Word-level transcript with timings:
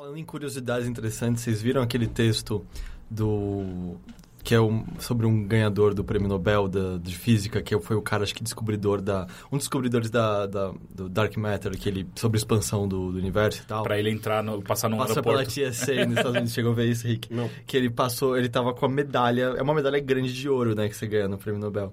Falando 0.00 0.16
em 0.16 0.24
curiosidades 0.24 0.88
interessantes, 0.88 1.42
vocês 1.42 1.60
viram 1.60 1.82
aquele 1.82 2.06
texto 2.06 2.64
do 3.10 3.98
que 4.42 4.54
é 4.54 4.60
um, 4.60 4.82
sobre 4.98 5.26
um 5.26 5.46
ganhador 5.46 5.92
do 5.92 6.02
prêmio 6.02 6.26
Nobel 6.26 6.68
da, 6.68 6.96
de 6.96 7.14
física, 7.14 7.60
que 7.60 7.78
foi 7.80 7.96
o 7.96 8.00
cara, 8.00 8.22
acho 8.22 8.34
que 8.34 8.42
descobridor 8.42 9.02
da... 9.02 9.26
Um 9.52 9.58
dos 9.58 9.66
descobridores 9.66 10.08
da, 10.08 10.46
da 10.46 10.72
do 10.88 11.06
Dark 11.06 11.36
Matter, 11.36 11.76
que 11.76 11.86
ele, 11.86 12.08
sobre 12.14 12.38
expansão 12.38 12.88
do, 12.88 13.12
do 13.12 13.18
universo 13.18 13.60
e 13.60 13.66
tal. 13.66 13.82
Pra 13.82 13.98
ele 13.98 14.08
entrar, 14.08 14.42
no, 14.42 14.62
passar 14.62 14.88
num 14.88 14.96
Passa 14.96 15.20
aeroporto. 15.20 15.52
pela 15.54 15.70
TSA 15.70 16.06
nos 16.06 16.16
Estados 16.16 16.30
Unidos, 16.30 16.52
chegou 16.56 16.72
a 16.72 16.74
ver 16.76 16.86
isso, 16.86 17.06
Rick? 17.06 17.30
Não. 17.30 17.50
Que 17.66 17.76
ele 17.76 17.90
passou, 17.90 18.38
ele 18.38 18.48
tava 18.48 18.72
com 18.72 18.86
a 18.86 18.88
medalha, 18.88 19.52
é 19.54 19.60
uma 19.60 19.74
medalha 19.74 20.00
grande 20.00 20.32
de 20.32 20.48
ouro, 20.48 20.74
né, 20.74 20.88
que 20.88 20.96
você 20.96 21.06
ganha 21.06 21.28
no 21.28 21.36
prêmio 21.36 21.60
Nobel. 21.60 21.92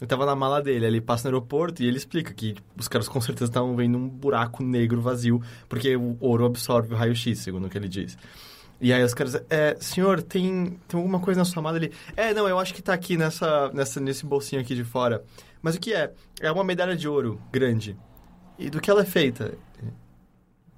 Ele 0.00 0.06
tava 0.06 0.24
na 0.24 0.36
mala 0.36 0.62
dele, 0.62 0.86
ele 0.86 1.00
passa 1.00 1.28
no 1.28 1.34
aeroporto 1.34 1.82
e 1.82 1.86
ele 1.86 1.96
explica 1.96 2.32
que 2.32 2.54
os 2.76 2.86
caras 2.86 3.08
com 3.08 3.20
certeza 3.20 3.50
estavam 3.50 3.74
vendo 3.74 3.98
um 3.98 4.08
buraco 4.08 4.62
negro 4.62 5.00
vazio, 5.00 5.42
porque 5.68 5.96
o 5.96 6.16
ouro 6.20 6.44
absorve 6.44 6.94
o 6.94 6.96
raio-x, 6.96 7.38
segundo 7.40 7.66
o 7.66 7.70
que 7.70 7.76
ele 7.76 7.88
diz. 7.88 8.16
E 8.80 8.92
aí 8.92 9.02
os 9.02 9.12
caras, 9.12 9.42
é, 9.50 9.76
senhor, 9.80 10.22
tem, 10.22 10.78
tem 10.86 10.98
alguma 10.98 11.18
coisa 11.18 11.40
na 11.40 11.44
sua 11.44 11.60
mala? 11.60 11.78
Ele, 11.78 11.92
é, 12.16 12.32
não, 12.32 12.48
eu 12.48 12.60
acho 12.60 12.72
que 12.72 12.80
tá 12.80 12.92
aqui 12.92 13.16
nessa, 13.16 13.70
nessa, 13.72 14.00
nesse 14.00 14.24
bolsinho 14.24 14.62
aqui 14.62 14.74
de 14.74 14.84
fora. 14.84 15.24
Mas 15.60 15.74
o 15.74 15.80
que 15.80 15.92
é? 15.92 16.12
É 16.40 16.50
uma 16.52 16.62
medalha 16.62 16.96
de 16.96 17.08
ouro, 17.08 17.40
grande. 17.50 17.96
E 18.56 18.70
do 18.70 18.80
que 18.80 18.88
ela 18.88 19.02
é 19.02 19.04
feita? 19.04 19.58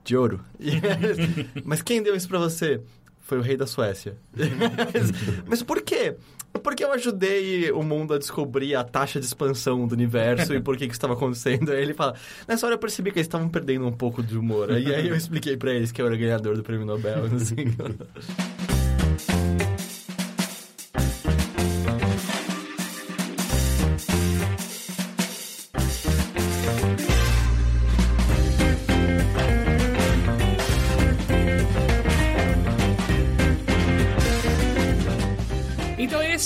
De 0.02 0.16
ouro. 0.16 0.42
Mas 1.62 1.83
quem 1.83 2.02
deu 2.02 2.16
isso 2.16 2.27
pra 2.27 2.39
você? 2.39 2.80
Foi 3.19 3.39
o 3.39 3.42
rei 3.42 3.56
da 3.56 3.66
Suécia. 3.66 4.16
Mas 5.47 5.62
por 5.62 5.83
quê? 5.83 6.16
Porque 6.62 6.84
eu 6.84 6.92
ajudei 6.92 7.70
o 7.70 7.82
mundo 7.82 8.14
a 8.14 8.18
descobrir 8.18 8.74
a 8.74 8.82
taxa 8.82 9.20
de 9.20 9.27
expansão 9.27 9.86
do 9.86 9.95
universo 9.95 10.52
e 10.52 10.60
por 10.60 10.77
que 10.77 10.86
que 10.86 10.92
isso 10.92 10.98
estava 10.98 11.14
acontecendo. 11.14 11.70
Aí 11.70 11.80
ele 11.80 11.95
fala, 11.95 12.14
nessa 12.46 12.66
hora 12.66 12.74
eu 12.74 12.78
percebi 12.78 13.10
que 13.12 13.18
eles 13.18 13.27
estavam 13.27 13.48
perdendo 13.48 13.86
um 13.86 13.92
pouco 13.92 14.22
de 14.22 14.36
humor. 14.36 14.70
E 14.70 14.92
aí 14.94 15.08
eu 15.08 15.16
expliquei 15.16 15.56
pra 15.56 15.72
eles 15.72 15.92
que 15.92 16.02
eu 16.02 16.06
era 16.06 16.16
ganhador 16.16 16.56
do 16.56 16.62
prêmio 16.62 16.84
Nobel. 16.84 17.24
Assim. 17.34 18.80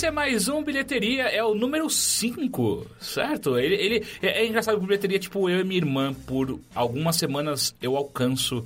Esse 0.05 0.09
é 0.09 0.11
mais 0.11 0.47
um 0.47 0.63
bilheteria, 0.63 1.23
é 1.23 1.43
o 1.43 1.55
número 1.55 1.89
5, 1.89 2.85
certo? 2.99 3.57
Ele, 3.57 3.73
ele 3.73 4.05
é, 4.21 4.43
é 4.43 4.45
engraçado 4.45 4.79
que 4.79 4.85
bilheteria, 4.85 5.17
tipo, 5.17 5.49
eu 5.49 5.61
e 5.61 5.63
minha 5.63 5.79
irmã, 5.79 6.13
por 6.13 6.59
algumas 6.75 7.15
semanas 7.15 7.75
eu 7.81 7.97
alcanço. 7.97 8.63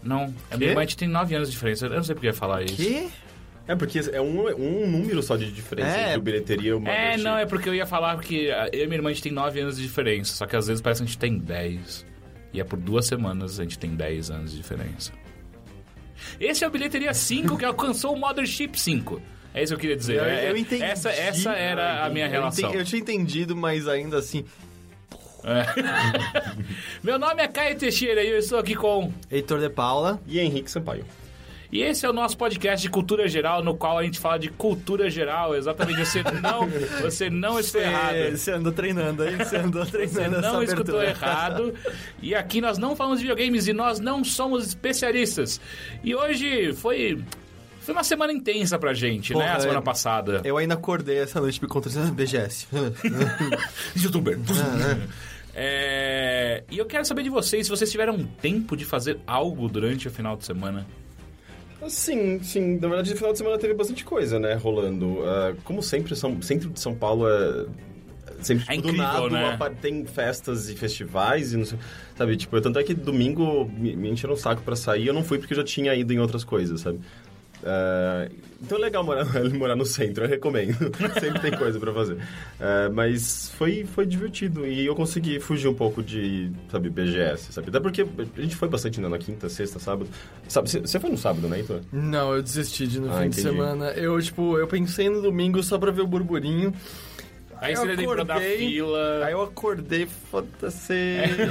Não, 0.00 0.32
a 0.48 0.56
minha 0.56 0.70
irmã 0.70 0.82
a 0.82 0.84
gente 0.84 0.96
tem 0.96 1.08
9 1.08 1.34
anos 1.34 1.48
de 1.48 1.54
diferença. 1.54 1.86
Eu 1.86 1.90
não 1.96 2.04
sei 2.04 2.14
porque 2.14 2.28
eu 2.28 2.30
ia 2.30 2.36
falar 2.36 2.62
isso. 2.62 2.76
que? 2.76 3.10
É 3.66 3.74
porque 3.74 3.98
é 4.12 4.20
um, 4.20 4.46
um 4.56 4.88
número 4.88 5.20
só 5.24 5.36
de 5.36 5.50
diferença 5.50 5.96
É. 5.96 6.02
entre 6.08 6.18
o 6.18 6.22
bilheteria 6.22 6.70
e 6.70 6.72
o 6.74 6.86
É, 6.86 7.16
não, 7.16 7.36
é 7.36 7.46
porque 7.46 7.68
eu 7.68 7.74
ia 7.74 7.86
falar 7.86 8.16
que 8.20 8.48
ah, 8.52 8.68
eu 8.72 8.84
e 8.84 8.86
minha 8.86 8.98
irmã 8.98 9.10
a 9.10 9.12
gente 9.12 9.24
tem 9.24 9.32
9 9.32 9.60
anos 9.60 9.76
de 9.76 9.82
diferença, 9.82 10.34
só 10.36 10.46
que 10.46 10.54
às 10.54 10.68
vezes 10.68 10.80
parece 10.80 11.00
que 11.00 11.04
a 11.04 11.06
gente 11.08 11.18
tem 11.18 11.36
10. 11.36 12.06
E 12.52 12.60
é 12.60 12.64
por 12.64 12.78
duas 12.78 13.06
semanas 13.06 13.58
a 13.58 13.64
gente 13.64 13.76
tem 13.76 13.96
10 13.96 14.30
anos 14.30 14.52
de 14.52 14.58
diferença. 14.58 15.12
Esse 16.38 16.62
é 16.64 16.68
o 16.68 16.70
Bilheteria 16.70 17.12
5 17.12 17.56
que 17.58 17.64
alcançou 17.64 18.14
o 18.14 18.18
Mothership 18.18 18.76
5. 18.78 19.20
É 19.52 19.62
isso 19.62 19.72
que 19.72 19.76
eu 19.76 19.80
queria 19.80 19.96
dizer. 19.96 20.16
Eu, 20.18 20.24
É- 20.24 20.50
eu 20.50 20.56
entendi. 20.56 20.82
Essa, 20.82 21.10
essa 21.10 21.52
era 21.52 22.04
a 22.04 22.10
minha 22.10 22.26
Eu 22.26 22.30
relação. 22.30 22.64
entendi- 22.68 22.78
Eu 22.82 22.84
tinha 22.86 23.00
entendido, 23.00 23.56
mas 23.56 23.88
ainda 23.88 24.18
assim... 24.18 24.44
Meu 27.02 27.18
nome 27.18 27.42
é 27.42 27.48
Caio 27.48 27.76
Teixeira 27.76 28.22
e 28.22 28.28
eu 28.30 28.38
estou 28.38 28.58
aqui 28.58 28.74
com. 28.74 29.12
Heitor 29.30 29.58
de 29.58 29.70
Paula... 29.70 30.20
E 30.26 30.38
Henrique 30.38 30.70
Sampaio. 30.70 31.04
E 31.72 31.82
esse 31.82 32.04
é 32.04 32.10
o 32.10 32.12
nosso 32.12 32.36
podcast 32.36 32.82
de 32.82 32.90
cultura 32.90 33.28
geral, 33.28 33.62
no 33.62 33.76
qual 33.76 33.96
a 33.96 34.02
gente 34.02 34.18
fala 34.18 34.38
de 34.38 34.50
cultura 34.50 35.08
geral. 35.08 35.54
Exatamente, 35.54 36.04
você 36.04 36.22
não, 36.22 36.68
você 37.00 37.30
não 37.30 37.60
está 37.60 37.78
errado. 37.78 38.36
Você 38.36 38.50
andou 38.50 38.72
treinando 38.72 39.22
aí, 39.22 39.36
você 39.36 39.56
andou 39.56 39.84
Você 39.84 39.92
treinando 39.92 40.36
essa 40.38 40.52
não 40.52 40.62
escutou 40.64 41.00
abertura. 41.00 41.26
errado. 41.30 41.74
E 42.20 42.34
aqui 42.34 42.60
nós 42.60 42.76
não 42.76 42.96
falamos 42.96 43.20
de 43.20 43.24
videogames 43.26 43.68
e 43.68 43.72
nós 43.72 44.00
não 44.00 44.22
somos 44.24 44.66
especialistas. 44.66 45.60
E 46.02 46.14
hoje 46.14 46.72
foi. 46.74 47.22
Foi 47.90 47.96
uma 47.96 48.04
semana 48.04 48.32
intensa 48.32 48.78
pra 48.78 48.94
gente, 48.94 49.34
né? 49.34 49.40
Porra, 49.40 49.56
A 49.56 49.60
semana 49.60 49.78
é. 49.80 49.82
passada. 49.82 50.40
Eu 50.44 50.56
ainda 50.56 50.74
acordei 50.74 51.18
essa 51.18 51.40
noite 51.40 51.60
me 51.60 51.68
ah, 51.68 52.10
BGS. 52.12 52.68
Youtuber. 54.00 54.38
É, 55.52 56.62
e 56.70 56.78
eu 56.78 56.86
quero 56.86 57.04
saber 57.04 57.24
de 57.24 57.30
vocês 57.30 57.66
se 57.66 57.70
vocês 57.70 57.90
tiveram 57.90 58.24
tempo 58.40 58.76
de 58.76 58.84
fazer 58.84 59.18
algo 59.26 59.68
durante 59.68 60.06
o 60.06 60.10
final 60.10 60.36
de 60.36 60.44
semana. 60.44 60.86
Sim, 61.88 62.40
sim. 62.44 62.78
Na 62.78 62.86
verdade, 62.86 63.10
no 63.10 63.16
final 63.16 63.32
de 63.32 63.38
semana 63.38 63.58
teve 63.58 63.74
bastante 63.74 64.04
coisa, 64.04 64.38
né, 64.38 64.54
rolando. 64.54 65.24
Ah, 65.24 65.54
como 65.64 65.82
sempre, 65.82 66.14
São, 66.14 66.40
centro 66.40 66.70
de 66.70 66.78
São 66.78 66.94
Paulo 66.94 67.28
é... 67.28 67.66
Sempre, 68.40 68.66
É 68.68 68.76
tipo, 68.76 68.88
incrível, 68.88 69.22
do 69.28 69.30
nada, 69.30 69.50
né? 69.50 69.56
uma 69.56 69.70
tem 69.70 70.06
festas 70.06 70.68
e 70.68 70.76
festivais 70.76 71.52
e 71.52 71.56
não 71.56 71.64
sei... 71.64 71.76
Sabe, 72.16 72.36
tipo, 72.36 72.60
tanto 72.60 72.78
é 72.78 72.84
que 72.84 72.94
domingo 72.94 73.68
me, 73.68 73.96
me 73.96 74.10
encheram 74.10 74.34
o 74.34 74.36
saco 74.36 74.62
pra 74.62 74.76
sair. 74.76 75.08
Eu 75.08 75.12
não 75.12 75.24
fui 75.24 75.38
porque 75.38 75.54
eu 75.54 75.56
já 75.56 75.64
tinha 75.64 75.92
ido 75.94 76.12
em 76.12 76.20
outras 76.20 76.44
coisas, 76.44 76.80
sabe? 76.80 77.00
Ah, 77.64 78.28
então 78.62 78.78
é 78.78 78.80
legal 78.80 79.02
morar, 79.04 79.24
morar 79.54 79.76
no 79.76 79.84
centro, 79.86 80.24
eu 80.24 80.28
recomendo. 80.28 80.74
Sempre 81.18 81.40
tem 81.40 81.56
coisa 81.58 81.78
pra 81.78 81.92
fazer. 81.92 82.18
Ah, 82.60 82.90
mas 82.92 83.50
foi, 83.56 83.84
foi 83.84 84.06
divertido 84.06 84.66
e 84.66 84.84
eu 84.86 84.94
consegui 84.94 85.40
fugir 85.40 85.68
um 85.68 85.74
pouco 85.74 86.02
de, 86.02 86.50
sabe, 86.70 86.88
BGS, 86.90 87.52
sabe? 87.52 87.68
Até 87.68 87.80
porque 87.80 88.02
a 88.02 88.40
gente 88.40 88.56
foi 88.56 88.68
bastante 88.68 89.00
né, 89.00 89.08
na 89.08 89.18
quinta, 89.18 89.48
sexta, 89.48 89.78
sábado. 89.78 90.08
Sabe, 90.48 90.68
você 90.70 90.98
foi 91.00 91.10
no 91.10 91.18
sábado, 91.18 91.48
né, 91.48 91.58
Heitor? 91.58 91.80
Não, 91.92 92.34
eu 92.34 92.42
desisti 92.42 92.86
de 92.86 93.00
no 93.00 93.10
Ah, 93.10 93.22
fim 93.22 93.28
de 93.30 93.40
entendi. 93.40 93.42
semana. 93.42 93.86
Eu, 93.92 94.20
tipo, 94.20 94.58
eu 94.58 94.66
pensei 94.66 95.08
no 95.08 95.20
domingo 95.22 95.62
só 95.62 95.78
pra 95.78 95.90
ver 95.90 96.02
o 96.02 96.06
burburinho. 96.06 96.72
Aí 97.62 97.76
você 97.76 97.84
lembrou 97.94 98.24
da 98.24 98.34
acordei, 98.36 98.56
fila. 98.56 99.24
Aí 99.24 99.32
eu 99.32 99.42
acordei, 99.42 100.06
foda-se. 100.06 100.94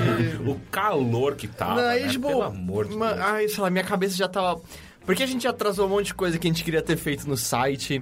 O 0.45 0.55
calor 0.71 1.35
que 1.35 1.47
tava, 1.47 1.81
Não, 1.81 1.87
aí, 1.89 2.03
né? 2.03 2.09
tipo, 2.09 2.27
Pelo 2.27 2.41
amor 2.43 2.85
de 2.87 2.97
Deus. 2.97 3.01
Ai, 3.19 3.47
sei 3.47 3.61
lá, 3.61 3.69
minha 3.69 3.83
cabeça 3.83 4.15
já 4.17 4.27
tava... 4.27 4.59
Porque 5.05 5.23
a 5.23 5.25
gente 5.25 5.47
atrasou 5.47 5.87
um 5.87 5.89
monte 5.89 6.07
de 6.07 6.13
coisa 6.13 6.37
que 6.37 6.47
a 6.47 6.51
gente 6.51 6.63
queria 6.63 6.81
ter 6.81 6.97
feito 6.97 7.27
no 7.27 7.35
site 7.35 8.01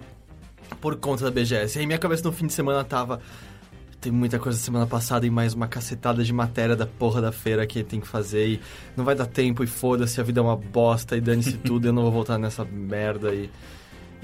por 0.81 0.95
conta 0.97 1.23
da 1.23 1.31
BGS. 1.31 1.77
E 1.77 1.81
aí 1.81 1.85
minha 1.85 1.99
cabeça 1.99 2.23
no 2.23 2.31
fim 2.31 2.47
de 2.47 2.53
semana 2.53 2.83
tava... 2.83 3.21
Tem 3.99 4.11
muita 4.11 4.37
coisa 4.37 4.57
semana 4.59 4.85
passada 4.85 5.25
e 5.25 5.29
mais 5.29 5.55
uma 5.55 5.67
cacetada 5.67 6.23
de 6.23 6.31
matéria 6.31 6.75
da 6.75 6.85
porra 6.85 7.19
da 7.19 7.31
feira 7.31 7.65
que 7.65 7.83
tem 7.83 7.99
que 7.99 8.07
fazer 8.07 8.47
e 8.47 8.61
não 8.95 9.03
vai 9.03 9.15
dar 9.15 9.25
tempo 9.25 9.63
e 9.63 9.67
foda-se, 9.67 10.21
a 10.21 10.23
vida 10.23 10.39
é 10.39 10.43
uma 10.43 10.55
bosta 10.55 11.17
e 11.17 11.21
dane-se 11.21 11.57
tudo, 11.65 11.87
eu 11.87 11.93
não 11.93 12.03
vou 12.03 12.11
voltar 12.11 12.37
nessa 12.37 12.63
merda 12.63 13.33
e... 13.33 13.49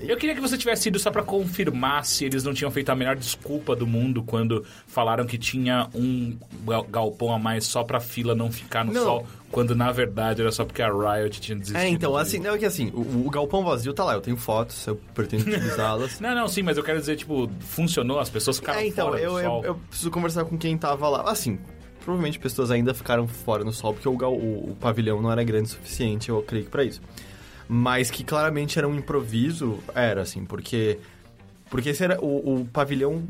Eu 0.07 0.17
queria 0.17 0.35
que 0.35 0.41
você 0.41 0.57
tivesse 0.57 0.89
ido 0.89 0.99
só 0.99 1.09
pra 1.11 1.23
confirmar 1.23 2.05
se 2.05 2.25
eles 2.25 2.43
não 2.43 2.53
tinham 2.53 2.69
feito 2.71 2.89
a 2.89 2.95
melhor 2.95 3.15
desculpa 3.15 3.75
do 3.75 3.87
mundo 3.87 4.21
quando 4.23 4.63
falaram 4.87 5.25
que 5.25 5.37
tinha 5.37 5.87
um 5.95 6.37
gal- 6.65 6.83
galpão 6.83 7.33
a 7.33 7.39
mais 7.39 7.65
só 7.65 7.83
pra 7.83 7.99
fila 7.99 8.35
não 8.35 8.51
ficar 8.51 8.83
no 8.83 8.93
Não. 8.93 9.03
sol, 9.03 9.27
quando 9.51 9.75
na 9.75 9.91
verdade 9.91 10.41
era 10.41 10.51
só 10.51 10.65
porque 10.65 10.81
a 10.81 10.87
Riot 10.91 11.39
tinha 11.39 11.57
desistido. 11.57 11.81
É, 11.81 11.87
então, 11.87 12.15
assim, 12.17 12.39
não 12.39 12.53
é 12.55 12.57
que 12.57 12.65
assim, 12.65 12.89
o, 12.93 13.25
o 13.25 13.29
galpão 13.29 13.63
vazio 13.63 13.93
tá 13.93 14.03
lá, 14.03 14.13
eu 14.13 14.21
tenho 14.21 14.35
fotos, 14.37 14.85
eu 14.87 14.95
pretendo 15.13 15.43
utilizá-las. 15.43 16.19
Não, 16.21 16.33
não, 16.35 16.47
sim, 16.47 16.63
mas 16.63 16.77
eu 16.77 16.83
quero 16.83 16.99
dizer, 16.99 17.15
tipo, 17.15 17.49
funcionou, 17.59 18.19
as 18.19 18.29
pessoas 18.29 18.57
ficaram 18.59 18.79
É, 18.79 18.87
então, 18.87 19.07
fora 19.09 19.19
do 19.19 19.23
eu, 19.23 19.39
eu, 19.39 19.43
sol. 19.49 19.65
eu 19.65 19.75
preciso 19.89 20.11
conversar 20.11 20.45
com 20.45 20.57
quem 20.57 20.77
tava 20.77 21.07
lá. 21.09 21.29
Assim, 21.29 21.57
provavelmente 22.03 22.37
pessoas 22.39 22.71
ainda 22.71 22.93
ficaram 22.93 23.27
fora 23.27 23.63
no 23.63 23.71
sol, 23.71 23.93
porque 23.93 24.07
o, 24.07 24.11
o, 24.13 24.71
o 24.71 24.77
pavilhão 24.79 25.21
não 25.21 25.31
era 25.31 25.43
grande 25.43 25.67
o 25.69 25.71
suficiente, 25.71 26.29
eu 26.29 26.41
creio 26.41 26.65
que 26.65 26.71
pra 26.71 26.83
isso. 26.83 27.01
Mas 27.67 28.11
que 28.11 28.23
claramente 28.23 28.77
era 28.77 28.87
um 28.87 28.95
improviso, 28.95 29.79
era 29.93 30.21
assim, 30.21 30.45
porque. 30.45 30.99
Porque 31.69 31.89
esse 31.89 32.03
era 32.03 32.19
o, 32.21 32.61
o 32.61 32.65
pavilhão. 32.65 33.23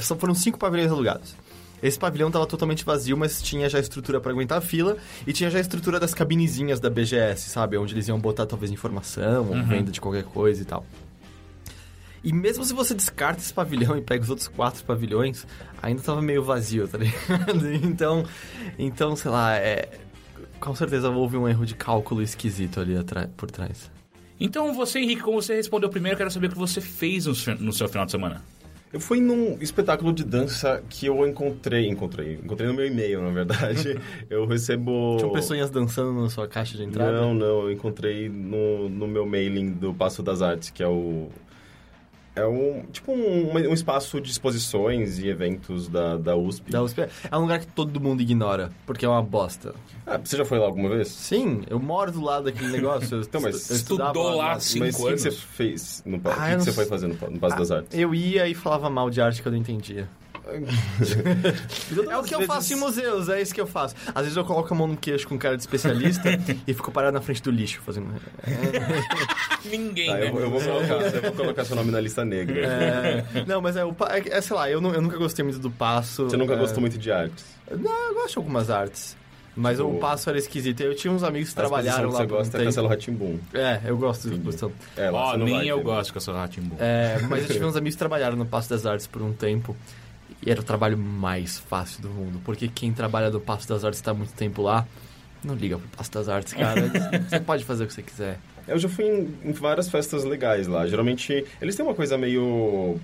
Só 0.00 0.14
foram 0.16 0.34
cinco 0.34 0.58
pavilhões 0.58 0.90
alugados. 0.90 1.34
Esse 1.82 1.98
pavilhão 1.98 2.30
tava 2.30 2.46
totalmente 2.46 2.84
vazio, 2.84 3.16
mas 3.16 3.42
tinha 3.42 3.68
já 3.68 3.78
estrutura 3.78 4.20
pra 4.20 4.30
aguentar 4.30 4.58
a 4.58 4.60
fila 4.60 4.96
e 5.26 5.32
tinha 5.32 5.50
já 5.50 5.58
a 5.58 5.60
estrutura 5.60 5.98
das 5.98 6.12
cabinezinhas 6.12 6.78
da 6.78 6.90
BGS, 6.90 7.48
sabe? 7.48 7.76
Onde 7.78 7.94
eles 7.94 8.06
iam 8.06 8.18
botar 8.20 8.46
talvez 8.46 8.70
informação 8.70 9.48
ou 9.48 9.64
venda 9.64 9.90
de 9.90 10.00
qualquer 10.00 10.24
coisa 10.24 10.60
e 10.60 10.64
tal. 10.64 10.84
E 12.22 12.34
mesmo 12.34 12.62
se 12.64 12.74
você 12.74 12.94
descarta 12.94 13.40
esse 13.40 13.52
pavilhão 13.52 13.96
e 13.96 14.02
pega 14.02 14.22
os 14.22 14.28
outros 14.28 14.46
quatro 14.46 14.84
pavilhões, 14.84 15.46
ainda 15.82 16.02
tava 16.02 16.20
meio 16.20 16.44
vazio, 16.44 16.86
tá 16.86 16.98
ligado? 16.98 17.66
Então, 17.82 18.26
então 18.78 19.16
sei 19.16 19.30
lá, 19.30 19.56
é, 19.56 19.88
com 20.60 20.74
certeza 20.74 21.10
houve 21.10 21.36
um 21.36 21.48
erro 21.48 21.64
de 21.64 21.74
cálculo 21.74 22.22
esquisito 22.22 22.80
ali 22.80 22.94
por 23.36 23.50
trás. 23.50 23.90
Então 24.38 24.72
você, 24.72 25.00
Henrique, 25.00 25.22
como 25.22 25.40
você 25.40 25.54
respondeu 25.54 25.88
primeiro, 25.88 26.14
eu 26.14 26.18
quero 26.18 26.30
saber 26.30 26.46
o 26.46 26.50
que 26.50 26.58
você 26.58 26.80
fez 26.80 27.26
no, 27.26 27.34
seu- 27.34 27.56
no 27.56 27.72
seu 27.72 27.88
final 27.88 28.06
de 28.06 28.12
semana. 28.12 28.42
Eu 28.92 28.98
fui 28.98 29.20
num 29.20 29.56
espetáculo 29.60 30.12
de 30.12 30.24
dança 30.24 30.82
que 30.88 31.06
eu 31.06 31.24
encontrei, 31.24 31.86
encontrei, 31.88 32.34
encontrei 32.42 32.66
no 32.66 32.74
meu 32.74 32.84
e-mail, 32.86 33.22
na 33.22 33.30
verdade. 33.30 34.00
eu 34.28 34.46
recebo... 34.46 35.16
Tinham 35.18 35.32
pessoas 35.32 35.70
dançando 35.70 36.12
na 36.20 36.28
sua 36.28 36.48
caixa 36.48 36.76
de 36.76 36.82
entrada? 36.82 37.12
Não, 37.12 37.32
não, 37.32 37.62
eu 37.62 37.70
encontrei 37.70 38.28
no, 38.28 38.88
no 38.88 39.06
meu 39.06 39.24
mailing 39.24 39.70
do 39.70 39.94
Passo 39.94 40.22
das 40.24 40.42
Artes, 40.42 40.70
que 40.70 40.82
é 40.82 40.88
o... 40.88 41.28
É 42.36 42.46
um, 42.46 42.84
tipo 42.92 43.10
um, 43.12 43.52
um 43.54 43.74
espaço 43.74 44.20
de 44.20 44.30
exposições 44.30 45.18
e 45.18 45.28
eventos 45.28 45.88
da, 45.88 46.16
da 46.16 46.36
USP. 46.36 46.70
Da 46.70 46.80
USP 46.82 47.00
é 47.02 47.36
um 47.36 47.40
lugar 47.40 47.58
que 47.58 47.66
todo 47.66 48.00
mundo 48.00 48.22
ignora, 48.22 48.70
porque 48.86 49.04
é 49.04 49.08
uma 49.08 49.20
bosta. 49.22 49.74
Ah, 50.06 50.16
você 50.16 50.36
já 50.36 50.44
foi 50.44 50.58
lá 50.58 50.66
alguma 50.66 50.88
vez? 50.90 51.08
Sim, 51.08 51.62
eu 51.68 51.80
moro 51.80 52.12
do 52.12 52.20
lado 52.22 52.44
daquele 52.44 52.68
negócio. 52.70 53.16
eu 53.18 53.22
Então, 53.30 53.40
mas 53.40 53.56
estu- 53.70 53.94
Estudou 53.94 54.36
lá 54.36 54.54
mas- 54.54 54.62
cinco 54.64 54.84
Mas 54.86 54.94
o 54.94 55.02
que, 55.02 55.08
anos. 55.08 55.22
você 55.22 55.30
fez 55.32 56.02
no 56.06 56.16
Ah, 56.16 56.18
O 56.18 56.22
que, 56.22 56.40
que 56.40 56.50
não 56.56 56.60
você 56.60 56.72
foi 56.72 56.86
fazer 56.86 57.06
no, 57.08 57.14
no 57.30 57.38
Passo 57.40 57.56
das 57.56 57.70
Artes? 57.70 57.98
Eu 57.98 58.14
ia 58.14 58.46
e 58.48 58.54
falava 58.54 58.88
mal 58.88 59.10
de 59.10 59.20
arte 59.20 59.42
que 59.42 59.48
eu 59.48 59.52
não 59.52 59.58
entendia. 59.58 60.08
É 62.10 62.16
o 62.18 62.22
que 62.22 62.34
eu 62.34 62.42
faço 62.42 62.72
em 62.72 62.76
museus, 62.76 63.28
é 63.28 63.40
isso 63.40 63.54
que 63.54 63.60
eu 63.60 63.66
faço. 63.66 63.94
Às 64.14 64.22
vezes 64.22 64.36
eu 64.36 64.44
coloco 64.44 64.72
a 64.72 64.76
mão 64.76 64.86
no 64.86 64.96
queixo 64.96 65.26
com 65.28 65.38
cara 65.38 65.56
de 65.56 65.62
especialista 65.62 66.28
e 66.66 66.74
fico 66.74 66.90
parado 66.90 67.14
na 67.14 67.20
frente 67.20 67.42
do 67.42 67.50
lixo, 67.50 67.80
fazendo... 67.84 68.08
Ninguém, 69.64 70.06
Tá, 70.10 70.14
né? 70.16 70.28
eu, 70.30 70.38
eu 70.40 70.50
vou 70.50 70.60
colocar, 70.60 70.94
eu 70.94 71.22
vou 71.22 71.32
colocar 71.32 71.64
seu 71.64 71.76
nome 71.76 71.90
na 71.90 72.00
lista 72.00 72.24
negra. 72.24 72.60
É, 72.66 73.24
não, 73.46 73.60
mas 73.60 73.76
é, 73.76 73.84
o 73.84 73.94
é, 74.08 74.38
é, 74.38 74.40
sei 74.40 74.56
lá, 74.56 74.70
eu, 74.70 74.80
nu- 74.80 74.92
eu 74.94 75.02
nunca 75.02 75.16
gostei 75.16 75.44
muito 75.44 75.58
do 75.58 75.70
passo. 75.70 76.24
Você 76.24 76.36
nunca 76.36 76.54
é, 76.54 76.56
gostou 76.56 76.80
muito 76.80 76.98
de 76.98 77.10
artes? 77.12 77.44
Não, 77.70 78.08
eu 78.08 78.14
gosto 78.14 78.32
de 78.32 78.38
algumas 78.38 78.70
artes. 78.70 79.16
Mas 79.54 79.78
Tipo, 79.78 79.90
o 79.90 79.98
passo 79.98 80.30
era 80.30 80.38
esquisito. 80.38 80.80
Eu 80.80 80.94
tinha 80.94 81.12
uns 81.12 81.22
amigos 81.24 81.52
que 81.52 81.60
A 81.60 81.64
exposição 81.64 81.92
trabalharam 81.92 82.08
que 82.08 82.14
lá 82.14 82.20
você 82.20 82.24
um 82.24 82.36
gosta 82.36 82.58
é. 82.62 82.64
Castelo 82.64 82.88
Ratimbum. 82.88 83.38
É, 83.52 83.80
eu 83.84 83.96
gosto 83.98 84.28
de 84.28 84.36
exposição. 84.36 84.72
É, 84.96 85.10
lá 85.10 85.36
não 85.36 85.44
nem 85.44 85.56
vai, 85.56 85.66
eu 85.68 85.80
gosto 85.82 86.12
com 86.12 86.18
essa 86.18 86.32
Ratimbu. 86.32 86.76
É, 86.78 87.18
mas 87.28 87.42
eu 87.42 87.48
tive 87.54 87.64
uns 87.64 87.76
amigos 87.76 87.94
que 87.96 87.98
trabalharam 87.98 88.36
no 88.36 88.46
Passo 88.46 88.70
das 88.70 88.86
Artes 88.86 89.06
por 89.08 89.20
um 89.22 89.32
tempo. 89.32 89.76
E 90.42 90.50
era 90.50 90.60
o 90.60 90.64
trabalho 90.64 90.96
mais 90.98 91.58
fácil 91.58 92.02
do 92.02 92.08
mundo. 92.08 92.40
Porque 92.44 92.68
quem 92.68 92.92
trabalha 92.92 93.30
no 93.30 93.40
Passo 93.40 93.68
das 93.68 93.84
Artes 93.84 94.00
está 94.00 94.12
muito 94.14 94.32
tempo 94.32 94.62
lá. 94.62 94.86
Não 95.42 95.54
liga 95.54 95.78
pro 95.78 95.88
Passo 95.88 96.10
das 96.12 96.28
Artes, 96.28 96.52
cara. 96.52 96.90
você 97.28 97.40
pode 97.40 97.64
fazer 97.64 97.84
o 97.84 97.86
que 97.86 97.92
você 97.94 98.02
quiser. 98.02 98.38
Eu 98.68 98.78
já 98.78 98.88
fui 98.88 99.04
em, 99.06 99.34
em 99.50 99.52
várias 99.52 99.88
festas 99.88 100.24
legais 100.24 100.66
lá. 100.66 100.86
Geralmente, 100.86 101.44
eles 101.60 101.74
têm 101.74 101.84
uma 101.84 101.94
coisa 101.94 102.16
meio... 102.18 102.98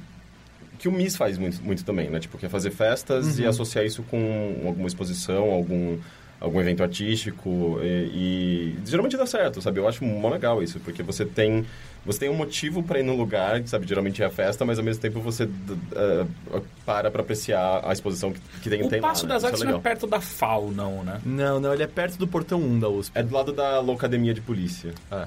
Que 0.78 0.88
o 0.88 0.92
MIS 0.92 1.16
faz 1.16 1.38
muito, 1.38 1.62
muito 1.62 1.82
também, 1.84 2.10
né? 2.10 2.20
Tipo, 2.20 2.36
que 2.36 2.44
é 2.44 2.48
fazer 2.48 2.70
festas 2.70 3.38
Uhum. 3.38 3.44
e 3.44 3.46
associar 3.46 3.84
isso 3.84 4.02
com 4.02 4.62
alguma 4.66 4.86
exposição, 4.86 5.50
algum, 5.50 5.96
algum 6.38 6.60
evento 6.60 6.82
artístico. 6.82 7.78
E, 7.82 8.74
e 8.76 8.78
geralmente 8.84 9.16
dá 9.16 9.24
certo, 9.24 9.62
sabe? 9.62 9.80
Eu 9.80 9.88
acho 9.88 10.04
mó 10.04 10.28
legal 10.28 10.62
isso, 10.62 10.78
porque 10.80 11.02
você 11.02 11.24
tem... 11.24 11.64
Você 12.06 12.20
tem 12.20 12.30
um 12.30 12.34
motivo 12.34 12.82
para 12.82 13.00
ir 13.00 13.02
no 13.02 13.16
lugar, 13.16 13.60
que, 13.60 13.68
sabe? 13.68 13.86
Geralmente 13.86 14.22
é 14.22 14.26
a 14.26 14.30
festa, 14.30 14.64
mas 14.64 14.78
ao 14.78 14.84
mesmo 14.84 15.02
tempo 15.02 15.20
você 15.20 15.44
uh, 15.44 16.62
para 16.84 17.10
para 17.10 17.20
apreciar 17.22 17.82
a 17.84 17.92
exposição 17.92 18.32
que, 18.32 18.40
que 18.62 18.70
tem, 18.70 18.82
O 18.82 18.88
tem 18.88 19.00
lá, 19.00 19.08
Passo 19.08 19.26
né? 19.26 19.34
das 19.34 19.42
Isso 19.42 19.46
Artes 19.46 19.62
é 19.62 19.64
não 19.66 19.78
é 19.78 19.80
perto 19.80 20.06
da 20.06 20.20
FAO, 20.20 20.70
não, 20.70 21.02
né? 21.02 21.20
Não, 21.24 21.58
não, 21.60 21.74
ele 21.74 21.82
é 21.82 21.86
perto 21.86 22.16
do 22.16 22.26
portão 22.26 22.60
1 22.60 22.78
da 22.78 22.88
USP. 22.88 23.18
É 23.18 23.22
do 23.22 23.34
lado 23.34 23.52
da 23.52 23.80
Loucademia 23.80 24.32
de 24.32 24.40
Polícia. 24.40 24.94
É. 25.10 25.26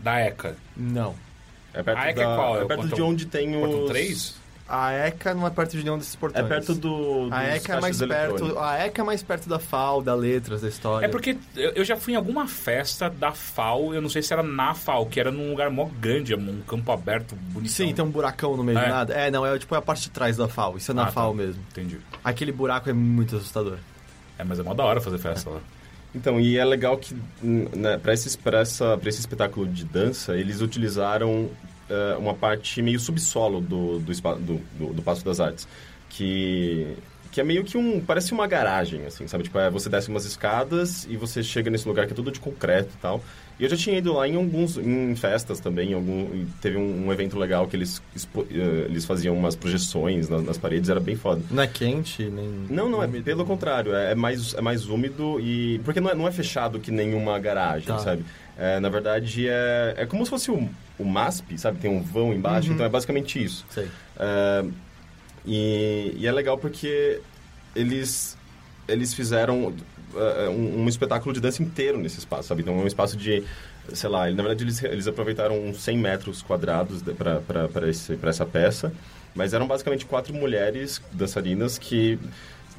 Da 0.00 0.20
ECA. 0.20 0.54
Não. 0.76 1.14
É 1.74 1.82
perto, 1.82 1.98
Ah, 1.98 2.08
é 2.08 2.12
que 2.12 2.20
da, 2.20 2.32
é 2.32 2.36
qual? 2.36 2.60
É 2.60 2.64
o 2.64 2.68
perto 2.68 2.88
de 2.88 3.02
onde 3.02 3.26
tem 3.26 3.56
os... 3.56 3.68
Portão 3.68 3.86
3? 3.88 4.34
A 4.68 4.92
ECA 4.92 5.32
não 5.32 5.46
é 5.46 5.50
perto 5.50 5.76
de 5.78 5.82
nenhum 5.82 5.96
desses 5.96 6.14
É 6.14 6.18
portões. 6.18 6.46
perto 6.46 6.74
do. 6.74 7.28
A 7.30 7.42
ECA 7.56 7.74
é 7.76 7.80
mais 7.80 7.98
perto. 7.98 8.58
A 8.58 8.78
ECA 8.84 9.00
é 9.00 9.04
mais 9.04 9.22
perto 9.22 9.48
da 9.48 9.58
FAO, 9.58 10.02
da 10.02 10.14
letras, 10.14 10.60
da 10.60 10.68
história. 10.68 11.06
É 11.06 11.08
porque 11.08 11.38
eu 11.56 11.82
já 11.84 11.96
fui 11.96 12.12
em 12.12 12.16
alguma 12.16 12.46
festa 12.46 13.08
da 13.08 13.32
FAO, 13.32 13.94
eu 13.94 14.02
não 14.02 14.10
sei 14.10 14.20
se 14.22 14.30
era 14.32 14.42
na 14.42 14.74
FAO, 14.74 15.06
que 15.06 15.18
era 15.18 15.30
num 15.32 15.50
lugar 15.50 15.70
mó 15.70 15.86
grande, 15.98 16.34
um 16.34 16.60
campo 16.66 16.92
aberto, 16.92 17.34
bonitão. 17.34 17.74
Sim, 17.74 17.94
tem 17.94 18.04
um 18.04 18.10
buracão 18.10 18.56
no 18.58 18.62
meio 18.62 18.78
É. 18.78 18.82
do 18.84 18.88
nada. 18.88 19.14
É, 19.14 19.30
não, 19.30 19.46
é 19.46 19.58
tipo 19.58 19.74
é 19.74 19.78
a 19.78 19.82
parte 19.82 20.02
de 20.02 20.10
trás 20.10 20.36
da 20.36 20.46
FAO. 20.48 20.76
Isso 20.76 20.90
é 20.90 20.94
na 20.94 21.02
Ah, 21.04 21.06
tá. 21.06 21.12
FAO 21.12 21.32
mesmo. 21.32 21.62
Entendi. 21.70 21.98
Aquele 22.22 22.52
buraco 22.52 22.90
é 22.90 22.92
muito 22.92 23.36
assustador. 23.36 23.78
É, 24.38 24.44
mas 24.44 24.58
é 24.58 24.62
mó 24.62 24.74
da 24.74 24.84
hora 24.84 25.00
fazer 25.00 25.18
festa 25.18 25.48
lá. 25.48 25.60
Então, 26.14 26.40
e 26.40 26.56
é 26.56 26.64
legal 26.64 26.96
que 26.96 27.14
né, 27.42 27.98
para 27.98 28.14
esse, 28.14 28.36
pra 28.38 28.60
essa, 28.60 28.96
pra 28.96 29.10
esse 29.10 29.20
espetáculo 29.20 29.66
de 29.68 29.84
dança, 29.84 30.34
eles 30.36 30.62
utilizaram 30.62 31.50
eh, 31.90 32.16
uma 32.18 32.34
parte 32.34 32.80
meio 32.82 32.98
subsolo 33.00 33.60
do, 33.60 33.98
do, 33.98 34.12
do, 34.12 34.60
do, 34.78 34.92
do 34.94 35.02
Passo 35.02 35.24
das 35.24 35.40
Artes. 35.40 35.66
Que, 36.10 36.96
que 37.30 37.40
é 37.40 37.44
meio 37.44 37.62
que 37.64 37.76
um. 37.76 38.00
Parece 38.00 38.32
uma 38.32 38.46
garagem, 38.46 39.04
assim, 39.06 39.26
sabe? 39.28 39.44
Tipo, 39.44 39.58
é, 39.58 39.70
você 39.70 39.88
desce 39.88 40.08
umas 40.08 40.24
escadas 40.24 41.06
e 41.08 41.16
você 41.16 41.42
chega 41.42 41.70
nesse 41.70 41.86
lugar 41.86 42.06
que 42.06 42.12
é 42.12 42.16
tudo 42.16 42.30
de 42.30 42.40
concreto 42.40 42.90
e 42.94 42.98
tal. 43.00 43.22
E 43.60 43.64
eu 43.64 43.68
já 43.68 43.76
tinha 43.76 43.98
ido 43.98 44.12
lá 44.14 44.26
em 44.26 44.36
alguns. 44.36 44.76
em 44.78 45.14
festas 45.16 45.60
também. 45.60 45.90
Em 45.90 45.94
algum, 45.94 46.46
teve 46.62 46.76
um, 46.78 47.06
um 47.08 47.12
evento 47.12 47.36
legal 47.38 47.66
que 47.68 47.76
eles, 47.76 48.00
expo- 48.16 48.46
eh, 48.50 48.86
eles 48.88 49.04
faziam 49.04 49.36
umas 49.36 49.54
projeções 49.54 50.28
nas, 50.28 50.42
nas 50.44 50.56
paredes, 50.56 50.88
era 50.88 50.98
bem 51.00 51.14
foda. 51.16 51.42
Não 51.50 51.62
é 51.62 51.66
quente, 51.66 52.22
nem. 52.24 52.48
Não, 52.70 52.88
não, 52.88 53.02
é 53.02 53.06
úmido. 53.06 53.24
pelo 53.24 53.44
contrário, 53.44 53.94
é, 53.94 54.12
é 54.12 54.14
mais, 54.14 54.54
é 54.54 54.60
mais 54.60 54.86
úmido 54.88 55.38
e. 55.40 55.80
Porque 55.84 56.00
não 56.00 56.10
é, 56.10 56.14
não 56.14 56.26
é 56.26 56.32
fechado 56.32 56.80
que 56.80 56.90
nenhuma 56.90 57.38
garagem, 57.38 57.86
Tá. 57.88 57.98
sabe? 57.98 58.24
É, 58.58 58.80
na 58.80 58.88
verdade, 58.88 59.48
é, 59.48 59.94
é 59.98 60.04
como 60.06 60.24
se 60.24 60.30
fosse 60.30 60.50
o, 60.50 60.68
o 60.98 61.04
MASP, 61.04 61.56
sabe? 61.58 61.78
Tem 61.78 61.88
um 61.90 62.02
vão 62.02 62.34
embaixo, 62.34 62.68
Uhum. 62.68 62.74
então 62.74 62.84
é 62.84 62.88
basicamente 62.88 63.42
isso. 63.42 63.64
É, 64.18 64.64
e, 65.46 66.14
e 66.16 66.26
é 66.26 66.32
legal 66.32 66.58
porque 66.58 67.20
eles, 67.74 68.36
eles 68.88 69.14
fizeram 69.14 69.72
é, 70.16 70.48
um, 70.48 70.82
um 70.82 70.88
espetáculo 70.88 71.32
de 71.32 71.40
dança 71.40 71.62
inteiro 71.62 71.98
nesse 71.98 72.18
espaço, 72.18 72.48
sabe? 72.48 72.62
Então 72.62 72.74
é 72.78 72.82
um 72.82 72.86
espaço 72.86 73.16
de, 73.16 73.44
sei 73.92 74.10
lá, 74.10 74.28
na 74.30 74.42
verdade 74.42 74.64
eles, 74.64 74.82
eles 74.82 75.06
aproveitaram 75.06 75.56
uns 75.66 75.80
100 75.80 75.96
metros 75.98 76.42
quadrados 76.42 77.00
para 77.16 78.28
essa 78.28 78.44
peça, 78.44 78.92
mas 79.34 79.52
eram 79.54 79.66
basicamente 79.68 80.04
quatro 80.04 80.34
mulheres 80.34 81.00
dançarinas 81.12 81.78
que 81.78 82.18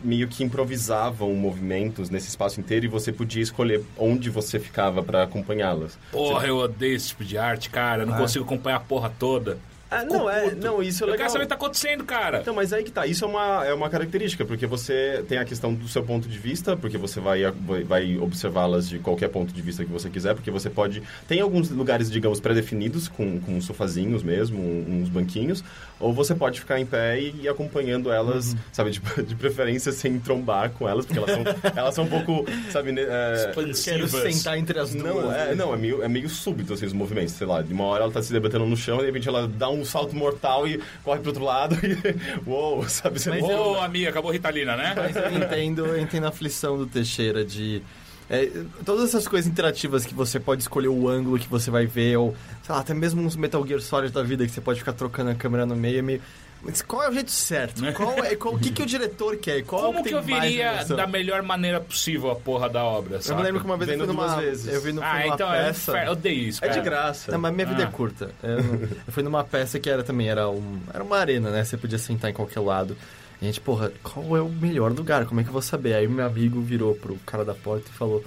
meio 0.03 0.27
que 0.27 0.43
improvisavam 0.43 1.33
movimentos 1.33 2.09
nesse 2.09 2.29
espaço 2.29 2.59
inteiro 2.59 2.85
e 2.85 2.87
você 2.87 3.11
podia 3.11 3.41
escolher 3.43 3.83
onde 3.97 4.29
você 4.29 4.59
ficava 4.59 5.03
para 5.03 5.23
acompanhá-las. 5.23 5.97
Porra, 6.11 6.47
eu 6.47 6.57
odeio 6.57 6.95
esse 6.95 7.09
tipo 7.09 7.23
de 7.25 7.37
arte, 7.37 7.69
cara. 7.69 8.03
Eu 8.03 8.07
não 8.07 8.15
Ah. 8.15 8.17
consigo 8.19 8.45
acompanhar 8.45 8.77
a 8.77 8.81
porra 8.81 9.11
toda. 9.19 9.57
Ah, 9.91 10.05
não, 10.05 10.29
é, 10.29 10.53
não, 10.53 10.83
isso 10.83 11.03
é 11.03 11.07
Eu 11.07 11.11
legal. 11.11 11.17
quero 11.25 11.31
saber 11.31 11.43
o 11.43 11.47
que 11.47 11.49
tá 11.49 11.55
acontecendo, 11.55 12.03
cara. 12.03 12.39
Então, 12.41 12.53
mas 12.53 12.71
aí 12.71 12.83
que 12.83 12.91
tá. 12.91 13.07
Isso 13.07 13.25
é 13.25 13.27
uma, 13.27 13.65
é 13.65 13.73
uma 13.73 13.89
característica, 13.89 14.45
porque 14.45 14.67
você 14.67 15.23
tem 15.27 15.37
a 15.39 15.45
questão 15.45 15.73
do 15.73 15.87
seu 15.87 16.03
ponto 16.03 16.27
de 16.27 16.37
vista, 16.37 16.77
porque 16.77 16.97
você 16.97 17.19
vai, 17.19 17.41
vai- 17.85 18.17
observá-las 18.19 18.87
de 18.87 18.99
qualquer 18.99 19.29
ponto 19.29 19.51
de 19.51 19.61
vista 19.61 19.83
que 19.83 19.91
você 19.91 20.09
quiser, 20.09 20.35
porque 20.35 20.51
você 20.51 20.69
pode... 20.69 21.01
Tem 21.27 21.41
alguns 21.41 21.69
lugares, 21.71 22.09
digamos, 22.11 22.39
pré-definidos, 22.39 23.07
com, 23.07 23.39
com 23.39 23.59
sofazinhos 23.61 24.21
mesmo, 24.21 24.59
uns 24.61 25.09
banquinhos, 25.09 25.63
ou 25.99 26.13
você 26.13 26.35
pode 26.35 26.59
ficar 26.59 26.79
em 26.79 26.85
pé 26.85 27.19
e 27.19 27.41
ir 27.43 27.49
acompanhando 27.49 28.11
elas, 28.11 28.55
sabe, 28.71 28.91
de, 28.91 29.01
de 29.23 29.35
preferência 29.35 29.91
sem 29.91 30.19
trombar 30.19 30.69
com 30.71 30.87
elas, 30.87 31.05
porque 31.05 31.17
elas 31.19 31.31
são, 31.31 31.43
elas 31.75 31.95
são 31.95 32.03
um 32.03 32.07
pouco, 32.07 32.45
sabe... 32.71 32.91
né, 32.91 33.01
é, 33.07 33.51
Quero 33.83 34.07
sentar 34.07 34.57
entre 34.57 34.79
as 34.79 34.93
duas. 34.93 35.03
não, 35.15 35.33
é, 35.33 35.45
né? 35.47 35.55
não 35.55 35.73
é, 35.73 35.77
meio, 35.77 36.03
é 36.03 36.07
meio 36.07 36.29
súbito, 36.29 36.73
assim, 36.73 36.85
os 36.85 36.93
movimentos, 36.93 37.33
sei 37.33 37.47
lá. 37.47 37.61
De 37.61 37.73
uma 37.73 37.85
hora 37.85 38.03
ela 38.03 38.11
tá 38.13 38.21
se 38.21 38.31
debatendo 38.31 38.65
no 38.65 38.77
chão, 38.77 38.99
de 38.99 39.05
repente 39.05 39.27
ela 39.27 39.47
dá 39.47 39.69
um 39.69 39.78
salto 39.85 40.15
mortal 40.15 40.67
e 40.67 40.81
corre 41.03 41.19
pro 41.19 41.29
outro 41.29 41.43
lado 41.43 41.75
e... 41.85 41.99
Uou, 42.49 42.87
sabe? 42.87 43.19
Você 43.19 43.29
Mas 43.29 43.41
não- 43.41 43.73
Ô, 43.73 43.79
amiga, 43.79 44.09
acabou 44.09 44.29
a 44.29 44.33
Ritalina, 44.33 44.75
né? 44.75 44.93
Mas 44.95 45.15
eu 45.15 45.31
entendo, 45.37 45.85
eu 45.85 45.99
entendo 45.99 46.25
a 46.25 46.29
aflição 46.29 46.77
do 46.77 46.85
Teixeira 46.85 47.43
de. 47.45 47.81
é, 48.29 48.49
todas 48.85 49.05
essas 49.09 49.27
coisas 49.27 49.49
interativas 49.49 50.05
que 50.05 50.13
você 50.13 50.39
pode 50.39 50.61
escolher 50.61 50.87
o 50.89 51.07
ângulo 51.07 51.37
que 51.39 51.47
você 51.47 51.69
vai 51.71 51.85
ver, 51.85 52.17
ou, 52.17 52.35
sei 52.63 52.75
lá, 52.75 52.81
até 52.81 52.93
mesmo 52.93 53.21
uns 53.21 53.35
Metal 53.35 53.65
Gear 53.65 53.81
Solid 53.81 54.11
da 54.13 54.23
vida 54.23 54.45
que 54.45 54.51
você 54.51 54.61
pode 54.61 54.79
ficar 54.79 54.93
trocando 54.93 55.31
a 55.31 55.35
câmera 55.35 55.65
no 55.65 55.75
meio, 55.75 55.99
é 55.99 56.01
meio. 56.01 56.21
Mas 56.61 56.81
qual 56.81 57.03
é 57.03 57.09
o 57.09 57.13
jeito 57.13 57.31
certo? 57.31 57.81
Qual 57.93 58.11
é, 58.23 58.35
qual, 58.35 58.53
o 58.55 58.59
que, 58.59 58.71
que 58.71 58.81
o 58.83 58.85
diretor 58.85 59.37
quer? 59.37 59.63
Qual 59.63 59.81
é 59.81 59.83
o 59.85 59.87
Como 59.93 60.03
que 60.03 60.09
que 60.09 60.15
tem 60.21 60.35
eu 60.35 60.41
viria 60.41 60.83
da 60.83 61.07
melhor 61.07 61.41
maneira 61.41 61.79
possível 61.79 62.29
a 62.31 62.35
porra 62.35 62.67
da 62.69 62.83
obra, 62.83 63.15
Eu 63.15 63.21
sabe? 63.21 63.39
me 63.39 63.45
lembro 63.45 63.61
que 63.61 63.65
uma 63.65 63.77
vez 63.77 63.89
eu 63.89 63.97
Vendo 63.97 64.07
fui 64.13 64.15
numa. 64.27 64.35
vezes. 64.41 64.73
Eu 64.73 64.81
vi 64.81 64.91
no, 64.91 65.01
Ah, 65.01 65.19
numa 65.19 65.33
então 65.35 65.53
é 65.53 65.63
peça. 65.65 65.97
Eu 66.03 66.11
odeio 66.11 66.49
isso, 66.49 66.59
É 66.63 66.67
cara. 66.67 66.79
de 66.81 66.85
graça. 66.89 67.31
Não, 67.31 67.39
mas 67.39 67.53
minha 67.53 67.65
vida 67.65 67.83
Ah. 67.83 67.87
é 67.87 67.91
curta. 67.91 68.31
Eu, 68.43 68.57
eu 68.57 69.13
fui 69.13 69.23
numa 69.23 69.43
peça 69.43 69.79
que 69.79 69.89
era 69.89 70.03
também, 70.03 70.29
era, 70.29 70.49
um, 70.49 70.79
era 70.93 71.01
uma 71.03 71.17
arena, 71.17 71.49
né? 71.49 71.63
Você 71.63 71.77
podia 71.77 71.97
sentar 71.97 72.29
em 72.29 72.33
qualquer 72.33 72.59
lado. 72.59 72.97
E 73.41 73.45
a 73.45 73.47
gente, 73.47 73.61
porra, 73.61 73.91
qual 74.03 74.35
é 74.35 74.41
o 74.41 74.49
melhor 74.49 74.91
lugar? 74.91 75.25
Como 75.25 75.39
é 75.39 75.43
que 75.43 75.49
eu 75.49 75.53
vou 75.53 75.61
saber? 75.61 75.93
Aí 75.93 76.09
meu 76.09 76.25
amigo 76.25 76.59
virou 76.59 76.93
pro 76.93 77.15
cara 77.25 77.45
da 77.45 77.53
porta 77.53 77.85
e 77.89 77.93
falou: 77.97 78.21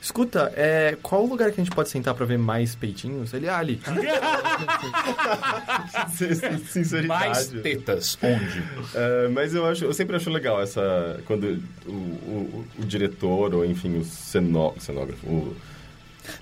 Escuta, 0.00 0.50
é, 0.56 0.96
qual 1.02 1.24
o 1.24 1.28
lugar 1.28 1.52
que 1.52 1.60
a 1.60 1.64
gente 1.64 1.74
pode 1.74 1.90
sentar 1.90 2.14
pra 2.14 2.24
ver 2.24 2.38
mais 2.38 2.74
peitinhos? 2.74 3.34
Ele, 3.34 3.48
ah, 3.48 3.58
ali. 3.58 3.80
Sinceridade. 6.66 7.06
Mais 7.06 7.48
tetas. 7.48 8.18
Onde? 8.22 8.62
É, 8.94 9.28
mas 9.28 9.54
eu 9.54 9.66
acho, 9.66 9.84
eu 9.84 9.92
sempre 9.92 10.16
acho 10.16 10.30
legal 10.30 10.60
essa 10.62 11.20
quando 11.26 11.62
o, 11.86 11.90
o, 11.90 12.66
o 12.78 12.84
diretor 12.84 13.54
ou 13.54 13.64
enfim 13.64 13.98
o 13.98 14.04
cenó, 14.04 14.72
cenógrafo, 14.78 15.26
o, 15.26 15.56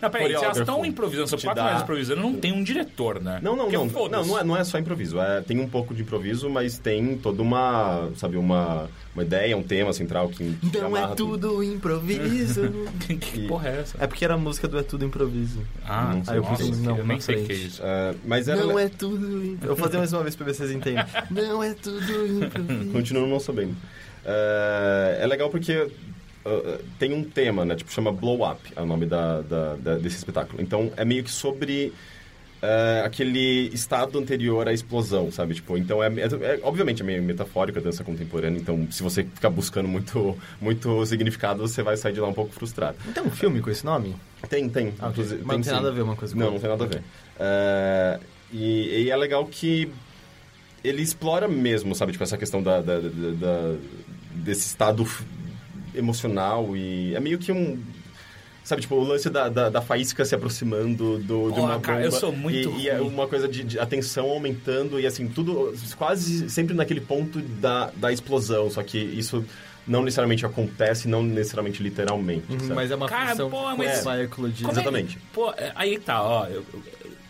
Não, 0.00 0.10
peraí, 0.10 0.36
se 0.36 0.44
elas 0.44 0.56
estão 0.58 0.84
improvisando, 0.84 1.28
são 1.28 1.38
quatro 1.38 1.54
dá- 1.56 1.62
mulheres 1.62 1.82
improvisando, 1.82 2.20
não 2.20 2.34
tem 2.34 2.52
um 2.52 2.62
diretor, 2.62 3.20
né? 3.20 3.38
não, 3.42 3.52
não, 3.56 3.64
Porque 3.64 3.76
não, 3.76 3.84
não, 3.84 3.90
foda-se. 3.90 4.28
não 4.28 4.38
é, 4.38 4.44
não 4.44 4.56
é 4.56 4.64
só 4.64 4.78
improviso, 4.78 5.20
é, 5.20 5.40
tem 5.40 5.60
um 5.60 5.68
pouco 5.68 5.94
de 5.94 6.02
improviso, 6.02 6.48
mas 6.50 6.78
tem 6.78 7.16
toda 7.18 7.42
uma, 7.42 8.10
sabe, 8.16 8.36
uma, 8.36 8.88
uma 9.14 9.22
ideia, 9.22 9.56
um 9.56 9.62
tema 9.62 9.92
central 9.92 10.28
que, 10.28 10.52
que 10.70 10.78
Não 10.78 10.96
é 10.96 11.00
amarra 11.02 11.14
tudo 11.16 11.62
improviso. 11.62 12.62
que 13.20 13.46
porra 13.46 13.68
é 13.68 13.80
essa? 13.80 13.96
é 14.00 14.06
porque 14.06 14.24
era 14.24 14.34
a 14.34 14.38
música 14.38 14.66
do 14.68 14.78
É 14.78 14.82
Tudo 14.82 15.04
Improviso. 15.04 15.60
Ah, 15.86 16.12
Não 16.14 16.24
sei. 16.24 16.32
Aí 16.34 16.38
eu 16.38 16.42
nossa, 16.44 16.64
não 16.82 16.98
eu 16.98 17.06
nem 17.06 17.20
sei 17.20 17.42
o 17.42 17.46
que 17.46 17.52
é 17.52 17.56
isso. 17.56 17.80
É, 17.84 18.14
mas 18.24 18.48
era 18.48 18.64
Não 18.64 18.76
le- 18.76 18.82
é 18.84 18.88
tudo 18.88 19.16
improviso. 19.26 19.58
Eu 19.62 19.68
vou 19.68 19.76
fazer 19.76 19.98
mais 19.98 20.12
uma 20.12 20.22
vez 20.22 20.34
pra 20.36 20.44
ver 20.46 20.52
se 20.54 20.58
vocês 20.58 20.70
entendem. 20.72 21.04
Não 21.30 21.62
é 21.62 21.74
tudo 21.74 21.98
improviso. 22.44 22.90
Continuo 22.92 23.26
não 23.26 23.40
sabendo. 23.40 23.74
É, 24.24 25.18
é 25.22 25.26
legal 25.26 25.48
porque 25.50 25.88
uh, 26.48 26.74
uh, 26.74 26.84
tem 26.98 27.12
um 27.12 27.22
tema, 27.24 27.64
né? 27.64 27.74
Tipo, 27.76 27.92
chama 27.92 28.10
Blow 28.12 28.48
Up, 28.50 28.60
é 28.74 28.80
o 28.82 28.86
nome 28.86 29.06
da, 29.06 29.40
da- 29.42 29.76
da- 29.76 29.98
desse 29.98 30.16
espetáculo. 30.16 30.62
Então, 30.62 30.90
é 30.96 31.04
meio 31.04 31.22
que 31.24 31.30
sobre 31.30 31.92
é, 32.60 33.02
aquele 33.04 33.68
estado 33.72 34.18
anterior 34.18 34.66
à 34.66 34.72
explosão, 34.72 35.30
sabe? 35.30 35.54
Tipo, 35.54 35.78
então, 35.78 36.02
é, 36.02 36.08
é- 36.08 36.54
é- 36.54 36.60
obviamente 36.64 37.02
é 37.02 37.04
meio 37.04 37.22
metafórico 37.22 37.78
a 37.78 37.82
dança 37.82 38.02
contemporânea, 38.02 38.58
então 38.58 38.88
se 38.90 39.00
você 39.00 39.22
ficar 39.22 39.48
buscando 39.48 39.88
muito, 39.88 40.36
muito 40.60 41.06
significado, 41.06 41.60
você 41.60 41.84
vai 41.84 41.96
sair 41.96 42.14
de 42.14 42.18
lá 42.20 42.26
um 42.26 42.32
pouco 42.34 42.52
frustrado. 42.52 42.96
Tem 43.14 43.22
um 43.22 43.30
filme 43.30 43.60
com 43.60 43.70
esse 43.70 43.84
nome? 43.84 44.16
Tem, 44.50 44.68
tem. 44.68 44.88
Ah, 44.98 45.06
ok. 45.06 45.10
inclusive- 45.22 45.42
Mas 45.44 45.56
não 45.58 45.62
tem 45.62 45.72
nada 45.72 45.88
a 45.88 45.92
ver 45.92 46.02
uma 46.02 46.16
coisa 46.16 46.34
com 46.34 46.40
Não, 46.40 46.50
não 46.50 46.58
tem 46.58 46.68
nada 46.68 46.82
a 46.82 46.86
ver. 46.88 47.02
É, 47.38 48.20
e, 48.52 49.02
e 49.04 49.10
é 49.12 49.16
legal 49.16 49.46
que 49.46 49.88
ele 50.82 51.00
explora 51.02 51.46
mesmo, 51.46 51.94
sabe? 51.94 52.10
Tipo, 52.10 52.24
essa 52.24 52.36
questão 52.36 52.60
da, 52.60 52.80
da- 52.80 52.98
da- 52.98 53.08
da- 53.38 53.74
desse 54.34 54.66
estado 54.66 55.06
emocional 55.94 56.76
e 56.76 57.14
é 57.14 57.20
meio 57.20 57.38
que 57.38 57.52
um... 57.52 57.78
Sabe, 58.64 58.82
tipo, 58.82 58.96
o 58.96 59.02
lance 59.02 59.30
da, 59.30 59.48
da, 59.48 59.70
da 59.70 59.80
faísca 59.80 60.26
se 60.26 60.34
aproximando 60.34 61.16
do, 61.20 61.48
de 61.48 61.54
Porra, 61.54 61.72
uma 61.76 61.80
cara, 61.80 61.98
bomba. 62.02 62.06
eu 62.06 62.12
sou 62.12 62.30
muito 62.30 62.68
e, 62.72 62.82
e 62.82 62.88
é 62.90 63.00
uma 63.00 63.26
coisa 63.26 63.48
de, 63.48 63.64
de 63.64 63.78
atenção 63.78 64.26
aumentando 64.28 65.00
e, 65.00 65.06
assim, 65.06 65.26
tudo 65.26 65.74
quase 65.96 66.50
sempre 66.50 66.74
naquele 66.74 67.00
ponto 67.00 67.40
da, 67.40 67.90
da 67.96 68.12
explosão. 68.12 68.70
Só 68.70 68.82
que 68.82 68.98
isso 68.98 69.42
não 69.86 70.02
necessariamente 70.02 70.44
acontece, 70.44 71.08
não 71.08 71.22
necessariamente 71.22 71.82
literalmente, 71.82 72.44
Uhum, 72.52 72.58
sabe? 72.60 72.74
mas 72.74 72.90
é 72.90 72.94
uma 72.96 73.08
Cara, 73.08 73.30
função 73.30 73.48
pô, 73.48 73.74
mas- 73.74 74.04
vai 74.04 74.24
eclodir. 74.24 74.66
Como 74.66 74.78
é- 74.78 74.82
Exatamente. 74.82 75.18
pô, 75.32 75.50
é, 75.56 75.72
aí 75.74 75.98
tá, 75.98 76.22
ó. 76.22 76.44
eu- 76.48 76.62
eu- 76.74 76.82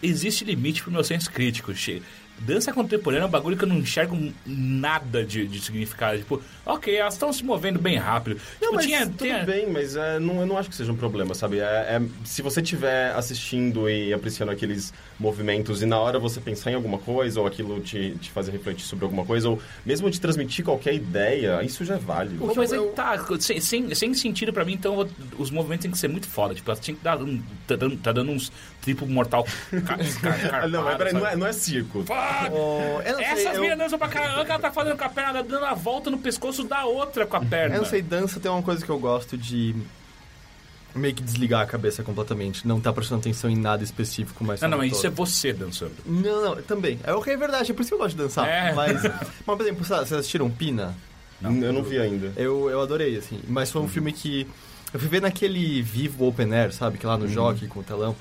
existe 0.02 0.44
limite 0.44 0.82
pro 0.82 0.90
meu 0.90 1.04
senso 1.04 1.30
crítico. 1.30 1.72
Che- 1.72 2.02
Dança 2.40 2.72
contemporânea 2.72 3.24
é 3.24 3.26
um 3.26 3.30
bagulho 3.30 3.56
que 3.56 3.64
eu 3.64 3.68
não 3.68 3.76
enxergo 3.78 4.16
nada 4.46 5.24
de, 5.24 5.46
de 5.46 5.60
significado. 5.60 6.18
Tipo, 6.18 6.40
ok, 6.64 6.94
elas 6.96 7.14
estão 7.14 7.32
se 7.32 7.44
movendo 7.44 7.78
bem 7.78 7.96
rápido. 7.96 8.36
Não, 8.60 8.68
tipo, 8.70 8.74
mas 8.76 8.86
tinha, 8.86 9.06
tudo 9.06 9.16
tinha- 9.18 9.44
bem, 9.44 9.68
mas 9.70 9.96
é, 9.96 10.18
não, 10.18 10.40
eu 10.40 10.46
não 10.46 10.56
acho 10.56 10.68
que 10.68 10.74
seja 10.76 10.92
um 10.92 10.96
problema, 10.96 11.34
sabe? 11.34 11.58
É, 11.58 11.64
é- 11.64 12.02
se 12.24 12.40
você 12.42 12.60
estiver 12.60 13.12
assistindo 13.14 13.88
e 13.88 14.12
apreciando 14.12 14.52
aqueles 14.52 14.92
movimentos 15.18 15.82
e 15.82 15.86
na 15.86 15.98
hora 15.98 16.18
você 16.18 16.40
pensar 16.40 16.70
em 16.70 16.74
alguma 16.74 16.98
coisa, 16.98 17.40
ou 17.40 17.46
aquilo 17.46 17.80
te, 17.80 18.16
te 18.20 18.30
fazer 18.30 18.52
refletir 18.52 18.84
sobre 18.86 19.04
alguma 19.04 19.24
coisa, 19.24 19.48
ou 19.48 19.60
mesmo 19.84 20.10
te 20.10 20.20
transmitir 20.20 20.64
qualquer 20.64 20.94
ideia, 20.94 21.62
isso 21.62 21.84
já 21.84 21.94
é 21.96 21.98
válido. 21.98 22.38
Pô, 22.38 22.52
mas 22.54 22.72
eu- 22.72 22.84
aí 22.88 22.94
tá, 22.94 23.26
sem, 23.40 23.60
sem, 23.60 23.94
sem 23.94 24.14
sentido 24.14 24.52
pra 24.52 24.64
mim, 24.64 24.74
então 24.74 25.08
os 25.38 25.50
movimentos 25.50 25.82
têm 25.82 25.90
que 25.90 25.98
ser 25.98 26.08
muito 26.08 26.26
foda. 26.28 26.54
Tipo, 26.54 26.70
elas 26.70 26.80
tinham 26.80 26.96
que 26.96 27.04
dar 27.04 27.20
um. 27.20 27.42
Tá 27.66 27.76
dando, 27.76 27.96
tá 27.96 28.12
dando 28.12 28.30
uns 28.32 28.50
triplo 28.80 29.06
mortal. 29.06 29.44
Car, 29.86 29.98
car, 30.20 30.64
Ah, 30.64 30.68
não, 30.68 30.96
peraí, 30.96 31.12
não 31.12 31.26
é, 31.26 31.36
não 31.36 31.46
é 31.46 31.52
circo. 31.52 32.04
Fuck! 32.04 32.27
Oh, 32.52 33.02
não 33.10 33.16
sei, 33.16 33.24
Essas 33.24 33.54
eu- 33.54 33.60
meninas 33.60 33.78
dançam 33.78 33.98
pra 33.98 34.08
caramba, 34.08 34.44
que 34.44 34.50
ela 34.50 34.60
tá 34.60 34.70
fazendo 34.70 34.96
com 34.96 35.04
a 35.04 35.08
perna, 35.08 35.42
dando 35.42 35.64
a 35.64 35.74
volta 35.74 36.10
no 36.10 36.18
pescoço 36.18 36.64
da 36.64 36.84
outra 36.84 37.26
com 37.26 37.36
a 37.36 37.40
perna. 37.44 37.76
Eu 37.76 37.82
não 37.82 37.88
sei, 37.88 38.02
dança 38.02 38.38
tem 38.40 38.50
uma 38.50 38.62
coisa 38.62 38.84
que 38.84 38.90
eu 38.90 38.98
gosto 38.98 39.36
de 39.36 39.74
meio 40.94 41.14
que 41.14 41.22
desligar 41.22 41.60
a 41.62 41.66
cabeça 41.66 42.02
completamente. 42.02 42.66
Não 42.66 42.80
tá 42.80 42.92
prestando 42.92 43.20
atenção 43.20 43.48
em 43.48 43.56
nada 43.56 43.84
específico, 43.84 44.42
mas... 44.42 44.60
Não, 44.60 44.68
não, 44.68 44.82
isso 44.82 45.06
é 45.06 45.10
você 45.10 45.52
dançando. 45.52 45.92
Não, 46.04 46.42
não, 46.56 46.62
também. 46.62 46.98
É 47.04 47.12
ok, 47.12 47.32
é 47.32 47.36
verdade, 47.36 47.70
é 47.70 47.74
por 47.74 47.82
isso 47.82 47.90
que 47.90 47.94
eu 47.94 47.98
gosto 47.98 48.16
de 48.16 48.22
dançar. 48.22 48.48
É. 48.48 48.72
Mas, 48.72 49.02
mas, 49.46 49.56
por 49.56 49.60
exemplo, 49.60 49.84
vocês 49.84 50.12
assistiram 50.12 50.50
Pina? 50.50 50.94
eu 51.40 51.72
não 51.72 51.84
vi 51.84 51.98
ainda. 51.98 52.32
Eu, 52.36 52.68
eu 52.68 52.80
adorei, 52.80 53.16
assim. 53.16 53.40
Mas 53.46 53.68
Uhum. 53.68 53.72
foi 53.74 53.82
um 53.82 53.88
filme 53.88 54.12
que... 54.12 54.46
Eu 54.92 54.98
fui 54.98 55.08
ver 55.08 55.20
naquele 55.22 55.82
Vivo 55.82 56.26
Open 56.26 56.52
Air, 56.52 56.72
sabe? 56.72 56.98
Que 56.98 57.06
é 57.06 57.08
lá 57.08 57.16
no 57.18 57.26
Uhum. 57.26 57.30
Jockey, 57.30 57.68
com 57.68 57.80
o 57.80 57.82
telão. 57.84 58.16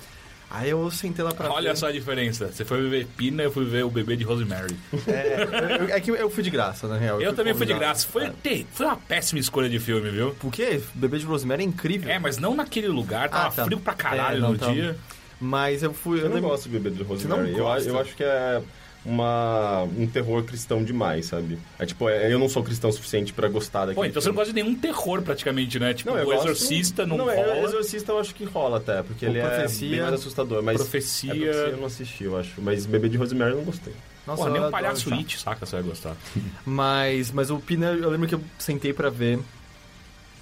Aí 0.49 0.69
eu 0.69 0.89
sentei 0.89 1.23
lá 1.25 1.33
pra 1.33 1.51
Olha 1.51 1.71
ver. 1.71 1.77
só 1.77 1.87
a 1.87 1.91
diferença. 1.91 2.47
Você 2.51 2.63
foi 2.63 2.87
ver 2.89 3.05
Pina, 3.17 3.43
eu 3.43 3.51
fui 3.51 3.65
ver 3.65 3.83
o 3.83 3.89
bebê 3.89 4.15
de 4.15 4.23
Rosemary. 4.23 4.75
É, 5.05 5.79
eu- 5.81 5.93
é 5.95 5.99
que 5.99 6.09
eu 6.09 6.29
fui 6.29 6.41
de 6.41 6.49
graça, 6.49 6.87
na 6.87 6.97
real. 6.97 7.21
Eu 7.21 7.33
também 7.33 7.53
fui 7.53 7.65
de 7.65 7.73
graça. 7.73 8.07
Foi, 8.07 8.29
ter- 8.29 8.65
foi 8.71 8.85
uma 8.85 8.95
péssima 8.95 9.39
escolha 9.39 9.67
de 9.69 9.77
filme, 9.77 10.09
viu? 10.09 10.31
Por 10.35 10.51
quê? 10.51 10.81
Bebê 10.95 11.19
de 11.19 11.25
Rosemary 11.25 11.63
é 11.63 11.65
incrível. 11.65 12.09
É, 12.09 12.17
mas 12.17 12.37
não 12.37 12.55
naquele 12.55 12.87
lugar, 12.87 13.29
tava 13.29 13.47
Ah, 13.47 13.51
tá. 13.51 13.65
frio 13.65 13.79
pra 13.79 13.93
caralho 13.93 14.37
É, 14.37 14.39
não, 14.39 14.53
no 14.53 14.57
tá. 14.57 14.71
dia. 14.71 14.97
Mas 15.39 15.83
eu 15.83 15.93
fui... 15.93 16.19
Eu 16.21 16.25
não 16.29 16.35
lembro- 16.35 16.49
gosto 16.51 16.63
de 16.63 16.69
bebê 16.79 16.89
de 16.91 16.99
não 17.01 17.07
Rosemary. 17.07 17.51
Eu, 17.51 17.57
eu 17.93 17.99
acho 17.99 18.15
que 18.15 18.23
é 18.23 18.61
uma, 19.07 19.83
um 19.97 20.05
terror 20.05 20.43
cristão 20.43 20.83
demais, 20.83 21.27
sabe? 21.27 21.57
É 21.79 21.85
tipo, 21.85 22.09
é- 22.09 22.31
eu 22.31 22.37
não 22.37 22.49
sou 22.49 22.61
cristão 22.61 22.89
o 22.89 22.93
suficiente 22.93 23.31
pra 23.31 23.47
gostar 23.47 23.81
daquele 23.85 23.95
Pô, 23.95 24.05
então 24.05 24.21
você 24.21 24.27
não 24.27 24.33
filme. 24.35 24.45
gosta 24.45 24.53
de 24.53 24.61
nenhum 24.61 24.75
terror 24.75 25.21
praticamente, 25.21 25.79
né? 25.79 25.93
Tipo, 25.93 26.11
Não, 26.11 26.21
o 26.21 26.25
gosto- 26.25 26.45
Exorcista 26.49 27.05
não, 27.05 27.17
Não, 27.17 27.29
é, 27.31 27.35
rola. 27.35 27.63
Exorcista 27.69 28.11
eu 28.11 28.19
acho 28.19 28.35
que 28.35 28.43
rola 28.43 28.77
até, 28.77 29.01
porque 29.01 29.25
O 29.25 29.29
ele 29.29 29.39
Profecia- 29.41 29.87
é 29.87 29.91
bem 29.91 30.01
mais 30.01 30.13
assustador. 30.13 30.61
Mas 30.61 30.75
Profecia- 30.77 31.31
É, 31.31 31.35
Profecia 31.37 31.61
eu 31.71 31.77
não 31.77 31.85
assisti, 31.85 32.23
eu 32.25 32.37
acho. 32.37 32.61
Mas 32.61 32.85
Bebê 32.85 33.07
de 33.07 33.17
Rosemary 33.17 33.51
eu 33.51 33.57
não 33.57 33.63
gostei. 33.63 33.93
Nossa, 34.25 34.43
Porra, 34.43 34.53
nem 34.59 34.67
um 34.67 34.69
palhaço 34.71 35.13
it, 35.13 35.39
saca? 35.39 35.65
Você 35.65 35.77
vai 35.77 35.83
gostar. 35.85 36.15
Mas, 36.65 37.31
mas 37.31 37.49
o 37.49 37.59
Pina, 37.59 37.87
eu 37.93 38.09
lembro 38.09 38.27
que 38.27 38.35
eu 38.35 38.41
sentei 38.59 38.91
pra 38.91 39.09
ver. 39.09 39.39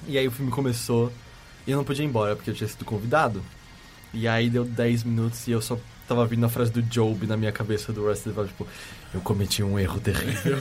E 0.07 0.17
aí 0.17 0.27
o 0.27 0.31
filme 0.31 0.51
começou. 0.51 1.11
E 1.67 1.71
eu 1.71 1.77
não 1.77 1.83
podia 1.83 2.03
ir 2.03 2.07
embora, 2.07 2.35
porque 2.35 2.49
eu 2.49 2.53
tinha 2.55 2.67
sido 2.67 2.83
convidado. 2.83 3.43
E 4.11 4.27
aí 4.27 4.49
deu 4.49 4.63
10 4.65 5.03
minutos 5.03 5.47
e 5.47 5.51
eu 5.51 5.61
só 5.61 5.77
tava 6.07 6.25
vindo 6.25 6.45
a 6.45 6.49
frase 6.49 6.71
do 6.71 6.81
Job 6.81 7.25
na 7.27 7.35
minha 7.35 7.51
cabeça 7.51 7.91
do 7.91 8.05
Rusty 8.05 8.29
Devil's, 8.29 8.49
tipo, 8.49 8.67
eu 9.13 9.21
cometi 9.21 9.63
um 9.63 9.79
erro 9.79 9.99
terrível. 9.99 10.57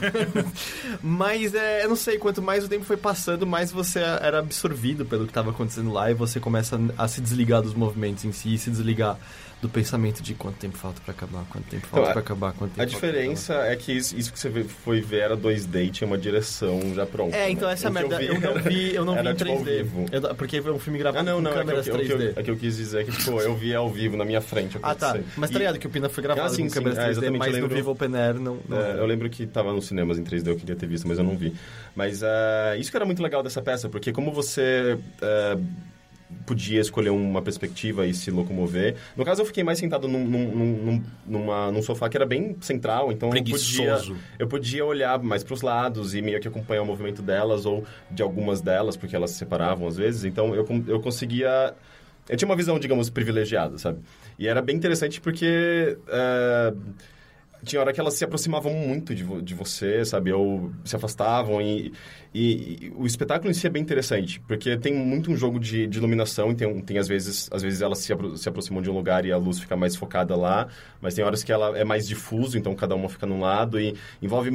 Mas 1.01 1.53
é, 1.53 1.83
eu 1.83 1.89
não 1.89 1.95
sei, 1.95 2.17
quanto 2.17 2.41
mais 2.41 2.63
o 2.63 2.67
tempo 2.67 2.85
foi 2.85 2.97
passando, 2.97 3.45
mais 3.45 3.71
você 3.71 3.99
era 3.99 4.39
absorvido 4.39 5.05
pelo 5.05 5.27
que 5.27 5.33
tava 5.33 5.51
acontecendo 5.51 5.91
lá 5.91 6.09
e 6.09 6.13
você 6.13 6.39
começa 6.39 6.79
a 6.97 7.07
se 7.07 7.21
desligar 7.21 7.61
dos 7.61 7.73
movimentos 7.73 8.25
em 8.25 8.31
si, 8.31 8.57
se 8.57 8.69
desligar 8.69 9.17
do 9.65 9.69
pensamento 9.71 10.21
de 10.21 10.33
quanto 10.33 10.57
tempo 10.57 10.77
falta 10.77 11.01
pra 11.03 11.11
acabar, 11.13 11.43
quanto 11.49 11.65
tempo 11.65 11.87
falta 11.87 12.01
Então, 12.01 12.11
pra 12.13 12.21
acabar, 12.21 12.53
quanto 12.53 12.71
tempo 12.71 12.81
A 12.81 12.85
diferença 12.85 13.53
é 13.55 13.75
que 13.75 13.91
isso, 13.91 14.15
isso 14.17 14.31
que 14.31 14.39
você 14.39 14.49
foi 14.63 15.01
ver 15.01 15.19
era 15.21 15.35
2D 15.37 15.85
e 15.85 15.89
tinha 15.89 16.07
uma 16.07 16.17
direção 16.17 16.79
já 16.93 17.05
pronta. 17.05 17.35
É, 17.35 17.49
então 17.49 17.67
né? 17.67 17.73
essa 17.73 17.89
O 17.89 17.93
que 17.93 17.99
merda, 17.99 18.21
eu, 18.23 18.39
não 18.39 18.49
era- 18.51 18.61
vi, 18.61 18.95
eu 18.95 19.05
não 19.05 19.13
vi 19.13 19.19
era, 19.19 19.31
em 19.31 19.35
tipo, 19.35 19.51
ao 19.51 19.57
3D. 19.57 19.77
vivo. 19.83 20.05
Eu 20.11 20.21
não- 20.21 20.35
porque 20.35 20.61
foi 20.61 20.71
um 20.71 20.79
filme 20.79 20.99
gravado 20.99 21.27
Ah, 21.29 21.33
não, 21.33 21.41
não, 21.41 21.51
com 21.51 21.59
é 21.59 21.63
que, 21.63 21.69
eu- 21.71 21.75
câmeras 21.83 21.87
é 21.87 21.91
que 21.91 22.11
eu- 22.13 22.17
3D. 22.19 22.33
é 22.39 22.43
que 22.43 22.51
eu 22.51 22.57
quis 22.57 22.77
dizer 22.77 23.05
que, 23.05 23.11
tipo, 23.11 23.39
eu 23.41 23.55
vi 23.55 23.73
ao 23.73 23.89
vivo 23.89 24.15
na 24.15 24.23
minha 24.25 24.41
frente 24.41 24.77
Ah, 24.83 24.93
tá. 24.93 25.17
Mas 25.35 25.49
tá 25.49 25.55
E- 25.55 25.59
ligado 25.59 25.79
que 25.79 25.87
o 25.87 25.89
Pina 25.89 26.07
foi 26.09 26.23
gravado 26.23 26.47
Ah, 26.47 26.49
sim, 26.49 26.63
com 26.63 26.69
sim. 26.69 26.75
câmeras 26.75 26.97
É, 26.97 27.01
3D, 27.05 27.11
exatamente, 27.11 27.39
mas 27.39 27.47
eu 27.47 27.53
no 27.53 27.61
lembro. 27.63 27.75
Vivo 27.75 27.91
Open 27.91 28.15
Air 28.15 28.35
não... 28.39 28.59
não 28.69 28.77
É, 28.81 28.99
eu 28.99 29.05
lembro 29.05 29.29
que 29.29 29.45
tava 29.47 29.73
nos 29.73 29.87
cinemas 29.87 30.17
em 30.19 30.23
3D, 30.23 30.47
eu 30.51 30.55
queria 30.55 30.75
ter 30.75 30.85
visto, 30.87 31.07
mas 31.07 31.17
eu 31.17 31.23
não 31.23 31.35
vi. 31.35 31.53
Mas 31.95 32.21
é, 32.23 32.77
isso 32.77 32.91
que 32.91 32.97
era 32.97 33.05
muito 33.05 33.23
legal 33.23 33.41
dessa 33.41 33.61
peça, 33.61 33.89
porque 33.89 34.11
como 34.11 34.31
você 34.31 34.97
é, 35.21 35.57
podia 36.45 36.81
escolher 36.81 37.11
uma 37.11 37.41
perspectiva 37.41 38.05
e 38.05 38.13
se 38.13 38.31
locomover... 38.31 38.95
No 39.15 39.23
caso, 39.23 39.41
eu 39.41 39.45
fiquei 39.45 39.63
mais 39.63 39.77
sentado 39.77 40.07
num, 40.07 40.25
num, 40.25 40.47
num, 40.47 41.03
numa, 41.25 41.71
num 41.71 41.81
sofá 41.81 42.09
que 42.09 42.17
era 42.17 42.25
bem 42.25 42.55
central, 42.61 43.11
então 43.11 43.29
eu 43.29 43.43
podia, 43.43 43.97
eu 44.39 44.47
podia 44.47 44.85
olhar 44.85 45.21
mais 45.21 45.43
pros 45.43 45.61
lados 45.61 46.15
e 46.15 46.21
meio 46.21 46.39
que 46.39 46.47
acompanhar 46.47 46.81
o 46.81 46.85
movimento 46.85 47.21
delas 47.21 47.65
ou 47.65 47.85
de 48.09 48.23
algumas 48.23 48.61
delas, 48.61 48.97
porque 48.97 49.15
elas 49.15 49.31
se 49.31 49.37
separavam 49.37 49.87
às 49.87 49.97
vezes. 49.97 50.23
Então, 50.23 50.55
eu, 50.55 50.65
eu 50.87 50.99
conseguia... 50.99 51.73
Eu 52.27 52.35
tinha 52.35 52.49
uma 52.49 52.55
visão, 52.55 52.79
digamos, 52.79 53.09
privilegiada, 53.09 53.77
sabe? 53.77 53.99
E 54.39 54.47
era 54.47 54.61
bem 54.61 54.75
interessante 54.75 55.21
porque... 55.21 55.97
é, 56.07 56.73
tinha 57.63 57.81
hora 57.81 57.91
que 57.91 57.99
elas 57.99 58.13
se 58.13 58.23
aproximavam 58.23 58.71
muito 58.73 59.15
de, 59.15 59.23
vo- 59.23 59.41
de 59.41 59.55
você, 59.55 60.05
sabe? 60.05 60.31
Ou 60.31 60.71
se 60.83 60.95
afastavam. 60.95 61.59
E, 61.59 61.93
e- 62.39 62.85
e 62.87 62.93
o 62.95 63.05
espetáculo 63.05 63.49
em 63.49 63.53
si 63.53 63.65
é 63.65 63.69
bem 63.69 63.81
interessante, 63.81 64.39
porque 64.47 64.75
tem 64.77 64.93
muito 64.93 65.31
um 65.31 65.35
jogo 65.37 65.59
de, 65.59 65.87
de 65.87 65.97
iluminação. 65.97 66.51
E 66.51 66.55
tem, 66.55 66.81
tem 66.81 66.97
às 66.97 67.07
vezes, 67.07 67.49
às 67.51 67.61
vezes 67.61 67.81
elas 67.81 67.99
se, 67.99 68.11
apro- 68.11 68.37
se 68.37 68.49
aproximam 68.49 68.81
de 68.81 68.89
um 68.89 68.93
lugar 68.93 69.25
e 69.25 69.31
a 69.31 69.37
luz 69.37 69.59
fica 69.59 69.75
mais 69.75 69.95
focada 69.95 70.35
lá. 70.35 70.67
Mas 71.01 71.13
tem 71.13 71.23
horas 71.23 71.43
que 71.43 71.51
ela 71.51 71.77
é 71.77 71.83
mais 71.83 72.07
difuso, 72.07 72.57
então 72.57 72.75
cada 72.75 72.93
uma 72.95 73.07
fica 73.09 73.25
num 73.25 73.39
lado. 73.39 73.79
E 73.79 73.95
envolve 74.21 74.51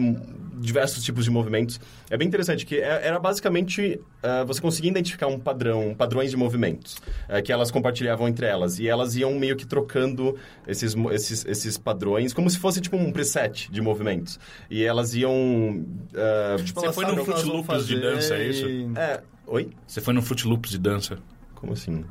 diversos 0.59 1.03
tipos 1.03 1.25
de 1.25 1.31
movimentos. 1.31 1.81
É 2.11 2.17
bem 2.17 2.29
interessante, 2.29 2.67
que 2.67 2.77
é- 2.77 3.07
era 3.07 3.19
basicamente 3.19 4.01
ah, 4.23 4.45
você 4.45 4.61
conseguia 4.61 4.91
identificar 4.91 5.27
um 5.29 5.39
padrão, 5.39 5.95
padrões 5.97 6.31
de 6.31 6.37
movimentos 6.37 6.99
eh, 7.29 7.41
que 7.41 7.51
elas 7.51 7.71
compartilhavam 7.71 8.29
entre 8.29 8.45
elas. 8.47 8.79
E 8.79 8.87
elas 8.87 9.17
iam 9.17 9.33
meio 9.39 9.57
que 9.57 9.65
trocando 9.67 10.37
esses, 10.69 10.95
esses, 11.13 11.47
esses 11.47 11.79
padrões, 11.79 12.35
como 12.35 12.51
se 12.51 12.59
fosse 12.59 12.81
tipo 12.83 12.97
um 12.99 13.11
preset 13.11 13.71
de 13.71 13.81
movimentos. 13.81 14.39
E 14.71 14.83
elas 14.85 15.15
iam. 15.15 15.87
ah, 16.15 16.57
Tipo, 16.63 16.81
Você 16.81 16.87
elas 16.87 16.95
foi 16.95 17.05
elas 17.05 17.15
Fruit 17.25 17.39
Loops 17.73 17.87
de 17.87 18.01
dança, 18.01 18.35
é 18.35 18.49
isso? 18.49 18.67
é. 18.97 19.23
Oi? 19.47 19.71
Você 19.87 20.01
foi 20.01 20.15
no 20.15 20.23
Fruit 20.23 20.47
Loops 20.47 20.71
de 20.71 20.79
dança. 20.79 21.19
Como 21.55 21.73
assim? 21.73 22.05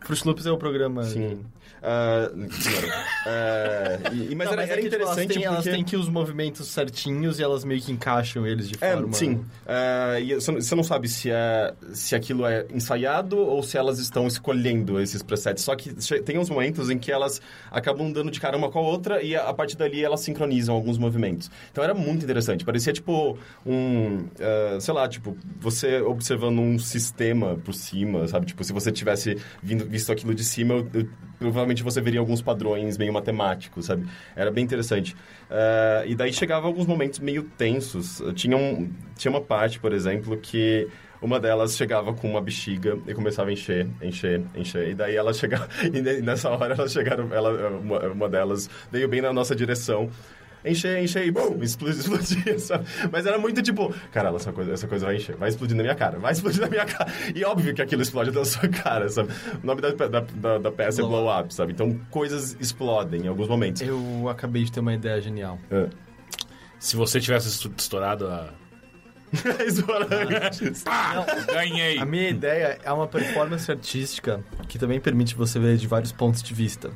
Fruit 0.00 0.26
Loops 0.26 0.46
é 0.46 0.50
o 0.50 0.58
programa... 0.58 1.02
Sim. 1.04 1.40
Senhora. 1.82 3.04
Ah, 3.26 4.10
e- 4.12 4.34
mas 4.34 4.46
Não, 4.46 4.52
era, 4.54 4.62
era 4.64 4.72
é 4.74 4.76
que, 4.82 4.88
tipo, 4.90 5.02
elas 5.02 5.12
interessante 5.12 5.34
têm, 5.34 5.44
elas 5.44 5.56
porque... 5.56 5.70
têm 5.70 5.84
que 5.84 5.96
os 5.96 6.08
movimentos 6.08 6.68
certinhos 6.68 7.38
e 7.38 7.42
elas 7.42 7.64
meio 7.64 7.80
que 7.80 7.90
encaixam 7.92 8.46
eles 8.46 8.68
de 8.68 8.76
É, 8.80 8.92
forma... 8.92 9.12
sim. 9.12 9.44
É, 9.66 10.20
e 10.22 10.34
você 10.34 10.52
não- 10.52 10.60
você 10.60 10.74
não 10.74 10.82
sabe 10.84 11.08
se, 11.08 11.30
é, 11.30 11.74
se 11.92 12.14
aquilo 12.14 12.46
é 12.46 12.66
ensaiado 12.72 13.36
ou 13.38 13.62
se 13.62 13.76
elas 13.76 13.98
estão 13.98 14.26
escolhendo 14.26 15.00
esses 15.00 15.22
presets. 15.22 15.64
Só 15.64 15.74
que 15.74 15.92
tem 16.22 16.38
uns 16.38 16.48
momentos 16.50 16.90
em 16.90 16.98
que 16.98 17.10
elas 17.10 17.40
acabam 17.70 18.12
dando 18.12 18.30
de 18.30 18.40
cara 18.40 18.56
uma 18.56 18.70
com 18.70 18.78
a 18.78 18.82
outra 18.82 19.22
e 19.22 19.34
a, 19.36 19.52
partir 19.52 19.76
dali 19.76 20.04
elas 20.04 20.20
sincronizam 20.20 20.74
alguns 20.74 20.98
movimentos. 20.98 21.50
Então 21.70 21.82
era 21.82 21.94
muito 21.94 22.24
interessante. 22.24 22.64
Parecia 22.64 22.92
tipo 22.92 23.36
um... 23.66 24.26
sei 24.80 24.94
lá, 24.94 25.08
tipo, 25.08 25.36
você 25.60 26.00
observando 26.00 26.58
um 26.60 26.78
sistema 26.78 27.56
por 27.64 27.74
cima, 27.74 28.26
sabe? 28.28 28.46
Tipo, 28.46 28.62
se 28.64 28.72
você 28.72 28.90
tivesse 28.92 29.36
vindo, 29.62 29.84
visto 29.86 30.10
aquilo 30.12 30.34
de 30.34 30.44
cima, 30.44 30.74
eu- 30.74 30.88
eu- 30.94 31.08
provavelmente 31.38 31.71
você 31.80 32.00
veria 32.00 32.18
alguns 32.18 32.42
padrões 32.42 32.98
meio 32.98 33.12
matemáticos, 33.12 33.86
sabe? 33.86 34.04
Era 34.34 34.50
bem 34.50 34.64
interessante. 34.64 35.14
É, 35.48 36.04
e 36.08 36.16
daí 36.16 36.32
chegava 36.32 36.66
alguns 36.66 36.86
momentos 36.86 37.20
meio 37.20 37.44
tensos. 37.44 38.20
Tinha, 38.34 38.56
um, 38.56 38.90
tinha 39.16 39.30
uma 39.30 39.40
parte, 39.40 39.78
por 39.78 39.92
exemplo, 39.92 40.36
que 40.36 40.88
uma 41.22 41.38
delas 41.38 41.76
chegava 41.76 42.12
com 42.12 42.28
uma 42.28 42.40
bexiga 42.40 42.98
e 43.06 43.14
começava 43.14 43.50
a 43.50 43.52
encher, 43.52 43.86
encher, 44.02 44.42
encher. 44.56 44.88
E 44.88 44.94
daí 44.94 45.14
ela 45.14 45.32
chegava. 45.32 45.68
E 45.94 46.20
nessa 46.20 46.50
hora 46.50 46.74
elas 46.74 46.92
chegaram. 46.92 47.32
Ela, 47.32 47.70
uma, 47.78 47.98
uma 48.08 48.28
delas 48.28 48.68
veio 48.90 49.08
bem 49.08 49.20
na 49.22 49.32
nossa 49.32 49.54
direção 49.54 50.10
encher, 50.64 51.02
encher 51.02 51.26
e 51.26 51.30
bum, 51.30 51.58
explodia, 51.62 52.00
explodia, 52.00 52.58
sabe? 52.58 52.84
Mas 53.10 53.26
era 53.26 53.38
muito 53.38 53.62
tipo, 53.62 53.94
cara, 54.10 54.34
essa 54.34 54.52
coisa, 54.52 54.72
essa 54.72 54.86
coisa 54.86 55.06
vai 55.06 55.16
encher, 55.16 55.36
vai 55.36 55.48
explodir 55.48 55.76
na 55.76 55.82
minha 55.82 55.94
cara, 55.94 56.18
vai 56.18 56.32
explodir 56.32 56.60
na 56.60 56.68
minha 56.68 56.84
cara. 56.84 57.10
E 57.34 57.44
óbvio 57.44 57.74
que 57.74 57.82
aquilo 57.82 58.02
explode 58.02 58.30
na 58.30 58.44
sua 58.44 58.68
cara, 58.68 59.08
sabe? 59.08 59.30
O 59.62 59.66
nome 59.66 59.80
da, 59.80 59.90
da, 59.90 60.20
da, 60.20 60.58
da 60.58 60.72
peça 60.72 61.02
Blow 61.02 61.20
é 61.20 61.22
Blow 61.22 61.40
Up, 61.40 61.54
sabe? 61.54 61.72
Então 61.72 61.98
coisas 62.10 62.56
explodem 62.60 63.22
em 63.22 63.28
alguns 63.28 63.48
momentos. 63.48 63.82
Eu 63.82 64.28
acabei 64.28 64.64
de 64.64 64.72
ter 64.72 64.80
uma 64.80 64.94
ideia 64.94 65.20
genial. 65.20 65.58
É. 65.70 65.88
Se 66.78 66.96
você 66.96 67.20
tivesse 67.20 67.48
estourado 67.48 68.26
a. 68.26 68.48
Pá! 70.84 71.24
Ganhei! 71.50 71.98
A 71.98 72.04
minha 72.04 72.28
ideia 72.28 72.78
é 72.82 72.92
uma 72.92 73.06
performance 73.06 73.70
artística 73.70 74.44
que 74.68 74.78
também 74.78 75.00
permite 75.00 75.34
você 75.34 75.58
ver 75.58 75.76
de 75.76 75.86
vários 75.86 76.12
pontos 76.12 76.42
de 76.42 76.52
vista. 76.52 76.90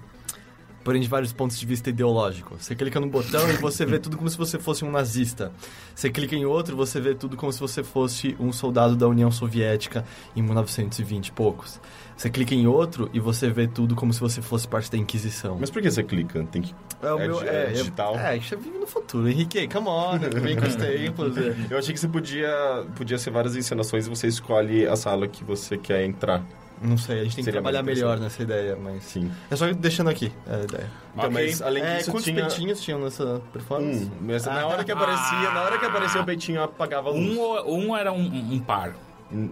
Porém, 0.86 1.02
de 1.02 1.08
vários 1.08 1.32
pontos 1.32 1.58
de 1.58 1.66
vista 1.66 1.90
ideológico. 1.90 2.54
Você 2.56 2.72
clica 2.76 3.00
no 3.00 3.08
botão 3.08 3.50
e 3.50 3.54
você 3.54 3.84
vê 3.84 3.98
tudo 3.98 4.16
como 4.16 4.30
se 4.30 4.38
você 4.38 4.56
fosse 4.56 4.84
um 4.84 4.90
nazista. 4.92 5.50
Você 5.92 6.08
clica 6.08 6.36
em 6.36 6.44
outro, 6.44 6.76
você 6.76 7.00
vê 7.00 7.12
tudo 7.12 7.36
como 7.36 7.52
se 7.52 7.58
você 7.58 7.82
fosse 7.82 8.36
um 8.38 8.52
soldado 8.52 8.94
da 8.94 9.08
União 9.08 9.28
Soviética 9.32 10.04
em 10.36 10.42
1920 10.42 11.26
e 11.26 11.32
poucos. 11.32 11.80
Você 12.16 12.30
clica 12.30 12.54
em 12.54 12.68
outro 12.68 13.10
e 13.12 13.18
você 13.18 13.50
vê 13.50 13.66
tudo 13.66 13.96
como 13.96 14.12
se 14.12 14.20
você 14.20 14.40
fosse 14.40 14.68
parte 14.68 14.88
da 14.88 14.96
Inquisição. 14.96 15.56
Mas 15.58 15.70
por 15.70 15.82
que 15.82 15.90
você 15.90 16.04
clica? 16.04 16.44
Tem 16.52 16.62
que... 16.62 16.72
É, 17.02 17.12
o 17.12 17.18
é 17.18 17.26
meu, 17.26 17.42
é, 17.42 17.64
é 17.64 17.70
digital? 17.72 18.14
É, 18.14 18.28
a 18.28 18.34
gente 18.34 18.54
vive 18.54 18.78
no 18.78 18.86
futuro. 18.86 19.28
Henrique, 19.28 19.66
come 19.66 19.88
on, 19.88 20.20
vem 20.20 20.56
com 20.56 20.66
os 20.66 20.76
tempos. 20.76 21.36
Eu 21.68 21.78
achei 21.78 21.92
que 21.92 21.98
você 21.98 22.06
podia, 22.06 22.86
podia 22.94 23.18
ser 23.18 23.32
várias 23.32 23.56
encenações 23.56 24.06
e 24.06 24.08
você 24.08 24.28
escolhe 24.28 24.86
a 24.86 24.94
sala 24.94 25.26
que 25.26 25.42
você 25.42 25.76
quer 25.76 26.04
entrar. 26.04 26.44
Não 26.80 26.98
sei, 26.98 27.20
a 27.20 27.24
gente 27.24 27.36
tem 27.36 27.42
que 27.42 27.44
Seria 27.44 27.60
trabalhar 27.62 27.82
mais 27.82 27.96
melhor 27.98 28.18
nessa 28.18 28.42
ideia, 28.42 28.76
mas... 28.76 29.02
Sim. 29.04 29.30
É 29.50 29.56
só 29.56 29.72
deixando 29.72 30.10
aqui 30.10 30.30
a 30.46 30.62
ideia. 30.64 30.90
Então, 31.16 31.30
mas 31.30 31.62
além 31.62 31.82
É, 31.82 31.96
disso 31.96 32.10
quantos 32.10 32.24
tinha... 32.24 32.36
peitinhos 32.46 32.80
tinham 32.82 33.00
nessa 33.00 33.40
performance? 33.52 34.04
Um, 34.04 34.10
mas 34.20 34.44
na 34.44 34.66
hora 34.66 34.84
que 34.84 34.92
aparecia, 34.92 35.50
na 35.52 35.62
hora 35.62 35.78
que 35.78 35.86
aparecia 35.86 36.20
o 36.20 36.24
peitinho 36.24 36.62
apagava 36.62 37.08
a 37.08 37.12
luz. 37.12 37.36
Um, 37.36 37.40
ou- 37.40 37.78
um 37.78 37.96
era 37.96 38.12
um, 38.12 38.26
um 38.52 38.58
par. 38.60 38.94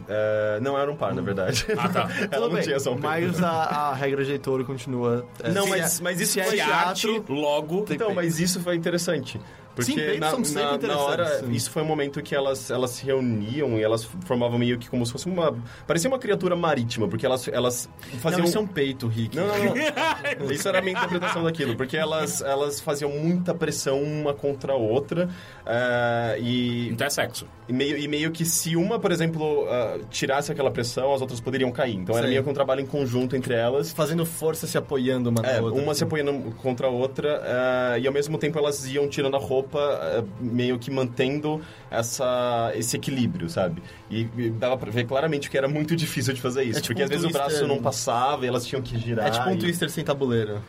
É, 0.09 0.59
não 0.61 0.79
era 0.79 0.91
um 0.91 0.95
par, 0.97 1.15
na 1.15 1.23
verdade. 1.23 1.67
Ah, 1.77 1.89
tá. 1.89 2.09
Ela 2.19 2.29
Tudo 2.29 2.41
não 2.43 2.51
bem, 2.55 2.63
tinha 2.63 2.79
só 2.79 2.91
um 2.93 3.01
peito. 3.01 3.07
Mas 3.09 3.43
a, 3.43 3.51
a 3.51 3.95
regra 3.95 4.25
de 4.25 4.33
Heitor 4.33 4.65
continua... 4.65 5.27
é, 5.43 5.51
Não, 5.51 5.67
mas- 5.67 5.99
é- 5.99 6.03
mas 6.03 6.21
isso 6.21 6.39
é 6.39 6.45
teatro... 6.45 7.25
logo. 7.29 7.81
Então, 7.89 7.97
peito. 8.09 8.15
mas 8.15 8.39
isso 8.39 8.61
foi 8.61 8.77
interessante. 8.77 9.41
Porque 9.75 9.91
Sim, 9.93 9.97
peitos 9.97 10.21
na, 10.21 10.31
são 10.31 10.45
sempre 10.45 10.63
na, 10.63 10.69
na 10.71 10.77
interessantes, 10.77 11.07
hora, 11.09 11.39
sim. 11.41 11.51
isso 11.53 11.71
foi 11.71 11.83
um 11.83 11.87
momento 11.87 12.23
que 12.23 12.35
elas, 12.35 12.71
elas 12.71 12.91
se 12.91 13.05
reuniam 13.05 13.79
e 13.79 13.83
elas 13.83 14.05
formavam 14.25 14.59
meio 14.59 14.79
que 14.79 14.89
como 14.89 15.05
se 15.05 15.13
fosse 15.13 15.27
uma... 15.27 15.57
Parecia 15.87 16.09
uma 16.09 16.19
criatura 16.19 16.55
marítima, 16.55 17.09
porque 17.09 17.27
elas, 17.27 17.49
elas 17.49 17.89
faziam... 18.21 18.41
Não, 18.41 18.47
isso 18.49 18.59
é 18.59 18.61
um 18.61 18.67
peito, 18.67 19.09
Rick. 19.09 19.37
Não, 19.37 19.47
não, 19.47 19.55
não. 19.65 19.75
Isso 20.53 20.69
era 20.69 20.79
a 20.79 20.83
minha 20.83 20.97
interpretação 20.97 21.43
daquilo, 21.43 21.77
porque 21.77 21.97
elas, 21.97 22.41
elas 22.41 22.81
faziam 22.81 23.11
muita 23.11 23.55
pressão 23.55 24.01
uma 24.03 24.33
contra 24.33 24.73
a 24.73 24.77
outra 24.77 25.29
eh, 25.67 26.39
e, 26.41 26.89
Então 26.91 27.07
é 27.07 27.11
sexo. 27.11 27.47
e 27.69 27.73
meio, 27.73 27.97
e 27.99 28.07
meio 28.09 28.31
que 28.31 28.45
se 28.45 28.77
uma, 28.77 28.99
por 28.99 29.11
exemplo, 29.11 29.67
ah, 29.69 29.99
tirasse 30.11 30.53
aquela 30.53 30.71
pressão, 30.71 31.13
as 31.15 31.21
outras 31.21 31.41
poderiam 31.41 31.71
cair. 31.73 31.97
Então 31.97 32.17
era 32.17 32.27
Sim. 32.27 32.31
meio 32.33 32.45
que 32.45 32.51
um 32.51 32.55
trabalho 32.55 32.81
em 32.81 32.87
conjunto 32.87 33.35
entre 33.37 33.55
elas. 33.55 33.93
Fazendo 33.93 34.25
força, 34.27 34.67
se 34.67 34.77
apoiando 34.79 35.31
uma 35.31 35.43
na 35.43 35.49
É, 35.49 35.61
outra. 35.61 35.83
uma 35.83 35.95
se 35.95 36.05
apoiando 36.05 36.33
contra 36.63 36.87
a 36.87 36.91
outra 36.91 37.43
ah, 37.45 37.99
e 37.99 38.07
ao 38.07 38.13
mesmo 38.13 38.39
tempo 38.39 38.59
elas 38.59 38.87
iam 38.87 39.09
tirando 39.09 39.37
a 39.37 39.41
roupa, 39.41 39.64
ah, 39.75 40.25
meio 40.41 40.79
que 40.79 40.91
mantendo 40.91 41.61
essa, 41.91 42.73
esse 42.75 42.97
equilíbrio, 42.97 43.49
sabe? 43.49 43.83
E, 44.11 44.29
e 44.37 44.51
dava 44.51 44.77
pra 44.77 44.91
ver 44.91 45.05
claramente 45.07 45.51
que 45.51 45.57
era 45.57 45.69
muito 45.69 45.95
difícil 45.97 46.35
de 46.35 46.41
fazer 46.41 46.65
isso, 46.65 46.79
É 46.79 46.83
tipo 46.83 46.89
porque 46.95 47.03
um 47.03 47.05
às 47.05 47.11
vezes 47.11 47.25
o 47.25 47.31
braço 47.31 47.67
não 47.67 47.81
passava 47.81 48.45
e 48.45 48.49
elas 48.49 48.67
tinham 48.67 48.83
que 48.83 48.99
girar. 48.99 49.27
É 49.27 49.31
tipo 49.31 49.49
um 49.49 49.55
e- 49.55 49.59
twister 49.59 49.91
sem 49.91 50.05
tabuleiro. 50.05 50.61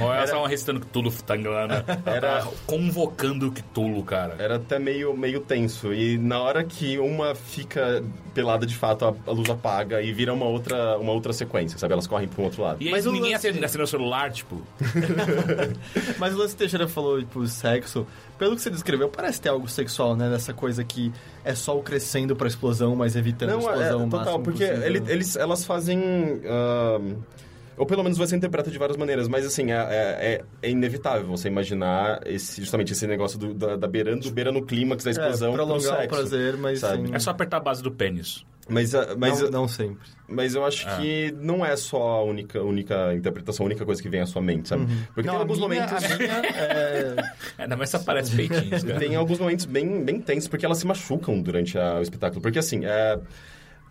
Ou 0.00 0.12
elas 0.12 0.24
estavam 0.26 0.46
recitando 0.46 0.80
Cthulhu 0.80 1.10
Tanglana. 1.24 1.84
Era- 2.04 2.16
Era 2.30 2.48
convocando 2.66 3.50
Cthulhu, 3.50 4.02
cara. 4.04 4.34
Era 4.38 4.56
até 4.56 4.78
meio, 4.78 5.16
meio 5.16 5.40
tenso. 5.40 5.92
E 5.94 6.18
na 6.18 6.40
hora 6.42 6.62
que 6.64 6.98
uma 6.98 7.34
fica 7.34 8.02
pelada 8.34 8.64
de 8.66 8.76
fato, 8.76 9.04
a, 9.04 9.14
a 9.26 9.30
luz 9.32 9.48
apaga 9.50 10.00
e 10.02 10.12
vira 10.12 10.32
uma 10.32 10.44
outra, 10.46 10.96
uma 10.98 11.12
outra 11.12 11.32
sequência, 11.32 11.78
sabe? 11.78 11.92
Elas 11.92 12.06
correm 12.06 12.28
para 12.28 12.40
um 12.40 12.44
outro 12.44 12.62
lado. 12.62 12.82
E 12.82 12.86
aí 12.86 12.92
Mas 12.92 13.06
o 13.06 13.12
ninguém 13.12 13.32
lance- 13.32 13.48
acende 13.48 13.64
acende 13.64 13.84
o 13.84 13.86
celular, 13.86 14.30
tipo... 14.30 14.60
Mas 16.18 16.34
o 16.34 16.38
lance 16.38 16.56
Teixeira 16.56 16.86
falou, 16.88 17.18
tipo, 17.18 17.46
sexo. 17.46 18.06
Pelo 18.38 18.54
que 18.56 18.62
você 18.62 18.70
descreveu, 18.70 19.08
parece 19.08 19.40
ter 19.40 19.48
algo 19.48 19.68
sexual, 19.68 20.16
né? 20.16 20.28
Nessa 20.28 20.52
coisa 20.54 20.82
que 20.84 21.12
é 21.44 21.54
só 21.54 21.76
o 21.78 21.82
crescendo 21.82 22.34
pra 22.36 22.46
explosão, 22.48 22.94
mas 22.96 23.16
evitando 23.16 23.50
a 23.50 23.52
Não, 23.52 23.60
é, 23.60 23.72
explosão 23.72 24.06
o 24.06 24.10
total, 24.10 24.24
máximo 24.38 24.44
porque 24.44 24.64
ele- 24.64 25.02
eles, 25.08 25.36
elas 25.36 25.64
fazem. 25.64 26.40
ah, 26.46 26.98
ou 27.80 27.86
pelo 27.86 28.02
menos 28.02 28.18
você 28.18 28.36
interpreta 28.36 28.70
de 28.70 28.78
várias 28.78 28.96
maneiras, 28.96 29.26
mas 29.26 29.44
assim, 29.46 29.72
é, 29.72 29.76
é- 29.76 30.44
é 30.62 30.70
inevitável 30.70 31.26
você 31.26 31.48
imaginar 31.48 32.20
esse, 32.26 32.60
justamente 32.60 32.92
esse 32.92 33.06
negócio 33.06 33.38
do, 33.38 33.54
da, 33.54 33.76
da 33.76 33.88
beirando, 33.88 34.30
beira 34.30 34.52
no 34.52 34.62
clímax 34.62 35.02
da 35.04 35.10
explosão 35.10 35.52
é, 35.54 35.56
pro 35.56 35.64
prolongar 35.66 35.92
o 35.94 35.96
sexo. 35.96 36.08
prazer, 36.08 36.56
mas 36.58 36.80
sem... 36.80 37.14
É 37.14 37.18
só 37.18 37.30
apertar 37.30 37.56
a 37.56 37.60
base 37.60 37.82
do 37.82 37.90
pênis. 37.90 38.44
Mas, 38.68 38.94
ah, 38.94 39.16
mas, 39.18 39.40
não, 39.40 39.50
não 39.50 39.68
sempre. 39.68 39.98
mas 40.28 40.54
eu 40.54 40.64
acho 40.64 40.86
Ah. 40.88 40.96
que 40.98 41.34
não 41.40 41.66
é 41.66 41.74
só 41.74 42.00
a 42.20 42.22
única, 42.24 42.62
única 42.62 43.12
interpretação, 43.14 43.64
a 43.64 43.66
única 43.66 43.84
coisa 43.84 44.00
que 44.00 44.08
vem 44.08 44.20
à 44.20 44.26
sua 44.26 44.40
mente, 44.40 44.68
sabe? 44.68 44.86
Porque 45.12 45.26
Não, 45.26 45.34
tem 45.34 45.42
alguns 45.42 45.58
minha- 45.58 45.86
momentos. 45.88 46.04
é... 46.54 47.16
Ainda 47.58 47.76
mais 47.76 47.90
se 47.90 47.96
aparece 47.96 48.36
peitinhos, 48.36 48.84
cara. 48.84 48.98
Tem 49.00 49.16
alguns 49.16 49.40
momentos 49.40 49.64
bem, 49.64 50.04
bem 50.04 50.20
tensos, 50.20 50.46
porque 50.48 50.64
elas 50.64 50.78
se 50.78 50.86
machucam 50.86 51.40
durante 51.40 51.76
a- 51.78 51.96
o 51.98 52.02
espetáculo. 52.02 52.40
Porque, 52.40 52.60
assim, 52.60 52.84
é, 52.84 53.18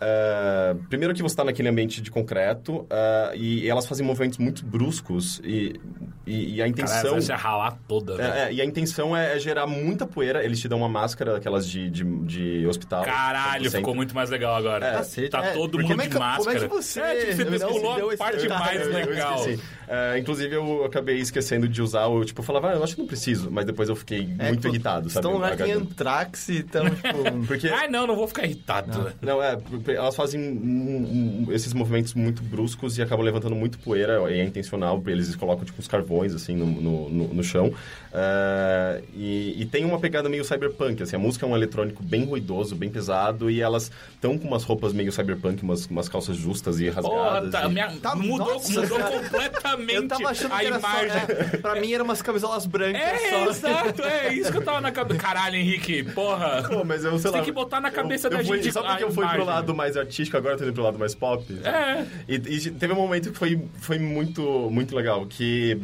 é, 0.01 0.75
primeiro 0.89 1.13
que 1.13 1.21
você 1.21 1.33
está 1.33 1.43
naquele 1.43 1.67
ambiente 1.69 2.01
de 2.01 2.09
concreto 2.09 2.85
é, 2.89 3.31
e 3.35 3.69
elas 3.69 3.85
fazem 3.85 4.05
movimentos 4.05 4.37
muito 4.37 4.65
bruscos 4.65 5.41
e, 5.43 5.79
e, 6.25 6.55
e 6.55 6.61
a 6.61 6.67
intenção... 6.67 7.11
vai 7.11 7.21
se 7.21 7.31
ralar 7.33 7.77
toda. 7.87 8.21
É, 8.21 8.47
é, 8.49 8.53
e 8.53 8.61
a 8.61 8.65
intenção 8.65 9.15
é, 9.15 9.35
é 9.35 9.39
gerar 9.39 9.67
muita 9.67 10.05
poeira. 10.07 10.43
Eles 10.43 10.59
te 10.59 10.67
dão 10.67 10.77
uma 10.79 10.89
máscara, 10.89 11.33
daquelas 11.33 11.67
de, 11.67 11.89
de, 11.89 12.03
de 12.25 12.65
hospital. 12.67 13.03
Caralho, 13.03 13.69
ficou 13.69 13.93
muito 13.93 14.15
mais 14.15 14.29
legal 14.29 14.55
agora. 14.55 14.91
Cacete, 14.91 15.29
tá 15.29 15.43
é, 15.45 15.53
todo 15.53 15.77
mundo 15.79 15.89
como 15.89 16.01
é 16.01 16.05
de 16.05 16.09
que- 16.11 16.15
como 16.17 16.25
é 16.25 16.35
máscara. 16.37 16.59
que 16.59 16.67
você- 16.67 16.99
É, 17.01 17.15
tipo, 17.35 17.49
você 17.51 17.57
não 17.65 17.95
deu 17.95 18.11
a 18.11 18.17
parte 18.17 18.47
mais 18.47 18.87
legal. 18.93 19.45
É, 19.87 20.19
inclusive, 20.19 20.55
eu 20.55 20.85
acabei 20.85 21.17
esquecendo 21.19 21.67
de 21.67 21.81
usar 21.81 22.05
o... 22.07 22.23
Tipo, 22.23 22.41
eu 22.41 22.45
falava, 22.45 22.69
ah, 22.69 22.75
eu 22.75 22.83
acho 22.83 22.95
que 22.95 23.01
não 23.01 23.07
preciso. 23.07 23.49
Mas 23.51 23.65
depois 23.65 23.89
eu 23.89 23.95
fiquei 23.95 24.29
é, 24.37 24.47
muito 24.47 24.61
tipo, 24.61 24.67
irritado, 24.73 25.09
sabe? 25.09 25.25
Estão 25.27 25.41
tem 25.41 25.51
Agarrando. 25.51 25.79
antrax 25.91 26.49
e 26.49 26.57
estão, 26.59 26.85
tipo... 26.89 27.23
Porque... 27.47 27.67
Ai, 27.69 27.87
não, 27.87 28.05
não 28.05 28.15
vou 28.15 28.27
ficar 28.27 28.45
irritado. 28.45 28.99
né? 29.03 29.13
Não, 29.21 29.41
é, 29.41 29.55
porque 29.55 29.88
elas 29.95 30.15
fazem 30.15 30.39
um- 30.39 31.45
um- 31.47 31.51
esses 31.51 31.73
movimentos 31.73 32.13
muito 32.13 32.41
bruscos 32.43 32.97
e 32.97 33.01
acabam 33.01 33.23
levantando 33.25 33.55
muito 33.55 33.77
poeira, 33.79 34.19
e 34.31 34.39
é 34.39 34.43
intencional, 34.43 34.97
porque 34.97 35.11
eles 35.11 35.35
colocam 35.35 35.65
tipo 35.65 35.79
uns 35.79 35.87
carvões 35.87 36.33
assim 36.33 36.55
no, 36.55 36.65
no, 36.65 37.09
no- 37.09 37.33
no 37.33 37.43
chão. 37.43 37.73
É, 38.11 39.01
e, 39.13 39.61
e 39.61 39.65
tem 39.65 39.85
uma 39.85 39.99
pegada 39.99 40.27
meio 40.29 40.43
cyberpunk, 40.43 41.01
assim, 41.03 41.15
a 41.15 41.19
música 41.19 41.45
é 41.45 41.49
um 41.49 41.55
eletrônico 41.55 42.03
bem 42.03 42.25
ruidoso, 42.25 42.75
bem 42.75 42.89
pesado, 42.89 43.49
e 43.49 43.61
elas 43.61 43.91
estão 44.13 44.37
com 44.37 44.47
umas 44.47 44.63
roupas 44.63 44.93
meio 44.93 45.11
cyberpunk, 45.11 45.61
umas, 45.63 45.85
umas 45.85 46.09
calças 46.09 46.35
justas 46.35 46.79
e 46.79 46.89
Porra, 46.91 47.01
rasgadas. 47.41 47.51
tá, 47.51 47.65
e- 47.65 47.71
minha- 47.71 47.89
Tá- 48.01 48.15
mudou, 48.15 48.53
nossa, 48.53 48.81
mudou 48.81 48.99
completamente 48.99 49.93
Eu 49.95 50.07
tava 50.07 50.29
achando 50.29 50.53
a 50.53 50.59
que 50.59 50.65
era 50.65 50.77
imagem. 50.79 51.09
só... 51.09 51.17
É, 51.17 51.57
pra 51.57 51.75
mim, 51.79 51.93
eram 51.93 52.05
umas 52.05 52.21
camisolas 52.21 52.65
brancas 52.65 53.01
É, 53.01 53.29
só. 53.29 53.49
exato, 53.49 54.01
é 54.03 54.33
isso 54.33 54.51
que 54.51 54.57
eu 54.57 54.63
tava 54.63 54.81
na 54.81 54.91
cabeça. 54.91 55.19
Caralho, 55.19 55.55
Henrique, 55.55 56.03
porra. 56.03 56.63
Pô, 56.67 56.83
mas 56.83 57.03
eu 57.03 57.11
sei 57.11 57.19
Você 57.19 57.27
lá, 57.29 57.33
tem 57.35 57.43
que 57.43 57.51
botar 57.51 57.79
na 57.81 57.91
cabeça 57.91 58.27
eu, 58.27 58.31
da 58.31 58.39
eu 58.39 58.45
fui, 58.45 58.57
gente 58.61 58.71
Só 58.73 58.81
porque 58.81 59.03
a 59.03 59.07
eu 59.07 59.11
fui 59.11 59.27
pro 59.27 59.43
lado 59.45 59.73
mais 59.79 59.95
artístico, 59.95 60.35
agora 60.35 60.57
tô 60.57 60.65
indo 60.65 60.73
pro 60.73 60.83
lado 60.83 60.99
mais 60.99 61.15
pop. 61.15 61.43
É. 61.63 62.05
E, 62.27 62.35
e 62.35 62.71
teve 62.71 62.91
um 62.91 62.97
momento 62.97 63.31
que 63.31 63.37
foi, 63.37 63.61
foi 63.75 63.97
muito, 63.97 64.69
muito 64.69 64.93
legal, 64.93 65.25
que 65.25 65.81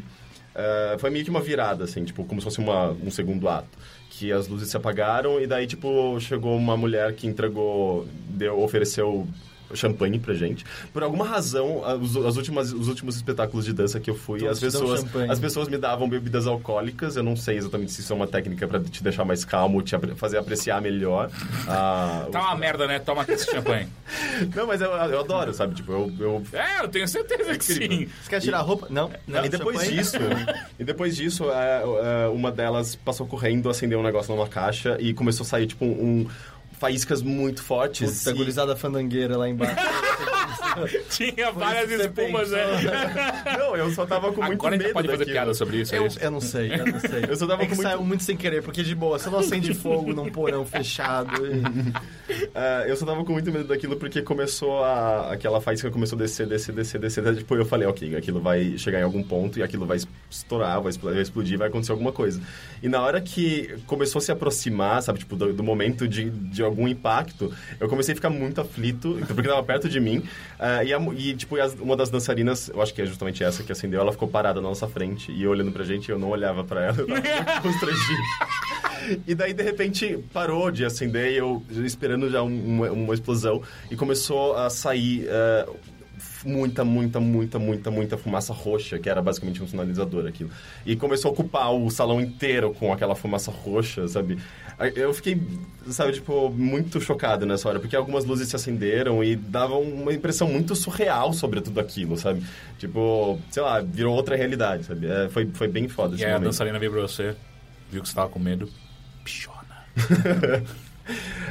eh, 0.54 0.96
foi 1.00 1.10
meio 1.10 1.24
que 1.24 1.30
uma 1.30 1.42
virada, 1.42 1.86
assim, 1.86 2.04
tipo, 2.04 2.24
como 2.26 2.40
se 2.42 2.46
fosse 2.46 2.60
uma, 2.60 2.92
um 2.92 3.10
segundo 3.12 3.48
ato. 3.48 3.78
Que 4.10 4.32
as 4.32 4.48
luzes 4.48 4.70
se 4.70 4.78
apagaram 4.78 5.42
e 5.42 5.48
daí, 5.48 5.68
tipo, 5.68 6.18
chegou 6.20 6.56
uma 6.56 6.78
mulher 6.78 7.14
que 7.14 7.28
entregou, 7.28 8.08
deu, 8.30 8.60
ofereceu 8.62 9.28
champanhe 9.76 10.20
pra 10.20 10.34
gente. 10.34 10.66
Por 10.94 11.04
alguma 11.04 11.26
razão, 11.26 11.84
as, 11.86 12.16
as 12.16 12.38
últimas, 12.38 12.72
os 12.74 12.88
últimos 12.88 13.16
espetáculos 13.16 13.66
de 13.66 13.74
dança 13.74 14.00
que 14.00 14.10
eu 14.10 14.16
fui, 14.16 14.40
Todos 14.40 14.54
as 14.58 14.60
pessoas, 14.60 15.06
as 15.30 15.40
pessoas 15.40 15.68
me 15.68 15.78
davam 15.78 16.08
bebidas 16.10 16.48
alcoólicas. 16.48 17.16
Eu 17.16 17.24
não 17.24 17.36
sei 17.36 17.58
exatamente 17.58 17.92
se 17.92 18.02
isso 18.02 18.14
é 18.14 18.16
uma 18.16 18.28
técnica 18.28 18.68
pra 18.68 18.80
te 18.80 19.04
deixar 19.04 19.26
mais 19.26 19.44
calmo, 19.46 19.82
te 19.82 19.96
apre- 19.96 20.16
fazer 20.16 20.38
apreciar 20.38 20.82
melhor. 20.82 21.30
a- 21.68 22.28
Tá 22.32 22.42
uma 22.42 22.56
merda, 22.56 22.88
né? 22.88 23.00
Toma 23.00 23.22
aqui 23.24 23.34
esse 23.34 23.50
champanhe. 23.52 23.88
Não, 24.56 24.68
mas 24.68 24.82
eu, 24.82 24.90
eu 24.92 25.20
adoro, 25.20 25.54
sabe? 25.54 25.76
Tipo, 25.76 25.92
eu, 25.92 26.14
eu 26.20 26.44
É, 26.54 26.84
eu 26.84 26.88
tenho 26.88 27.08
certeza 27.08 27.58
que 27.58 27.64
sim. 27.64 28.08
Você 28.22 28.30
quer 28.30 28.40
tirar 28.42 28.60
a 28.60 28.62
roupa? 28.62 28.88
Não. 28.90 29.10
não 29.28 29.46
e 29.46 29.50
depois 29.50 29.78
champanhe? 29.80 29.98
disso, 29.98 30.18
e 30.80 30.84
depois 30.84 31.16
disso, 31.16 31.46
é, 31.52 31.84
é, 32.26 32.28
uma 32.30 32.52
delas 32.52 32.96
passou 32.96 33.26
correndo, 33.26 33.70
acendeu 33.70 34.00
um 34.00 34.04
negócio 34.04 34.34
numa 34.36 34.48
caixa 34.48 34.98
e 35.00 35.14
começou 35.14 35.44
a 35.44 35.48
sair, 35.48 35.68
tipo, 35.68 35.86
um, 35.86 36.28
faíscas 36.80 37.22
muito 37.22 37.64
fortes. 37.64 38.20
Puta, 38.20 38.32
e- 38.32 38.34
gurizada 38.34 38.76
fandangueira 38.76 39.38
lá 39.38 39.48
embaixo. 39.48 39.76
Tinha 41.10 41.52
várias 41.52 41.90
espumas, 41.92 42.52
né? 42.52 42.64
Não, 43.58 43.76
eu 43.76 43.90
só 43.92 44.06
tava 44.06 44.32
com 44.34 44.42
muito 44.42 44.54
Agora 44.54 44.76
a 44.76 44.78
gente 44.78 44.84
medo 44.88 44.94
pode 44.94 45.08
fazer 45.08 45.18
daquilo. 45.20 45.36
piada 45.36 45.54
sobre 45.54 45.78
isso, 45.82 45.96
é 45.96 45.98
Eu, 46.00 46.06
isso? 46.08 46.20
eu 46.20 46.32
não 46.32 46.42
sei, 46.42 46.72
eu 46.74 46.86
não 46.86 47.00
sei. 47.00 47.26
Eu 47.30 47.36
só 47.36 47.48
tava 47.48 47.64
é 47.64 47.66
que 47.66 47.70
com 47.72 47.76
muito- 47.76 47.88
saiu 47.90 48.04
muito 48.04 48.24
sem 48.24 48.36
querer, 48.38 48.62
porque 48.64 48.84
de 48.84 48.94
boa, 48.96 49.18
você 49.20 49.30
não 49.30 49.40
acende 49.40 49.74
fogo 49.74 50.14
num 50.14 50.30
porão 50.30 50.66
fechado. 50.66 51.32
e- 51.46 52.44
É, 52.54 52.86
eu 52.90 52.96
só 52.96 53.06
tava 53.06 53.24
com 53.24 53.34
muito 53.34 53.52
medo 53.52 53.66
daquilo 53.68 53.96
porque 53.98 54.22
começou 54.22 54.84
a... 54.84 55.32
Aquela 55.34 55.60
faísca 55.62 55.90
começou 55.92 56.18
a 56.18 56.22
descer, 56.22 56.48
descer, 56.48 56.74
descer, 56.74 57.00
descer. 57.00 57.24
Daí, 57.24 57.36
Tipo, 57.36 57.56
eu 57.56 57.66
falei, 57.66 57.88
ok, 57.88 58.16
aquilo 58.16 58.40
vai 58.42 58.78
chegar 58.78 59.00
em 59.00 59.04
algum 59.04 59.22
ponto 59.24 59.60
e 59.60 59.64
aquilo 59.64 59.86
vai 59.86 59.98
estourar, 60.30 60.82
vai 60.82 60.90
expl- 60.92 61.12
vai 61.12 61.22
explodir, 61.22 61.58
vai 61.58 61.68
acontecer 61.68 61.92
alguma 61.92 62.12
coisa. 62.12 62.42
E 62.82 62.88
na 62.90 63.02
hora 63.02 63.20
que 63.22 63.76
começou 63.86 64.20
a 64.20 64.22
se 64.22 64.32
aproximar, 64.32 65.02
sabe, 65.02 65.20
tipo, 65.20 65.36
do, 65.36 65.54
do 65.54 65.64
momento 65.64 66.08
de, 66.08 66.30
de 66.30 66.64
algum 66.64 66.88
impacto, 66.88 67.54
eu 67.80 67.88
comecei 67.88 68.14
a 68.14 68.16
ficar 68.16 68.30
muito 68.30 68.60
aflito, 68.62 69.20
porque 69.28 69.48
tava 69.48 69.64
perto 69.64 69.88
de 69.90 70.00
mim. 70.00 70.24
É, 70.82 70.86
e, 70.86 70.94
a 70.94 71.00
e, 71.00 71.36
tipo, 71.36 71.56
as- 71.60 71.74
uma 71.76 71.96
das 71.96 72.10
dançarinas, 72.10 72.70
eu 72.70 72.82
acho 72.82 72.94
que 72.94 73.02
é 73.02 73.06
justamente 73.06 73.44
essa 73.44 73.64
que 73.64 73.72
acendeu, 73.72 74.00
ela 74.02 74.12
ficou 74.12 74.28
parada 74.28 74.62
na 74.62 74.68
nossa 74.70 74.88
frente 74.88 75.32
e 75.32 75.48
olhando 75.48 75.72
pra 75.72 75.84
gente, 75.84 76.10
eu 76.10 76.18
não 76.20 76.30
olhava 76.30 76.64
pra 76.64 76.86
ela, 76.86 76.98
eu 77.00 77.08
tava 77.08 77.62
constrangido. 77.62 78.22
E 79.28 79.36
daí, 79.36 79.54
de 79.54 79.62
repente, 79.64 80.18
parou 80.34 80.72
de 80.72 80.84
acender, 80.84 81.34
e 81.34 81.38
eu 81.38 81.62
esperando 81.84 82.30
já 82.30 82.42
um- 82.42 82.66
uma, 82.66 82.92
uma 82.92 83.14
explosão, 83.14 83.62
e 83.92 83.96
começou 83.96 84.56
a 84.58 84.70
sair 84.70 85.26
é, 85.28 85.68
muita, 86.46 86.86
muita, 86.86 87.20
muita, 87.20 87.60
muita, 87.60 87.92
muita 87.92 88.18
fumaça 88.18 88.54
roxa, 88.54 89.00
que 89.00 89.10
era 89.10 89.22
basicamente 89.22 89.62
um 89.64 89.68
sinalizador 89.68 90.26
aquilo. 90.28 90.50
E 90.86 90.96
começou 90.96 91.30
a 91.30 91.34
ocupar 91.34 91.74
o 91.74 91.90
salão 91.90 92.22
inteiro 92.22 92.74
com 92.74 92.94
aquela 92.94 93.16
fumaça 93.16 93.52
roxa, 93.52 94.08
sabe? 94.08 94.38
Eu 94.96 95.14
fiquei, 95.14 95.42
sabe, 95.88 96.14
tipo, 96.14 96.50
muito 96.50 97.00
chocado 97.02 97.46
nessa 97.46 97.68
hora, 97.70 97.80
porque 97.80 97.96
algumas 97.96 98.26
luzes 98.26 98.48
se 98.50 98.56
acenderam 98.56 99.24
e 99.24 99.36
davam 99.36 99.82
uma 99.82 100.14
impressão 100.14 100.48
muito 100.48 100.76
surreal 100.76 101.34
sobre 101.34 101.62
tudo 101.62 101.80
aquilo, 101.80 102.18
sabe? 102.18 102.44
Tipo, 102.78 103.40
sei 103.50 103.64
lá, 103.64 103.80
virou 103.82 104.14
outra 104.16 104.36
realidade, 104.36 104.84
sabe? 104.86 105.08
É, 105.08 105.30
foi, 105.30 105.50
foi 105.54 105.68
bem 105.68 105.88
foda 105.88 106.14
E 106.14 106.16
esse 106.18 106.26
a 106.26 106.30
momento. 106.30 106.44
dançarina 106.44 106.78
veio 106.78 106.92
pra 106.92 107.02
você, 107.02 107.36
viu 107.90 108.02
que 108.02 108.10
você 108.10 108.16
tava 108.16 108.30
com 108.30 108.40
medo. 108.40 108.70
Pichona. 109.24 109.56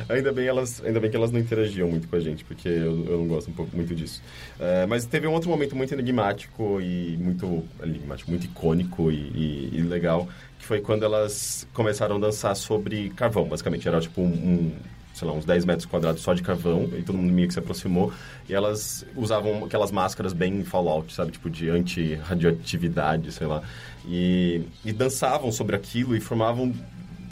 Ainda 0.09 0.33
bem, 0.33 0.47
elas, 0.47 0.83
ainda 0.85 1.01
bem 1.01 1.11
que 1.11 1.17
elas 1.17 1.31
não 1.31 1.41
interagiam 1.41 1.89
muito 1.89 2.09
com 2.09 2.17
a 2.17 2.21
gente, 2.21 2.45
porque 2.45 2.69
eu, 2.69 3.05
eu 3.07 3.19
não 3.19 3.27
gosto 3.29 3.51
um 3.51 3.55
pouco 3.55 3.75
muito 3.75 3.95
disso. 3.95 4.23
É, 4.59 4.85
mas 4.87 5.07
teve 5.07 5.27
um 5.27 5.33
outro 5.33 5.49
momento 5.49 5.75
muito 5.77 5.95
enigmático 5.95 6.81
e 6.81 7.17
muito 7.19 7.65
enigmático, 7.83 8.31
muito 8.31 8.45
icônico 8.47 9.11
e, 9.11 9.15
e- 9.15 9.71
e 9.75 9.83
legal, 9.83 10.29
que 10.59 10.67
foi 10.67 10.81
quando 10.81 11.05
elas 11.05 11.67
começaram 11.73 12.17
a 12.17 12.19
dançar 12.19 12.55
sobre 12.57 13.11
carvão, 13.11 13.45
basicamente. 13.47 13.87
Era 13.89 14.01
tipo 14.01 14.21
um, 14.21 14.27
um, 14.27 14.73
sei 15.15 15.29
lá, 15.29 15.35
uns 15.35 15.45
10 15.45 15.65
metros 15.65 15.87
quadrados 15.87 16.21
só 16.23 16.35
de 16.35 16.43
carvão, 16.43 16.91
e 16.99 17.03
todo 17.03 17.17
mundo 17.17 17.33
meio 17.33 17.47
que 17.49 17.55
se 17.55 17.61
aproximou, 17.61 18.13
e 18.49 18.55
elas 18.55 19.07
usavam 19.17 19.65
aquelas 19.65 19.93
máscaras 19.93 20.33
bem 20.33 20.65
Fallout, 20.65 21.13
sabe? 21.15 21.31
Tipo 21.33 21.49
de 21.49 21.71
anti-radioatividade, 21.71 23.31
sei 23.33 23.47
lá. 23.47 23.63
E, 24.07 24.63
e 24.85 24.93
dançavam 24.93 25.51
sobre 25.53 25.77
aquilo 25.77 26.15
e 26.17 26.21
formavam 26.21 26.73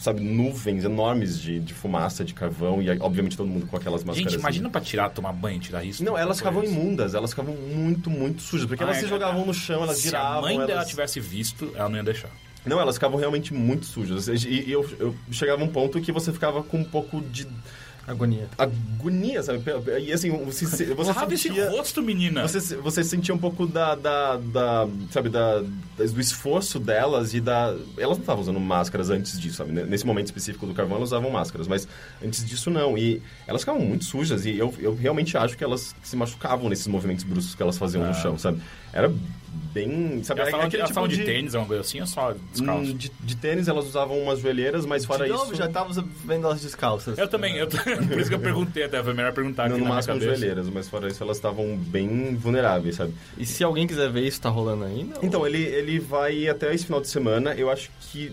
sabe, 0.03 0.21
nuvens 0.21 0.85
enormes 0.85 1.41
de, 1.41 1.61
de 1.61 1.73
fumaça, 1.73 2.25
de 2.25 2.35
carvão, 2.35 2.83
e 2.83 2.91
aí, 2.91 2.99
obviamente 3.01 3.37
todo 3.37 3.47
mundo 3.49 3.67
com 3.67 3.77
aquelas 3.77 4.03
máscaras. 4.03 4.33
Gente, 4.33 4.41
imagina 4.41 4.69
pra 4.69 4.81
tirar, 4.81 5.11
tomar 5.11 5.33
banho, 5.33 5.61
tirar 5.61 5.85
isso. 5.85 6.05
Não, 6.05 6.19
elas 6.19 6.39
ficavam 6.39 6.65
imundas, 6.65 7.15
elas 7.15 7.31
ficavam 7.31 7.55
muito, 7.55 8.11
muito 8.11 8.43
sujas, 8.43 8.67
porque 8.67 8.83
Ah, 8.83 8.87
elas 8.87 8.99
é, 8.99 9.01
se 9.03 9.07
jogavam 9.07 9.47
no 9.47 9.55
chão, 9.55 9.83
elas 9.85 9.99
Se 9.99 10.05
giravam. 10.05 10.39
a 10.39 10.43
mãe 10.43 10.59
dela 10.59 10.73
elas... 10.73 10.89
tivesse 10.89 11.21
visto, 11.21 11.71
ela 11.75 11.89
não 11.89 11.97
ia 11.97 12.03
deixar. 12.03 12.31
Não, 12.65 12.81
elas 12.81 12.97
ficavam 12.97 13.19
realmente 13.19 13.53
muito 13.53 13.87
sujas. 13.87 14.29
E, 14.29 14.49
e 14.49 14.71
eu, 14.73 14.89
eu 14.99 15.15
chegava 15.31 15.63
a 15.63 15.65
um 15.65 15.69
ponto 15.69 16.01
que 16.01 16.13
você 16.13 16.33
ficava 16.33 16.63
com 16.63 16.79
um 16.79 16.85
pouco 16.85 17.21
de 17.21 17.47
Agonia. 18.07 18.49
agonia, 18.59 19.43
sabe? 19.43 19.63
E 20.01 20.13
assim, 20.13 20.31
você, 20.45 20.67
você 20.67 21.13
Lava 21.13 21.33
esse 21.33 21.45
sentia... 21.49 21.71
rosto, 21.71 22.03
menina. 22.03 22.47
Você, 22.47 22.77
você 22.77 23.05
sentia 23.05 23.33
um 23.35 23.39
pouco 23.39 23.67
da, 23.67 23.95
da, 23.95 24.37
da 24.37 24.89
sabe, 25.11 25.29
da, 25.29 25.61
da- 25.61 26.05
do 26.05 26.21
esforço 26.21 26.81
delas 26.81 27.33
e 27.33 27.41
da... 27.41 27.75
Elas 27.97 28.17
não 28.19 28.23
estavam 28.23 28.43
usando 28.43 28.59
máscaras 28.59 29.09
antes 29.09 29.39
disso, 29.41 29.57
sabe? 29.59 29.71
Nesse 29.71 30.05
momento 30.05 30.27
específico 30.27 30.67
do 30.67 30.75
carvão, 30.75 30.97
elas 30.97 31.11
usavam 31.11 31.31
máscaras, 31.31 31.69
mas 31.69 31.87
antes 32.25 32.45
disso 32.45 32.71
não. 32.71 32.99
E 32.99 33.23
elas 33.47 33.63
ficavam 33.63 33.81
muito 33.83 34.05
sujas 34.05 34.45
e 34.45 34.59
eu, 34.59 34.75
eu 34.81 34.95
realmente 34.95 35.37
acho 35.37 35.57
que 35.57 35.63
elas 35.63 35.95
se 36.03 36.17
machucavam 36.17 36.69
nesses 36.69 36.89
movimentos 36.89 37.25
bruscos 37.25 37.55
que 37.55 37.63
elas 37.63 37.79
faziam 37.79 38.05
no 38.07 38.15
chão, 38.15 38.37
sabe? 38.37 38.61
Era 38.93 39.13
bem... 39.73 40.23
Sabe? 40.23 40.41
Elas 40.41 40.51
falam, 40.51 40.69
de, 40.69 40.77
tipo 40.79 40.93
falam 40.95 41.09
de... 41.09 41.25
tênis, 41.25 41.55
alguma 41.55 41.69
coisa 41.69 41.81
assim, 41.81 42.01
ou 42.01 42.07
só 42.07 42.35
descalço? 42.53 42.91
Hum, 42.93 42.97
De, 42.97 43.11
de 43.21 43.37
tênis 43.37 43.69
elas 43.69 43.87
usavam 43.87 44.19
umas 44.21 44.41
joelheiras, 44.41 44.85
mas 44.85 45.05
fora 45.05 45.25
de 45.25 45.31
novo, 45.33 45.47
isso... 45.47 45.55
já 45.57 45.69
tava 45.69 46.05
vendo 46.25 46.47
elas 46.47 46.61
descalças. 46.61 47.17
Eu 47.19 47.27
também, 47.29 47.57
eu, 47.57 47.67
por 47.69 48.19
isso 48.21 48.29
que 48.29 48.35
eu 48.35 48.41
perguntei 48.41 48.85
até, 48.85 49.03
foi 49.03 49.15
melhor 49.15 49.33
perguntar 49.33 49.69
Não, 49.69 49.77
aqui 49.77 49.83
no 49.83 49.89
na 49.89 49.95
máximo 49.97 50.21
joelheiras, 50.21 50.69
mas 50.69 50.89
fora 50.89 51.09
isso 51.09 51.23
elas 51.23 51.37
estavam 51.39 51.77
bem 51.77 52.35
vulneráveis, 52.37 52.97
sabe? 52.97 53.15
E 53.39 53.47
se 53.47 53.65
alguém 53.65 53.87
quiser 53.87 54.11
ver 54.11 54.27
isso, 54.27 54.41
tá 54.41 54.49
rolando 54.49 54.85
ainda? 54.85 55.17
Então, 55.23 55.47
ele, 55.47 55.63
ele 55.63 55.99
vai 55.99 56.49
até 56.49 56.75
esse 56.75 56.85
final 56.85 57.01
de 57.01 57.09
semana. 57.09 57.55
Eu 57.55 57.71
acho 57.71 57.91
que. 58.01 58.33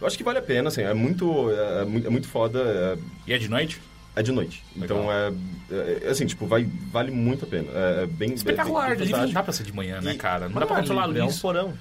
Eu 0.00 0.06
acho 0.06 0.16
que 0.18 0.24
vale 0.24 0.38
a 0.38 0.42
pena, 0.42 0.68
assim. 0.68 0.82
É 0.82 0.92
muito. 0.92 1.50
É, 1.50 1.84
muito- 1.84 2.06
é 2.06 2.10
muito 2.10 2.28
foda. 2.28 2.58
É, 2.60 2.98
E 3.26 3.32
é 3.32 3.38
de 3.38 3.48
noite? 3.48 3.80
É 4.16 4.22
de 4.22 4.32
noite. 4.32 4.64
Então, 4.74 5.12
é, 5.12 5.32
é- 5.70 6.08
Assim, 6.10 6.26
tipo, 6.26 6.46
vai, 6.46 6.68
vale 6.90 7.10
muito 7.12 7.44
a 7.44 7.48
pena. 7.48 7.68
É, 7.72 8.02
é 8.02 8.06
bem. 8.06 8.32
Espetacular, 8.32 8.96
bem, 8.96 9.08
não 9.10 9.30
dá 9.30 9.42
pra 9.42 9.52
ser 9.52 9.62
de 9.62 9.72
manhã, 9.72 10.00
né, 10.00 10.12
E- 10.12 10.16
cara? 10.16 10.46
Não 10.48 10.54
Não 10.54 10.60
dá 10.60 10.66
pra 10.66 10.76
é 10.76 10.80
controlar 10.80 11.04
a 11.04 11.06
livre, 11.06 11.20
É 11.20 11.24
um 11.24 11.26
luz. 11.26 11.38
porão. 11.38 11.74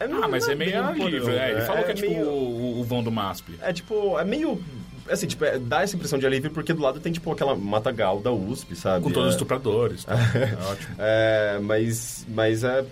É, 0.00 0.04
Ah, 0.06 0.28
mas 0.28 0.44
não 0.44 0.52
é 0.52 0.56
meio 0.56 0.82
um 0.82 0.86
porão, 0.94 1.08
livre. 1.08 1.34
É, 1.36 1.50
ele 1.52 1.60
falou 1.62 1.84
que 1.84 1.90
é 1.92 1.94
tipo 1.94 2.10
meio- 2.10 2.26
o, 2.28 2.80
o 2.80 2.84
vão 2.84 3.02
do 3.02 3.10
MASP. 3.12 3.54
É 3.62 3.72
tipo, 3.72 4.18
é 4.18 4.24
meio. 4.24 4.62
Assim, 5.08 5.26
tipo, 5.26 5.44
é- 5.44 5.58
dá 5.58 5.82
essa 5.82 5.94
impressão 5.94 6.18
de 6.18 6.26
alívio 6.26 6.50
porque 6.50 6.72
do 6.72 6.80
lado 6.82 6.98
tem, 6.98 7.12
tipo, 7.12 7.30
aquela 7.30 7.54
matagal 7.54 8.20
da 8.20 8.32
USP, 8.32 8.74
sabe? 8.74 9.04
Com 9.04 9.10
todos 9.10 9.28
os 9.28 9.34
É- 9.34 9.36
estupradores. 9.36 10.04
Tá? 10.04 10.14
É 10.34 10.70
ótimo. 10.72 10.94
É, 10.98 11.58
mas, 11.62 12.26
mas 12.28 12.64
é. 12.64 12.84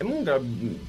É 0.00 0.04
um 0.04 0.18
lugar 0.20 0.40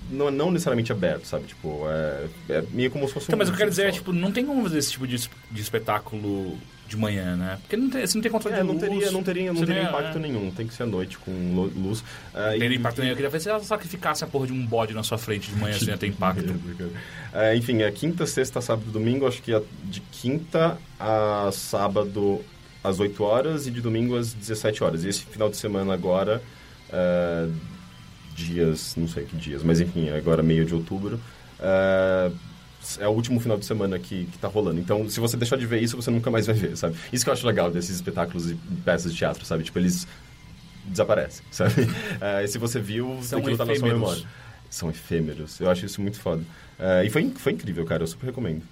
não, 0.09 0.31
não 0.31 0.49
necessariamente 0.51 0.91
aberto, 0.91 1.25
sabe? 1.25 1.45
Tipo, 1.45 1.83
é, 1.89 2.27
é 2.49 2.63
meio 2.71 2.89
como 2.89 3.05
se 3.07 3.13
fosse 3.13 3.25
Então, 3.27 3.35
um. 3.35 3.39
mas 3.39 3.49
o 3.49 3.51
que 3.51 3.55
eu 3.55 3.59
quero 3.59 3.69
dizer 3.69 3.87
é, 3.87 3.91
tipo, 3.91 4.13
não 4.13 4.31
tem 4.31 4.45
como 4.45 4.63
fazer 4.63 4.77
esse 4.77 4.91
tipo 4.91 5.05
de, 5.05 5.17
de 5.51 5.61
espetáculo 5.61 6.57
de 6.87 6.95
manhã, 6.97 7.35
né? 7.37 7.57
Porque 7.61 7.75
não 7.77 7.89
tem, 7.89 8.05
você 8.07 8.17
não 8.17 8.21
tem 8.21 8.31
controle 8.31 8.55
É, 8.55 8.59
de 8.61 8.65
não 8.67 8.73
luz. 8.73 8.83
teria, 8.85 9.11
não 9.11 9.23
teria, 9.23 9.53
não 9.53 9.59
teria 9.65 9.81
é- 9.81 9.83
impacto 9.83 10.17
é. 10.17 10.19
nenhum. 10.21 10.51
Tem 10.51 10.65
que 10.67 10.73
ser 10.73 10.83
à 10.83 10.85
noite 10.85 11.17
com 11.17 11.31
lu- 11.31 11.71
luz. 11.75 12.03
É, 12.33 12.47
Não 12.49 12.55
e- 12.55 12.59
teria 12.59 12.77
impacto 12.77 12.99
nenhum. 12.99 13.11
Eu 13.11 13.15
queria 13.15 13.29
ver 13.29 13.39
se 13.41 13.49
ela 13.49 13.59
sacrificasse 13.61 14.23
a 14.23 14.27
porra 14.27 14.47
de 14.47 14.53
um 14.53 14.65
bode 14.65 14.93
na 14.93 15.03
sua 15.03 15.17
frente 15.17 15.49
de 15.51 15.57
manhã, 15.57 15.75
assim 15.75 15.87
ia 15.87 15.97
ter 15.97 16.07
impacto. 16.07 16.53
É, 17.33 17.55
enfim, 17.55 17.81
é 17.81 17.91
quinta, 17.91 18.25
sexta, 18.25 18.59
sábado 18.61 18.85
e 18.89 18.91
domingo. 18.91 19.27
Acho 19.27 19.41
que 19.41 19.53
é 19.53 19.61
de 19.85 19.99
quinta 20.01 20.77
a 20.99 21.49
sábado 21.53 22.41
às 22.83 22.99
8 22.99 23.23
horas 23.23 23.67
e 23.67 23.71
de 23.71 23.79
domingo 23.81 24.15
às 24.17 24.33
17 24.33 24.83
horas. 24.83 25.03
E 25.03 25.09
esse 25.09 25.21
final 25.21 25.49
de 25.49 25.55
semana 25.57 25.93
agora, 25.93 26.41
é, 26.91 27.47
dias, 28.41 28.95
não 28.95 29.07
sei 29.07 29.25
que 29.25 29.35
dias, 29.35 29.63
mas 29.63 29.79
enfim, 29.79 30.09
agora 30.09 30.43
meio 30.43 30.65
de 30.65 30.73
outubro, 30.73 31.19
é, 31.59 32.31
é 32.99 33.07
o 33.07 33.11
último 33.11 33.39
final 33.39 33.57
de 33.57 33.65
semana 33.65 33.97
que, 33.99 34.25
que 34.25 34.37
tá 34.37 34.47
rolando. 34.47 34.79
Então, 34.79 35.09
se 35.09 35.19
você 35.19 35.37
deixar 35.37 35.57
de 35.57 35.65
ver 35.65 35.81
isso, 35.81 35.95
você 35.95 36.09
nunca 36.11 36.31
mais 36.31 36.47
vai 36.47 36.55
ver, 36.55 36.75
sabe? 36.75 36.95
Isso 37.13 37.23
que 37.23 37.29
eu 37.29 37.33
acho 37.33 37.45
legal 37.45 37.71
desses 37.71 37.95
espetáculos 37.95 38.51
e 38.51 38.55
peças 38.83 39.11
de 39.11 39.17
teatro, 39.17 39.45
sabe? 39.45 39.63
Tipo, 39.63 39.79
eles 39.79 40.07
desaparecem, 40.85 41.45
sabe? 41.51 41.87
É, 42.19 42.43
e 42.43 42.47
se 42.47 42.57
você 42.57 42.79
viu, 42.79 43.19
São 43.21 43.39
aquilo 43.39 43.57
tá 43.57 43.65
na 43.65 43.75
sua 43.75 43.87
memória. 43.87 44.23
São 44.69 44.89
efêmeros. 44.89 45.59
Eu 45.59 45.69
acho 45.69 45.85
isso 45.85 46.01
muito 46.01 46.19
foda. 46.19 46.43
É, 46.79 47.05
e 47.05 47.09
foi, 47.09 47.29
foi 47.35 47.51
incrível, 47.51 47.85
cara. 47.85 48.03
Eu 48.03 48.07
super 48.07 48.27
recomendo. 48.27 48.63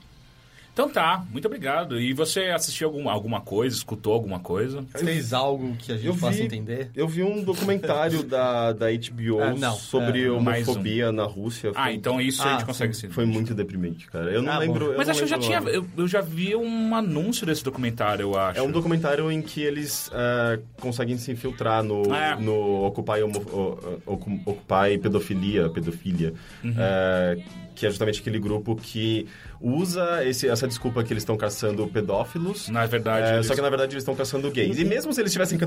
Então 0.74 0.88
tá, 0.90 1.26
muito 1.32 1.46
obrigado. 1.46 2.00
E 2.00 2.14
você 2.14 2.46
assistiu 2.46 2.88
algum, 2.88 3.10
alguma 3.10 3.42
coisa, 3.42 3.76
escutou 3.76 4.14
alguma 4.14 4.40
coisa? 4.40 4.84
Fez 4.96 5.34
algo 5.34 5.76
que 5.76 5.92
a 5.92 5.96
gente 5.96 6.08
Eu 6.08 6.16
possa 6.16 6.38
vi- 6.38 6.44
entender? 6.44 6.90
Eu 6.96 7.06
vi 7.08 7.22
um 7.22 7.44
documentário 7.44 8.24
da, 8.24 8.72
da 8.72 8.86
HBO 8.90 9.42
Ah, 9.42 9.54
não. 9.54 9.76
sobre 9.76 10.24
É, 10.26 10.32
homofobia 10.32 11.12
na 11.12 11.24
Rússia. 11.26 11.72
Ah, 11.76 11.86
Foi- 11.86 11.94
então 11.96 12.22
isso 12.22 12.42
a 12.42 12.46
Ah, 12.46 12.52
gente 12.54 12.66
consegue 12.66 12.94
sim. 12.94 13.10
Foi 13.10 13.26
muito 13.26 13.54
deprimente, 13.54 14.08
cara. 14.08 14.32
Eu 14.32 14.42
não 14.42 14.54
Ah, 14.54 14.58
lembro. 14.60 14.92
eu 14.94 14.98
Mas 14.98 15.08
não 15.08 15.12
acho 15.12 15.20
que 15.20 15.24
eu 15.26 15.28
já 15.28 15.38
tinha. 15.38 15.60
Eu, 15.60 15.86
eu 15.98 16.08
já 16.08 16.22
vi 16.22 16.56
um 16.56 16.96
anúncio 16.96 17.46
desse 17.46 17.64
documentário, 17.64 18.24
eu 18.24 18.40
acho. 18.40 18.58
É 18.60 18.62
um 18.62 18.72
documentário 18.72 19.30
em 19.30 19.42
que 19.42 19.62
eles 19.62 20.10
é, 20.14 20.60
conseguem 20.80 21.18
se 21.18 21.30
infiltrar 21.32 21.84
no, 21.84 22.04
É. 22.16 22.38
no 22.40 22.86
Occupy, 22.86 23.22
homo, 23.22 23.40
o- 23.52 24.12
o- 24.14 24.14
Occupy 24.46 24.98
Pedofilia, 25.02 25.68
pedofilia 25.70 26.34
Uhum. 26.64 26.74
é, 26.78 27.38
que 27.80 27.86
é 27.86 27.89
justamente 27.89 28.20
aquele 28.22 28.39
grupo 28.39 28.76
que 28.76 29.26
usa 29.62 30.24
esse, 30.26 30.48
essa 30.48 30.68
desculpa 30.68 31.04
que 31.04 31.13
eles 31.13 31.24
estão 31.24 31.36
caçando 31.38 31.88
pedófilos. 31.88 32.70
Na 32.70 32.86
verdade. 32.86 33.28
É, 33.32 33.34
eles- 33.36 33.48
Só 33.48 33.56
que 33.56 33.62
na 33.62 33.70
verdade 33.70 33.94
eles 33.94 34.02
estão 34.04 34.15
caçando 34.15 34.50
gays. 34.52 34.78
E 34.78 34.86
mesmo 34.86 35.12
se 35.13 35.22
eles 35.22 35.30
estivessem 35.32 35.58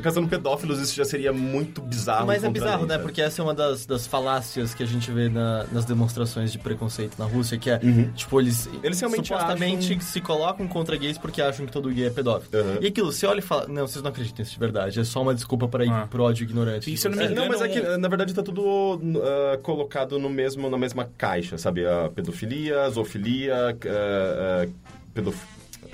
caçando 0.00 0.28
pedófilos, 0.28 0.80
isso 0.80 0.94
já 0.94 1.04
seria 1.04 1.32
muito 1.32 1.80
bizarro. 1.80 2.26
Mas 2.26 2.44
é 2.44 2.50
bizarro, 2.50 2.86
né? 2.86 2.94
sabe? 2.94 3.04
Porque 3.04 3.20
essa 3.22 3.40
é 3.40 3.44
uma 3.44 3.54
das, 3.54 3.86
das 3.86 4.06
falácias 4.06 4.74
que 4.74 4.82
a 4.82 4.86
gente 4.86 5.10
vê 5.10 5.28
na- 5.28 5.64
nas 5.72 5.84
demonstrações 5.84 6.52
de 6.52 6.58
preconceito 6.58 7.18
na 7.18 7.24
Rússia, 7.24 7.58
que 7.58 7.70
é, 7.70 7.80
tipo, 8.14 8.40
eles, 8.40 8.66
Uhum. 8.66 8.80
Eles 8.82 9.00
realmente 9.00 9.28
supostamente 9.28 9.92
acham- 9.94 10.00
se 10.00 10.20
colocam 10.20 10.66
contra 10.68 10.96
gays 10.96 11.18
porque 11.18 11.40
acham 11.42 11.66
que 11.66 11.72
todo 11.72 11.90
gay 11.90 12.06
é 12.06 12.10
pedófilo. 12.10 12.62
Uhum. 12.62 12.78
E 12.80 12.86
aquilo, 12.86 13.12
você 13.12 13.26
olha 13.26 13.38
e 13.38 13.42
fala, 13.42 13.66
não, 13.68 13.86
vocês 13.86 14.02
não 14.02 14.10
acreditam 14.10 14.42
nisso 14.42 14.52
de 14.54 14.58
verdade, 14.60 14.98
é 15.00 15.04
só 15.04 15.22
uma 15.22 15.34
desculpa 15.34 15.68
para 15.68 15.84
ir 15.84 15.90
Ah. 15.90 16.06
pro 16.08 16.22
ódio 16.22 16.44
ignorante. 16.44 16.94
Se 16.96 17.06
eu 17.06 17.10
não 17.10 17.18
me 17.18 17.24
É, 17.24 17.28
não, 17.30 17.48
mas 17.48 17.60
é 17.60 17.68
que, 17.68 17.80
na 17.98 18.08
verdade, 18.08 18.32
tá 18.34 18.42
tudo 18.42 19.00
ah, 19.22 19.58
colocado 19.62 20.18
no 20.18 20.28
mesmo, 20.30 20.68
na 20.70 20.78
mesma 20.78 21.08
caixa, 21.16 21.49
sabe? 21.58 21.86
A 21.86 22.08
pedofilia, 22.08 22.82
a 22.82 22.90
zoofilia, 22.90 23.54
ah, 23.54 24.64
ah, 24.64 24.68
pedof... 25.14 25.36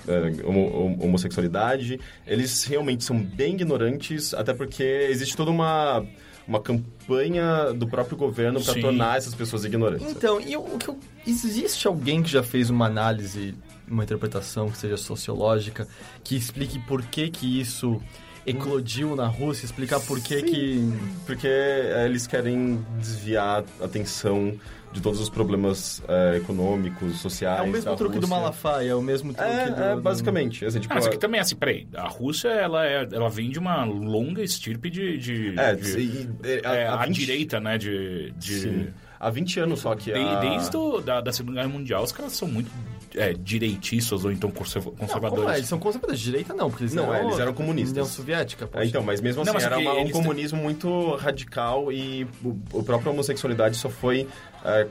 é, 0.09 0.47
homo- 0.47 0.99
homossexualidade, 1.03 1.99
eles 2.27 2.65
realmente 2.65 3.05
são 3.05 3.19
bem 3.19 3.55
ignorantes, 3.55 4.33
até 4.35 4.53
porque 4.55 4.83
existe 4.83 5.37
toda 5.37 5.51
uma, 5.51 6.05
uma 6.47 6.61
campanha 6.61 7.73
do 7.75 7.87
próprio 7.87 8.17
governo 8.17 8.63
para 8.63 8.81
tornar 8.81 9.17
essas 9.19 9.35
pessoas 9.35 9.65
ignorantes. 9.65 10.07
Então, 10.09 10.41
e 10.41 10.57
o 10.57 10.63
que 10.79 10.95
existe 11.27 11.87
alguém 11.87 12.23
que 12.23 12.31
já 12.31 12.43
fez 12.43 12.71
uma 12.71 12.87
análise, 12.87 13.55
uma 13.89 14.05
interpretação 14.05 14.71
que 14.71 14.79
seja 14.79 14.97
sociológica, 14.97 15.89
que 16.23 16.37
explique 16.37 16.79
por 16.81 17.03
que 17.03 17.29
que 17.31 17.61
isso 17.61 18.01
eclodiu 18.47 19.17
na 19.17 19.27
Rússia, 19.27 19.65
explicar 19.65 20.01
por 20.01 20.21
que 20.21 20.43
que... 20.43 20.93
Porque 21.27 21.49
é, 21.49 22.05
eles 22.07 22.27
querem 22.27 22.85
desviar 22.99 23.65
a 23.81 23.85
atenção 23.85 24.55
de 24.93 25.01
todos 25.03 25.21
os 25.21 25.29
problemas 25.29 26.03
é, 26.09 26.37
econômicos, 26.39 27.19
sociais. 27.21 27.61
É 27.61 27.63
o 27.69 27.71
mesmo 27.71 27.97
truque 27.97 28.15
do 28.19 28.21
Rússia. 28.23 28.37
Malafaia, 28.37 28.91
é 28.91 28.95
o 28.95 29.03
mesmo 29.03 29.35
truque 29.35 29.51
do... 29.51 29.83
É, 29.83 29.93
é, 29.93 29.95
do- 29.97 30.01
basicamente. 30.01 30.65
Assim, 30.65 30.81
tipo, 30.81 30.95
Ah, 30.95 30.99
isso 30.99 31.09
aqui 31.09 31.19
também, 31.19 31.41
assim, 31.41 31.55
peraí. 31.57 31.87
A 31.95 32.09
Rússia, 32.09 32.49
ela, 32.49 32.87
é, 32.87 33.07
ela 33.13 33.29
vem 33.29 33.51
de 33.51 33.59
uma 33.59 33.85
longa 33.85 34.43
estirpe 34.43 34.89
de... 34.89 35.19
de, 35.19 35.55
É, 35.59 35.75
de- 35.75 35.99
e- 35.99 36.29
e- 36.45 36.61
é, 36.65 36.87
há 36.87 36.95
a 37.03 37.07
20 37.07 37.15
direita, 37.17 37.61
né, 37.61 37.77
de... 37.77 38.31
de 38.39 38.55
Sim. 38.61 38.87
Há 39.19 39.29
20 39.31 39.61
anos 39.61 39.81
só 39.81 39.95
que 39.95 40.13
de- 40.13 40.19
a... 40.19 40.41
Desde 40.41 40.77
o, 40.77 41.01
da, 41.01 41.21
da 41.21 41.33
Segunda 41.33 41.57
Guerra 41.57 41.69
Mundial, 41.73 42.03
os 42.05 42.13
caras 42.13 42.33
são 42.33 42.47
muito 42.49 42.71
é, 43.17 43.33
direitistas 43.33 44.25
ou 44.25 44.31
então 44.31 44.51
conserva- 44.51 44.91
Não, 44.91 44.97
é? 44.97 45.01
conservadores. 45.01 45.57
Eles 45.57 45.69
são 45.69 45.79
conservadores 45.79 46.21
de 46.21 46.27
direita, 46.27 46.53
não, 46.55 46.69
porque 46.71 46.85
eles 46.85 46.95
Não, 46.95 47.05
eram... 47.13 47.15
é, 47.15 47.29
eles 47.29 47.39
eram 47.41 47.55
comunistas. 47.55 47.93
União 47.93 48.07
Soviética, 48.07 48.67
poxa. 48.67 48.85
É, 48.85 48.89
então, 48.89 49.03
mas 49.03 49.21
mesmo 49.21 49.41
assim, 49.43 49.49
Não, 49.49 49.55
mas 49.55 49.65
era 49.65 49.79
uma- 49.79 49.93
um 49.95 49.99
eles 50.01 50.13
têm- 50.13 50.23
comunismo 50.23 50.63
muito 50.63 51.15
radical 51.17 51.91
e 51.91 52.25
o, 52.45 52.57
o 52.73 52.83
próprio 52.85 53.11
homossexualidade 53.13 53.77
só 53.77 53.89
foi 53.89 54.29
é, 54.65 54.87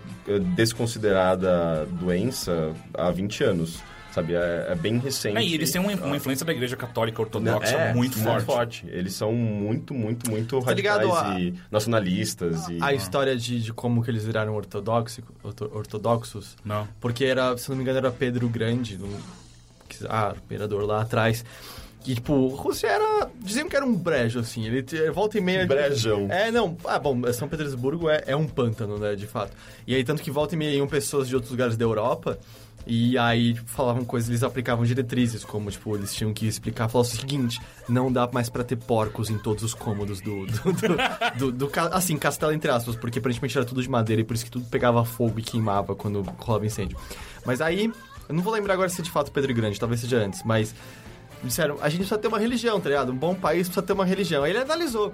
desconsiderada 0.55 1.85
doença 1.91 2.73
há 2.93 3.09
20 3.11 3.43
anos, 3.43 3.79
sabe? 4.15 4.34
É, 4.34 4.67
é 4.69 4.75
bem 4.75 4.97
recente. 4.97 5.38
É, 5.38 5.43
e 5.43 5.54
eles 5.54 5.69
têm 5.71 5.80
uma, 5.82 5.91
uma 5.93 6.15
influência 6.17 6.45
da 6.45 6.51
Igreja 6.54 6.75
Católica 6.75 7.21
Ortodoxa 7.21 7.67
É, 7.75 7.93
muito 7.93 8.17
forte. 8.45 8.86
Eles 8.88 9.13
são 9.13 9.32
muito, 9.34 9.93
muito, 9.93 10.30
muito 10.32 10.60
Tá 10.62 10.67
radicais 10.67 11.08
a- 11.12 11.39
e 11.39 11.54
nacionalistas. 11.69 12.67
E... 12.69 12.78
A 12.82 12.93
história 12.93 13.36
de, 13.36 13.62
de 13.62 13.73
como 13.73 14.01
que 14.04 14.10
eles 14.10 14.25
viraram 14.25 14.56
ortodoxi- 14.56 15.23
orto- 15.43 15.69
ortodoxos, 15.73 16.56
Não. 16.63 16.88
porque 16.99 17.25
era, 17.25 17.56
se 17.58 17.69
não 17.69 17.75
me 17.75 17.84
engano, 17.84 17.97
era 17.99 18.12
Pedro 18.12 18.47
Grande, 18.49 18.97
no, 18.97 19.08
que- 19.88 20.06
ah, 20.08 20.34
o 20.34 20.38
imperador 20.38 20.84
lá 20.86 21.01
atrás. 21.01 21.43
E, 22.08 22.13
tipo, 22.13 22.47
Rússia 22.49 22.86
era. 22.88 23.28
Diziam 23.41 23.67
que 23.67 23.75
era 23.75 23.84
um 23.84 23.95
brejo, 23.95 24.39
assim. 24.39 24.63
Ele 24.63 24.84
te- 24.84 25.10
volta 25.10 25.39
e 25.39 25.41
meia. 25.41 25.65
Brejão. 25.65 26.28
É, 26.30 26.51
não. 26.51 26.78
Ah, 26.86 26.99
bom, 26.99 27.19
São 27.34 27.47
Petersburgo 27.49 28.08
é, 28.10 28.23
é 28.28 28.36
um 28.36 28.45
pântano, 28.47 28.99
né, 28.99 29.15
de 29.15 29.25
fato. 29.25 29.54
E 29.88 29.95
aí, 29.95 30.04
tanto 30.04 30.21
que 30.21 30.30
volta 30.30 30.54
e 30.54 30.58
meia 30.58 30.75
iam 30.78 30.88
pessoas 30.88 31.28
de 31.28 31.34
outros 31.34 31.51
lugares 31.51 31.75
da 31.75 31.84
Europa. 31.84 32.38
E 32.87 33.17
aí 33.17 33.53
tipo, 33.55 33.67
falavam 33.69 34.05
coisas, 34.05 34.29
eles 34.29 34.43
aplicavam 34.43 34.85
diretrizes, 34.85 35.43
como, 35.43 35.71
tipo, 35.71 35.95
eles 35.95 36.13
tinham 36.13 36.31
que 36.33 36.45
explicar, 36.47 36.87
falar 36.87 37.01
o 37.01 37.05
seguinte, 37.05 37.59
não 37.89 38.11
dá 38.11 38.29
mais 38.31 38.47
pra 38.49 38.63
ter 38.63 38.75
porcos 38.75 39.29
em 39.29 39.37
todos 39.39 39.63
os 39.63 39.73
cômodos 39.73 40.21
do... 40.21 40.45
do, 40.45 40.73
do, 40.73 41.51
do- 41.51 41.67
do 41.67 41.71
assim, 41.91 42.17
castelo 42.17 42.51
entre 42.53 42.69
aspas, 42.69 42.95
porque 42.95 43.17
aparentemente 43.19 43.57
era 43.57 43.65
tudo 43.65 43.81
de 43.81 43.89
madeira 43.89 44.21
e 44.21 44.25
por 44.25 44.35
isso 44.35 44.45
que 44.45 44.51
tudo 44.51 44.65
pegava 44.65 45.03
fogo 45.03 45.39
e 45.39 45.41
queimava 45.41 45.95
quando 45.95 46.21
rolava 46.37 46.65
incêndio. 46.65 46.95
Mas 47.45 47.59
aí, 47.59 47.91
eu 48.29 48.35
não 48.35 48.43
vou 48.43 48.53
lembrar 48.53 48.73
agora 48.75 48.89
se 48.89 49.01
é 49.01 49.03
de 49.03 49.09
fato 49.11 49.31
Pedro 49.31 49.53
Grande, 49.53 49.79
talvez 49.79 50.01
seja 50.01 50.17
antes, 50.17 50.43
mas 50.43 50.75
disseram, 51.43 51.77
a 51.81 51.89
gente 51.89 51.99
precisa 51.99 52.17
ter 52.19 52.27
uma 52.27 52.39
religião, 52.39 52.79
tá 52.79 52.89
ligado? 52.89 53.11
Um 53.11 53.15
bom 53.17 53.33
país 53.35 53.67
precisa 53.67 53.85
ter 53.85 53.93
uma 53.93 54.05
religião. 54.05 54.43
Aí 54.43 54.51
ele 54.51 54.59
analisou. 54.59 55.11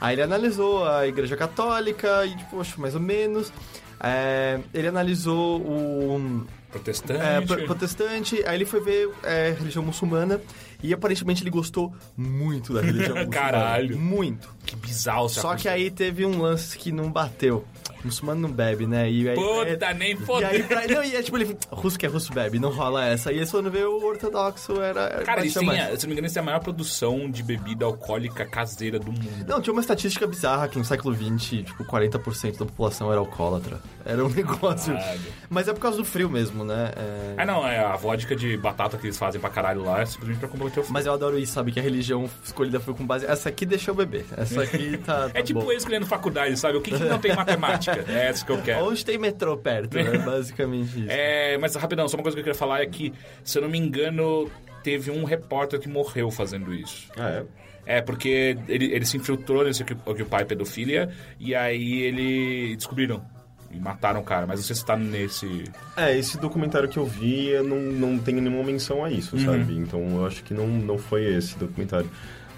Aí 0.00 0.14
ele 0.14 0.22
analisou 0.22 0.86
a 0.86 1.06
Igreja 1.06 1.36
Católica 1.36 2.24
e, 2.26 2.36
tipo, 2.36 2.60
acho 2.60 2.80
mais 2.80 2.94
ou 2.94 3.00
menos. 3.00 3.52
É, 4.00 4.60
ele 4.74 4.88
analisou 4.88 5.60
o 5.62 6.46
Protestante. 6.74 7.20
é, 7.22 7.40
pro- 7.40 7.64
protestante, 7.64 8.42
aí 8.46 8.56
ele 8.56 8.64
foi 8.64 8.80
ver 8.80 9.08
é, 9.22 9.54
religião 9.58 9.84
muçulmana 9.84 10.40
e 10.82 10.92
aparentemente 10.92 11.42
ele 11.42 11.50
gostou 11.50 11.92
muito 12.16 12.74
da 12.74 12.80
religião 12.82 13.14
muçulmana. 13.16 13.30
Caralho. 13.30 13.98
Muito. 13.98 14.48
Que 14.66 14.74
bizarro. 14.76 15.28
Só 15.28 15.54
que 15.54 15.68
aí 15.68 15.90
teve 15.90 16.26
um 16.26 16.40
lance 16.42 16.76
que 16.76 16.90
não 16.92 17.10
bateu. 17.10 17.64
Muçulmano 18.04 18.40
não 18.40 18.50
bebe, 18.50 18.86
né? 18.86 19.10
E 19.10 19.28
aí, 19.28 19.34
Puta, 19.36 19.86
é, 19.86 19.94
nem 19.94 20.12
e 20.12 20.16
fodeu. 20.16 20.48
aí, 20.48 20.62
pra, 20.62 20.86
não, 20.86 21.02
e 21.02 21.16
é 21.16 21.22
tipo, 21.22 21.36
ele 21.38 21.56
russo 21.70 21.98
que 21.98 22.06
é 22.06 22.08
russo 22.08 22.32
bebe, 22.32 22.58
não 22.58 22.70
rola 22.70 23.04
essa. 23.06 23.32
E 23.32 23.36
eles 23.36 23.50
foram 23.50 23.70
ver 23.70 23.86
o 23.86 24.04
ortodoxo, 24.04 24.80
era... 24.80 25.00
era 25.02 25.22
Cara, 25.24 25.42
a- 25.42 25.48
se 25.48 25.56
não 25.56 25.64
me 25.64 25.74
engano, 25.74 26.18
eles 26.18 26.32
têm 26.32 26.40
a 26.40 26.44
maior 26.44 26.60
produção 26.60 27.30
de 27.30 27.42
bebida 27.42 27.84
alcoólica 27.84 28.44
caseira 28.44 28.98
do 28.98 29.06
mundo. 29.10 29.44
Não, 29.46 29.60
tinha 29.60 29.72
uma 29.72 29.80
estatística 29.80 30.26
bizarra 30.26 30.68
que 30.68 30.78
no 30.78 30.84
século 30.84 31.14
XX, 31.14 31.64
tipo, 31.64 31.84
40% 31.84 32.58
da 32.58 32.66
população 32.66 33.10
era 33.10 33.20
alcoólatra. 33.20 33.80
Era 34.04 34.24
um 34.24 34.28
negócio... 34.34 34.92
Caralho. 34.94 35.20
Mas 35.48 35.68
é 35.68 35.72
por 35.72 35.80
causa 35.80 35.96
do 35.96 36.04
frio 36.04 36.28
mesmo, 36.28 36.64
né? 36.64 36.92
É... 36.96 37.34
Ah, 37.38 37.46
não, 37.46 37.66
é 37.66 37.78
a 37.78 37.96
vodka 37.96 38.34
de 38.36 38.56
batata 38.56 38.96
que 38.98 39.06
eles 39.06 39.16
fazem 39.18 39.40
pra 39.40 39.50
caralho 39.50 39.82
lá 39.84 40.00
é 40.02 40.06
simplesmente 40.06 40.38
pra 40.40 40.48
combater 40.48 40.80
o 40.80 40.82
frio. 40.82 40.92
Mas 40.92 41.06
eu 41.06 41.12
adoro 41.12 41.38
isso, 41.38 41.52
sabe? 41.52 41.72
Que 41.72 41.80
a 41.80 41.82
religião 41.82 42.28
escolhida 42.44 42.80
foi 42.80 42.92
com 42.94 43.06
base. 43.06 43.24
Essa 43.26 43.48
aqui 43.48 43.64
deixa 43.64 43.90
eu 43.90 43.94
beber. 43.94 44.26
Essa 44.36 44.62
aqui 44.64 44.98
tá. 44.98 45.28
tá 45.28 45.38
É 45.38 45.42
tipo 45.42 45.60
bom. 45.60 45.70
eu 45.70 45.76
escolhendo 45.76 46.06
faculdade, 46.06 46.56
sabe? 46.58 46.76
O 46.76 46.80
que, 46.80 46.90
que 46.90 47.04
não 47.04 47.18
tem 47.18 47.34
matemática? 47.34 47.93
É 48.08 48.26
essa 48.28 48.44
que 48.44 48.52
eu 48.52 48.60
quero. 48.62 48.84
Onde 48.86 49.04
tem 49.04 49.18
metrô 49.18 49.56
perto, 49.56 49.94
né? 49.96 50.18
Basicamente 50.18 51.00
isso. 51.00 51.08
É, 51.10 51.56
mas 51.58 51.74
rapidão, 51.74 52.08
só 52.08 52.16
uma 52.16 52.22
coisa 52.22 52.34
que 52.36 52.40
eu 52.40 52.44
queria 52.44 52.58
falar 52.58 52.82
é 52.82 52.86
que, 52.86 53.12
se 53.42 53.58
eu 53.58 53.62
não 53.62 53.68
me 53.68 53.78
engano, 53.78 54.50
teve 54.82 55.10
um 55.10 55.24
repórter 55.24 55.78
que 55.80 55.88
morreu 55.88 56.30
fazendo 56.30 56.72
isso. 56.74 57.08
Ah, 57.16 57.28
é? 57.30 57.44
É, 57.86 58.00
porque 58.00 58.56
ele, 58.66 58.86
ele 58.94 59.04
se 59.04 59.16
infiltrou 59.18 59.62
nesse 59.62 59.82
Occupy 59.82 60.44
Pedofilia 60.48 61.10
e 61.38 61.54
aí 61.54 62.00
ele 62.02 62.76
descobriram 62.76 63.22
e 63.70 63.78
mataram 63.78 64.20
o 64.20 64.24
cara. 64.24 64.46
Mas 64.46 64.60
não 64.60 64.64
sei 64.64 64.74
se 64.76 64.86
tá 64.86 64.96
nesse... 64.96 65.64
É, 65.96 66.16
esse 66.16 66.38
documentário 66.38 66.88
que 66.88 66.96
eu 66.96 67.04
vi 67.04 67.48
eu 67.48 67.62
não, 67.62 67.76
não 67.76 68.18
tem 68.18 68.36
nenhuma 68.36 68.62
menção 68.64 69.04
a 69.04 69.10
isso, 69.10 69.36
Uhum. 69.36 69.44
sabe? 69.44 69.74
Então 69.76 70.00
eu 70.16 70.26
acho 70.26 70.42
que 70.44 70.54
não, 70.54 70.66
não 70.66 70.96
foi 70.96 71.24
esse 71.34 71.58
documentário. 71.58 72.08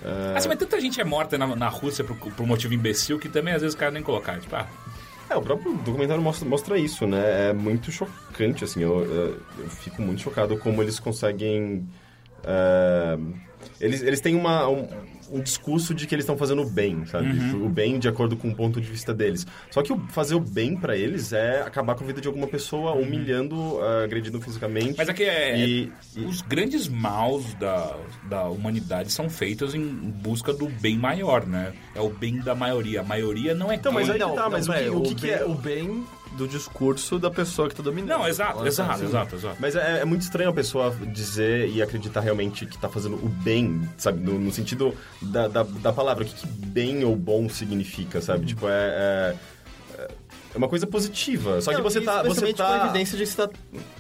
É, 0.05 0.37
Assim, 0.37 0.49
mas 0.49 0.59
tanta 0.59 0.81
gente 0.81 1.01
é 1.01 1.05
morta 1.05 1.37
na, 1.37 1.57
na 1.57 1.69
Rússia 1.69 2.05
por, 2.05 2.17
por 2.17 2.47
motivo 2.47 2.73
imbecil 2.75 3.19
que 3.19 3.29
também 3.29 3.53
às 3.55 3.63
vezes 3.63 3.75
o 3.75 3.79
cara 3.79 3.91
nem 3.91 4.05
colocar. 4.05 4.39
Tipo, 4.39 4.55
ah, 4.55 4.69
É, 5.29 5.37
o 5.37 5.43
próprio 5.43 5.75
documentário 5.79 6.23
mostra, 6.23 6.49
mostra 6.49 6.79
isso, 6.79 7.07
né? 7.07 7.51
É 7.51 7.53
muito 7.53 7.91
chocante, 7.91 8.63
assim. 8.65 8.81
Eu, 8.83 9.01
eu- 9.05 9.69
fico 9.69 10.01
muito 10.03 10.21
chocado 10.23 10.57
como 10.59 10.83
eles 10.83 10.99
conseguem. 11.01 11.87
é, 12.45 13.19
eles, 13.81 14.03
eles 14.03 14.21
têm 14.21 14.35
uma, 14.35 14.69
um, 14.69 14.87
um 15.31 15.41
discurso 15.41 15.95
de 15.95 16.07
que 16.07 16.15
eles 16.15 16.25
estão 16.25 16.37
fazendo 16.37 16.63
o 16.63 16.69
bem, 16.71 17.05
sabe? 17.07 17.27
Uhum. 17.29 17.67
O 17.67 17.69
bem 17.69 17.99
de 17.99 18.09
acordo 18.09 18.37
com 18.37 18.49
o 18.49 18.55
ponto 18.55 18.81
de 18.81 18.89
vista 18.89 19.13
deles. 19.15 19.47
Só 19.71 19.83
que 19.83 19.93
o, 19.93 19.99
fazer 20.09 20.35
o 20.35 20.41
bem 20.41 20.77
pra 20.77 20.97
eles 20.97 21.33
é 21.33 21.63
acabar 21.63 21.95
com 21.95 22.05
a 22.05 22.07
vida 22.07 22.21
de 22.21 22.29
alguma 22.29 22.47
pessoa, 22.47 22.93
humilhando, 22.93 23.79
ah, 23.81 24.05
agredindo 24.05 24.41
fisicamente. 24.41 24.89
Uhum. 24.91 24.95
Mas 24.99 25.09
aqui 25.09 25.25
é, 25.25 25.59
E- 25.59 25.93
e- 26.17 26.25
Os 26.25 26.41
grandes 26.43 26.89
maus 26.89 27.55
da, 27.55 27.97
da 28.29 28.45
humanidade 28.49 29.13
são 29.13 29.29
feitos 29.29 29.75
em 29.75 29.83
busca 29.83 30.53
do 30.53 30.69
bem 30.69 30.97
maior, 30.99 31.47
né? 31.47 31.73
É 31.95 32.01
o 32.01 32.09
bem 32.11 32.39
da 32.41 32.55
maioria. 32.55 33.01
A 33.01 33.05
maioria 33.05 33.55
não 33.55 33.71
é 33.71 33.75
Então, 33.77 33.93
mas 33.93 34.09
aí 34.11 34.19
que 34.19 34.35
tá, 34.35 34.49
mas 34.51 34.69
o 34.69 34.73
que- 34.73 34.79
peraí, 34.79 34.91
o 34.91 35.03
que 35.03 35.15
que 35.15 35.23
bem, 35.27 35.31
é- 35.35 35.45
o 35.45 35.55
bem 35.55 36.05
do 36.37 36.47
discurso 36.47 37.19
da 37.19 37.31
pessoa 37.31 37.69
que 37.69 37.75
tá 37.75 37.83
dominando. 37.83 38.19
Não, 38.19 38.29
exato, 38.29 38.67
exato, 38.67 38.93
assim. 38.93 39.05
exato, 39.05 39.37
exato. 39.37 39.57
Mas 39.59 39.75
é, 39.75 40.01
é 40.01 40.05
muito 40.05 40.23
estranho 40.23 40.51
a 40.51 40.53
pessoa 40.53 40.95
dizer 41.13 41.69
e 41.69 41.83
acreditar 41.83 42.21
realmente 42.21 42.67
que 42.67 42.79
tá 42.79 42.89
fazendo 42.89 43.17
o 43.17 43.29
bem, 43.29 43.89
sabe? 43.97 44.21
No, 44.21 44.39
no 44.39 44.53
sentido 44.53 44.95
da, 45.21 45.49
da, 45.49 45.63
da 45.63 45.93
palavra. 45.93 46.25
O 46.25 46.27
que, 46.27 46.35
que 46.35 46.47
bem 46.47 47.05
ou 47.05 47.17
bom 47.17 47.49
significa, 47.49 48.21
sabe? 48.21 48.47
Tipo, 48.47 48.69
é... 48.69 48.73
é... 48.73 49.37
é 50.57 50.59
uma 50.59 50.69
coisa 50.69 50.87
positiva. 50.87 51.61
Só 51.61 51.71
que 51.71 51.77
Não, 51.77 51.85
você 51.85 51.99
e 52.01 52.03
tá... 52.03 52.23
Você 52.23 52.29
especialmente 52.29 52.57
tá... 52.57 52.67
com 52.67 52.73
a 52.73 52.85
evidência 52.87 53.17
de 53.19 53.25
que 53.25 53.31
você 53.31 53.37
tá 53.47 53.51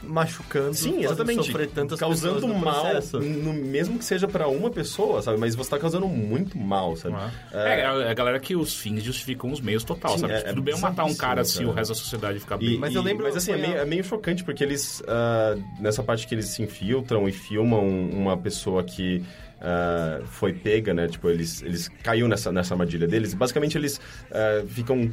machucando, 0.02 0.74
Sim, 0.74 1.04
exatamente. 1.04 1.44
sofrer 1.46 1.68
tantas 1.68 2.00
causando 2.00 2.48
mal, 2.48 2.84
no- 3.14 3.52
mesmo 3.52 3.98
que 3.98 4.04
seja 4.04 4.26
pra 4.26 4.48
uma 4.48 4.70
pessoa, 4.70 5.20
sabe? 5.22 5.38
Mas 5.38 5.54
você 5.54 5.70
tá 5.70 5.78
causando 5.78 6.06
muito 6.08 6.56
mal, 6.58 6.96
sabe? 6.96 7.16
É, 7.52 7.80
é 7.80 8.10
a 8.10 8.14
galera 8.14 8.40
que 8.40 8.56
os 8.56 8.74
fins 8.74 9.02
justificam 9.02 9.50
os 9.52 9.60
meios 9.60 9.84
total, 9.84 10.12
Sim, 10.12 10.20
sabe? 10.20 10.32
é- 10.32 10.40
Tudo 10.40 10.60
é 10.60 10.64
bem 10.64 10.74
eu 10.74 10.80
matar 10.80 11.04
um 11.04 11.14
cara 11.14 11.44
se 11.44 11.58
cara. 11.58 11.68
o 11.68 11.72
resto 11.72 11.90
da 11.90 11.94
sociedade 11.94 12.38
ficar 12.40 12.56
bem. 12.56 12.74
E- 12.74 12.78
Mas 12.78 12.94
eu 12.94 13.02
lembro- 13.02 13.24
Mas 13.24 13.36
assim, 13.36 13.52
é 13.52 13.56
meio, 13.56 13.76
é 13.76 13.84
meio 13.84 14.02
chocante 14.04 14.42
porque 14.42 14.64
eles, 14.64 15.02
ah, 15.06 15.56
nessa 15.78 16.02
parte 16.02 16.26
que 16.26 16.34
eles 16.34 16.46
se 16.46 16.62
infiltram 16.62 17.28
e 17.28 17.32
filmam 17.32 17.86
uma 17.86 18.36
pessoa 18.36 18.82
que 18.82 19.22
ah, 19.68 20.20
foi 20.26 20.52
pega, 20.52 20.94
né? 20.94 21.08
Tipo, 21.08 21.28
eles, 21.28 21.60
eles 21.62 21.88
caiu 22.04 22.28
nessa, 22.28 22.52
nessa 22.52 22.74
armadilha 22.74 23.08
deles. 23.08 23.34
Basicamente, 23.34 23.76
eles 23.76 24.00
ah, 24.30 24.64
ficam. 24.68 25.10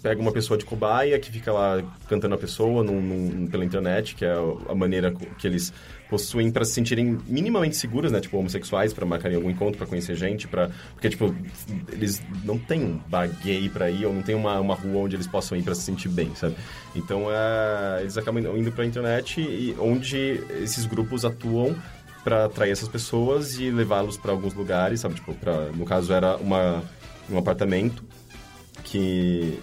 Pegam 0.00 0.22
uma 0.22 0.30
pessoa 0.32 0.56
de 0.56 0.64
cobaia 0.64 1.18
que 1.18 1.32
fica 1.32 1.52
lá 1.52 1.82
cantando 2.08 2.36
a 2.36 2.38
pessoa 2.38 2.84
num- 2.84 3.00
num- 3.00 3.46
pela 3.48 3.64
internet, 3.64 4.14
que 4.14 4.24
é 4.24 4.32
a 4.68 4.74
maneira 4.74 5.12
que 5.36 5.46
eles 5.46 5.72
possuem 6.08 6.52
para 6.52 6.64
se 6.64 6.70
sentirem 6.72 7.18
minimamente 7.26 7.74
seguros, 7.76 8.12
né? 8.12 8.20
Tipo, 8.20 8.36
homossexuais, 8.38 8.92
para 8.92 9.04
marcarem 9.04 9.36
algum 9.36 9.50
encontro, 9.50 9.76
para 9.76 9.88
conhecer 9.88 10.14
gente, 10.14 10.46
para 10.46 10.70
Porque, 10.92 11.08
tipo, 11.08 11.34
eles 11.90 12.22
não 12.44 12.56
têm 12.56 12.80
um 12.84 13.00
bar 13.08 13.28
gay 13.42 13.68
pra 13.68 13.90
ir, 13.90 14.06
ou 14.06 14.14
não 14.14 14.22
tem 14.22 14.36
uma, 14.36 14.60
uma 14.60 14.74
rua 14.76 14.98
onde 15.02 15.16
eles 15.16 15.26
possam 15.26 15.58
ir 15.58 15.62
para 15.64 15.74
se 15.74 15.82
sentir 15.82 16.08
bem, 16.08 16.32
sabe? 16.36 16.54
Então, 16.94 17.26
é, 17.28 18.02
eles 18.02 18.16
acabam 18.16 18.38
indo 18.56 18.70
pra 18.70 18.84
internet, 18.86 19.40
e 19.40 19.74
onde 19.80 20.40
esses 20.62 20.86
grupos 20.86 21.24
atuam 21.24 21.74
para 22.26 22.46
atrair 22.46 22.72
essas 22.72 22.88
pessoas 22.88 23.56
e 23.60 23.70
levá-los 23.70 24.16
para 24.16 24.32
alguns 24.32 24.52
lugares, 24.52 24.98
sabe? 24.98 25.14
Tipo, 25.14 25.32
pra, 25.34 25.66
no 25.72 25.84
caso 25.84 26.12
era 26.12 26.36
uma, 26.38 26.82
um 27.30 27.38
apartamento 27.38 28.02
que 28.84 29.58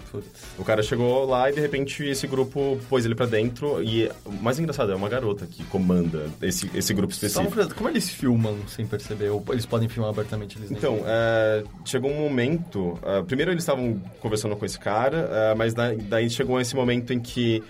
o 0.58 0.64
cara 0.64 0.82
chegou 0.84 1.26
lá 1.26 1.50
e 1.50 1.54
de 1.54 1.60
repente 1.62 2.04
esse 2.06 2.26
grupo 2.28 2.78
pôs 2.90 3.06
ele 3.06 3.16
pra 3.16 3.26
dentro 3.26 3.82
e 3.82 4.10
o 4.26 4.32
mais 4.32 4.60
engraçado 4.60 4.92
é 4.92 4.96
uma 4.96 5.08
garota 5.08 5.46
que 5.46 5.64
comanda 5.66 6.26
esse, 6.42 6.70
esse 6.74 6.94
grupo 6.94 7.14
Só 7.14 7.18
específico. 7.28 7.50
curiosidade, 7.52 7.78
como 7.78 7.90
eles 7.90 8.10
filmam 8.10 8.58
sem 8.68 8.86
perceber? 8.86 9.30
Ou 9.30 9.44
eles 9.52 9.66
podem 9.66 9.88
filmar 9.88 10.10
abertamente? 10.12 10.58
Eles 10.58 10.72
Então, 10.72 11.02
é, 11.06 11.64
chegou 11.86 12.12
um 12.12 12.20
momento. 12.22 12.98
é, 13.04 13.22
primeiro 13.24 13.52
eles 13.52 13.64
estavam 13.64 14.02
conversando 14.20 14.56
com 14.56 14.66
esse 14.66 14.80
cara, 14.80 15.30
é, 15.32 15.56
mas 15.56 15.74
da- 15.74 15.94
daí 15.94 16.30
chegou 16.30 16.60
esse 16.60 16.76
momento 16.76 17.14
em 17.14 17.20
que 17.20 17.62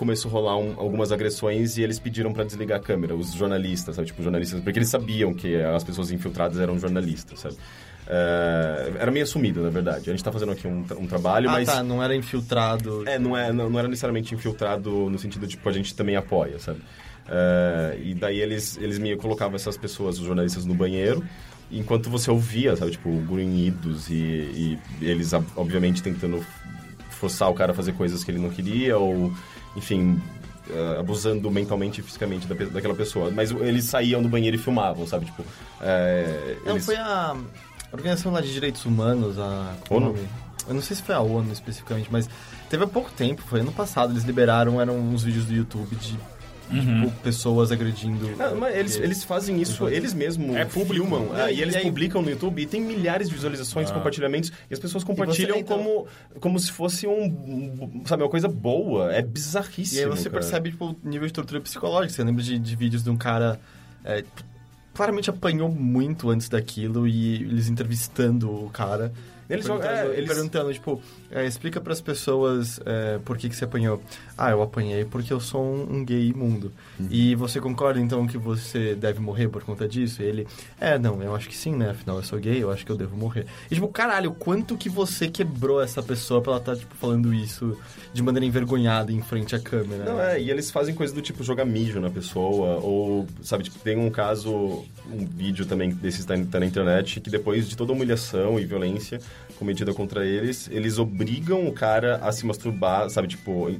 começou 0.00 0.30
a 0.30 0.32
rolar 0.32 0.56
um- 0.56 0.74
algumas 0.78 1.12
agressões 1.12 1.76
e 1.76 1.82
eles 1.82 1.98
pediram 1.98 2.32
pra 2.32 2.42
desligar 2.42 2.78
a 2.78 2.82
câmera, 2.82 3.14
os 3.14 3.32
jornalistas, 3.34 3.94
sabe? 3.96 4.06
Tipo, 4.08 4.22
jornalistas, 4.22 4.58
porque 4.62 4.78
eles 4.78 4.88
sabiam 4.88 5.34
que 5.34 5.54
as 5.56 5.84
pessoas 5.84 6.10
infiltradas 6.10 6.58
eram 6.58 6.78
jornalistas, 6.78 7.38
sabe? 7.40 7.56
É, 8.08 8.92
era 8.98 9.10
meio 9.10 9.24
assumido, 9.24 9.62
na 9.62 9.68
verdade. 9.70 10.08
A 10.08 10.12
gente 10.12 10.24
tá 10.24 10.32
fazendo 10.32 10.52
aqui 10.52 10.66
um, 10.66 10.84
um 10.98 11.06
trabalho, 11.06 11.48
ah, 11.48 11.52
mas. 11.52 11.68
tá, 11.68 11.82
não 11.82 12.02
era 12.02 12.16
infiltrado. 12.16 13.06
É, 13.06 13.18
não, 13.18 13.36
é, 13.36 13.52
não, 13.52 13.68
não 13.68 13.78
era 13.78 13.86
necessariamente 13.88 14.34
infiltrado 14.34 14.90
no 15.10 15.18
sentido 15.18 15.42
de, 15.46 15.50
tipo, 15.56 15.68
a 15.68 15.72
gente 15.72 15.94
também 15.94 16.16
apoia, 16.16 16.58
sabe? 16.58 16.80
É, 17.28 17.98
e 18.02 18.14
daí 18.14 18.40
eles, 18.40 18.78
eles 18.80 18.98
meio 18.98 19.16
colocavam 19.18 19.54
essas 19.54 19.76
pessoas, 19.76 20.18
os 20.18 20.24
jornalistas, 20.26 20.64
no 20.64 20.74
banheiro, 20.74 21.22
enquanto 21.70 22.10
você 22.10 22.30
ouvia, 22.30 22.74
sabe, 22.74 22.92
tipo, 22.92 23.10
grunhidos 23.20 24.08
e, 24.10 24.14
e 24.14 24.78
eles, 25.02 25.32
ob- 25.32 25.46
obviamente, 25.54 26.02
tentando 26.02 26.44
forçar 27.10 27.50
o 27.50 27.54
cara 27.54 27.72
a 27.72 27.74
fazer 27.74 27.92
coisas 27.92 28.24
que 28.24 28.30
ele 28.30 28.38
não 28.38 28.48
queria, 28.50 28.96
ou, 28.98 29.30
enfim, 29.76 30.20
é, 30.70 30.98
abusando 31.00 31.50
mentalmente 31.50 32.00
e 32.00 32.04
fisicamente 32.04 32.46
da, 32.46 32.54
daquela 32.66 32.94
pessoa. 32.94 33.30
Mas 33.30 33.50
eles 33.50 33.84
saíam 33.84 34.22
do 34.22 34.28
banheiro 34.28 34.56
e 34.56 34.58
filmavam, 34.58 35.06
sabe, 35.06 35.26
tipo... 35.26 35.44
é, 35.80 36.56
Não, 36.64 36.72
eles- 36.72 36.84
foi 36.86 36.96
a 36.96 37.36
Organização 37.92 38.30
lá 38.32 38.40
de 38.40 38.52
Direitos 38.52 38.84
Humanos, 38.84 39.38
a... 39.38 39.74
ONU? 39.90 40.16
Eu 40.68 40.74
não 40.74 40.82
sei 40.82 40.94
se 40.96 41.02
foi 41.02 41.14
a 41.14 41.20
ONU 41.20 41.52
especificamente, 41.52 42.08
mas 42.12 42.28
teve 42.68 42.84
há 42.84 42.86
pouco 42.86 43.10
tempo, 43.10 43.42
foi 43.42 43.60
ano 43.60 43.72
passado, 43.72 44.12
eles 44.12 44.22
liberaram, 44.22 44.80
eram 44.80 44.96
uns 44.98 45.24
vídeos 45.24 45.46
do 45.46 45.52
YouTube 45.54 45.96
de 45.96 46.16
Uhum. 46.72 47.06
tipo, 47.06 47.16
pessoas 47.22 47.72
agredindo... 47.72 48.36
Não, 48.36 48.56
mas 48.56 48.76
eles, 48.76 48.96
eles 48.96 49.24
fazem 49.24 49.60
isso, 49.60 49.88
eles 49.88 50.14
mesmos 50.14 50.54
É 50.56 50.64
público. 50.64 50.94
filmam, 51.06 51.36
É, 51.36 51.50
é, 51.50 51.54
e 51.54 51.60
eles 51.62 51.74
e 51.74 51.78
aí- 51.78 51.84
publicam 51.84 52.22
no 52.22 52.30
YouTube 52.30 52.62
e 52.62 52.66
tem 52.66 52.80
milhares 52.80 53.28
de 53.28 53.34
visualizações, 53.34 53.90
Ah. 53.90 53.94
compartilhamentos, 53.94 54.52
e 54.70 54.74
as 54.74 54.78
pessoas 54.80 55.02
compartilham 55.04 55.56
então- 55.58 55.78
como, 55.78 56.06
como 56.40 56.58
se 56.58 56.70
fosse 56.72 57.06
um, 57.06 57.24
um- 57.24 58.02
sabe, 58.06 58.22
uma 58.22 58.28
coisa 58.30 58.48
boa. 58.48 59.12
É 59.12 59.22
bizarríssimo, 59.22 60.00
E 60.00 60.04
aí 60.04 60.08
você 60.08 60.30
cara. 60.30 60.40
percebe, 60.40 60.70
tipo, 60.70 60.86
o 60.86 60.96
nível 61.08 61.26
de 61.26 61.32
tortura 61.32 61.60
psicológica. 61.60 62.12
Você 62.14 62.22
lembra 62.24 62.42
de, 62.42 62.58
de 62.58 62.76
vídeos 62.76 63.02
de 63.02 63.10
um 63.10 63.16
cara... 63.16 63.58
é, 64.04 64.24
claramente 64.94 65.30
apanhou 65.30 65.68
muito 65.68 66.30
antes 66.30 66.48
daquilo 66.48 67.06
e 67.06 67.36
eles 67.42 67.68
entrevistando 67.68 68.50
o 68.50 68.70
cara. 68.70 69.12
Eles 69.48 69.66
perguntando, 69.66 69.92
é, 70.12 70.16
eles- 70.16 70.28
perguntando, 70.32 70.72
tipo, 70.72 71.02
é, 71.30 71.46
explica 71.46 71.80
pras 71.80 72.00
pessoas 72.00 72.80
é, 72.84 73.18
por 73.24 73.38
que, 73.38 73.48
que 73.48 73.56
você 73.56 73.64
apanhou. 73.64 74.02
Ah, 74.36 74.50
eu 74.50 74.62
apanhei 74.62 75.04
porque 75.04 75.32
eu 75.32 75.40
sou 75.40 75.62
um, 75.62 75.98
um 75.98 76.04
gay 76.04 76.28
imundo. 76.28 76.72
Uhum. 76.98 77.08
E 77.10 77.34
você 77.34 77.60
concorda, 77.60 78.00
então, 78.00 78.26
que 78.26 78.36
você 78.36 78.94
deve 78.94 79.20
morrer 79.20 79.48
por 79.48 79.62
conta 79.62 79.86
disso? 79.86 80.22
E 80.22 80.24
ele, 80.24 80.46
é, 80.80 80.98
não, 80.98 81.22
eu 81.22 81.34
acho 81.34 81.48
que 81.48 81.56
sim, 81.56 81.74
né? 81.74 81.90
Afinal, 81.90 82.16
eu 82.16 82.22
sou 82.22 82.38
gay, 82.38 82.62
eu 82.62 82.70
acho 82.70 82.84
que 82.84 82.90
eu 82.90 82.96
devo 82.96 83.16
morrer. 83.16 83.46
E, 83.70 83.74
tipo, 83.74 83.86
caralho, 83.88 84.32
quanto 84.32 84.76
que 84.76 84.88
você 84.88 85.28
quebrou 85.28 85.80
essa 85.80 86.02
pessoa 86.02 86.40
pra 86.40 86.52
ela 86.52 86.60
estar, 86.60 86.76
tipo, 86.76 86.94
falando 86.96 87.32
isso 87.32 87.76
de 88.12 88.22
maneira 88.22 88.44
envergonhada 88.44 89.12
em 89.12 89.22
frente 89.22 89.54
à 89.54 89.60
câmera? 89.60 90.04
Não, 90.04 90.20
é, 90.20 90.40
e 90.40 90.50
eles 90.50 90.70
fazem 90.70 90.94
coisa 90.94 91.14
do 91.14 91.22
tipo 91.22 91.44
jogar 91.44 91.64
mijo 91.64 92.00
na 92.00 92.10
pessoa, 92.10 92.80
ou, 92.80 93.26
sabe, 93.42 93.64
tipo, 93.64 93.78
tem 93.78 93.96
um 93.96 94.10
caso, 94.10 94.84
um 95.12 95.26
vídeo 95.26 95.64
também 95.64 95.90
desses 95.90 96.24
tá, 96.24 96.34
tá 96.50 96.58
na 96.58 96.66
internet, 96.66 97.20
que 97.20 97.30
depois 97.30 97.68
de 97.68 97.76
toda 97.76 97.92
humilhação 97.92 98.58
e 98.58 98.64
violência 98.64 99.20
cometida 99.60 99.94
contra 99.94 100.26
eles, 100.26 100.68
eles 100.72 100.98
obrigam 100.98 101.68
o 101.68 101.72
cara 101.72 102.16
a 102.16 102.32
se 102.32 102.44
masturbar, 102.44 103.08
sabe, 103.10 103.28
tipo, 103.28 103.70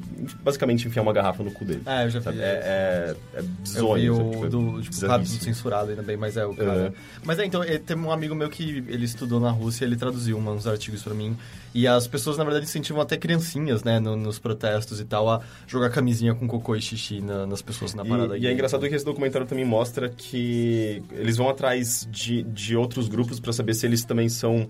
basicamente 0.45 0.87
enfiar 0.87 1.03
uma 1.03 1.13
garrafa 1.13 1.43
no 1.43 1.51
cu 1.51 1.65
dele. 1.65 1.83
É, 1.87 2.05
eu 2.05 2.11
já 2.11 2.19
vi. 2.21 2.25
Sabe? 2.27 2.39
É, 2.41 2.45
é, 2.45 3.17
é 3.35 3.39
Eu 3.41 3.45
bizonho, 3.45 4.15
vi 4.15 4.17
sabe? 4.17 4.29
o 4.29 4.31
Tipo, 4.31 4.45
é 4.47 4.49
do, 4.49 4.83
tipo, 4.83 5.01
claro, 5.01 5.23
bizarríssimo. 5.23 5.41
censurado 5.43 5.91
ainda 5.91 6.03
bem, 6.03 6.17
mas 6.17 6.37
é 6.37 6.47
o 6.47 6.55
cara. 6.55 6.85
Uhum. 6.85 6.93
Mas 7.25 7.39
é, 7.41 7.45
então, 7.47 7.65
eh, 7.65 7.79
tem 7.79 7.97
um 7.97 8.13
amigo 8.13 8.35
meu 8.35 8.49
que 8.49 8.85
ele 8.87 9.05
estudou 9.05 9.41
na 9.41 9.51
Rússia, 9.51 9.85
ele 9.85 9.97
traduziu 9.97 10.39
uns 10.39 10.67
artigos 10.67 11.03
pra 11.03 11.15
mim. 11.15 11.37
E 11.75 11.87
as 11.87 12.07
pessoas, 12.07 12.37
na 12.37 12.45
verdade, 12.45 12.67
incentivam 12.67 13.01
até 13.01 13.17
criancinhas, 13.17 13.83
né, 13.83 13.99
no- 13.99 14.17
nos 14.17 14.39
protestos 14.39 15.01
e 15.01 15.05
tal, 15.05 15.29
a 15.31 15.41
jogar 15.67 15.89
camisinha 15.91 16.35
com 16.35 16.47
cocô 16.47 16.77
e 16.77 16.81
xixi 16.83 17.21
na- 17.21 17.47
nas 17.47 17.63
pessoas 17.63 17.95
na 17.95 18.05
parada. 18.05 18.37
E, 18.37 18.43
e 18.43 18.47
é 18.47 18.53
engraçado 18.53 18.87
que 18.89 18.95
esse 18.95 19.05
documentário 19.05 19.47
também 19.47 19.65
mostra 19.65 20.09
que 20.09 21.03
eles 21.13 21.37
vão 21.37 21.49
atrás 21.49 22.07
de, 22.11 22.43
de 22.43 22.77
outros 22.77 23.09
grupos 23.09 23.41
pra 23.41 23.53
saber 23.53 23.75
se 23.75 23.87
eles 23.87 24.05
também 24.05 24.29
são. 24.29 24.69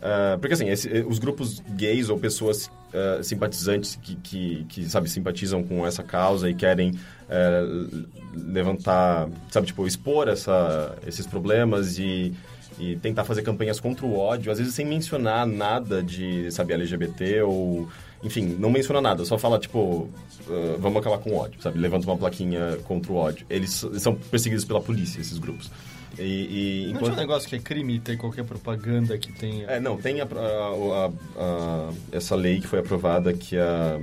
Ah, 0.00 0.36
porque 0.40 0.54
assim, 0.54 0.68
esse- 0.68 1.04
os 1.08 1.18
grupos 1.18 1.62
gays 1.70 2.08
ou 2.08 2.18
pessoas 2.18 2.70
ah, 2.94 3.22
simpatizantes 3.22 3.96
que, 4.02 4.16
que, 4.16 4.64
que, 4.68 4.88
sabe, 4.88 5.08
simpatizam 5.10 5.62
com 5.62 5.86
essa 5.86 6.02
causa 6.02 6.48
e 6.48 6.54
querem 6.54 6.92
ah, 7.28 8.06
levantar, 8.34 9.28
sabe, 9.50 9.66
tipo, 9.66 9.86
expor 9.86 10.28
essa, 10.28 10.96
esses 11.06 11.26
problemas 11.26 11.98
e, 11.98 12.32
e 12.78 12.96
tentar 12.96 13.24
fazer 13.24 13.42
campanhas 13.42 13.80
contra 13.80 14.04
o 14.06 14.16
ódio, 14.18 14.52
às 14.52 14.58
vezes 14.58 14.74
sem 14.74 14.84
mencionar 14.86 15.46
nada 15.46 16.02
de, 16.02 16.50
sabe, 16.50 16.72
LGBT 16.74 17.42
ou... 17.42 17.88
Enfim, 18.24 18.56
não 18.58 18.70
menciona 18.70 19.00
nada, 19.00 19.24
só 19.26 19.36
fala, 19.38 19.58
tipo, 19.58 20.08
ah, 20.48 20.76
vamos 20.78 20.98
acabar 20.98 21.18
com 21.18 21.30
o 21.30 21.36
ódio, 21.36 21.60
sabe? 21.62 21.78
Levanta 21.78 22.06
uma 22.06 22.16
plaquinha 22.16 22.78
contra 22.84 23.12
o 23.12 23.16
ódio. 23.16 23.46
Eles 23.48 23.84
são 23.98 24.14
perseguidos 24.14 24.64
pela 24.64 24.80
polícia, 24.80 25.20
esses 25.20 25.38
grupos. 25.38 25.70
E, 26.18 26.86
e 26.88 26.92
Não 26.94 27.00
tinha 27.02 27.12
um 27.12 27.16
negócio 27.16 27.48
que 27.48 27.56
é 27.56 27.58
crime 27.58 27.98
ter 28.00 28.16
qualquer 28.16 28.44
propaganda 28.44 29.18
que 29.18 29.30
tenha... 29.32 29.66
é, 29.66 29.78
não, 29.78 29.96
tem 29.98 30.20
a- 30.20 30.24
a- 30.24 31.06
a- 31.06 31.10
a- 31.42 31.92
essa 32.10 32.34
lei 32.34 32.60
que 32.60 32.66
foi 32.66 32.78
aprovada 32.78 33.32
que 33.34 33.58
ah, 33.58 34.00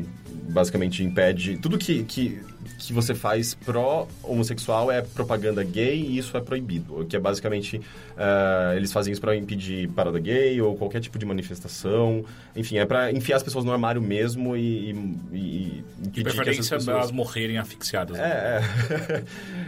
basicamente 0.50 1.04
impede... 1.04 1.58
Tudo 1.58 1.76
que, 1.78 2.04
que, 2.04 2.40
que 2.78 2.94
você 2.94 3.16
faz 3.16 3.56
pró-homossexual 3.56 4.92
é 4.92 5.02
propaganda 5.02 5.64
gay 5.64 6.00
e 6.02 6.18
isso 6.20 6.38
é 6.38 6.42
proibido. 6.42 7.04
Que 7.10 7.16
é 7.16 7.20
basicamente... 7.20 7.82
ah, 8.16 8.74
eles 8.76 8.92
fazem 8.94 9.12
isso 9.12 9.22
para 9.22 9.36
impedir 9.36 9.90
parada 9.90 10.20
gay 10.20 10.62
ou 10.62 10.76
qualquer 10.76 11.00
tipo 11.02 11.18
de 11.18 11.26
manifestação. 11.26 12.24
Enfim, 12.56 12.78
é 12.78 12.86
para 12.86 13.12
enfiar 13.12 13.38
as 13.38 13.44
pessoas 13.44 13.66
no 13.66 13.72
armário 13.72 14.02
mesmo 14.02 14.56
e, 14.56 14.92
e, 14.92 14.94
e 15.34 15.84
De 15.98 16.10
impedir 16.10 16.14
que 16.14 16.20
essas 16.22 16.36
preferência 16.36 16.78
pessoas... 16.78 16.88
elas 16.98 17.12
morrerem 17.12 17.58
asfixiadas. 17.58 18.18
né? 18.18 18.24
É, 18.24 19.14
é. 19.14 19.24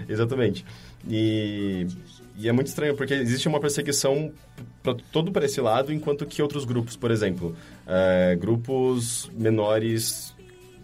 exatamente. 0.13 0.63
E, 1.09 1.87
e 2.37 2.47
é 2.49 2.51
muito 2.51 2.67
estranho, 2.67 2.95
porque 2.95 3.13
existe 3.13 3.47
uma 3.47 3.59
perseguição 3.59 4.31
pra, 4.83 4.95
todo 5.11 5.31
para 5.31 5.45
esse 5.45 5.61
lado, 5.61 5.91
enquanto 5.93 6.25
que 6.25 6.41
outros 6.41 6.65
grupos, 6.65 6.95
por 6.95 7.11
exemplo, 7.11 7.55
é, 7.87 8.35
grupos 8.39 9.29
menores 9.33 10.33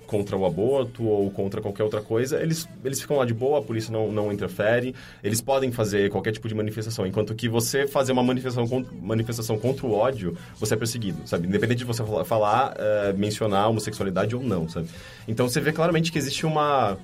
contra 0.07 0.35
o 0.35 0.45
aborto 0.45 1.05
ou 1.05 1.31
contra 1.31 1.61
qualquer 1.61 1.83
outra 1.83 2.01
coisa, 2.01 2.41
eles, 2.41 2.67
eles 2.83 2.99
ficam 2.99 3.15
lá 3.15 3.23
de 3.25 3.33
boa, 3.33 3.59
a 3.59 3.61
polícia 3.61 3.93
não, 3.93 4.11
não 4.11 4.29
interfere, 4.29 4.93
eles 5.23 5.39
podem 5.39 5.71
fazer 5.71 6.09
qualquer 6.09 6.33
tipo 6.33 6.49
de 6.49 6.53
manifestação, 6.53 7.07
enquanto 7.07 7.33
que 7.33 7.47
você 7.47 7.87
fazer 7.87 8.11
uma 8.11 8.21
manifestação, 8.21 8.67
con- 8.67 8.85
manifestação 9.01 9.57
contra 9.57 9.85
o 9.87 9.93
ódio, 9.93 10.37
você 10.59 10.73
é 10.73 10.77
perseguido, 10.77 11.21
sabe? 11.25 11.47
Independente 11.47 11.77
de 11.77 11.85
você 11.85 12.03
falar, 12.03 12.25
falar 12.25 12.73
é, 12.77 13.13
mencionar 13.13 13.69
homossexualidade 13.69 14.35
ou 14.35 14.43
não, 14.43 14.67
sabe? 14.67 14.89
Então 15.29 15.47
você 15.47 15.61
vê 15.61 15.71
claramente 15.71 16.11
que 16.11 16.17
existe 16.17 16.45
uma 16.45 16.97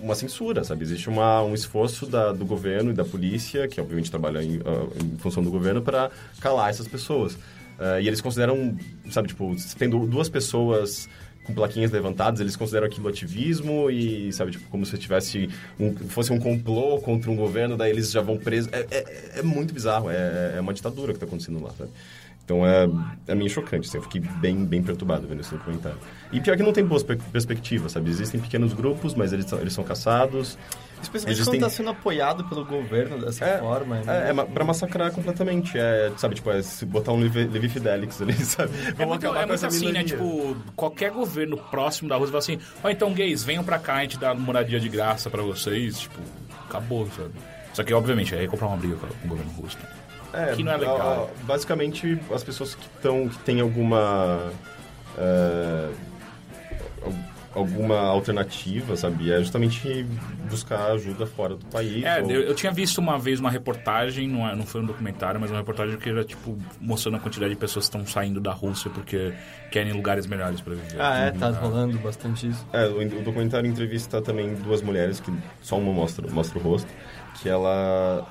uma 0.00 0.14
censura, 0.14 0.64
sabe? 0.64 0.84
Existe 0.84 1.08
uma, 1.08 1.42
um 1.42 1.54
esforço 1.54 2.06
da, 2.06 2.32
do 2.32 2.44
governo 2.44 2.90
e 2.90 2.94
da 2.94 3.04
polícia, 3.04 3.66
que 3.68 3.80
obviamente 3.80 4.10
trabalha 4.10 4.42
em, 4.42 4.60
ah, 4.64 4.86
em 5.02 5.16
função 5.18 5.42
do 5.42 5.50
governo, 5.50 5.82
para 5.82 6.10
calar 6.40 6.70
essas 6.70 6.86
pessoas. 6.86 7.36
Ah, 7.78 8.00
e 8.00 8.06
eles 8.06 8.20
consideram, 8.20 8.76
sabe, 9.10 9.28
tipo, 9.28 9.54
tendo 9.78 10.06
duas 10.06 10.28
pessoas 10.28 11.08
com 11.44 11.54
plaquinhas 11.54 11.92
levantadas, 11.92 12.40
eles 12.40 12.56
consideram 12.56 12.86
aquilo 12.88 13.08
ativismo 13.08 13.88
e, 13.88 14.32
sabe, 14.32 14.50
tipo, 14.50 14.68
como 14.68 14.84
se 14.84 14.98
tivesse 14.98 15.48
um, 15.78 15.94
fosse 16.08 16.32
um 16.32 16.40
complô 16.40 16.98
contra 17.00 17.30
um 17.30 17.36
governo, 17.36 17.76
daí 17.76 17.92
eles 17.92 18.10
já 18.10 18.20
vão 18.20 18.36
presos. 18.36 18.70
É, 18.72 18.86
é, 18.90 19.38
é 19.38 19.42
muito 19.42 19.72
bizarro, 19.72 20.10
é, 20.10 20.54
é 20.56 20.60
uma 20.60 20.74
ditadura 20.74 21.12
que 21.12 21.16
está 21.16 21.26
acontecendo 21.26 21.62
lá, 21.62 21.70
sabe? 21.78 21.90
Então 22.46 22.64
é, 22.64 22.88
é 23.26 23.34
meio 23.34 23.50
chocante, 23.50 23.88
assim, 23.88 23.98
eu 23.98 24.02
fiquei 24.04 24.20
bem, 24.20 24.64
bem 24.64 24.80
perturbado 24.80 25.26
vendo 25.26 25.40
esse 25.40 25.50
documentário. 25.50 25.98
E 26.32 26.40
pior 26.40 26.56
que 26.56 26.62
não 26.62 26.72
tem 26.72 26.84
boas 26.86 27.02
per- 27.02 27.18
perspectivas, 27.32 27.90
sabe? 27.90 28.08
Existem 28.08 28.40
pequenos 28.40 28.72
grupos, 28.72 29.16
mas 29.16 29.32
eles 29.32 29.46
são, 29.46 29.58
eles 29.58 29.72
são 29.72 29.82
caçados. 29.82 30.56
Especialmente 31.02 31.36
Existem- 31.40 31.58
quando 31.60 31.68
tá 31.68 31.76
sendo 31.76 31.90
apoiado 31.90 32.44
pelo 32.44 32.64
governo 32.64 33.18
dessa 33.20 33.44
É, 33.44 33.58
forma. 33.58 33.98
É, 34.06 34.30
é 34.30 34.32
ma- 34.32 34.44
pra 34.46 34.64
massacrar 34.64 35.10
completamente. 35.10 35.76
É, 35.76 36.12
sabe, 36.16 36.36
tipo, 36.36 36.48
é 36.52 36.62
se 36.62 36.86
botar 36.86 37.10
um 37.12 37.18
Levi, 37.18 37.44
Levi 37.48 37.68
Fidelix 37.68 38.22
ali, 38.22 38.32
sabe? 38.44 38.70
É 38.78 38.92
Vamos 38.92 39.08
muito, 39.08 39.26
acabar 39.26 39.40
é 39.40 39.42
com 39.42 39.48
muito 39.48 39.52
essa 39.54 39.66
assim, 39.66 39.90
né? 39.90 40.04
Tipo, 40.04 40.56
qualquer 40.76 41.10
governo 41.10 41.56
próximo 41.56 42.08
da 42.08 42.14
Rússia 42.14 42.30
fala 42.30 42.38
assim: 42.38 42.58
ó, 42.84 42.88
então 42.88 43.12
gays, 43.12 43.42
venham 43.42 43.64
pra 43.64 43.80
cá, 43.80 43.94
a 43.96 44.02
gente 44.02 44.18
dá 44.20 44.32
moradia 44.34 44.78
de 44.78 44.88
graça 44.88 45.28
pra 45.28 45.42
vocês. 45.42 45.98
Tipo, 45.98 46.20
acabou, 46.68 47.08
sabe? 47.16 47.30
Só 47.74 47.82
que, 47.82 47.92
obviamente, 47.92 48.34
aí 48.36 48.46
comprar 48.46 48.68
uma 48.68 48.76
briga 48.76 48.94
com 48.96 49.06
o 49.26 49.28
governo 49.28 49.50
russo. 49.52 49.76
Que 50.56 50.62
não 50.62 50.72
é 50.72 50.76
legal. 50.76 51.30
basicamente, 51.42 52.18
as 52.32 52.42
pessoas 52.44 52.74
que 52.74 52.84
estão, 52.96 53.28
que 53.28 53.38
têm 53.38 53.60
alguma... 53.60 54.50
é, 55.18 55.88
al- 57.04 57.36
alguma 57.54 57.98
alternativa, 58.00 58.94
sabe? 58.96 59.32
É 59.32 59.38
justamente 59.38 60.04
buscar 60.50 60.90
ajuda 60.92 61.26
fora 61.26 61.54
do 61.56 61.64
país. 61.66 62.04
É, 62.04 62.20
ou- 62.22 62.30
eu, 62.30 62.42
eu 62.42 62.54
tinha 62.54 62.70
visto 62.70 62.98
uma 62.98 63.18
vez 63.18 63.40
uma 63.40 63.50
reportagem, 63.50 64.28
não, 64.28 64.46
é- 64.46 64.54
não 64.54 64.66
foi 64.66 64.82
um 64.82 64.84
documentário, 64.84 65.40
mas 65.40 65.50
uma 65.50 65.58
reportagem 65.60 65.96
que 65.96 66.08
era, 66.10 66.22
tipo, 66.22 66.58
mostrando 66.78 67.16
a 67.16 67.20
quantidade 67.20 67.54
de 67.54 67.58
pessoas 67.58 67.88
que 67.88 67.96
estão 67.96 68.06
saindo 68.06 68.40
da 68.42 68.52
Rússia 68.52 68.90
porque 68.90 69.32
querem 69.70 69.92
lugares 69.94 70.26
melhores 70.26 70.60
pra 70.60 70.74
viver. 70.74 71.00
Ah, 71.00 71.16
é? 71.18 71.30
Tá 71.30 71.48
Ah. 71.48 71.50
rolando 71.52 71.98
bastante 71.98 72.46
isso. 72.46 72.66
É, 72.74 72.86
o, 72.88 73.00
o 73.00 73.22
documentário 73.22 73.68
entrevista 73.70 74.20
também 74.20 74.54
duas 74.56 74.82
mulheres, 74.82 75.18
que 75.18 75.32
só 75.62 75.78
uma 75.78 75.92
mostra, 75.94 76.28
mostra 76.30 76.58
o 76.58 76.62
rosto, 76.62 76.88
que 77.40 77.48
ela, 77.48 78.26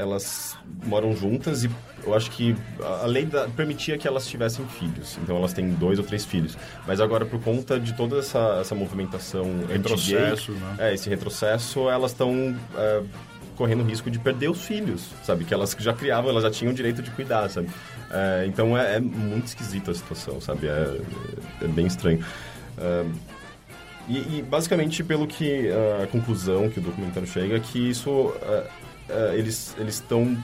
elas 0.00 0.56
moram 0.84 1.14
juntas 1.14 1.64
e 1.64 1.70
eu 2.04 2.14
acho 2.14 2.30
que 2.30 2.56
a 3.02 3.06
lei 3.06 3.26
da- 3.26 3.46
permitia 3.48 3.98
que 3.98 4.08
elas 4.08 4.26
tivessem 4.26 4.64
filhos. 4.66 5.18
Então 5.22 5.36
elas 5.36 5.52
têm 5.52 5.68
dois 5.70 5.98
ou 5.98 6.04
três 6.04 6.24
filhos. 6.24 6.56
Mas 6.86 7.00
agora, 7.00 7.24
por 7.26 7.40
conta 7.40 7.78
de 7.78 7.92
toda 7.94 8.18
essa, 8.18 8.58
essa 8.60 8.74
movimentação 8.74 9.44
Retrocesso, 9.68 10.52
né? 10.52 10.76
é, 10.78 10.94
esse 10.94 11.08
retrocesso, 11.08 11.88
elas 11.90 12.12
estão 12.12 12.56
é, 12.76 13.02
correndo 13.56 13.84
risco 13.84 14.10
de 14.10 14.18
perder 14.18 14.48
os 14.50 14.64
filhos, 14.64 15.10
sabe? 15.22 15.44
Que 15.44 15.52
elas 15.52 15.76
já 15.78 15.92
criavam, 15.92 16.30
elas 16.30 16.42
já 16.42 16.50
tinham 16.50 16.72
o 16.72 16.74
direito 16.74 17.02
de 17.02 17.10
cuidar, 17.10 17.48
sabe? 17.50 17.68
É, 18.10 18.44
então 18.46 18.76
é, 18.76 18.96
é 18.96 19.00
muito 19.00 19.46
esquisita 19.46 19.90
a 19.90 19.94
situação, 19.94 20.40
sabe? 20.40 20.66
É, 20.66 21.00
é 21.62 21.68
bem 21.68 21.86
estranho. 21.86 22.24
É, 22.78 23.04
e, 24.08 24.38
e, 24.38 24.42
basicamente, 24.42 25.04
pelo 25.04 25.24
que 25.26 25.68
a 26.02 26.06
conclusão 26.08 26.68
que 26.68 26.80
o 26.80 26.82
documentário 26.82 27.28
chega, 27.28 27.56
é 27.56 27.60
que 27.60 27.78
isso 27.90 28.34
é, 29.10 29.36
eles 29.36 29.74
eles 29.78 29.96
estão 29.96 30.36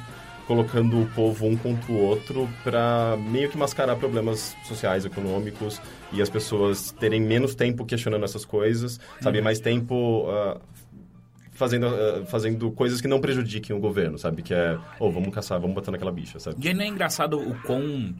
colocando 0.47 1.03
o 1.03 1.07
povo 1.07 1.47
um 1.47 1.57
contra 1.57 1.93
o 1.93 1.97
outro 1.97 2.49
para 2.63 3.17
meio 3.17 3.51
que 3.51 3.59
mascarar 3.59 3.97
problemas 3.97 4.57
sociais, 4.65 5.05
econômicos 5.05 5.81
e 6.13 6.23
as 6.23 6.31
pessoas 6.31 6.93
terem 6.93 7.21
menos 7.21 7.55
tempo 7.55 7.85
questionando 7.85 8.25
essas 8.25 8.45
coisas, 8.45 9.01
sabe? 9.21 9.41
Mais 9.41 9.59
tempo 9.59 10.27
ah, 10.29 10.61
fazendo 11.51 11.87
ah, 11.87 12.25
fazendo 12.27 12.71
coisas 12.71 13.01
que 13.01 13.09
não 13.09 13.21
prejudiquem 13.21 13.75
o 13.75 13.81
governo, 13.81 14.19
sabe? 14.19 14.43
Que 14.43 14.55
é, 14.55 14.79
ou 15.01 15.11
vamos 15.11 15.35
caçar, 15.35 15.61
vamos 15.61 15.75
botar 15.75 15.91
naquela 15.91 16.13
bicha, 16.13 16.39
sabe? 16.39 16.65
E 16.65 16.69
ainda 16.69 16.85
é 16.85 16.87
engraçado 16.87 17.39
o 17.39 17.61
quão 17.63 18.15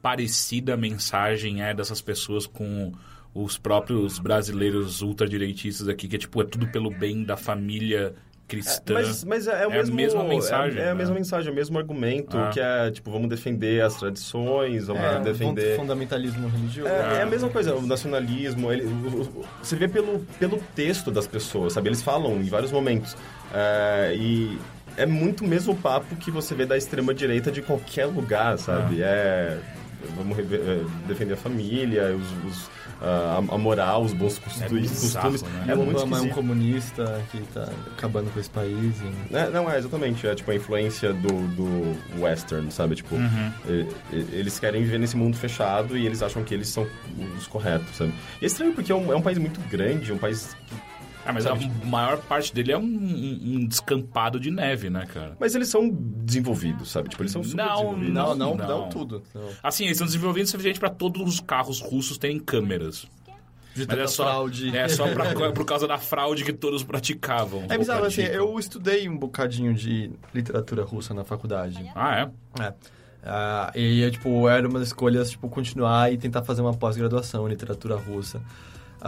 parecida 0.00 0.74
a 0.74 0.76
mensagem 0.76 1.62
é 1.62 1.74
dessas 1.74 2.00
pessoas 2.00 2.46
com 2.46 2.92
os 3.34 3.58
próprios 3.58 4.18
brasileiros 4.18 5.02
ultradireitistas 5.02 5.88
aqui, 5.88 6.08
que 6.08 6.16
é 6.16 6.18
tipo, 6.18 6.40
é 6.40 6.44
tudo 6.44 6.66
pelo 6.68 6.90
bem 6.90 7.22
da 7.22 7.36
família 7.36 8.14
cristã. 8.48 8.94
Mas, 8.94 9.24
mas 9.24 9.46
é, 9.46 9.62
é 9.64 9.66
o 9.66 9.70
É 9.70 9.74
a 9.74 9.78
mesmo, 9.78 9.96
mesma 9.96 10.24
mensagem, 10.24 10.78
É, 10.78 10.82
é 10.82 10.86
a 10.86 10.88
né? 10.88 10.94
mesma 10.94 11.14
mensagem, 11.14 11.48
é 11.48 11.52
o 11.52 11.54
mesmo 11.54 11.78
argumento, 11.78 12.36
Ah. 12.38 12.50
que 12.52 12.60
é, 12.60 12.90
tipo, 12.90 13.10
vamos 13.10 13.28
defender 13.28 13.82
as 13.82 13.96
tradições, 13.96 14.86
vamos 14.86 15.02
É, 15.02 15.20
defender... 15.20 15.76
fundamentalismo 15.76 16.48
religioso. 16.48 16.88
É, 16.88 17.18
é 17.18 17.22
a 17.22 17.26
mesma 17.26 17.48
coisa, 17.48 17.74
o 17.74 17.86
nacionalismo, 17.86 18.72
ele, 18.72 18.84
o- 18.84 19.20
o- 19.40 19.44
você 19.62 19.74
vê 19.76 19.88
pelo, 19.88 20.20
pelo 20.38 20.58
texto 20.74 21.10
das 21.10 21.26
pessoas, 21.26 21.72
sabe? 21.72 21.88
Eles 21.88 22.02
falam 22.02 22.36
em 22.36 22.44
vários 22.48 22.70
momentos. 22.72 23.16
É, 23.52 24.14
e 24.16 24.58
é 24.96 25.06
muito 25.06 25.44
o 25.44 25.46
mesmo 25.48 25.74
papo 25.76 26.14
que 26.16 26.30
você 26.30 26.54
vê 26.54 26.64
da 26.66 26.76
extrema-direita 26.76 27.50
de 27.50 27.62
qualquer 27.62 28.06
lugar, 28.06 28.58
sabe? 28.58 29.02
É... 29.02 29.58
Vamos 30.14 30.38
é, 30.38 30.44
defender 31.08 31.34
a 31.34 31.36
família, 31.36 32.14
os, 32.14 32.52
os, 32.52 32.70
a, 33.00 33.36
a 33.54 33.58
moral, 33.58 34.02
os 34.02 34.12
bons 34.12 34.38
costumes. 34.38 34.90
bizarro, 34.90 35.32
costumes. 35.32 35.54
né? 35.54 35.64
É 35.68 35.74
o 35.74 35.78
muito 35.78 35.98
Obama 36.00 36.18
é 36.18 36.20
um 36.22 36.28
comunista 36.30 37.22
que 37.30 37.38
tá 37.52 37.68
acabando 37.96 38.32
com 38.32 38.40
esse 38.40 38.50
país. 38.50 38.94
e- 39.30 39.36
É, 39.36 39.50
não, 39.50 39.70
é, 39.70 39.78
exatamente. 39.78 40.26
É 40.26 40.34
tipo 40.34 40.50
a 40.50 40.54
influência 40.54 41.12
do, 41.12 41.28
do 41.54 42.20
western, 42.20 42.70
sabe? 42.70 42.94
Tipo, 42.96 43.16
e- 43.68 43.86
eles 44.32 44.58
querem 44.58 44.82
viver 44.82 44.98
nesse 44.98 45.16
mundo 45.16 45.36
fechado 45.36 45.96
e 45.96 46.06
eles 46.06 46.22
acham 46.22 46.42
que 46.42 46.54
eles 46.54 46.68
são 46.68 46.86
os 47.38 47.46
corretos, 47.46 47.94
sabe? 47.96 48.12
E 48.40 48.44
é 48.44 48.46
estranho 48.46 48.72
porque 48.72 48.90
é 48.92 48.94
um, 48.94 49.12
é 49.12 49.16
um 49.16 49.22
país 49.22 49.38
muito 49.38 49.60
grande, 49.68 50.12
um 50.12 50.18
país... 50.18 50.56
que- 50.66 50.95
Ah, 51.26 51.32
mas 51.32 51.44
sabe, 51.44 51.70
a 51.82 51.86
maior 51.86 52.18
parte 52.18 52.54
dele 52.54 52.72
é 52.72 52.78
um, 52.78 52.82
um- 52.82 53.40
um 53.56 53.66
descampado 53.66 54.38
de 54.38 54.50
neve, 54.50 54.88
né, 54.88 55.06
cara? 55.06 55.36
Mas 55.40 55.54
eles 55.54 55.68
são 55.68 55.88
desenvolvidos, 55.90 56.90
sabe? 56.90 57.08
Tipo, 57.08 57.22
eles 57.22 57.32
são 57.32 57.42
super 57.42 57.56
Não, 57.64 57.74
desenvolvidos. 57.74 58.14
Não, 58.14 58.34
não, 58.34 58.54
Não. 58.56 58.68
não, 58.68 58.88
tudo. 58.88 59.22
Não. 59.34 59.48
Assim, 59.62 59.84
eles 59.84 59.96
estão 59.96 60.06
desenvolvendo 60.06 60.44
o 60.44 60.48
suficiente 60.48 60.78
pra 60.80 60.88
todos 60.90 61.20
os 61.22 61.40
carros 61.40 61.80
russos 61.80 62.16
terem 62.18 62.38
câmeras. 62.38 63.06
De 63.74 63.86
Mas 63.86 63.98
é 63.98 64.06
só, 64.06 64.24
fraude. 64.24 64.74
é 64.74 64.88
só 64.88 65.06
pra- 65.12 65.34
por 65.52 65.64
causa 65.66 65.86
da 65.86 65.98
fraude 65.98 66.44
que 66.44 66.52
todos 66.52 66.82
praticavam. 66.82 67.66
É 67.68 67.76
bizarro, 67.76 68.06
assim, 68.06 68.22
eu 68.22 68.58
estudei 68.58 69.06
um 69.06 69.18
bocadinho 69.18 69.74
de 69.74 70.10
literatura 70.32 70.82
russa 70.82 71.12
na 71.12 71.24
faculdade. 71.24 71.84
Ah, 71.94 72.30
é? 72.58 72.62
É. 72.64 72.72
Ah, 73.22 73.72
e, 73.74 74.08
tipo, 74.12 74.48
era 74.48 74.66
uma 74.68 74.78
das 74.78 74.88
escolhas, 74.88 75.30
tipo, 75.30 75.48
continuar 75.48 76.10
e 76.12 76.16
tentar 76.16 76.42
fazer 76.44 76.62
uma 76.62 76.72
pós-graduação 76.72 77.46
em 77.46 77.50
literatura 77.50 77.96
russa. 77.96 78.40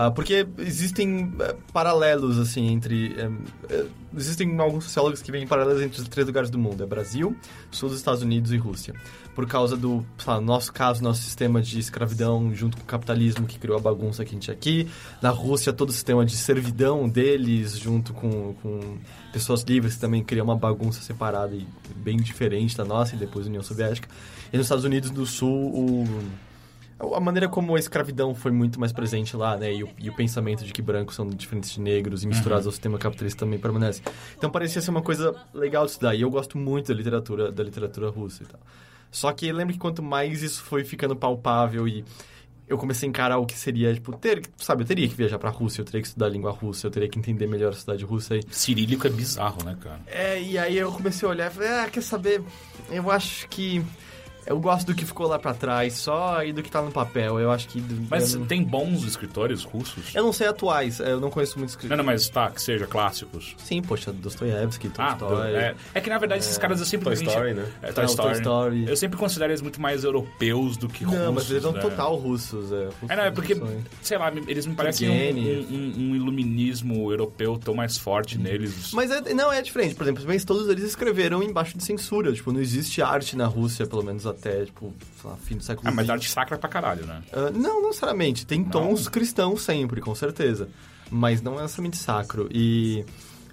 Ah, 0.00 0.12
porque 0.12 0.46
existem 0.58 1.34
eh, 1.40 1.56
paralelos, 1.72 2.38
assim, 2.38 2.68
entre... 2.68 3.16
eh, 3.18 3.30
eh, 3.68 3.86
existem 4.16 4.56
alguns 4.60 4.84
sociólogos 4.84 5.20
que 5.20 5.32
veem 5.32 5.44
paralelos 5.44 5.82
entre 5.82 6.00
os 6.00 6.06
três 6.06 6.24
lugares 6.24 6.50
do 6.50 6.56
mundo. 6.56 6.84
É 6.84 6.86
Brasil, 6.86 7.36
sul 7.68 7.88
dos 7.88 7.98
Estados 7.98 8.22
Unidos 8.22 8.52
e 8.52 8.56
Rússia. 8.56 8.94
Por 9.34 9.48
causa 9.48 9.76
do, 9.76 10.06
nosso 10.40 10.72
caso, 10.72 11.02
nosso 11.02 11.22
sistema 11.22 11.60
de 11.60 11.80
escravidão 11.80 12.54
junto 12.54 12.76
com 12.76 12.84
o 12.84 12.86
capitalismo 12.86 13.44
que 13.44 13.58
criou 13.58 13.76
a 13.76 13.80
bagunça 13.80 14.24
que 14.24 14.30
a 14.30 14.34
gente 14.34 14.44
tinha 14.44 14.54
aqui. 14.54 14.88
Na 15.20 15.30
Rússia, 15.30 15.72
todo 15.72 15.88
o 15.88 15.92
sistema 15.92 16.24
de 16.24 16.36
servidão 16.36 17.08
deles 17.08 17.76
junto 17.76 18.12
com, 18.12 18.54
com 18.62 18.98
pessoas 19.32 19.62
livres 19.62 19.96
que 19.96 20.00
também 20.00 20.22
criou 20.22 20.44
uma 20.44 20.56
bagunça 20.56 21.02
separada 21.02 21.56
e 21.56 21.66
bem 21.96 22.18
diferente 22.18 22.76
da 22.76 22.84
nossa 22.84 23.16
e 23.16 23.18
depois 23.18 23.48
União 23.48 23.64
Soviética. 23.64 24.08
E 24.52 24.56
nos 24.56 24.66
Estados 24.66 24.84
Unidos 24.84 25.10
do 25.10 25.26
Sul, 25.26 25.74
o 25.74 26.04
a 27.00 27.20
maneira 27.20 27.48
como 27.48 27.76
a 27.76 27.78
escravidão 27.78 28.34
foi 28.34 28.50
muito 28.50 28.80
mais 28.80 28.92
presente 28.92 29.36
lá, 29.36 29.56
né? 29.56 29.72
E 29.72 29.84
o, 29.84 29.88
e 29.98 30.10
o 30.10 30.16
pensamento 30.16 30.64
de 30.64 30.72
que 30.72 30.82
brancos 30.82 31.14
são 31.14 31.28
diferentes 31.28 31.70
de 31.70 31.80
negros 31.80 32.24
e 32.24 32.26
misturados 32.26 32.66
ao 32.66 32.72
sistema 32.72 32.98
capitalista 32.98 33.40
também 33.44 33.58
permanece. 33.58 34.02
Então 34.36 34.50
parecia 34.50 34.82
ser 34.82 34.90
uma 34.90 35.02
coisa 35.02 35.34
legal 35.54 35.84
de 35.84 35.92
estudar. 35.92 36.14
E 36.14 36.22
eu 36.22 36.30
gosto 36.30 36.58
muito 36.58 36.88
da 36.88 36.94
literatura, 36.94 37.52
da 37.52 37.62
literatura 37.62 38.10
russa 38.10 38.42
e 38.42 38.46
tal. 38.46 38.60
Só 39.10 39.32
que 39.32 39.50
lembro 39.52 39.72
que 39.72 39.78
quanto 39.78 40.02
mais 40.02 40.42
isso 40.42 40.62
foi 40.62 40.84
ficando 40.84 41.14
palpável 41.16 41.86
e 41.86 42.04
eu 42.68 42.76
comecei 42.76 43.06
a 43.06 43.10
encarar 43.10 43.38
o 43.38 43.46
que 43.46 43.56
seria, 43.56 43.94
tipo, 43.94 44.14
ter, 44.16 44.42
sabe, 44.58 44.82
eu 44.82 44.86
teria 44.86 45.08
que 45.08 45.14
viajar 45.14 45.38
pra 45.38 45.48
Rússia, 45.48 45.80
eu 45.80 45.86
teria 45.86 46.02
que 46.02 46.08
estudar 46.08 46.26
a 46.26 46.28
língua 46.28 46.50
russa, 46.50 46.86
eu 46.86 46.90
teria 46.90 47.08
que 47.08 47.18
entender 47.18 47.46
melhor 47.46 47.72
a 47.72 47.76
cidade 47.76 48.04
russa 48.04 48.36
e 48.36 48.42
Cirílico 48.50 49.06
é 49.06 49.10
bizarro, 49.10 49.64
né, 49.64 49.76
cara? 49.80 50.00
é, 50.06 50.40
e 50.42 50.58
aí 50.58 50.76
eu 50.76 50.92
comecei 50.92 51.26
a 51.26 51.30
olhar 51.30 51.50
e 51.50 51.54
falei, 51.54 51.68
ah, 51.70 51.88
quer 51.90 52.02
saber? 52.02 52.42
Eu 52.90 53.10
acho 53.10 53.48
que. 53.48 53.82
Eu 54.46 54.58
gosto 54.58 54.86
do 54.86 54.94
que 54.94 55.04
ficou 55.04 55.26
lá 55.26 55.38
pra 55.38 55.52
trás, 55.54 55.94
só 55.94 56.42
e 56.42 56.52
do 56.52 56.62
que 56.62 56.70
tá 56.70 56.80
no 56.80 56.90
papel. 56.90 57.38
Eu 57.38 57.50
acho 57.50 57.68
que. 57.68 57.82
Mas 58.10 58.32
eu, 58.34 58.40
não- 58.40 58.46
tem 58.46 58.62
bons 58.62 59.04
escritores 59.04 59.62
russos? 59.62 60.14
eu 60.14 60.22
não 60.22 60.32
sei 60.32 60.46
atuais, 60.48 61.00
eu 61.00 61.20
não 61.20 61.28
conheço 61.30 61.58
muitos 61.58 61.74
Não, 61.74 61.78
escritores. 61.80 61.98
não, 61.98 62.04
mas 62.12 62.28
tá, 62.28 62.50
que 62.50 62.62
seja 62.62 62.86
clássicos. 62.86 63.54
Sim, 63.58 63.82
poxa, 63.82 64.12
Dostoiévski, 64.12 64.90
Ah, 64.96 65.14
Tolstói. 65.14 65.54
é, 65.54 65.74
é 65.94 66.00
que 66.00 66.08
na 66.08 66.18
verdade 66.18 66.40
esses 66.42 66.56
caras 66.58 66.80
eu 66.80 66.86
sempre... 66.86 67.04
Toy 67.14 67.14
Story, 67.26 67.54
né? 67.54 67.66
É, 67.82 67.86
Não, 67.88 67.94
Toy 67.94 68.04
Story. 68.06 68.28
Toy 68.32 68.38
Story. 68.40 68.88
Eu 68.88 68.96
sempre 68.96 69.18
considero 69.18 69.50
eles 69.52 69.60
muito 69.62 69.80
mais 69.80 70.04
europeus 70.04 70.76
do 70.76 70.88
que 70.88 71.04
russos, 71.04 71.20
Não, 71.20 71.32
mas 71.32 71.50
eles 71.50 71.62
são 71.62 71.72
né? 71.72 71.80
total 71.80 72.16
russos. 72.16 72.72
É, 72.72 72.84
russos 72.86 73.10
É, 73.10 73.16
não, 73.16 73.24
é 73.24 73.30
porque, 73.30 73.54
são- 73.54 73.68
sei 74.02 74.18
lá, 74.18 74.32
eles 74.46 74.66
me 74.66 74.74
parecem 74.74 75.08
um, 75.10 75.12
um, 75.12 75.76
um- 75.76 76.10
um 76.12 76.16
iluminismo 76.16 77.10
europeu 77.10 77.58
tão 77.62 77.74
mais 77.74 77.98
forte 77.98 78.38
neles. 78.38 78.92
Mas 78.92 79.10
é- 79.10 79.34
não, 79.34 79.52
é 79.52 79.60
diferente. 79.62 79.94
Por 79.94 80.04
exemplo, 80.04 80.24
todos 80.46 80.68
eles 80.68 80.84
escreveram 80.84 81.42
embaixo 81.42 81.76
de 81.76 81.84
censura. 81.84 82.32
Tipo, 82.32 82.52
não 82.52 82.60
existe 82.60 83.02
arte 83.02 83.36
na 83.36 83.46
Rússia, 83.46 83.86
pelo 83.86 84.02
menos 84.02 84.26
até, 84.26 84.37
tipo, 84.64 84.92
sei 85.20 85.30
lá, 85.30 85.36
fim 85.36 85.56
do 85.56 85.62
século 85.62 85.88
Ah, 85.88 85.92
mas 85.92 86.06
XX. 86.06 86.10
arte 86.12 86.30
sacra 86.30 86.58
pra 86.58 86.68
caralho, 86.68 87.04
né? 87.06 87.22
Ah, 87.32 87.50
não, 87.50 87.80
não 87.82 87.88
necessariamente. 87.88 88.46
Tem 88.46 88.64
tons 88.64 89.08
cristãos 89.08 89.62
sempre, 89.62 90.00
com 90.00 90.14
certeza. 90.14 90.68
Mas 91.10 91.40
não 91.42 91.58
é 91.58 91.62
necessariamente 91.62 91.96
sacro. 91.96 92.48
E... 92.52 93.04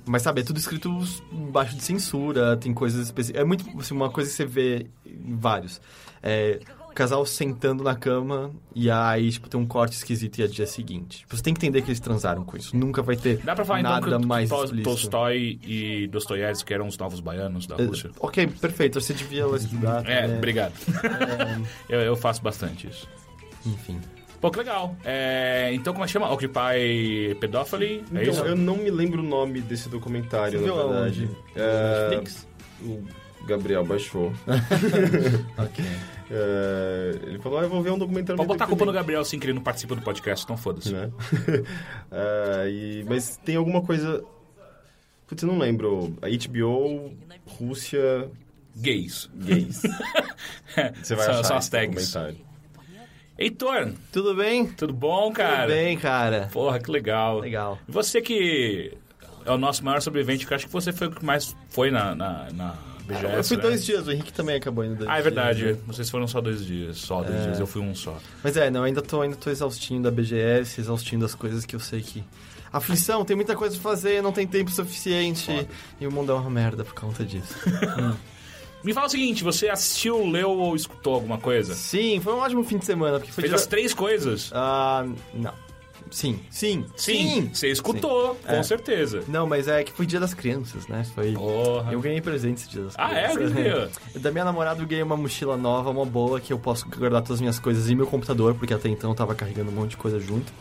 Mas, 0.06 0.22
sabe, 0.22 0.42
é 0.42 0.44
tudo 0.44 0.58
escrito 0.60 0.90
embaixo 1.32 1.76
de 1.76 1.82
censura, 1.84 2.56
tem 2.58 2.74
coisas 2.74 3.08
específicas. 3.08 3.42
É 3.42 3.46
muito, 3.46 3.66
assim, 3.80 3.94
uma 3.96 4.10
coisa 4.12 4.30
que 4.30 4.36
você 4.36 4.46
vê 4.46 4.86
em 5.06 5.36
vários. 5.36 5.82
É, 6.22 6.60
casal 6.96 7.26
sentando 7.26 7.84
na 7.84 7.94
cama 7.96 8.52
e 8.74 8.90
aí, 8.90 9.30
tipo, 9.32 9.48
tem 9.50 9.60
um 9.60 9.66
corte 9.66 9.94
esquisito 9.94 10.40
e 10.40 10.44
é 10.44 10.48
dia 10.48 10.66
seguinte. 10.66 11.20
Tipo, 11.20 11.36
você 11.36 11.44
tem 11.44 11.54
que 11.54 11.60
entender 11.60 11.82
que 11.82 11.90
eles 11.90 12.00
transaram 12.00 12.44
com 12.44 12.58
isso. 12.58 12.76
Nunca 12.76 13.02
vai 13.04 13.16
ter 13.16 13.38
Dá 13.38 13.54
pra 13.54 13.64
falar 13.66 13.84
nada 13.84 14.08
então 14.08 14.22
que 14.22 14.26
mais 14.26 14.50
Tol- 14.50 14.64
explícito. 14.64 14.90
Tolstói 14.90 15.60
e 15.64 16.08
Dostoiévski 16.08 16.74
eram 16.74 16.88
os 16.88 16.98
novos 16.98 17.20
baianos 17.20 17.68
da 17.68 17.76
É, 17.76 17.86
Rússia? 17.86 18.10
ok, 18.20 18.48
perfeito. 18.48 19.00
Você 19.00 19.14
devia 19.14 19.46
estudar. 19.56 20.04
É, 20.10 20.28
né? 20.28 20.38
obrigado. 20.38 20.74
É, 21.90 21.96
eu, 21.96 22.00
eu 22.02 22.16
faço 22.16 22.42
bastante 22.42 22.88
isso. 22.88 23.08
enfim. 23.66 24.00
Pô, 24.42 24.52
que 24.52 24.58
legal. 24.60 24.96
É, 25.04 25.72
então, 25.74 25.92
como 25.94 26.04
é 26.04 26.08
que 26.08 26.14
chama? 26.14 26.32
Occupy 26.32 27.36
Pedophily? 27.40 28.04
É 28.14 28.22
Então, 28.22 28.34
isso? 28.34 28.46
eu 28.46 28.56
não 28.56 28.76
me 28.78 28.92
lembro 28.92 29.22
o 29.22 29.26
nome 29.26 29.60
desse 29.62 29.90
documentário, 29.90 30.60
Você 30.60 30.68
na 30.68 30.74
verdade. 30.84 31.30
É, 31.56 32.10
Netflix? 32.10 32.48
o 32.84 33.04
Gabriel 33.46 33.86
baixou. 33.86 34.32
Ok. 35.58 35.86
É, 36.32 37.20
ele 37.28 37.40
falou, 37.40 37.60
ah, 37.60 37.64
eu 37.64 37.70
vou 37.70 37.82
ver 37.84 37.92
um 37.92 37.98
documentário... 38.00 38.36
Pode 38.38 38.48
botar 38.48 38.66
a 38.66 38.68
culpa 38.68 38.84
no. 38.86 38.92
Gabriel 38.92 39.24
sem 39.24 39.40
que 39.40 39.46
ele 39.46 39.54
não 39.54 39.62
participa 39.62 39.96
do 39.96 40.02
podcast, 40.02 40.44
então 40.44 40.58
foda-se. 40.58 40.92
né? 40.92 41.12
É, 42.12 42.68
e- 42.70 43.06
mas 43.08 43.38
tem 43.38 43.56
alguma 43.56 43.82
coisa... 43.82 44.24
Putz, 45.28 45.42
eu 45.44 45.50
não 45.50 45.58
lembro. 45.60 46.16
A 46.22 46.28
HBO, 46.28 47.12
Rússia, 47.46 48.30
Gays. 48.76 49.30
gays. 49.36 49.82
Você 51.02 51.16
vai 51.16 51.26
São- 51.26 51.34
achar 51.36 51.44
são 51.44 51.58
as 51.58 51.70
tags. 51.70 52.12
documentário. 52.12 52.46
Heitor, 53.38 53.92
Tudo 54.12 54.34
bem? 54.36 54.66
tudo 54.66 54.94
bom, 54.94 55.32
cara? 55.34 55.64
Tudo 55.64 55.68
bem, 55.76 55.98
cara. 55.98 56.50
Porra, 56.54 56.80
que 56.80 56.90
legal. 56.90 57.40
Legal. 57.40 57.78
Você 57.88 58.22
que 58.22 58.94
é 59.46 59.52
o 59.52 59.58
nosso 59.58 59.84
maior 59.84 60.02
sobrevivente, 60.02 60.46
que 60.48 60.54
eu 60.54 60.56
acho 60.56 60.68
que 60.68 60.72
você 60.72 60.94
foi 60.94 61.08
o 61.08 61.12
que 61.12 61.24
mais 61.26 61.56
foi 61.70 61.92
na, 61.92 62.16
na, 62.16 62.48
na 62.54 62.76
BGS. 63.06 63.36
Eu 63.38 63.44
fui 63.44 63.58
né? 63.58 63.64
dois 63.64 63.86
dias, 63.86 64.08
o 64.08 64.12
Henrique 64.12 64.34
também 64.34 64.56
acabou 64.56 64.84
indo 64.84 64.96
dois 64.96 65.10
Ah, 65.10 65.14
é 65.14 65.22
dias, 65.22 65.24
verdade. 65.34 65.66
né? 65.66 65.78
Vocês 65.88 66.10
foram 66.10 66.28
só 66.28 66.42
dois 66.42 66.66
dias. 66.66 66.98
Só 66.98 67.22
dois 67.24 67.42
dias. 67.44 67.60
Eu 67.60 67.68
fui 67.68 67.82
um 67.82 67.94
só. 67.96 68.18
Mas 68.44 68.58
é, 68.58 68.70
não, 68.70 68.84
ainda 68.84 69.02
tô, 69.02 69.22
ainda 69.22 69.36
tô 69.36 69.50
exaustinho 69.50 70.02
da 70.02 70.12
BGS, 70.12 70.82
exaustindo 70.82 71.24
das 71.26 71.34
coisas 71.36 71.66
que 71.66 71.76
eu 71.76 71.80
sei 71.80 72.02
que... 72.02 72.24
Aflição, 72.74 73.24
tem 73.24 73.36
muita 73.38 73.56
coisa 73.56 73.74
pra 73.80 73.92
fazer, 73.92 74.22
não 74.22 74.34
tem 74.34 74.46
tempo 74.46 74.70
suficiente. 74.70 75.46
Foda. 75.46 75.68
E 76.02 76.06
o 76.08 76.12
mundo 76.12 76.32
é 76.34 76.36
uma 76.36 76.50
merda 76.50 76.84
por 76.84 76.94
conta 76.94 77.24
disso. 77.24 77.56
Me 78.84 78.94
fala 78.94 79.08
o 79.08 79.10
seguinte, 79.10 79.44
você 79.44 79.68
assistiu, 79.70 80.30
leu 80.30 80.52
ou 80.52 80.76
escutou 80.76 81.16
alguma 81.16 81.38
coisa? 81.40 81.74
Sim, 81.74 82.20
foi 82.22 82.34
um 82.34 82.38
ótimo 82.38 82.64
fim 82.64 82.78
de 82.78 82.86
semana, 82.86 83.18
porque 83.18 83.32
foi... 83.32 83.44
Fez 83.44 83.52
dia- 83.52 83.56
as 83.56 83.66
três 83.66 83.94
coisas? 83.96 84.52
Ah, 84.54 85.06
não. 85.34 85.54
Sim, 86.16 86.40
sim, 86.50 86.86
Sim, 86.96 87.50
você 87.54 87.68
escutou, 87.68 88.36
com 88.36 88.54
É. 88.54 88.64
certeza. 88.64 89.22
Não, 89.28 89.46
mas 89.46 89.68
é 89.68 89.84
que 89.84 89.92
foi 89.92 90.06
dia 90.06 90.18
das 90.18 90.34
crianças, 90.34 90.88
né? 90.88 91.04
Foi... 91.14 91.34
Porra. 91.34 91.92
Eu 91.92 92.00
ganhei 92.00 92.22
presente 92.22 92.60
esse 92.62 92.70
dia 92.70 92.84
das 92.84 92.94
Ah, 92.98 93.14
é? 93.14 93.28
crianças. 93.34 93.54
Que 93.54 93.62
dia? 94.16 94.22
Da 94.22 94.32
minha 94.32 94.46
namorada 94.46 94.82
eu 94.82 94.88
ganhei 94.88 95.04
uma 95.04 95.18
mochila 95.18 95.58
nova, 95.58 95.90
uma 95.90 96.06
boa, 96.06 96.40
que 96.40 96.54
eu 96.54 96.58
posso 96.58 96.88
guardar 96.90 97.22
todas 97.22 97.34
as 97.36 97.42
minhas 97.42 97.60
coisas 97.60 97.90
e 97.90 97.96
meu 97.96 98.08
computador, 98.08 98.56
porque 98.56 98.74
até 98.74 98.88
então 98.88 99.10
eu 99.10 99.16
tava 99.16 99.36
carregando 99.36 99.72
um 99.72 99.74
monte 99.74 99.90
de 99.92 99.98
coisa 99.98 100.18
junto. 100.18 100.54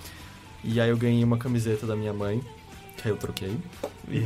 E 0.65 0.81
aí 0.81 0.91
eu 0.91 0.97
ganhei 0.97 1.23
uma 1.23 1.39
camiseta 1.39 1.87
da 1.87 1.95
minha 1.95 2.13
mãe, 2.13 2.41
que 3.05 3.09
aí 3.09 3.13
eu 3.13 3.17
troquei. 3.19 3.57
E, 4.09 4.19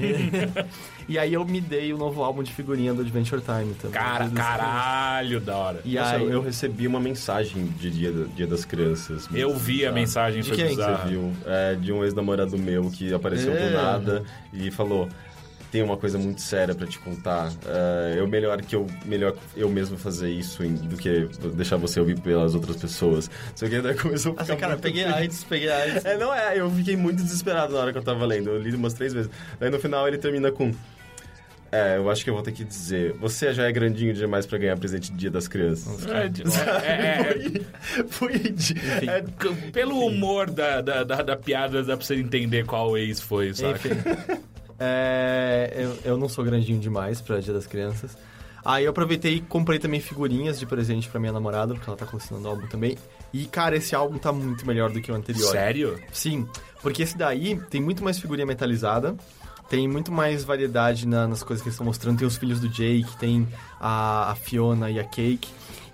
e 1.13 1.19
aí 1.19 1.35
eu 1.35 1.45
me 1.45 1.61
dei 1.61 1.93
o 1.93 1.99
novo 1.99 2.23
álbum 2.23 2.43
de 2.43 2.53
figurinha 2.53 2.95
do 2.95 3.01
Adventure 3.03 3.41
Time 3.41 3.75
também. 3.75 3.91
Cara, 3.91 4.25
das 4.27 4.33
caralho, 4.33 5.41
da 5.41 5.57
hora. 5.57 5.81
E 5.85 5.97
Nossa, 5.97 6.17
aí 6.17 6.31
eu 6.31 6.41
recebi 6.41 6.87
uma 6.87 7.01
mensagem 7.01 7.67
de 7.67 7.89
Dia, 7.91 8.13
dia 8.37 8.47
das 8.47 8.65
Crianças. 8.65 9.29
Eu 9.35 9.57
vi 9.57 9.85
a 9.85 9.91
mensagem, 9.91 10.43
De 10.43 10.49
foi 10.49 10.57
quem? 10.57 10.77
Você 10.77 11.09
viu? 11.09 11.33
É, 11.45 11.75
de 11.75 11.93
um 11.93 12.05
ex-namorado 12.05 12.57
meu 12.57 12.91
que 12.91 13.13
apareceu 13.13 13.53
É. 13.53 13.69
do 13.69 13.77
nada 13.77 14.23
e 14.53 14.71
falou: 14.71 15.09
tem 15.71 15.83
uma 15.83 15.97
coisa 15.97 16.17
muito 16.19 16.41
séria 16.41 16.75
pra 16.75 16.87
te 16.87 16.99
contar. 16.99 17.53
É, 17.67 18.15
eu 18.19 18.27
melhor 18.27 18.61
que 18.63 18.75
eu 18.75 18.87
melhor 19.05 19.35
eu 19.57 19.69
mesmo 19.69 19.99
fazer 19.99 20.31
isso 20.31 20.65
em- 20.65 20.75
do 20.75 20.97
que 20.97 21.29
deixar 21.55 21.77
você 21.77 22.01
ouvir 22.01 22.19
pelas 22.21 22.55
outras 22.55 22.77
pessoas. 22.77 23.31
Só 23.55 23.69
que 23.69 23.81
daí 23.81 23.95
começou 23.95 24.33
a 24.33 24.43
Assim, 24.43 24.53
ficar 24.53 24.57
cara, 24.61 24.73
muito 24.73 24.83
peguei. 24.83 25.05
AIDS, 25.05 25.45
peguei 25.45 25.71
AIDS. 25.71 26.05
É, 26.05 26.17
não 26.17 26.33
é, 26.35 26.59
eu 26.59 26.71
fiquei 26.71 26.97
muito 26.97 27.23
desesperado 27.23 27.75
na 27.75 27.81
hora 27.81 27.93
que 27.93 27.99
eu 27.99 28.03
tava 28.03 28.25
lendo. 28.25 28.51
Eu 28.51 28.59
li 28.61 28.75
umas 28.75 28.95
três 28.95 29.13
vezes. 29.13 29.31
Daí 29.61 29.71
no 29.71 29.79
final 29.79 30.09
ele 30.09 30.17
termina 30.19 30.51
com. 30.51 30.73
É, 31.71 31.99
eu 31.99 32.11
acho 32.11 32.25
que 32.25 32.31
eu 32.31 32.35
vou 32.35 32.43
ter 32.43 32.53
que 32.53 32.65
dizer. 32.65 33.13
Você 33.21 33.53
já 33.53 33.65
é 33.69 33.71
grandinho 33.73 34.15
demais 34.15 34.47
pra 34.47 34.57
ganhar 34.57 34.75
presente 34.79 35.13
de 35.13 35.19
dia 35.19 35.31
das 35.31 35.47
crianças. 35.47 36.07
É, 36.07 36.27
de- 36.27 36.43
é, 36.83 37.61
é, 38.01 38.05
Foi 38.09 38.39
de. 38.39 38.75
É, 39.07 39.23
pelo 39.71 39.99
humor 40.07 40.51
da, 40.51 40.81
da, 40.81 41.05
da, 41.05 41.21
da 41.21 41.37
piada, 41.37 41.83
dá 41.83 41.95
pra 41.95 42.07
você 42.07 42.15
entender 42.15 42.65
qual 42.65 42.97
ex 42.97 43.21
foi, 43.21 43.53
saca? 43.53 43.91
É, 44.79 45.73
eu, 45.77 45.99
eu 46.13 46.17
não 46.19 46.29
sou 46.29 46.45
grandinho 46.45 46.79
demais 46.79 47.21
pra 47.21 47.41
Dia 47.41 47.53
das 47.53 47.67
Crianças. 47.67 48.17
Aí 48.65 48.85
eu 48.85 48.91
aproveitei 48.91 49.37
e 49.37 49.41
comprei 49.41 49.79
também 49.79 50.01
figurinhas 50.01 50.59
de 50.59 50.67
presente 50.67 51.09
pra 51.09 51.19
minha 51.21 51.33
namorada, 51.33 51.75
porque 51.75 51.89
ela 51.89 51.97
tá 51.97 52.05
colecionando 52.07 52.47
o 52.47 52.51
álbum 52.51 52.67
também. 52.67 52.97
E, 53.33 53.47
cara, 53.47 53.77
esse 53.77 53.95
álbum 53.95 54.19
tá 54.19 54.33
muito 54.33 54.67
melhor 54.67 54.91
do 54.91 55.01
que 55.01 55.11
o 55.11 55.15
anterior. 55.15 55.51
Sério? 55.51 55.99
Sim, 56.13 56.47
porque 56.83 57.03
esse 57.03 57.17
daí 57.17 57.59
tem 57.71 57.81
muito 57.81 58.03
mais 58.05 58.19
figurinha 58.19 58.47
metalizada, 58.47 59.17
tem 59.71 59.87
muito 59.89 60.11
mais 60.13 60.45
variedade 60.45 61.07
na- 61.07 61.27
nas 61.29 61.43
coisas 61.43 61.63
que 61.63 61.69
eles 61.69 61.75
estão 61.75 61.87
mostrando. 61.87 62.19
Tem 62.19 62.27
os 62.27 62.37
filhos 62.37 62.61
do 62.61 62.69
Jake, 62.69 63.17
tem 63.19 63.47
a, 63.81 64.33
a 64.33 64.35
Fiona 64.35 64.91
e 64.91 64.99
a 64.99 65.05
Cake. 65.05 65.49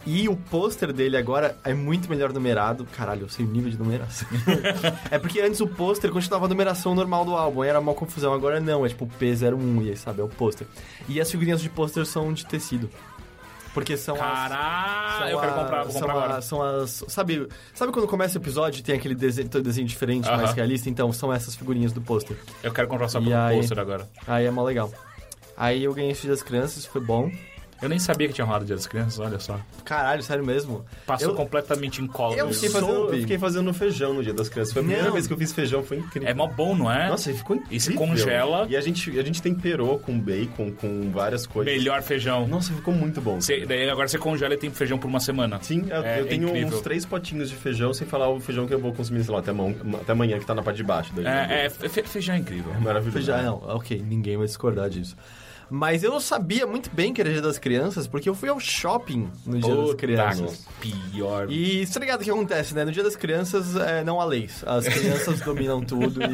E 0.07 0.29
o 0.29 0.37
pôster 0.37 0.93
dele 0.93 1.17
agora 1.17 1.57
é 1.65 1.73
muito 1.73 2.11
melhor 2.11 2.31
numerado. 2.33 2.85
Caralho, 2.95 3.23
eu 3.23 3.29
sei 3.29 3.45
o 3.45 3.49
nível 3.49 3.71
de 3.71 3.79
numeração. 3.79 4.29
é 5.11 5.19
porque 5.19 5.41
antes 5.41 5.61
o 5.61 5.67
pôster 5.67 6.11
continuava 6.11 6.45
a 6.45 6.49
numeração 6.49 6.95
normal 6.95 7.25
do 7.25 7.35
álbum, 7.35 7.63
aí 7.63 7.71
era 7.71 7.81
uma 7.81 7.95
confusão. 7.95 8.33
Agora 8.35 8.61
não, 8.61 8.85
é 8.85 8.89
tipo 8.91 9.07
P01 9.19 9.83
e 9.85 9.89
aí, 9.91 9.97
sabe, 9.97 10.21
é 10.21 10.25
o 10.25 10.29
pôster. 10.29 10.67
E 11.09 11.21
as 11.21 11.31
figurinhas 11.31 11.61
de 11.63 11.71
pôster 11.71 12.05
são 12.05 12.33
de 12.35 12.45
tecido. 12.45 12.91
Porque 13.73 13.97
são 13.97 14.15
as... 14.15 14.21
Caralho, 14.21 15.19
São 15.19 15.29
eu 15.31 15.41
quero 15.41 15.53
a- 15.53 15.57
comprar, 15.63 15.83
vou 15.83 15.93
são 15.93 16.01
comprar 16.03 16.15
a- 16.15 16.25
agora. 16.27 16.43
São 16.43 16.63
as. 16.63 17.05
Sabe, 17.09 17.49
sabe 17.75 17.91
quando 17.91 18.07
começa 18.07 18.39
o 18.39 18.41
episódio 18.43 18.79
e 18.79 18.83
tem 18.85 18.95
aquele 18.95 19.15
desenho, 19.17 19.49
desenho 19.49 19.87
diferente, 19.89 20.29
mais 20.29 20.43
Aham. 20.43 20.53
realista? 20.53 20.89
Então, 20.89 21.13
são 21.13 21.33
essas 21.33 21.57
figurinhas 21.57 21.93
do 21.93 22.01
pôster. 22.01 22.37
Eu 22.63 22.73
quero 22.73 22.87
comprar 22.87 23.09
só 23.09 23.21
pelo 23.21 23.35
pôster 23.57 23.79
agora. 23.81 24.09
Aí 24.29 24.45
é 24.47 24.51
mó 24.51 24.63
legal. 24.63 24.93
Aí 25.57 25.83
eu 25.83 25.93
ganhei 25.95 26.13
dia 26.13 26.31
das 26.31 26.43
crianças, 26.43 26.85
foi 26.87 27.01
bom. 27.01 27.31
Eu 27.83 27.89
nem 27.89 27.99
sabia 27.99 28.29
que 28.29 28.33
tinha 28.35 28.45
rolado 28.45 28.65
Dia 28.65 28.77
das 28.77 28.87
Crianças, 28.87 29.19
olha 29.19 29.39
só. 29.39 29.61
Caralho, 29.85 30.23
sério 30.23 30.45
mesmo? 30.45 30.85
Passou 31.07 31.31
Eu- 31.31 31.35
completamente 31.35 32.01
em 32.01 32.07
colo. 32.07 32.35
eu 32.35 32.51
fiquei 32.53 32.71
fazendo, 32.71 32.93
eu 33.13 33.21
fiquei 33.21 33.39
fazendo 33.39 33.75
feijão 33.75 34.15
no 34.15 34.23
dia 34.23 34.33
das 34.33 34.49
crianças. 34.49 34.73
Foi 34.73 34.81
a 34.81 34.85
primeira 34.85 35.07
Não. 35.09 35.13
vez 35.13 35.27
que 35.27 35.33
eu 35.33 35.37
fiz 35.37 35.53
feijão, 35.53 35.83
foi 35.83 35.99
incrível. 35.99 36.29
É 36.29 36.33
mó 36.33 36.47
bom, 36.47 36.75
não 36.75 36.91
é? 36.91 37.09
Nossa, 37.09 37.33
ficou 37.35 37.57
incrível. 37.57 37.77
E 37.77 37.81
se 37.81 37.93
congela. 37.93 38.67
E 38.71 38.77
a 38.77 38.81
gente, 38.81 39.19
a 39.19 39.23
gente 39.23 39.43
temperou 39.43 39.99
com 39.99 40.19
bacon, 40.19 40.73
com 40.73 41.11
várias 41.11 41.47
coisas. 41.47 41.73
Melhor 41.75 42.03
feijão. 42.03 42.47
Nossa, 42.47 42.73
ficou 42.73 42.95
muito 42.95 43.21
bom. 43.21 43.41
Você- 43.41 43.67
daí 43.67 43.89
agora 43.91 44.09
você 44.09 44.19
congela 44.19 44.55
e 44.55 44.57
tem 44.57 44.71
feijão 44.71 44.97
por 44.99 45.09
uma 45.09 45.21
semana. 45.21 45.59
Sim, 45.63 45.85
eu, 45.91 46.03
É 46.03 46.21
eu 46.21 46.27
tenho 46.27 46.49
incrível. 46.49 46.69
uns 46.79 46.81
três 46.81 47.05
potinhos 47.05 47.51
de 47.51 47.57
feijão, 47.57 47.93
sem 47.93 48.07
falar 48.07 48.29
o 48.31 48.41
feijão 48.41 48.67
que 48.67 48.73
eu 48.73 48.79
vou 48.79 48.93
consumir, 48.95 49.23
sei 49.25 49.33
lá, 49.35 49.41
até, 49.41 49.51
amanhã, 49.51 49.75
até 50.01 50.13
amanhã, 50.13 50.39
que 50.39 50.47
tá 50.47 50.55
na 50.55 50.63
parte 50.63 50.77
de 50.79 50.85
baixo. 50.85 51.13
Daí, 51.15 51.27
É, 51.27 51.67
é, 51.67 51.71
fe- 51.71 52.03
feijão 52.05 52.35
é 52.35 52.39
incrível. 52.39 52.73
é 52.75 52.79
maravilhoso. 52.79 53.21
Já 53.27 53.43
não, 53.43 53.57
ok, 53.67 54.03
ninguém 54.09 54.37
vai 54.39 54.47
discordar 54.47 54.89
disso. 54.89 55.17
Mas 55.71 56.03
eu 56.05 56.19
sabia 56.21 56.67
muito 56.67 56.91
bem 56.91 57.13
que 57.13 57.21
era 57.21 57.31
dia 57.33 57.43
das 57.43 57.59
crianças, 57.59 58.07
porque 58.07 58.29
eu 58.29 58.35
fui 58.35 58.49
ao 58.49 58.61
shopping 58.61 59.29
no 59.47 59.59
dia 59.61 59.75
das 59.75 59.95
crianças. 59.95 60.67
pior. 60.81 61.51
E 61.51 61.87
você 61.87 61.95
tá 61.95 62.01
ligado 62.01 62.21
o 62.21 62.25
que 62.25 62.31
acontece, 62.31 62.75
né? 62.75 62.85
No 62.85 62.93
dia 62.93 63.03
das 63.03 63.17
crianças, 63.17 63.75
é, 63.77 64.05
não 64.05 64.21
há 64.21 64.25
leis. 64.25 64.63
As 64.67 64.87
crianças 64.87 65.41
dominam 65.43 65.81
tudo. 65.83 66.23
E 66.23 66.25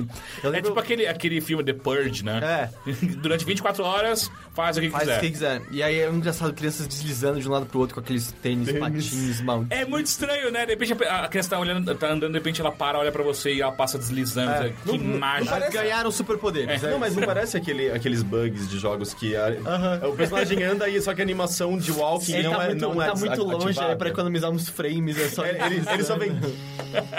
eu 0.43 0.49
É 0.49 0.49
lembro... 0.49 0.69
tipo 0.71 0.81
aquele, 0.81 1.07
aquele 1.07 1.41
filme 1.41 1.63
The 1.65 1.73
Purge, 1.73 2.25
né? 2.25 2.41
É. 2.87 2.91
Durante 3.17 3.45
24 3.45 3.85
horas, 3.85 4.31
faz 4.55 4.77
o 4.77 4.81
que 4.81 4.91
Faz 4.91 5.05
quiser. 5.05 5.17
o 5.19 5.21
que 5.21 5.31
quiser. 5.31 5.63
E 5.71 5.83
aí 5.83 6.01
é 6.01 6.09
engraçado, 6.09 6.53
crianças 6.53 6.87
deslizando 6.87 7.41
de 7.41 7.49
um 7.49 7.53
lado 7.53 7.67
pro 7.67 7.79
outro 7.79 7.95
com 7.95 8.01
aqueles 8.01 8.33
tênis, 8.43 8.67
Tênis. 8.67 8.81
patins 8.81 9.41
malditos. 9.41 9.79
É 9.79 9.85
muito 9.85 10.07
estranho, 10.07 10.51
né? 10.51 10.65
De 10.67 10.73
repente 10.73 10.93
a 11.05 11.29
criança 11.29 11.51
tá, 11.51 11.59
olhando, 11.59 11.95
tá 11.95 12.09
andando, 12.09 12.33
de 12.33 12.39
repente 12.39 12.61
ela 12.61 12.73
para, 12.73 12.99
olha 12.99 13.13
pra 13.13 13.23
você 13.23 13.55
e 13.55 13.61
ela 13.63 13.73
passa 13.73 13.97
deslizando. 13.99 14.51
É. 14.51 14.71
Que 14.71 14.97
Não- 14.97 14.99
não 14.99 15.19
mágico. 15.19 15.55
Eles 15.55 15.71
ganharam 15.71 16.11
superpoderes. 16.11 16.83
É. 16.83 16.87
É. 16.87 16.91
Não, 16.91 16.99
mas 16.99 17.15
não 17.15 17.23
parece 17.25 17.57
aquele, 17.57 17.91
aqueles 17.91 18.23
bugs 18.23 18.69
de 18.69 18.79
jogos 18.79 19.15
que 19.15 19.30
a- 19.37 20.09
o 20.09 20.17
personagem 20.17 20.63
anda 20.63 20.85
aí, 20.85 21.01
só 21.01 21.15
que 21.15 21.21
a 21.21 21.25
animação 21.25 21.79
de 21.79 21.91
walking 21.93 22.33
Ele 22.35 22.43
não 22.49 22.55
tá 22.57 22.65
é 22.65 22.69
muito, 22.69 22.81
não 22.95 23.03
é 23.03 23.07
tá 23.09 23.15
muito 23.15 23.43
longe 23.45 23.81
aí 23.81 23.97
pra 23.97 24.09
economizar 24.09 24.51
uns 24.51 24.69
frames. 24.69 25.19
É 25.19 25.29
só 25.29 25.45
É, 25.45 25.67
ele, 25.67 25.83
ele 25.93 26.05
só 26.05 26.17
vem 26.17 26.33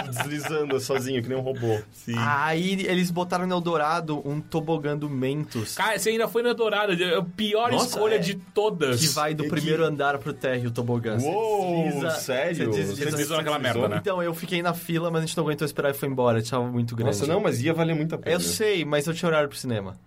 deslizando 0.09 0.79
sozinho, 0.79 1.21
que 1.21 1.29
nem 1.29 1.37
um 1.37 1.41
robô. 1.41 1.79
Sim. 1.91 2.15
Aí 2.17 2.85
eles 2.85 3.11
botaram 3.11 3.45
no 3.47 3.53
Eldorado 3.55 4.21
um 4.27 4.39
tobogã 4.41 4.97
do 4.97 5.09
Mentos. 5.09 5.75
Cara, 5.75 5.97
você 5.97 6.09
ainda 6.09 6.27
foi 6.27 6.41
na 6.43 6.53
Dourada. 6.53 6.93
É 6.93 7.17
a 7.17 7.21
pior 7.21 7.71
Nossa, 7.71 7.87
escolha 7.87 8.15
é. 8.15 8.19
de 8.19 8.35
todas. 8.35 8.99
Que 8.99 9.07
vai 9.09 9.33
do 9.33 9.45
E 9.45 9.49
primeiro 9.49 9.83
andar 9.85 10.17
pro 10.17 10.33
térreo 10.33 10.69
o 10.69 10.71
tobogã. 10.71 11.17
Você 11.19 11.27
Uou, 11.27 11.83
desliza- 11.85 12.09
sério? 12.11 12.55
você 12.55 12.65
desliza- 12.65 12.95
Você 12.95 13.05
deslizou 13.05 13.37
naquela 13.37 13.59
merda, 13.59 13.87
né? 13.87 13.97
Então, 14.01 14.21
eu 14.21 14.33
fiquei 14.33 14.61
na 14.61 14.73
fila, 14.73 15.09
mas 15.09 15.23
a 15.23 15.25
gente 15.25 15.37
não 15.37 15.43
aguentou 15.43 15.65
esperar 15.65 15.91
e 15.91 15.93
foi 15.93 16.09
embora. 16.09 16.41
Tava 16.43 16.65
muito 16.65 16.95
grande. 16.95 17.17
Nossa, 17.17 17.31
não, 17.31 17.39
mas 17.39 17.61
ia 17.61 17.73
valer 17.73 17.95
muito 17.95 18.15
a 18.15 18.17
pena. 18.17 18.35
Eu 18.35 18.39
sei, 18.39 18.83
mas 18.83 19.07
eu 19.07 19.13
tinha 19.13 19.29
horário 19.29 19.47
pro 19.49 19.57
cinema. 19.57 19.97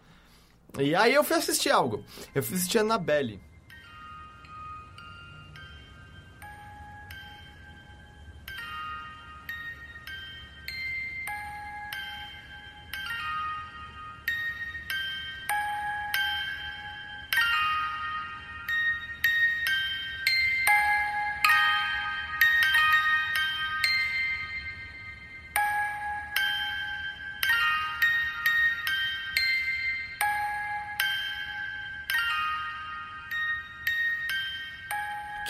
E 0.79 0.95
aí 0.95 1.15
eu 1.15 1.23
fui 1.25 1.37
assistir 1.37 1.71
algo. 1.71 2.05
Eu 2.35 2.43
fui 2.43 2.57
assistir 2.57 2.79
Annabelle. 2.79 3.41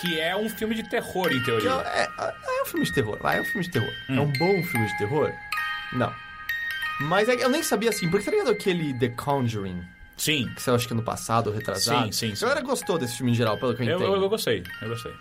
Que 0.05 0.21
é 0.21 0.37
um 0.37 0.49
filme 0.49 0.75
de 0.75 0.83
terror, 0.89 1.33
em 1.33 1.43
teoria. 1.43 1.71
é, 1.71 2.09
é, 2.19 2.35
é 2.59 2.63
um 2.63 2.67
filme 2.67 2.85
de 2.85 2.93
terror. 2.93 3.19
Vai, 3.21 3.39
é 3.39 3.41
um 3.41 3.45
filme 3.45 3.65
de 3.65 3.71
terror. 3.71 3.91
É 4.09 4.21
um 4.21 4.33
bom 4.33 4.63
filme 4.65 4.87
de 4.87 4.99
terror? 4.99 5.33
Não. 5.93 6.13
Mas 7.01 7.29
é 7.29 7.35
eu 7.35 7.49
nem 7.49 7.63
sabia 7.63 7.91
assim, 7.91 8.09
porque 8.11 8.25
tá 8.25 8.31
ligado 8.31 8.51
aquele 8.51 8.95
The 8.99 9.09
Conjuring? 9.11 9.83
Sim. 10.17 10.49
Que 10.55 10.63
saiu 10.63 10.77
acho 10.77 10.87
que 10.87 10.95
no 10.95 11.03
passado, 11.03 11.49
ou 11.49 11.53
retrasado? 11.55 12.05
Sim, 12.07 12.13
sim, 12.31 12.35
sim. 12.37 12.45
A 12.45 12.49
galera 12.49 12.67
gostou 12.67 12.99
desse 12.99 13.17
filme 13.17 13.33
em 13.33 13.35
geral, 13.35 13.59
pelo 13.59 13.75
que 13.75 13.83
eu 13.83 13.87
Eu, 13.89 13.97
entendo. 13.97 14.15
eu, 14.15 14.23
eu 14.23 14.29
gostei, 14.29 14.63
eu 14.81 14.89
gostei. 14.89 15.13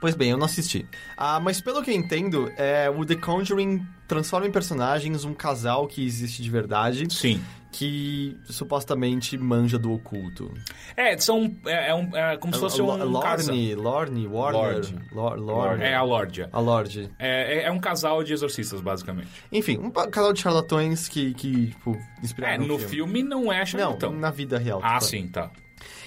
Pois 0.00 0.14
bem, 0.14 0.30
eu 0.30 0.38
não 0.38 0.46
assisti. 0.46 0.88
Ah, 1.16 1.38
mas 1.38 1.60
pelo 1.60 1.82
que 1.82 1.90
eu 1.90 1.94
entendo, 1.94 2.50
é, 2.56 2.88
o 2.88 3.04
The 3.04 3.16
Conjuring 3.16 3.86
transforma 4.08 4.46
em 4.46 4.50
personagens 4.50 5.24
um 5.24 5.34
casal 5.34 5.86
que 5.86 6.04
existe 6.04 6.42
de 6.42 6.48
verdade, 6.50 7.06
Sim. 7.12 7.40
Que 7.72 8.36
supostamente 8.44 9.38
manja 9.38 9.78
do 9.78 9.92
oculto. 9.92 10.52
É, 10.96 11.16
são. 11.18 11.54
É, 11.66 11.90
é 11.90 11.94
um- 11.94 12.16
é 12.16 12.36
como 12.36 12.52
se 12.52 12.58
fosse 12.60 12.80
Lo- 12.82 12.94
um. 12.94 13.04
Lorne, 13.04 13.74
Lorne, 13.74 14.26
Warner, 14.26 14.60
Lorde. 14.62 14.96
Lor- 15.12 15.36
Lorne. 15.38 15.84
É 15.84 15.94
a 15.94 16.02
Lordia. 16.02 16.48
A 16.52 16.58
Lorde. 16.60 17.10
É, 17.18 17.58
é- 17.58 17.62
é 17.64 17.70
um 17.70 17.78
casal 17.78 18.22
de 18.24 18.32
exorcistas, 18.32 18.80
basicamente. 18.80 19.28
Enfim, 19.52 19.78
um 19.78 19.90
casal 19.90 20.32
de 20.32 20.40
charlatões 20.40 21.08
que, 21.08 21.32
que 21.34 21.68
tipo, 21.68 21.94
É, 21.94 22.20
inspiraram 22.24 22.66
no 22.66 22.74
o 22.74 22.78
filme 22.78 23.22
não 23.22 23.52
é 23.52 23.60
Não, 23.60 23.66
charlatão. 23.66 24.12
na 24.12 24.30
vida 24.30 24.58
real. 24.58 24.80
Ah, 24.82 24.94
tipo. 24.98 25.04
sim, 25.04 25.28
tá. 25.28 25.50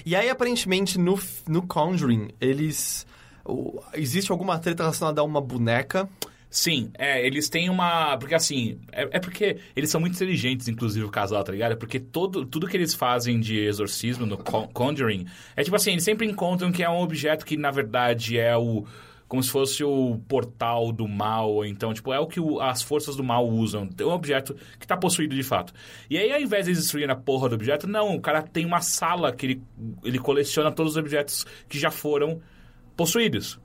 E 0.06 0.16
aí, 0.16 0.30
aparentemente, 0.30 1.00
no, 1.00 1.18
no 1.48 1.62
Conjuring, 1.66 2.30
eles... 2.42 3.08
o- 3.46 3.82
existe 3.94 4.32
alguma 4.32 4.60
treta 4.60 4.84
relacionada 4.84 5.22
a 5.22 5.24
uma 5.24 5.40
boneca. 5.42 6.10
Sim, 6.56 6.92
é, 7.00 7.26
eles 7.26 7.50
têm 7.50 7.68
uma. 7.68 8.16
Porque 8.16 8.36
assim, 8.36 8.78
é, 8.92 9.10
é 9.14 9.20
porque 9.20 9.58
eles 9.76 9.90
são 9.90 10.00
muito 10.00 10.14
inteligentes, 10.14 10.68
inclusive, 10.68 11.04
o 11.04 11.10
casal, 11.10 11.44
tá 11.44 11.52
ligado? 11.52 11.76
Porque 11.78 12.00
todo, 12.00 12.46
tudo 12.46 12.68
que 12.68 12.78
eles 12.78 12.94
fazem 12.94 13.40
de 13.40 13.58
exorcismo 13.60 14.28
no 14.28 14.38
Con- 14.38 14.68
Conjuring 14.68 15.26
é 15.56 15.64
tipo 15.64 15.76
assim, 15.76 15.94
eles 15.94 16.04
sempre 16.04 16.28
encontram 16.28 16.72
que 16.72 16.84
é 16.84 16.90
um 16.90 17.00
objeto 17.02 17.44
que, 17.44 17.58
na 17.58 17.72
verdade, 17.72 18.38
é 18.38 18.56
o. 18.56 18.86
Como 19.28 19.42
se 19.42 19.50
fosse 19.50 19.84
o 19.84 20.20
portal 20.28 20.92
do 20.92 21.08
mal, 21.08 21.66
então, 21.66 21.92
tipo, 21.92 22.14
é 22.14 22.20
o 22.20 22.28
que 22.28 22.40
o- 22.40 22.60
as 22.62 22.84
forças 22.84 23.16
do 23.16 23.24
mal 23.24 23.50
usam. 23.50 23.90
É 23.98 24.06
um 24.06 24.12
objeto 24.12 24.56
que 24.80 24.86
tá 24.86 24.96
possuído 24.96 25.34
de 25.34 25.42
fato. 25.42 25.74
E 26.08 26.20
aí, 26.20 26.32
ao 26.32 26.40
invés 26.40 26.66
de 26.66 26.70
eles 26.72 26.84
destruírem 26.84 27.12
a 27.12 27.16
porra 27.18 27.50
do 27.50 27.56
objeto, 27.56 27.88
não, 27.88 28.16
o 28.16 28.22
cara 28.22 28.44
tem 28.44 28.64
uma 28.64 28.80
sala 28.82 29.32
que 29.34 29.48
ele, 29.48 29.62
ele 30.04 30.20
coleciona 30.20 30.72
todos 30.72 30.92
os 30.92 30.98
objetos 30.98 31.48
que 31.68 31.80
já 31.80 31.90
foram 31.90 32.40
possuídos. 32.96 33.60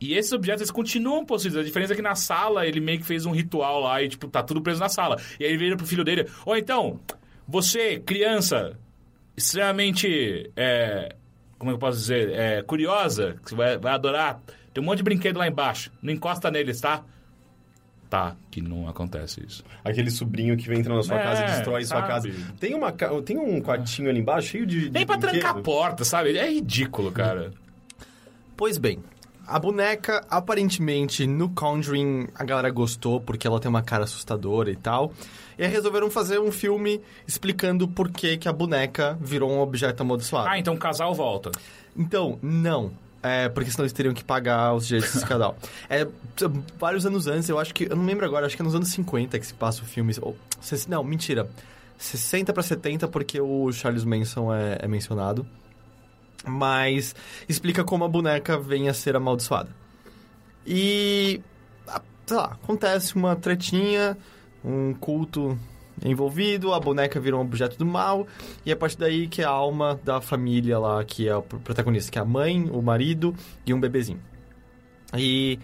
E 0.00 0.14
esses 0.14 0.32
objetos 0.32 0.60
eles 0.62 0.70
continuam 0.70 1.24
possuídos. 1.24 1.58
A 1.58 1.62
diferença 1.62 1.92
é 1.92 1.96
que 1.96 2.02
na 2.02 2.14
sala 2.14 2.66
ele 2.66 2.80
meio 2.80 2.98
que 2.98 3.04
fez 3.06 3.24
um 3.24 3.30
ritual 3.30 3.80
lá 3.80 4.02
e, 4.02 4.08
tipo, 4.08 4.28
tá 4.28 4.42
tudo 4.42 4.60
preso 4.60 4.78
na 4.80 4.88
sala. 4.88 5.16
E 5.40 5.44
aí 5.44 5.50
ele 5.50 5.58
vira 5.58 5.76
pro 5.76 5.86
filho 5.86 6.04
dele: 6.04 6.28
Ou 6.44 6.56
então, 6.56 7.00
você, 7.48 7.98
criança, 8.00 8.76
extremamente. 9.36 10.50
é, 10.56 11.14
como 11.58 11.70
é 11.70 11.72
que 11.72 11.76
eu 11.76 11.78
posso 11.80 11.98
dizer? 11.98 12.30
É, 12.32 12.62
curiosa, 12.62 13.36
que 13.42 13.50
você 13.50 13.54
vai, 13.56 13.78
vai 13.78 13.92
adorar. 13.94 14.40
Tem 14.74 14.82
um 14.82 14.86
monte 14.86 14.98
de 14.98 15.04
brinquedo 15.04 15.38
lá 15.38 15.48
embaixo. 15.48 15.90
Não 16.02 16.12
encosta 16.12 16.50
neles, 16.50 16.80
tá? 16.80 17.02
Tá, 18.10 18.36
que 18.50 18.60
não 18.60 18.88
acontece 18.88 19.42
isso. 19.44 19.64
Aquele 19.82 20.10
sobrinho 20.10 20.56
que 20.56 20.68
vem 20.68 20.78
entrar 20.80 20.94
na 20.94 21.02
sua 21.02 21.18
É, 21.18 21.22
casa 21.22 21.42
e 21.42 21.46
destrói 21.46 21.84
sua 21.84 21.96
sabe? 21.96 22.08
casa. 22.08 22.30
Tem, 22.60 22.74
uma, 22.74 22.92
tem 22.92 23.36
um 23.38 23.60
quartinho 23.60 24.08
ali 24.10 24.20
embaixo 24.20 24.48
cheio 24.48 24.66
de. 24.66 24.82
de 24.82 24.90
Nem 24.90 25.06
pra 25.06 25.16
trancar 25.18 25.50
a 25.50 25.52
brinquedo. 25.54 25.64
porta, 25.64 26.04
sabe? 26.04 26.36
É 26.36 26.48
ridículo, 26.50 27.10
cara. 27.10 27.52
Pois 28.56 28.78
bem, 28.78 29.00
a 29.46 29.58
boneca, 29.58 30.24
aparentemente, 30.28 31.26
no 31.26 31.48
Conjuring, 31.48 32.28
a 32.34 32.44
galera 32.44 32.70
gostou 32.70 33.20
porque 33.20 33.46
ela 33.46 33.60
tem 33.60 33.68
uma 33.68 33.82
cara 33.82 34.04
assustadora 34.04 34.70
e 34.70 34.76
tal. 34.76 35.12
E 35.58 35.64
aí 35.64 35.70
resolveram 35.70 36.10
fazer 36.10 36.38
um 36.38 36.50
filme 36.50 37.00
explicando 37.26 37.86
por 37.86 38.10
que, 38.10 38.36
que 38.36 38.48
a 38.48 38.52
boneca 38.52 39.16
virou 39.20 39.50
um 39.50 39.60
objeto 39.60 40.02
amaldiçoado. 40.02 40.48
Ah, 40.48 40.58
então 40.58 40.74
o 40.74 40.78
casal 40.78 41.14
volta. 41.14 41.50
Então, 41.96 42.38
não. 42.42 42.92
É, 43.22 43.48
porque 43.48 43.70
senão 43.70 43.84
eles 43.84 43.92
teriam 43.92 44.12
que 44.12 44.22
pagar 44.22 44.74
os 44.74 44.86
direitos 44.86 45.12
desse 45.12 45.26
canal. 45.26 45.56
É, 45.88 46.06
vários 46.78 47.06
anos 47.06 47.26
antes, 47.26 47.48
eu 47.48 47.58
acho 47.58 47.72
que... 47.72 47.84
Eu 47.84 47.96
não 47.96 48.04
lembro 48.04 48.26
agora, 48.26 48.46
acho 48.46 48.56
que 48.56 48.62
é 48.62 48.64
nos 48.64 48.74
anos 48.74 48.88
50 48.88 49.38
que 49.38 49.46
se 49.46 49.54
passa 49.54 49.82
o 49.82 49.86
filme. 49.86 50.12
Ou, 50.20 50.36
não, 50.88 51.02
mentira. 51.02 51.48
60 51.98 52.52
pra 52.52 52.62
70 52.62 53.08
porque 53.08 53.40
o 53.40 53.72
Charles 53.72 54.04
Manson 54.04 54.52
é, 54.52 54.78
é 54.82 54.88
mencionado. 54.88 55.46
Mas 56.46 57.14
explica 57.48 57.82
como 57.84 58.04
a 58.04 58.08
boneca 58.08 58.58
vem 58.58 58.88
a 58.88 58.94
ser 58.94 59.16
amaldiçoada. 59.16 59.70
E... 60.66 61.40
Sei 62.26 62.36
lá, 62.36 62.58
acontece 62.60 63.14
uma 63.14 63.36
tretinha, 63.36 64.18
um 64.64 64.92
culto 64.94 65.56
envolvido, 66.04 66.74
a 66.74 66.80
boneca 66.80 67.20
vira 67.20 67.36
um 67.36 67.40
objeto 67.40 67.78
do 67.78 67.86
mal, 67.86 68.26
e 68.64 68.70
é 68.70 68.74
a 68.74 68.76
partir 68.76 68.98
daí 68.98 69.28
que 69.28 69.42
a 69.42 69.48
alma 69.48 69.98
da 70.02 70.20
família 70.20 70.76
lá, 70.76 71.04
que 71.04 71.28
é 71.28 71.36
o 71.36 71.42
pro- 71.42 71.60
protagonista, 71.60 72.10
que 72.10 72.18
é 72.18 72.22
a 72.22 72.24
mãe, 72.24 72.68
o 72.70 72.82
marido 72.82 73.32
e 73.64 73.72
um 73.72 73.78
bebezinho. 73.80 74.20
E. 75.16 75.60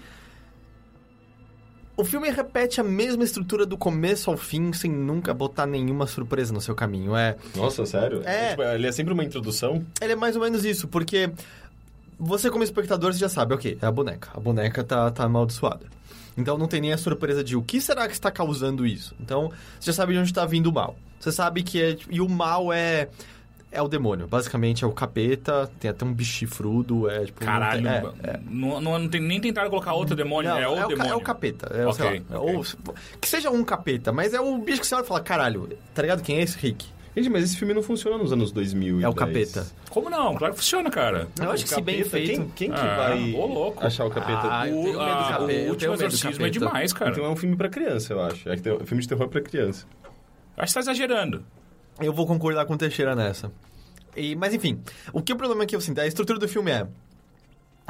O 1.97 2.05
filme 2.05 2.30
repete 2.30 2.80
a 2.80 2.84
mesma 2.84 3.22
estrutura 3.22 3.66
do 3.66 3.76
começo 3.76 4.30
ao 4.30 4.36
fim, 4.36 4.72
sem 4.72 4.90
nunca 4.90 5.34
botar 5.34 5.66
nenhuma 5.66 6.07
surpresa 6.07 6.53
no 6.53 6.61
seu 6.61 6.74
caminho. 6.74 7.14
É, 7.14 7.36
Nossa, 7.55 7.84
sério? 7.84 8.22
É. 8.24 8.51
tipo, 8.51 8.62
ele 8.62 8.86
é 8.86 8.93
sempre 8.93 9.12
uma 9.12 9.22
introdução. 9.24 9.84
ele 10.01 10.12
é 10.12 10.16
mais 10.16 10.34
ou 10.34 10.43
menos 10.43 10.64
isso, 10.64 10.88
porque 10.88 11.30
você 12.18 12.51
como 12.51 12.64
espectador 12.64 13.12
você 13.12 13.18
já 13.18 13.28
sabe, 13.28 13.55
ok, 13.55 13.78
é 13.80 13.86
a 13.86 13.90
boneca. 13.90 14.30
A 14.34 14.40
boneca 14.40 14.82
tá, 14.82 15.11
tá 15.11 15.24
amaldiçoada. 15.24 15.86
Então 16.36 16.57
não 16.57 16.66
tem 16.66 16.80
nem 16.80 16.93
a 16.93 16.99
surpresa 16.99 17.45
de 17.45 17.57
o 17.57 17.62
que 17.62 17.80
será 17.80 18.07
que 18.07 18.14
está 18.14 18.30
causando 18.30 18.86
isso. 18.86 19.14
Então 19.20 19.51
você 19.78 19.90
já 19.90 19.93
sabe 19.93 20.14
de 20.14 20.18
onde 20.18 20.30
está 20.30 20.47
vindo 20.47 20.68
o 20.68 20.72
mal. 20.72 20.97
Você 21.20 21.30
sabe 21.30 21.62
que 21.62 21.80
é... 21.80 21.97
E 22.09 22.20
o 22.20 22.28
mal 22.28 22.72
é... 22.72 23.09
É 23.72 23.80
o 23.80 23.88
demônio. 23.88 24.28
Basicamente 24.28 24.84
é 24.84 24.86
o 24.86 24.92
capeta, 24.92 25.70
tem 25.80 25.90
até 25.90 26.04
um 26.04 26.12
bicho 26.12 26.32
chifrudo, 26.32 27.08
é 27.08 27.24
tipo... 27.24 27.40
não 27.40 27.50
Caralho, 27.52 27.82
tem- 27.82 27.90
é, 27.90 28.30
é. 28.34 28.40
Não, 28.48 28.80
não, 28.80 28.98
não 28.98 29.08
tem 29.08 29.20
nem 29.20 29.40
tentaram 29.40 29.70
colocar 29.70 29.94
outro 29.94 30.14
demônio, 30.14 30.50
Não, 30.50 30.58
é 30.58 30.68
o 30.68 30.76
é, 30.76 30.84
o, 30.84 30.88
demônio. 30.88 31.12
é 31.12 31.16
o 31.16 31.20
capeta. 31.22 31.66
É, 31.74 31.86
Ok, 31.86 31.94
sei 31.96 32.22
lá, 32.28 32.40
ok. 32.40 32.56
ou- 32.56 32.64
que 33.20 33.26
seja 33.28 33.50
um 33.50 33.64
capeta, 33.64 34.12
mas 34.12 34.34
é 34.34 34.40
o 34.40 34.58
bicho 34.58 34.80
que 34.82 34.86
você 34.86 34.94
olha 34.94 35.04
e 35.04 35.06
fala, 35.06 35.20
caralho, 35.20 35.70
tá 35.94 36.02
ligado 36.02 36.22
quem 36.22 36.36
é 36.36 36.42
esse 36.42 36.58
Rick? 36.58 36.86
Gente, 37.16 37.28
mas 37.28 37.44
esse 37.44 37.56
filme 37.58 37.74
não 37.74 37.82
funciona 37.82 38.16
nos 38.16 38.32
anos 38.32 38.52
2000 38.52 39.00
É 39.02 39.08
o 39.08 39.12
capeta. 39.14 39.66
Como 39.90 40.08
não? 40.08 40.34
Claro 40.34 40.54
que 40.54 40.60
funciona, 40.60 40.90
cara. 40.90 41.28
Eu 41.40 41.50
acho 41.50 41.64
que 41.64 41.68
se 41.70 41.80
bem 41.82 42.02
feito... 42.04 42.30
Quem, 42.30 42.48
ququem 42.56 42.70
que 42.72 42.80
Ah, 42.80 42.96
vai 42.96 43.32
ô, 43.34 43.44
louco. 43.46 43.86
achar 43.86 44.06
o 44.06 44.10
capeta? 44.10 44.48
Ah, 44.50 44.66
eu 44.66 44.78
O, 44.78 44.82
tenho 44.84 44.98
medo 44.98 45.04
do 45.06 45.20
ah, 45.20 45.28
capeta, 45.38 45.66
o 45.66 45.68
último 45.70 45.94
exorcismo 45.94 46.46
é 46.46 46.50
demais, 46.50 46.92
cara. 46.94 47.10
Então 47.10 47.24
é 47.24 47.28
um 47.28 47.36
filme 47.36 47.54
pra 47.54 47.68
criança, 47.68 48.14
eu 48.14 48.20
acho. 48.22 48.48
É 48.48 48.56
que 48.56 48.62
tem- 48.62 48.74
é 48.74 48.84
filme 48.86 49.02
de 49.02 49.08
terror 49.08 49.28
pra 49.28 49.40
criança. 49.42 49.86
Acho 50.56 50.68
que 50.68 50.74
tá 50.74 50.80
exagerando. 50.80 51.44
Eu 52.07 52.12
vou 52.12 52.26
concordar 52.26 52.66
com 52.66 52.74
o 52.74 52.78
Teixeira 52.78 53.14
nessa. 53.14 53.50
E, 54.16 54.34
mas 54.36 54.53
enfim, 54.53 54.80
o 55.12 55.22
que 55.22 55.32
o 55.32 55.36
problema 55.36 55.62
é 55.62 55.66
que 55.66 55.80
sinto, 55.80 56.00
a 56.00 56.07
estrutura 56.07 56.38
do 56.38 56.48
filme 56.48 56.70
é. 56.70 56.86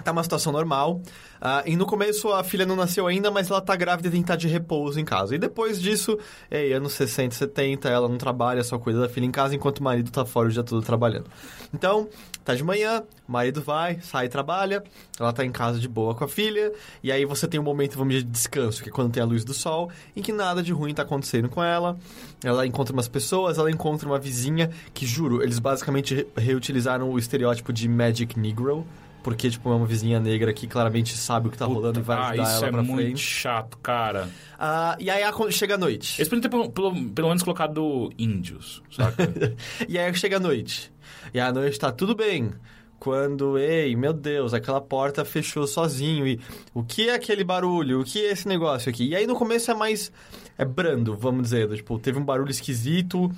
Tá 0.02 0.10
uma 0.10 0.22
situação 0.22 0.52
normal. 0.52 1.00
ah, 1.40 1.62
e 1.66 1.76
no 1.76 1.86
começo 1.86 2.32
a 2.32 2.42
filha 2.42 2.66
não 2.66 2.74
nasceu 2.74 3.06
ainda, 3.06 3.30
mas 3.30 3.50
ela 3.50 3.60
tá 3.60 3.76
grávida 3.76 4.08
e 4.08 4.10
tem 4.10 4.20
que 4.20 4.24
estar 4.24 4.36
de 4.36 4.48
repouso 4.48 4.98
em 4.98 5.04
casa. 5.04 5.34
E 5.34 5.38
depois 5.38 5.80
disso, 5.80 6.18
ei, 6.50 6.72
anos 6.72 6.94
60, 6.94 7.34
70, 7.34 7.88
ela 7.88 8.08
não 8.08 8.18
trabalha, 8.18 8.64
só 8.64 8.78
cuida 8.78 9.00
da 9.00 9.08
filha 9.08 9.26
em 9.26 9.30
casa, 9.30 9.54
enquanto 9.54 9.78
o 9.78 9.84
marido 9.84 10.10
tá 10.10 10.24
fora 10.24 10.48
o 10.48 10.50
dia 10.50 10.64
todo 10.64 10.82
trabalhando. 10.82 11.26
Então, 11.72 12.08
tá 12.44 12.54
de 12.54 12.62
manhã, 12.64 13.02
o 13.28 13.32
marido 13.32 13.62
vai, 13.62 14.00
sai 14.00 14.26
e 14.26 14.28
trabalha, 14.28 14.82
ela 15.18 15.32
tá 15.32 15.44
em 15.44 15.52
casa 15.52 15.78
de 15.78 15.88
boa 15.88 16.14
com 16.14 16.24
a 16.24 16.28
filha, 16.28 16.72
e 17.02 17.10
aí 17.12 17.24
você 17.24 17.46
tem 17.46 17.58
um 17.60 17.62
momento, 17.62 17.96
vamos 17.96 18.14
dizer, 18.14 18.24
de 18.26 18.30
descanso, 18.30 18.82
que 18.82 18.88
é 18.88 18.92
quando 18.92 19.12
tem 19.12 19.22
a 19.22 19.26
luz 19.26 19.44
do 19.44 19.54
sol, 19.54 19.90
em 20.16 20.22
que 20.22 20.32
nada 20.32 20.62
de 20.62 20.72
ruim 20.72 20.92
tá 20.94 21.02
acontecendo 21.02 21.48
com 21.48 21.62
ela. 21.62 21.96
Ela 22.44 22.66
encontra 22.66 22.92
umas 22.92 23.08
pessoas, 23.08 23.58
ela 23.58 23.70
encontra 23.70 24.08
uma 24.08 24.18
vizinha, 24.18 24.70
que 24.92 25.06
juro, 25.06 25.42
eles 25.42 25.58
basicamente 25.58 26.14
re- 26.14 26.26
reutilizaram 26.36 27.08
o 27.10 27.18
estereótipo 27.18 27.72
de 27.72 27.88
Magic 27.88 28.38
Negro, 28.38 28.86
porque, 29.22 29.48
tipo, 29.48 29.70
é 29.70 29.74
uma 29.76 29.86
vizinha 29.86 30.18
negra 30.18 30.52
que 30.52 30.66
claramente 30.66 31.16
sabe 31.16 31.46
o 31.46 31.50
que 31.52 31.56
tá 31.56 31.64
rolando 31.64 32.00
e 32.00 32.02
vai 32.02 32.16
ah, 32.16 32.28
ajudar 32.30 32.42
isso 32.42 32.56
ela 32.56 32.66
é 32.66 32.70
pra 32.72 32.82
muito 32.82 33.02
frente. 33.04 33.20
chato, 33.20 33.78
cara. 33.78 34.28
Ah, 34.58 34.96
e 34.98 35.08
aí 35.08 35.22
chega 35.52 35.76
a 35.76 35.78
noite. 35.78 36.20
Eles 36.20 36.28
podiam 36.28 36.42
ter 36.42 36.48
pelo, 36.48 36.68
pelo, 36.70 36.92
pelo 37.10 37.28
menos 37.28 37.44
colocado 37.44 38.10
índios, 38.18 38.82
saca? 38.90 39.32
E 39.88 39.96
aí 39.96 40.12
chega 40.14 40.38
a 40.38 40.40
noite. 40.40 40.91
E 41.34 41.40
a 41.40 41.52
noite 41.52 41.78
tá 41.78 41.90
tudo 41.92 42.14
bem. 42.14 42.50
Quando, 42.98 43.58
ei, 43.58 43.96
meu 43.96 44.12
Deus, 44.12 44.54
aquela 44.54 44.80
porta 44.80 45.24
fechou 45.24 45.66
sozinho. 45.66 46.24
E 46.26 46.38
o 46.72 46.84
que 46.84 47.08
é 47.08 47.14
aquele 47.14 47.42
barulho? 47.42 48.00
O 48.00 48.04
que 48.04 48.24
é 48.24 48.30
esse 48.30 48.46
negócio 48.46 48.88
aqui? 48.88 49.08
E 49.08 49.16
aí 49.16 49.26
no 49.26 49.34
começo 49.34 49.70
é 49.70 49.74
mais. 49.74 50.12
É 50.56 50.64
brando, 50.64 51.16
vamos 51.16 51.42
dizer. 51.42 51.68
Tipo, 51.74 51.98
teve 51.98 52.18
um 52.18 52.24
barulho 52.24 52.50
esquisito. 52.50 53.22
não, 53.22 53.34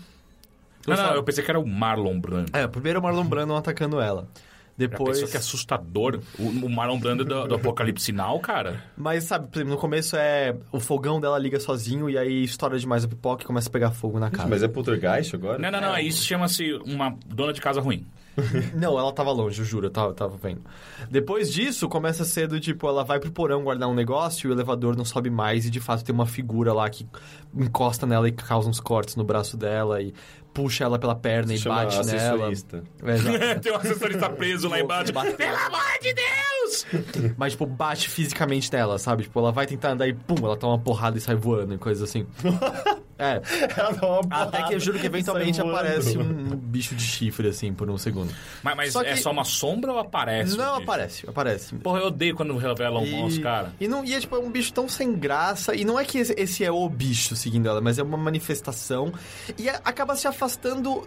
não, 0.86 0.96
sabe- 0.96 1.16
eu 1.16 1.22
pensei 1.24 1.42
que 1.42 1.50
era 1.50 1.58
o 1.58 1.66
Marlon 1.66 2.20
Brando. 2.20 2.50
É, 2.54 2.66
primeiro 2.66 3.00
o 3.00 3.02
Marlon 3.02 3.24
Brando 3.24 3.54
atacando 3.54 3.98
ela. 4.00 4.28
Depois. 4.76 5.22
que 5.22 5.36
é 5.36 5.40
assustador? 5.40 6.20
O, 6.38 6.48
o 6.48 6.70
Marlon 6.70 6.98
Brando 6.98 7.24
do, 7.24 7.46
do 7.46 7.54
Apocalipse 7.54 8.06
Sinal, 8.06 8.40
cara? 8.40 8.82
Mas, 8.96 9.24
sabe, 9.24 9.48
por 9.48 9.58
exemplo, 9.58 9.74
no 9.74 9.80
começo 9.80 10.16
é. 10.16 10.56
O 10.72 10.80
fogão 10.80 11.20
dela 11.20 11.38
liga 11.38 11.60
sozinho 11.60 12.10
e 12.10 12.18
aí 12.18 12.44
estoura 12.44 12.78
demais 12.78 13.04
a 13.04 13.08
pipoca 13.08 13.44
e 13.44 13.46
começa 13.46 13.68
a 13.68 13.72
pegar 13.72 13.92
fogo 13.92 14.18
na 14.18 14.30
casa. 14.30 14.48
Mas 14.48 14.62
é 14.62 14.68
poltergeist 14.68 15.34
agora? 15.34 15.58
Não, 15.58 15.70
não, 15.70 15.80
não. 15.80 15.98
Isso 15.98 16.24
chama-se 16.24 16.72
uma 16.84 17.16
dona 17.26 17.52
de 17.52 17.60
casa 17.60 17.80
ruim. 17.80 18.06
Não, 18.74 18.98
ela 18.98 19.12
tava 19.12 19.30
longe, 19.30 19.60
eu 19.60 19.64
juro, 19.64 19.86
eu 19.86 19.90
tava, 19.90 20.08
eu 20.08 20.14
tava 20.14 20.36
vendo. 20.36 20.62
Depois 21.10 21.52
disso, 21.52 21.88
começa 21.88 22.24
a 22.24 22.26
ser 22.26 22.48
do 22.48 22.58
tipo, 22.58 22.88
ela 22.88 23.04
vai 23.04 23.20
pro 23.20 23.30
porão 23.30 23.62
guardar 23.62 23.88
um 23.88 23.94
negócio 23.94 24.48
e 24.48 24.50
o 24.50 24.52
elevador 24.52 24.96
não 24.96 25.04
sobe 25.04 25.30
mais 25.30 25.66
e 25.66 25.70
de 25.70 25.80
fato 25.80 26.04
tem 26.04 26.14
uma 26.14 26.26
figura 26.26 26.72
lá 26.72 26.88
que 26.90 27.06
encosta 27.54 28.06
nela 28.06 28.28
e 28.28 28.32
causa 28.32 28.68
uns 28.68 28.80
cortes 28.80 29.14
no 29.16 29.24
braço 29.24 29.56
dela 29.56 30.02
e 30.02 30.12
puxa 30.54 30.84
ela 30.84 30.98
pela 30.98 31.14
perna 31.14 31.54
Se 31.56 31.66
e 31.66 31.68
bate 31.68 31.96
nela. 32.06 32.46
assessorista. 32.48 32.84
É, 33.02 33.10
exato. 33.14 33.38
Tem 33.60 33.72
um 33.72 33.76
assessorista 33.76 34.30
preso 34.30 34.68
lá 34.68 34.80
embaixo. 34.80 35.12
Bate- 35.12 35.32
Pelo 35.34 35.56
amor 35.56 35.80
de 36.00 36.14
Deus! 36.14 36.86
Mas, 37.36 37.52
tipo, 37.52 37.66
bate 37.66 38.08
fisicamente 38.08 38.72
nela, 38.72 38.98
sabe? 38.98 39.24
Tipo, 39.24 39.40
ela 39.40 39.52
vai 39.52 39.66
tentar 39.66 39.90
andar 39.90 40.06
e 40.08 40.14
pum, 40.14 40.36
ela 40.44 40.56
toma 40.56 40.74
uma 40.74 40.78
porrada 40.78 41.18
e 41.18 41.20
sai 41.20 41.34
voando 41.34 41.74
e 41.74 41.78
coisa 41.78 42.04
assim. 42.04 42.26
É, 43.16 43.40
Ela 43.76 43.92
dá 43.92 44.06
uma 44.08 44.42
até 44.42 44.64
que 44.64 44.74
eu 44.74 44.80
juro 44.80 44.98
que 44.98 45.04
e 45.04 45.06
eventualmente 45.06 45.60
aparece 45.60 46.18
um, 46.18 46.56
bicho 46.56 46.96
de 46.96 47.04
chifre, 47.04 47.46
assim, 47.46 47.72
por 47.72 47.88
um 47.88 47.96
segundo. 47.96 48.34
Mas, 48.60 48.76
mas 48.76 48.92
Só 48.92 49.02
é 49.02 49.12
que- 49.12 49.18
só 49.20 49.30
uma 49.30 49.44
sombra 49.44 49.92
ou 49.92 50.00
aparece? 50.00 50.56
Não, 50.56 50.74
aparece, 50.74 51.24
aparece. 51.30 51.76
Porra, 51.76 52.00
eu 52.00 52.06
odeio 52.08 52.34
quando 52.34 52.56
revelam 52.56 53.04
os 53.24 53.38
caras. 53.38 53.70
E, 53.78 53.86
não, 53.86 54.04
e 54.04 54.12
é 54.14 54.18
tipo 54.20 54.34
é 54.34 54.38
um 54.40 54.50
bicho 54.50 54.72
tão 54.72 54.88
sem 54.88 55.12
graça. 55.12 55.76
E 55.76 55.84
não 55.84 55.96
é 55.96 56.04
que 56.04 56.18
esse, 56.18 56.34
esse 56.36 56.64
é 56.64 56.72
o 56.72 56.88
bicho 56.88 57.36
seguindo 57.36 57.68
ela, 57.68 57.80
mas 57.80 58.00
é 58.00 58.02
uma 58.02 58.18
manifestação. 58.18 59.12
E 59.56 59.68
é- 59.68 59.80
acaba 59.84 60.16
se 60.16 60.26
afastando 60.26 60.43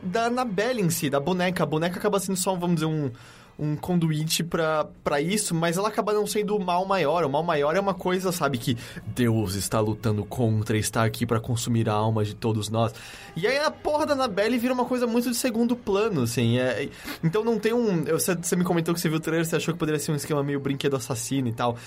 da 0.03 0.25
Annabelle 0.25 0.81
em 0.81 0.89
si, 0.89 1.09
da 1.09 1.19
boneca. 1.19 1.63
A 1.63 1.65
boneca 1.65 1.97
acaba 1.99 2.19
sendo 2.19 2.37
só, 2.37 2.55
vamos 2.55 2.75
dizer, 2.75 2.85
um, 2.87 3.11
um 3.59 3.75
conduíte 3.75 4.43
pra 4.43 5.19
isso, 5.19 5.55
mas 5.55 5.77
ela 5.77 5.87
acaba 5.87 6.13
não 6.13 6.27
sendo 6.27 6.55
o 6.55 6.63
mal 6.63 6.85
maior. 6.85 7.23
O 7.23 7.29
mal 7.29 7.41
maior 7.43 7.75
é 7.75 7.79
uma 7.79 7.93
coisa, 7.93 8.31
sabe, 8.31 8.57
que 8.57 8.77
Deus 9.07 9.55
está 9.55 9.79
lutando 9.79 10.23
contra, 10.25 10.77
está 10.77 11.03
aqui 11.03 11.25
pra 11.25 11.39
consumir 11.39 11.89
a 11.89 11.93
alma 11.93 12.23
de 12.23 12.35
todos 12.35 12.69
nós. 12.69 12.93
E 13.35 13.47
aí 13.47 13.57
a 13.57 13.71
porra 13.71 14.05
da 14.05 14.13
Annabelle 14.13 14.57
vira 14.59 14.73
uma 14.73 14.85
coisa 14.85 15.07
muito 15.07 15.29
de 15.29 15.35
segundo 15.35 15.75
plano, 15.75 16.21
assim. 16.21 16.59
é- 16.59 16.89
então 17.23 17.43
não 17.43 17.57
tem 17.57 17.73
um. 17.73 18.03
Você, 18.05 18.35
você 18.35 18.55
me 18.55 18.63
comentou 18.63 18.93
que 18.93 18.99
você 19.01 19.09
viu 19.09 19.17
o 19.17 19.21
trailer, 19.21 19.45
você 19.45 19.55
achou 19.55 19.73
que 19.73 19.79
poderia 19.79 19.99
ser 19.99 20.11
um 20.11 20.15
esquema 20.15 20.43
meio 20.43 20.59
brinquedo 20.59 20.95
assassino 20.95 21.47
e 21.47 21.53
tal. 21.53 21.77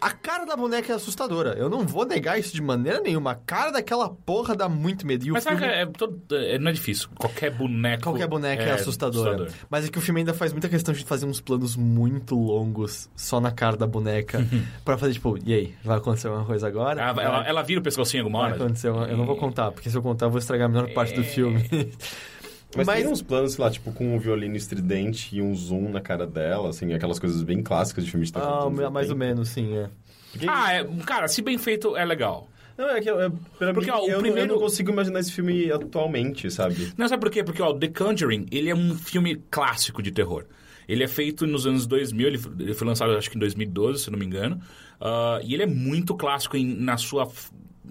A 0.00 0.10
cara 0.10 0.44
da 0.44 0.54
boneca 0.54 0.92
é 0.92 0.96
assustadora. 0.96 1.54
Eu 1.56 1.70
não 1.70 1.86
vou 1.86 2.04
negar 2.04 2.38
isso 2.38 2.54
de 2.54 2.60
maneira 2.60 3.00
nenhuma. 3.00 3.32
A 3.32 3.34
cara 3.34 3.70
daquela 3.70 4.08
porra 4.10 4.54
dá 4.54 4.68
muito 4.68 5.06
medo. 5.06 5.26
E 5.26 5.30
Mas 5.30 5.44
filme... 5.44 5.58
que 5.58 5.64
é, 5.64 5.86
todo, 5.86 6.20
é- 6.30 6.58
não 6.58 6.70
é 6.70 6.72
difícil. 6.74 7.08
Qualquer 7.18 7.50
boneco. 7.50 8.02
Qualquer 8.02 8.26
boneca 8.26 8.62
é, 8.62 8.72
assustadora. 8.72 9.48
Mas 9.70 9.86
é 9.86 9.88
que 9.88 9.98
o 9.98 10.00
filme 10.00 10.20
ainda 10.20 10.34
faz 10.34 10.52
muita 10.52 10.68
questão 10.68 10.92
de 10.92 11.04
fazer 11.04 11.24
uns 11.26 11.40
planos 11.40 11.76
muito 11.76 12.34
longos 12.38 13.08
só 13.16 13.40
na 13.40 13.50
cara 13.50 13.76
da 13.76 13.86
boneca. 13.86 14.46
pra 14.84 14.98
fazer 14.98 15.14
tipo, 15.14 15.38
e 15.44 15.54
aí, 15.54 15.74
vai 15.82 15.96
acontecer 15.96 16.28
uma 16.28 16.44
coisa 16.44 16.66
agora? 16.66 17.00
Ela, 17.00 17.22
ela, 17.22 17.46
ela 17.48 17.62
vira 17.62 17.80
o 17.80 17.82
pescocinho 17.82 18.24
alguma 18.24 18.40
Vai 18.40 18.52
hora? 18.52 18.62
acontecer 18.64 18.90
uma... 18.90 19.06
Eu 19.06 19.16
não 19.16 19.24
vou 19.26 19.36
contar, 19.36 19.72
porque 19.72 19.88
se 19.88 19.96
eu 19.96 20.02
contar 20.02 20.26
eu 20.26 20.30
vou 20.30 20.38
estragar 20.38 20.66
a 20.66 20.68
menor 20.68 20.92
parte 20.92 21.14
do 21.14 21.24
filme. 21.24 21.64
Mas, 22.84 23.02
tem 23.02 23.06
uns 23.12 23.22
planos, 23.22 23.52
sei 23.54 23.64
lá, 23.64 23.70
tipo, 23.70 23.92
com 23.92 24.14
um 24.14 24.18
violino 24.18 24.56
estridente 24.56 25.36
e 25.36 25.40
um 25.40 25.54
zoom 25.54 25.88
na 25.90 26.00
cara 26.00 26.26
dela, 26.26 26.68
assim, 26.70 26.92
aquelas 26.92 27.18
coisas 27.18 27.42
bem 27.42 27.62
clássicas 27.62 28.04
de 28.04 28.10
filme 28.10 28.26
de 28.26 28.32
terror. 28.32 28.48
Ah, 28.48 28.70
mais 28.90 29.08
ou 29.10 29.14
80. 29.14 29.14
menos, 29.14 29.48
sim, 29.48 29.76
é. 29.76 29.88
Porque- 30.32 30.46
Ah, 30.48 30.72
é, 30.74 30.84
cara, 31.06 31.28
se 31.28 31.40
bem 31.40 31.56
feito, 31.56 31.96
é 31.96 32.04
legal. 32.04 32.48
Não, 32.76 32.90
é 32.90 33.00
que 33.00 33.08
eu, 33.08 33.18
é, 33.20 33.30
pra 33.58 33.72
Porque, 33.72 33.90
mim, 33.90 33.96
ó, 33.96 34.02
o 34.02 34.06
eu, 34.06 34.12
não- 34.14 34.20
primeiro- 34.20 34.50
eu 34.50 34.54
não 34.56 34.60
consigo 34.62 34.90
imaginar 34.90 35.20
esse 35.20 35.32
filme 35.32 35.72
atualmente, 35.72 36.50
sabe? 36.50 36.92
Não, 36.98 37.08
sabe 37.08 37.20
por 37.22 37.30
quê? 37.30 37.42
Porque, 37.42 37.62
ó, 37.62 37.72
The 37.72 37.88
Conjuring, 37.88 38.46
ele 38.52 38.68
é 38.68 38.74
um 38.74 38.94
filme 38.94 39.36
clássico 39.50 40.02
de 40.02 40.10
terror. 40.12 40.44
Ele 40.86 41.02
é 41.02 41.08
feito 41.08 41.46
nos 41.46 41.66
anos 41.66 41.86
2000, 41.86 42.28
ele 42.28 42.38
foi, 42.38 42.52
ele 42.60 42.74
foi 42.74 42.86
lançado 42.86 43.12
acho 43.16 43.30
que 43.30 43.36
em 43.36 43.40
2012, 43.40 44.04
se 44.04 44.10
não 44.10 44.18
me 44.18 44.26
engano. 44.26 44.60
Ah, 45.00 45.40
e 45.42 45.54
ele 45.54 45.62
é 45.62 45.66
muito 45.66 46.14
clássico 46.14 46.56
em- 46.56 46.74
na 46.76 46.96
sua 46.98 47.26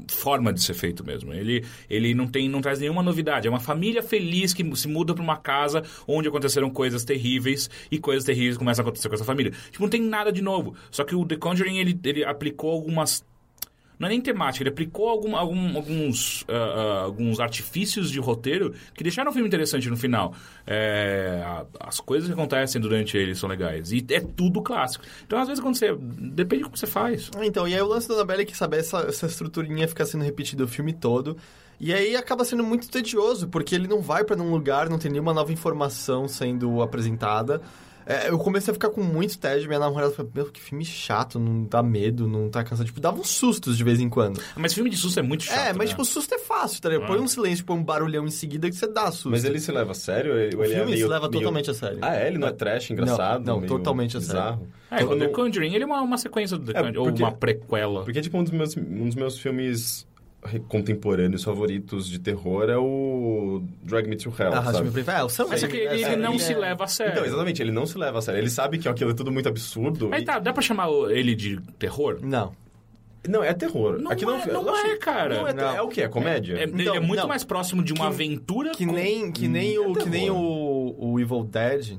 forma 0.08 0.54
de 0.54 0.62
ser 0.62 0.74
feito 0.74 1.06
mesmo. 1.06 1.34
Ele, 1.34 1.66
ele 1.90 2.14
não, 2.14 2.28
tem, 2.28 2.50
não 2.50 2.62
traz 2.62 2.80
nenhuma 2.80 3.04
novidade. 3.04 3.48
É 3.48 3.50
uma 3.50 3.60
família 3.60 4.04
feliz 4.04 4.54
que 4.54 4.76
se 4.76 4.88
muda 4.88 5.14
para 5.14 5.24
uma 5.24 5.38
casa 5.38 5.84
onde 6.08 6.28
aconteceram 6.28 6.70
coisas 6.70 7.04
terríveis 7.04 7.70
e 7.92 7.98
coisas 7.98 8.24
terríveis 8.24 8.58
começam 8.58 8.84
a 8.84 8.88
acontecer 8.88 9.10
com 9.10 9.16
essa 9.16 9.26
família. 9.26 9.52
Tipo, 9.72 9.84
não 9.84 9.90
tem 9.90 10.02
nada 10.02 10.32
de 10.32 10.42
novo. 10.42 10.76
Só 10.92 11.04
que 11.04 11.16
o 11.16 11.26
The 11.26 11.38
Conjuring, 11.38 11.78
ele, 11.78 12.00
ele 12.04 12.24
aplicou 12.24 12.72
algumas 12.72 13.24
não 14.00 14.08
é 14.08 14.10
nem 14.12 14.22
temática, 14.22 14.64
ele 14.64 14.70
aplicou 14.70 15.08
algum- 15.10 15.36
algum- 15.36 15.76
alguns, 15.76 16.44
ah, 16.48 16.54
ah, 16.54 17.02
alguns 17.04 17.40
artifícios 17.40 18.10
de 18.12 18.20
roteiro 18.20 18.74
que 18.94 19.04
deixaram 19.04 19.30
o 19.32 19.34
filme 19.34 19.48
interessante 19.48 19.90
no 19.90 19.98
final. 19.98 20.34
É, 20.68 21.44
as 21.80 22.00
coisas 22.00 22.28
que 22.28 22.34
acontecem 22.34 22.82
durante 22.82 23.18
ele 23.18 23.36
são 23.36 23.48
legais. 23.50 23.92
E 23.92 24.06
é 24.12 24.20
tudo 24.20 24.62
clássico. 24.62 25.06
Então, 25.26 25.40
às 25.40 25.48
vezes, 25.48 25.62
quando 25.62 25.76
você. 25.76 25.96
Depende 25.96 26.64
do 26.64 26.70
que 26.70 26.80
você 26.80 26.88
faz. 26.88 27.30
Então, 27.42 27.68
e 27.68 27.74
aí 27.74 27.82
o 27.82 27.88
lance 27.88 28.08
da 28.08 28.16
Annabelle 28.16 28.42
é 28.42 28.46
que, 28.46 28.56
sabe, 28.58 28.78
essa, 28.78 29.00
essa 29.02 29.26
estruturinha 29.26 29.88
fica 29.88 30.06
sendo 30.06 30.24
repetida 30.24 30.64
o 30.64 30.68
filme 30.68 30.94
todo. 30.94 31.38
E 31.80 31.94
aí 31.94 32.16
acaba 32.16 32.46
sendo 32.46 32.64
muito 32.64 32.90
tedioso, 32.90 33.48
porque 33.50 33.76
ele 33.76 33.88
não 33.88 34.02
vai 34.02 34.24
pra 34.24 34.36
nenhum 34.36 34.50
lugar, 34.52 34.90
não 34.90 34.98
tem 34.98 35.12
nenhuma 35.12 35.34
nova 35.34 35.52
informação 35.52 36.28
sendo 36.28 36.82
apresentada. 36.82 37.62
É, 38.06 38.30
eu 38.30 38.38
comecei 38.38 38.72
a 38.72 38.74
ficar 38.74 38.90
com 38.90 39.02
muito 39.02 39.38
tédio, 39.40 39.68
minha 39.68 39.80
namorada 39.80 40.12
falou, 40.14 40.32
meu, 40.34 40.46
que 40.52 40.62
filme 40.62 40.86
chato, 40.86 41.40
não 41.40 41.64
dá 41.64 41.82
medo, 41.82 42.28
não 42.28 42.50
tá 42.50 42.64
cansado. 42.64 42.86
Tipo, 42.86 43.00
dava 43.02 43.20
uns 43.20 43.30
sustos 43.30 43.76
de 43.78 43.84
vez 43.84 44.00
em 44.00 44.08
quando. 44.08 44.40
Mas 44.56 44.74
filme 44.74 44.90
de 44.90 44.98
susto 44.98 45.20
é 45.20 45.24
muito 45.24 45.44
chato. 45.44 45.58
é, 45.58 45.68
mas 45.74 45.78
né? 45.78 45.86
tipo, 45.88 46.06
susto 46.06 46.34
é 46.36 46.40
fácil, 46.40 46.82
tá 46.82 46.90
ligado? 46.90 47.06
Ah. 47.06 47.08
Põe 47.08 47.20
um 47.20 47.28
silêncio, 47.28 47.66
põe 47.66 47.78
um 47.78 47.84
barulhão 47.84 48.26
em 48.26 48.32
seguida 48.32 48.70
que 48.70 48.76
você 48.76 48.88
dá 48.88 49.12
susto. 49.12 49.32
Mas 49.32 49.44
ele 49.44 49.60
se 49.60 49.72
leva 49.72 49.92
a 49.92 49.96
sério? 49.96 50.34
Ou 50.34 50.38
ele 50.40 50.56
O 50.56 50.64
é 50.64 50.68
filme 50.68 50.86
meio, 50.86 50.98
se 50.98 51.04
leva 51.08 51.28
meio- 51.28 51.32
totalmente 51.32 51.72
a 51.72 51.74
sério. 51.74 51.98
Ah, 52.02 52.16
é? 52.16 52.28
Ele 52.28 52.38
não 52.38 52.48
é 52.48 52.52
trash, 52.54 52.92
engraçado? 52.92 53.40
Não, 53.44 53.54
não, 53.56 53.60
meio 53.62 53.68
totalmente 53.70 54.18
a 54.18 54.22
sério. 54.22 54.42
bizarro? 54.42 54.68
É, 54.92 55.04
o 55.04 55.18
The 55.18 55.28
Conjuring, 55.30 55.74
ele 55.74 55.84
é 55.84 55.88
uma, 55.88 56.02
uma 56.02 56.18
sequência 56.18 56.58
do 56.58 56.66
The 56.72 56.78
É, 56.80 56.82
Conjuring, 56.84 56.98
ou 57.00 57.06
porque- 57.06 57.24
uma 57.24 57.32
prequela. 57.32 58.04
Porque, 58.04 58.22
tipo, 58.22 58.38
um 58.38 58.44
dos 58.44 58.54
meus, 58.54 58.78
um 58.78 59.06
dos 59.06 59.16
meus 59.16 59.40
filmes 59.40 60.06
contemporâneos 60.68 61.44
favoritos 61.44 62.08
de 62.10 62.20
terror 62.20 62.70
é 62.70 62.78
o 62.78 63.64
Drag 63.84 64.08
Me 64.08 64.16
to 64.16 64.30
Hell, 64.30 64.54
Ah, 64.54 64.64
sabe? 64.64 64.90
Rasme 64.90 65.04
É, 65.12 65.24
o 65.24 65.30
Sam 65.30 65.48
Mas 65.50 65.64
é 65.64 65.68
que 65.68 65.78
ele, 65.78 66.04
é, 66.04 66.16
não 66.16 66.32
ele 66.34 66.40
se 66.40 66.54
é- 66.54 66.58
leva 66.58 66.84
a 66.84 66.88
sério. 66.88 67.14
Então, 67.14 67.26
exatamente, 67.26 67.62
ele 67.62 67.72
não 67.72 67.86
se 67.86 67.98
leva 67.98 68.20
a 68.20 68.22
sério. 68.22 68.40
Ele 68.40 68.50
sabe 68.50 68.78
que 68.78 68.88
aquilo 68.88 69.12
é 69.12 69.14
tudo 69.14 69.32
muito 69.32 69.48
absurdo. 69.50 70.10
Mas 70.10 70.22
e- 70.22 70.26
tá, 70.26 70.40
dá 70.40 70.52
pra 70.54 70.62
chamar 70.62 70.88
o- 70.90 71.10
ele 71.10 71.36
de 71.36 71.60
terror? 71.80 72.20
Não. 72.22 72.54
Não, 73.28 73.44
é 73.44 73.54
terror. 73.54 73.98
Não 74.00 74.12
Aquilo 74.12 74.32
é- 74.34 74.44
eu 74.48 74.54
não 74.64 74.70
acho- 74.76 74.86
é, 74.86 74.98
cara. 74.98 75.36
Não 75.40 75.48
é, 75.48 75.54
Não. 75.54 75.76
é 75.76 75.82
o 75.82 75.88
quê? 75.88 76.02
É 76.04 76.08
comédia? 76.08 76.58
É, 76.60 76.64
ele 76.64 76.84
Então, 76.84 76.96
é 76.96 77.00
muito 77.00 77.22
não. 77.22 77.28
mais 77.28 77.44
próximo 77.44 77.84
de 77.84 77.92
uma 77.92 78.08
aventura 78.08 78.72
Que 78.72 78.86
com- 78.86 78.92
nem, 78.94 79.32
que 79.32 79.48
nem, 79.48 79.80
o, 79.80 79.94
é 79.94 79.96
que 80.04 80.10
nem 80.10 80.30
o, 80.30 80.96
o 80.98 81.20
Evil 81.20 81.44
Dead, 81.44 81.98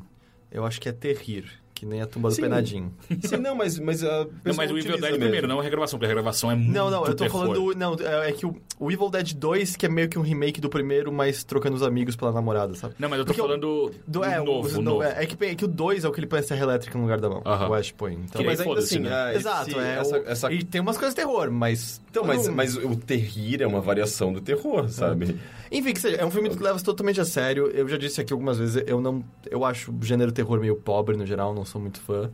eu 0.53 0.64
acho 0.64 0.80
que 0.80 0.88
é 0.88 0.92
terrir. 0.92 1.47
Que 1.79 1.85
nem 1.85 2.01
a 2.01 2.07
tumba 2.07 2.31
do 2.31 2.35
Sim. 2.35 2.41
penadinho. 2.41 2.91
Sim, 3.22 3.37
não, 3.37 3.55
mas... 3.55 3.79
Mas, 3.79 4.03
a 4.03 4.27
Não, 4.43 4.55
mas 4.57 4.70
o 4.70 4.79
Evil 4.79 4.93
Dead 4.93 5.03
mesmo. 5.03 5.18
primeiro, 5.18 5.47
não 5.47 5.61
a 5.61 5.62
regravação, 5.62 5.99
porque 5.99 6.07
a 6.07 6.09
regravação 6.09 6.51
é 6.51 6.55
muito 6.55 6.72
Não, 6.72 6.89
não, 6.91 7.05
eu 7.05 7.14
tô 7.14 7.24
terror. 7.24 7.43
falando. 7.43 7.55
do- 7.74 7.79
Não, 7.79 7.95
é 8.01 8.31
é 8.31 8.33
que 8.33 8.47
o, 8.47 8.57
o 8.81 8.91
Evil 8.91 9.11
Dead 9.11 9.35
2, 9.35 9.77
que 9.77 9.85
é 9.85 9.89
meio 9.91 10.09
que 10.09 10.18
um 10.18 10.22
remake 10.22 10.59
do 10.59 10.70
primeiro, 10.70 11.12
mas 11.12 11.45
trocando 11.45 11.77
os 11.77 11.83
amigos 11.83 12.16
pela 12.16 12.33
namorada, 12.33 12.74
sabe? 12.74 12.95
Não, 12.99 13.11
mas 13.11 13.18
eu 13.18 13.27
tô 13.27 13.29
Porque 13.35 13.43
o- 13.43 13.45
falando 13.45 13.95
Do, 14.07 14.24
é, 14.24 14.41
o- 14.41 14.45
novo, 14.47 14.79
o- 14.79 14.83
novo. 14.83 15.03
É, 15.03 15.22
é 15.22 15.27
que, 15.27 15.45
é 15.45 15.55
que 15.55 15.64
o 15.66 15.68
2 15.68 16.05
é 16.05 16.09
o 16.09 16.12
que 16.12 16.18
ele 16.20 16.27
põe 16.27 16.39
a 16.39 16.43
serra 16.43 16.62
elétrica 16.62 16.97
no 16.97 17.05
lugar 17.05 17.20
da 17.20 17.29
mão. 17.29 17.43
Aham. 17.45 17.68
O 17.68 17.74
Ash 17.74 17.91
põe. 17.93 18.14
Então, 18.14 18.43
Mas 18.43 18.59
ainda 18.59 18.79
assim... 18.81 18.99
né? 19.01 19.11
ah, 19.12 19.35
Exato, 19.35 19.68
esse- 19.70 19.79
é. 19.79 19.99
Essa, 19.99 20.18
o- 20.18 20.29
essa... 20.29 20.53
E 20.55 20.64
tem 20.64 20.81
umas 20.81 20.97
coisas 20.97 21.14
de 21.14 21.20
terror, 21.20 21.51
mas. 21.51 22.01
Então, 22.11 22.24
mas, 22.24 22.47
não- 22.47 22.55
mas 22.55 22.74
o 22.74 22.97
terrir 22.97 23.61
é 23.61 23.66
uma 23.66 23.83
variação 23.83 24.33
do 24.33 24.41
terror, 24.41 24.89
sabe? 24.89 25.37
Enfim, 25.70 25.93
que 25.93 26.01
seja, 26.01 26.16
é 26.16 26.24
um 26.24 26.31
filme 26.31 26.49
que 26.49 26.62
leva 26.62 26.81
totalmente 26.81 27.20
a 27.20 27.24
sério. 27.24 27.66
Eu 27.74 27.87
já 27.89 27.99
disse 27.99 28.18
aqui 28.20 28.33
algumas 28.33 28.57
vezes, 28.57 28.83
eu 28.87 29.01
não. 29.01 29.22
Eu 29.51 29.64
acho 29.64 29.91
o 29.93 29.99
gênero 30.03 30.31
terror 30.33 30.59
meio 30.61 30.77
pobre 30.77 31.16
no 31.16 31.27
geral, 31.27 31.53
não 31.53 31.64
sou 31.67 31.81
muito 31.81 32.01
fã. 32.01 32.31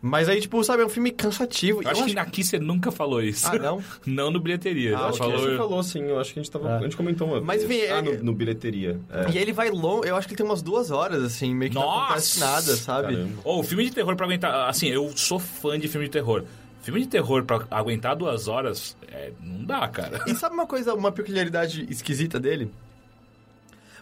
Mas 0.00 0.28
aí, 0.28 0.40
tipo, 0.40 0.62
sabe, 0.62 0.82
é 0.82 0.86
um 0.86 0.90
filme 0.90 1.10
cansativo. 1.10 1.82
Eu 1.82 1.90
acho 1.90 2.04
que 2.04 2.18
aqui 2.18 2.44
você 2.44 2.58
nunca 2.58 2.92
falou 2.92 3.20
isso. 3.22 3.46
Ah, 3.48 3.58
não? 3.58 3.82
não 4.06 4.30
no 4.30 4.38
bilheteria. 4.38 4.96
Ah, 4.96 5.08
acho 5.08 5.18
que 5.18 5.24
a 5.24 5.30
falou... 5.30 5.48
gente 5.48 5.56
falou, 5.56 5.82
sim. 5.82 6.02
Eu 6.04 6.20
acho 6.20 6.32
que 6.32 6.38
a 6.38 6.42
gente 6.42 6.52
tava... 6.52 6.68
Ah. 6.68 6.78
A 6.78 6.82
gente 6.82 6.96
comentou 6.96 7.26
uma 7.26 7.40
Mas, 7.40 7.64
enfim, 7.64 7.80
Ah, 7.80 7.98
é- 7.98 8.02
no, 8.02 8.24
no 8.24 8.34
bilheteria. 8.34 9.00
É. 9.10 9.30
E 9.32 9.38
ele 9.38 9.52
vai 9.52 9.70
longo, 9.70 10.04
eu 10.04 10.14
acho 10.14 10.28
que 10.28 10.34
ele 10.34 10.38
tem 10.38 10.46
umas 10.46 10.62
duas 10.62 10.90
horas, 10.90 11.22
assim, 11.22 11.54
meio 11.54 11.70
que 11.70 11.76
não 11.76 11.82
Nossa! 11.82 12.04
acontece 12.04 12.40
nada, 12.40 12.76
sabe? 12.76 13.26
Ou 13.42 13.62
filme 13.64 13.84
de 13.84 13.92
terror 13.92 14.14
pra 14.14 14.26
aguentar... 14.26 14.68
Assim, 14.68 14.88
eu 14.88 15.10
sou 15.16 15.38
fã 15.38 15.78
de 15.78 15.88
filme 15.88 16.06
de 16.06 16.12
terror. 16.12 16.44
Filme 16.82 17.00
de 17.00 17.08
terror 17.08 17.44
pra 17.44 17.66
aguentar 17.70 18.14
duas 18.14 18.46
horas, 18.46 18.96
é, 19.08 19.32
não 19.42 19.64
dá, 19.64 19.88
cara. 19.88 20.22
E 20.28 20.34
sabe 20.36 20.54
uma 20.54 20.66
coisa, 20.66 20.94
uma 20.94 21.10
peculiaridade 21.10 21.84
esquisita 21.90 22.38
dele? 22.38 22.70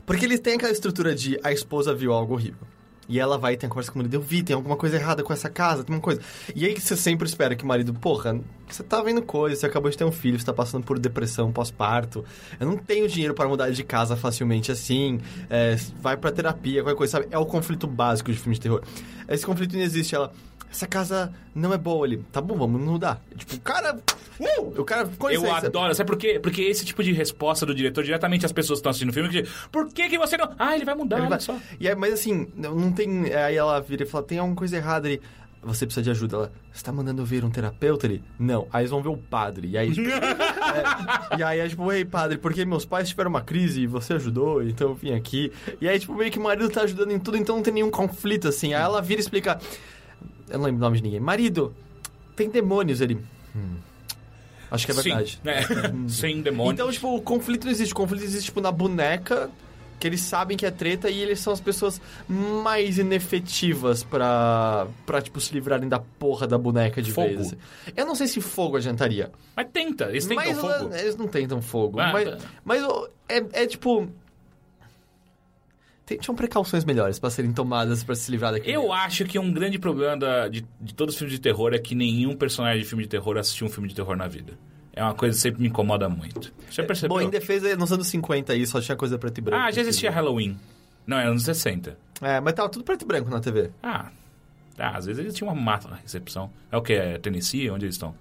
Porque 0.04 0.26
ele 0.26 0.36
tem 0.36 0.56
aquela 0.56 0.72
estrutura 0.72 1.14
de 1.14 1.40
a 1.42 1.50
esposa 1.50 1.94
viu 1.94 2.12
algo 2.12 2.34
horrível. 2.34 2.66
E 3.08 3.18
ela 3.18 3.36
vai 3.36 3.54
e 3.54 3.56
tem 3.56 3.66
a 3.66 3.70
conversa 3.70 3.92
com 3.92 3.98
o 3.98 4.02
marido, 4.02 4.14
eu 4.14 4.20
vi, 4.20 4.42
tem 4.42 4.54
alguma 4.54 4.76
coisa 4.76 4.96
errada 4.96 5.22
com 5.22 5.32
essa 5.32 5.50
casa, 5.50 5.84
tem 5.84 5.94
uma 5.94 6.00
coisa. 6.00 6.20
E 6.54 6.64
aí 6.64 6.78
você 6.78 6.96
sempre 6.96 7.28
espera 7.28 7.54
que 7.54 7.64
o 7.64 7.66
marido, 7.66 7.92
porra, 7.92 8.40
você 8.68 8.82
tá 8.82 9.02
vendo 9.02 9.22
coisa, 9.22 9.56
você 9.56 9.66
acabou 9.66 9.90
de 9.90 9.96
ter 9.96 10.04
um 10.04 10.12
filho, 10.12 10.38
você 10.38 10.46
tá 10.46 10.52
passando 10.52 10.84
por 10.84 10.98
depressão 10.98 11.52
pós-parto, 11.52 12.24
eu 12.58 12.66
não 12.66 12.76
tenho 12.76 13.08
dinheiro 13.08 13.34
para 13.34 13.48
mudar 13.48 13.70
de 13.70 13.84
casa 13.84 14.16
facilmente 14.16 14.72
assim, 14.72 15.20
é, 15.50 15.76
vai 16.00 16.16
pra 16.16 16.32
terapia, 16.32 16.82
qualquer 16.82 16.96
coisa, 16.96 17.10
sabe? 17.12 17.26
É 17.30 17.38
o 17.38 17.46
conflito 17.46 17.86
básico 17.86 18.32
de 18.32 18.38
filme 18.38 18.54
de 18.54 18.60
terror. 18.60 18.82
Esse 19.28 19.44
conflito 19.44 19.74
não 19.74 19.82
existe, 19.82 20.14
ela, 20.14 20.32
essa 20.74 20.86
casa 20.86 21.32
não 21.54 21.72
é 21.72 21.78
boa 21.78 22.04
ali, 22.04 22.18
tá 22.32 22.40
bom, 22.40 22.56
vamos 22.56 22.80
mudar. 22.80 23.22
Tipo, 23.36 23.54
o 23.54 23.60
cara, 23.60 23.96
uh, 24.40 24.80
o 24.80 24.84
cara, 24.84 25.08
com 25.18 25.30
Eu 25.30 25.52
adoro, 25.52 25.94
sabe 25.94 26.08
por 26.10 26.18
quê? 26.18 26.40
Porque 26.40 26.62
esse 26.62 26.84
tipo 26.84 27.02
de 27.02 27.12
resposta 27.12 27.64
do 27.64 27.74
diretor 27.74 28.02
diretamente 28.02 28.44
às 28.44 28.52
pessoas 28.52 28.78
que 28.78 28.80
estão 28.80 28.90
assistindo 28.90 29.10
o 29.10 29.12
filme, 29.12 29.28
que 29.28 29.48
por 29.70 29.88
que, 29.92 30.08
que 30.08 30.18
você 30.18 30.36
não... 30.36 30.50
Ah, 30.58 30.74
ele 30.74 30.84
vai 30.84 30.94
mudar, 30.94 31.18
Ele 31.18 31.28
vai- 31.28 31.40
só. 31.40 31.56
E 31.78 31.88
aí, 31.88 31.94
mas 31.94 32.14
assim, 32.14 32.48
não 32.56 32.90
tem. 32.92 33.32
Aí 33.32 33.56
ela 33.56 33.80
vira 33.80 34.02
e 34.02 34.06
fala: 34.06 34.24
tem 34.24 34.38
alguma 34.38 34.56
coisa 34.56 34.76
errada 34.76 35.06
ali. 35.08 35.20
Você 35.62 35.86
precisa 35.86 36.02
de 36.02 36.10
ajuda. 36.10 36.36
Ela, 36.36 36.52
você 36.70 36.84
tá 36.84 36.92
mandando 36.92 37.22
eu 37.22 37.26
ver 37.26 37.42
um 37.44 37.50
terapeuta 37.50 38.06
ali? 38.06 38.22
Não. 38.38 38.66
Aí 38.70 38.82
eles 38.82 38.90
vão 38.90 39.00
ver 39.02 39.08
o 39.08 39.16
padre. 39.16 39.68
E 39.68 39.78
aí, 39.78 39.92
tipo, 39.94 40.08
é, 40.10 41.38
e 41.38 41.42
aí 41.42 41.58
é 41.60 41.68
tipo, 41.68 41.90
ei, 41.90 42.04
padre, 42.04 42.36
porque 42.36 42.64
meus 42.66 42.84
pais 42.84 43.08
tiveram 43.08 43.30
uma 43.30 43.40
crise 43.40 43.80
e 43.82 43.86
você 43.86 44.12
ajudou, 44.14 44.62
então 44.62 44.88
eu 44.90 44.94
vim 44.94 45.14
aqui. 45.14 45.50
E 45.80 45.88
aí, 45.88 45.98
tipo, 45.98 46.14
meio 46.14 46.30
que 46.30 46.38
o 46.38 46.42
marido 46.42 46.68
tá 46.68 46.82
ajudando 46.82 47.12
em 47.12 47.18
tudo, 47.18 47.38
então 47.38 47.56
não 47.56 47.62
tem 47.62 47.72
nenhum 47.72 47.90
conflito, 47.90 48.48
assim. 48.48 48.74
Aí 48.74 48.82
ela 48.82 49.00
vira 49.00 49.20
e 49.20 49.22
explica. 49.22 49.58
Eu 50.48 50.58
não 50.58 50.66
lembro 50.66 50.78
o 50.78 50.84
nome 50.84 50.96
de 50.98 51.02
ninguém. 51.02 51.20
Marido, 51.20 51.74
tem 52.36 52.48
demônios 52.50 53.00
ele. 53.00 53.18
"Hum, 53.56 53.76
acho 54.70 54.86
que 54.86 54.92
é 54.92 54.94
verdade. 54.94 55.32
Sim, 55.32 55.38
né? 55.44 55.62
Sem 56.08 56.42
demônio. 56.42 56.72
Então, 56.72 56.90
tipo, 56.90 57.14
o 57.16 57.20
conflito 57.22 57.64
não 57.64 57.70
existe. 57.72 57.92
O 57.92 57.96
conflito 57.96 58.22
existe, 58.24 58.46
tipo, 58.46 58.60
na 58.60 58.70
boneca 58.72 59.50
que 59.98 60.08
eles 60.08 60.20
sabem 60.20 60.54
que 60.56 60.66
é 60.66 60.70
treta 60.70 61.08
e 61.08 61.18
eles 61.20 61.38
são 61.40 61.52
as 61.52 61.60
pessoas 61.60 61.98
mais 62.28 62.98
inefetivas 62.98 64.02
pra, 64.02 64.86
pra 65.06 65.22
tipo, 65.22 65.40
se 65.40 65.54
livrarem 65.54 65.88
da 65.88 65.98
porra 65.98 66.46
da 66.46 66.58
boneca 66.58 67.00
de 67.00 67.10
Fogo. 67.12 67.28
vez. 67.28 67.40
assim. 67.40 67.56
Eu 67.96 68.04
não 68.04 68.14
sei 68.14 68.26
se 68.26 68.40
fogo 68.40 68.76
adiantaria. 68.76 69.30
Mas 69.56 69.66
tenta, 69.72 70.06
eles 70.10 70.26
tentam 70.26 70.44
mas 70.44 70.58
fogo. 70.58 70.90
uh, 70.92 70.94
eles 70.96 71.16
não 71.16 71.26
tentam 71.28 71.62
fogo. 71.62 71.98
Ah, 72.00 72.12
mas 72.12 72.28
tá. 72.28 72.38
mas 72.64 72.82
uh, 72.82 73.08
é, 73.28 73.62
é 73.62 73.66
tipo... 73.66 74.06
Tinham 76.06 76.34
precauções 76.36 76.84
melhores 76.84 77.18
pra 77.18 77.30
serem 77.30 77.50
tomadas 77.52 78.04
pra 78.04 78.14
se 78.14 78.30
livrar 78.30 78.52
daquilo. 78.52 78.72
Eu 78.74 78.92
acho 78.92 79.24
que 79.24 79.38
um 79.38 79.50
grande 79.52 79.78
problema 79.78 80.16
da- 80.18 80.48
de, 80.48 80.66
de 80.80 80.94
todos 80.94 81.14
os 81.14 81.18
filmes 81.18 81.34
de 81.34 81.40
terror 81.40 81.72
é 81.72 81.78
que 81.78 81.94
nenhum 81.94 82.36
personagem 82.36 82.82
de 82.82 82.88
filme 82.88 83.04
de 83.04 83.08
terror 83.08 83.38
assistiu 83.38 83.66
um 83.66 83.70
filme 83.70 83.88
de 83.88 83.94
terror 83.94 84.14
na 84.14 84.28
vida. 84.28 84.52
É 84.92 85.02
uma 85.02 85.14
coisa 85.14 85.34
que 85.34 85.40
sempre 85.40 85.62
me 85.62 85.68
incomoda 85.68 86.08
muito. 86.08 86.52
Você 86.68 86.82
já 86.82 86.84
percebeu? 86.84 87.16
Bom, 87.16 87.22
em 87.22 87.30
defesa, 87.30 87.74
nos 87.76 87.90
anos 87.90 88.06
50 88.08 88.52
aí 88.52 88.66
só 88.66 88.80
tinha 88.80 88.96
coisa 88.96 89.18
preto 89.18 89.38
e 89.38 89.40
branco. 89.40 89.62
ah, 89.64 89.70
já 89.70 89.80
existia 89.80 90.10
assim. 90.10 90.16
Halloween. 90.16 90.58
Não, 91.06 91.18
era 91.18 91.30
anos 91.30 91.42
60. 91.42 91.96
É, 92.20 92.38
mas 92.40 92.52
tava 92.54 92.68
tudo 92.68 92.84
preto 92.84 93.02
e 93.02 93.06
branco 93.06 93.30
na 93.30 93.40
TV. 93.40 93.70
Ah, 93.82 94.10
ah 94.78 94.96
às 94.96 95.06
vezes 95.06 95.18
eles 95.20 95.34
tinham 95.34 95.50
uma 95.52 95.60
mata 95.60 95.88
na 95.88 95.96
recepção. 95.96 96.50
É 96.70 96.76
o 96.76 96.82
que? 96.82 96.92
É 96.92 97.18
Tennessee? 97.18 97.70
Onde 97.70 97.86
eles 97.86 97.94
estão? 97.94 98.14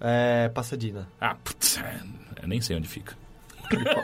É, 0.00 0.48
Pasadena. 0.50 1.08
Ah, 1.20 1.34
putz, 1.34 1.78
é, 1.78 2.00
eu 2.42 2.48
nem 2.48 2.60
sei 2.60 2.76
onde 2.76 2.86
fica. 2.86 3.16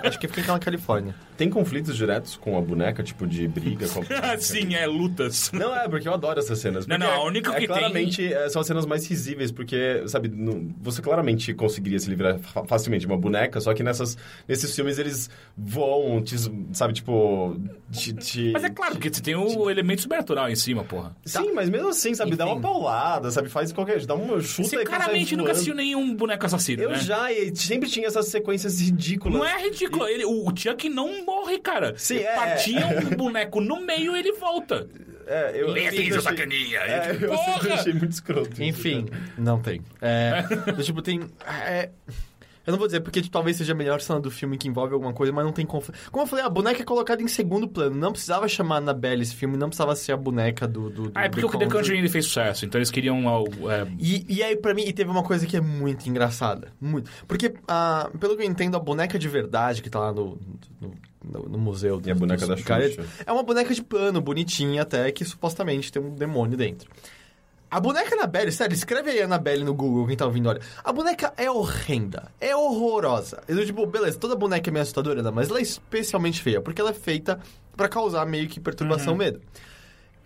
Acho 0.02 0.18
que 0.18 0.28
fica 0.28 0.52
na 0.52 0.59
Califórnia. 0.59 1.14
Tem 1.37 1.51
conflitos 1.51 1.97
diretos 1.97 2.37
com 2.37 2.57
a 2.57 2.61
boneca, 2.61 3.03
tipo 3.03 3.26
de 3.26 3.47
briga 3.49 3.89
com 3.89 4.01
a 4.01 4.03
boneca? 4.07 4.39
Sim, 4.41 4.74
é 4.74 4.87
lutas. 4.87 5.51
Não, 5.53 5.74
é, 5.74 5.89
porque 5.89 6.07
eu 6.09 6.14
adoro 6.14 6.39
essas 6.39 6.59
cenas. 6.59 6.87
Não, 6.87 6.97
não, 6.97 7.11
a 7.11 7.24
única 7.24 7.51
é, 7.51 7.55
que 7.55 7.59
tem- 7.61 7.66
claramente 7.66 8.32
é, 8.32 8.49
são 8.49 8.61
as 8.61 8.66
cenas 8.66 8.87
mais 8.87 9.07
risíveis, 9.09 9.51
porque, 9.51 10.03
sabe, 10.07 10.28
não- 10.28 10.72
você 10.80 11.03
claramente 11.03 11.53
conseguiria 11.55 11.99
se 11.99 12.09
livrar 12.09 12.39
fa- 12.39 12.64
facilmente 12.64 13.01
de 13.01 13.07
uma 13.07 13.18
boneca, 13.18 13.61
só 13.61 13.74
que 13.74 13.82
nessas, 13.82 14.16
nesses 14.47 14.74
filmes 14.74 14.99
eles 14.99 15.28
voam, 15.57 16.22
te, 16.22 16.37
sabe, 16.72 16.93
tipo... 16.93 17.57
Te, 17.91 18.12
te- 18.12 18.53
Mas 18.53 18.64
é 18.64 18.70
claro, 18.70 18.93
porque 18.95 19.12
você 19.12 19.20
tem 19.22 19.35
o 19.35 19.70
elemento 19.70 20.03
sobrenatural 20.03 20.49
em 20.49 20.57
cima, 20.57 20.85
porra. 20.85 21.16
Sim, 21.24 21.53
mas 21.53 21.68
mesmo 21.68 21.89
assim, 21.89 22.14
sabe, 22.14 22.37
dá 22.37 22.45
Enfim. 22.45 22.55
uma 22.55 22.61
paulada, 22.61 23.30
sabe, 23.30 23.49
faz 23.49 23.72
qualquer... 23.72 24.05
Dá 24.07 24.14
uma 24.14 24.41
chuta 24.41 24.68
Você 24.68 24.76
e 24.76 24.85
claramente 24.85 25.37
nunca 25.37 25.53
assistiu 25.53 25.74
nenhum 25.74 26.14
boneco 26.14 26.45
assassino, 26.47 26.82
Eu 26.82 26.91
né? 26.91 26.99
já, 26.99 27.32
e 27.32 27.55
sempre 27.57 27.89
tinha 27.89 28.07
essas 28.07 28.26
sequências 28.28 28.80
ridículas. 28.80 29.39
Não 29.39 29.45
é 29.45 29.62
ridículo. 29.64 30.07
Ele, 30.09 30.24
o, 30.24 30.49
o 30.49 30.57
Chuck 30.57 30.89
não 30.89 31.23
morre, 31.24 31.58
cara. 31.58 31.94
Sim, 31.96 32.18
é. 32.18 32.34
Partia 32.34 32.86
um 32.86 33.16
boneco 33.16 33.60
no 33.60 33.80
meio 33.80 34.16
e 34.16 34.18
ele 34.20 34.32
volta. 34.32 34.86
É, 35.26 35.52
eu, 35.54 35.72
achei- 35.72 36.12
sacaninha. 36.20 36.78
É, 36.80 37.16
eu 37.20 37.36
sempre 37.38 37.72
achei 37.72 37.92
muito 37.94 38.12
escroto. 38.12 38.62
Enfim, 38.62 39.06
cara. 39.06 39.22
não 39.38 39.58
tem. 39.60 39.80
É, 40.02 40.44
tipo, 40.84 41.00
tem. 41.00 41.20
é, 41.66 41.88
eu 42.66 42.70
não 42.72 42.78
vou 42.78 42.86
dizer 42.86 43.00
porque 43.00 43.20
tipo, 43.22 43.32
talvez 43.32 43.56
seja 43.56 43.72
a 43.72 43.76
melhor 43.76 44.00
cena 44.02 44.20
do 44.20 44.30
filme 44.30 44.56
que 44.58 44.68
envolve 44.68 44.92
alguma 44.94 45.12
coisa, 45.14 45.32
mas 45.32 45.44
não 45.44 45.52
tem 45.52 45.64
conflito. 45.64 45.98
Como 46.10 46.24
eu 46.24 46.26
falei, 46.28 46.44
a 46.44 46.48
boneca 46.50 46.82
é 46.82 46.84
colocada 46.84 47.22
em 47.22 47.28
segundo 47.28 47.66
plano. 47.66 47.96
Não 47.96 48.12
precisava 48.12 48.46
chamar 48.48 48.74
a 48.76 48.78
Annabelle 48.78 49.22
esse 49.22 49.34
filme, 49.34 49.56
não 49.56 49.68
precisava 49.68 49.96
ser 49.96 50.12
a 50.12 50.16
boneca 50.16 50.68
do. 50.68 50.90
do, 50.90 51.02
do 51.04 51.12
Ah, 51.14 51.24
é 51.24 51.28
porque 51.30 51.44
o 51.46 51.58
The 51.58 51.66
Conjuring 51.68 52.06
fez 52.08 52.26
sucesso, 52.26 52.66
então 52.66 52.78
eles 52.78 52.90
queriam 52.90 53.26
algo. 53.26 53.70
é, 53.70 53.86
E, 53.98 54.26
e 54.28 54.42
aí, 54.42 54.56
pra 54.56 54.74
mim, 54.74 54.82
e 54.86 54.92
teve 54.92 55.10
uma 55.10 55.22
coisa 55.22 55.46
que 55.46 55.56
é 55.56 55.60
muito 55.60 56.06
engraçada. 56.06 56.68
Muito. 56.78 57.10
Porque, 57.26 57.54
ah, 57.66 58.10
pelo 58.20 58.36
que 58.36 58.42
eu 58.42 58.46
entendo, 58.46 58.76
a 58.76 58.80
boneca 58.80 59.18
de 59.18 59.28
verdade 59.28 59.80
que 59.82 59.88
tá 59.90 60.00
lá 60.00 60.12
no, 60.12 60.38
no, 60.80 60.94
no- 61.32 61.48
no 61.48 61.58
museu... 61.58 62.00
E 62.04 62.10
a 62.10 62.14
boneca 62.14 62.46
dos 62.46 62.48
da 62.48 62.56
Xuxa. 62.56 63.04
É 63.26 63.32
uma 63.32 63.42
boneca 63.42 63.72
de 63.74 63.82
pano, 63.82 64.20
bonitinha 64.20 64.82
até, 64.82 65.10
que 65.12 65.24
supostamente 65.24 65.90
tem 65.92 66.02
um 66.02 66.14
demônio 66.14 66.56
dentro. 66.56 66.88
A 67.70 67.80
boneca 67.80 68.14
Annabelle, 68.14 68.52
sério, 68.52 68.72
escreve 68.74 69.10
aí 69.10 69.22
Annabelle 69.22 69.64
no 69.64 69.74
Google, 69.74 70.06
quem 70.06 70.16
tá 70.16 70.24
ouvindo, 70.26 70.48
olha. 70.48 70.60
A 70.84 70.92
boneca 70.92 71.32
é 71.36 71.50
horrenda, 71.50 72.30
é 72.40 72.54
horrorosa. 72.54 73.42
Eu, 73.48 73.66
tipo, 73.66 73.84
beleza, 73.86 74.16
toda 74.16 74.36
boneca 74.36 74.70
é 74.70 74.72
meio 74.72 74.82
assustadora, 74.82 75.20
mas 75.32 75.50
ela 75.50 75.58
é 75.58 75.62
especialmente 75.62 76.40
feia, 76.40 76.60
porque 76.60 76.80
ela 76.80 76.90
é 76.90 76.94
feita 76.94 77.40
pra 77.76 77.88
causar 77.88 78.24
meio 78.26 78.48
que 78.48 78.60
perturbação, 78.60 79.16
medo. 79.16 79.40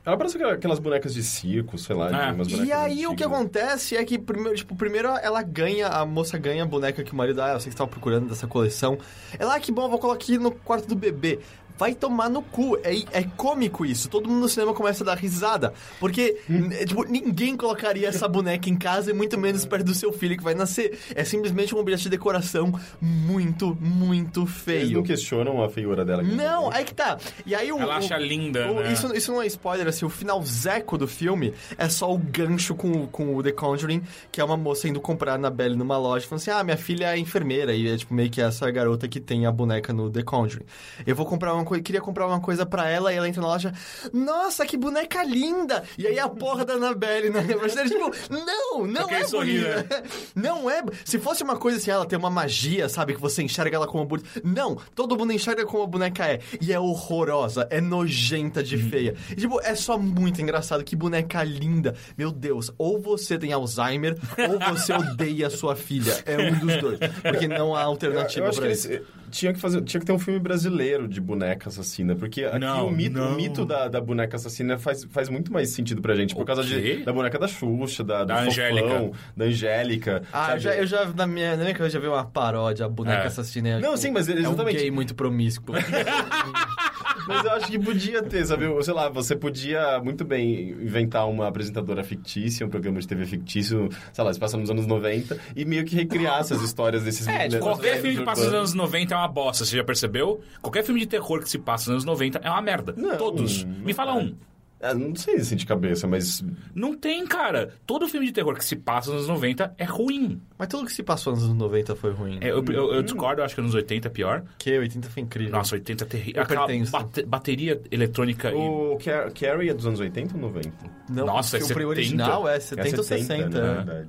Ela 0.08 0.16
parece 0.16 0.36
aquela- 0.36 0.54
aquelas 0.54 0.78
bonecas 0.78 1.12
de 1.12 1.22
circo, 1.22 1.76
sei 1.76 1.94
lá. 1.94 2.06
É. 2.08 2.28
de 2.28 2.34
umas 2.34 2.48
E 2.48 2.72
aí 2.72 3.06
o 3.06 3.10
que 3.14 3.22
antigas. 3.24 3.32
acontece 3.32 3.94
é 3.96 4.02
que 4.04 4.18
primeiro, 4.18 4.56
tipo, 4.56 4.74
primeiro 4.74 5.08
ela 5.08 5.42
ganha, 5.42 5.86
a 5.88 6.06
moça 6.06 6.38
ganha 6.38 6.62
a 6.62 6.66
boneca 6.66 7.04
que 7.04 7.12
o 7.12 7.16
marido, 7.16 7.42
ah, 7.42 7.52
eu 7.52 7.60
sei 7.60 7.66
que 7.68 7.72
você 7.74 7.78
tava 7.78 7.90
procurando 7.90 8.26
dessa 8.26 8.46
coleção. 8.46 8.98
Ela, 9.38 9.56
ah, 9.56 9.60
que 9.60 9.70
bom, 9.70 9.82
eu 9.84 9.90
vou 9.90 9.98
colocar 9.98 10.16
aqui 10.22 10.38
no 10.38 10.50
quarto 10.50 10.88
do 10.88 10.96
bebê. 10.96 11.40
Vai 11.78 11.94
tomar 11.94 12.28
no 12.28 12.42
cu. 12.42 12.76
É, 12.82 12.94
é 13.12 13.22
cômico 13.36 13.86
isso. 13.86 14.08
Todo 14.08 14.28
mundo 14.28 14.40
no 14.40 14.48
cinema 14.48 14.74
começa 14.74 15.04
a 15.04 15.06
dar 15.06 15.16
risada. 15.16 15.72
Porque, 16.00 16.38
n- 16.48 16.84
tipo, 16.84 17.04
ninguém 17.04 17.56
colocaria 17.56 18.08
essa 18.08 18.26
boneca 18.28 18.68
em 18.68 18.76
casa 18.76 19.10
e 19.10 19.14
muito 19.14 19.38
menos 19.38 19.64
perto 19.64 19.84
do 19.86 19.94
seu 19.94 20.12
filho 20.12 20.36
que 20.36 20.42
vai 20.42 20.54
nascer. 20.54 20.98
É 21.14 21.24
simplesmente 21.24 21.74
um 21.74 21.78
objeto 21.78 22.02
de 22.02 22.08
decoração 22.10 22.72
muito, 23.00 23.76
muito 23.80 24.40
Eles 24.42 24.52
feio. 24.52 24.96
não 24.98 25.02
questionam 25.02 25.62
a 25.62 25.68
feiura 25.68 26.04
dela. 26.04 26.22
Não, 26.22 26.70
aí 26.70 26.84
que 26.84 26.94
tá. 26.94 27.16
E 27.46 27.54
aí 27.54 27.70
o. 27.72 27.78
Ela 27.78 27.94
o- 27.94 27.98
acha 27.98 28.16
linda, 28.18 28.70
o- 28.70 28.80
né? 28.80 28.92
isso, 28.92 29.14
isso 29.14 29.32
não 29.32 29.40
é 29.40 29.46
spoiler, 29.46 29.86
assim, 29.86 30.04
o 30.04 30.08
final 30.10 30.42
zeco 30.42 30.98
do 30.98 31.06
filme 31.06 31.54
é 31.76 31.88
só 31.88 32.12
o 32.12 32.18
gancho 32.18 32.74
com, 32.74 32.90
o- 33.04 33.06
com 33.08 33.36
o 33.36 33.42
The 33.42 33.52
Conjuring, 33.52 34.02
que 34.32 34.40
é 34.40 34.44
uma 34.44 34.56
moça 34.56 34.88
indo 34.88 35.00
comprar 35.00 35.32
a 35.32 35.34
Annabelle 35.36 35.76
numa 35.76 35.96
loja, 35.96 36.26
falando 36.26 36.40
assim, 36.42 36.50
ah, 36.50 36.64
minha 36.64 36.76
filha 36.76 37.14
é 37.14 37.18
enfermeira, 37.18 37.72
e 37.74 37.88
é 37.88 37.96
tipo 37.96 38.12
meio 38.14 38.30
que 38.30 38.40
essa 38.40 38.70
garota 38.70 39.06
que 39.08 39.20
tem 39.20 39.46
a 39.46 39.52
boneca 39.52 39.92
no 39.92 40.10
The 40.10 40.22
Conjuring. 40.22 40.64
Eu 41.06 41.14
vou 41.14 41.24
comprar 41.26 41.54
uma 41.54 41.64
coisa, 41.68 41.82
queria 41.82 42.00
comprar 42.00 42.26
uma 42.26 42.40
coisa 42.40 42.64
pra 42.66 42.88
ela, 42.88 43.12
e 43.12 43.16
ela 43.16 43.28
entra 43.28 43.40
na 43.42 43.48
loja, 43.48 43.72
nossa, 44.12 44.64
que 44.66 44.76
boneca 44.76 45.22
linda! 45.22 45.84
E 45.96 46.06
aí 46.06 46.18
a 46.18 46.28
porra 46.28 46.64
da 46.64 46.74
Annabelle, 46.74 47.30
né? 47.30 47.44
Mas, 47.60 47.74
tipo, 47.74 48.10
não, 48.30 48.86
não 48.86 49.08
é 49.10 49.24
sorriso, 49.24 49.66
bonita. 49.66 50.02
Não 50.34 50.70
é. 50.70 50.82
Se 51.04 51.18
fosse 51.18 51.42
uma 51.42 51.56
coisa 51.56 51.78
assim, 51.78 51.90
ela 51.90 52.06
tem 52.06 52.18
uma 52.18 52.30
magia, 52.30 52.88
sabe? 52.88 53.14
Que 53.14 53.20
você 53.20 53.42
enxerga 53.42 53.76
ela 53.76 53.86
como 53.86 54.04
bonita. 54.04 54.28
Não, 54.44 54.76
todo 54.94 55.16
mundo 55.16 55.32
enxerga 55.32 55.66
como 55.66 55.82
a 55.82 55.86
boneca 55.86 56.26
é. 56.26 56.40
E 56.60 56.72
é 56.72 56.78
horrorosa, 56.80 57.66
é 57.70 57.80
nojenta 57.80 58.62
de 58.62 58.78
feia. 58.78 59.14
E, 59.30 59.36
tipo, 59.36 59.60
é 59.60 59.74
só 59.74 59.98
muito 59.98 60.40
engraçado. 60.40 60.84
Que 60.84 60.94
boneca 60.96 61.42
linda. 61.42 61.94
Meu 62.16 62.30
Deus, 62.30 62.70
ou 62.78 63.00
você 63.00 63.36
tem 63.38 63.52
Alzheimer, 63.52 64.16
ou 64.48 64.58
você 64.72 64.92
odeia 64.92 65.48
a 65.48 65.50
sua 65.50 65.74
filha. 65.76 66.22
É 66.24 66.36
um 66.50 66.58
dos 66.58 66.76
dois. 66.80 66.98
Porque 67.22 67.48
não 67.48 67.74
há 67.74 67.82
Eu, 67.82 67.88
alternativa 67.88 68.46
eu 68.46 68.50
acho 68.50 68.56
que 68.56 68.60
pra 68.60 68.66
eles 68.70 68.84
isso. 68.84 68.92
eh, 68.92 69.02
tinha 69.30 69.52
que 69.52 69.60
fazer, 69.60 69.80
tinha 69.82 70.00
que 70.00 70.06
ter 70.06 70.12
um 70.12 70.18
filme 70.18 70.38
brasileiro 70.40 71.06
de 71.08 71.20
boneca 71.20 71.68
assassina, 71.68 72.14
porque 72.16 72.44
aqui 72.44 72.58
Não, 72.58 72.88
o 72.88 72.90
mito, 72.90 73.20
o 73.20 73.34
mito 73.34 73.64
da, 73.64 73.88
da 73.88 74.00
boneca 74.00 74.36
assassina 74.36 74.78
faz, 74.78 75.04
faz 75.10 75.28
muito 75.28 75.52
mais 75.52 75.70
sentido 75.70 76.00
pra 76.02 76.14
gente, 76.14 76.34
por 76.34 76.42
O 76.42 76.44
causa 76.44 76.62
quê? 76.62 76.96
de, 76.98 77.04
da 77.04 77.12
boneca 77.12 77.38
da 77.38 77.46
Xuxa, 77.48 78.02
da, 78.04 78.20
do 78.20 78.26
Da 78.28 78.34
Fofão, 78.36 78.48
Angélica. 78.50 79.10
da 79.36 79.44
Angélica. 79.44 80.22
Ah, 80.32 80.52
eu 80.54 80.58
já, 80.60 80.74
eu 80.76 80.86
já, 80.86 81.04
na 81.06 81.26
minha, 81.26 81.56
na 81.56 81.62
minha 81.62 81.74
cabeça, 81.74 81.94
já 81.94 82.00
vi 82.00 82.06
uma 82.08 82.24
paródia, 82.24 82.86
a 82.86 82.88
boneca 82.88 83.22
É. 83.24 83.26
assassina. 83.26 83.68
é, 83.68 83.78
Não, 83.80 83.96
sim, 83.96 84.10
mas 84.10 84.28
É 84.28 84.34
um 84.34 84.38
exatamente. 84.38 84.78
gay 84.78 84.90
muito 84.90 85.14
promíscuo. 85.14 85.74
Mas 87.28 87.44
eu 87.44 87.52
acho 87.52 87.66
que 87.66 87.78
podia 87.78 88.22
ter, 88.22 88.44
sabe? 88.46 88.64
Sei 88.82 88.94
lá, 88.94 89.08
você 89.08 89.36
podia 89.36 90.00
muito 90.00 90.24
bem 90.24 90.70
inventar 90.70 91.28
uma 91.28 91.46
apresentadora 91.46 92.02
fictícia, 92.02 92.66
um 92.66 92.70
programa 92.70 92.98
de 93.00 93.06
TV 93.06 93.26
fictício, 93.26 93.88
sei 94.12 94.24
lá, 94.24 94.32
se 94.32 94.40
passa 94.40 94.56
nos 94.56 94.70
anos 94.70 94.86
90, 94.86 95.38
e 95.54 95.64
meio 95.64 95.84
que 95.84 95.94
recriar 95.94 96.40
essas 96.40 96.62
histórias 96.62 97.02
desses 97.02 97.28
É, 97.28 97.48
tipo, 97.48 97.62
qualquer 97.62 98.00
filme 98.00 98.16
que 98.16 98.24
passa 98.24 98.44
nos 98.44 98.54
anos 98.54 98.74
90 98.74 99.14
é 99.14 99.16
uma 99.16 99.28
bosta, 99.28 99.64
você 99.64 99.76
já 99.76 99.84
percebeu? 99.84 100.40
Qualquer 100.62 100.82
filme 100.82 101.00
de 101.00 101.06
terror 101.06 101.40
que 101.40 101.50
se 101.50 101.58
passa 101.58 101.92
nos 101.92 102.04
anos 102.04 102.04
90 102.04 102.40
é 102.42 102.50
uma 102.50 102.62
merda. 102.62 102.94
Não, 102.96 103.16
Todos. 103.16 103.64
não 103.64 103.72
Me 103.84 103.92
fala 103.92 104.12
é. 104.12 104.14
um. 104.14 104.34
Ah, 104.80 104.94
não 104.94 105.14
sei 105.16 105.36
assim 105.36 105.56
de 105.56 105.66
cabeça, 105.66 106.06
mas 106.06 106.44
Não 106.74 106.94
tem, 106.96 107.26
cara. 107.26 107.74
Todo 107.86 108.06
filme 108.08 108.26
de 108.26 108.32
terror 108.32 108.54
que 108.54 108.64
se 108.64 108.76
passa 108.76 109.10
nos 109.10 109.24
anos 109.24 109.28
90 109.40 109.74
é 109.76 109.84
ruim. 109.84 110.40
Mas 110.56 110.68
tudo 110.68 110.86
que 110.86 110.92
se 110.92 111.02
passou 111.02 111.32
nos 111.32 111.42
anos 111.44 111.56
90 111.56 111.96
foi 111.96 112.12
ruim. 112.12 112.38
É, 112.40 112.50
eu, 112.50 112.64
eu- 112.64 112.92
eu 112.94 113.02
discordo, 113.02 113.40
eu 113.40 113.44
acho 113.44 113.54
que 113.56 113.60
nos 113.60 113.74
80 113.74 114.06
é 114.06 114.10
pior. 114.10 114.44
Que 114.56 114.78
80 114.78 115.08
foi 115.10 115.22
incrível. 115.24 115.52
Nossa, 115.52 115.74
80 115.74 116.04
é 116.04 116.06
terrível. 116.06 116.34
Eu 116.36 116.42
Aquela 116.44 116.66
bate- 116.90 117.22
bateria 117.24 117.80
eletrônica 117.90 118.50
e... 118.52 118.54
o 118.54 118.98
Car- 119.04 119.32
Carrie 119.32 119.70
é 119.70 119.74
dos 119.74 119.86
anos 119.86 119.98
80 120.00 120.34
ou 120.36 120.40
90? 120.42 120.70
Não, 121.10 121.26
Nossa, 121.26 121.56
o 121.56 121.60
é 121.60 121.60
filme 121.60 121.74
70? 121.74 121.88
original 121.88 122.48
é 122.48 122.60
70 122.60 122.96
ou 122.98 123.02
60. 123.02 123.48
né? 123.48 123.70
é. 123.70 123.74
verdade. 123.74 124.08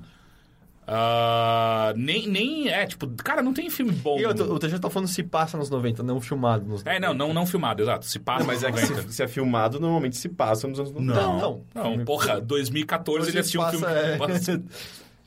Ah, 0.91 1.93
nem, 1.95 2.27
nem... 2.27 2.67
É, 2.69 2.85
tipo... 2.85 3.07
Cara, 3.23 3.41
não 3.43 3.53
tem 3.53 3.69
filme 3.69 3.91
bom. 3.91 4.19
E 4.19 4.25
outro, 4.25 4.51
o 4.51 4.57
TG 4.57 4.79
tá 4.79 4.89
falando 4.89 5.07
se 5.07 5.21
passa 5.23 5.57
nos 5.57 5.69
90, 5.69 6.01
não 6.01 6.19
filmado 6.19 6.63
nos 6.65 6.83
90. 6.83 6.89
É, 6.91 6.99
não, 6.99 7.13
não, 7.13 7.33
não 7.33 7.45
filmado, 7.45 7.83
exato. 7.83 8.05
Se 8.05 8.17
passa 8.19 8.39
Não, 8.39 8.47
mas 8.47 8.63
é 8.63 8.71
nos 8.71 8.81
que 8.81 8.89
90. 8.89 9.07
se, 9.09 9.13
se 9.15 9.23
é 9.23 9.27
filmado, 9.27 9.79
normalmente 9.79 10.17
se 10.17 10.27
passa 10.29 10.67
nos 10.67 10.79
anos 10.79 10.91
90. 10.91 11.13
Não, 11.13 11.37
não. 11.39 11.61
Não, 11.97 12.05
porra, 12.05 12.41
2014 12.41 13.29
ele 13.29 13.39
assistiu 13.39 13.61
um 13.61 13.63
passa, 13.65 13.77
filme... 13.77 13.93
é. 13.93 14.17
Passa- 14.17 14.61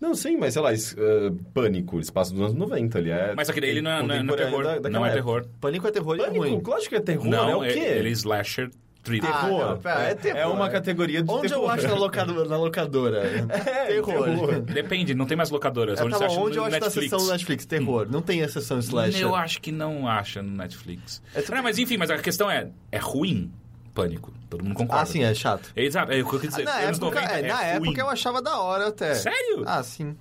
Não, 0.02 0.16
sim, 0.16 0.36
mas 0.36 0.52
sei 0.54 0.62
lá, 0.62 0.72
es- 0.72 0.96
eh, 0.98 1.30
Pânico, 1.54 1.94
eles 1.96 2.10
passam 2.10 2.34
nos 2.36 2.46
anos 2.46 2.58
90, 2.58 2.98
ele 2.98 3.10
é... 3.10 3.34
Mas 3.36 3.48
aquele 3.48 3.68
ele 3.68 3.80
não 3.80 3.88
é, 3.92 4.02
não 4.02 4.14
é- 4.16 4.22
não 4.24 4.34
é 4.34 4.36
terror. 4.36 4.80
da- 4.80 4.90
não 4.90 5.06
é 5.06 5.12
terror. 5.12 5.46
Pânico 5.60 5.86
é 5.86 5.92
terror 5.92 6.16
e 6.16 6.20
é 6.20 6.24
Pânico, 6.24 6.44
ruim. 6.44 6.60
lógico 6.66 6.88
que 6.88 6.96
é 6.96 7.00
terror, 7.00 7.24
Não, 7.28 7.48
é 7.48 7.54
o 7.56 7.60
quê? 7.72 7.78
ele 7.78 8.08
é 8.08 8.10
slasher 8.12 8.68
thriller. 9.02 9.30
Ah, 9.34 9.40
Terror. 9.42 9.70
não, 9.70 9.78
pera, 9.78 10.00
é 10.02 10.14
terror, 10.14 10.38
É 10.40 10.46
uma 10.46 10.66
é. 10.66 10.70
categoria 10.70 11.22
de 11.22 11.30
Onde 11.30 11.48
terror. 11.48 11.64
eu 11.64 11.70
acho 11.70 11.88
na 11.88 11.94
locadora? 11.94 12.48
Na 12.48 12.56
locadora? 12.58 13.18
É, 13.24 13.86
terror. 13.86 14.24
terror. 14.24 14.60
Depende, 14.60 15.14
não 15.14 15.26
tem 15.26 15.36
mais 15.36 15.50
locadoras. 15.50 15.98
Eu 15.98 16.06
onde 16.06 16.12
tava 16.14 16.24
você 16.28 16.32
acha 16.34 16.40
onde 16.44 16.56
eu 16.58 16.62
acho 16.64 16.72
na 16.72 16.80
Netflix. 16.80 17.10
sessão 17.10 17.26
Netflix? 17.32 17.66
Terror. 17.66 18.06
Não 18.10 18.22
tem 18.22 18.42
a 18.42 18.48
sessão 18.48 18.78
slasher. 18.78 19.20
Eu 19.20 19.34
acho 19.34 19.60
que 19.60 19.72
não 19.72 20.06
acha 20.08 20.42
no 20.42 20.56
Netflix. 20.56 21.22
É 21.34 21.42
tudo- 21.42 21.54
Não, 21.56 21.62
mas 21.62 21.78
enfim, 21.78 21.96
mas 21.96 22.10
a 22.10 22.18
questão 22.18 22.50
é, 22.50 22.68
é 22.90 22.98
ruim 22.98 23.52
Pânico. 23.94 24.32
Todo 24.48 24.64
mundo 24.64 24.74
concorda. 24.74 25.02
Ah, 25.02 25.06
sim, 25.06 25.22
é 25.22 25.34
chato. 25.34 25.70
Exato, 25.76 26.12
é 26.12 26.22
o 26.22 26.26
que 26.26 26.34
eu 26.36 26.40
quis 26.40 26.48
dizer. 26.48 26.64
na 26.64 26.76
anos 26.76 26.96
época, 26.98 27.20
90 27.20 27.32
é, 27.34 27.38
é 27.40 27.46
na 27.52 27.62
época 27.62 28.00
eu 28.00 28.08
achava 28.08 28.40
da 28.40 28.58
hora 28.58 28.88
até. 28.88 29.14
Sério? 29.16 29.62
Ah, 29.66 29.82
sim. 29.82 30.16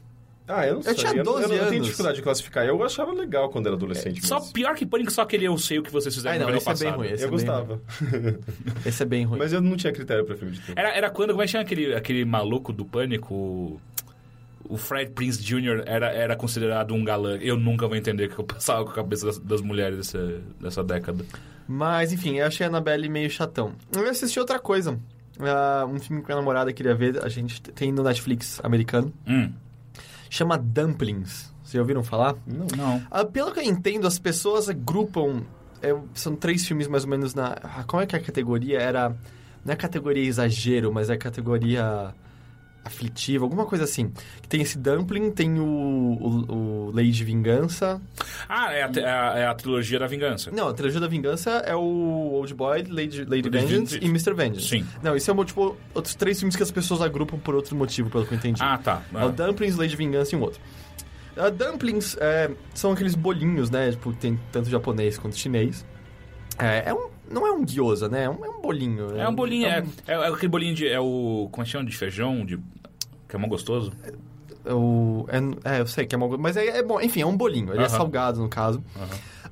Ah, 0.47 0.67
eu 0.67 0.75
não 0.75 0.81
sei. 0.81 0.93
tinha 0.95 1.11
eu, 1.11 1.15
não- 1.17 1.23
12 1.23 1.43
eu, 1.43 1.47
não- 1.49 1.55
eu 1.55 1.61
tenho 1.61 1.73
anos. 1.75 1.85
dificuldade 1.85 2.15
de 2.17 2.21
classificar. 2.23 2.65
Eu 2.65 2.83
achava 2.83 3.11
legal 3.13 3.49
quando 3.49 3.67
era 3.67 3.75
adolescente. 3.75 4.25
Só 4.25 4.39
mas 4.39 4.51
pior 4.51 4.75
que 4.75 4.85
Pânico, 4.85 5.11
só 5.11 5.21
aquele 5.21 5.45
eu 5.45 5.57
sei 5.57 5.79
o 5.79 5.83
que 5.83 5.91
vocês 5.91 6.13
fizeram 6.13 6.35
Ah, 6.35 6.39
no 6.39 6.45
não, 6.45 6.47
verão 6.47 6.57
esse 6.57 6.69
é 6.69 6.73
bem 6.73 6.83
passado. 6.91 6.97
ruim, 6.99 7.13
esse 7.13 7.23
Eu 7.23 7.27
é 7.27 7.31
gostava. 7.31 7.81
Esse 8.85 9.03
é 9.03 9.05
bem 9.05 9.23
ruim. 9.25 9.39
Mas 9.39 9.53
eu 9.53 9.61
não 9.61 9.77
tinha 9.77 9.93
critério 9.93 10.25
pra 10.25 10.35
filme 10.35 10.53
de 10.53 10.59
terror. 10.61 10.77
Era, 10.77 10.89
era 10.95 11.09
quando, 11.09 11.29
como 11.29 11.41
é 11.41 11.45
que 11.45 11.51
chama 11.51 11.63
aquele, 11.63 11.93
aquele 11.93 12.25
maluco 12.25 12.73
do 12.73 12.83
Pânico? 12.85 13.79
O, 14.67 14.77
Fred 14.77 15.11
Prince 15.11 15.41
Jr. 15.43 15.83
Era, 15.85 16.09
era 16.11 16.35
considerado 16.35 16.93
um 16.93 17.03
galã. 17.03 17.37
Eu 17.37 17.57
nunca 17.57 17.87
vou 17.87 17.95
entender 17.97 18.25
o 18.25 18.29
que 18.29 18.39
eu 18.39 18.43
passava 18.45 18.83
com 18.85 18.91
a 18.91 18.93
cabeça 18.93 19.25
das, 19.25 19.37
das 19.39 19.61
mulheres 19.61 19.97
dessa, 19.97 20.41
dessa 20.59 20.83
década. 20.83 21.25
Mas, 21.67 22.11
enfim, 22.13 22.37
eu 22.39 22.45
achei 22.45 22.65
a 22.65 22.69
Annabelle 22.69 23.07
meio 23.09 23.29
chatão. 23.29 23.73
Eu 23.93 24.09
assisti 24.09 24.39
outra 24.39 24.59
coisa. 24.59 24.97
Ah, 25.39 25.85
um 25.89 25.99
filme 25.99 26.21
que 26.21 26.27
minha 26.27 26.37
namorada 26.37 26.71
queria 26.71 26.93
ver, 26.93 27.23
a 27.23 27.27
gente 27.29 27.61
tem 27.61 27.91
no 27.91 28.03
Netflix 28.03 28.59
americano. 28.63 29.11
Hum, 29.27 29.51
Chama 30.31 30.57
Dumplings. 30.57 31.53
Vocês 31.61 31.73
já 31.73 31.81
ouviram 31.81 32.01
falar? 32.03 32.35
Não. 32.47 32.65
não. 32.77 33.03
Ah, 33.11 33.25
pelo 33.25 33.51
que 33.51 33.59
eu 33.59 33.63
entendo, 33.63 34.07
as 34.07 34.17
pessoas 34.17 34.69
agrupam. 34.69 35.41
é, 35.81 35.93
são 36.13 36.37
três 36.37 36.65
filmes 36.65 36.87
mais 36.87 37.03
ou 37.03 37.09
menos 37.09 37.35
na. 37.35 37.57
ah, 37.61 37.83
Como 37.85 38.01
é 38.01 38.05
que 38.05 38.15
é 38.15 38.19
a 38.19 38.23
categoria? 38.23 38.79
Era. 38.79 39.09
Não 39.65 39.73
é 39.73 39.75
categoria 39.75 40.23
exagero, 40.23 40.89
mas 40.93 41.09
é 41.09 41.17
categoria 41.17 42.15
aflitiva, 42.83 43.45
alguma 43.45 43.65
coisa 43.65 43.83
assim. 43.83 44.11
Que 44.41 44.47
tem 44.47 44.61
esse 44.61 44.77
Dumpling, 44.77 45.31
tem 45.31 45.59
o, 45.59 45.63
o, 45.65 46.87
o 46.87 46.91
Lei 46.91 47.11
de 47.11 47.23
Vingança. 47.23 48.01
Ah, 48.49 48.73
é 48.73 48.83
a, 48.83 48.91
é 48.95 49.05
a- 49.05 49.33
é 49.39 49.47
a 49.47 49.53
trilogia 49.53 49.99
da 49.99 50.07
vingança. 50.07 50.49
Não, 50.51 50.67
a 50.67 50.73
trilogia 50.73 50.99
da 50.99 51.07
Vingança 51.07 51.51
é 51.65 51.75
o 51.75 51.81
Old 52.33 52.53
Boy, 52.53 52.83
Lady, 52.89 53.23
Lady 53.25 53.49
Vengeance 53.49 53.97
e 54.01 54.05
Mr. 54.05 54.33
Vengeance. 54.33 54.67
Sim. 54.67 54.85
Não, 55.03 55.15
isso 55.15 55.29
é 55.31 55.45
tipo, 55.45 55.77
outros 55.93 56.15
três 56.15 56.39
filmes 56.39 56.55
que 56.55 56.63
as 56.63 56.71
pessoas 56.71 57.01
agrupam 57.01 57.37
por 57.37 57.53
outro 57.55 57.75
motivo, 57.75 58.09
pelo 58.09 58.25
que 58.25 58.33
eu 58.33 58.37
entendi. 58.37 58.61
Ah, 58.63 58.77
tá. 58.77 59.01
É 59.13 59.25
o 59.25 59.31
Dumplings, 59.31 59.77
Lady 59.77 59.95
Vingança 59.95 60.35
e 60.35 60.37
um 60.39 60.41
outro. 60.41 60.59
Uh, 61.37 61.49
dumplings 61.49 62.17
é, 62.19 62.51
são 62.73 62.91
aqueles 62.91 63.15
bolinhos, 63.15 63.69
né? 63.69 63.91
Tipo, 63.91 64.11
tem 64.13 64.37
tanto 64.51 64.69
japonês 64.69 65.17
quanto 65.17 65.37
chinês. 65.37 65.85
É, 66.59 66.89
é 66.89 66.93
um, 66.93 67.07
não 67.31 67.47
é 67.47 67.51
um 67.51 67.65
gyoza, 67.65 68.07
né? 68.09 68.23
É 68.25 68.29
um, 68.29 68.43
é 68.45 68.49
um 68.49 68.61
bolinho. 68.61 69.15
É 69.17 69.27
um 69.27 69.33
bolinho, 69.35 69.67
é, 69.67 69.81
um- 69.81 69.87
é, 70.07 70.13
é 70.13 70.27
aquele 70.27 70.47
bolinho 70.49 70.75
de. 70.75 70.87
É 70.87 70.99
o. 70.99 71.47
Como 71.51 71.63
é 71.63 71.65
que 71.65 71.71
chama? 71.71 71.85
De 71.85 71.95
feijão? 71.97 72.45
De, 72.45 72.57
que 73.27 73.35
é 73.35 73.39
mó 73.39 73.47
gostoso. 73.47 73.91
é 74.65 74.73
o- 74.73 75.25
é, 75.63 75.77
é, 75.77 75.81
eu 75.81 75.87
sei 75.87 76.05
que 76.05 76.13
é 76.13 76.17
uma... 76.17 76.37
Mas 76.37 76.55
é, 76.57 76.65
é 76.67 76.83
bom. 76.83 76.99
Enfim, 77.01 77.21
é 77.21 77.25
um 77.25 77.35
bolinho. 77.35 77.73
Ele 77.73 77.83
é 77.83 77.89
salgado, 77.89 78.39
no 78.41 78.47
caso. 78.49 78.83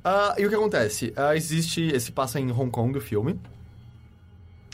Ah, 0.03 0.35
e 0.37 0.45
o 0.45 0.49
que 0.49 0.55
acontece? 0.55 1.11
Ah, 1.15 1.35
existe... 1.35 1.81
Esse 1.87 2.11
passa 2.11 2.39
em 2.39 2.51
Hong 2.51 2.69
Kong, 2.69 2.97
o 2.97 3.01
filme. 3.01 3.39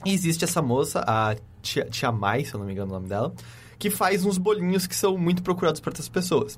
E 0.03 0.14
existe 0.14 0.43
essa 0.43 0.62
moça, 0.62 1.03
a 1.08 1.36
Tia, 1.62 1.86
Tia 1.86 2.12
Mai, 2.12 2.43
se 2.45 2.53
eu 2.53 2.60
não 2.60 2.68
me 2.68 2.74
engano 2.74 2.91
o 2.91 2.93
nome 2.95 3.08
dela, 3.08 3.34
que 3.78 3.90
faz 3.90 4.26
uns 4.26 4.38
bolinhos 4.38 4.88
que 4.88 4.96
são 4.96 5.18
muito 5.18 5.44
procurados 5.44 5.80
por 5.80 5.90
outras 5.90 6.10
pessoas. 6.10 6.58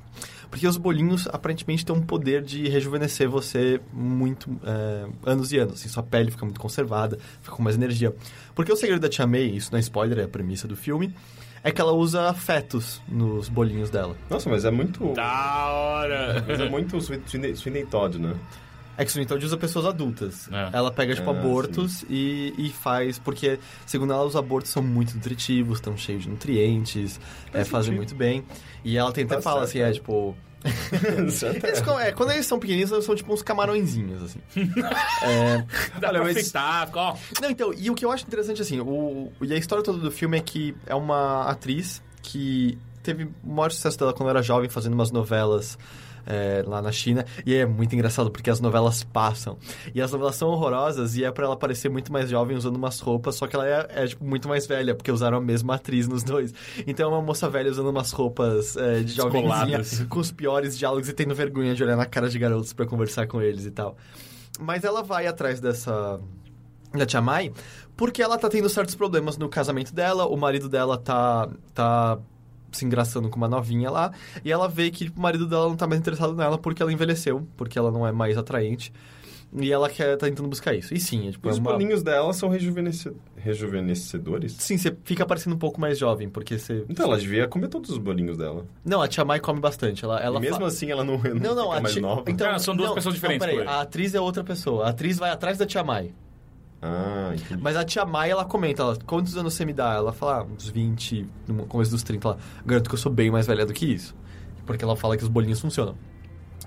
Porque 0.49 0.67
os 0.67 0.77
bolinhos, 0.77 1.27
aparentemente, 1.27 1.85
têm 1.85 1.95
um 1.95 2.01
poder 2.01 2.41
de 2.41 2.69
rejuvenescer 2.69 3.29
você 3.29 3.81
muito... 3.91 4.49
é, 4.63 5.07
anos 5.29 5.51
e 5.51 5.57
anos. 5.57 5.75
Assim, 5.75 5.89
sua 5.89 6.03
pele 6.03 6.31
fica 6.31 6.45
muito 6.45 6.59
conservada, 6.59 7.17
fica 7.41 7.55
com 7.55 7.63
mais 7.63 7.75
energia. 7.75 8.15
Porque 8.55 8.71
o 8.71 8.75
segredo 8.75 9.01
da 9.01 9.09
Tia 9.09 9.27
May, 9.27 9.47
isso 9.47 9.71
não 9.71 9.77
é 9.77 9.81
spoiler, 9.81 10.19
é 10.19 10.23
a 10.23 10.27
premissa 10.27 10.67
do 10.67 10.75
filme, 10.75 11.13
é 11.63 11.71
que 11.71 11.81
ela 11.81 11.91
usa 11.91 12.33
fetos 12.33 13.01
nos 13.07 13.49
bolinhos 13.49 13.89
dela. 13.89 14.15
Nossa, 14.29 14.49
mas 14.49 14.63
é 14.63 14.71
muito... 14.71 15.13
Da 15.13 15.67
hora! 15.67 16.45
Mas 16.47 16.59
é 16.59 16.69
muito 16.69 16.97
Sweeney 17.01 17.85
Todd, 17.85 18.19
né? 18.19 18.35
É 18.97 19.05
que 19.05 19.19
o 19.19 19.25
Todd 19.25 19.45
usa 19.45 19.55
pessoas 19.57 19.85
adultas. 19.85 20.49
É. 20.51 20.69
Ela 20.73 20.91
pega, 20.91 21.13
tipo, 21.13 21.29
Ah, 21.29 21.33
abortos 21.33 22.03
e, 22.09 22.53
e 22.57 22.69
faz... 22.69 23.19
Porque, 23.19 23.59
segundo 23.85 24.11
ela, 24.11 24.23
os 24.25 24.35
abortos 24.35 24.71
são 24.71 24.81
muito 24.81 25.13
nutritivos, 25.15 25.77
estão 25.77 25.95
cheios 25.95 26.23
de 26.23 26.29
nutrientes, 26.29 27.19
é, 27.49 27.59
Faz 27.59 27.69
fazem 27.69 27.95
muito 27.95 28.15
bem. 28.15 28.43
E 28.83 28.97
ela 28.97 29.11
tem 29.11 29.23
até 29.25 29.35
Tá 29.35 29.41
fala 29.41 29.67
certo, 29.67 29.85
assim, 29.85 29.91
é, 29.91 29.93
tipo... 29.93 30.35
Certo? 31.29 31.63
Eles, 31.67 31.81
é, 32.01 32.11
quando 32.11 32.31
eles 32.31 32.45
são 32.47 32.57
pequenininhos, 32.59 32.91
eles 32.91 33.05
são 33.05 33.15
tipo 33.15 33.31
uns 33.31 33.43
camarõezinhos, 33.43 34.23
assim. 34.23 34.39
Dá 35.99 36.09
Olha, 36.09 36.19
pra 36.19 36.23
mas- 36.23 36.33
fritar, 36.33 36.89
ó. 36.93 37.15
Não, 37.41 37.49
então, 37.51 37.73
e 37.77 37.89
o 37.89 37.95
que 37.95 38.03
eu 38.03 38.11
acho 38.11 38.25
interessante, 38.25 38.61
assim, 38.61 38.79
o, 38.81 39.31
e 39.41 39.53
a 39.53 39.57
história 39.57 39.83
toda 39.83 39.99
do 39.99 40.11
filme 40.11 40.37
é 40.37 40.41
que 40.41 40.75
é 40.85 40.95
uma 40.95 41.43
atriz 41.43 42.01
que 42.23 42.77
teve 43.03 43.25
o 43.43 43.53
maior 43.53 43.71
sucesso 43.71 43.97
dela 43.97 44.13
quando 44.13 44.29
era 44.29 44.41
jovem, 44.41 44.67
fazendo 44.69 44.93
umas 44.93 45.11
novelas 45.11 45.77
é, 46.27 46.63
lá 46.67 46.81
na 46.81 46.91
China. 46.91 47.25
E 47.45 47.55
é 47.55 47.65
muito 47.65 47.95
engraçado, 47.95 48.29
porque 48.29 48.49
as 48.49 48.59
novelas 48.59 49.03
passam. 49.03 49.57
E 49.95 50.01
as 50.01 50.11
novelas 50.11 50.35
são 50.35 50.49
horrorosas, 50.49 51.15
e 51.15 51.23
é 51.23 51.31
pra 51.31 51.45
ela 51.45 51.55
parecer 51.55 51.89
muito 51.89 52.11
mais 52.11 52.29
jovem 52.29 52.55
usando 52.57 52.75
umas 52.75 52.99
roupas, 52.99 53.35
só 53.35 53.47
que 53.47 53.55
ela 53.55 53.67
é, 53.67 53.87
é, 53.89 54.07
tipo, 54.07 54.23
muito 54.23 54.47
mais 54.47 54.67
velha, 54.67 54.93
porque 54.93 55.11
usaram 55.11 55.37
a 55.37 55.41
mesma 55.41 55.75
atriz 55.75 56.07
nos 56.07 56.23
dois. 56.23 56.53
Então 56.85 57.09
é 57.09 57.13
uma 57.13 57.21
moça 57.21 57.49
velha 57.49 57.71
usando 57.71 57.87
umas 57.87 58.11
roupas 58.11 58.75
é, 58.75 58.99
de 58.99 59.13
jovenzinha, 59.13 59.81
com 60.09 60.19
os 60.19 60.31
piores 60.31 60.77
diálogos 60.77 61.07
e 61.07 61.13
tendo 61.13 61.33
vergonha 61.33 61.73
de 61.73 61.83
olhar 61.83 61.95
na 61.95 62.05
cara 62.05 62.29
de 62.29 62.37
garotos 62.37 62.73
pra 62.73 62.85
conversar 62.85 63.27
com 63.27 63.41
eles 63.41 63.65
e 63.65 63.71
tal. 63.71 63.95
Mas 64.59 64.83
ela 64.83 65.01
vai 65.01 65.27
atrás 65.27 65.59
dessa 65.59 66.19
da 66.93 67.05
Tia 67.05 67.21
Mai, 67.21 67.51
porque 67.95 68.21
ela 68.21 68.37
tá 68.37 68.49
tendo 68.49 68.69
certos 68.69 68.95
problemas 68.95 69.37
no 69.37 69.49
casamento 69.49 69.93
dela, 69.93 70.25
o 70.25 70.37
marido 70.37 70.69
dela 70.69 70.97
tá, 70.97 71.49
tá 71.73 72.17
se 72.71 72.85
engraçando 72.85 73.29
com 73.29 73.37
uma 73.37 73.47
novinha 73.47 73.89
lá, 73.89 74.11
e 74.43 74.51
ela 74.51 74.67
vê 74.67 74.89
que 74.91 75.11
o 75.15 75.19
marido 75.19 75.47
dela 75.47 75.67
não 75.69 75.75
tá 75.75 75.87
mais 75.87 75.99
interessado 75.99 76.35
nela 76.35 76.57
porque 76.57 76.81
ela 76.81 76.91
envelheceu, 76.91 77.47
porque 77.57 77.77
ela 77.79 77.91
não 77.91 78.05
é 78.07 78.11
mais 78.11 78.37
atraente. 78.37 78.91
E 79.59 79.71
ela 79.71 79.89
quer, 79.89 80.17
tá 80.17 80.25
tentando 80.27 80.49
buscar 80.49 80.75
isso. 80.75 80.93
E 80.93 80.99
sim, 80.99 81.29
é, 81.29 81.31
tipo, 81.31 81.47
E 81.47 81.49
é 81.49 81.51
os 81.53 81.57
uma... 81.57 81.71
bolinhos 81.71 82.03
dela 82.03 82.33
são 82.33 82.49
rejuvenesce... 82.49 83.09
rejuvenescedores? 83.37 84.53
Sim, 84.59 84.77
você 84.77 84.95
fica 85.05 85.25
parecendo 85.25 85.55
um 85.55 85.59
pouco 85.59 85.79
mais 85.79 85.97
jovem, 85.97 86.29
porque 86.29 86.57
você... 86.57 86.83
Então, 86.89 87.05
ela 87.05 87.17
devia 87.17 87.47
comer 87.47 87.67
todos 87.69 87.89
os 87.89 87.97
bolinhos 87.97 88.37
dela. 88.37 88.65
Não, 88.83 89.01
a 89.01 89.07
Tia 89.07 89.23
Mai 89.23 89.39
come 89.39 89.59
bastante. 89.61 90.03
Ela, 90.03 90.19
ela 90.19 90.37
e 90.37 90.41
mesmo 90.41 90.59
fa- 90.59 90.67
assim, 90.67 90.91
ela 90.91 91.03
não, 91.03 91.17
não, 91.23 91.33
Não, 91.35 91.55
não, 91.55 91.63
fica 91.65 91.77
a 91.77 91.81
mais 91.81 91.93
tia- 91.93 92.01
nova. 92.01 92.23
Então, 92.27 92.49
Ah, 92.49 92.59
são 92.59 92.75
duas 92.75 92.89
não, 92.89 92.95
pessoas 92.95 93.15
diferentes, 93.15 93.45
Não, 93.47 93.53
peraí, 93.53 93.65
peraí. 93.65 93.77
a 93.79 93.81
atriz 93.83 94.13
é 94.13 94.19
outra 94.19 94.43
pessoa. 94.43 94.85
A 94.85 94.89
atriz 94.89 95.17
vai 95.17 95.29
atrás 95.31 95.57
da 95.57 95.65
Tia 95.65 95.83
Mai. 95.83 96.11
Ah, 96.81 97.31
entendi. 97.33 97.61
Mas 97.61 97.75
a 97.75 97.83
tia 97.83 98.05
Mai, 98.05 98.29
ela 98.29 98.45
comenta, 98.45 98.81
ela, 98.83 98.97
quantos 99.05 99.35
anos 99.35 99.53
você 99.53 99.65
me 99.65 99.73
dá? 99.73 99.93
Ela 99.93 100.13
fala, 100.13 100.41
ah, 100.41 100.43
uns 100.43 100.67
20, 100.69 101.27
no 101.47 101.65
começo 101.65 101.89
dos 101.91 102.03
30, 102.03 102.27
ela, 102.27 102.37
garanto 102.65 102.87
que 102.89 102.95
eu 102.95 102.99
sou 102.99 103.11
bem 103.11 103.31
mais 103.31 103.47
velha 103.47 103.65
do 103.65 103.73
que 103.73 103.85
isso. 103.85 104.15
Porque 104.65 104.83
ela 104.83 104.95
fala 104.95 105.17
que 105.17 105.23
os 105.23 105.29
bolinhos 105.29 105.59
funcionam. 105.59 105.95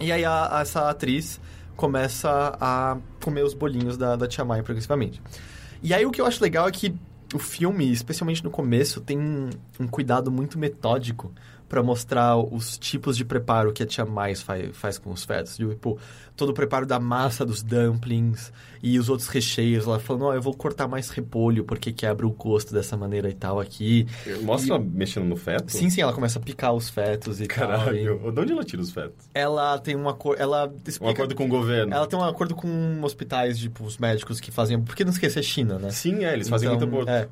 E 0.01 0.11
aí 0.11 0.25
a- 0.25 0.57
a- 0.57 0.61
essa 0.63 0.89
atriz 0.91 1.41
começa 1.77 2.57
a 2.61 2.97
comer 3.23 3.45
os 3.45 3.55
bolinhos 3.55 3.97
da, 3.97 4.17
da 4.17 4.27
tia 4.27 4.45
Mai 4.45 4.63
progressivamente. 4.63 5.23
E 5.83 5.95
aí 5.95 6.05
o 6.05 6.11
que 6.11 6.21
eu 6.21 6.27
acho 6.27 6.43
legal 6.43 6.67
é 6.69 6.71
que 6.73 6.95
o 7.33 7.39
filme, 7.39 7.91
especialmente 7.93 8.43
no 8.43 8.51
começo, 8.51 9.01
tem 9.01 9.19
um, 9.19 9.51
um 9.79 9.87
cuidado 9.87 10.31
muito 10.31 10.59
metódico 10.59 11.33
pra 11.71 11.85
mostrar 11.85 12.37
os 12.37 12.77
tipos 12.77 13.17
de 13.17 13.25
preparo 13.25 13.73
que 13.73 13.85
a 13.85 13.87
tia 13.87 14.05
mais 14.05 14.43
faz, 14.43 14.77
faz 14.77 14.99
com 14.99 15.13
os 15.13 15.25
fetos. 15.25 15.57
Tipo, 15.57 15.97
todo 16.37 16.49
o 16.49 16.53
preparo 16.53 16.85
da 16.85 16.99
massa 16.99 17.47
dos 17.47 17.63
dumplings 17.63 18.53
e 18.83 18.99
os 18.99 19.09
outros 19.09 19.29
recheios. 19.29 19.87
Ela 19.87 20.01
falando, 20.01 20.25
ó, 20.25 20.35
eu 20.35 20.43
vou 20.43 20.53
cortar 20.53 20.89
mais 20.89 21.11
repolho 21.11 21.63
porque 21.65 21.93
quebra 21.93 22.27
o 22.27 22.31
gosto 22.33 22.75
dessa 22.75 22.97
maneira 22.97 23.31
e 23.31 23.35
tal 23.35 23.61
aqui. 23.61 24.05
Mostra 24.43 24.75
ela 24.75 24.85
mexendo 24.85 25.27
no 25.27 25.37
feto? 25.37 25.71
Sim, 25.71 25.89
sim, 25.89 26.01
ela 26.01 26.13
começa 26.13 26.41
a 26.41 26.43
picar 26.43 26.75
os 26.75 26.91
fetos 26.91 27.41
e 27.41 27.47
tal. 27.47 27.57
e 27.57 27.69
Caralho. 27.69 28.33
De 28.33 28.41
onde 28.41 28.53
ela 28.53 28.65
tira 28.65 28.83
os 28.83 28.91
fetos? 28.91 29.31
Ela 29.33 29.79
tem 29.79 29.95
uma 29.95 30.13
cor... 30.13 30.35
Ela 30.41 30.73
explica... 30.85 31.05
Um 31.05 31.15
acordo 31.15 31.35
com 31.37 31.45
o 31.45 31.49
governo. 31.49 31.95
Ela 31.95 32.07
tem 32.09 32.19
um 32.19 32.25
acordo 32.25 32.57
com 32.57 33.01
hospitais, 33.05 33.61
tipo, 33.61 33.85
os 33.85 33.97
médicos 33.97 34.41
que 34.41 34.51
fazem... 34.51 34.81
Porque 34.83 35.05
não 35.05 35.13
esqueça, 35.13 35.39
é 35.39 35.43
China, 35.43 35.79
né? 35.79 35.91
Sim, 35.91 36.25
é, 36.25 36.33
eles 36.33 36.49
fazem 36.49 36.69
Então, 36.69 36.81
muito 36.81 36.95
aborto. 36.95 37.13
É. 37.13 37.29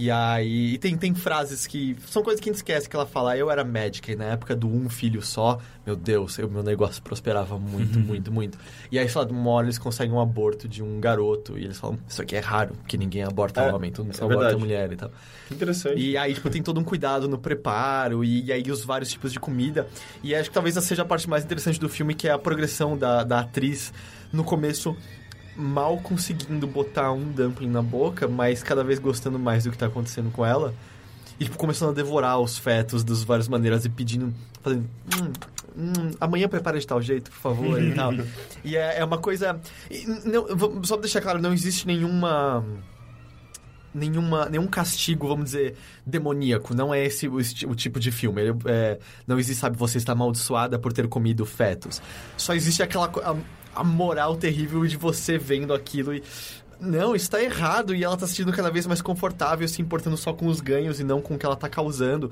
E 0.00 0.12
aí, 0.12 0.74
e 0.74 0.78
tem, 0.78 0.96
tem 0.96 1.12
frases 1.12 1.66
que. 1.66 1.96
São 2.06 2.22
coisas 2.22 2.40
que 2.40 2.48
a 2.48 2.52
gente 2.52 2.58
esquece 2.58 2.88
que 2.88 2.94
ela 2.94 3.04
fala. 3.04 3.36
Eu 3.36 3.50
era 3.50 3.64
médica 3.64 4.12
e 4.12 4.14
na 4.14 4.26
época 4.26 4.54
do 4.54 4.68
um 4.68 4.88
filho 4.88 5.20
só, 5.20 5.58
meu 5.84 5.96
Deus, 5.96 6.38
o 6.38 6.48
meu 6.48 6.62
negócio 6.62 7.02
prosperava 7.02 7.58
muito, 7.58 7.98
muito, 7.98 8.30
muito. 8.30 8.56
E 8.92 8.98
aí, 8.98 9.08
sei 9.08 9.20
lá, 9.20 9.26
de 9.26 9.32
uma 9.32 9.50
hora 9.50 9.66
eles 9.66 9.76
conseguem 9.76 10.14
um 10.14 10.20
aborto 10.20 10.68
de 10.68 10.84
um 10.84 11.00
garoto 11.00 11.58
e 11.58 11.64
eles 11.64 11.80
falam: 11.80 11.98
Isso 12.08 12.22
aqui 12.22 12.36
é 12.36 12.38
raro, 12.38 12.76
porque 12.76 12.96
ninguém 12.96 13.24
aborta 13.24 13.60
É, 13.60 13.72
homem, 13.72 13.90
todo 13.90 14.04
mundo 14.04 14.14
é 14.14 14.18
só 14.18 14.24
aborta 14.26 14.42
verdade. 14.44 14.60
mulher 14.60 14.92
e 14.92 14.96
tal. 14.96 15.10
Que 15.48 15.54
interessante. 15.54 16.00
E 16.00 16.16
aí, 16.16 16.32
tipo, 16.32 16.48
tem 16.48 16.62
todo 16.62 16.78
um 16.78 16.84
cuidado 16.84 17.26
no 17.26 17.36
preparo 17.36 18.22
e, 18.22 18.44
e 18.44 18.52
aí 18.52 18.70
os 18.70 18.84
vários 18.84 19.10
tipos 19.10 19.32
de 19.32 19.40
comida. 19.40 19.88
E 20.22 20.32
acho 20.32 20.48
que 20.48 20.54
talvez 20.54 20.76
essa 20.76 20.86
seja 20.86 21.02
a 21.02 21.04
parte 21.04 21.28
mais 21.28 21.42
interessante 21.42 21.80
do 21.80 21.88
filme, 21.88 22.14
que 22.14 22.28
é 22.28 22.30
a 22.30 22.38
progressão 22.38 22.96
da, 22.96 23.24
da 23.24 23.40
atriz 23.40 23.92
no 24.32 24.44
começo 24.44 24.96
mal 25.58 25.98
conseguindo 25.98 26.66
botar 26.66 27.12
um 27.12 27.32
dumpling 27.32 27.68
na 27.68 27.82
boca, 27.82 28.28
mas 28.28 28.62
cada 28.62 28.84
vez 28.84 29.00
gostando 29.00 29.38
mais 29.38 29.64
do 29.64 29.72
que 29.72 29.76
tá 29.76 29.86
acontecendo 29.86 30.30
com 30.30 30.46
ela. 30.46 30.72
E, 31.40 31.44
tipo, 31.44 31.56
começando 31.56 31.90
a 31.90 31.92
devorar 31.92 32.38
os 32.38 32.58
fetos 32.58 33.04
das 33.04 33.22
várias 33.22 33.48
maneiras 33.48 33.84
e 33.84 33.88
pedindo, 33.88 34.32
fazendo... 34.62 34.88
Hum, 35.14 35.32
hum, 35.76 36.10
amanhã 36.20 36.48
prepara 36.48 36.78
de 36.78 36.86
tal 36.86 37.02
jeito, 37.02 37.30
por 37.30 37.38
favor, 37.38 37.82
e 37.82 37.94
tal. 37.94 38.12
E 38.64 38.76
é, 38.76 38.98
é 38.98 39.04
uma 39.04 39.18
coisa... 39.18 39.60
não, 40.24 40.84
só 40.84 40.94
pra 40.94 41.02
deixar 41.02 41.20
claro, 41.20 41.40
não 41.40 41.52
existe 41.52 41.86
nenhuma 41.86 42.64
nenhuma, 43.94 44.48
nenhum 44.48 44.66
castigo, 44.66 45.26
vamos 45.28 45.46
dizer, 45.46 45.76
demoníaco. 46.06 46.74
Não 46.74 46.94
é 46.94 47.04
esse 47.04 47.28
o, 47.28 47.36
o 47.36 47.74
tipo 47.74 47.98
de 47.98 48.10
filme. 48.10 48.42
Ele, 48.42 48.58
é, 48.66 48.98
não 49.26 49.38
existe, 49.38 49.60
sabe, 49.60 49.76
você 49.76 49.98
está 49.98 50.12
amaldiçoada 50.12 50.78
por 50.78 50.92
ter 50.92 51.08
comido 51.08 51.44
fetos. 51.44 52.00
Só 52.36 52.54
existe 52.54 52.82
aquela 52.82 53.06
a, 53.06 53.36
a 53.74 53.84
moral 53.84 54.36
terrível 54.36 54.86
de 54.86 54.96
você 54.96 55.38
vendo 55.38 55.72
aquilo 55.74 56.14
e 56.14 56.22
não, 56.80 57.16
isso 57.16 57.28
tá 57.28 57.42
errado, 57.42 57.92
e 57.92 58.04
ela 58.04 58.16
tá 58.16 58.24
se 58.24 58.34
sentindo 58.34 58.52
cada 58.52 58.70
vez 58.70 58.86
mais 58.86 59.02
confortável, 59.02 59.66
se 59.66 59.82
importando 59.82 60.16
só 60.16 60.32
com 60.32 60.46
os 60.46 60.60
ganhos 60.60 61.00
e 61.00 61.04
não 61.04 61.20
com 61.20 61.34
o 61.34 61.38
que 61.38 61.44
ela 61.44 61.56
tá 61.56 61.68
causando. 61.68 62.30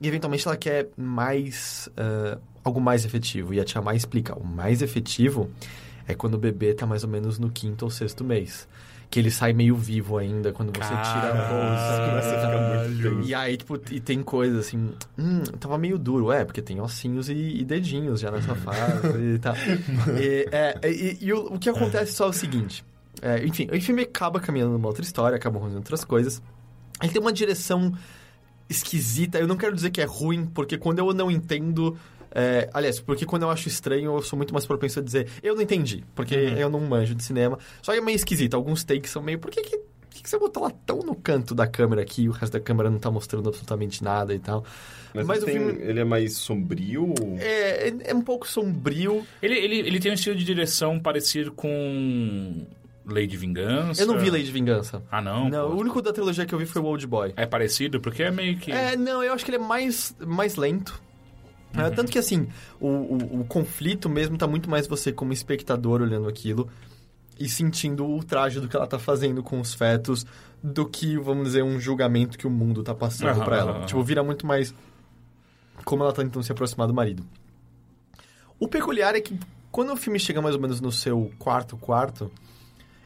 E 0.00 0.06
eventualmente 0.06 0.46
ela 0.46 0.56
quer 0.56 0.88
mais. 0.96 1.88
ah, 1.96 2.38
algo 2.62 2.80
mais 2.80 3.04
efetivo. 3.04 3.52
E 3.52 3.60
a 3.60 3.64
Tia 3.64 3.82
Mai 3.82 3.96
explica: 3.96 4.38
o 4.38 4.44
mais 4.44 4.82
efetivo 4.82 5.50
é 6.06 6.14
quando 6.14 6.34
o 6.34 6.38
bebê 6.38 6.74
tá 6.74 6.86
mais 6.86 7.02
ou 7.02 7.10
menos 7.10 7.38
no 7.38 7.50
quinto 7.50 7.84
ou 7.84 7.90
sexto 7.90 8.24
mês. 8.24 8.68
Que 9.10 9.18
ele 9.18 9.30
sai 9.30 9.54
meio 9.54 9.74
vivo 9.74 10.18
ainda 10.18 10.52
quando 10.52 10.68
você 10.68 10.88
tira 10.88 11.30
a 11.30 11.48
bolsa. 11.48 12.08
Começa 12.08 12.28
a 12.28 12.40
ficar 12.40 12.84
muito. 12.84 13.26
E 13.26 13.34
aí, 13.34 13.56
tipo, 13.56 13.80
e 13.90 14.00
tem 14.00 14.22
coisa 14.22 14.60
assim, 14.60 14.90
hum, 15.18 15.42
tava 15.58 15.78
meio 15.78 15.98
duro, 15.98 16.30
é, 16.30 16.44
porque 16.44 16.60
tem 16.60 16.80
ossinhos 16.80 17.30
e, 17.30 17.32
e 17.32 17.64
dedinhos 17.64 18.20
já 18.20 18.30
nessa 18.30 18.54
fase 18.56 19.34
e 19.34 19.38
tal. 19.38 19.54
E, 20.18 20.48
é, 20.52 20.78
e, 20.84 21.18
e 21.22 21.32
o, 21.32 21.54
o 21.54 21.58
que 21.58 21.70
acontece 21.70 22.12
só 22.12 22.26
é 22.26 22.28
o 22.28 22.32
seguinte, 22.32 22.84
é, 23.22 23.44
enfim, 23.46 23.66
o 23.72 23.80
filme 23.80 24.02
acaba 24.02 24.40
caminhando 24.40 24.72
numa 24.72 24.88
outra 24.88 25.02
história, 25.02 25.36
acaba 25.36 25.56
acontecendo 25.56 25.78
outras 25.78 26.04
coisas. 26.04 26.42
Ele 27.02 27.12
tem 27.12 27.22
uma 27.22 27.32
direção 27.32 27.94
esquisita, 28.68 29.38
eu 29.38 29.46
não 29.46 29.56
quero 29.56 29.74
dizer 29.74 29.90
que 29.90 30.02
é 30.02 30.04
ruim, 30.04 30.44
porque 30.44 30.76
quando 30.76 30.98
eu 30.98 31.14
não 31.14 31.30
entendo... 31.30 31.96
é, 32.38 32.70
aliás, 32.72 33.00
porque 33.00 33.26
quando 33.26 33.42
eu 33.42 33.50
acho 33.50 33.68
estranho, 33.68 34.16
eu 34.16 34.22
sou 34.22 34.36
muito 34.36 34.52
mais 34.54 34.64
propenso 34.64 35.00
a 35.00 35.02
dizer 35.02 35.26
eu 35.42 35.54
não 35.54 35.62
entendi, 35.62 36.04
porque 36.14 36.34
eu 36.34 36.70
não 36.70 36.80
manjo 36.80 37.14
de 37.14 37.22
cinema. 37.24 37.58
Só 37.82 37.92
que 37.92 37.98
é 37.98 38.00
meio 38.00 38.16
esquisito, 38.16 38.54
alguns 38.54 38.84
takes 38.84 39.10
são 39.10 39.22
meio... 39.22 39.38
Por 39.38 39.50
que 39.50 39.62
que 39.62 39.78
que, 40.10 40.22
que 40.24 40.30
você 40.30 40.38
botou 40.38 40.64
ela 40.64 40.72
tão 40.84 40.98
no 40.98 41.14
canto 41.14 41.54
da 41.54 41.64
câmera 41.66 42.02
aqui 42.02 42.22
e 42.22 42.28
o 42.28 42.32
resto 42.32 42.54
da 42.54 42.60
câmera 42.60 42.90
não 42.90 42.98
tá 42.98 43.08
mostrando 43.10 43.48
absolutamente 43.50 44.02
nada 44.02 44.34
e 44.34 44.38
tal? 44.40 44.64
Mas, 45.14 45.26
Mas 45.26 45.42
ele, 45.42 45.52
tem- 45.52 45.60
filme- 45.60 45.80
ele 45.80 46.00
é 46.00 46.04
mais 46.04 46.32
sombrio? 46.36 47.14
É, 47.38 47.88
é, 47.88 47.94
é 48.06 48.14
um 48.14 48.22
pouco 48.22 48.46
sombrio. 48.48 49.24
Ele, 49.40 49.54
ele, 49.54 49.78
ele 49.78 50.00
tem 50.00 50.10
um 50.10 50.14
estilo 50.14 50.34
de 50.34 50.44
direção 50.44 50.98
parecido 50.98 51.52
com 51.52 52.66
Lei 53.06 53.26
de 53.28 53.36
Vingança. 53.36 54.02
Eu 54.02 54.06
não 54.08 54.18
vi 54.18 54.28
Lei 54.28 54.42
de 54.42 54.50
Vingança. 54.50 55.02
Ah, 55.10 55.20
não? 55.22 55.48
Não, 55.48 55.70
Pô. 55.70 55.76
o 55.76 55.78
único 55.80 56.02
da 56.02 56.12
trilogia 56.12 56.44
que 56.44 56.54
eu 56.54 56.58
vi 56.58 56.66
foi 56.66 56.82
o 56.82 56.84
Old 56.86 57.06
Boy. 57.06 57.32
É 57.36 57.46
parecido? 57.46 58.00
Porque 58.00 58.22
é 58.24 58.30
meio 58.30 58.56
que... 58.58 58.72
É, 58.72 58.96
não, 58.96 59.22
eu 59.22 59.32
acho 59.32 59.44
que 59.44 59.50
ele 59.50 59.58
é 59.62 59.66
mais, 59.66 60.16
mais 60.26 60.56
lento. 60.56 61.00
É, 61.74 61.90
tanto 61.90 62.10
que, 62.10 62.18
assim, 62.18 62.48
o, 62.80 62.88
o, 62.88 63.40
o 63.40 63.44
conflito 63.44 64.08
mesmo 64.08 64.38
tá 64.38 64.46
muito 64.46 64.70
mais 64.70 64.86
você 64.86 65.12
como 65.12 65.32
espectador 65.32 66.00
olhando 66.00 66.28
aquilo 66.28 66.68
e 67.38 67.48
sentindo 67.48 68.06
o 68.08 68.22
traje 68.24 68.60
do 68.60 68.68
que 68.68 68.76
ela 68.76 68.86
tá 68.86 68.98
fazendo 68.98 69.42
com 69.42 69.60
os 69.60 69.74
fetos 69.74 70.26
do 70.62 70.86
que, 70.86 71.16
vamos 71.18 71.44
dizer, 71.44 71.62
um 71.62 71.78
julgamento 71.78 72.36
que 72.36 72.46
o 72.46 72.50
mundo 72.50 72.82
tá 72.82 72.94
passando 72.94 73.30
Aham, 73.30 73.44
pra 73.44 73.56
ela. 73.56 73.86
Tipo, 73.86 74.02
vira 74.02 74.24
muito 74.24 74.46
mais 74.46 74.74
como 75.84 76.02
ela 76.02 76.12
tá 76.12 76.22
tentando 76.22 76.42
se 76.42 76.50
aproximar 76.50 76.88
do 76.88 76.94
marido. 76.94 77.24
O 78.58 78.66
peculiar 78.66 79.14
é 79.14 79.20
que 79.20 79.38
quando 79.70 79.92
o 79.92 79.96
filme 79.96 80.18
chega 80.18 80.42
mais 80.42 80.56
ou 80.56 80.60
menos 80.60 80.80
no 80.80 80.90
seu 80.90 81.30
quarto 81.38 81.76
quarto, 81.76 82.30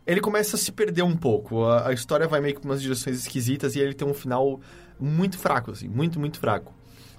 ele 0.07 0.21
começa 0.21 0.57
a 0.57 0.59
se 0.59 0.73
perder 0.73 1.03
um 1.03 1.17
pouco. 1.17 1.65
A, 1.65 1.89
a 1.89 1.93
história 1.93 2.27
vai 2.27 2.41
meio 2.41 2.55
que 2.55 2.61
pra 2.61 2.71
umas 2.71 2.81
direções 2.81 3.19
esquisitas 3.19 3.77
e 3.77 3.81
ele 3.81 3.93
tem 3.93 4.09
um 4.09 4.15
final 4.15 4.61
muito 4.99 5.39
fraco, 5.39 5.73
assim, 5.73 5.89
muito, 5.89 6.19
muito 6.19 6.41
fraco. 6.41 6.73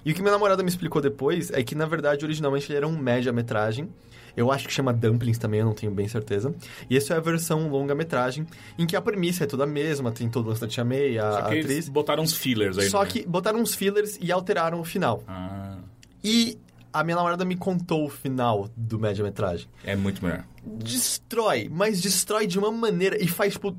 E 0.04 0.12
o 0.12 0.14
que 0.14 0.20
minha 0.20 0.32
namorada 0.32 0.62
me 0.62 0.68
explicou 0.68 1.00
depois 1.00 1.50
é 1.50 1.62
que, 1.62 1.74
na 1.74 1.86
verdade, 1.86 2.24
originalmente 2.24 2.70
ele 2.70 2.76
era 2.76 2.86
um 2.88 2.96
média-metragem. 2.96 3.88
Eu 4.36 4.50
acho 4.50 4.66
que 4.66 4.72
chama 4.74 4.92
Dumplings 4.92 5.38
também, 5.38 5.60
eu 5.60 5.66
não 5.66 5.72
tenho 5.74 5.92
bem 5.92 6.08
certeza. 6.08 6.52
E 6.90 6.96
essa 6.96 7.14
é 7.14 7.16
a 7.16 7.20
versão 7.20 7.68
longa-metragem, 7.68 8.46
em 8.76 8.84
que 8.84 8.96
a 8.96 9.00
premissa 9.00 9.44
é 9.44 9.46
toda 9.46 9.62
a 9.62 9.66
mesma, 9.66 10.10
tem 10.10 10.28
todo 10.28 10.46
o 10.46 10.48
lance 10.48 10.60
da 10.60 10.66
Tia 10.66 10.84
May, 10.84 11.16
a, 11.18 11.30
Só 11.32 11.38
a 11.38 11.42
que 11.44 11.54
eles 11.54 11.64
atriz. 11.66 11.88
botaram 11.88 12.22
uns 12.24 12.32
fillers 12.34 12.76
aí. 12.76 12.90
Só 12.90 13.02
né? 13.04 13.08
que 13.10 13.24
botaram 13.26 13.60
uns 13.60 13.74
fillers 13.76 14.18
e 14.20 14.32
alteraram 14.32 14.80
o 14.80 14.84
final. 14.84 15.22
Ah, 15.28 15.76
E 16.22 16.58
a 16.92 17.04
minha 17.04 17.16
namorada 17.16 17.44
me 17.44 17.54
contou 17.56 18.04
o 18.04 18.08
final 18.10 18.68
do 18.76 18.98
média-metragem 18.98 19.68
é 19.84 19.94
muito 19.96 20.24
melhor. 20.24 20.44
destrói, 20.64 21.68
mas 21.72 22.00
destrói 22.00 22.46
de 22.46 22.58
uma 22.58 22.70
maneira 22.72 23.22
e 23.22 23.28
faz 23.28 23.52
tipo. 23.54 23.74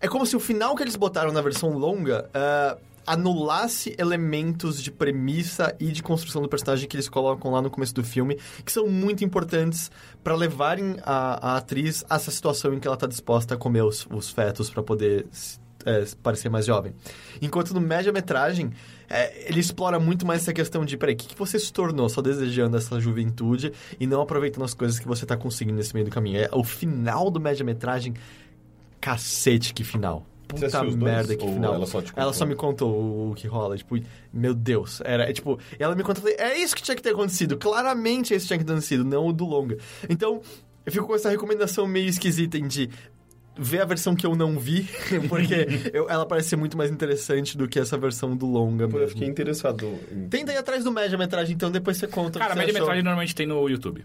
É 0.00 0.06
como 0.08 0.26
se 0.26 0.36
o 0.36 0.40
final 0.40 0.74
que 0.76 0.82
eles 0.82 0.96
botaram 0.96 1.32
na 1.32 1.40
versão 1.40 1.70
longa 1.78 2.28
ah, 2.34 2.76
anulasse 3.06 3.94
elementos 3.98 4.82
de 4.82 4.90
premissa 4.90 5.74
e 5.78 5.92
de 5.92 6.02
construção 6.02 6.42
do 6.42 6.48
personagem 6.48 6.88
que 6.88 6.96
eles 6.96 7.08
colocam 7.08 7.50
lá 7.50 7.60
no 7.60 7.70
começo 7.70 7.94
do 7.94 8.02
filme, 8.02 8.38
que 8.64 8.72
são 8.72 8.86
muito 8.86 9.24
importantes 9.24 9.90
para 10.22 10.34
levarem 10.34 10.96
a, 11.02 11.52
a 11.52 11.56
atriz 11.56 12.04
a 12.08 12.16
essa 12.16 12.30
situação 12.30 12.72
em 12.72 12.80
que 12.80 12.86
ela 12.86 12.96
tá 12.96 13.06
disposta 13.06 13.54
a 13.54 13.56
comer 13.56 13.82
os, 13.82 14.06
os 14.10 14.30
fetos 14.30 14.70
para 14.70 14.82
poder 14.82 15.26
é, 15.84 16.04
parecer 16.22 16.48
mais 16.48 16.66
jovem. 16.66 16.94
Enquanto 17.40 17.74
no 17.74 17.80
média-metragem, 17.80 18.72
é, 19.08 19.48
ele 19.48 19.60
explora 19.60 20.00
muito 20.00 20.26
mais 20.26 20.42
essa 20.42 20.52
questão 20.52 20.84
de, 20.84 20.96
peraí, 20.96 21.14
o 21.14 21.16
que, 21.16 21.28
que 21.28 21.38
você 21.38 21.58
se 21.58 21.72
tornou 21.72 22.08
só 22.08 22.22
desejando 22.22 22.76
essa 22.76 22.98
juventude 22.98 23.72
e 24.00 24.06
não 24.06 24.20
aproveitando 24.20 24.64
as 24.64 24.74
coisas 24.74 24.98
que 24.98 25.06
você 25.06 25.26
tá 25.26 25.36
conseguindo 25.36 25.76
nesse 25.76 25.92
meio 25.94 26.06
do 26.06 26.10
caminho. 26.10 26.38
É, 26.38 26.48
o 26.52 26.64
final 26.64 27.30
do 27.30 27.40
média-metragem, 27.40 28.14
cacete, 29.00 29.74
que 29.74 29.84
final. 29.84 30.26
Puta 30.46 30.66
os 30.66 30.72
dois? 30.72 30.96
merda, 30.96 31.36
que 31.36 31.46
final. 31.46 31.74
ela 31.74 31.86
só 31.86 32.00
te 32.00 32.12
contou? 32.12 32.22
Ela 32.22 32.32
só 32.32 32.46
me 32.46 32.54
contou 32.54 33.30
o, 33.30 33.34
que 33.34 33.46
rola. 33.46 33.76
Tipo, 33.76 33.98
meu 34.32 34.54
Deus. 34.54 35.00
Era, 35.04 35.28
é, 35.28 35.32
tipo, 35.32 35.58
ela 35.78 35.94
me 35.94 36.02
contou, 36.02 36.28
é 36.28 36.58
isso 36.58 36.74
que 36.76 36.82
tinha 36.82 36.94
que 36.96 37.02
ter 37.02 37.10
acontecido. 37.10 37.56
Claramente 37.56 38.32
é 38.32 38.36
isso 38.36 38.44
que 38.44 38.48
tinha 38.48 38.58
que 38.58 38.64
ter 38.64 38.72
acontecido, 38.72 39.04
não 39.04 39.28
o 39.28 39.32
do 39.32 39.44
longa. 39.44 39.78
Então, 40.08 40.40
eu 40.84 40.92
fico 40.92 41.06
com 41.06 41.14
essa 41.14 41.30
recomendação 41.30 41.86
meio 41.86 42.08
esquisita 42.08 42.60
de 42.60 42.90
ver 43.56 43.80
a 43.82 43.84
versão 43.84 44.14
que 44.16 44.26
eu 44.26 44.34
não 44.34 44.58
vi, 44.58 44.88
porque 45.28 45.66
eu- 45.94 46.08
ela 46.10 46.26
parece 46.26 46.50
ser 46.50 46.56
muito 46.56 46.76
mais 46.76 46.90
interessante 46.90 47.56
do 47.56 47.68
que 47.68 47.78
essa 47.78 47.96
versão 47.96 48.36
do 48.36 48.46
longa 48.46 48.88
Pô, 48.88 48.98
eu 48.98 49.08
fiquei 49.08 49.28
interessado 49.28 49.86
em... 50.10 50.28
Tenta 50.28 50.52
ir 50.52 50.56
atrás 50.56 50.82
do 50.84 50.90
média-metragem, 50.90 51.54
então 51.54 51.70
depois 51.70 51.96
você 51.96 52.06
conta 52.06 52.38
Cara, 52.38 52.54
média-metragem 52.54 53.02
normalmente 53.02 53.34
tem 53.34 53.46
no 53.46 53.68
YouTube. 53.68 54.04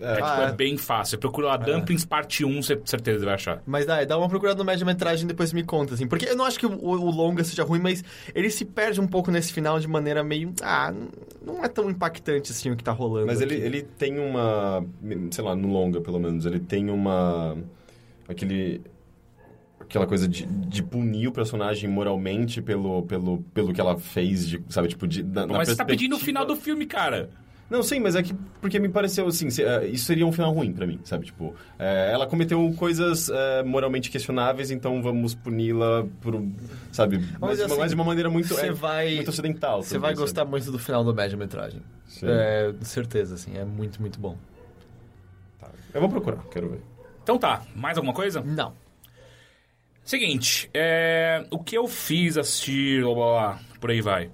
É, 0.00 0.12
É, 0.12 0.14
tipo, 0.14 0.26
Ah, 0.26 0.42
é 0.42 0.48
é? 0.48 0.52
bem 0.52 0.76
fácil. 0.76 1.10
Você 1.12 1.16
procura 1.18 1.48
lá 1.48 1.56
Dumplings 1.56 2.04
Parte 2.04 2.44
1, 2.44 2.62
você 2.62 2.80
certeza 2.84 3.24
vai 3.24 3.34
achar. 3.34 3.62
Mas 3.66 3.86
dá, 3.86 4.04
dá 4.04 4.16
uma 4.18 4.28
procurada 4.28 4.58
no 4.58 4.64
média-metragem 4.64 5.24
e 5.24 5.28
depois 5.28 5.52
me 5.52 5.62
conta, 5.62 5.94
assim. 5.94 6.06
Porque 6.06 6.26
eu 6.26 6.36
não 6.36 6.44
acho 6.44 6.58
que 6.58 6.66
o, 6.66 6.70
o 6.70 7.10
longa 7.10 7.42
seja 7.44 7.64
ruim, 7.64 7.80
mas 7.80 8.02
ele 8.34 8.50
se 8.50 8.64
perde 8.64 9.00
um 9.00 9.06
pouco 9.06 9.30
nesse 9.30 9.52
final 9.52 9.78
de 9.78 9.88
maneira 9.88 10.22
meio... 10.22 10.52
Ah, 10.62 10.92
não 11.44 11.64
é 11.64 11.68
tão 11.68 11.90
impactante, 11.90 12.52
assim, 12.52 12.70
o 12.70 12.76
que 12.76 12.84
tá 12.84 12.92
rolando 12.92 13.26
Mas 13.26 13.40
ele, 13.40 13.54
aqui. 13.54 13.64
ele 13.64 13.82
tem 13.82 14.18
uma... 14.18 14.84
Sei 15.30 15.42
lá, 15.42 15.54
no 15.56 15.68
longa, 15.68 16.00
pelo 16.00 16.18
menos. 16.18 16.46
Ele 16.46 16.60
tem 16.60 16.90
uma... 16.90 17.56
Aquele... 18.28 18.82
Aquela 19.80 20.06
coisa 20.06 20.28
de, 20.28 20.44
de 20.44 20.82
punir 20.82 21.28
o 21.28 21.32
personagem 21.32 21.88
moralmente 21.88 22.60
pelo, 22.60 23.02
pelo, 23.04 23.38
pelo 23.54 23.72
que 23.72 23.80
ela 23.80 23.96
fez, 23.96 24.46
de, 24.46 24.62
sabe? 24.68 24.88
Tipo, 24.88 25.06
de, 25.06 25.22
na, 25.22 25.46
na 25.46 25.56
Mas 25.56 25.68
você 25.68 25.76
tá 25.76 25.84
pedindo 25.84 26.14
o 26.16 26.18
final 26.18 26.44
do 26.44 26.54
filme, 26.54 26.84
cara. 26.84 27.30
Não, 27.70 27.82
sim, 27.82 28.00
mas 28.00 28.16
é 28.16 28.22
que 28.22 28.32
porque 28.62 28.78
me 28.78 28.88
pareceu 28.88 29.26
assim, 29.26 29.50
se- 29.50 29.62
eh, 29.62 29.88
isso 29.88 30.06
seria 30.06 30.26
um 30.26 30.32
final 30.32 30.52
ruim 30.52 30.72
pra 30.72 30.86
mim, 30.86 30.98
sabe? 31.04 31.26
Tipo, 31.26 31.54
eh, 31.78 32.10
ela 32.12 32.26
cometeu 32.26 32.72
coisas 32.78 33.28
eh, 33.28 33.62
moralmente 33.62 34.10
questionáveis, 34.10 34.70
então 34.70 35.02
vamos 35.02 35.34
puni-la 35.34 36.06
por, 36.22 36.42
sabe? 36.90 37.18
Mas, 37.38 37.58
uma- 37.60 37.66
assim, 37.66 37.78
mas 37.78 37.90
de 37.90 37.94
uma 37.94 38.04
maneira 38.04 38.30
muito, 38.30 38.58
é, 38.58 38.72
vai- 38.72 39.16
muito 39.16 39.28
ocidental. 39.28 39.82
Você 39.82 39.98
vai 39.98 40.12
sabe? 40.12 40.20
gostar 40.22 40.44
muito 40.46 40.72
do 40.72 40.78
final 40.78 41.04
do 41.04 41.14
média-metragem. 41.14 41.82
É, 42.22 42.72
de 42.72 42.88
certeza, 42.88 43.34
assim. 43.34 43.56
É 43.56 43.64
muito, 43.66 44.00
muito 44.00 44.18
bom. 44.18 44.36
Tá. 45.60 45.68
Eu 45.92 46.00
vou 46.00 46.08
procurar, 46.08 46.38
quero 46.50 46.70
ver. 46.70 46.80
Então 47.22 47.36
tá, 47.38 47.62
mais 47.76 47.98
alguma 47.98 48.14
coisa? 48.14 48.40
Não. 48.40 48.72
Seguinte, 50.02 50.70
é, 50.72 51.44
o 51.50 51.58
que 51.58 51.76
eu 51.76 51.86
fiz 51.86 52.38
assistir, 52.38 53.02
blá, 53.02 53.14
blá, 53.14 53.24
blá, 53.32 53.60
por 53.78 53.90
aí 53.90 54.00
vai. 54.00 54.30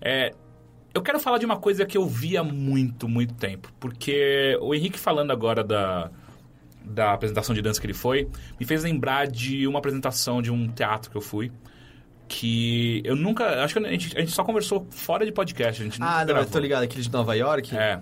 É, 0.00 0.32
eu 0.94 1.02
quero 1.02 1.18
falar 1.18 1.38
de 1.38 1.44
uma 1.44 1.56
coisa 1.56 1.84
que 1.84 1.98
eu 1.98 2.06
vi 2.06 2.36
há 2.36 2.44
muito, 2.44 3.08
muito 3.08 3.34
tempo. 3.34 3.68
Porque 3.80 4.56
o 4.60 4.74
Henrique 4.74 4.98
falando 4.98 5.32
agora 5.32 5.64
da, 5.64 6.10
da 6.84 7.12
apresentação 7.12 7.54
de 7.54 7.60
dança 7.60 7.80
que 7.80 7.86
ele 7.86 7.94
foi, 7.94 8.28
me 8.58 8.64
fez 8.64 8.84
lembrar 8.84 9.26
de 9.26 9.66
uma 9.66 9.80
apresentação 9.80 10.40
de 10.40 10.52
um 10.52 10.68
teatro 10.68 11.10
que 11.10 11.16
eu 11.16 11.20
fui. 11.20 11.50
Que 12.28 13.02
eu 13.04 13.16
nunca. 13.16 13.64
Acho 13.64 13.74
que 13.74 13.84
a 13.84 13.90
gente, 13.90 14.16
a 14.16 14.20
gente 14.20 14.32
só 14.32 14.44
conversou 14.44 14.86
fora 14.90 15.26
de 15.26 15.32
podcast. 15.32 15.82
A 15.82 15.84
gente 15.84 15.98
Ah, 16.00 16.24
não, 16.24 16.36
eu 16.36 16.46
tô 16.46 16.58
ligado. 16.58 16.84
Aquele 16.84 17.02
de 17.02 17.12
Nova 17.12 17.34
York. 17.34 17.76
É. 17.76 18.00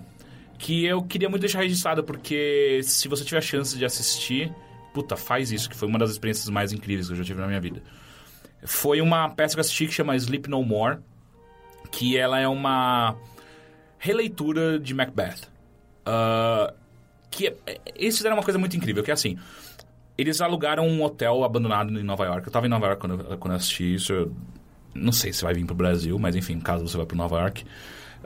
Que 0.57 0.85
eu 0.85 1.01
queria 1.01 1.27
muito 1.27 1.41
deixar 1.41 1.61
registrado, 1.61 2.03
porque 2.03 2.79
se 2.83 3.07
você 3.07 3.25
tiver 3.25 3.39
a 3.39 3.41
chance 3.41 3.77
de 3.77 3.83
assistir, 3.83 4.53
puta, 4.93 5.17
faz 5.17 5.51
isso, 5.51 5.69
que 5.69 5.75
foi 5.75 5.89
uma 5.89 5.99
das 5.99 6.11
experiências 6.11 6.47
mais 6.47 6.71
incríveis 6.71 7.07
que 7.07 7.13
eu 7.13 7.17
já 7.17 7.23
tive 7.23 7.41
na 7.41 7.47
minha 7.47 7.59
vida. 7.59 7.81
Foi 8.63 9.01
uma 9.01 9.29
peça 9.29 9.55
que 9.55 9.59
eu 9.59 9.61
assisti 9.61 9.87
que 9.87 9.93
chama 9.93 10.15
Sleep 10.15 10.49
No 10.49 10.63
More, 10.63 10.99
que 11.91 12.17
ela 12.17 12.39
é 12.39 12.47
uma 12.47 13.15
releitura 13.97 14.79
de 14.79 14.93
Macbeth. 14.93 15.47
Ah, 16.05 16.73
que 17.31 17.47
é- 17.47 17.55
é- 17.65 17.81
eles 17.95 18.15
fizeram 18.17 18.35
uma 18.35 18.43
coisa 18.43 18.59
muito 18.59 18.75
incrível, 18.77 19.03
que 19.03 19.09
é 19.11 19.13
assim, 19.13 19.37
eles 20.17 20.41
alugaram 20.41 20.87
um 20.87 21.01
hotel 21.03 21.43
abandonado 21.43 21.97
em 21.99 22.03
Nova 22.03 22.25
York. 22.25 22.47
Eu 22.47 22.51
tava 22.53 22.65
em 22.65 22.69
Nova 22.69 22.85
York 22.87 23.01
quando 23.01 23.37
quando 23.37 23.51
eu 23.53 23.57
assisti 23.57 23.95
isso. 23.95 24.13
Eu 24.13 24.31
não 24.93 25.11
sei 25.11 25.33
se 25.33 25.43
vai 25.43 25.53
vir 25.53 25.65
pro 25.65 25.75
Brasil, 25.75 26.17
mas 26.19 26.35
enfim, 26.35 26.59
caso 26.59 26.87
você 26.87 26.97
vá 26.97 27.05
pro 27.05 27.17
Nova 27.17 27.39
York. 27.39 27.65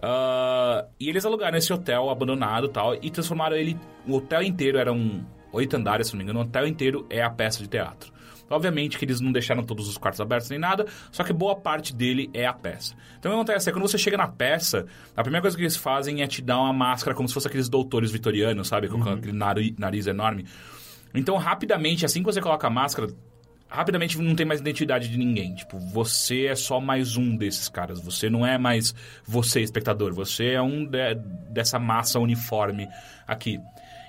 Ah, 0.01 0.85
e 0.99 1.09
eles 1.09 1.25
alugaram 1.25 1.57
esse 1.57 1.71
hotel 1.71 2.09
abandonado 2.09 2.67
tal, 2.69 2.95
e 2.95 3.09
transformaram 3.09 3.55
ele. 3.55 3.77
O 4.07 4.15
hotel 4.15 4.43
inteiro 4.43 4.77
eram 4.77 5.25
oito 5.53 5.75
andares, 5.75 6.07
se 6.07 6.13
não 6.13 6.17
me 6.17 6.23
engano. 6.23 6.39
O 6.39 6.43
hotel 6.43 6.67
inteiro 6.67 7.05
é 7.09 7.21
a 7.23 7.29
peça 7.29 7.61
de 7.63 7.69
teatro. 7.69 8.11
Obviamente 8.49 8.97
que 8.97 9.05
eles 9.05 9.19
não 9.19 9.31
deixaram 9.31 9.63
todos 9.63 9.87
os 9.89 9.97
quartos 9.97 10.21
abertos 10.21 10.49
nem 10.49 10.57
nada, 10.59 10.85
só 11.11 11.23
que 11.23 11.33
boa 11.33 11.55
parte 11.55 11.93
dele 11.93 12.29
é 12.33 12.45
a 12.45 12.53
peça. 12.53 12.95
Então 13.19 13.31
o 13.31 13.35
que 13.35 13.39
acontece 13.41 13.69
é 13.69 13.73
quando 13.73 13.87
você 13.87 13.97
chega 13.97 14.15
na 14.17 14.27
peça, 14.27 14.85
a 15.15 15.21
primeira 15.21 15.41
coisa 15.41 15.55
que 15.57 15.63
eles 15.63 15.75
fazem 15.75 16.21
é 16.21 16.27
te 16.27 16.41
dar 16.41 16.59
uma 16.59 16.71
máscara 16.73 17.15
como 17.15 17.27
se 17.27 17.33
fosse 17.33 17.47
aqueles 17.47 17.67
doutores 17.67 18.11
vitorianos, 18.11 18.67
sabe? 18.67 18.87
Com 18.87 19.01
aquele 19.03 19.33
nari- 19.33 19.75
nariz 19.77 20.07
enorme. 20.07 20.45
Então, 21.13 21.35
rapidamente, 21.37 22.05
assim 22.05 22.19
que 22.21 22.25
você 22.25 22.39
coloca 22.41 22.67
a 22.67 22.69
máscara, 22.69 23.07
rapidamente 23.67 24.17
não 24.17 24.35
tem 24.35 24.45
mais 24.45 24.59
identidade 24.61 25.09
de 25.09 25.17
ninguém. 25.17 25.55
Tipo, 25.55 25.77
você 25.79 26.45
é 26.45 26.55
só 26.55 26.79
mais 26.79 27.17
um 27.17 27.35
desses 27.35 27.67
caras. 27.67 27.99
Você 27.99 28.29
não 28.29 28.45
é 28.45 28.57
mais 28.57 28.93
você, 29.25 29.61
espectador. 29.61 30.13
Você 30.13 30.51
é 30.51 30.61
um 30.61 30.85
de- 30.85 31.15
dessa 31.49 31.79
massa 31.79 32.19
uniforme 32.19 32.87
aqui. 33.27 33.59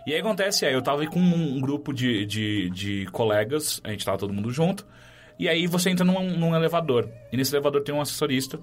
E 0.09 0.15
aí 0.15 0.21
acontece, 0.21 0.65
é, 0.65 0.75
eu 0.75 0.81
tava 0.81 1.03
aí 1.03 1.07
com 1.07 1.21
um 1.21 1.61
grupo 1.61 1.93
de, 1.93 2.25
de, 2.25 2.71
de 2.71 3.07
colegas, 3.13 3.79
a 3.85 3.91
gente 3.91 4.07
tava 4.07 4.17
todo 4.17 4.33
mundo 4.33 4.51
junto, 4.51 4.87
e 5.39 5.47
aí 5.47 5.67
você 5.67 5.91
entra 5.91 6.03
num, 6.03 6.31
num 6.35 6.57
elevador. 6.57 7.11
E 7.31 7.37
nesse 7.37 7.55
elevador 7.55 7.83
tem 7.83 7.95
um 7.95 8.01
assessorista 8.01 8.59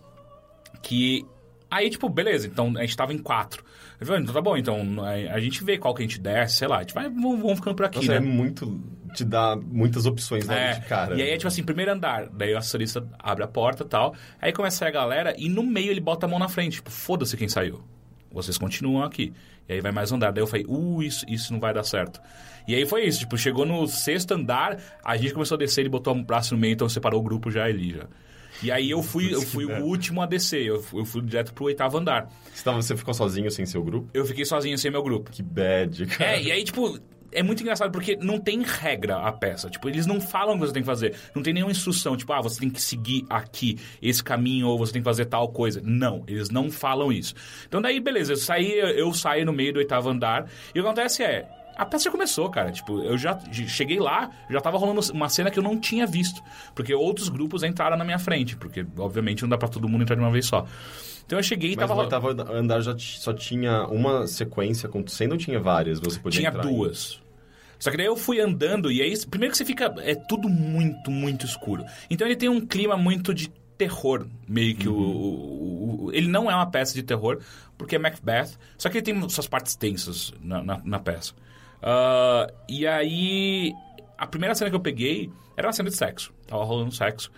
que. 0.81 1.23
Aí, 1.69 1.87
tipo, 1.87 2.09
beleza, 2.09 2.47
então 2.47 2.73
a 2.75 2.81
gente 2.81 2.97
tava 2.97 3.13
em 3.13 3.19
quatro. 3.19 3.63
Falei, 3.99 4.23
então 4.23 4.33
tá 4.33 4.41
bom, 4.41 4.57
então 4.57 4.81
a, 5.03 5.39
gente 5.39 5.63
vê 5.63 5.77
qual 5.77 5.93
que 5.93 6.01
a 6.01 6.07
gente 6.07 6.19
desce, 6.19 6.57
sei 6.57 6.67
lá, 6.67 6.77
a 6.77 6.81
gente 6.81 6.95
vai, 6.95 7.07
vamos, 7.07 7.39
vamos 7.39 7.59
ficando 7.59 7.75
por 7.75 7.85
aqui, 7.85 7.97
Nossa, 7.99 8.11
né? 8.13 8.17
é 8.17 8.19
muito... 8.19 8.81
Te 9.13 9.23
dá 9.23 9.55
muitas 9.55 10.07
opções 10.07 10.47
logo 10.47 10.59
É, 10.59 10.73
de 10.73 10.87
cara. 10.87 11.15
E 11.15 11.21
aí 11.21 11.29
é 11.29 11.37
tipo 11.37 11.47
assim, 11.47 11.63
primeiro 11.63 11.91
andar. 11.91 12.27
Daí 12.29 12.55
o 12.55 12.57
assessorista 12.57 13.07
abre 13.19 13.43
a 13.43 13.47
porta 13.47 13.83
e 13.83 13.87
tal. 13.87 14.15
Aí 14.41 14.51
começa 14.51 14.77
a 14.77 14.79
sair 14.79 14.87
a 14.87 14.91
galera 14.91 15.35
e 15.37 15.47
no 15.47 15.61
meio 15.61 15.91
ele 15.91 16.01
bota 16.01 16.25
a 16.25 16.29
mão 16.29 16.39
na 16.39 16.49
frente. 16.49 16.77
Tipo, 16.77 16.89
foda-se 16.89 17.37
quem 17.37 17.47
saiu. 17.47 17.83
Vocês 18.31 18.57
continuam 18.57 19.03
aqui. 19.03 19.31
E 19.67 19.73
aí 19.73 19.81
vai 19.81 19.91
mais 19.91 20.11
um 20.11 20.15
andar. 20.15 20.31
Daí 20.31 20.41
eu 20.43 20.47
falei, 20.47 20.65
uh, 20.67 21.01
isso, 21.01 21.25
isso 21.27 21.51
não 21.51 21.59
vai 21.59 21.73
dar 21.73 21.83
certo. 21.83 22.21
E 22.67 22.75
aí 22.75 22.85
foi 22.85 23.05
isso. 23.05 23.19
Tipo, 23.19 23.37
chegou 23.37 23.65
no 23.65 23.87
sexto 23.87 24.33
andar, 24.33 24.77
a 25.03 25.17
gente 25.17 25.33
começou 25.33 25.55
a 25.55 25.59
descer, 25.59 25.81
ele 25.81 25.89
botou 25.89 26.13
um 26.13 26.23
braço 26.23 26.53
no 26.53 26.59
meio, 26.59 26.73
então 26.73 26.87
separou 26.89 27.19
o 27.19 27.23
grupo 27.23 27.49
já 27.51 27.65
ali 27.65 27.91
já. 27.91 28.07
E 28.63 28.71
aí 28.71 28.89
eu 28.89 29.03
fui, 29.03 29.33
eu 29.33 29.41
fui 29.41 29.65
o 29.65 29.83
último 29.83 30.21
a 30.21 30.25
descer. 30.25 30.65
Eu 30.65 30.81
fui, 30.81 31.01
eu 31.01 31.05
fui 31.05 31.21
direto 31.21 31.53
pro 31.53 31.65
oitavo 31.65 31.97
andar. 31.97 32.29
Você, 32.53 32.63
tava, 32.63 32.81
você 32.81 32.95
ficou 32.95 33.13
sozinho 33.13 33.51
sem 33.51 33.65
seu 33.65 33.83
grupo? 33.83 34.09
Eu 34.13 34.25
fiquei 34.25 34.45
sozinho 34.45 34.77
sem 34.77 34.91
meu 34.91 35.03
grupo. 35.03 35.31
Que 35.31 35.43
bad, 35.43 36.05
cara. 36.07 36.31
É, 36.31 36.41
e 36.41 36.51
aí, 36.51 36.63
tipo, 36.63 36.99
é 37.39 37.43
muito 37.43 37.61
engraçado 37.61 37.91
porque 37.91 38.15
não 38.17 38.39
tem 38.39 38.61
regra 38.63 39.17
a 39.17 39.31
peça. 39.31 39.69
Tipo, 39.69 39.87
eles 39.89 40.05
não 40.05 40.19
falam 40.19 40.55
o 40.55 40.59
que 40.59 40.65
você 40.67 40.73
tem 40.73 40.81
que 40.81 40.87
fazer. 40.87 41.15
Não 41.35 41.43
tem 41.43 41.53
nenhuma 41.53 41.71
instrução, 41.71 42.15
tipo, 42.17 42.31
ah, 42.33 42.41
você 42.41 42.59
tem 42.59 42.69
que 42.69 42.81
seguir 42.81 43.25
aqui 43.29 43.77
esse 44.01 44.23
caminho 44.23 44.67
ou 44.67 44.77
você 44.77 44.93
tem 44.93 45.01
que 45.01 45.05
fazer 45.05 45.25
tal 45.25 45.49
coisa. 45.49 45.81
Não, 45.83 46.23
eles 46.27 46.49
não 46.49 46.71
falam 46.71 47.11
isso. 47.11 47.33
Então 47.67 47.81
daí, 47.81 47.99
beleza, 47.99 48.33
eu 48.33 48.37
saí, 48.37 48.71
eu 48.71 49.13
saio 49.13 49.45
no 49.45 49.53
meio 49.53 49.73
do 49.73 49.77
oitavo 49.79 50.09
andar 50.09 50.47
e 50.73 50.79
o 50.79 50.81
que 50.83 50.87
acontece 50.87 51.23
é. 51.23 51.47
A 51.77 51.85
peça 51.85 52.05
já 52.05 52.11
começou, 52.11 52.49
cara. 52.49 52.71
Tipo, 52.71 53.01
eu 53.03 53.17
já 53.17 53.37
cheguei 53.67 53.99
lá, 53.99 54.31
já 54.49 54.61
tava 54.61 54.77
rolando 54.77 55.01
uma 55.11 55.27
cena 55.27 55.51
que 55.51 55.59
eu 55.59 55.63
não 55.63 55.77
tinha 55.77 56.07
visto. 56.07 56.41
Porque 56.73 56.95
outros 56.95 57.27
grupos 57.27 57.63
entraram 57.63 57.97
na 57.97 58.05
minha 58.05 58.17
frente. 58.17 58.55
Porque, 58.55 58.85
obviamente, 58.97 59.41
não 59.41 59.49
dá 59.49 59.57
pra 59.57 59.67
todo 59.67 59.85
mundo 59.89 60.01
entrar 60.03 60.15
de 60.15 60.21
uma 60.21 60.31
vez 60.31 60.45
só. 60.45 60.65
Então 61.25 61.37
eu 61.37 61.43
cheguei 61.43 61.73
e 61.73 61.75
Mas 61.75 61.81
tava 61.85 61.93
rolando. 62.01 62.15
oitavo 62.27 62.53
andar 62.53 62.79
já 62.79 62.95
só 62.97 63.33
tinha 63.33 63.87
uma 63.87 64.25
sequência 64.25 64.87
acontecendo 64.87 65.33
ou 65.33 65.37
tinha 65.37 65.59
várias? 65.59 65.99
Você 65.99 66.17
podia 66.17 66.39
Tinha 66.39 66.49
entrar 66.49 66.65
em- 66.65 66.73
duas. 66.73 67.19
Só 67.79 67.91
que 67.91 67.97
daí 67.97 68.05
eu 68.05 68.15
fui 68.15 68.39
andando 68.39 68.91
e 68.91 69.01
aí, 69.01 69.13
primeiro 69.25 69.51
que 69.51 69.57
você 69.57 69.65
fica. 69.65 69.93
É 69.99 70.15
tudo 70.15 70.47
muito, 70.49 71.09
muito 71.11 71.45
escuro. 71.45 71.83
Então 72.09 72.25
ele 72.27 72.35
tem 72.35 72.49
um 72.49 72.65
clima 72.65 72.95
muito 72.97 73.33
de 73.33 73.49
terror, 73.77 74.25
meio 74.47 74.75
que 74.75 74.87
o, 74.87 74.95
o- 74.95 76.05
o- 76.05 76.11
Ele 76.13 76.27
não 76.29 76.49
é 76.49 76.55
uma 76.55 76.69
peça 76.69 76.93
de 76.93 77.03
terror, 77.03 77.39
porque 77.77 77.95
é 77.97 77.99
Macbeth, 77.99 78.51
só 78.77 78.87
que 78.89 78.97
ele 78.99 79.03
tem 79.03 79.29
suas 79.29 79.47
partes 79.47 79.75
tensas 79.75 80.33
na, 80.41 80.63
na, 80.63 80.81
na 80.83 80.99
peça. 80.99 81.33
Ah, 81.81 82.47
e 82.69 82.87
aí. 82.87 83.73
A 84.17 84.25
primeira 84.25 84.55
cena 84.55 84.69
que 84.69 84.75
eu 84.75 84.79
peguei 84.79 85.29
era 85.57 85.67
uma 85.67 85.73
cena 85.73 85.89
de 85.89 85.95
sexo. 85.97 86.33
Tava 86.47 86.63
rolando 86.63 86.93
sexo. 86.95 87.29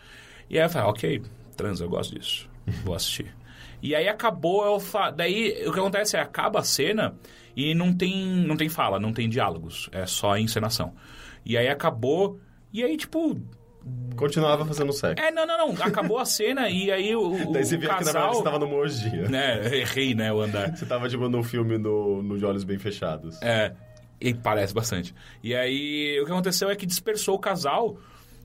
E 0.47 0.59
aí 0.59 0.65
eu 0.65 0.69
falei, 0.69 0.87
ok, 0.89 1.21
trans, 1.55 1.81
eu 1.81 1.89
gosto 1.89 2.17
disso. 2.17 2.47
Vou 2.83 2.93
assistir. 2.95 3.35
E 3.79 3.93
aí 3.93 4.07
acabou, 4.07 4.65
eu 4.65 4.79
fa... 4.79 5.11
daí 5.11 5.63
o 5.67 5.71
que 5.71 5.79
acontece 5.79 6.17
é, 6.17 6.19
acaba 6.19 6.61
a 6.61 6.63
cena 6.63 7.13
e 7.57 7.73
não 7.73 7.91
tem, 7.91 8.45
não 8.45 8.55
tem 8.55 8.69
fala, 8.69 8.99
não 8.99 9.11
tem 9.11 9.27
diálogos, 9.27 9.89
é 9.91 10.05
só 10.05 10.37
encenação. 10.37 10.93
E 11.43 11.57
aí 11.57 11.67
acabou, 11.67 12.39
e 12.71 12.83
aí 12.83 12.95
tipo... 12.95 13.41
Continuava 14.15 14.63
fazendo 14.65 14.93
sexo. 14.93 15.23
É, 15.23 15.31
não, 15.31 15.47
não, 15.47 15.57
não, 15.57 15.83
acabou 15.83 16.19
a 16.19 16.25
cena 16.25 16.69
e 16.69 16.91
aí 16.91 17.15
o, 17.15 17.31
Daí 17.51 17.65
você 17.65 17.77
via 17.77 17.89
que 17.89 17.95
na 17.95 18.01
verdade 18.03 18.25
casal... 18.25 18.33
você 18.35 18.43
tava 18.43 18.59
numa 18.59 18.75
orgia. 18.75 19.27
né, 19.27 19.75
errei, 19.75 20.13
né, 20.13 20.31
o 20.31 20.39
andar. 20.39 20.77
Você 20.77 20.85
tava 20.85 21.09
tipo 21.09 21.27
no 21.27 21.41
filme 21.41 21.79
no, 21.79 22.21
no 22.21 22.37
De 22.37 22.45
Olhos 22.45 22.63
Bem 22.63 22.77
Fechados. 22.77 23.41
É, 23.41 23.73
e 24.21 24.35
parece 24.35 24.73
bastante. 24.73 25.15
E 25.41 25.55
aí, 25.55 26.19
o 26.21 26.25
que 26.25 26.31
aconteceu 26.31 26.69
é 26.69 26.75
que 26.75 26.85
dispersou 26.85 27.35
o 27.35 27.39
casal 27.39 27.97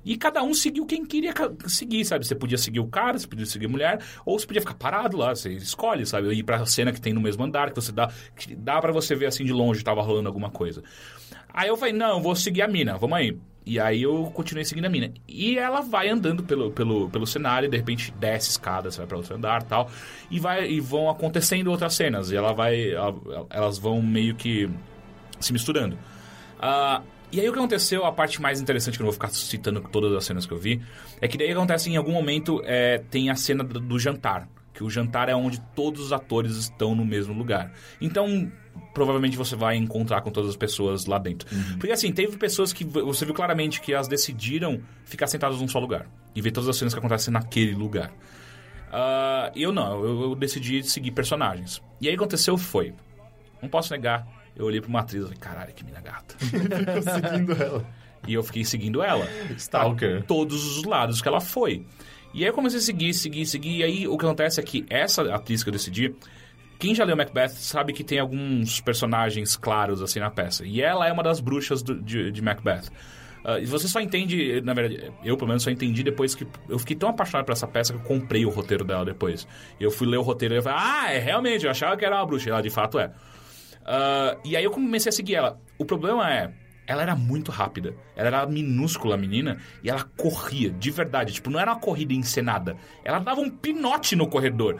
e 0.04 0.16
cada 0.16 0.42
um 0.42 0.52
seguiu 0.54 0.84
quem 0.86 1.04
queria 1.04 1.32
seguir, 1.66 2.04
sabe? 2.04 2.26
Você 2.26 2.34
podia 2.34 2.58
seguir 2.58 2.80
o 2.80 2.86
cara, 2.86 3.18
você 3.18 3.26
podia 3.26 3.46
seguir 3.46 3.66
a 3.66 3.68
mulher, 3.68 3.98
ou 4.24 4.38
você 4.38 4.46
podia 4.46 4.60
ficar 4.60 4.74
parado 4.74 5.16
lá, 5.16 5.34
você 5.34 5.52
escolhe, 5.52 6.04
sabe? 6.06 6.32
Ir 6.34 6.42
pra 6.42 6.64
cena 6.66 6.92
que 6.92 7.00
tem 7.00 7.12
no 7.12 7.20
mesmo 7.20 7.44
andar, 7.44 7.70
que 7.70 7.76
você 7.76 7.92
dá, 7.92 8.10
que 8.36 8.54
dá 8.54 8.80
para 8.80 8.92
você 8.92 9.14
ver 9.14 9.26
assim 9.26 9.44
de 9.44 9.52
longe, 9.52 9.82
tava 9.84 10.02
rolando 10.02 10.28
alguma 10.28 10.50
coisa. 10.50 10.82
Aí 11.52 11.68
eu 11.68 11.76
falei, 11.76 11.92
não, 11.92 12.20
vou 12.22 12.34
seguir 12.34 12.62
a 12.62 12.68
mina, 12.68 12.96
vamos 12.96 13.16
aí. 13.16 13.36
E 13.64 13.78
aí 13.78 14.02
eu 14.02 14.24
continuei 14.34 14.64
seguindo 14.64 14.86
a 14.86 14.88
mina. 14.88 15.12
E 15.28 15.56
ela 15.56 15.82
vai 15.82 16.08
andando 16.08 16.42
pelo, 16.42 16.72
pelo, 16.72 17.08
pelo 17.10 17.26
cenário, 17.26 17.68
de 17.68 17.76
repente 17.76 18.12
desce 18.18 18.50
escadas, 18.50 18.96
vai 18.96 19.06
para 19.06 19.16
outro 19.16 19.36
andar 19.36 19.62
tal. 19.62 19.88
E, 20.30 20.40
vai, 20.40 20.68
e 20.68 20.80
vão 20.80 21.08
acontecendo 21.08 21.70
outras 21.70 21.94
cenas. 21.94 22.32
E 22.32 22.36
ela 22.36 22.52
vai. 22.52 22.90
ela- 22.90 23.14
elas 23.50 23.78
vão 23.78 24.02
meio 24.02 24.34
que 24.34 24.68
se 25.38 25.52
misturando. 25.52 25.96
Ah, 26.58 27.02
e 27.32 27.40
aí 27.40 27.48
o 27.48 27.52
que 27.52 27.58
aconteceu, 27.58 28.04
a 28.04 28.12
parte 28.12 28.40
mais 28.40 28.60
interessante, 28.60 28.96
que 28.96 29.02
eu 29.02 29.04
não 29.04 29.10
vou 29.10 29.14
ficar 29.14 29.30
citando 29.30 29.80
todas 29.80 30.12
as 30.12 30.24
cenas 30.24 30.44
que 30.44 30.52
eu 30.52 30.58
vi, 30.58 30.82
é 31.20 31.26
que 31.26 31.38
daí 31.38 31.50
acontece 31.50 31.90
em 31.90 31.96
algum 31.96 32.12
momento, 32.12 32.60
é, 32.64 32.98
tem 33.10 33.30
a 33.30 33.34
cena 33.34 33.64
do, 33.64 33.80
do 33.80 33.98
jantar. 33.98 34.46
Que 34.74 34.84
o 34.84 34.90
jantar 34.90 35.28
é 35.28 35.34
onde 35.34 35.60
todos 35.74 36.00
os 36.00 36.12
atores 36.12 36.56
estão 36.56 36.94
no 36.94 37.04
mesmo 37.04 37.34
lugar. 37.34 37.72
Então, 38.00 38.50
provavelmente 38.92 39.36
você 39.36 39.56
vai 39.56 39.76
encontrar 39.76 40.20
com 40.20 40.30
todas 40.30 40.50
as 40.50 40.56
pessoas 40.56 41.06
lá 41.06 41.18
dentro. 41.18 41.48
Porque 41.78 41.92
assim, 41.92 42.12
teve 42.12 42.36
pessoas 42.36 42.72
que 42.72 42.84
você 42.84 43.24
viu 43.24 43.34
claramente 43.34 43.80
que 43.80 43.92
elas 43.92 44.08
decidiram 44.08 44.80
ficar 45.04 45.26
sentadas 45.26 45.60
num 45.60 45.68
só 45.68 45.78
lugar. 45.78 46.06
E 46.34 46.40
ver 46.40 46.50
todas 46.50 46.68
as 46.68 46.76
cenas 46.76 46.92
que 46.92 46.98
acontecem 46.98 47.32
naquele 47.32 47.74
lugar. 47.74 48.12
Ah, 48.90 49.50
eu 49.56 49.72
não, 49.72 50.04
eu, 50.04 50.22
eu 50.22 50.34
decidi 50.34 50.82
seguir 50.82 51.12
personagens. 51.12 51.82
E 52.00 52.08
aí 52.08 52.14
aconteceu 52.14 52.58
foi. 52.58 52.94
Não 53.62 53.68
posso 53.68 53.92
negar, 53.92 54.26
eu 54.56 54.64
olhei 54.66 54.80
pra 54.80 54.88
uma 54.90 55.00
atriz 55.00 55.20
e 55.22 55.24
falei, 55.24 55.38
caralho, 55.38 55.72
que 55.74 55.84
mina 55.84 56.00
gata. 56.00 56.34
Ficou 56.40 57.02
seguindo 57.02 57.52
ela. 57.62 57.86
E 58.26 58.34
eu 58.34 58.42
fiquei 58.42 58.64
seguindo 58.64 59.02
ela. 59.02 59.26
Stalker. 59.56 60.22
Todos 60.24 60.78
os 60.78 60.84
lados 60.84 61.20
que 61.20 61.28
ela 61.28 61.40
foi. 61.40 61.84
E 62.32 62.42
aí 62.42 62.48
eu 62.48 62.52
comecei 62.54 62.78
a 62.78 62.82
seguir, 62.82 63.12
seguir, 63.14 63.44
seguir. 63.46 63.78
E 63.78 63.82
aí 63.84 64.08
o 64.08 64.16
que 64.16 64.24
acontece 64.24 64.60
é 64.60 64.62
que 64.62 64.86
essa 64.88 65.22
atriz 65.34 65.62
que 65.62 65.68
eu 65.68 65.72
decidi. 65.72 66.14
Quem 66.78 66.94
já 66.94 67.04
leu 67.04 67.16
Macbeth 67.16 67.50
sabe 67.50 67.92
que 67.92 68.02
tem 68.02 68.18
alguns 68.18 68.80
personagens 68.80 69.56
claros 69.56 70.02
assim 70.02 70.18
na 70.20 70.30
peça. 70.30 70.64
E 70.66 70.80
ela 70.82 71.06
é 71.06 71.12
uma 71.12 71.22
das 71.22 71.38
bruxas 71.40 71.82
do- 71.82 72.00
de, 72.00 72.30
de 72.32 72.42
Macbeth. 72.42 72.84
E 73.60 73.66
você 73.66 73.88
só 73.88 74.00
entende, 74.00 74.60
na 74.60 74.72
verdade, 74.72 75.12
eu 75.24 75.36
pelo 75.36 75.48
menos 75.48 75.64
só 75.64 75.70
entendi 75.70 76.04
depois 76.04 76.32
que. 76.32 76.46
Eu 76.68 76.78
fiquei 76.78 76.94
tão 76.94 77.08
apaixonado 77.08 77.44
por 77.44 77.52
essa 77.52 77.66
peça 77.66 77.92
que 77.92 77.98
eu 77.98 78.02
comprei 78.04 78.46
o 78.46 78.50
roteiro 78.50 78.84
dela 78.84 79.04
depois. 79.04 79.48
Eu 79.80 79.90
fui 79.90 80.06
ler 80.06 80.16
o 80.18 80.22
roteiro 80.22 80.54
e 80.54 80.58
eu 80.58 80.62
falei, 80.62 80.78
ah, 80.80 81.12
é 81.12 81.18
realmente, 81.18 81.64
eu 81.64 81.70
achava 81.72 81.96
que 81.96 82.04
era 82.04 82.14
uma 82.16 82.24
bruxa. 82.26 82.48
E 82.48 82.52
ela 82.52 82.62
de 82.62 82.70
fato 82.70 83.00
é. 83.00 83.10
Ah, 83.84 84.36
e 84.44 84.56
aí 84.56 84.64
eu 84.64 84.70
comecei 84.70 85.10
a 85.10 85.12
seguir 85.12 85.34
ela. 85.34 85.60
O 85.78 85.84
problema 85.84 86.32
é, 86.32 86.52
ela 86.86 87.02
era 87.02 87.14
muito 87.14 87.50
rápida. 87.50 87.94
Ela 88.14 88.28
era 88.28 88.46
minúscula, 88.46 89.14
a 89.14 89.18
menina, 89.18 89.58
e 89.82 89.88
ela 89.88 90.04
corria, 90.16 90.70
de 90.70 90.90
verdade. 90.90 91.32
Tipo, 91.32 91.48
não 91.48 91.58
era 91.58 91.72
uma 91.72 91.80
corrida 91.80 92.12
encenada. 92.12 92.76
Ela 93.04 93.18
dava 93.18 93.40
um 93.40 93.48
pinote 93.48 94.16
no 94.16 94.26
corredor. 94.26 94.76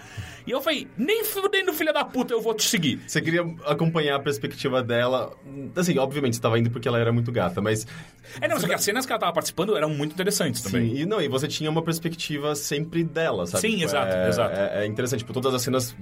E 0.46 0.50
eu 0.50 0.60
falei, 0.60 0.88
nem 0.96 1.24
fudendo, 1.24 1.72
filha 1.72 1.92
da 1.92 2.04
puta, 2.04 2.34
eu 2.34 2.40
vou 2.40 2.54
te 2.54 2.64
seguir. 2.64 3.00
Você 3.06 3.20
queria 3.20 3.42
acompanhar 3.66 4.16
a 4.16 4.20
perspectiva 4.20 4.82
dela. 4.82 5.32
Assim, 5.76 5.96
obviamente, 5.98 6.36
você 6.36 6.42
tava 6.42 6.58
indo 6.58 6.70
porque 6.70 6.88
ela 6.88 6.98
era 6.98 7.12
muito 7.12 7.30
gata, 7.30 7.60
mas. 7.60 7.86
É, 8.40 8.48
não, 8.48 8.58
só 8.58 8.66
que 8.66 8.74
as 8.74 8.82
cenas 8.82 9.06
que 9.06 9.12
ela 9.12 9.20
tava 9.20 9.32
participando 9.32 9.76
eram 9.76 9.90
muito 9.90 10.12
interessantes 10.12 10.60
também. 10.60 10.90
Sim, 10.90 11.02
e 11.02 11.06
não, 11.06 11.20
e 11.20 11.28
você 11.28 11.46
tinha 11.46 11.70
uma 11.70 11.82
perspectiva 11.82 12.54
sempre 12.54 13.04
dela, 13.04 13.46
sabe? 13.46 13.60
Sim, 13.60 13.82
exato, 13.82 14.14
é, 14.14 14.28
exato. 14.28 14.54
É, 14.54 14.84
é 14.84 14.86
interessante, 14.86 15.20
tipo, 15.20 15.32
todas 15.32 15.54
as 15.54 15.62
cenas 15.62 15.96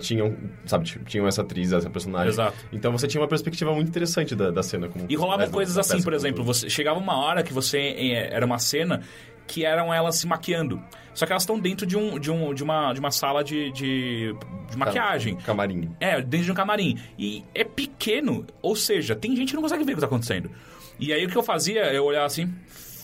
tinham, 0.00 0.36
sabe, 0.66 0.84
tipo, 0.84 1.04
tinham 1.04 1.26
essa 1.26 1.42
atriz, 1.42 1.72
essa 1.72 1.90
personagem. 1.90 2.28
Exato. 2.28 2.56
Então 2.72 2.92
você 2.92 3.06
tinha 3.06 3.20
uma 3.20 3.28
perspectiva 3.28 3.72
muito 3.72 3.88
interessante 3.88 4.34
da, 4.34 4.50
da 4.50 4.62
cena. 4.62 4.88
Como, 4.88 5.06
E 5.08 5.16
rolavam 5.16 5.46
é, 5.46 5.48
coisas 5.48 5.76
assim, 5.76 6.02
por 6.02 6.12
exemplo, 6.12 6.44
você 6.44 6.68
chegava 6.68 6.98
uma 6.98 7.16
hora 7.16 7.42
que 7.42 7.52
você 7.52 7.78
eh, 7.78 8.28
era 8.32 8.44
uma 8.44 8.58
cena 8.58 9.02
que 9.46 9.64
eram 9.64 9.92
elas 9.92 10.16
se 10.16 10.26
maquiando. 10.26 10.82
Só 11.12 11.26
que 11.26 11.32
elas 11.32 11.42
estão 11.42 11.58
dentro 11.58 11.86
de, 11.86 11.96
um, 11.96 12.18
de, 12.18 12.30
um, 12.30 12.52
de, 12.52 12.62
uma, 12.62 12.92
de 12.92 12.98
uma 12.98 13.10
sala 13.10 13.44
de, 13.44 13.70
de, 13.70 14.34
de 14.70 14.76
maquiagem. 14.76 15.36
Camarim. 15.36 15.94
É, 16.00 16.20
dentro 16.20 16.46
de 16.46 16.52
um 16.52 16.54
camarim. 16.54 16.98
E 17.18 17.44
é 17.54 17.62
pequeno, 17.62 18.44
ou 18.60 18.74
seja, 18.74 19.14
tem 19.14 19.36
gente 19.36 19.50
que 19.50 19.54
não 19.54 19.62
consegue 19.62 19.84
ver 19.84 19.92
o 19.92 19.94
que 19.94 20.00
tá 20.00 20.06
acontecendo. 20.06 20.50
E 20.98 21.12
aí 21.12 21.24
o 21.24 21.28
que 21.28 21.36
eu 21.36 21.42
fazia, 21.42 21.92
eu 21.92 22.04
olhava 22.04 22.26
assim, 22.26 22.52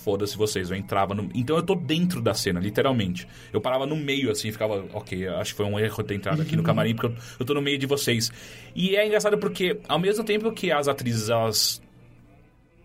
foda-se 0.02 0.36
vocês, 0.36 0.70
eu 0.70 0.76
entrava 0.76 1.14
no... 1.14 1.28
Então 1.34 1.56
eu 1.56 1.62
tô 1.62 1.74
dentro 1.74 2.20
da 2.20 2.34
cena, 2.34 2.60
literalmente. 2.60 3.26
Eu 3.52 3.60
parava 3.60 3.86
no 3.86 3.96
meio 3.96 4.30
assim, 4.30 4.50
ficava, 4.50 4.84
ok, 4.92 5.28
acho 5.28 5.52
que 5.52 5.56
foi 5.56 5.66
um 5.66 5.78
erro 5.78 6.02
ter 6.02 6.14
entrado 6.14 6.42
aqui 6.42 6.56
no 6.56 6.62
camarim, 6.62 6.94
porque 6.94 7.14
eu, 7.14 7.22
eu 7.40 7.46
tô 7.46 7.54
no 7.54 7.62
meio 7.62 7.78
de 7.78 7.86
vocês. 7.86 8.32
E 8.74 8.96
é 8.96 9.06
engraçado 9.06 9.38
porque, 9.38 9.78
ao 9.88 9.98
mesmo 9.98 10.24
tempo 10.24 10.50
que 10.52 10.72
as 10.72 10.88
atrizes, 10.88 11.28
elas 11.28 11.82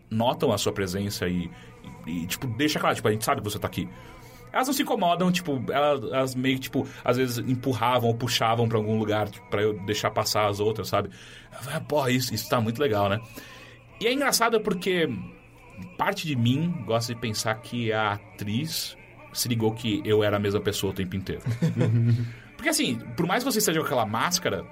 notam 0.09 0.51
a 0.51 0.57
sua 0.57 0.71
presença 0.71 1.27
e, 1.27 1.49
e, 2.05 2.23
e, 2.23 2.27
tipo, 2.27 2.47
deixa 2.47 2.79
claro, 2.79 2.95
tipo, 2.95 3.07
a 3.07 3.11
gente 3.11 3.25
sabe 3.25 3.41
que 3.41 3.49
você 3.49 3.59
tá 3.59 3.67
aqui. 3.67 3.87
Elas 4.51 4.67
não 4.67 4.73
se 4.73 4.83
incomodam, 4.83 5.31
tipo, 5.31 5.61
elas, 5.69 6.03
elas 6.03 6.35
meio 6.35 6.55
que, 6.55 6.61
tipo, 6.61 6.87
às 7.03 7.17
vezes 7.17 7.39
empurravam 7.39 8.09
ou 8.09 8.15
puxavam 8.15 8.69
pra 8.69 8.77
algum 8.77 8.97
lugar 8.97 9.29
tipo, 9.29 9.45
pra 9.49 9.61
eu 9.61 9.73
deixar 9.85 10.11
passar 10.11 10.47
as 10.47 10.61
outras, 10.61 10.87
sabe? 10.87 11.09
Ah, 11.73 11.81
porra, 11.81 12.09
isso, 12.09 12.33
isso 12.33 12.47
tá 12.47 12.61
muito 12.61 12.79
legal, 12.79 13.09
né? 13.09 13.19
E 13.99 14.07
é 14.07 14.13
engraçado 14.13 14.59
porque 14.61 15.09
parte 15.97 16.27
de 16.27 16.35
mim 16.35 16.73
gosta 16.85 17.14
de 17.14 17.19
pensar 17.19 17.56
que 17.56 17.91
a 17.91 18.14
atriz 18.14 18.97
se 19.34 19.47
ligou 19.47 19.73
que 19.73 20.02
eu 20.06 20.23
era 20.23 20.38
a 20.38 20.39
mesma 20.39 20.61
pessoa 20.61 20.91
o 20.91 20.95
tempo 20.95 21.15
inteiro. 21.15 21.41
porque 22.56 22.69
assim, 22.69 22.99
por 23.15 23.26
mais 23.26 23.43
que 23.43 23.52
você 23.52 23.60
esteja 23.60 23.80
com 23.80 23.85
aquela 23.85 24.06
máscara, 24.06 24.65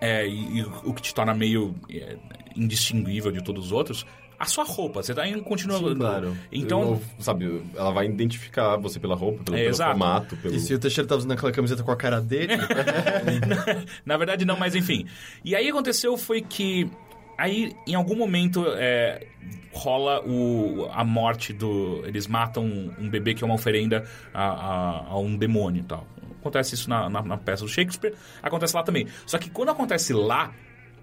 é, 0.00 0.26
e, 0.26 0.58
e 0.58 0.62
o 0.84 0.92
que 0.92 1.02
te 1.02 1.14
torna 1.14 1.34
meio 1.34 1.74
é, 1.90 2.16
indistinguível 2.56 3.32
de 3.32 3.42
todos 3.42 3.66
os 3.66 3.72
outros, 3.72 4.06
a 4.38 4.46
sua 4.46 4.64
roupa. 4.64 5.02
Você 5.02 5.14
tá 5.14 5.26
em 5.26 5.40
continua. 5.40 5.78
Sim, 5.78 5.96
claro. 5.96 6.36
Então. 6.52 6.82
Eu, 6.82 7.02
sabe, 7.18 7.62
ela 7.74 7.90
vai 7.90 8.06
identificar 8.06 8.76
você 8.76 8.98
pela 9.00 9.14
roupa, 9.14 9.42
pelo, 9.44 9.56
É, 9.56 9.60
pelo 9.60 9.70
exato. 9.70 9.90
formato, 9.90 10.36
pelo. 10.36 10.54
E 10.54 10.60
se 10.60 10.74
o 10.74 10.78
Teixeira 10.78 11.08
tá 11.08 11.16
usando 11.16 11.32
aquela 11.32 11.52
camiseta 11.52 11.82
com 11.82 11.90
a 11.90 11.96
cara 11.96 12.20
dele, 12.20 12.54
Na 14.04 14.16
verdade, 14.16 14.44
não, 14.44 14.58
mas 14.58 14.74
enfim. 14.74 15.06
E 15.44 15.54
aí 15.54 15.68
aconteceu 15.68 16.16
foi 16.16 16.40
que. 16.42 16.90
Aí, 17.36 17.72
em 17.86 17.94
algum 17.94 18.14
momento, 18.16 18.64
é, 18.76 19.26
rola 19.72 20.20
o, 20.24 20.88
a 20.92 21.04
morte 21.04 21.52
do. 21.52 22.02
Eles 22.06 22.26
matam 22.26 22.64
um, 22.64 22.92
um 23.00 23.08
bebê 23.10 23.34
que 23.34 23.42
é 23.42 23.46
uma 23.46 23.54
oferenda 23.54 24.04
a, 24.32 24.44
a- 24.44 25.06
a 25.10 25.18
um 25.18 25.36
demônio 25.36 25.80
e 25.80 25.84
tal. 25.84 26.06
Acontece 26.40 26.74
isso 26.74 26.88
na, 26.88 27.08
na- 27.08 27.22
na 27.22 27.36
peça 27.38 27.64
do 27.64 27.68
Shakespeare, 27.68 28.14
acontece 28.42 28.76
lá 28.76 28.82
também. 28.82 29.06
Só 29.26 29.38
que 29.38 29.50
quando 29.50 29.70
acontece 29.70 30.12
lá, 30.12 30.52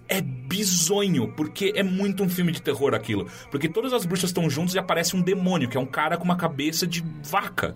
é 0.07 0.21
bizonho, 0.21 1.33
porque 1.35 1.73
é 1.75 1.83
muito 1.83 2.23
um 2.23 2.29
filme 2.29 2.51
de 2.51 2.61
terror 2.61 2.93
aquilo. 2.93 3.27
Porque 3.49 3.67
todas 3.67 3.91
as 3.93 4.05
bruxas 4.05 4.29
estão 4.29 4.49
juntas 4.49 4.75
e 4.75 4.79
aparece 4.79 5.15
um 5.15 5.21
demônio, 5.21 5.67
que 5.69 5.77
é 5.77 5.79
um 5.79 5.85
cara 5.85 6.17
com 6.17 6.23
uma 6.23 6.35
cabeça 6.35 6.85
de 6.85 7.03
vaca. 7.23 7.75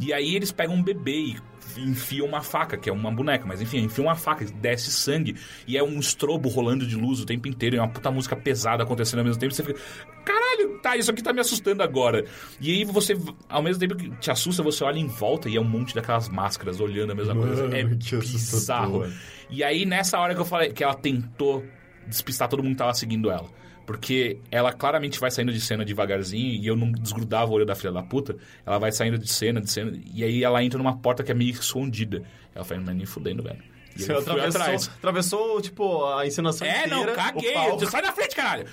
E 0.00 0.12
aí 0.12 0.34
eles 0.36 0.52
pegam 0.52 0.74
um 0.76 0.82
bebê 0.82 1.18
e 1.18 1.36
enfiam 1.82 2.26
uma 2.26 2.42
faca, 2.42 2.76
que 2.76 2.88
é 2.88 2.92
uma 2.92 3.10
boneca, 3.10 3.44
mas 3.46 3.60
enfim, 3.60 3.78
enfiam 3.78 4.06
uma 4.06 4.14
faca, 4.16 4.44
desce 4.44 4.90
sangue, 4.90 5.36
e 5.66 5.76
é 5.76 5.82
um 5.82 5.98
estrobo 5.98 6.48
rolando 6.48 6.86
de 6.86 6.96
luz 6.96 7.20
o 7.20 7.26
tempo 7.26 7.48
inteiro, 7.48 7.76
e 7.76 7.78
é 7.78 7.82
uma 7.82 7.88
puta 7.88 8.10
música 8.10 8.36
pesada 8.36 8.82
acontecendo 8.82 9.20
ao 9.20 9.24
mesmo 9.24 9.40
tempo, 9.40 9.54
você 9.54 9.62
fica, 9.62 9.78
caralho, 10.24 10.78
tá, 10.80 10.96
isso 10.96 11.10
aqui 11.10 11.22
tá 11.22 11.32
me 11.32 11.40
assustando 11.40 11.82
agora. 11.82 12.24
E 12.60 12.70
aí 12.70 12.84
você, 12.84 13.16
ao 13.48 13.62
mesmo 13.62 13.80
tempo 13.80 13.96
que 13.96 14.10
te 14.16 14.30
assusta, 14.30 14.62
você 14.62 14.84
olha 14.84 14.98
em 14.98 15.06
volta 15.06 15.48
e 15.48 15.56
é 15.56 15.60
um 15.60 15.64
monte 15.64 15.94
daquelas 15.94 16.28
máscaras 16.28 16.80
olhando 16.80 17.12
a 17.12 17.14
mesma 17.14 17.34
coisa. 17.34 17.62
Mano, 17.62 17.76
É 17.76 17.84
que 17.84 18.16
bizarro. 18.16 19.06
E 19.50 19.64
aí, 19.64 19.86
nessa 19.86 20.18
hora 20.18 20.34
que 20.34 20.40
eu 20.40 20.44
falei 20.44 20.72
que 20.72 20.84
ela 20.84 20.94
tentou 20.94 21.64
despistar 22.06 22.48
todo 22.48 22.62
mundo 22.62 22.72
que 22.72 22.78
tava 22.78 22.94
seguindo 22.94 23.30
ela. 23.30 23.48
Porque 23.88 24.36
ela 24.50 24.70
claramente 24.70 25.18
vai 25.18 25.30
saindo 25.30 25.50
de 25.50 25.58
cena 25.62 25.82
devagarzinho 25.82 26.52
e 26.62 26.66
eu 26.66 26.76
não 26.76 26.92
desgrudava 26.92 27.50
o 27.50 27.54
olho 27.54 27.64
da 27.64 27.74
filha 27.74 27.90
da 27.90 28.02
puta. 28.02 28.36
Ela 28.66 28.76
vai 28.78 28.92
saindo 28.92 29.16
de 29.18 29.26
cena, 29.32 29.62
de 29.62 29.70
cena, 29.70 29.98
e 30.14 30.22
aí 30.22 30.44
ela 30.44 30.62
entra 30.62 30.76
numa 30.76 30.98
porta 30.98 31.24
que 31.24 31.32
é 31.32 31.34
meio 31.34 31.52
escondida. 31.52 32.22
Ela 32.54 32.66
fala, 32.66 32.82
mas 32.84 32.94
nem 32.94 33.06
fudendo, 33.06 33.42
velho. 33.42 33.56
E 33.96 34.02
Você 34.02 34.12
atravessou, 34.12 34.60
atrás. 34.60 34.90
atravessou, 34.98 35.60
tipo, 35.62 36.04
a 36.04 36.26
encenação 36.26 36.68
É, 36.68 36.80
inteira. 36.84 36.96
não, 37.06 37.14
caguei. 37.14 37.56
o 37.56 37.86
Sai 37.88 38.02
da 38.02 38.12
frente, 38.12 38.36
caralho. 38.36 38.66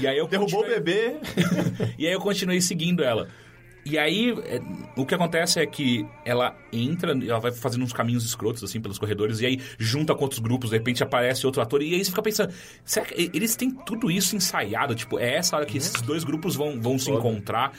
E 0.00 0.06
aí 0.06 0.18
eu 0.18 0.26
derrubou 0.28 0.58
o 0.58 0.64
continuei- 0.64 0.80
bebê. 0.80 1.16
e 1.96 2.04
aí 2.08 2.12
eu 2.12 2.20
continuei 2.20 2.60
seguindo 2.60 3.04
ela. 3.04 3.28
E 3.88 3.96
aí, 3.96 4.32
é, 4.46 4.60
o 4.96 5.06
que 5.06 5.14
acontece 5.14 5.60
é 5.60 5.66
que 5.66 6.04
ela 6.24 6.56
entra, 6.72 7.12
ela 7.12 7.38
vai 7.38 7.52
fazendo 7.52 7.84
uns 7.84 7.92
caminhos 7.92 8.24
escrotos, 8.24 8.64
assim, 8.64 8.80
pelos 8.80 8.98
corredores, 8.98 9.40
e 9.40 9.46
aí 9.46 9.60
junta 9.78 10.12
com 10.12 10.24
outros 10.24 10.40
grupos, 10.40 10.70
de 10.70 10.76
repente 10.76 11.04
aparece 11.04 11.46
outro 11.46 11.62
ator, 11.62 11.80
e 11.80 11.94
aí 11.94 12.04
você 12.04 12.10
fica 12.10 12.20
pensando, 12.20 12.52
será 12.84 13.06
que 13.06 13.30
eles 13.32 13.54
têm 13.54 13.70
tudo 13.70 14.10
isso 14.10 14.34
ensaiado? 14.34 14.92
Tipo, 14.96 15.20
é 15.20 15.36
essa 15.36 15.54
hora 15.54 15.64
que 15.64 15.78
esses 15.78 16.02
dois 16.02 16.24
grupos 16.24 16.56
vão, 16.56 16.80
vão 16.80 16.98
se 16.98 17.12
encontrar. 17.12 17.72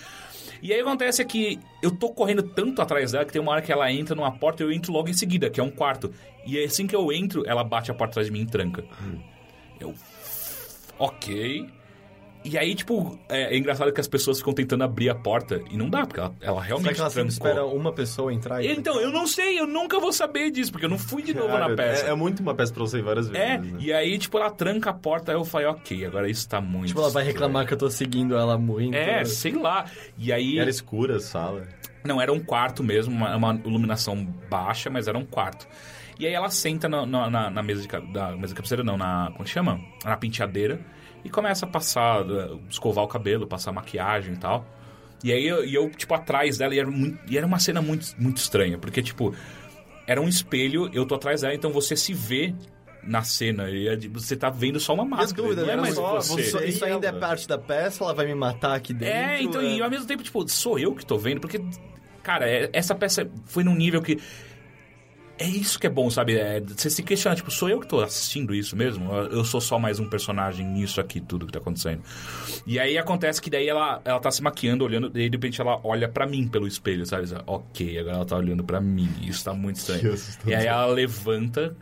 E 0.61 0.71
aí 0.71 0.79
acontece 0.79 1.21
é 1.21 1.25
que 1.25 1.59
eu 1.83 1.91
tô 1.91 2.09
correndo 2.09 2.41
tanto 2.41 2.81
atrás 2.81 3.11
dela 3.11 3.25
que 3.25 3.33
tem 3.33 3.41
uma 3.41 3.51
hora 3.51 3.61
que 3.61 3.71
ela 3.71 3.91
entra 3.91 4.15
numa 4.15 4.31
porta 4.31 4.63
e 4.63 4.65
eu 4.65 4.71
entro 4.71 4.93
logo 4.93 5.09
em 5.09 5.13
seguida, 5.13 5.49
que 5.49 5.59
é 5.59 5.63
um 5.63 5.69
quarto. 5.69 6.09
E 6.45 6.57
assim 6.63 6.87
que 6.87 6.95
eu 6.95 7.11
entro, 7.11 7.43
ela 7.45 7.65
bate 7.65 7.91
a 7.91 7.93
porta 7.93 8.13
atrás 8.13 8.27
de 8.27 8.33
mim 8.33 8.43
e 8.43 8.47
tranca. 8.47 8.85
Eu. 9.77 9.93
Ok. 10.97 11.67
E 12.49 12.57
aí, 12.57 12.73
tipo, 12.75 13.19
é, 13.29 13.53
é 13.53 13.57
engraçado 13.57 13.91
que 13.91 13.99
as 13.99 14.07
pessoas 14.07 14.37
ficam 14.39 14.53
tentando 14.53 14.83
abrir 14.83 15.09
a 15.09 15.15
porta 15.15 15.61
e 15.69 15.75
não 15.77 15.89
dá, 15.89 16.05
porque 16.05 16.19
ela, 16.19 16.33
ela 16.39 16.53
será 16.55 16.67
realmente 16.67 16.93
que 16.95 17.01
ela 17.01 17.09
trancou. 17.09 17.29
espera 17.31 17.65
uma 17.65 17.91
pessoa 17.91 18.33
entrar 18.33 18.63
e... 18.63 18.71
Então, 18.71 18.99
eu 19.01 19.11
não 19.11 19.27
sei, 19.27 19.59
eu 19.59 19.67
nunca 19.67 19.99
vou 19.99 20.13
saber 20.13 20.49
disso, 20.51 20.71
porque 20.71 20.85
eu 20.85 20.89
não 20.89 20.97
fui 20.97 21.21
de 21.21 21.33
novo 21.33 21.49
na 21.49 21.59
Cara, 21.59 21.75
peça. 21.75 22.05
É, 22.05 22.09
é 22.11 22.15
muito 22.15 22.39
uma 22.41 22.55
peça 22.55 22.73
pra 22.73 22.83
você 22.83 22.99
ir 22.99 23.01
várias 23.01 23.27
vezes. 23.27 23.45
É, 23.47 23.57
né? 23.57 23.77
e 23.79 23.91
aí, 23.91 24.17
tipo, 24.17 24.37
ela 24.37 24.49
tranca 24.49 24.91
a 24.91 24.93
porta, 24.93 25.31
aí 25.31 25.37
eu 25.37 25.43
falei, 25.43 25.67
ok, 25.67 26.05
agora 26.05 26.29
isso 26.29 26.47
tá 26.47 26.61
muito. 26.61 26.87
Tipo, 26.87 27.01
ela 27.01 27.09
vai 27.09 27.23
reclamar 27.23 27.65
que 27.67 27.73
eu 27.73 27.77
tô 27.77 27.89
seguindo 27.89 28.35
ela 28.35 28.57
muito. 28.57 28.95
É, 28.95 29.25
sei 29.25 29.53
lá. 29.53 29.85
E 30.17 30.31
aí. 30.31 30.57
Era 30.59 30.69
escura 30.69 31.17
a 31.17 31.19
sala. 31.19 31.67
Não, 32.05 32.21
era 32.21 32.31
um 32.31 32.39
quarto 32.39 32.83
mesmo, 32.83 33.13
uma, 33.13 33.35
uma 33.35 33.53
iluminação 33.65 34.23
baixa, 34.49 34.89
mas 34.89 35.07
era 35.07 35.17
um 35.17 35.25
quarto. 35.25 35.67
E 36.19 36.25
aí 36.25 36.33
ela 36.33 36.49
senta 36.49 36.87
na, 36.87 37.05
na- 37.05 37.29
na- 37.29 37.49
na 37.49 37.61
mesa 37.63 37.81
de 37.81 37.87
da 38.13 38.31
mesa 38.31 38.47
de 38.47 38.55
cabeceira, 38.55 38.83
não, 38.83 38.97
na. 38.97 39.29
Como 39.33 39.45
chama? 39.47 39.79
Na 40.05 40.15
penteadeira. 40.15 40.79
E 41.27 41.29
começa 41.29 41.65
a 41.65 41.69
passar, 41.69 42.21
eh, 42.21 42.57
escovar 42.69 43.03
o 43.03 43.07
cabelo, 43.07 43.45
passar 43.45 43.73
maquiagem 43.73 44.33
e 44.33 44.37
tal. 44.37 44.65
E 45.21 45.33
aí 45.33 45.45
eu, 45.45 45.65
e 45.65 45.75
eu, 45.75 45.89
tipo, 45.89 46.13
atrás 46.13 46.57
dela, 46.57 46.73
e 46.73 46.79
era, 46.79 46.89
muito- 46.89 47.19
e 47.29 47.37
era 47.37 47.45
uma 47.45 47.59
cena 47.59 47.81
muito, 47.81 48.15
muito 48.17 48.37
estranha, 48.37 48.77
porque, 48.77 49.01
tipo, 49.03 49.35
era 50.07 50.21
um 50.21 50.27
espelho, 50.27 50.89
eu 50.93 51.05
tô 51.05 51.15
atrás 51.15 51.41
dela, 51.41 51.53
então 51.53 51.69
você 51.71 51.97
se 51.97 52.13
vê 52.13 52.55
na 53.03 53.23
cena, 53.23 53.69
e 53.69 53.87
é 53.89 53.97
você 53.97 54.35
tá 54.37 54.49
vendo 54.49 54.79
só 54.79 54.93
uma 54.93 55.03
máscara, 55.03 55.41
dúvida, 55.43 55.63
não 55.65 55.69
é 55.73 55.75
né? 55.75 55.81
mais 55.81 55.95
só 55.95 56.15
você. 56.15 56.41
Isso, 56.41 56.63
isso 56.63 56.85
ainda 56.85 57.07
é 57.07 57.11
parte 57.11 57.45
da 57.47 57.57
peça, 57.57 58.03
ela 58.05 58.13
vai 58.13 58.25
me 58.25 58.35
matar 58.35 58.75
aqui 58.75 58.93
dentro. 58.93 59.13
É, 59.15 59.41
então, 59.41 59.59
é. 59.61 59.65
e 59.75 59.81
ao 59.81 59.89
mesmo 59.89 60.05
tempo, 60.05 60.23
tipo, 60.23 60.47
sou 60.47 60.79
eu 60.79 60.95
que 60.95 61.05
tô 61.05 61.17
vendo, 61.17 61.41
porque, 61.41 61.61
cara, 62.23 62.49
é- 62.49 62.69
essa 62.71 62.95
peça 62.95 63.29
foi 63.45 63.63
num 63.65 63.75
nível 63.75 64.01
que. 64.01 64.17
É 65.39 65.45
isso 65.45 65.79
que 65.79 65.85
é 65.85 65.89
bom, 65.89 66.09
sabe? 66.09 66.35
É, 66.37 66.59
você 66.59 66.89
se 66.89 67.03
questiona, 67.03 67.35
tipo, 67.35 67.51
sou 67.51 67.69
eu 67.69 67.79
que 67.79 67.87
tô 67.87 68.01
assistindo 68.01 68.55
isso 68.55 68.75
mesmo? 68.75 69.13
Eu 69.13 69.37
eu 69.37 69.45
sou 69.45 69.61
só 69.61 69.77
mais 69.77 69.99
um 69.99 70.09
personagem 70.09 70.65
nisso 70.65 70.99
aqui, 70.99 71.21
tudo 71.21 71.45
que 71.45 71.51
tá 71.51 71.59
acontecendo. 71.59 72.01
E 72.65 72.79
aí 72.79 72.97
acontece 72.97 73.41
que 73.41 73.49
daí 73.49 73.67
ela, 73.67 74.01
ela 74.03 74.19
tá 74.19 74.31
se 74.31 74.41
maquiando, 74.41 74.83
olhando, 74.83 75.07
e 75.07 75.29
de 75.29 75.37
repente 75.37 75.61
ela 75.61 75.79
olha 75.83 76.09
pra 76.09 76.25
mim 76.25 76.47
pelo 76.47 76.67
espelho, 76.67 77.05
sabe? 77.05 77.27
Ok, 77.45 77.99
agora 77.99 78.15
ela 78.15 78.25
tá 78.25 78.35
olhando 78.35 78.63
pra 78.63 78.81
mim. 78.81 79.09
Isso 79.21 79.43
tá 79.43 79.53
muito 79.53 79.75
estranho. 79.75 80.15
E 80.45 80.55
aí 80.55 80.65
ela 80.65 80.87
levanta, 80.87 81.75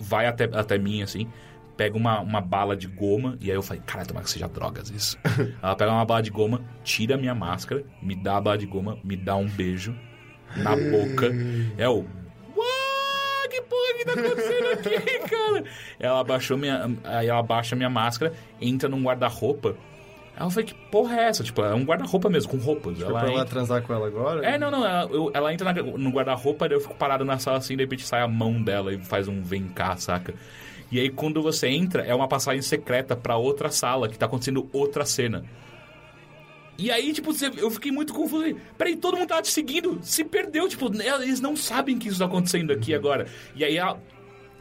vai 0.00 0.26
até, 0.26 0.44
até 0.44 0.76
mim, 0.76 1.02
assim, 1.02 1.28
pega 1.76 1.96
uma, 1.96 2.20
uma 2.20 2.40
bala 2.40 2.76
de 2.76 2.86
goma, 2.88 3.36
e 3.40 3.50
aí 3.50 3.56
eu 3.56 3.62
falei, 3.62 3.82
caralho, 3.86 4.08
tomara 4.08 4.24
que 4.24 4.30
seja 4.30 4.48
drogas 4.48 4.90
isso. 4.90 5.16
ela 5.62 5.76
pega 5.76 5.92
uma 5.92 6.04
bala 6.04 6.22
de 6.22 6.30
goma, 6.30 6.62
tira 6.82 7.14
a 7.14 7.18
minha 7.18 7.34
máscara, 7.34 7.84
me 8.02 8.14
dá 8.16 8.36
a 8.36 8.40
bala 8.40 8.58
de 8.58 8.66
goma, 8.66 8.98
me 9.04 9.16
dá 9.16 9.36
um 9.36 9.48
beijo 9.48 9.94
na 10.56 10.76
boca. 10.76 11.30
É 11.78 11.88
o. 11.88 12.04
Que 14.04 14.12
tá 14.14 14.20
acontecendo 14.20 14.72
aqui, 14.72 15.18
cara? 15.28 15.64
Ela 15.98 16.20
abaixou 16.20 16.56
minha. 16.58 16.90
Aí 17.04 17.28
ela 17.28 17.40
abaixa 17.40 17.74
minha 17.76 17.90
máscara, 17.90 18.32
entra 18.60 18.88
num 18.88 19.02
guarda-roupa. 19.02 19.74
Eu 20.38 20.50
falei, 20.50 20.66
que 20.66 20.74
porra 20.90 21.16
é 21.16 21.24
essa? 21.28 21.44
Tipo, 21.44 21.62
é 21.62 21.72
um 21.74 21.84
guarda-roupa 21.84 22.28
mesmo, 22.28 22.50
com 22.50 22.56
roupas. 22.56 22.96
Foi 22.98 23.04
ela 23.06 23.12
pra 23.20 23.28
ela 23.28 23.32
entra- 23.40 23.44
transar 23.50 23.82
com 23.82 23.94
ela 23.94 24.06
agora? 24.08 24.44
é, 24.44 24.58
não, 24.58 24.68
não. 24.70 24.84
Ela, 24.84 25.08
eu- 25.12 25.30
ela 25.32 25.52
entra 25.54 25.72
na- 25.72 25.82
no 25.82 26.10
guarda-roupa, 26.10 26.68
daí 26.68 26.76
eu 26.76 26.80
fico 26.80 26.94
parado 26.96 27.24
na 27.24 27.38
sala 27.38 27.58
assim, 27.58 27.76
de 27.76 27.84
repente 27.84 28.04
sai 28.04 28.20
a 28.20 28.26
mão 28.28 28.60
dela 28.60 28.92
e 28.92 28.98
faz 28.98 29.28
um 29.28 29.40
vem 29.42 29.68
cá, 29.68 29.96
saca? 29.96 30.34
E 30.90 30.98
aí 30.98 31.08
quando 31.08 31.40
você 31.40 31.68
entra, 31.68 32.02
é 32.02 32.12
uma 32.14 32.26
passagem 32.26 32.62
secreta 32.62 33.14
pra 33.14 33.36
outra 33.36 33.70
sala, 33.70 34.08
que 34.08 34.18
tá 34.18 34.26
acontecendo 34.26 34.68
outra 34.72 35.04
cena. 35.04 35.44
E 36.76 36.90
aí, 36.90 37.12
tipo, 37.12 37.30
eu 37.56 37.70
fiquei 37.70 37.92
muito 37.92 38.12
confuso. 38.12 38.56
Peraí, 38.76 38.96
todo 38.96 39.16
mundo 39.16 39.28
tava 39.28 39.42
te 39.42 39.50
seguindo, 39.50 39.98
se 40.02 40.24
perdeu. 40.24 40.68
Tipo, 40.68 40.90
eles 41.22 41.40
não 41.40 41.54
sabem 41.56 41.98
que 41.98 42.08
isso 42.08 42.18
tá 42.18 42.24
acontecendo 42.24 42.72
aqui 42.72 42.94
agora. 42.94 43.26
E 43.54 43.64
aí. 43.64 43.78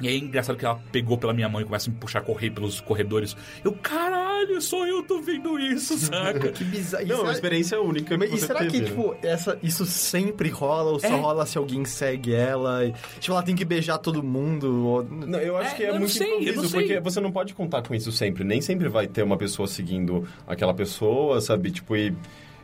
E 0.01 0.07
aí 0.07 0.15
é 0.15 0.17
engraçado 0.17 0.57
que 0.57 0.65
ela 0.65 0.81
pegou 0.91 1.17
pela 1.17 1.33
minha 1.33 1.47
mão 1.47 1.61
e 1.61 1.63
começa 1.65 1.89
a 1.89 1.93
me 1.93 1.97
puxar 1.99 2.19
a 2.19 2.21
correr 2.23 2.49
pelos 2.49 2.81
corredores. 2.81 3.37
Eu, 3.63 3.71
caralho, 3.73 4.59
só 4.59 4.85
eu 4.87 5.03
tô 5.03 5.21
vendo 5.21 5.57
isso, 5.59 5.97
saca? 5.97 6.51
Que 6.51 6.63
bizarro. 6.63 7.05
Não, 7.05 7.17
é 7.19 7.21
uma 7.21 7.31
experiência 7.31 7.79
única 7.79 8.17
Mas 8.17 8.29
que 8.29 8.35
e 8.35 8.39
será 8.39 8.59
teve, 8.59 8.71
que, 8.71 8.79
né? 8.81 8.85
tipo, 8.87 9.15
essa, 9.21 9.57
isso 9.63 9.85
sempre 9.85 10.49
rola 10.49 10.91
ou 10.91 10.99
só 10.99 11.07
É. 11.07 11.09
rola 11.19 11.45
se 11.45 11.57
alguém 11.57 11.85
segue 11.85 12.33
ela? 12.33 12.83
E, 12.85 12.93
tipo, 13.19 13.31
ela 13.33 13.43
tem 13.43 13.55
que 13.55 13.63
beijar 13.63 13.97
todo 13.99 14.21
mundo? 14.23 14.85
Ou... 14.87 15.03
Não, 15.03 15.39
eu 15.39 15.55
acho 15.55 15.73
É, 15.73 15.77
que 15.77 15.83
é 15.83 15.91
muito 15.97 16.09
sei, 16.11 16.49
improviso, 16.49 16.73
porque 16.75 16.99
você 16.99 17.19
não 17.21 17.31
pode 17.31 17.53
contar 17.53 17.81
com 17.83 17.93
isso 17.95 18.11
sempre. 18.11 18.43
Nem 18.43 18.59
sempre 18.61 18.89
vai 18.89 19.07
ter 19.07 19.23
uma 19.23 19.37
pessoa 19.37 19.67
seguindo 19.67 20.27
aquela 20.47 20.73
pessoa, 20.73 21.39
sabe? 21.39 21.71
Tipo, 21.71 21.95
e, 21.95 22.13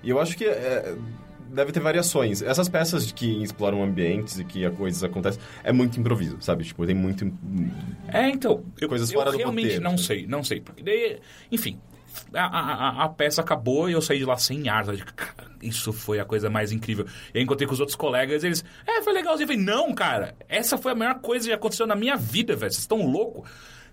e 0.03 0.10
eu 0.10 0.19
acho 0.19 0.35
que 0.35 0.45
é, 0.45 0.95
deve 1.51 1.71
ter 1.71 1.80
variações. 1.80 2.41
Essas 2.41 2.69
peças 2.69 3.11
que 3.11 3.43
exploram 3.43 3.84
ambientes 3.84 4.39
e 4.39 4.43
que 4.43 4.65
a 4.65 4.71
coisas 4.71 5.03
acontecem, 5.03 5.41
é 5.63 5.71
muito 5.71 5.99
improviso, 5.99 6.38
sabe? 6.41 6.63
Tipo, 6.63 6.85
tem 6.85 6.95
muito... 6.95 7.31
É, 8.07 8.30
então. 8.30 8.63
Eu, 8.80 8.88
Coisas 8.89 9.11
eu 9.11 9.19
fora 9.19 9.31
do 9.31 9.38
realmente 9.38 9.63
roteiro, 9.65 9.84
não 9.84 9.97
sabe? 9.97 10.03
sei, 10.07 10.27
não 10.27 10.43
sei. 10.43 10.61
Porque 10.61 10.84
daí, 10.84 11.19
enfim, 11.51 11.80
a, 12.34 12.45
a- 12.45 13.03
a- 13.05 13.09
peça 13.09 13.41
acabou 13.41 13.89
e 13.89 13.93
eu 13.93 14.01
saí 14.01 14.19
de 14.19 14.26
lá 14.26 14.38
sem 14.38 14.67
ar. 14.69 14.85
sabe? 14.85 15.03
Cara, 15.15 15.49
isso 15.61 15.91
foi 15.93 16.19
a 16.19 16.26
coisa 16.26 16.49
mais 16.49 16.71
incrível. 16.71 17.05
Eu 17.34 17.41
encontrei 17.41 17.67
com 17.67 17.73
os 17.73 17.80
outros 17.80 17.95
colegas 17.95 18.43
eles. 18.43 18.63
É, 18.88 19.01
foi 19.01 19.13
legalzinho. 19.13 19.43
Eu 19.43 19.47
falei, 19.47 19.63
não, 19.63 19.93
cara, 19.93 20.35
essa 20.47 20.77
foi 20.77 20.91
a 20.91 20.95
melhor 20.95 21.19
coisa 21.19 21.47
que 21.47 21.53
aconteceu 21.53 21.85
na 21.88 21.95
minha 21.95 22.15
vida, 22.15 22.55
velho. 22.55 22.71
Vocês 22.71 22.81
estão 22.84 23.05
loucos. 23.05 23.49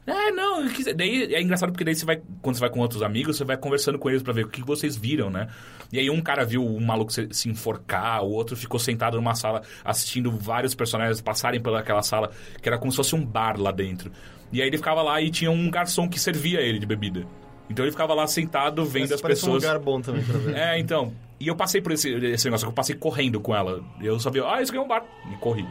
É, 0.06 0.30
não, 0.30 0.62
daí 0.94 1.34
é 1.34 1.42
engraçado 1.42 1.72
porque 1.72 1.84
daí 1.84 1.94
você 1.94 2.06
vai, 2.06 2.22
quando 2.40 2.54
você 2.54 2.60
vai 2.60 2.70
com 2.70 2.78
outros 2.78 3.02
amigos, 3.02 3.36
você 3.36 3.44
vai 3.44 3.56
conversando 3.56 3.98
com 3.98 4.08
eles 4.08 4.22
pra 4.22 4.32
ver 4.32 4.44
o 4.44 4.48
que 4.48 4.62
vocês 4.62 4.96
viram, 4.96 5.28
né? 5.28 5.48
E 5.92 5.98
aí 5.98 6.08
um 6.08 6.20
cara 6.20 6.44
viu 6.44 6.64
um 6.64 6.80
maluco 6.80 7.12
se, 7.12 7.28
se 7.32 7.48
enforcar, 7.48 8.22
o 8.22 8.30
outro 8.30 8.56
ficou 8.56 8.78
sentado 8.78 9.16
numa 9.16 9.34
sala 9.34 9.62
assistindo 9.84 10.30
vários 10.30 10.74
personagens 10.76 11.20
passarem 11.20 11.60
pelaquela 11.60 12.02
sala, 12.02 12.30
que 12.62 12.68
era 12.68 12.78
como 12.78 12.92
se 12.92 12.96
fosse 12.96 13.16
um 13.16 13.24
bar 13.24 13.60
lá 13.60 13.72
dentro. 13.72 14.12
E 14.52 14.62
aí 14.62 14.68
ele 14.68 14.76
ficava 14.76 15.02
lá 15.02 15.20
e 15.20 15.28
tinha 15.28 15.50
um 15.50 15.68
garçom 15.68 16.08
que 16.08 16.20
servia 16.20 16.60
ele 16.60 16.78
de 16.78 16.86
bebida. 16.86 17.26
Então 17.68 17.84
ele 17.84 17.90
ficava 17.90 18.14
lá 18.14 18.28
sentado 18.28 18.84
vendo 18.84 19.06
Esse 19.06 19.14
as 19.14 19.20
pessoas. 19.20 19.64
um 19.64 19.66
lugar 19.66 19.78
bom 19.80 20.00
também 20.00 20.22
pra 20.22 20.38
ver. 20.38 20.54
É, 20.56 20.78
então. 20.78 21.12
E 21.38 21.48
eu 21.48 21.56
passei 21.56 21.82
por 21.82 21.92
esse, 21.92 22.10
esse 22.14 22.46
negócio, 22.46 22.66
eu 22.66 22.72
passei 22.72 22.94
correndo 22.94 23.40
com 23.40 23.54
ela. 23.54 23.84
Eu 24.00 24.18
sabia, 24.20 24.44
ah, 24.46 24.62
isso 24.62 24.70
aqui 24.70 24.78
é 24.78 24.82
um 24.82 24.88
bar. 24.88 25.04
E 25.32 25.36
corri. 25.36 25.66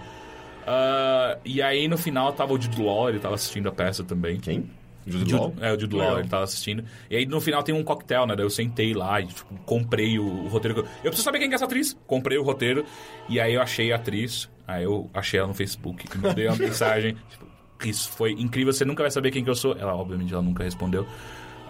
Ah, 0.66 1.38
e 1.46 1.62
aí 1.62 1.88
no 1.88 1.98
final 1.98 2.34
tava 2.34 2.54
o 2.54 2.60
Jude 2.62 2.82
Law, 2.82 3.10
ele 3.10 3.20
tava 3.20 3.36
assistindo 3.36 3.70
a 3.70 3.72
peça 3.72 4.04
também. 4.04 4.40
Quem? 4.40 4.70
Jude 5.08 5.30
Jude- 5.30 5.34
Law? 5.36 5.54
É, 5.62 5.72
o 5.72 5.80
Jude 5.80 5.96
Law, 5.96 6.06
Legal. 6.06 6.20
ele 6.22 6.30
tava 6.30 6.44
assistindo. 6.44 6.84
E 7.10 7.16
aí 7.16 7.26
no 7.28 7.40
final 7.40 7.62
tem 7.62 7.76
um 7.76 7.84
coquetel, 7.84 8.26
né? 8.26 8.36
Daí 8.36 8.46
eu 8.46 8.50
sentei 8.50 8.94
lá 8.94 9.22
e 9.22 9.28
tipo, 9.28 9.54
comprei 9.66 10.18
o, 10.18 10.26
o 10.26 10.48
roteiro. 10.48 10.74
que 10.76 10.82
Eu, 10.82 10.86
eu 11.04 11.12
preciso 11.12 11.24
saber 11.24 11.38
quem 11.40 11.48
que 11.48 11.54
é 11.54 11.58
essa 11.58 11.66
atriz. 11.66 11.96
Comprei 12.08 12.38
o 12.40 12.44
roteiro. 12.44 12.84
E 13.30 13.40
aí 13.40 13.54
eu 13.54 13.62
achei 13.62 13.92
a 13.92 13.98
atriz. 13.98 14.50
Aí 14.68 14.84
eu 14.84 15.08
achei 15.14 15.40
ela 15.40 15.48
no 15.48 15.54
Facebook. 15.54 16.06
E 16.12 16.18
mandei 16.18 16.48
uma 16.48 16.56
mensagem. 16.58 17.16
Tipo, 17.30 17.46
isso 17.86 18.10
foi 18.10 18.32
incrível, 18.32 18.74
você 18.74 18.84
nunca 18.86 19.04
vai 19.04 19.12
saber 19.12 19.30
quem 19.30 19.44
que 19.44 19.50
eu 19.50 19.56
sou. 19.56 19.78
Ela, 19.78 19.94
obviamente, 19.96 20.34
ela 20.34 20.42
nunca 20.42 20.64
respondeu. 20.64 21.06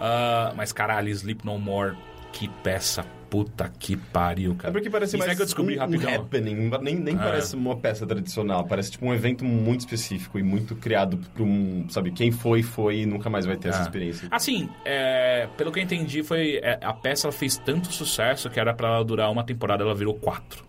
Ah, 0.00 0.54
mas 0.56 0.72
caralho, 0.72 1.10
Sleep 1.10 1.44
No 1.44 1.58
More, 1.58 1.94
que 2.32 2.48
peça 2.62 3.04
puta 3.30 3.70
que 3.78 3.96
pariu, 3.96 4.52
É 4.52 4.54
cara. 4.54 4.72
porque 4.72 4.88
parece 4.90 5.16
Isso 5.16 5.18
mais 5.18 5.32
é 5.32 5.34
que 5.36 5.42
eu 5.42 5.46
descobri 5.46 5.74
um, 5.74 5.78
um 5.78 5.80
rapidão. 5.80 6.14
happening, 6.14 6.70
nem, 6.82 6.94
nem 6.96 7.14
É. 7.14 7.18
parece 7.18 7.56
uma 7.56 7.76
peça 7.76 8.06
tradicional, 8.06 8.64
parece 8.66 8.92
tipo 8.92 9.06
um 9.06 9.12
evento 9.14 9.44
muito 9.44 9.80
específico 9.80 10.38
e 10.38 10.42
muito 10.42 10.74
criado 10.76 11.18
por 11.34 11.42
um, 11.42 11.86
sabe, 11.88 12.10
quem 12.12 12.30
foi, 12.30 12.62
foi 12.62 13.00
e 13.00 13.06
nunca 13.06 13.28
mais 13.28 13.44
vai 13.46 13.56
ter 13.56 13.68
essa 13.68 13.80
Ah. 13.80 13.82
experiência. 13.82 14.28
Assim, 14.30 14.68
é, 14.84 15.48
pelo 15.56 15.70
que 15.72 15.78
eu 15.78 15.82
entendi, 15.82 16.22
foi 16.22 16.56
é, 16.62 16.78
a 16.82 16.92
peça 16.92 17.30
fez 17.32 17.56
tanto 17.58 17.92
sucesso 17.92 18.48
que 18.50 18.58
era 18.60 18.72
pra 18.74 18.88
ela 18.88 19.04
durar 19.04 19.30
uma 19.30 19.44
temporada, 19.44 19.82
ela 19.82 19.94
virou 19.94 20.14
quatro. 20.14 20.64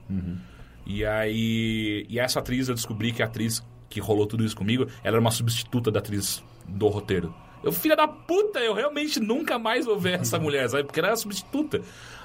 E 0.85 1.05
aí. 1.05 2.05
E 2.09 2.19
essa 2.19 2.39
atriz, 2.39 2.69
eu 2.69 2.75
descobri 2.75 3.11
que 3.11 3.21
a 3.21 3.25
atriz 3.25 3.61
que 3.89 3.99
rolou 3.99 4.25
tudo 4.25 4.43
isso 4.43 4.55
comigo, 4.55 4.83
ela 5.03 5.15
era 5.15 5.19
uma 5.19 5.31
substituta 5.31 5.89
da 5.91 5.99
atriz 5.99 6.43
do 6.67 6.87
roteiro. 6.87 7.33
Eu, 7.63 7.71
filha 7.71 7.95
da 7.95 8.07
puta, 8.07 8.59
eu 8.59 8.73
realmente 8.73 9.19
nunca 9.19 9.57
mais 9.57 9.85
vou 9.85 9.97
ver 9.97 10.19
essa 10.19 10.37
mulher, 10.39 10.69
sabe? 10.69 10.83
Porque 10.83 10.99
ela 10.99 11.09
era 11.09 11.17
substituta. 11.17 11.81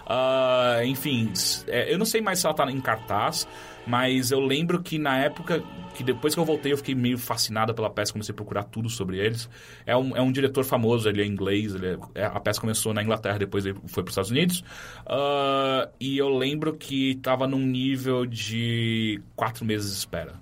Ah, 0.07 0.81
enfim, 0.85 1.33
é, 1.69 1.93
eu 1.93 1.99
não 1.99 2.07
sei 2.07 2.20
mais 2.20 2.39
se 2.39 2.47
ela 2.47 2.55
tá 2.55 2.70
em 2.70 2.81
cartaz, 2.81 3.47
mas 3.87 4.31
eu 4.31 4.41
lembro 4.41 4.83
que 4.83 4.99
na 4.99 5.19
época, 5.19 5.62
que 5.95 6.03
depois 6.03 6.35
que 6.35 6.41
eu 6.41 6.45
voltei, 6.45 6.73
eu 6.73 6.77
fiquei 6.77 6.95
meio 6.95 7.19
fascinada 7.19 7.73
pela 7.74 7.91
peça, 7.91 8.12
comecei 8.12 8.33
a 8.33 8.37
procurar 8.37 8.65
tudo 8.65 8.89
sobre 8.89 9.19
eles. 9.19 9.49
É 9.87 9.97
um, 9.97 10.16
é 10.16 10.20
um 10.20 10.33
diretor 10.33 10.65
famoso, 10.65 11.09
ele 11.09 11.23
é 11.23 11.27
inglês, 11.27 11.74
ele 11.74 11.87
é- 12.15 12.23
é- 12.23 12.24
a 12.24 12.41
peça 12.41 12.61
começou 12.61 12.93
na 12.95 13.03
Inglaterra, 13.03 13.39
depois 13.39 13.65
ele 13.66 13.77
foi 13.87 14.03
para 14.03 14.11
os 14.11 14.12
Estados 14.12 14.31
Unidos. 14.31 14.65
Ah, 15.07 15.89
e 16.01 16.19
eu 16.19 16.29
lembro 16.29 16.74
que 16.74 17.16
tava 17.16 17.47
num 17.47 17.59
nível 17.61 18.24
de 18.27 19.20
quatro 19.37 19.65
meses 19.65 19.91
de 19.93 19.99
espera. 19.99 20.35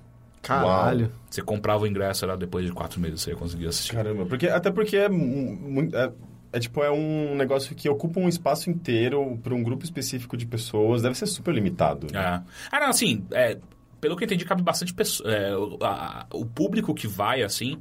Caralho. 0.42 1.12
Você 1.28 1.42
comprava 1.42 1.84
o 1.84 1.86
ingresso, 1.86 2.24
era 2.24 2.36
depois 2.36 2.64
de 2.66 2.72
quatro 2.72 2.98
meses 2.98 3.20
você 3.20 3.30
ia 3.30 3.36
conseguir 3.36 3.66
assistir. 3.68 3.94
Caramba, 3.94 4.24
porque, 4.26 4.48
até 4.48 4.70
porque 4.70 4.96
é 4.96 5.08
muito. 5.08 5.94
É, 5.96 6.10
é 6.52 6.58
tipo, 6.58 6.82
é 6.82 6.90
um 6.90 7.34
negócio 7.36 7.74
que 7.74 7.88
ocupa 7.88 8.18
um 8.20 8.28
espaço 8.28 8.70
inteiro 8.70 9.38
para 9.42 9.54
um 9.54 9.62
grupo 9.62 9.84
específico 9.84 10.36
de 10.36 10.46
pessoas, 10.46 11.02
deve 11.02 11.14
ser 11.16 11.26
super 11.26 11.54
limitado. 11.54 12.06
né? 12.12 12.20
É. 12.20 12.76
Ah, 12.76 12.80
não, 12.80 12.88
assim, 12.88 13.24
é, 13.30 13.58
pelo 14.00 14.16
que 14.16 14.24
eu 14.24 14.26
entendi, 14.26 14.44
cabe 14.44 14.62
bastante 14.62 14.92
pessoa. 14.94 15.30
é, 15.32 15.56
o, 15.56 15.78
a- 15.82 16.26
o 16.32 16.44
público 16.46 16.94
que 16.94 17.06
vai, 17.06 17.42
assim, 17.42 17.80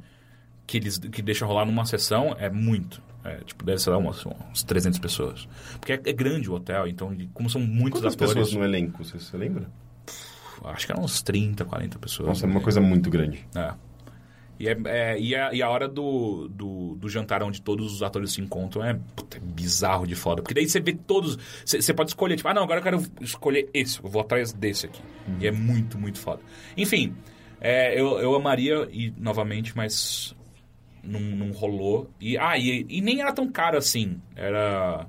que 0.66 0.76
eles 0.76 0.98
que 0.98 1.20
deixa 1.22 1.44
rolar 1.46 1.64
numa 1.64 1.84
sessão 1.84 2.34
é 2.38 2.48
muito. 2.50 3.02
É, 3.24 3.36
tipo, 3.44 3.64
deve 3.64 3.78
ser 3.78 3.90
lá 3.90 3.98
umas, 3.98 4.24
umas 4.24 4.62
300 4.62 4.98
pessoas. 4.98 5.46
Porque 5.78 5.92
é, 5.92 6.00
é 6.04 6.12
grande 6.12 6.48
o 6.50 6.54
hotel, 6.54 6.86
então, 6.86 7.14
como 7.34 7.50
são 7.50 7.60
muitos 7.60 8.00
Quantas 8.00 8.14
atores, 8.14 8.34
pessoas 8.34 8.54
no 8.54 8.64
elenco, 8.64 9.04
você, 9.04 9.18
você 9.18 9.36
lembra? 9.36 9.68
acho 10.64 10.86
que 10.86 10.92
eram 10.92 11.02
uns 11.04 11.22
30, 11.22 11.64
40 11.64 11.98
pessoas. 11.98 12.28
Nossa, 12.28 12.46
é 12.46 12.48
uma 12.48 12.60
coisa 12.60 12.80
muito 12.80 13.08
grande. 13.10 13.46
É. 13.54 13.72
E, 14.60 14.68
é, 14.68 14.76
é- 14.84 15.18
e, 15.18 15.34
a, 15.34 15.54
e 15.54 15.62
a 15.62 15.70
hora 15.70 15.88
do, 15.88 16.46
do, 16.48 16.94
do 16.96 17.08
jantar 17.08 17.42
onde 17.42 17.62
todos 17.62 17.94
os 17.94 18.02
atores 18.02 18.32
se 18.32 18.42
encontram 18.42 18.84
é, 18.84 18.92
puta, 19.16 19.38
é 19.38 19.40
bizarro 19.40 20.06
de 20.06 20.14
foda. 20.14 20.42
Porque 20.42 20.52
daí 20.52 20.68
você 20.68 20.78
vê 20.80 20.92
todos. 20.92 21.38
Você 21.64 21.94
pode 21.94 22.10
escolher, 22.10 22.36
tipo, 22.36 22.46
ah, 22.46 22.52
não, 22.52 22.62
agora 22.62 22.80
eu 22.80 22.84
quero 22.84 23.02
escolher 23.22 23.70
esse, 23.72 24.04
eu 24.04 24.10
vou 24.10 24.20
atrás 24.20 24.52
desse 24.52 24.84
aqui. 24.84 25.00
E 25.40 25.46
é 25.46 25.50
muito, 25.50 25.98
muito 25.98 26.18
foda. 26.18 26.42
Enfim, 26.76 27.14
é, 27.58 27.98
eu, 27.98 28.18
eu 28.18 28.34
amaria 28.34 28.86
ir 28.92 29.14
novamente, 29.16 29.74
mas 29.74 30.36
não, 31.02 31.20
não 31.20 31.52
rolou. 31.52 32.10
E, 32.20 32.36
ah, 32.36 32.58
e, 32.58 32.84
e 32.86 33.00
nem 33.00 33.22
era 33.22 33.32
tão 33.32 33.50
caro 33.50 33.78
assim. 33.78 34.20
Era. 34.36 35.06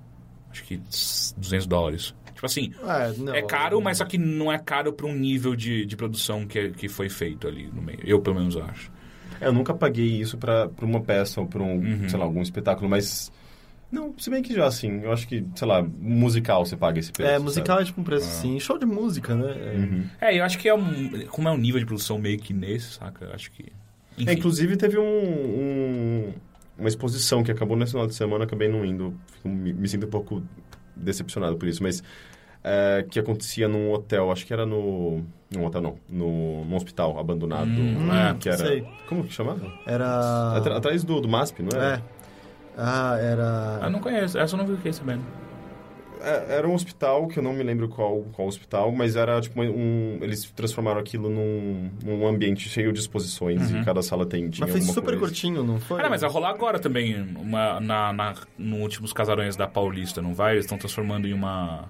Acho 0.49 0.63
que 0.63 0.77
200 0.77 1.67
dólares. 1.67 2.15
Tipo 2.33 2.45
assim, 2.45 2.73
É, 2.83 3.13
não, 3.17 3.35
é 3.35 3.41
caro, 3.41 3.79
mas 3.81 3.97
só 3.99 4.05
que 4.05 4.17
não 4.17 4.51
é 4.51 4.57
caro 4.57 4.91
para 4.93 5.05
um 5.05 5.13
nível 5.13 5.55
de, 5.55 5.85
de 5.85 5.95
produção 5.97 6.47
que, 6.47 6.71
que 6.71 6.87
foi 6.87 7.09
feito 7.09 7.47
ali 7.47 7.67
no 7.67 7.81
meio. 7.81 7.99
Eu, 8.03 8.19
pelo 8.21 8.37
menos, 8.37 8.55
acho. 8.57 8.91
É, 9.41 9.47
Eu 9.47 9.53
nunca 9.53 9.73
paguei 9.73 10.05
isso 10.21 10.37
pra, 10.37 10.69
pra 10.69 10.85
uma 10.85 11.01
peça 11.01 11.41
ou 11.41 11.47
pra 11.47 11.61
um, 11.61 11.75
Uhum. 11.79 12.07
sei 12.09 12.17
lá, 12.19 12.25
algum 12.25 12.41
espetáculo, 12.41 12.89
mas... 12.89 13.31
Não, 13.91 14.13
se 14.17 14.29
bem 14.29 14.41
que 14.41 14.53
já, 14.53 14.65
assim, 14.67 15.01
eu 15.03 15.11
acho 15.11 15.27
que, 15.27 15.43
sei 15.53 15.67
lá, 15.67 15.81
musical 15.83 16.65
você 16.65 16.77
paga 16.77 16.97
esse 16.97 17.11
preço. 17.11 17.29
É, 17.29 17.33
sabe? 17.33 17.43
musical 17.43 17.79
é 17.81 17.83
tipo 17.83 17.99
um 17.99 18.03
preço 18.05 18.25
assim. 18.25 18.57
Show 18.57 18.77
de 18.77 18.85
música, 18.85 19.35
né? 19.35 19.51
É. 19.51 19.77
Uhum. 19.77 20.03
É, 20.21 20.39
eu 20.39 20.45
acho 20.45 20.57
que 20.57 20.69
é 20.69 20.73
um. 20.73 21.25
Como 21.27 21.49
é 21.49 21.51
um 21.51 21.57
nível 21.57 21.77
de 21.77 21.85
produção 21.85 22.17
meio 22.17 22.39
que 22.39 22.53
nesse, 22.53 22.93
saca? 22.93 23.25
Eu 23.25 23.33
acho 23.33 23.51
que. 23.51 23.65
É, 24.25 24.31
inclusive 24.31 24.77
teve 24.77 24.97
um, 24.97 25.03
um- 25.03 26.33
uma 26.79 26.87
exposição 26.87 27.43
que 27.43 27.51
acabou 27.51 27.75
nesse 27.75 27.91
final 27.91 28.07
de 28.07 28.15
semana, 28.15 28.45
acabei 28.45 28.69
não 28.69 28.85
indo, 28.85 29.13
fico- 29.33 29.49
me, 29.49 29.73
me 29.73 29.87
sinto 29.89 30.05
um 30.05 30.09
pouco 30.09 30.41
decepcionado 30.95 31.57
por 31.57 31.67
isso, 31.67 31.83
mas 31.83 32.01
é, 32.63 33.05
que 33.09 33.19
acontecia 33.19 33.67
num 33.67 33.91
hotel, 33.91 34.31
acho 34.31 34.45
que 34.45 34.53
era 34.53 34.65
no... 34.65 35.23
Num 35.53 35.65
hotel 35.65 35.81
não, 35.81 35.95
no, 36.09 36.63
num 36.63 36.75
hospital 36.77 37.19
abandonado, 37.19 37.69
Hum, 37.69 38.09
é, 38.13 38.33
que 38.39 38.47
era... 38.47 38.57
sei. 38.57 38.87
Como 39.09 39.23
que 39.25 39.33
chamava? 39.33 39.69
Era. 39.85 40.53
Atra- 40.57 40.77
atrás 40.77 41.03
do, 41.03 41.19
do 41.19 41.27
MASP, 41.27 41.61
não 41.61 41.69
era? 41.77 41.95
É. 41.95 42.01
Ah, 42.77 43.17
era. 43.19 43.79
Eu 43.83 43.89
não 43.89 43.99
conheço, 43.99 44.37
essa 44.39 44.55
eu 44.55 44.57
não 44.57 44.65
vi 44.65 44.73
o 44.73 44.77
que 44.77 44.93
sabendo. 44.93 45.23
É, 46.23 46.55
era 46.57 46.67
um 46.69 46.73
hospital, 46.73 47.27
que 47.27 47.39
eu 47.39 47.43
não 47.43 47.51
me 47.51 47.63
lembro 47.63 47.89
qual, 47.89 48.21
qual 48.31 48.47
hospital, 48.47 48.91
mas 48.91 49.15
era 49.15 49.41
tipo 49.41 49.59
um... 49.61 50.19
Eles 50.21 50.45
transformaram 50.51 50.99
aquilo 50.99 51.29
num, 51.29 51.89
num 52.05 52.27
ambiente 52.27 52.69
cheio 52.69 52.93
de 52.93 52.99
exposições 52.99 53.71
e 53.71 53.83
cada 53.83 54.01
sala 54.03 54.23
tem, 54.25 54.47
tinha 54.49 54.65
Mas 54.67 54.71
foi 54.71 54.81
super 54.81 55.03
coisa. 55.05 55.19
curtinho, 55.19 55.63
não 55.63 55.79
foi? 55.79 55.99
Ah, 55.99 56.03
não, 56.03 56.09
mas 56.11 56.21
vai 56.21 56.29
rolar 56.29 56.51
agora 56.51 56.77
também, 56.79 57.19
uma, 57.35 57.79
na, 57.81 58.13
na, 58.13 58.35
no 58.57 58.77
últimos 58.77 59.11
casarões 59.11 59.55
da 59.55 59.67
Paulista, 59.67 60.21
não 60.21 60.33
vai? 60.35 60.53
Eles 60.53 60.65
estão 60.65 60.77
transformando 60.77 61.27
em 61.27 61.33
uma, 61.33 61.89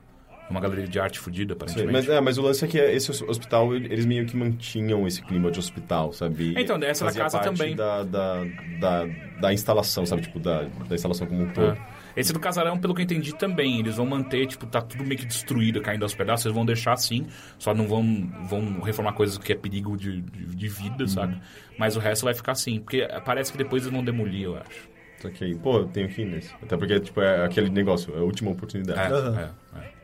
uma 0.52 0.60
galeria 0.62 0.88
de 0.88 1.00
arte 1.00 1.20
fodida, 1.20 1.54
Sim, 1.54 1.58
aparentemente. 1.64 1.92
mas, 1.92 2.10
é, 2.10 2.22
mas 2.22 2.38
o 2.38 2.42
lance 2.42 2.64
é 2.64 2.68
que 2.68 2.78
esse 2.78 3.10
hos- 3.12 3.22
hospital, 3.22 3.74
ele- 3.76 3.92
eles 3.92 4.06
meio 4.06 4.26
que 4.26 4.36
mantinham 4.36 5.08
esse 5.08 5.22
clima 5.24 5.50
de 5.52 5.60
hospital, 5.60 6.14
sabe? 6.14 6.54
Então, 6.58 6.78
essa 6.84 7.06
da 7.06 7.14
casa 7.14 7.40
parte 7.40 7.58
também. 7.58 7.76
Da, 7.76 8.04
da, 8.04 8.46
da, 8.66 9.06
da 9.38 9.54
instalação, 9.54 10.06
sabe? 10.06 10.22
Tipo, 10.22 10.40
da, 10.40 10.64
da 10.64 10.96
instalação 10.96 11.26
como 11.28 11.44
um 11.44 11.48
todo. 11.48 11.78
É. 12.16 12.22
Esse 12.22 12.34
do 12.34 12.40
casarão, 12.40 12.78
pelo 12.78 12.94
que 12.94 13.02
eu 13.02 13.06
entendi 13.06 13.34
também, 13.34 13.80
eles 13.80 13.96
vão 13.96 14.06
manter, 14.06 14.46
tipo, 14.46 14.66
tá 14.68 14.82
tudo 14.82 15.04
meio 15.04 15.20
que 15.20 15.26
destruído, 15.26 15.82
caindo 15.82 16.04
aos 16.04 16.14
pedaços, 16.14 16.46
eles 16.46 16.56
vão 16.56 16.66
deixar 16.66 16.94
assim, 16.94 17.26
só 17.58 17.74
não 17.74 17.88
vão, 17.88 18.30
vão 18.40 18.80
reformar 18.82 19.14
coisas 19.14 19.38
que 19.38 19.52
é 19.52 19.56
perigo 19.56 19.96
de, 19.98 20.22
de, 20.22 20.46
de 20.56 20.68
vida, 20.68 21.08
sabe? 21.08 21.38
Mas 21.78 21.96
o 21.96 22.00
resto 22.00 22.26
vai 22.26 22.34
ficar 22.34 22.52
assim, 22.52 22.80
porque 22.80 23.08
parece 23.24 23.52
que 23.52 23.58
depois 23.58 23.84
eles 23.84 23.94
vão 23.94 24.04
demolir, 24.04 24.44
eu 24.44 24.56
acho. 24.58 24.90
Só 25.22 25.30
que, 25.30 25.56
pô, 25.56 25.78
eu 25.80 25.86
tenho 25.88 26.10
que 26.10 26.22
ir 26.22 26.26
nesse. 26.26 26.56
Até 26.62 26.76
porque, 26.76 27.00
tipo, 27.00 27.22
é 27.22 27.46
aquele 27.46 27.70
negócio, 27.70 28.14
é 28.16 28.20
a 28.20 28.24
última 28.24 28.52
oportunidade. 28.52 29.00
É, 29.00 29.16
Aham. 29.16 29.40
é, 29.74 29.78
é. 29.80 30.01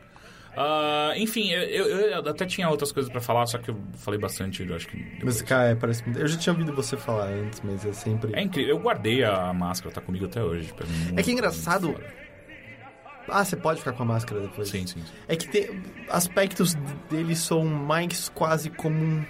Ah, 0.60 1.12
enfim, 1.16 1.50
eu, 1.50 1.62
eu- 1.62 2.00
eu 2.10 2.18
até 2.30 2.44
tinha 2.44 2.68
outras 2.68 2.90
coisas 2.90 3.10
pra 3.10 3.20
falar, 3.20 3.46
só 3.46 3.58
que 3.58 3.70
eu 3.70 3.76
falei 3.94 4.18
bastante, 4.18 4.66
eu 4.68 4.74
acho 4.74 4.88
que... 4.88 4.96
depois. 4.96 5.24
Musical, 5.24 5.60
é, 5.60 5.74
parece 5.76 6.02
muito. 6.04 6.18
Eu 6.18 6.26
já 6.26 6.36
tinha 6.36 6.52
ouvido 6.52 6.72
você 6.74 6.96
falar 6.96 7.26
antes, 7.28 7.60
mas 7.62 7.84
é 7.86 7.92
sempre. 7.92 8.32
É 8.34 8.42
incrível, 8.42 8.70
eu 8.76 8.78
guardei 8.80 9.22
a 9.22 9.52
máscara, 9.52 9.94
tá 9.94 10.00
comigo 10.00 10.24
até 10.26 10.42
hoje. 10.42 10.72
muito, 10.72 11.18
É 11.18 11.22
que 11.22 11.30
é 11.30 11.32
engraçado-. 11.32 11.94
Ah, 13.28 13.44
você 13.44 13.56
pode 13.56 13.78
ficar 13.80 13.92
com 13.92 14.02
a 14.02 14.06
máscara 14.06 14.40
depois. 14.40 14.68
Sim, 14.70 14.86
sim. 14.86 15.00
sim. 15.00 15.12
É 15.28 15.36
que 15.36 15.46
tem, 15.48 15.68
aspectos 16.08 16.74
dele 17.10 17.36
são 17.36 17.62
mais 17.64 18.28
quase 18.30 18.70
como 18.70 18.96
um, 19.04 19.24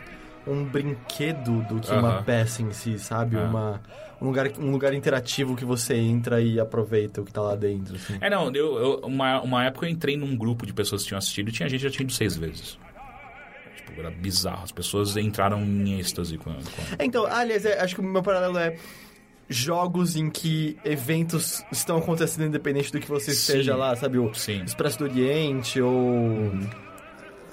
um 0.48 0.64
brinquedo 0.64 1.62
do 1.68 1.80
que 1.80 1.90
uma 1.92 2.22
peça 2.22 2.62
em 2.62 2.72
si, 2.72 2.98
sabe? 2.98 3.36
É. 3.36 3.40
Uma, 3.40 3.80
um, 4.20 4.26
lugar, 4.26 4.50
um 4.58 4.70
lugar 4.70 4.94
interativo 4.94 5.54
que 5.54 5.64
você 5.64 5.94
entra 5.96 6.40
e 6.40 6.58
aproveita 6.58 7.20
o 7.20 7.24
que 7.24 7.32
tá 7.32 7.40
lá 7.42 7.54
dentro. 7.54 7.96
assim. 7.96 8.16
É, 8.20 8.28
não, 8.30 8.46
eu, 8.54 8.76
eu- 8.78 9.00
uma, 9.04 9.40
uma 9.40 9.64
época 9.64 9.86
eu 9.86 9.90
entrei 9.90 10.16
num 10.16 10.36
grupo 10.36 10.66
de 10.66 10.72
pessoas 10.72 11.02
que 11.02 11.08
tinham 11.08 11.18
assistido 11.18 11.48
e 11.48 11.52
tinha 11.52 11.68
gente 11.68 11.80
que 11.80 11.88
já 11.88 11.90
tinha 11.92 12.04
ido 12.04 12.12
seis 12.12 12.36
vezes. 12.36 12.78
Tipo, 13.86 14.00
era 14.00 14.10
bizarro. 14.10 14.64
As 14.64 14.72
pessoas 14.72 15.16
entraram 15.16 15.60
em 15.62 15.98
êxtase 15.98 16.36
com, 16.38 16.52
com... 16.52 16.60
É, 16.98 17.04
Então, 17.04 17.26
aliás, 17.26 17.64
é, 17.64 17.80
acho 17.80 17.94
que 17.94 18.00
o 18.00 18.04
meu 18.04 18.22
paralelo 18.22 18.58
é 18.58 18.76
jogos 19.50 20.14
em 20.14 20.28
que 20.28 20.76
eventos 20.84 21.64
estão 21.72 21.96
acontecendo 21.96 22.46
independente 22.46 22.92
do 22.92 23.00
que 23.00 23.08
você 23.08 23.32
Sim. 23.32 23.38
esteja 23.52 23.74
lá, 23.76 23.96
sabe? 23.96 24.18
O 24.18 24.34
Sim. 24.34 24.62
Expresso 24.62 24.98
do 24.98 25.04
Oriente 25.04 25.80
ou... 25.80 26.52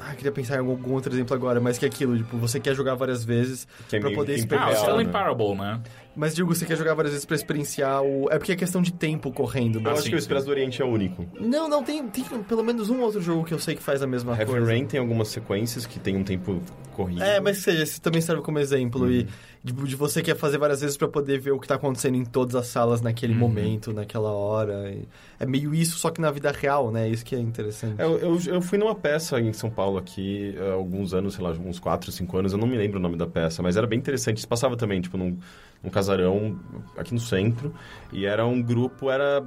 Ah, 0.07 0.13
queria 0.13 0.31
pensar 0.31 0.55
em 0.55 0.59
algum, 0.59 0.71
algum 0.71 0.93
outro 0.93 1.11
exemplo 1.11 1.35
agora, 1.35 1.59
mas 1.59 1.77
que 1.79 1.85
é 1.85 1.87
aquilo, 1.87 2.15
tipo, 2.17 2.37
você 2.37 2.59
quer 2.59 2.75
jogar 2.75 2.93
várias 2.95 3.23
vezes 3.23 3.67
Que 3.89 3.95
é 3.95 3.99
pra 3.99 4.11
poder 4.11 4.35
esperar. 4.35 4.67
Ah, 4.67 4.69
o 4.69 4.73
Stanley 4.73 5.05
né? 5.07 5.11
Parable, 5.11 5.55
né? 5.55 5.81
Mas 6.15 6.33
digo, 6.35 6.53
você 6.53 6.65
quer 6.65 6.77
jogar 6.77 6.93
várias 6.93 7.11
vezes 7.11 7.25
pra 7.25 7.35
experienciar 7.35 8.01
o. 8.03 8.29
É 8.31 8.37
porque 8.37 8.51
é 8.51 8.55
questão 8.55 8.81
de 8.81 8.93
tempo 8.93 9.31
correndo, 9.31 9.79
Eu 9.79 9.81
mas. 9.81 9.93
acho 9.93 10.03
sim, 10.03 10.09
que 10.09 10.15
o. 10.15 10.19
Expresso 10.19 10.45
do 10.45 10.51
Oriente 10.51 10.81
é 10.81 10.85
único. 10.85 11.25
Não, 11.39 11.67
não, 11.67 11.83
tem, 11.83 12.07
tem 12.07 12.23
pelo 12.47 12.63
menos 12.63 12.89
um 12.89 13.01
outro 13.01 13.19
jogo 13.21 13.43
que 13.43 13.53
eu 13.53 13.59
sei 13.59 13.75
que 13.75 13.81
faz 13.83 14.01
a 14.01 14.07
mesma 14.07 14.33
Heavy 14.33 14.51
coisa. 14.51 14.65
Rain 14.67 14.85
tem 14.85 14.99
algumas 14.99 15.27
sequências 15.29 15.85
que 15.85 15.99
tem 15.99 16.15
um 16.15 16.23
tempo 16.23 16.61
corrido. 16.93 17.21
É, 17.23 17.39
mas 17.39 17.57
que 17.57 17.63
seja, 17.63 17.83
esse 17.83 17.99
também 17.99 18.21
serve 18.21 18.41
como 18.43 18.59
exemplo. 18.59 19.11
E 19.11 19.21
Uhum. 19.21 19.27
De, 19.65 19.73
de 19.73 19.95
você 19.95 20.21
quer 20.21 20.35
fazer 20.35 20.59
várias 20.59 20.81
vezes 20.81 20.95
pra 20.95 21.07
poder 21.07 21.39
ver 21.39 21.49
o 21.51 21.59
que 21.59 21.67
tá 21.67 21.73
acontecendo 21.73 22.15
em 22.15 22.23
todas 22.23 22.53
as 22.55 22.67
salas 22.67 23.01
naquele 23.01 23.33
Uhum. 23.33 23.39
momento, 23.39 23.91
naquela 23.91 24.31
hora. 24.31 24.95
É 25.39 25.45
meio 25.47 25.73
isso, 25.73 25.97
só 25.97 26.11
que 26.11 26.21
na 26.21 26.29
vida 26.29 26.51
real, 26.51 26.91
né? 26.91 27.09
Isso 27.09 27.25
que 27.25 27.35
é 27.35 27.39
interessante. 27.39 27.99
Eu, 27.99 28.17
eu, 28.19 28.39
eu 28.45 28.61
fui 28.61 28.77
numa 28.77 28.93
peça 28.93 29.39
em 29.41 29.51
São 29.53 29.71
Paulo 29.71 29.97
aqui 29.97 30.55
há 30.59 30.73
alguns 30.73 31.15
anos, 31.15 31.33
sei 31.33 31.43
lá, 31.43 31.49
uns 31.49 31.79
4, 31.79 32.11
5 32.11 32.37
anos, 32.37 32.53
eu 32.53 32.59
não 32.59 32.67
me 32.67 32.77
lembro 32.77 32.99
o 32.99 33.01
nome 33.01 33.17
da 33.17 33.25
peça, 33.25 33.63
mas 33.63 33.75
era 33.75 33.87
bem 33.87 33.97
interessante. 33.97 34.37
Isso 34.37 34.47
passava 34.47 34.77
também, 34.77 35.01
tipo, 35.01 35.17
num, 35.17 35.35
num 35.83 35.89
casarão 35.89 36.59
aqui 36.95 37.11
no 37.13 37.19
centro, 37.19 37.73
e 38.13 38.25
era 38.27 38.45
um 38.45 38.61
grupo, 38.61 39.09
era... 39.09 39.43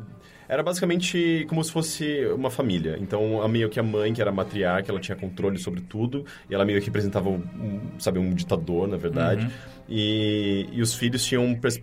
Era 0.49 0.63
basicamente 0.63 1.45
como 1.49 1.63
se 1.63 1.71
fosse 1.71 2.25
uma 2.35 2.51
família. 2.51 2.97
Então, 3.01 3.43
a 3.43 3.49
meio 3.49 3.69
que 3.69 3.79
a 3.79 3.83
mãe, 3.83 4.15
que 4.15 4.21
era 4.21 4.31
a 4.31 4.33
matriarca, 4.33 4.91
ela 4.91 4.99
tinha 4.99 5.15
controle 5.15 5.59
sobre 5.59 5.83
tudo. 5.83 6.25
E 6.49 6.55
ela 6.55 6.65
meio 6.65 6.79
que 6.81 6.87
representava, 6.87 7.29
um, 7.29 7.81
sabe, 7.99 8.19
um 8.19 8.31
ditador, 8.33 8.89
na 8.89 8.97
verdade. 8.97 9.47
E, 9.89 10.67
e 10.73 10.81
os 10.81 10.95
filhos 10.95 11.23
tinham 11.25 11.55
pers- 11.55 11.81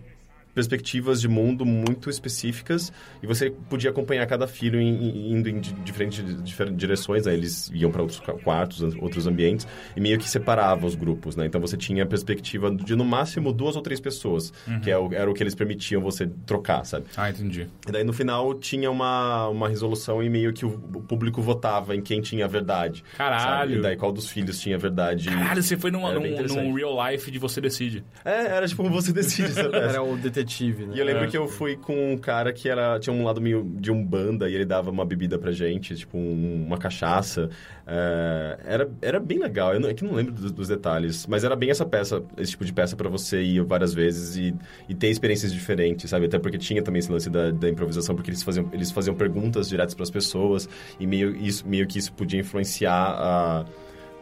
perspectivas 0.56 1.20
de 1.20 1.28
mundo 1.28 1.64
muito 1.66 2.08
específicas 2.08 2.90
e 3.22 3.26
você 3.26 3.50
podia 3.68 3.90
acompanhar 3.90 4.26
cada 4.26 4.46
filho 4.48 4.80
em- 4.80 5.30
indo 5.32 5.48
em 5.50 5.60
di- 5.60 5.72
diferentes 5.84 6.42
diferentes 6.42 6.76
direções, 6.78 7.26
né? 7.26 7.34
eles 7.34 7.70
iam 7.74 7.90
para 7.90 8.00
outros 8.02 8.18
qua- 8.20 8.34
quartos, 8.38 8.82
outros 9.00 9.26
ambientes 9.26 9.68
e 9.94 10.00
meio 10.00 10.18
que 10.18 10.28
separava 10.28 10.86
os 10.86 10.94
grupos, 10.94 11.36
né? 11.36 11.44
Então 11.46 11.60
você 11.60 11.76
tinha 11.76 12.02
a 12.04 12.06
perspectiva 12.06 12.70
de 12.74 12.96
no 12.96 13.04
máximo 13.04 13.52
duas 13.52 13.76
ou 13.76 13.82
três 13.82 14.00
pessoas, 14.00 14.52
que 14.82 14.90
é 14.90 14.96
o- 14.98 15.12
era 15.12 15.30
o 15.30 15.34
que 15.34 15.42
eles 15.42 15.54
permitiam 15.54 16.00
você 16.00 16.26
trocar, 16.46 16.84
sabe? 16.84 17.04
Ah, 17.16 17.28
entendi. 17.28 17.66
E 17.86 17.92
daí 17.92 18.02
no 18.02 18.12
final 18.14 18.54
tinha 18.54 18.90
uma, 18.90 19.48
uma 19.48 19.68
resolução 19.68 20.22
e 20.22 20.30
meio 20.30 20.52
que 20.54 20.64
o, 20.64 20.70
o 20.94 21.02
público 21.02 21.42
votava 21.42 21.94
em 21.94 22.00
quem 22.00 22.20
tinha 22.22 22.46
a 22.46 22.48
verdade. 22.48 23.04
Caralho. 23.16 23.42
sabe? 23.42 23.74
E 23.74 23.82
daí 23.82 23.96
qual 23.96 24.10
dos 24.10 24.30
filhos 24.30 24.58
tinha 24.58 24.76
a 24.76 24.78
verdade. 24.78 25.28
Caralho, 25.28 25.62
você 25.62 25.76
foi 25.76 25.90
numa, 25.90 26.12
num, 26.14 26.20
num 26.54 26.72
real 26.74 26.96
life 27.10 27.30
de 27.30 27.38
você 27.38 27.60
decide. 27.60 28.02
É, 28.24 28.46
era 28.46 28.66
tipo 28.66 28.88
você 28.88 29.12
decide, 29.12 29.52
sabe? 29.52 29.76
Era 29.76 30.02
o 30.02 30.16
detetive, 30.16 30.45
né? 30.86 30.92
E 30.94 30.98
eu 30.98 31.04
lembro 31.04 31.24
É. 31.24 31.26
que 31.26 31.36
eu 31.36 31.46
fui 31.48 31.76
com 31.76 32.12
um 32.12 32.16
cara 32.18 32.52
que 32.52 32.68
era, 32.68 32.98
tinha 32.98 33.14
um 33.14 33.24
lado 33.24 33.40
meio 33.40 33.62
de 33.78 33.90
umbanda 33.90 34.48
e 34.48 34.54
ele 34.54 34.64
dava 34.64 34.90
uma 34.90 35.04
bebida 35.04 35.38
pra 35.38 35.50
gente, 35.52 35.94
tipo 35.96 36.16
um- 36.16 36.64
uma 36.66 36.78
cachaça. 36.78 37.48
É, 37.86 38.58
era, 38.64 38.90
era 39.00 39.20
bem 39.20 39.38
legal, 39.38 39.72
eu 39.74 39.80
não, 39.80 39.88
é 39.88 39.94
que 39.94 40.02
não 40.04 40.12
lembro 40.14 40.32
dos, 40.32 40.50
dos 40.52 40.68
detalhes, 40.68 41.26
mas 41.26 41.44
era 41.44 41.54
bem 41.54 41.70
essa 41.70 41.84
peça, 41.86 42.22
esse 42.36 42.50
tipo 42.52 42.64
de 42.64 42.72
peça 42.72 42.96
pra 42.96 43.08
você 43.08 43.42
ir 43.42 43.62
várias 43.62 43.94
vezes 43.94 44.36
e, 44.36 44.54
e 44.88 44.94
ter 44.94 45.08
experiências 45.08 45.52
diferentes, 45.52 46.10
sabe? 46.10 46.26
Até 46.26 46.38
porque 46.38 46.58
tinha 46.58 46.82
também 46.82 46.98
esse 46.98 47.10
lance 47.12 47.30
da, 47.30 47.50
da 47.50 47.68
improvisação, 47.68 48.14
porque 48.14 48.30
eles 48.30 48.42
faziam, 48.42 48.68
eles 48.72 48.90
faziam 48.90 49.14
perguntas 49.14 49.68
diretas 49.68 49.94
pras 49.94 50.10
pessoas 50.10 50.68
e 50.98 51.06
meio, 51.06 51.36
isso, 51.36 51.66
meio 51.66 51.86
que 51.86 51.98
isso 51.98 52.12
podia 52.12 52.40
influenciar 52.40 52.92
a... 52.94 53.64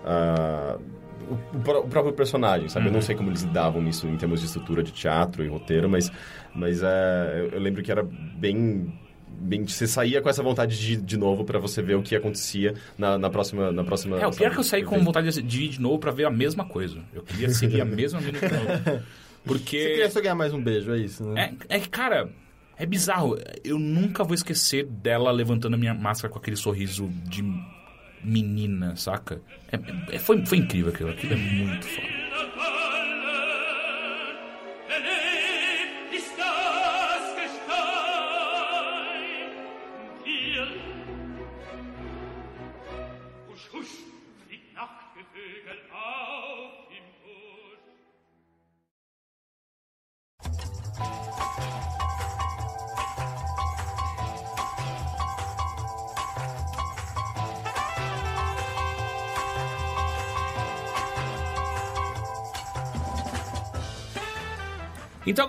a 0.05 0.79
o, 1.31 1.57
o 1.57 1.61
pró- 1.61 1.81
o 1.81 1.89
próprio 1.89 2.13
personagem, 2.13 2.69
sabe? 2.69 2.87
Eu 2.87 2.93
não 2.93 3.01
sei 3.01 3.15
como 3.15 3.31
eles 3.31 3.43
lidavam 3.43 3.83
nisso 3.83 4.07
em 4.07 4.17
termos 4.17 4.41
de 4.41 4.47
estrutura 4.47 4.83
de 4.83 4.93
teatro 4.93 5.45
e 5.45 5.49
roteiro, 5.49 5.89
mas, 5.89 6.11
mas 6.55 6.83
é, 6.83 7.35
eu, 7.41 7.51
eu 7.51 7.61
lembro 7.61 7.83
que 7.83 7.91
era 7.91 8.03
bem 8.03 8.93
bem 9.37 9.67
você 9.67 9.87
saía 9.87 10.23
com 10.23 10.29
essa 10.29 10.43
vontade 10.45 10.79
de 10.79 10.93
ir 10.93 10.97
de 11.01 11.17
novo 11.17 11.45
pra 11.45 11.59
você 11.59 11.83
ver 11.83 11.97
o 11.97 12.03
que 12.03 12.15
acontecia 12.15 12.75
na, 12.97 13.19
na 13.19 13.29
próxima 13.29 13.73
na 13.73 13.83
próxima 13.83 14.19
É, 14.21 14.27
o 14.27 14.31
pior 14.31 14.47
é 14.47 14.51
que 14.55 14.59
eu 14.61 14.65
saí 14.65 14.85
com 14.85 15.03
vontade 15.03 15.43
de 15.43 15.63
ir 15.65 15.69
de 15.71 15.81
novo 15.81 15.99
pra 15.99 16.13
ver 16.13 16.25
a 16.25 16.31
mesma 16.31 16.65
coisa. 16.65 17.01
Eu 17.13 17.23
queria 17.23 17.49
seguir 17.51 17.81
a 17.81 17.85
mesma 17.85 18.21
mina 18.21 18.39
de 18.39 18.47
novo. 18.49 19.03
Você 19.45 19.45
Porque. 19.45 19.77
queria 19.77 20.11
só 20.11 20.21
ganhar 20.23 20.35
mais 20.37 20.55
um 20.55 20.63
beijo, 20.63 20.91
é 20.93 20.99
isso, 20.99 21.23
né? 21.25 21.53
É, 21.69 21.77
é 21.77 21.81
que, 21.81 21.89
cara, 21.91 22.31
é 22.79 22.87
bizarro. 22.87 23.37
Eu 23.63 23.79
nunca 23.79 24.25
vou 24.25 24.35
esquecer 24.35 24.87
dela 24.87 25.31
levantando 25.31 25.75
a 25.75 25.77
minha 25.77 25.93
máscara 25.93 26.33
com 26.33 26.39
aquele 26.39 26.57
sorriso 26.57 27.11
de 27.25 27.43
menina, 28.25 28.97
saca? 28.97 29.41
É- 29.71 30.15
é- 30.17 30.19
foi, 30.19 30.45
foi 30.47 30.59
incrível 30.59 30.93
aquilo. 30.93 31.11
Aquilo 31.11 31.35
é 31.35 31.37
muito 31.37 31.87
foda. 31.87 32.14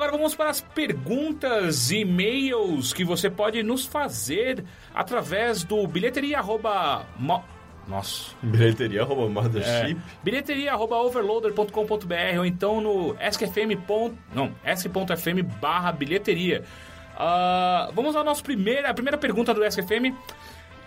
Agora 0.06 0.18
vamos 0.18 0.36
para 0.36 0.49
as 0.49 0.61
perguntas 0.61 1.90
e 1.91 2.02
e-mails 2.02 2.94
que 2.94 3.03
você 3.03 3.30
pode 3.30 3.61
nos 3.64 3.86
fazer 3.86 4.64
através 4.94 5.64
do 5.64 5.86
bilheteria 5.88 6.38
arroba 6.40 7.06
mo- 7.18 7.44
Nossa. 7.88 8.32
bilheteria 8.41 9.02
arroba 9.02 9.27
mothership 9.30 9.98
É, 9.98 9.98
bilheteria 10.23 10.72
arroba 10.73 10.95
overloader.com.br 10.98 12.38
ou 12.40 12.45
então 12.45 12.82
no 12.82 13.15
askfm. 13.19 13.76
ponto- 13.88 14.18
Não, 14.34 14.52
ask.fm 14.64 15.41
barra 15.60 15.91
bilheteria. 15.91 16.64
Ah, 17.18 17.90
vamos 17.94 18.15
ao 18.15 18.23
nosso 18.23 18.44
primeiro, 18.44 18.88
a 18.88 18.94
primeira 18.94 19.18
pergunta 19.18 19.53
do 19.53 19.64
SFM, 19.64 20.14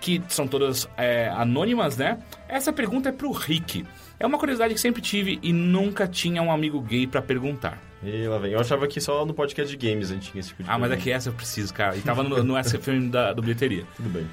que 0.01 0.23
são 0.29 0.47
todas 0.47 0.89
é, 0.97 1.29
anônimas, 1.29 1.97
né? 1.97 2.19
Essa 2.49 2.73
pergunta 2.73 3.09
é 3.09 3.13
pro 3.13 3.31
Rick. 3.33 3.85
É 4.19 4.27
uma 4.27 4.39
curiosidade 4.39 4.75
que 4.75 4.81
sempre 4.81 5.01
tive 5.01 5.39
e 5.43 5.53
nunca 5.53 6.07
tinha 6.07 6.43
um 6.43 6.51
amigo 6.51 6.81
gay 6.81 7.07
pra 7.07 7.23
perguntar. 7.23 7.79
e 8.03 8.27
lá 8.27 8.39
vem 8.39 8.53
eu 8.53 8.61
achava 8.61 8.87
que 8.89 9.01
só 9.01 9.25
no 9.25 9.33
podcast 9.33 9.77
de 9.77 9.89
games 9.89 10.11
a 10.11 10.15
gente 10.15 10.31
tinha 10.31 10.41
esse 10.41 10.49
tipo 10.51 10.65
de 10.65 10.71
Ah, 10.71 10.79
mas 10.79 10.91
é 10.91 10.97
que 10.97 11.11
essa 11.11 11.29
eu 11.29 11.33
preciso, 11.33 11.73
cara. 11.73 11.97
E 11.97 12.01
tava 12.01 12.23
no, 12.23 12.43
no 12.43 12.63
SFM 12.63 13.11
da, 13.13 13.33
do 13.33 13.43
bilheteria. 13.43 13.85
tudo 13.97 14.09
bem 14.09 14.27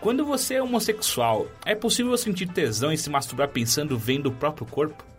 Quando 0.00 0.24
você 0.24 0.54
é 0.54 0.62
homossexual, 0.62 1.46
é 1.64 1.74
possível 1.74 2.16
sentir 2.16 2.46
tesão 2.46 2.92
e 2.92 2.98
se 2.98 3.10
masturbar 3.10 3.48
pensando 3.48 3.98
vendo 3.98 4.26
o 4.26 4.32
próprio 4.32 4.66
corpo? 4.66 5.11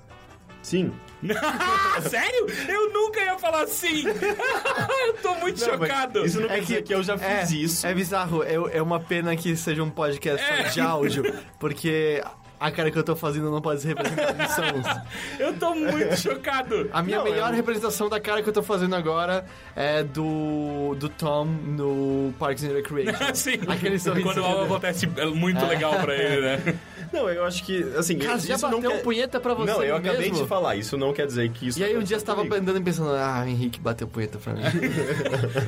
Sim 0.64 0.92
sério? 2.10 2.48
Eu 2.68 2.92
nunca 2.92 3.22
ia 3.22 3.38
falar 3.40 3.62
assim. 3.64 4.04
eu 5.08 5.14
tô 5.22 5.36
muito 5.36 5.62
Não, 5.66 5.72
chocado. 5.74 6.26
isso 6.26 6.42
não 6.42 6.50
quer 6.50 6.60
dizer 6.62 6.84
que 6.84 6.94
eu 6.94 7.02
já 7.02 7.18
fiz 7.18 7.52
isso 7.52 7.88
É 7.88 7.94
bizarro, 7.94 8.44
é, 8.44 8.56
é 8.78 8.82
uma 8.82 9.00
pena 9.00 9.34
que 9.36 9.56
seja 9.56 9.82
um 9.82 9.90
podcast 9.90 10.46
só 10.46 10.54
É. 10.54 10.64
de 10.64 10.82
áudio, 10.82 11.24
porque 11.60 12.22
a 12.66 12.72
cara 12.72 12.90
que 12.90 12.98
eu 12.98 13.04
tô 13.04 13.16
fazendo 13.16 13.52
não 13.52 13.62
pode 13.62 13.82
ser 13.82 13.90
representada 13.90 14.44
em 14.44 14.48
sons. 14.48 14.86
Eu 15.40 15.54
tô 15.56 15.74
muito 15.76 16.16
chocado. 16.18 16.90
A 16.94 17.02
minha 17.04 17.18
Não, 17.18 17.24
melhor 17.26 17.50
eu- 17.50 17.56
representação 17.56 18.08
da 18.10 18.20
cara 18.20 18.42
que 18.42 18.48
eu 18.50 18.54
tô 18.54 18.64
fazendo 18.64 18.96
agora 18.96 19.46
é 19.76 20.04
do, 20.04 20.96
do 20.98 21.10
Tom 21.10 21.46
no 21.46 22.34
Parks 22.40 22.64
and 22.64 22.74
Recreation. 22.74 23.14
Sim. 23.36 23.60
Aquele 23.68 24.00
sorriso. 24.00 24.28
Quando 24.28 24.44
algo 24.46 24.64
acontece 24.66 25.10
é 25.18 25.26
muito 25.26 25.66
legal 25.66 25.94
pra 26.00 26.16
ele, 26.16 26.42
né? 26.42 26.76
não 27.12 27.30
eu 27.30 27.44
acho 27.46 27.64
que 27.64 27.84
assim 27.98 28.18
Cara, 28.18 28.40
você 28.40 28.48
já 28.48 28.56
isso 28.56 28.64
não 28.70 28.78
bateu 28.80 28.92
quer... 28.92 28.98
um 28.98 29.02
punheta 29.04 29.40
pra 29.40 29.54
você 29.54 29.72
não 29.72 29.84
eu 29.84 29.96
acabei 29.98 30.30
mesmo? 30.32 30.44
de 30.44 30.48
falar 30.48 30.76
isso 30.76 30.98
não 30.98 31.14
quer 31.14 31.28
dizer 31.28 31.50
que 31.52 31.68
isso 31.68 31.80
E 31.80 31.84
aí 31.84 31.96
um 31.98 32.02
dia 32.04 32.18
você 32.18 32.26
tava 32.26 32.38
comigo. 32.40 32.56
andando 32.56 32.78
e 32.80 32.82
pensando, 32.82 33.10
ah, 33.12 33.44
o 33.46 33.50
Henrique 33.50 33.80
bateu 33.80 34.08
punheta 34.08 34.38
pra 34.40 34.54
mim. 34.54 34.62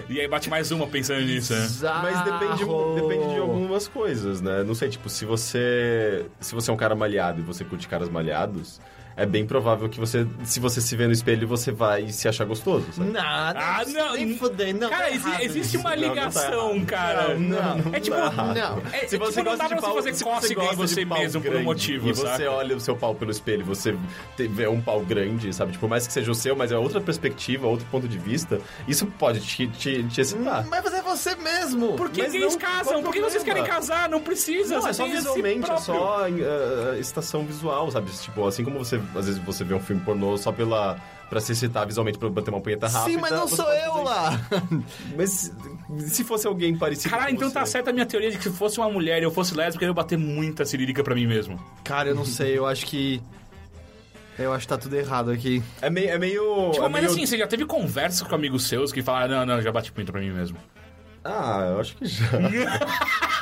E 0.10 0.20
aí 0.20 0.28
bate 0.28 0.50
mais 0.50 0.72
uma 0.72 0.88
pensando 0.88 1.22
nisso, 1.22 1.54
né? 1.54 1.68
Mas 2.02 2.24
depende, 2.24 2.66
depende 2.96 3.34
de 3.34 3.40
algumas 3.40 3.88
coisas, 3.88 4.42
né? 4.42 4.64
Não 4.64 4.74
sei, 4.76 4.90
tipo, 4.90 5.10
se 5.10 5.26
você 5.26 6.26
se 6.40 6.54
você 6.56 6.70
é 6.70 6.74
um 6.74 6.78
cara 6.78 6.85
malhado 6.94 7.40
e 7.40 7.44
você 7.44 7.64
curte 7.64 7.88
caras 7.88 8.10
malhados, 8.10 8.80
é 9.18 9.26
bem 9.26 9.46
provável 9.46 9.88
que 9.90 10.00
você, 10.00 10.28
se 10.44 10.60
você 10.60 10.82
se 10.82 10.96
vê 10.96 11.08
no 11.08 11.14
espelho, 11.14 11.48
você 11.48 11.72
vai 11.72 12.10
se 12.10 12.28
achar 12.28 12.46
gostoso, 12.46 12.86
sabe? 12.92 13.12
Nada. 13.12 13.60
Ah, 13.60 13.84
não. 13.86 14.14
Nem 14.14 14.38
fudei, 14.38 14.74
não. 14.74 14.90
Cara, 14.90 15.06
tá 15.06 15.12
exi- 15.12 15.44
existe 15.44 15.78
isso. 15.78 15.80
uma 15.80 15.96
Não, 15.96 16.02
não 16.02 16.08
tá 16.08 16.14
ligação, 16.14 16.86
cara. 16.86 17.36
Não, 17.36 17.78
não 17.78 17.94
É 17.96 18.00
tipo, 18.00 18.16
tá 18.18 18.32
não. 18.54 18.82
É, 18.92 19.08
Se 19.08 19.18
você 19.18 19.42
tipo, 19.42 19.44
não 19.44 19.44
gosta 19.44 19.58
dá 19.58 19.64
de 19.64 19.70
pra 19.70 19.76
você 19.76 19.82
pau, 19.82 19.96
fazer 19.96 20.14
se 20.14 20.24
cócega 20.24 20.54
em 20.54 20.56
gosta 20.56 20.76
de 20.86 20.94
você 20.94 21.06
pau 21.06 21.20
mesmo 21.20 21.42
por 21.42 21.48
um 21.48 21.52
grande 21.52 21.66
motivo, 21.66 22.10
E 22.10 22.14
você 22.14 22.48
olha 22.48 22.76
o 22.76 22.80
seu 22.80 22.96
pau 22.96 23.16
pelo 23.16 23.32
espelho, 23.32 23.64
você 23.66 23.96
vê 24.38 24.68
um 24.68 24.82
pau 24.82 25.00
grande, 25.02 25.54
sabe? 25.54 25.72
Tipo, 25.74 25.88
mais 25.88 26.06
que 26.08 26.14
seja 26.14 26.32
o 26.32 26.36
seu, 26.36 26.56
mas 26.56 26.72
é 26.72 26.78
outra 26.78 27.00
perspectiva, 27.00 27.68
outro 27.68 27.86
ponto 27.92 28.08
de 28.08 28.18
vista, 28.18 28.60
isso 28.88 29.06
pode 29.06 29.40
te, 29.40 29.68
te, 29.68 30.04
te 30.04 30.22
excitar. 30.22 30.66
Mas 30.70 30.86
é 30.94 31.02
você 31.02 31.36
mesmo. 31.36 31.94
Por 31.96 32.10
que 32.10 32.22
gays 32.28 32.54
não- 32.54 32.60
casam? 32.60 33.02
Por 33.04 33.14
que 33.14 33.22
vocês 33.22 33.44
querem 33.44 33.64
casar? 33.64 34.10
Não 34.10 34.20
precisa. 34.22 34.76
Não, 34.76 34.82
você 34.82 34.90
é 34.90 34.94
só 34.94 35.06
visualmente, 35.08 35.72
é 35.72 35.78
só 35.78 36.28
uh, 36.28 37.00
estação 37.00 37.46
visual, 37.46 37.90
sabe? 37.92 38.12
Tipo, 38.12 38.48
assim 38.48 38.64
como 38.64 38.80
você, 38.80 39.00
às 39.16 39.26
vezes, 39.28 39.42
você 39.44 39.64
vê 39.64 39.74
um 39.74 39.80
filme 39.80 40.02
pornô 40.02 40.38
só 40.38 40.52
pela... 40.52 40.98
Pra 41.30 41.42
se 41.42 41.54
excitar 41.54 41.88
visualmente, 41.88 42.20
pra 42.20 42.30
bater 42.30 42.52
uma 42.52 42.62
punheta 42.62 42.88
rápida. 42.88 43.12
Sim, 43.16 43.18
mas 43.20 43.32
não 43.32 43.48
sou 43.48 43.68
eu 43.74 44.04
lá. 44.04 44.40
Mas 45.18 45.52
se 46.06 46.24
fosse 46.24 46.46
alguém 46.46 46.78
parecido 46.78 47.10
Caralho, 47.10 47.34
então 47.34 47.48
você... 47.48 47.54
tá 47.56 47.66
certa 47.66 47.90
a 47.90 47.94
minha 47.94 48.06
teoria 48.06 48.30
de 48.30 48.38
que 48.38 48.44
se 48.44 48.52
fosse 48.52 48.78
uma 48.78 48.88
mulher 48.92 49.20
e 49.24 49.26
eu 49.26 49.32
fosse 49.32 49.56
lésbica, 49.56 49.84
eu 49.84 49.90
ia 49.90 49.94
bater 49.94 50.20
muita 50.20 50.64
cirílica 50.66 51.04
pra 51.04 51.16
mim 51.16 51.26
mesmo. 51.26 51.60
Cara, 51.84 52.10
eu 52.10 52.16
não 52.16 52.26
sei, 52.26 52.56
eu 52.56 52.68
acho 52.68 52.86
que. 52.86 53.20
Eu 54.38 54.54
acho 54.54 54.68
que 54.68 54.68
tá 54.68 54.78
tudo 54.78 54.96
errado 54.96 55.32
aqui. 55.32 55.64
É 55.82 55.90
meio. 55.90 56.10
É 56.12 56.20
meio, 56.20 56.70
Tipo, 56.74 56.86
é 56.86 56.90
mas 56.90 57.02
meio- 57.02 57.12
assim, 57.14 57.26
você 57.26 57.40
já 57.40 57.48
teve 57.48 57.66
conversa 57.66 58.24
com 58.24 58.36
amigos 58.36 58.68
seus 58.68 58.92
que 58.92 59.02
falaram, 59.02 59.38
não, 59.40 59.56
não, 59.56 59.62
já 59.64 59.72
bati 59.72 59.92
pinto 59.92 60.12
pra 60.12 60.22
mim 60.22 60.30
mesmo. 60.30 60.60
Ah, 61.24 61.70
eu 61.72 61.80
acho 61.80 61.98
que 61.98 62.06
já. 62.06 62.24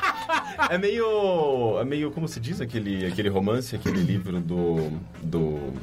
é 0.70 0.78
meio. 0.78 1.80
É 1.80 1.86
meio. 1.86 2.12
Como 2.12 2.28
se 2.28 2.40
diz 2.40 2.62
aquele, 2.62 3.06
aquele 3.06 3.30
romance, 3.30 3.76
aquele 3.76 4.02
livro 4.02 4.40
do. 4.40 4.92
do. 5.22 5.74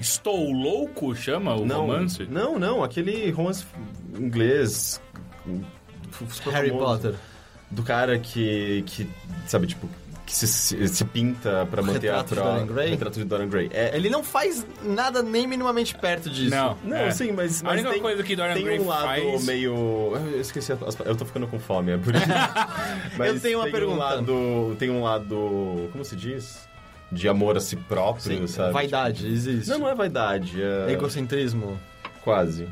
Estou 0.00 0.50
louco, 0.50 1.14
chama 1.14 1.54
o 1.54 1.66
não, 1.66 1.82
romance? 1.82 2.24
Não, 2.24 2.58
não, 2.58 2.82
aquele 2.82 3.30
romance 3.30 3.64
inglês. 4.18 5.00
super 6.28 6.52
Harry 6.52 6.70
famoso. 6.70 6.86
Potter. 6.86 7.14
Do 7.70 7.82
cara 7.82 8.18
que. 8.18 8.82
que 8.86 9.08
sabe, 9.46 9.66
tipo. 9.66 9.88
Que 10.32 10.38
se, 10.38 10.46
se, 10.48 10.88
se 10.88 11.04
pinta 11.04 11.68
pra 11.70 11.82
manter 11.82 12.08
a 12.08 12.22
de 12.22 12.28
pro... 12.28 12.42
Dorian 12.42 12.66
Gray? 12.66 12.88
Retrato 12.90 13.18
de 13.18 13.24
Dorian 13.26 13.48
Gray. 13.48 13.68
É, 13.70 13.94
Ele 13.94 14.08
não 14.08 14.24
faz 14.24 14.64
nada 14.82 15.22
nem 15.22 15.46
minimamente 15.46 15.94
perto 15.94 16.30
disso. 16.30 16.48
Não. 16.50 16.74
Não, 16.82 16.96
É. 16.96 17.10
sim, 17.10 17.32
mas, 17.32 17.60
A 17.60 17.66
mas 17.66 17.74
única 17.74 17.90
tem, 17.92 18.00
coisa 18.00 18.22
que 18.22 18.34
Dorian 18.34 18.54
tem 18.54 18.64
Gray 18.64 18.80
um 18.80 18.86
lado 18.86 19.04
faz- 19.04 19.44
meio... 19.44 19.74
Eu 20.16 20.40
esqueci, 20.40 20.72
as- 20.72 20.80
eu 21.04 21.14
tô 21.14 21.26
ficando 21.26 21.46
com 21.46 21.58
fome, 21.60 21.92
é 21.92 21.98
por 21.98 22.14
isso. 22.16 22.24
Mas 23.18 23.28
Eu 23.34 23.40
tenho 23.40 23.58
uma 23.58 23.64
tem 23.64 23.72
pergunta. 23.72 23.94
Um 23.94 23.98
lado, 23.98 24.76
tem 24.78 24.88
um 24.90 25.02
lado, 25.02 25.88
como 25.92 26.02
se 26.02 26.16
diz? 26.16 26.66
De 27.12 27.28
amor 27.28 27.58
a 27.58 27.60
si 27.60 27.76
próprio, 27.76 28.22
Sim, 28.38 28.46
sabe? 28.46 28.72
vaidade, 28.72 29.26
existe. 29.26 29.68
Não, 29.68 29.80
não 29.80 29.88
é 29.90 29.94
vaidade, 29.94 30.62
é... 30.62 30.92
Egocentrismo. 30.92 31.78
Quase. 32.24 32.66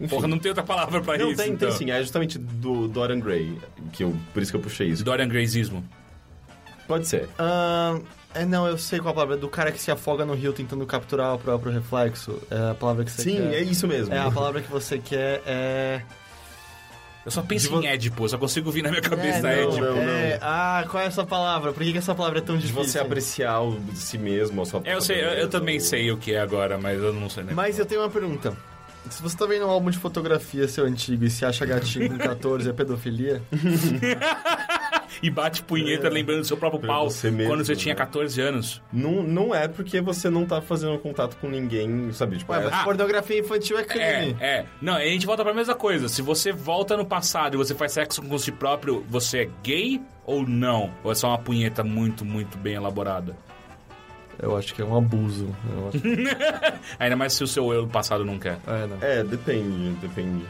Enfim. 0.00 0.08
Porra, 0.08 0.26
não 0.26 0.36
tem 0.40 0.48
outra 0.50 0.64
palavra 0.64 1.00
pra 1.00 1.16
Não, 1.16 1.28
isso, 1.30 1.40
tem, 1.42 1.52
então. 1.52 1.68
tem 1.68 1.78
sim, 1.78 1.90
é 1.92 2.00
justamente 2.00 2.38
do 2.38 2.88
Dorian 2.88 3.20
Gray, 3.20 3.56
que 3.92 4.02
eu, 4.02 4.14
por 4.34 4.42
isso 4.42 4.50
que 4.50 4.56
eu 4.56 4.60
puxei 4.60 4.88
isso. 4.88 5.04
Dorian 5.04 5.28
Grayismo. 5.28 5.84
Pode 6.86 7.06
ser. 7.08 7.28
Ahn, 7.38 8.00
é, 8.34 8.44
não, 8.44 8.66
eu 8.66 8.76
sei 8.78 8.98
qual 8.98 9.10
a 9.12 9.14
palavra. 9.14 9.34
É 9.36 9.38
do 9.38 9.48
cara 9.48 9.72
que 9.72 9.80
se 9.80 9.90
afoga 9.90 10.24
no 10.24 10.34
rio 10.34 10.52
tentando 10.52 10.84
capturar 10.86 11.34
o 11.34 11.38
próprio 11.38 11.72
reflexo. 11.72 12.40
É 12.50 12.70
a 12.70 12.74
palavra 12.74 13.04
que 13.04 13.10
você 13.10 13.22
Sim, 13.22 13.36
quer. 13.36 13.54
é 13.54 13.60
isso 13.62 13.86
mesmo. 13.88 14.14
É, 14.14 14.18
a 14.18 14.30
palavra 14.30 14.60
que 14.62 14.70
você 14.70 14.98
quer 14.98 15.42
é... 15.46 16.02
Eu 17.24 17.32
só 17.32 17.42
penso 17.42 17.64
De 17.66 17.72
vo- 17.74 17.82
em 17.82 17.86
Édipo, 17.88 18.22
eu 18.24 18.28
só 18.28 18.38
consigo 18.38 18.70
vir 18.70 18.82
na 18.84 18.88
minha 18.90 19.02
cabeça 19.02 19.48
é, 19.48 19.62
não, 19.64 19.68
Édipo. 19.72 19.84
não, 19.84 19.98
é, 20.12 20.38
Ah, 20.40 20.84
qual 20.88 21.02
é 21.02 21.06
essa 21.06 21.26
palavra? 21.26 21.72
Por 21.72 21.82
que, 21.82 21.90
que 21.90 21.98
essa 21.98 22.14
palavra 22.14 22.38
é 22.38 22.40
tão 22.42 22.54
De 22.56 22.68
difícil? 22.68 22.84
você 22.84 23.00
apreciar 23.00 23.58
o 23.62 23.80
de 23.80 23.98
si 23.98 24.16
mesmo, 24.16 24.62
a 24.62 24.64
sua 24.64 24.80
É, 24.84 24.94
eu 24.94 25.00
sei, 25.00 25.20
eu, 25.24 25.30
eu 25.30 25.48
também 25.48 25.80
sei 25.80 26.12
o 26.12 26.16
que 26.16 26.34
é 26.34 26.40
agora, 26.40 26.78
mas 26.78 27.02
eu 27.02 27.12
não 27.12 27.28
sei 27.28 27.42
né? 27.42 27.52
Mas 27.52 27.80
eu 27.80 27.84
tenho 27.84 28.00
uma 28.02 28.10
pergunta. 28.10 28.56
Se 29.10 29.20
você 29.22 29.36
tá 29.36 29.44
vendo 29.44 29.66
um 29.66 29.70
álbum 29.70 29.90
de 29.90 29.98
fotografia 29.98 30.68
seu 30.68 30.84
antigo 30.84 31.24
e 31.24 31.30
se 31.30 31.44
acha 31.44 31.66
gatinho 31.66 32.10
com 32.10 32.18
14, 32.22 32.70
é 32.70 32.72
pedofilia? 32.72 33.42
E 35.22 35.30
bate 35.30 35.62
punheta 35.62 36.08
lembrando 36.08 36.40
do 36.40 36.46
seu 36.46 36.56
próprio 36.56 36.80
Pra 36.80 36.88
pau 36.94 37.10
você 37.10 37.30
mesmo, 37.30 37.50
quando 37.52 37.64
você 37.64 37.74
tinha 37.76 37.94
né? 37.94 37.98
14 37.98 38.40
anos. 38.40 38.82
Não, 38.92 39.22
não 39.22 39.54
é 39.54 39.66
porque 39.68 40.00
você 40.00 40.28
não 40.30 40.44
tá 40.44 40.60
fazendo 40.60 40.98
contato 40.98 41.36
com 41.36 41.48
ninguém, 41.48 42.12
sabe? 42.12 42.38
Tipo, 42.38 42.52
Ué, 42.52 42.60
é- 42.60 42.64
mas 42.64 42.72
Ah. 42.74 42.84
pornografia 42.84 43.38
infantil 43.38 43.78
é 43.78 43.82
É, 43.82 43.84
crime. 43.84 44.36
é. 44.40 44.64
Não, 44.80 44.94
a 44.94 45.04
gente 45.04 45.26
volta 45.26 45.42
pra 45.44 45.54
mesma 45.54 45.74
coisa. 45.74 46.08
Se 46.08 46.22
você 46.22 46.52
volta 46.52 46.96
no 46.96 47.04
passado 47.06 47.54
e 47.54 47.56
você 47.56 47.74
faz 47.74 47.92
sexo 47.92 48.22
com 48.22 48.38
si 48.38 48.52
próprio, 48.52 49.04
você 49.08 49.42
é 49.42 49.48
gay 49.62 50.00
ou 50.24 50.46
não? 50.46 50.92
Ou 51.04 51.12
é 51.12 51.14
só 51.14 51.28
uma 51.28 51.38
punheta 51.38 51.82
muito, 51.84 52.24
muito 52.24 52.56
bem 52.58 52.74
elaborada? 52.74 53.36
Eu 54.38 54.54
acho 54.56 54.74
que 54.74 54.82
é 54.82 54.84
um 54.84 54.94
abuso. 54.96 55.48
Eu 55.72 55.88
acho- 55.88 56.02
Ainda 56.98 57.16
mais 57.16 57.32
se 57.32 57.42
o 57.42 57.46
seu 57.46 57.72
eu 57.72 57.86
do 57.86 57.88
passado 57.88 58.22
não 58.24 58.38
quer. 58.38 58.58
É, 58.66 58.86
não. 58.86 58.98
É, 59.00 59.24
depende, 59.24 59.90
depende. 60.00 60.44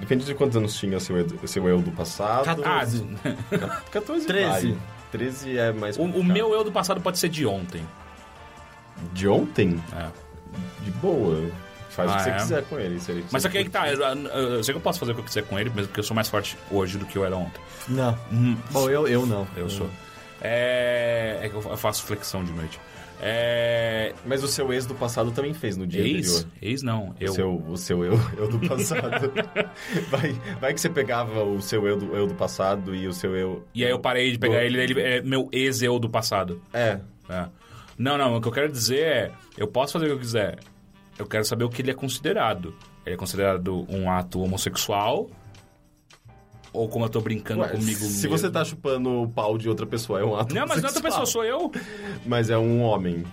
Depende 0.00 0.24
de 0.24 0.34
quantos 0.34 0.56
anos 0.56 0.74
tinha 0.76 0.98
seu, 1.00 1.16
eu- 1.16 1.46
seu 1.48 1.68
eu 1.68 1.80
do 1.80 1.90
passado. 1.92 2.44
14. 2.44 3.06
14 3.92 4.26
13. 4.26 4.48
vale. 4.48 4.78
13 5.12 5.56
é 5.58 5.72
mais 5.72 5.96
O, 5.96 6.02
o 6.02 6.24
meu 6.24 6.52
eu 6.52 6.64
do 6.64 6.72
passado 6.72 7.00
pode 7.00 7.18
ser 7.18 7.28
de 7.28 7.46
ontem. 7.46 7.86
De 9.12 9.28
ontem? 9.28 9.80
É. 9.96 10.06
De 10.84 10.90
boa. 10.92 11.48
Faz 11.90 12.10
o 12.10 12.14
Ah, 12.14 12.16
que 12.16 12.22
você 12.24 12.30
é? 12.30 12.34
quiser 12.36 12.64
com 12.64 12.78
ele. 12.80 12.98
se 13.00 13.12
ele- 13.12 13.24
Mas 13.30 13.42
se 13.42 13.48
só 13.48 13.52
que 13.52 13.68
tá, 13.70 13.88
eu, 13.88 14.00
eu- 14.00 14.54
eu 14.54 14.64
sei 14.64 14.72
que 14.74 14.78
eu 14.78 14.82
posso 14.82 14.98
fazer 14.98 15.12
o 15.12 15.14
que 15.14 15.20
eu 15.20 15.24
quiser 15.24 15.42
com 15.44 15.58
ele, 15.58 15.70
mesmo 15.70 15.86
porque 15.86 16.00
eu 16.00 16.04
sou 16.04 16.14
mais 16.14 16.28
forte 16.28 16.58
hoje 16.70 16.98
do 16.98 17.06
que 17.06 17.16
eu 17.16 17.24
era 17.24 17.36
ontem. 17.36 17.60
Não. 17.86 18.18
Hum, 18.32 18.56
Bom, 18.72 18.90
eu, 18.90 19.06
eu 19.06 19.24
não. 19.26 19.46
eu 19.56 19.70
sou. 19.70 19.88
É. 20.42 21.38
É 21.42 21.48
que 21.48 21.54
eu 21.54 21.76
faço 21.76 22.02
flexão 22.02 22.42
de 22.44 22.52
noite. 22.52 22.80
É. 23.20 24.12
Mas 24.26 24.42
o 24.42 24.48
seu 24.48 24.72
ex 24.72 24.86
do 24.86 24.94
passado 24.94 25.30
também 25.30 25.54
fez 25.54 25.76
no 25.76 25.86
dia 25.86 26.02
Ex? 26.02 26.28
anterior. 26.36 26.52
Ex 26.60 26.82
não. 26.82 27.14
Eu. 27.20 27.30
O 27.30 27.34
seu, 27.34 27.64
o 27.68 27.76
seu 27.76 28.04
eu, 28.04 28.20
eu 28.36 28.48
do 28.48 28.58
passado. 28.68 29.32
vai, 30.10 30.32
vai 30.60 30.74
que 30.74 30.80
você 30.80 30.90
pegava 30.90 31.42
o 31.44 31.60
seu 31.62 31.86
eu 31.86 31.96
do, 31.96 32.14
eu 32.16 32.26
do 32.26 32.34
passado 32.34 32.94
e 32.94 33.06
o 33.06 33.12
seu 33.12 33.34
eu... 33.36 33.64
E 33.74 33.84
aí 33.84 33.90
eu 33.90 33.98
parei 33.98 34.32
de 34.32 34.38
pegar 34.38 34.58
do- 34.58 34.64
ele, 34.64 34.80
ele 34.80 35.00
é 35.00 35.22
meu 35.22 35.48
ex-eu 35.52 35.98
do 35.98 36.08
passado. 36.08 36.60
É. 36.72 37.00
É. 37.28 37.46
Não, 37.96 38.18
não, 38.18 38.36
o 38.36 38.40
que 38.40 38.48
eu 38.48 38.52
quero 38.52 38.70
dizer 38.70 39.00
é, 39.04 39.30
eu 39.56 39.68
posso 39.68 39.92
fazer 39.94 40.06
o 40.06 40.08
que 40.08 40.14
eu 40.14 40.18
quiser. 40.20 40.58
Eu 41.18 41.26
quero 41.26 41.44
saber 41.44 41.64
o 41.64 41.68
que 41.68 41.80
ele 41.80 41.92
é 41.92 41.94
considerado. 41.94 42.74
Ele 43.06 43.14
é 43.14 43.18
considerado 43.18 43.86
um 43.88 44.10
ato 44.10 44.40
homossexual? 44.42 45.30
Ou 46.74 46.88
como 46.88 47.04
eu 47.06 47.08
tô 47.08 47.20
brincando 47.22 47.62
Ué, 47.62 47.68
comigo 47.68 47.98
se 48.00 48.22
mesmo? 48.28 48.36
você 48.36 48.50
tá 48.50 48.64
chupando 48.64 49.22
o 49.22 49.28
pau 49.28 49.56
de 49.56 49.68
outra 49.68 49.86
pessoa, 49.86 50.20
é 50.20 50.24
um 50.24 50.34
ato 50.36 50.52
Não, 50.54 50.66
mas 50.66 50.78
não 50.82 50.84
é 50.84 50.88
outra 50.88 51.02
pessoa, 51.02 51.24
sou 51.24 51.44
eu. 51.44 51.70
Mas 52.26 52.50
é 52.50 52.58
um 52.58 52.82
homem. 52.82 53.24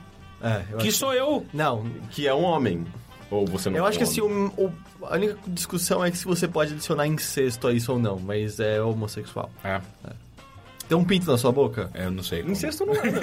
É, 0.41 0.61
eu 0.71 0.77
Que 0.77 0.87
acho... 0.89 0.97
sou 0.97 1.13
eu. 1.13 1.45
Não, 1.53 1.83
Que 2.11 2.27
é 2.27 2.33
um 2.33 2.43
homem. 2.43 2.85
Ou 3.31 3.45
você 3.47 3.69
não 3.69 3.77
eu 3.77 3.85
é 3.85 3.89
acho 3.89 3.97
que 3.97 4.03
um 4.03 4.07
assim, 4.07 4.21
o, 4.21 4.47
o- 4.65 4.73
a 5.07 5.15
única 5.15 5.37
discussão 5.47 6.05
é 6.05 6.11
que 6.11 6.17
se 6.17 6.25
você 6.25 6.47
pode 6.47 6.73
adicionar 6.73 7.07
incesto 7.07 7.67
a 7.67 7.73
isso 7.73 7.91
ou 7.93 7.97
não, 7.97 8.19
mas 8.19 8.59
é 8.59 8.79
homossexual. 8.81 9.49
É, 9.63 9.81
Tem 10.91 10.97
um 10.97 11.05
pinto 11.05 11.31
na 11.31 11.37
sua 11.37 11.53
boca? 11.53 11.89
eu 11.95 12.11
não 12.11 12.21
sei. 12.21 12.41
como. 12.41 12.51
Incesto 12.51 12.85
não 12.85 12.93
é, 12.93 13.09
não. 13.09 13.21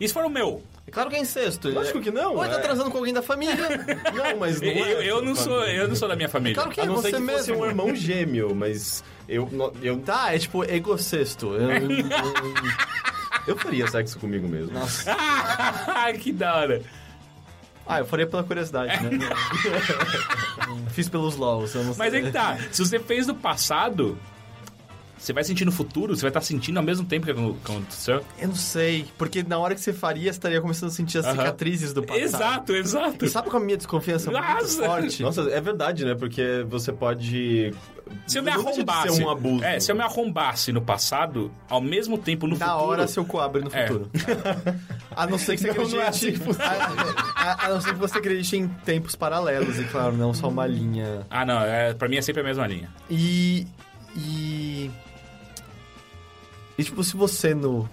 E 0.00 0.08
se 0.08 0.12
for 0.12 0.24
o 0.24 0.28
meu? 0.28 0.60
É 0.88 0.90
claro 0.90 1.08
que 1.08 1.14
é 1.14 1.20
incesto. 1.20 1.68
Lógico 1.68 2.00
que 2.00 2.10
não. 2.10 2.34
Ou 2.34 2.40
tá 2.40 2.54
é. 2.54 2.58
transando 2.58 2.90
com 2.90 2.98
alguém 2.98 3.14
da 3.14 3.22
família. 3.22 3.54
Não, 4.12 4.36
mas 4.40 4.60
não 4.60 4.66
Eu, 4.68 5.00
é. 5.00 5.06
eu 5.06 5.22
não 5.22 5.36
sou, 5.36 5.62
eu 5.66 5.86
não 5.86 5.94
sou 5.94 6.08
da 6.08 6.16
minha 6.16 6.28
família. 6.28 6.56
Claro 6.56 6.70
que 6.72 6.80
A 6.80 6.82
é 6.82 6.86
não 6.88 6.96
ser 6.96 7.12
você 7.12 7.16
que 7.20 7.22
fosse 7.30 7.50
mesmo. 7.52 7.62
um 7.62 7.66
irmão 7.68 7.94
gêmeo, 7.94 8.52
mas 8.56 9.04
eu, 9.28 9.48
eu, 9.80 10.00
Tá, 10.00 10.34
é 10.34 10.38
tipo 10.40 10.64
egocexto. 10.64 11.54
Eu, 11.54 11.70
eu- 11.70 11.88
eu 13.46 13.56
faria 13.56 13.86
sexo 13.86 14.18
comigo 14.18 14.48
mesmo. 14.48 14.72
Nossa. 14.76 15.14
que 16.20 16.32
da 16.32 16.56
hora. 16.56 16.82
Ah, 17.86 18.00
eu 18.00 18.04
faria 18.06 18.26
pela 18.26 18.42
curiosidade, 18.42 19.00
né? 19.04 19.10
Fiz 20.90 21.08
pelos 21.08 21.36
LOLs, 21.36 21.72
eu 21.72 21.84
não 21.84 21.94
sei. 21.94 21.98
Mas 22.04 22.14
é 22.14 22.20
que 22.20 22.32
tá. 22.32 22.58
Se 22.72 22.84
você 22.84 22.98
fez 22.98 23.28
no 23.28 23.34
passado, 23.36 24.18
você 25.18 25.32
vai 25.32 25.42
sentir 25.44 25.64
no 25.64 25.72
futuro, 25.72 26.14
você 26.14 26.22
vai 26.22 26.30
estar 26.30 26.40
sentindo 26.42 26.76
ao 26.78 26.82
mesmo 26.84 27.06
tempo 27.06 27.24
que 27.26 27.32
aconteceu. 27.32 28.22
Eu 28.38 28.48
não 28.48 28.54
sei, 28.54 29.06
porque 29.18 29.42
na 29.42 29.58
hora 29.58 29.74
que 29.74 29.80
você 29.80 29.92
faria, 29.92 30.24
você 30.32 30.36
estaria 30.38 30.60
começando 30.60 30.90
a 30.90 30.92
sentir 30.92 31.18
as 31.18 31.26
cicatrizes 31.26 31.92
do 31.92 32.02
passado. 32.02 32.22
Exato, 32.22 32.72
exato. 32.76 33.24
E 33.24 33.28
sabe 33.28 33.48
qual 33.50 33.60
é 33.60 33.62
a 33.62 33.66
minha 33.66 33.76
desconfiança 33.76 34.30
muito 34.30 34.44
Nossa! 34.44 34.84
forte? 34.84 35.22
Nossa, 35.22 35.42
é 35.50 35.60
verdade, 35.60 36.04
né? 36.04 36.14
Porque 36.14 36.64
você 36.68 36.92
pode. 36.92 37.72
Se 38.26 38.38
eu 38.38 38.42
me 38.42 38.50
arrombasse. 38.50 39.16
ser 39.16 39.24
um 39.24 39.30
abuso. 39.30 39.64
É, 39.64 39.80
se 39.80 39.90
eu 39.90 39.96
me 39.96 40.02
arrombasse 40.02 40.70
no 40.72 40.80
passado, 40.80 41.50
ao 41.68 41.80
mesmo 41.80 42.16
tempo 42.16 42.46
no 42.46 42.56
Na 42.56 42.66
futuro. 42.68 42.84
hora 42.88 43.08
seu 43.08 43.24
cu 43.24 43.40
abre 43.40 43.62
no 43.62 43.70
É. 43.74 43.86
futuro. 43.88 44.10
A 45.16 45.26
não 45.26 45.38
ser 45.38 45.56
que 45.56 45.62
você 45.62 45.72
Não, 45.72 45.88
não 45.88 46.00
é 46.02 46.06
assim 46.08 46.28
acredite. 46.28 46.54
que 46.56 46.62
a, 46.62 47.52
a- 47.52 47.66
a 47.66 47.68
não 47.70 47.80
ser 47.80 47.94
que 47.94 47.98
você 47.98 48.18
acredite 48.18 48.54
em 48.56 48.68
tempos 48.68 49.16
paralelos, 49.16 49.78
e 49.78 49.84
claro, 49.84 50.14
não 50.16 50.32
só 50.34 50.46
uma 50.48 50.66
linha. 50.66 51.26
Ah, 51.30 51.44
não, 51.44 51.58
é, 51.62 51.94
pra 51.94 52.06
mim 52.06 52.16
é 52.16 52.22
sempre 52.22 52.42
a 52.42 52.44
mesma 52.44 52.66
linha. 52.66 52.90
E. 53.10 53.66
E. 54.14 54.90
E 56.78 56.84
tipo, 56.84 57.02
se 57.02 57.16
você 57.16 57.54
no 57.54 57.88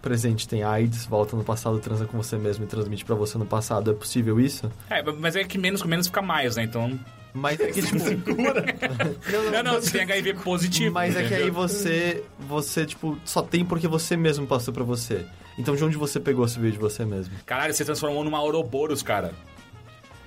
presente 0.00 0.48
tem 0.48 0.62
AIDS, 0.64 1.06
volta 1.06 1.36
no 1.36 1.44
passado, 1.44 1.78
transa 1.78 2.06
com 2.06 2.16
você 2.20 2.36
mesmo 2.36 2.64
e 2.64 2.66
transmite 2.66 3.04
pra 3.04 3.14
você 3.14 3.38
no 3.38 3.46
passado, 3.46 3.90
é 3.90 3.94
possível 3.94 4.40
isso? 4.40 4.70
É, 4.90 5.02
mas 5.12 5.36
é 5.36 5.44
que 5.44 5.56
menos 5.58 5.80
com 5.82 5.88
menos 5.88 6.06
fica 6.06 6.20
mais, 6.22 6.56
né? 6.56 6.64
Então. 6.64 6.98
Mas 7.34 7.58
é 7.60 7.70
que, 7.70 7.80
tipo. 7.82 7.98
Não, 9.52 9.62
não, 9.62 9.74
você 9.80 9.90
tem 9.92 10.02
HIV 10.02 10.34
positivo. 10.34 10.92
Mas 10.92 11.14
é 11.16 11.20
que 11.20 11.26
entendeu? 11.26 11.44
aí 11.46 11.50
você, 11.50 12.24
você, 12.40 12.84
tipo, 12.84 13.16
só 13.24 13.40
tem 13.42 13.64
porque 13.64 13.86
você 13.88 14.16
mesmo 14.16 14.46
passou 14.46 14.72
pra 14.74 14.84
você. 14.84 15.24
Então 15.58 15.76
de 15.76 15.84
onde 15.84 15.96
você 15.96 16.18
pegou 16.20 16.44
esse 16.44 16.56
vídeo 16.58 16.72
de 16.72 16.78
você 16.78 17.04
mesmo? 17.04 17.34
Caralho, 17.46 17.72
você 17.72 17.84
transformou 17.84 18.24
numa 18.24 18.42
Ouroboros, 18.42 19.02
cara. 19.02 19.32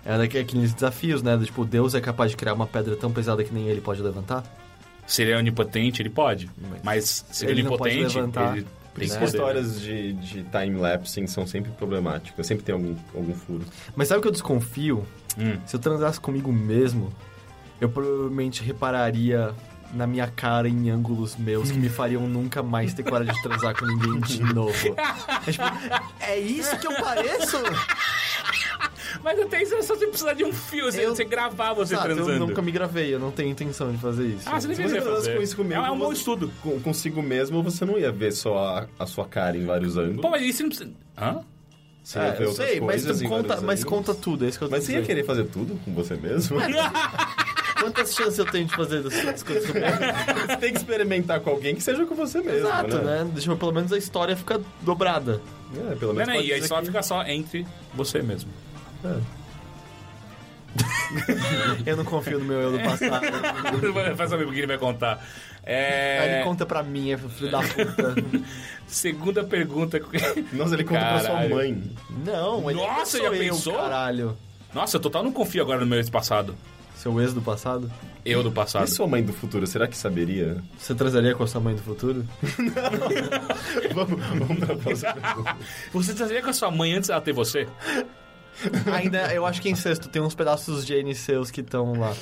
É 0.03 0.17
daqui- 0.17 0.37
aqueles 0.37 0.73
desafios, 0.73 1.21
né? 1.23 1.35
do 1.35 1.45
Tipo, 1.45 1.65
Deus 1.65 1.95
é 1.95 2.01
capaz 2.01 2.31
de 2.31 2.37
criar 2.37 2.53
uma 2.53 2.67
pedra 2.67 2.95
tão 2.95 3.11
pesada 3.11 3.43
que 3.43 3.53
nem 3.53 3.67
ele 3.67 3.81
pode 3.81 4.01
levantar? 4.01 4.43
Se 5.07 5.21
ele 5.21 5.31
é 5.31 5.37
onipotente, 5.37 6.01
ele 6.01 6.09
pode. 6.09 6.49
Mas 6.83 7.25
se 7.31 7.45
ele, 7.45 7.53
Ele 7.53 7.61
é 7.61 7.63
não 7.63 7.77
pode 7.77 7.93
onipotente, 7.95 8.15
levantar. 8.17 8.57
ele 8.57 8.67
tem 8.97 9.07
Né? 9.09 9.25
Histórias 9.25 9.79
de, 9.81 10.13
de 10.13 10.43
time-lapse 10.43 11.27
são 11.27 11.45
sempre 11.45 11.71
problemáticas. 11.71 12.47
Sempre 12.47 12.63
tem 12.63 12.73
algum, 12.73 12.95
algum 13.13 13.33
furo. 13.33 13.65
Mas 13.95 14.07
sabe 14.07 14.19
o 14.19 14.21
que 14.21 14.27
eu 14.27 14.31
desconfio? 14.31 15.05
Hum. 15.37 15.57
Se 15.65 15.75
eu 15.75 15.79
transasse 15.79 16.19
comigo 16.19 16.51
mesmo, 16.51 17.13
eu 17.81 17.89
provavelmente 17.89 18.63
repararia 18.63 19.53
na 19.93 20.07
minha 20.07 20.27
cara 20.27 20.67
em 20.67 20.89
ângulos 20.89 21.35
meus 21.37 21.71
que 21.71 21.77
me 21.77 21.87
fariam 21.89 22.27
nunca 22.27 22.63
mais 22.63 22.93
ter 22.93 23.03
coragem 23.03 23.33
de 23.33 23.41
transar 23.41 23.77
com 23.77 23.85
ninguém 23.85 24.19
de 24.21 24.41
novo. 24.53 24.95
É, 25.45 25.51
tipo, 25.51 25.63
é 26.19 26.39
isso 26.39 26.77
que 26.79 26.87
eu 26.87 26.93
pareço? 26.95 27.57
Mas 29.23 29.39
até 29.39 29.63
isso 29.63 29.75
é 29.75 29.81
só 29.81 29.95
você 29.95 30.07
precisar 30.07 30.33
de 30.33 30.43
um 30.43 30.51
fio, 30.53 30.85
você, 30.91 31.05
Eu- 31.05 31.15
você 31.15 31.23
gravar 31.23 31.73
você 31.73 31.93
Exato, 31.93 32.07
transando. 32.13 32.31
eu 32.31 32.39
nunca 32.47 32.61
me 32.61 32.71
gravei, 32.71 33.13
eu 33.13 33.19
não 33.19 33.31
tenho 33.31 33.49
intenção 33.49 33.91
de 33.91 33.97
fazer 33.97 34.27
isso. 34.27 34.43
Ah, 34.47 34.59
você 34.59 34.67
você 34.67 34.83
transasse 34.83 35.05
fazer. 35.09 35.35
com 35.37 35.41
isso 35.41 35.55
comigo, 35.55 35.81
é, 35.81 35.87
é 35.87 35.91
um 35.91 35.97
bom 35.97 36.07
você- 36.07 36.17
estudo. 36.19 36.51
Com- 36.61 36.79
consigo 36.81 37.21
mesmo, 37.23 37.61
você 37.63 37.85
não 37.85 37.97
ia 37.97 38.11
ver 38.11 38.31
só 38.33 38.57
a, 38.57 38.87
a 38.99 39.05
sua 39.05 39.25
cara 39.25 39.57
em 39.57 39.65
vários 39.65 39.97
ângulos. 39.97 40.21
Pô, 40.21 40.29
mas 40.29 40.41
isso 40.43 40.61
não 40.63 40.69
precisa... 40.69 40.89
Hã? 41.17 41.39
Você 42.03 42.19
ia 42.19 42.25
É, 42.25 42.31
ver 42.33 42.43
eu 42.43 42.51
sei, 42.53 42.79
mas, 42.81 43.21
conta, 43.23 43.61
mas 43.61 43.83
conta 43.83 44.13
tudo, 44.13 44.45
é 44.45 44.49
isso 44.49 44.59
que 44.59 44.65
eu 44.65 44.69
Mas 44.69 44.83
você 44.83 44.93
ia 44.93 45.01
querer 45.01 45.23
fazer 45.23 45.45
tudo 45.45 45.75
com 45.83 45.91
você 45.93 46.15
mesmo? 46.15 46.57
Quantas 47.79 48.13
chances 48.15 48.37
eu 48.39 48.45
tenho 48.45 48.65
de 48.65 48.75
fazer 48.75 49.01
das 49.03 49.43
coisas 49.43 49.65
você 49.69 50.57
tem 50.57 50.71
que 50.71 50.77
experimentar 50.77 51.39
com 51.41 51.49
alguém 51.49 51.75
que 51.75 51.81
seja 51.83 52.05
com 52.05 52.15
você 52.15 52.41
mesmo, 52.41 52.67
Exato, 52.67 52.97
né? 52.99 53.27
Deixa 53.33 53.51
eu, 53.51 53.57
pelo 53.57 53.71
menos 53.73 53.91
a 53.91 53.97
história 53.97 54.35
fica 54.35 54.61
dobrada. 54.81 55.41
É, 55.91 55.95
pelo 55.95 56.13
Não, 56.13 56.19
menos 56.19 56.27
não, 56.29 56.35
pode 56.35 56.47
e 56.47 56.53
a 56.53 56.57
história 56.57 56.83
que- 56.83 56.91
fica 56.91 57.03
só 57.03 57.23
entre 57.25 57.65
você 57.93 58.21
mesmo. 58.21 58.49
Eu 61.85 61.95
não 61.97 62.03
confio 62.03 62.39
no 62.39 62.45
meu 62.45 62.59
eu 62.59 62.71
do 62.73 62.79
passado. 62.79 63.21
Vai 64.15 64.27
saber 64.27 64.45
o 64.45 64.51
que 64.51 64.57
ele 64.59 64.67
vai 64.67 64.77
contar. 64.77 65.13
Aí 65.63 65.73
É... 65.73 66.35
ele 66.37 66.43
conta 66.43 66.65
pra 66.65 66.83
mim, 66.83 67.11
é 67.11 67.17
filho 67.17 67.49
da 67.51 67.59
puta. 67.61 68.15
Segunda 68.87 69.43
pergunta. 69.43 69.99
Nossa, 70.53 70.75
ele 70.75 70.83
conta 70.83 70.99
pra 70.99 71.19
sua 71.19 71.29
Caralho. 71.29 71.55
mãe. 71.55 71.83
Não, 72.25 72.69
ele 72.69 72.79
Nossa, 72.79 72.97
não 72.97 73.05
sou 73.05 73.19
já 73.21 73.25
eu, 73.27 73.31
pensou? 73.39 73.73
caralho. 73.75 74.37
Nossa, 74.73 74.97
eu 74.97 75.01
total 75.01 75.23
não 75.23 75.31
confio 75.31 75.61
agora 75.63 75.79
no 75.79 75.85
meu 75.85 75.97
ex 75.97 76.09
passado. 76.09 76.55
Seu 76.95 77.19
ex 77.21 77.33
do 77.33 77.41
passado? 77.41 77.89
Eu 78.25 78.41
do 78.43 78.51
passado. 78.51 78.85
E 78.85 78.87
sua 78.89 79.07
mãe 79.07 79.23
do 79.23 79.31
futuro, 79.33 79.65
será 79.67 79.87
que 79.87 79.95
saberia? 79.97 80.57
Você 80.77 80.93
transaria 80.95 81.33
com 81.35 81.43
a 81.43 81.47
sua 81.47 81.61
mãe 81.61 81.75
do 81.75 81.81
futuro? 81.81 82.25
vamos, 83.93 84.19
vamos 84.25 84.59
pra 84.59 84.75
próxima 84.75 85.13
pergunta. 85.21 85.55
Você 85.93 86.13
transaria 86.13 86.41
com 86.41 86.49
a 86.49 86.53
sua 86.53 86.71
mãe 86.71 86.93
antes 86.93 87.07
dela 87.09 87.21
ter 87.21 87.33
você? 87.33 87.67
Ainda, 88.93 89.33
eu 89.33 89.45
acho 89.45 89.61
que 89.61 89.69
em 89.69 89.75
sexto 89.75 90.09
tem 90.09 90.21
uns 90.21 90.35
pedaços 90.35 90.85
de 90.85 90.93
N 90.93 91.13
seus 91.13 91.51
que 91.51 91.61
estão 91.61 91.93
lá. 91.93 92.13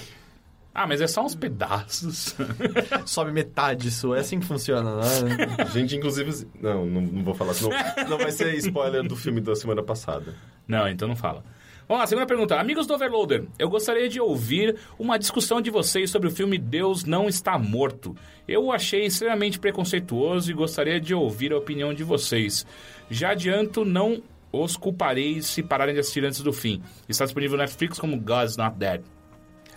Ah, 0.74 0.88
mas 0.88 1.02
é 1.02 1.08
só 1.08 1.24
uns 1.24 1.36
pedaços. 1.36 2.36
Sobe 3.06 3.32
metade 3.32 3.90
isso, 3.90 4.16
é 4.16 4.22
assim 4.22 4.40
que 4.40 4.46
funciona, 4.46 4.96
né? 4.96 5.68
Gente, 5.72 5.96
inclusive... 5.96 6.48
Não, 6.60 6.86
não, 6.86 7.02
não 7.02 7.24
vou 7.24 7.36
falar, 7.36 7.54
senão 7.54 7.70
não 8.10 8.18
vai 8.18 8.32
ser 8.32 8.56
spoiler 8.56 9.04
do 9.04 9.16
filme 9.16 9.40
da 9.40 9.56
semana 9.56 9.84
passada. 9.84 10.34
Não, 10.68 10.88
então 10.88 11.08
não 11.08 11.16
fala. 11.16 11.44
Vamos 11.88 12.02
lá, 12.02 12.08
segunda 12.08 12.26
pergunta. 12.26 12.60
Amigos 12.60 12.88
do 12.88 12.94
Overloader, 12.94 13.44
eu 13.60 13.70
gostaria 13.70 14.08
de 14.08 14.20
ouvir 14.20 14.78
uma 14.98 15.20
discussão 15.20 15.62
de 15.62 15.70
vocês 15.70 16.10
sobre 16.10 16.30
o 16.30 16.32
filme 16.32 16.58
Deus 16.58 17.04
Não 17.04 17.28
Está 17.28 17.60
Morto. 17.60 18.16
Eu 18.48 18.66
o 18.66 18.72
achei 18.72 19.06
extremamente 19.06 19.60
preconceituoso 19.60 20.50
e 20.50 20.54
gostaria 20.56 21.00
de 21.00 21.14
ouvir 21.14 21.52
a 21.52 21.58
opinião 21.58 21.94
de 21.94 22.04
vocês. 22.04 22.66
Já 23.12 23.32
adianto, 23.32 23.84
não 23.84 24.24
os 24.54 24.78
culparei 24.78 25.42
se 25.42 25.62
pararem 25.64 25.94
de 25.96 26.00
assistir 26.00 26.24
antes 26.24 26.42
do 26.42 26.54
fim. 26.54 26.82
Está 27.10 27.26
disponível 27.26 27.58
no 27.58 27.64
Netflix 27.64 28.00
como 28.00 28.18
God's 28.18 28.56
Not 28.56 28.78
Dead. 28.78 29.02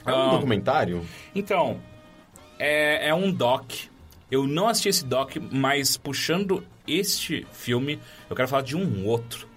É 0.04 0.12
um 0.12 0.28
Ah. 0.28 0.30
documentário? 0.32 1.04
Então, 1.34 1.80
é, 2.58 3.08
é 3.08 3.14
um 3.14 3.32
doc. 3.32 3.72
Eu 4.30 4.46
não 4.46 4.68
assisti 4.68 4.88
esse 4.90 5.04
doc, 5.04 5.36
mas 5.50 5.96
puxando 5.96 6.62
este 6.86 7.46
filme, 7.52 7.98
eu 8.28 8.36
quero 8.36 8.46
falar 8.48 8.62
de 8.62 8.76
um 8.76 9.04
outro. 9.06 9.48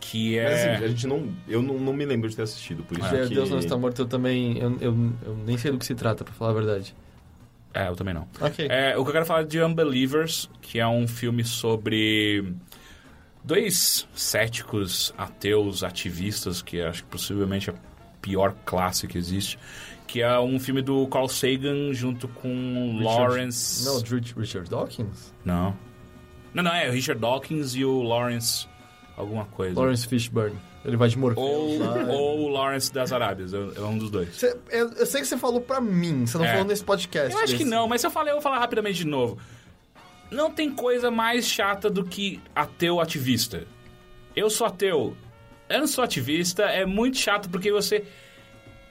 Que 0.00 0.36
Mas 0.42 0.52
é. 0.52 0.74
assim, 0.74 0.84
a 0.84 0.88
gente 0.88 1.06
não... 1.06 1.28
Eu 1.46 1.62
não, 1.62 1.78
não 1.78 1.92
me 1.92 2.04
lembro 2.04 2.28
de 2.28 2.34
ter 2.34 2.42
assistido, 2.42 2.82
por 2.82 2.98
isso 2.98 3.08
Se 3.08 3.28
que... 3.28 3.34
Deus 3.36 3.50
não 3.50 3.58
está 3.60 3.76
morto, 3.76 4.02
eu 4.02 4.06
também. 4.06 4.58
Eu, 4.58 4.76
eu, 4.80 5.12
eu 5.24 5.36
nem 5.46 5.56
sei 5.56 5.70
do 5.70 5.78
que 5.78 5.86
se 5.86 5.94
trata, 5.94 6.24
pra 6.24 6.34
falar 6.34 6.50
a 6.50 6.54
verdade. 6.54 6.92
É, 7.72 7.86
eu 7.88 7.94
também 7.94 8.12
não. 8.12 8.26
Ok. 8.40 8.66
É, 8.68 8.96
o 8.98 9.04
que 9.04 9.10
eu 9.10 9.12
quero 9.12 9.26
falar 9.26 9.42
é 9.42 9.44
de 9.44 9.62
Unbelievers, 9.62 10.50
que 10.60 10.80
é 10.80 10.86
um 10.88 11.06
filme 11.06 11.44
sobre 11.44 12.52
dois 13.44 14.06
céticos, 14.14 15.12
ateus, 15.16 15.82
ativistas, 15.82 16.62
que 16.62 16.80
acho 16.80 17.02
que 17.04 17.08
possivelmente 17.10 17.70
é 17.70 17.72
a 17.72 17.76
pior 18.20 18.54
classe 18.64 19.06
que 19.06 19.18
existe, 19.18 19.58
que 20.06 20.22
é 20.22 20.38
um 20.38 20.58
filme 20.60 20.82
do 20.82 21.06
Carl 21.08 21.28
Sagan 21.28 21.92
junto 21.92 22.28
com 22.28 23.00
Lawrence... 23.02 23.84
Não, 23.84 23.98
Richard, 24.00 24.34
Richard 24.36 24.70
Dawkins? 24.70 25.32
Não. 25.44 25.76
Não, 26.54 26.62
não, 26.62 26.72
é 26.74 26.88
o 26.88 26.92
Richard 26.92 27.20
Dawkins 27.20 27.74
e 27.74 27.84
o 27.84 28.02
Lawrence 28.02 28.66
alguma 29.16 29.44
coisa. 29.46 29.78
Lawrence 29.78 30.06
Fishburne. 30.06 30.56
Ele 30.84 30.96
vai 30.96 31.08
de 31.08 31.16
Ou, 31.16 31.78
lá. 31.78 31.94
ou 32.12 32.40
o 32.40 32.48
Lawrence 32.48 32.92
das 32.92 33.12
Arábias, 33.12 33.54
é 33.54 33.56
é 33.56 33.80
um 33.82 33.96
dos 33.96 34.10
dois. 34.10 34.34
Cê- 34.34 34.56
eu, 34.68 34.88
eu 34.90 35.06
sei 35.06 35.20
que 35.20 35.26
você 35.28 35.38
falou 35.38 35.60
pra 35.60 35.80
mim, 35.80 36.26
você 36.26 36.36
não 36.36 36.44
É. 36.44 36.50
falou 36.50 36.64
nesse 36.66 36.82
podcast. 36.82 37.32
Eu 37.32 37.38
acho 37.38 37.52
que 37.52 37.58
desse. 37.60 37.70
não, 37.70 37.86
mas 37.86 38.00
se 38.00 38.06
eu 38.06 38.10
falei, 38.10 38.32
eu 38.32 38.36
vou 38.36 38.42
falar 38.42 38.58
rapidamente 38.58 38.96
de 38.98 39.06
novo. 39.06 39.38
Não 40.32 40.50
tem 40.50 40.70
coisa 40.70 41.10
mais 41.10 41.46
chata 41.46 41.90
do 41.90 42.04
que 42.04 42.40
ateu 42.54 43.00
ativista. 43.00 43.64
Eu 44.34 44.48
sou 44.48 44.66
ateu. 44.66 45.14
Eu 45.68 45.80
não 45.80 45.86
sou 45.86 46.02
ativista, 46.02 46.64
é 46.64 46.86
muito 46.86 47.18
chato 47.18 47.48
porque 47.50 47.70
você 47.70 48.04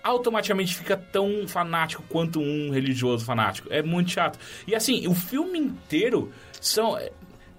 automaticamente 0.03 0.75
fica 0.75 0.95
tão 0.95 1.47
fanático 1.47 2.03
quanto 2.09 2.39
um 2.39 2.71
religioso 2.71 3.25
fanático. 3.25 3.67
É 3.71 3.81
muito 3.81 4.11
chato. 4.11 4.39
E 4.67 4.75
assim, 4.75 5.07
o 5.07 5.13
filme 5.13 5.59
inteiro 5.59 6.31
são. 6.59 6.97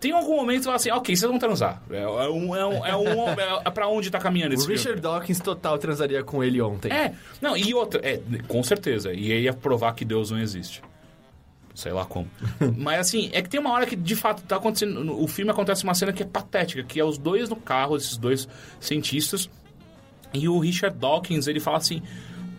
Tem 0.00 0.10
algum 0.10 0.34
momento 0.34 0.58
que 0.58 0.62
você 0.62 0.66
fala 0.66 0.76
assim, 0.76 0.90
ok, 0.90 1.14
vocês 1.14 1.30
vão 1.30 1.38
transar. 1.38 1.80
É, 1.88 2.02
é 2.02 2.06
um, 2.06 2.56
é, 2.56 2.66
um, 2.66 2.86
é, 2.86 2.96
um, 2.96 3.28
é 3.64 3.70
pra 3.70 3.86
onde 3.86 4.10
tá 4.10 4.18
caminhando 4.18 4.54
esse 4.54 4.64
O 4.64 4.66
filme. 4.66 4.78
Richard 4.78 5.00
Dawkins 5.00 5.38
total 5.38 5.78
transaria 5.78 6.24
com 6.24 6.42
ele 6.42 6.60
ontem. 6.60 6.92
É, 6.92 7.14
não, 7.40 7.56
e 7.56 7.72
outra, 7.72 8.00
é, 8.04 8.20
com 8.48 8.62
certeza. 8.64 9.12
E 9.12 9.32
aí 9.32 9.42
ia 9.42 9.52
provar 9.52 9.94
que 9.94 10.04
Deus 10.04 10.32
não 10.32 10.40
existe. 10.40 10.82
Sei 11.74 11.90
lá 11.92 12.04
como. 12.04 12.28
Mas 12.76 13.00
assim, 13.00 13.30
é 13.32 13.40
que 13.40 13.48
tem 13.48 13.58
uma 13.60 13.70
hora 13.72 13.86
que 13.86 13.96
de 13.96 14.14
fato 14.14 14.42
tá 14.42 14.56
acontecendo. 14.56 15.18
O 15.20 15.26
filme 15.26 15.50
acontece 15.50 15.84
uma 15.84 15.94
cena 15.94 16.12
que 16.12 16.22
é 16.22 16.26
patética, 16.26 16.82
que 16.82 17.00
é 17.00 17.04
os 17.04 17.16
dois 17.18 17.48
no 17.48 17.56
carro, 17.56 17.96
esses 17.96 18.16
dois 18.16 18.46
cientistas. 18.78 19.48
E 20.34 20.48
o 20.48 20.58
Richard 20.58 20.98
Dawkins, 20.98 21.46
ele 21.46 21.60
fala 21.60 21.78
assim: 21.78 22.02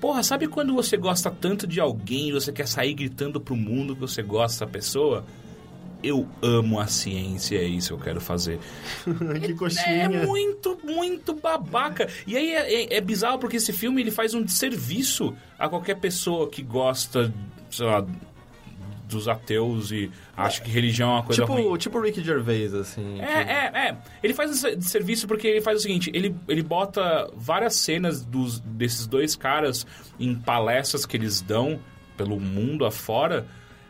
Porra, 0.02 0.24
sabe 0.24 0.48
quando 0.48 0.74
você 0.74 0.98
gosta 0.98 1.30
tanto 1.32 1.66
de 1.68 1.80
alguém 1.80 2.30
e 2.30 2.32
você 2.32 2.52
quer 2.52 2.68
sair 2.68 2.94
gritando 2.94 3.40
pro 3.40 3.56
mundo 3.56 3.94
que 3.96 4.02
você 4.02 4.22
gosta 4.24 4.66
da 4.66 4.72
pessoa? 4.72 5.24
Eu 6.02 6.28
amo 6.42 6.82
a 6.82 6.88
ciência, 6.88 7.56
é 7.58 7.64
isso 7.64 7.90
que 7.90 7.94
eu 7.94 8.04
quero 8.04 8.20
fazer. 8.20 8.60
que 9.40 9.52
É 9.52 9.54
coxinha. 9.54 10.10
muito, 10.26 10.78
muito 10.84 11.34
babaca. 11.34 12.10
E 12.28 12.36
aí 12.36 12.52
é, 12.52 12.74
é- 12.84 12.98
é 12.98 13.02
bizarro 13.02 13.40
porque 13.40 13.56
esse 13.56 13.72
filme 13.72 14.02
ele 14.02 14.12
faz 14.12 14.34
um 14.34 14.44
desserviço 14.44 15.34
a 15.58 15.70
qualquer 15.70 15.96
pessoa 15.96 16.50
que 16.50 16.62
gosta, 16.62 17.34
sei 17.72 17.86
lá, 17.86 18.06
dos 19.08 19.28
ateus 19.28 19.92
e 19.92 20.10
acha 20.36 20.62
que 20.62 20.70
religião 20.72 21.10
é 21.10 21.14
uma 21.14 21.24
coisa 21.24 21.46
ruim. 21.46 21.64
Tipo, 21.64 21.78
tipo 21.78 22.00
Ricky 22.02 22.24
Gervais, 22.24 22.74
assim. 22.74 23.20
É, 23.22 23.26
que- 23.26 23.52
é, 23.52 23.88
é. 23.90 23.98
Ele 24.24 24.34
faz 24.34 24.52
esse 24.52 24.82
serviço 24.90 25.28
porque 25.28 25.48
ele 25.48 25.62
faz 25.62 25.80
o 25.80 25.82
seguinte: 25.82 26.10
ele, 26.14 26.36
ele 26.48 26.64
bota 26.64 27.30
várias 27.36 27.76
cenas 27.76 28.24
dos, 28.24 28.60
desses 28.62 29.06
dois 29.08 29.36
caras 29.36 29.86
em 30.20 30.34
palestras 30.36 31.06
que 31.06 31.18
eles 31.18 31.42
dão 31.42 31.80
pelo 32.18 32.40
mundo 32.40 32.86
afora, 32.86 33.46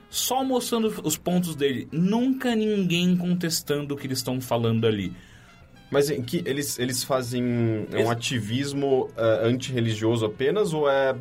só 0.09 0.43
mostrando 0.43 0.93
os 1.03 1.17
pontos 1.17 1.55
dele. 1.55 1.87
Nunca 1.91 2.55
ninguém 2.55 3.15
contestando 3.17 3.93
o 3.93 3.97
que 3.97 4.07
eles 4.07 4.19
estão 4.19 4.39
falando 4.41 4.85
ali. 4.87 5.13
Mas 5.91 6.09
em 6.09 6.23
que 6.23 6.41
eles, 6.45 6.79
eles 6.79 7.03
fazem 7.03 7.43
um 7.43 7.85
Ex- 7.93 8.09
ativismo 8.09 9.11
eh, 9.15 9.41
antirreligioso 9.43 10.25
apenas 10.25 10.73
ou 10.73 10.89
é 10.89 11.15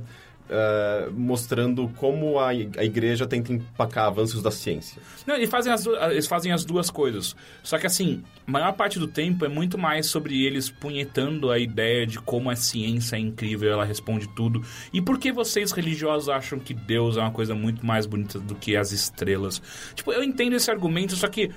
eh, 0.51 1.09
mostrando 1.13 1.89
como 1.97 2.39
a, 2.39 2.49
a 2.49 2.85
igreja 2.85 3.27
tenta 3.27 3.53
empacar 3.53 4.07
avanços 4.07 4.43
da 4.43 4.51
ciência? 4.51 5.01
Não, 5.27 5.35
eles 5.37 5.49
fazem, 5.49 5.73
as, 5.73 5.85
du- 5.85 5.97
eles 5.97 6.27
fazem 6.27 6.53
as 6.53 6.65
duas 6.65 6.91
coisas. 6.91 7.35
Só 7.63 7.79
que 7.79 7.87
assim, 7.87 8.23
a 8.47 8.51
maior 8.51 8.73
parte 8.73 8.99
do 8.99 9.07
tempo 9.07 9.45
é 9.45 9.49
muito 9.49 9.79
mais 9.79 10.07
sobre 10.07 10.45
eles 10.45 10.69
punhetando 10.71 11.51
a 11.51 11.59
ideia 11.59 12.07
de 12.07 12.19
como 12.19 12.51
a 12.51 12.57
ciência 12.57 13.17
é 13.17 13.19
incrível, 13.19 13.71
ela 13.73 13.85
responde 13.85 14.29
tudo. 14.35 14.63
E 14.93 15.01
por 15.01 15.19
que 15.19 15.33
vocês 15.33 15.73
religiosos 15.73 16.29
acham 16.29 16.59
que 16.59 16.75
Deus 16.75 17.17
é 17.17 17.21
uma 17.21 17.31
coisa 17.33 17.55
muito 17.55 17.85
mais 17.87 18.05
bonita 18.07 18.39
do 18.39 18.55
que 18.55 18.77
as 18.77 18.93
estrelas? 18.93 19.63
Tipo, 19.95 20.13
eu 20.13 20.23
entendo 20.23 20.55
esse 20.57 20.71
argumento, 20.71 21.17
só 21.17 21.29
que 21.29 21.51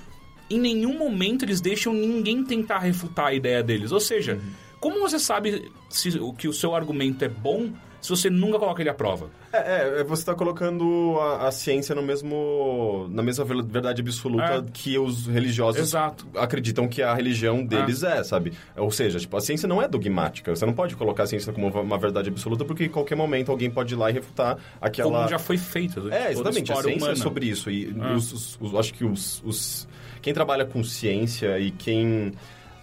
em 0.48 0.60
nenhum 0.60 0.96
momento 0.96 1.44
eles 1.44 1.60
deixam 1.60 1.92
ninguém 1.92 2.44
tentar 2.44 2.78
refutar 2.78 3.26
a 3.26 3.34
ideia 3.34 3.62
deles. 3.62 3.90
Ou 3.90 3.98
seja, 4.00 4.40
como 4.78 5.00
você 5.00 5.18
sabe 5.18 5.70
se, 5.90 6.10
que 6.38 6.46
o 6.46 6.52
seu 6.52 6.74
argumento 6.74 7.24
é 7.24 7.28
bom 7.28 7.70
se 8.06 8.10
você 8.22 8.30
nunca 8.30 8.58
coloca 8.58 8.80
ele 8.82 8.88
à 8.90 8.94
prova? 8.94 9.28
É, 9.52 10.00
é, 10.00 10.04
você 10.04 10.22
está 10.22 10.34
colocando 10.34 11.16
a, 11.20 11.48
a 11.48 11.50
ciência 11.50 11.94
no 11.94 12.02
mesmo, 12.02 13.06
na 13.10 13.22
mesma 13.22 13.44
ver- 13.44 13.62
verdade 13.64 14.00
absoluta 14.02 14.44
É. 14.44 14.64
que 14.72 14.98
os 14.98 15.26
religiosos 15.26 15.80
Exato. 15.80 16.26
acreditam 16.36 16.86
que 16.88 17.02
a 17.02 17.14
religião 17.14 17.64
deles 17.64 18.02
é, 18.02 18.22
sabe? 18.22 18.52
Ou 18.76 18.90
seja, 18.90 19.18
tipo, 19.18 19.36
a 19.36 19.40
ciência 19.40 19.66
não 19.68 19.80
é 19.82 19.88
dogmática. 19.88 20.54
Você 20.54 20.64
não 20.66 20.72
pode 20.72 20.94
colocar 20.96 21.24
a 21.24 21.26
ciência 21.26 21.52
como 21.52 21.68
uma, 21.68 21.98
verdade 21.98 22.28
absoluta 22.28 22.64
porque 22.64 22.84
em 22.84 22.88
qualquer 22.88 23.14
momento 23.16 23.50
alguém 23.50 23.70
pode 23.70 23.94
ir 23.94 23.96
lá 23.96 24.10
e 24.10 24.12
refutar 24.12 24.56
aquela... 24.80 25.10
Como 25.10 25.28
já 25.28 25.38
foi 25.38 25.56
feito. 25.58 26.00
durante 26.00 26.16
É, 26.22 26.26
a 26.26 26.30
exatamente. 26.32 26.58
A 26.58 26.74
história 26.74 26.82
ciência 26.90 26.98
humana. 27.06 27.12
é 27.18 27.22
sobre 27.22 27.46
isso. 27.46 27.70
E 27.70 27.86
os, 28.14 28.32
os- 28.32 28.58
os- 28.60 28.74
acho 28.74 28.94
que 28.94 29.04
os, 29.04 29.42
os- 29.44 29.88
Quem 30.22 30.32
trabalha 30.34 30.64
com 30.64 30.82
ciência 30.84 31.58
e 31.58 31.70
quem. 31.70 32.32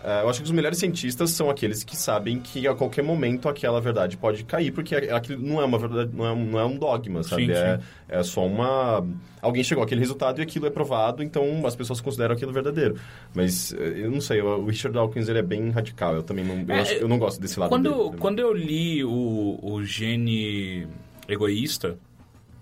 Eh, 0.03 0.21
eu 0.23 0.29
acho 0.29 0.39
que 0.39 0.45
os 0.45 0.51
melhores 0.51 0.77
cientistas 0.77 1.31
são 1.31 1.49
aqueles 1.49 1.83
que 1.83 1.95
sabem 1.95 2.39
que 2.39 2.67
a 2.67 2.75
qualquer 2.75 3.03
momento 3.03 3.47
aquela 3.47 3.79
verdade 3.79 4.17
pode 4.17 4.43
cair, 4.43 4.71
porque 4.71 4.95
aquilo 4.95 5.41
não 5.41 5.61
é 5.61 5.65
uma 5.65 5.77
verdade, 5.79 6.11
não 6.13 6.25
é, 6.25 6.31
um- 6.31 6.45
não 6.45 6.59
é 6.59 6.65
um 6.65 6.77
dogma, 6.77 7.23
sabe? 7.23 7.45
Sim, 7.47 7.51
é, 7.51 7.77
sim. 7.77 7.83
é 8.09 8.23
só 8.23 8.45
uma. 8.45 9.05
Alguém 9.41 9.63
chegou 9.63 9.83
àquele 9.83 9.99
resultado 10.01 10.39
e 10.39 10.41
aquilo 10.41 10.65
é 10.65 10.69
provado, 10.69 11.21
então 11.23 11.65
as 11.65 11.75
pessoas 11.75 11.99
consideram 12.01 12.33
aquilo 12.35 12.51
verdadeiro. 12.53 12.95
Mas 13.33 13.73
eh, 13.73 13.93
eu 14.03 14.11
não 14.11 14.19
sei, 14.21 14.41
o 14.41 14.65
Richard 14.65 14.93
Dawkins 14.93 15.27
ele 15.29 15.39
é 15.39 15.43
bem 15.43 15.69
radical. 15.69 16.13
Eu 16.15 16.23
também 16.23 16.43
não, 16.45 16.55
eu 16.67 16.75
É, 16.75 16.79
acho- 16.81 16.93
eu 16.93 17.07
não 17.07 17.17
gosto 17.17 17.39
desse 17.41 17.59
lado 17.59 17.69
Quando, 17.69 17.89
dele. 18.09 18.17
quando 18.19 18.39
eu 18.39 18.53
li 18.53 19.03
o, 19.03 19.59
o 19.61 19.83
gene 19.83 20.87
egoísta. 21.27 21.97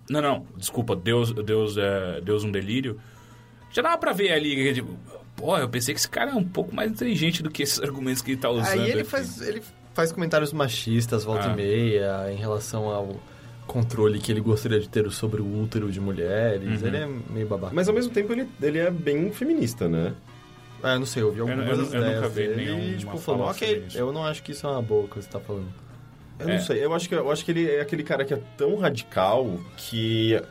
Não, 0.10 0.22
não, 0.22 0.46
desculpa, 0.58 0.96
Deus, 0.96 1.32
Deus, 1.32 1.78
é, 1.78 2.20
Deus 2.22 2.44
um 2.44 2.52
delírio. 2.52 3.00
Já 3.72 3.82
dava 3.82 3.98
pra 3.98 4.12
ver 4.12 4.34
ali, 4.34 4.74
tipo, 4.74 4.98
Pô, 5.42 5.58
eu 5.58 5.68
pensei 5.70 5.94
que 5.94 6.00
esse 6.00 6.10
cara 6.10 6.32
é 6.32 6.36
um 6.36 6.44
pouco 6.44 6.74
mais 6.74 6.92
inteligente 6.92 7.42
do 7.44 7.50
que 7.50 7.64
esses 7.64 7.80
argumentos 7.82 8.22
que 8.22 8.32
ele 8.32 8.40
tá 8.40 8.50
usando. 8.50 8.68
Aí 8.80 8.90
ele 8.92 9.02
aqui. 9.02 9.10
faz, 9.10 9.42
ele 9.42 9.62
faz 9.94 10.12
comentários 10.12 10.54
machistas, 10.54 11.24
volta 11.24 11.50
Ah. 11.50 11.54
e 11.54 11.56
meia, 11.56 12.32
em 12.32 12.36
relação 12.38 12.86
ao 12.90 13.20
controle 13.68 14.20
que 14.20 14.32
ele 14.32 14.42
gostaria 14.42 14.80
de 14.80 14.88
ter 14.90 15.10
sobre 15.12 15.42
o 15.42 15.62
útero 15.64 15.92
de 15.92 16.00
mulheres. 16.00 16.82
Uhum. 16.82 16.88
Ele 16.88 16.98
é 16.98 17.08
meio 17.30 17.48
babaca. 17.48 17.74
Mas 17.74 17.88
ao 17.88 17.94
mesmo 17.96 18.12
tempo 18.14 18.32
ele, 18.34 18.48
ele 18.62 18.78
é 18.80 18.92
bem 18.92 19.32
feminista, 19.32 19.88
né? 19.90 20.14
Ah, 20.84 20.94
eu 20.94 21.00
não 21.00 21.06
sei, 21.06 21.22
eu 21.24 21.32
vi 21.32 21.40
Eu- 21.40 21.48
algumas 21.48 21.78
eu 21.78 21.86
eu 21.86 21.90
ideias 22.00 22.16
nunca 22.16 22.28
vi 22.30 22.48
dele 22.48 22.56
nenhuma 22.66 22.84
e, 22.84 22.98
tipo, 22.98 23.18
falou, 23.18 23.48
ok, 23.48 23.68
sobre 23.68 23.88
isso." 23.88 23.98
eu 23.98 24.12
não 24.12 24.26
acho 24.26 24.42
que 24.44 24.52
isso 24.52 24.66
é 24.66 24.70
uma 24.72 24.82
boa 24.82 25.08
coisa 25.08 25.28
que 25.28 25.32
você 25.34 25.40
tá 25.40 25.46
falando. 25.46 25.68
Eu 26.40 26.50
É. 26.50 26.54
não 26.58 26.60
sei, 26.64 26.84
eu 26.84 26.94
acho, 26.94 27.08
que, 27.08 27.14
eu 27.16 27.32
acho 27.32 27.46
que 27.46 27.52
ele 27.52 27.70
é 27.70 27.82
aquele 27.82 28.04
cara 28.04 28.26
que 28.26 28.34
é 28.34 28.42
tão 28.58 28.76
radical 28.78 29.60
que 29.78 30.42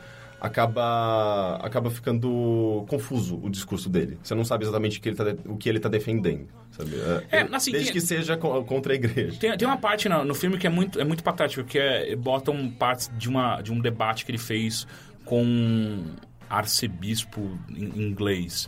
acaba, 0.41 1.57
acaba 1.61 1.91
ficando 1.91 2.83
confuso 2.89 3.39
o 3.41 3.49
discurso 3.49 3.87
dele. 3.87 4.17
Você 4.23 4.33
não 4.33 4.43
sabe 4.43 4.63
exatamente 4.65 4.97
o 4.97 5.01
que 5.01 5.09
ele 5.09 5.15
tá, 5.15 5.23
de- 5.25 5.39
o 5.45 5.55
que 5.55 5.69
ele 5.69 5.79
tá 5.79 5.87
defendendo, 5.87 6.47
sabe? 6.71 6.91
É, 7.31 7.41
ele- 7.41 7.55
assim, 7.55 7.71
desde 7.71 7.91
tem- 7.91 8.01
que 8.01 8.05
seja 8.05 8.35
co- 8.35 8.63
contra 8.63 8.91
a 8.93 8.95
igreja. 8.95 9.37
Tem, 9.39 9.55
tem 9.55 9.67
uma 9.67 9.77
parte 9.77 10.09
no, 10.09 10.25
no 10.25 10.33
filme 10.33 10.57
que 10.57 10.65
é 10.65 10.69
muito, 10.69 10.99
é 10.99 11.03
muito 11.03 11.23
patético, 11.23 11.63
que 11.63 11.77
é, 11.77 12.15
botam 12.15 12.69
partes 12.71 13.11
de, 13.17 13.29
uma, 13.29 13.61
de 13.61 13.71
um 13.71 13.79
debate 13.79 14.25
que 14.25 14.31
ele 14.31 14.39
fez 14.39 14.87
com 15.23 15.43
um 15.43 16.05
arcebispo 16.49 17.57
inglês. 17.69 18.67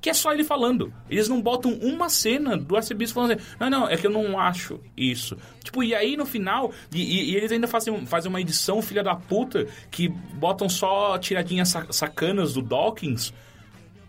Que 0.00 0.08
é 0.10 0.14
só 0.14 0.32
ele 0.32 0.42
falando. 0.44 0.92
Eles 1.10 1.28
não 1.28 1.42
botam 1.42 1.72
uma 1.74 2.08
cena 2.08 2.56
do 2.56 2.74
arcebispo 2.74 3.14
falando 3.16 3.32
assim, 3.32 3.42
não, 3.60 3.68
não, 3.68 3.88
é 3.88 3.96
que 3.96 4.06
eu 4.06 4.10
não 4.10 4.38
acho 4.38 4.80
isso. 4.96 5.36
Tipo, 5.62 5.82
e 5.84 5.94
aí 5.94 6.16
no 6.16 6.24
final, 6.24 6.72
e, 6.94 7.02
e- 7.02 7.30
e 7.32 7.36
eles 7.36 7.52
ainda 7.52 7.68
fazem, 7.68 8.06
fazem 8.06 8.28
uma 8.30 8.40
edição 8.40 8.80
filha 8.80 9.02
da 9.02 9.14
puta, 9.14 9.66
que 9.90 10.08
botam 10.08 10.68
só 10.68 11.18
tiradinhas 11.18 11.68
sa- 11.68 11.86
sacanas 11.90 12.54
do 12.54 12.62
Dawkins. 12.62 13.34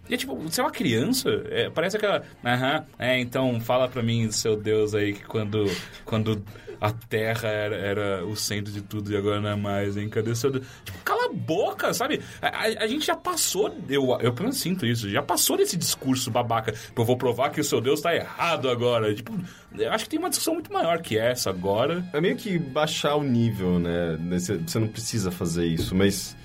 E 0.10 0.14
é 0.14 0.18
tipo, 0.18 0.36
você 0.36 0.62
é 0.62 0.64
uma 0.64 0.72
criança? 0.72 1.30
É, 1.50 1.70
parece 1.70 1.98
aquela. 1.98 2.24
Aham, 2.44 2.86
é, 2.98 3.20
então 3.20 3.60
fala 3.60 3.88
pra 3.88 4.02
mim, 4.02 4.32
seu 4.32 4.56
Deus 4.56 4.96
aí, 4.96 5.14
que 5.14 5.24
quando, 5.26 5.66
quando 6.06 6.42
a 6.82 6.92
Terra 6.92 7.48
era, 7.48 7.76
era 7.76 8.26
o 8.26 8.36
centro 8.36 8.74
de 8.74 8.82
tudo 8.82 9.12
e 9.14 9.16
agora 9.16 9.40
não 9.40 9.50
é 9.52 9.56
mais, 9.56 9.96
hein? 9.96 10.10
Cadê 10.10 10.34
seu 10.36 10.50
Deus? 10.50 10.66
Tipo, 10.84 10.98
cala 11.06 11.26
a 11.28 11.34
boca, 11.34 11.94
sabe? 11.94 12.20
A, 12.42 12.48
a- 12.48 12.84
a 12.84 12.88
gente 12.88 13.06
já 13.06 13.16
passou, 13.16 13.74
eu, 13.88 14.04
eu 14.20 14.34
pelo 14.34 14.46
menos 14.46 14.58
sinto 14.58 14.84
isso, 14.86 15.08
já 15.08 15.22
passou 15.22 15.56
desse 15.58 15.78
discurso 15.78 16.32
babaca. 16.32 16.72
Tipo, 16.72 17.02
eu 17.02 17.06
vou 17.06 17.16
provar 17.16 17.52
que 17.52 17.62
o 17.62 17.64
seu 17.64 17.80
Deus 17.80 18.02
tá 18.02 18.16
errado 18.16 18.68
agora. 18.68 19.14
Tipo, 19.14 19.32
eu 19.78 19.92
acho 19.92 20.06
que 20.06 20.10
tem 20.10 20.20
uma 20.20 20.30
discussão 20.30 20.56
muito 20.56 20.74
maior 20.74 21.00
que 21.04 21.18
essa 21.18 21.52
agora. 21.52 22.04
É 22.14 22.20
meio 22.20 22.36
que 22.36 22.58
baixar 22.58 23.16
o 23.16 23.24
nível, 23.24 23.78
né? 23.80 24.18
Você 24.40 24.80
não 24.80 24.88
precisa 24.88 25.30
fazer 25.30 25.68
isso, 25.68 25.94
mas... 25.96 26.36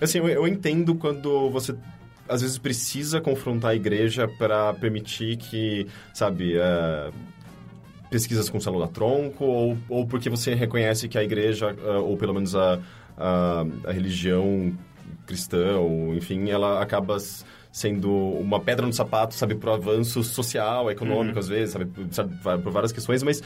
Assim, 0.00 0.18
eu, 0.18 0.28
eu 0.28 0.48
entendo 0.48 0.96
quando 0.96 1.48
você... 1.50 1.72
Às 2.28 2.40
vezes 2.40 2.58
precisa 2.58 3.20
confrontar 3.20 3.70
a 3.72 3.74
igreja 3.76 4.26
para 4.26 4.72
permitir 4.74 5.36
que, 5.36 5.86
sabe, 6.12 6.56
é, 6.56 7.10
pesquisas 8.14 8.48
com 8.48 8.60
célula-tronco, 8.60 9.44
ou, 9.44 9.78
ou 9.88 10.06
porque 10.06 10.30
você 10.30 10.54
reconhece 10.54 11.08
que 11.08 11.18
a 11.18 11.24
igreja, 11.24 11.74
ah, 11.84 11.98
ou 11.98 12.16
pelo 12.16 12.32
menos 12.32 12.54
a, 12.54 12.78
a, 13.18 13.66
a 13.88 13.90
religião 13.90 14.72
cristã, 15.26 15.78
ou 15.78 16.14
enfim, 16.14 16.48
ela 16.48 16.80
acaba 16.80 17.16
sendo 17.72 18.08
uma 18.14 18.60
pedra 18.60 18.86
no 18.86 18.92
sapato, 18.92 19.34
sabe, 19.34 19.56
pro 19.56 19.72
avanço 19.72 20.22
social, 20.22 20.88
econômico, 20.92 21.40
às 21.40 21.48
vezes, 21.48 21.72
sabe, 21.72 21.90
sabe, 22.12 22.62
por 22.62 22.70
várias 22.70 22.92
questões, 22.92 23.20
mas 23.24 23.42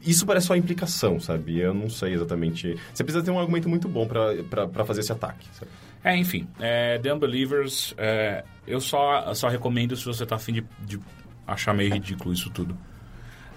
isso 0.00 0.24
parece 0.24 0.46
só 0.46 0.56
implicação, 0.56 1.20
sabe? 1.20 1.58
Eu 1.58 1.74
não 1.74 1.90
sei 1.90 2.14
exatamente. 2.14 2.76
Você 2.94 3.04
precisa 3.04 3.22
ter 3.22 3.30
um 3.30 3.38
argumento 3.38 3.68
muito 3.68 3.86
bom 3.90 4.08
pra 4.08 4.84
fazer 4.86 5.00
esse 5.00 5.12
ataque, 5.12 5.46
sabe? 5.52 5.70
É, 6.02 6.16
enfim, 6.16 6.48
é, 6.58 6.98
The 6.98 7.12
Unbelievers, 7.12 7.92
é, 7.98 8.42
eu 8.66 8.80
só, 8.80 9.34
só 9.34 9.48
recomendo 9.48 9.94
se 9.94 10.06
você 10.06 10.24
tá 10.24 10.36
afim 10.36 10.54
de, 10.54 10.64
de 10.80 10.98
achar 11.46 11.74
meio 11.74 11.92
ridículo 11.92 12.32
isso 12.32 12.48
tudo. 12.48 12.74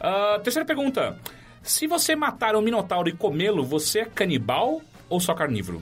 Ah, 0.02 0.40
terceira 0.44 0.66
pergunta. 0.66 1.16
Se 1.62 1.86
você 1.86 2.16
matar 2.16 2.56
um 2.56 2.62
minotauro 2.62 3.08
e 3.08 3.14
comê-lo, 3.14 3.64
você 3.64 4.00
é 4.00 4.06
canibal 4.06 4.82
ou 5.08 5.20
só 5.20 5.36
carnívoro? 5.36 5.82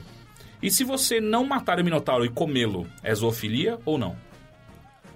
E 0.62 0.70
se 0.70 0.84
você 0.84 1.20
não 1.20 1.42
matar 1.42 1.80
o 1.80 1.84
minotauro 1.84 2.24
e 2.24 2.28
comê-lo, 2.28 2.86
é 3.02 3.14
zoofilia 3.14 3.78
ou 3.86 3.96
não? 3.96 4.14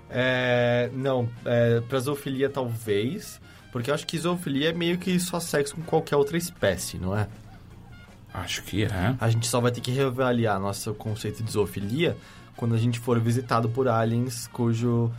É, 0.09 0.89
não, 0.95 1.29
é, 1.45 1.81
pra 1.83 1.99
zoofilia 1.99 2.49
talvez, 2.49 3.39
porque 3.71 3.91
eu 3.91 3.95
acho 3.95 4.07
que 4.07 4.17
zoofilia 4.17 4.71
é 4.71 4.73
meio 4.73 4.97
que 4.97 5.21
só 5.21 5.39
sexo 5.39 5.77
com 5.77 5.83
qualquer 5.83 6.17
outra 6.17 6.39
espécie, 6.39 6.97
não 6.97 7.17
é? 7.17 7.29
Acho 8.33 8.63
que 8.63 8.85
é. 8.85 9.15
A 9.21 9.29
gente 9.29 9.47
só 9.47 9.61
vai 9.61 9.71
ter 9.71 9.83
que 9.83 9.91
reavaliar 9.91 10.59
nosso 10.59 10.95
conceito 10.95 11.43
de 11.43 11.53
zoofilia 11.53 12.17
quando 12.57 12.75
a 12.75 12.79
gente 12.79 12.99
for 12.99 13.21
visitado 13.21 13.69
por 13.69 13.87
aliens 13.87 14.49
cujo, 14.49 15.13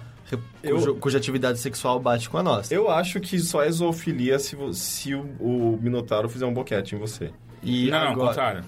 Eu- 0.63 0.75
cujo- 0.75 0.95
cuja 0.95 1.17
atividade 1.17 1.59
sexual 1.59 1.99
bate 1.99 2.29
com 2.29 2.37
a 2.37 2.43
nossa. 2.43 2.73
Eu 2.73 2.89
acho 2.89 3.19
que 3.19 3.37
só 3.39 3.63
é 3.63 3.69
zoofilia 3.71 4.39
se, 4.39 4.57
se 4.73 5.13
o, 5.13 5.21
o 5.39 5.79
Minotauro 5.81 6.27
fizer 6.27 6.45
um 6.45 6.53
boquete 6.53 6.95
em 6.95 6.97
você. 6.97 7.31
E 7.61 7.89
não, 7.91 7.97
ao 7.99 8.07
agora, 8.13 8.27
contrário. 8.29 8.63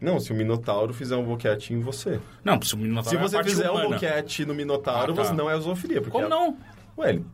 Não, 0.00 0.20
se 0.20 0.30
o 0.32 0.34
Minotauro 0.36 0.94
fizer 0.94 1.16
um 1.16 1.24
boquete 1.24 1.74
em 1.74 1.80
você. 1.80 2.20
Não, 2.44 2.60
se 2.62 2.74
o 2.74 2.78
minotauro 2.78 3.08
se 3.10 3.16
é 3.16 3.18
a 3.18 3.22
você 3.22 3.36
parte 3.36 3.50
fizer 3.50 3.68
um 3.70 3.74
humana. 3.74 3.88
boquete 3.90 4.44
no 4.46 4.54
Minotauro, 4.54 5.12
Ah, 5.12 5.16
tá. 5.16 5.24
você 5.24 5.32
não 5.34 5.50
é 5.50 5.58
zoofilia. 5.58 6.00
Porque 6.00 6.12
Como 6.12 6.26
é- 6.26 6.28
não? 6.28 6.56
Ué, 6.96 7.10
ele- 7.10 7.24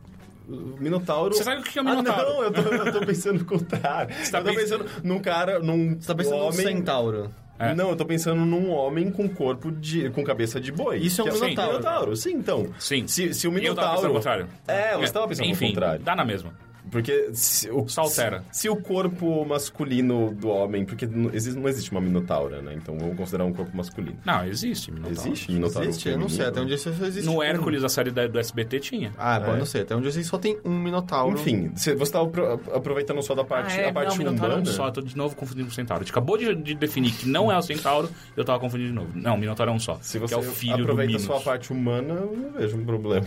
o 0.49 0.75
Minotauro... 0.79 1.35
Você 1.35 1.43
sabe 1.43 1.61
o 1.61 1.63
que 1.63 1.77
é 1.77 1.81
o 1.81 1.85
Minotauro? 1.85 2.21
Ah, 2.21 2.33
não, 2.33 2.43
eu 2.43 2.51
tô, 2.51 2.61
eu 2.61 2.91
tô 2.99 3.05
pensando 3.05 3.39
no 3.39 3.45
contrário. 3.45 4.15
tá 4.31 4.39
eu 4.39 4.43
tô 4.43 4.49
pens- 4.49 4.61
pensando 4.63 4.85
num 5.03 5.19
cara, 5.19 5.59
num 5.59 5.99
Você 5.99 6.07
tá 6.07 6.15
pensando 6.15 6.37
num 6.37 6.43
homem... 6.45 6.53
centauro. 6.67 7.31
É. 7.57 7.73
Não, 7.73 7.89
eu 7.89 7.95
tô 7.95 8.05
pensando 8.05 8.45
num 8.45 8.69
homem 8.69 9.09
com 9.09 9.29
corpo 9.29 9.71
de... 9.71 10.09
com 10.09 10.23
cabeça 10.23 10.59
de 10.59 10.71
boi. 10.71 10.97
Isso 10.97 11.21
é 11.21 11.23
um 11.23 11.29
o 11.29 11.33
Minotauro. 11.33 11.71
Minotauro, 11.77 12.15
sim, 12.15 12.33
então. 12.33 12.67
Sim. 12.77 13.07
Se, 13.07 13.33
se 13.33 13.47
o 13.47 13.57
E 13.57 13.65
eu 13.65 13.73
tava 13.73 13.95
pensando 13.95 14.07
Minotauro... 14.07 14.07
ao 14.07 14.13
contrário. 14.13 14.47
É, 14.67 14.97
você 14.97 15.13
tava 15.13 15.27
pensando 15.27 15.47
Enfim, 15.47 15.65
no 15.67 15.71
contrário. 15.71 16.03
dá 16.03 16.15
na 16.15 16.25
mesma. 16.25 16.53
Porque 16.95 17.29
se 17.33 17.69
o, 17.69 17.85
Só 17.89 18.03
altera. 18.03 18.41
Se, 18.53 18.61
se 18.61 18.69
o 18.69 18.75
corpo 18.77 19.43
masculino 19.45 20.33
do 20.33 20.47
homem... 20.47 20.85
Porque 20.85 21.05
não 21.05 21.29
existe, 21.33 21.59
não 21.59 21.67
existe 21.67 21.91
uma 21.91 21.99
Minotaura, 21.99 22.61
né? 22.61 22.73
Então 22.73 22.97
vamos 22.97 23.17
considerar 23.17 23.43
um 23.43 23.51
corpo 23.51 23.75
masculino. 23.75 24.17
Não, 24.25 24.45
existe 24.45 24.91
minotauro. 24.93 25.19
Existe 25.29 25.51
Minotauro 25.51 25.89
Existe? 25.89 26.07
Eu 26.09 26.17
não 26.17 26.29
sei, 26.29 26.45
até 26.45 26.61
onde 26.61 26.73
isso 26.73 26.87
existe. 26.87 27.25
No 27.25 27.37
um. 27.39 27.43
Hércules, 27.43 27.83
a 27.83 27.89
série 27.89 28.11
da- 28.11 28.27
do 28.27 28.39
SBT, 28.39 28.79
tinha. 28.79 29.11
Ah, 29.17 29.37
bom, 29.41 29.55
É. 29.55 29.57
não 29.57 29.65
sei. 29.65 29.81
Até 29.81 29.93
onde 29.93 30.05
eu 30.05 30.11
sei 30.13 30.23
só 30.23 30.37
tem 30.37 30.57
um 30.63 30.77
minotauro. 30.79 31.33
Enfim, 31.37 31.71
você 31.75 31.93
você 31.95 32.11
tá 32.13 32.21
apro- 32.21 32.61
aproveitando 32.73 33.21
só 33.21 33.35
da 33.35 33.43
parte, 33.43 33.77
ah, 33.77 33.81
é, 33.83 33.89
a 33.89 33.93
parte 33.93 34.23
não, 34.23 34.31
humana... 34.33 34.63
só, 34.65 34.87
eu 34.87 34.91
tô 34.93 35.01
de 35.01 35.17
novo 35.17 35.35
confundindo 35.35 35.65
com 35.65 35.71
o 35.71 35.75
Centauro. 35.75 36.01
A 36.01 36.05
gente 36.05 36.11
acabou 36.11 36.37
de, 36.37 36.55
de 36.55 36.75
definir 36.75 37.11
que 37.11 37.27
não 37.27 37.51
é 37.51 37.57
o 37.57 37.61
Centauro, 37.61 38.09
eu 38.37 38.45
tava 38.45 38.59
confundindo 38.59 38.89
de 38.89 38.95
novo. 38.95 39.09
Não, 39.15 39.35
Minotauro 39.37 39.71
é 39.71 39.73
um 39.73 39.79
só. 39.79 39.97
Se 40.01 40.13
que 40.19 40.27
você 40.27 40.33
é 40.35 40.37
o 40.37 40.43
filho 40.43 40.75
aproveita 40.83 41.13
do 41.13 41.19
só 41.19 41.37
a 41.37 41.41
parte 41.41 41.73
humana, 41.73 42.13
eu 42.13 42.37
não 42.37 42.51
vejo 42.51 42.77
um 42.77 42.85
problema. 42.85 43.25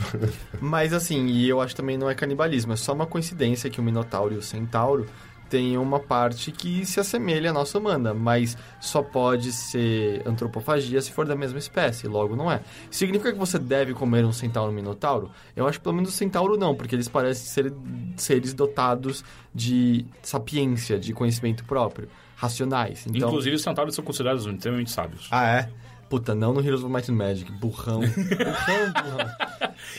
Mas 0.61 0.93
assim, 0.93 1.27
e 1.27 1.49
eu 1.49 1.61
acho 1.61 1.75
também 1.77 1.99
não 1.99 2.09
é 2.09 2.15
canibalismo, 2.15 2.73
é 2.73 2.77
só 2.77 2.93
uma 2.93 3.07
coincidência 3.07 3.58
que 3.71 3.81
o 3.81 3.83
Minotauro 3.83 4.35
e 4.35 4.37
o 4.37 4.43
Centauro 4.43 5.07
têm 5.49 5.79
uma 5.79 5.99
parte 5.99 6.53
que 6.53 6.85
se 6.85 7.01
assemelha 7.01 7.51
à 7.51 7.53
nossa 7.53 7.79
humana, 7.79 8.13
mas 8.13 8.57
só 8.81 9.03
pode 9.03 9.53
ser 9.53 10.23
antropofagia 10.27 11.01
se 11.01 11.11
for 11.11 11.27
da 11.27 11.35
mesma 11.35 11.59
espécie, 11.59 12.07
logo 12.07 12.37
não 12.37 12.51
é. 12.51 12.61
Significa 12.91 13.33
que 13.33 13.39
você 13.39 13.59
deve 13.59 13.95
comer 13.95 14.25
um 14.25 14.33
Centauro 14.33 14.71
e 14.71 14.75
um 14.75 14.77
Minotauro? 14.77 15.31
Eu 15.57 15.67
acho 15.67 15.79
que 15.79 15.85
pelo 15.85 15.95
menos 15.95 16.11
o 16.11 16.13
Centauro 16.13 16.57
não, 16.57 16.75
porque 16.75 16.95
eles 16.95 17.09
parecem 17.09 17.47
ser 17.47 17.73
seres 18.17 18.53
dotados 18.53 19.25
de 19.55 20.05
sapiência, 20.23 20.99
de 20.99 21.13
conhecimento 21.13 21.65
próprio, 21.65 22.09
racionais. 22.37 23.07
Então... 23.07 23.29
Inclusive, 23.29 23.57
os 23.57 23.63
Centauros 23.63 23.95
são 23.95 24.05
considerados 24.05 24.47
extremamente 24.47 24.91
sábios. 24.91 25.29
Ah, 25.31 25.49
é? 25.49 25.71
Puta, 26.09 26.35
não 26.35 26.53
no 26.55 26.61
Heroes 26.61 26.83
of 26.83 26.93
Might 26.93 27.11
and 27.11 27.15
Magic. 27.15 27.53
Burrão. 27.53 28.01
burrão, 28.07 28.93
burrão. 28.93 29.31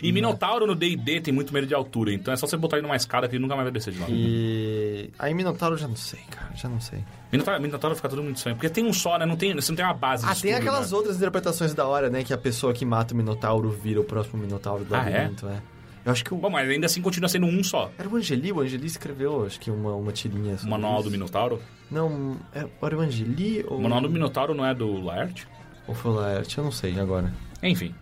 E 0.02 0.12
Minotauro 0.12 0.66
no 0.66 0.74
D&D 0.76 1.22
tem 1.22 1.34
muito 1.34 1.54
medo 1.54 1.68
de 1.68 1.74
altura, 1.74 2.12
então 2.14 2.34
é 2.34 2.38
só 2.38 2.48
você 2.48 2.58
botar 2.58 2.78
ele 2.78 2.88
numa 2.88 2.96
escada 2.96 3.28
que 3.28 3.36
ele 3.36 3.42
nunca 3.42 3.56
mais 3.56 3.66
vai 3.66 3.72
descer 3.74 3.94
de 3.94 4.00
lá. 4.00 4.08
E. 4.10 5.10
Aí 5.20 5.34
Minotauro 5.34 5.78
já 5.78 5.88
não 5.88 5.96
sei, 5.96 6.20
cara, 6.32 6.52
já 6.56 6.68
não 6.68 6.82
sei. 6.82 7.04
Minotauro, 7.32 7.62
Minotauro 7.62 7.96
fica 7.96 8.10
tudo 8.10 8.24
muito 8.24 8.38
estranho, 8.38 8.56
porque 8.56 8.70
tem 8.70 8.84
um 8.86 8.94
só, 8.94 9.18
né? 9.20 9.26
Não 9.26 9.36
tem, 9.36 9.54
você 9.54 9.72
não 9.72 9.76
tem 9.76 9.86
uma 9.86 9.94
base 9.94 10.24
de 10.26 10.32
Ah, 10.32 10.36
tem 10.36 10.52
estudo, 10.52 10.68
aquelas 10.68 10.92
né? 10.92 10.98
outras 10.98 11.18
interpretações 11.18 11.74
da 11.74 11.86
hora, 11.86 12.10
né? 12.10 12.24
Que 12.24 12.34
a 12.34 12.38
pessoa 12.38 12.74
que 12.74 12.84
mata 12.86 13.14
o 13.14 13.18
Minotauro 13.18 13.70
vira 13.70 14.02
o 14.02 14.04
próximo 14.04 14.42
Minotauro 14.42 14.84
do 14.84 14.96
Ah, 14.96 15.08
é? 15.10 15.12
labirinto, 15.22 15.48
é? 15.48 15.62
Eu 16.06 16.12
acho 16.14 16.24
que 16.24 16.34
o. 16.34 16.38
Bom, 16.38 16.50
mas 16.50 16.68
ainda 16.68 16.86
assim 16.88 17.02
continua 17.02 17.28
sendo 17.30 17.46
um 17.46 17.64
só. 17.64 17.92
Era 18.00 18.08
o 18.10 18.16
Angeli, 18.16 18.52
o 18.52 18.62
Angeli 18.62 18.88
escreveu, 18.88 19.46
acho 19.46 19.60
que 19.60 19.70
uma, 19.70 19.94
uma 19.94 20.12
tirinha. 20.12 20.56
O 20.64 20.68
manual 20.68 20.96
do 20.98 21.02
isso. 21.02 21.12
Minotauro. 21.12 21.62
Não, 21.92 22.38
é- 22.56 22.66
era 22.82 22.98
o 22.98 23.02
Angeli 23.02 23.64
ou. 23.68 23.78
O 23.78 23.82
manual 23.84 24.02
do 24.02 24.10
Minotauro 24.10 24.56
não 24.56 24.66
é 24.66 24.74
do 24.74 25.00
Laerte? 25.04 25.46
Ou 25.90 26.12
Laerte? 26.12 26.58
Eu 26.58 26.64
não 26.64 26.72
sei 26.72 27.00
agora. 27.00 27.34
Enfim. 27.64 27.94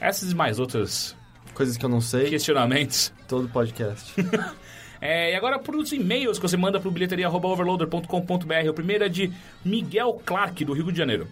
Essas 0.00 0.32
e 0.32 0.34
mais 0.34 0.58
outras 0.58 1.16
Coisas 1.54 1.76
que 1.76 1.84
eu 1.84 1.88
não 1.88 2.00
sei, 2.00 2.28
questionamentos. 2.30 3.12
todo 3.28 3.48
podcast. 3.48 4.14
É, 5.04 5.32
e 5.32 5.34
agora 5.34 5.58
para 5.58 5.76
os 5.76 5.90
e-mails 5.90 6.38
que 6.38 6.48
você 6.48 6.56
manda 6.56 6.78
para 6.78 6.88
o 6.88 6.92
bilheteria.overloader.com.br. 6.92 8.68
O 8.70 8.72
primeiro 8.72 9.02
é 9.02 9.08
de 9.08 9.32
Miguel 9.64 10.22
Clark, 10.24 10.64
do 10.64 10.72
Rio 10.72 10.92
de 10.92 10.96
Janeiro. 10.96 11.26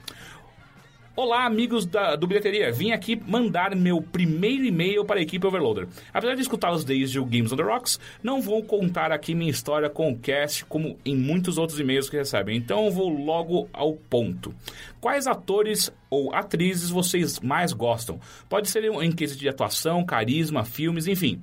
Olá, 1.22 1.44
amigos 1.44 1.84
da, 1.84 2.16
do 2.16 2.26
Bilheteria. 2.26 2.72
Vim 2.72 2.92
aqui 2.92 3.14
mandar 3.14 3.76
meu 3.76 4.01
primeiro 4.01 4.64
e-mail 4.64 5.05
para 5.05 5.20
a 5.20 5.22
equipe 5.22 5.47
Overloader. 5.47 5.86
Apesar 6.14 6.34
de 6.34 6.40
escutá-los 6.40 6.82
desde 6.82 7.20
o 7.20 7.26
Games 7.26 7.52
on 7.52 7.56
the 7.56 7.62
Rocks, 7.62 8.01
não 8.22 8.40
vou 8.40 8.62
contar 8.62 9.12
aqui 9.12 9.34
minha 9.34 9.51
história 9.51 9.90
com 9.90 10.10
o 10.10 10.18
cast 10.18 10.64
como 10.64 10.98
em 11.05 11.14
muitos 11.14 11.59
outros 11.59 11.78
e-mails 11.78 12.09
que 12.09 12.16
recebem. 12.16 12.56
Então 12.56 12.90
vou 12.90 13.10
logo 13.10 13.68
ao 13.70 13.92
ponto. 13.92 14.55
Quais 14.98 15.26
atores 15.26 15.92
ou 16.09 16.34
atrizes 16.34 16.88
vocês 16.88 17.38
mais 17.38 17.74
gostam? 17.74 18.18
Pode 18.48 18.70
ser 18.70 18.82
em 18.84 19.12
quesito 19.12 19.40
de 19.40 19.48
atuação, 19.51 20.02
carisma, 20.02 20.64
filmes, 20.64 21.06
enfim. 21.06 21.42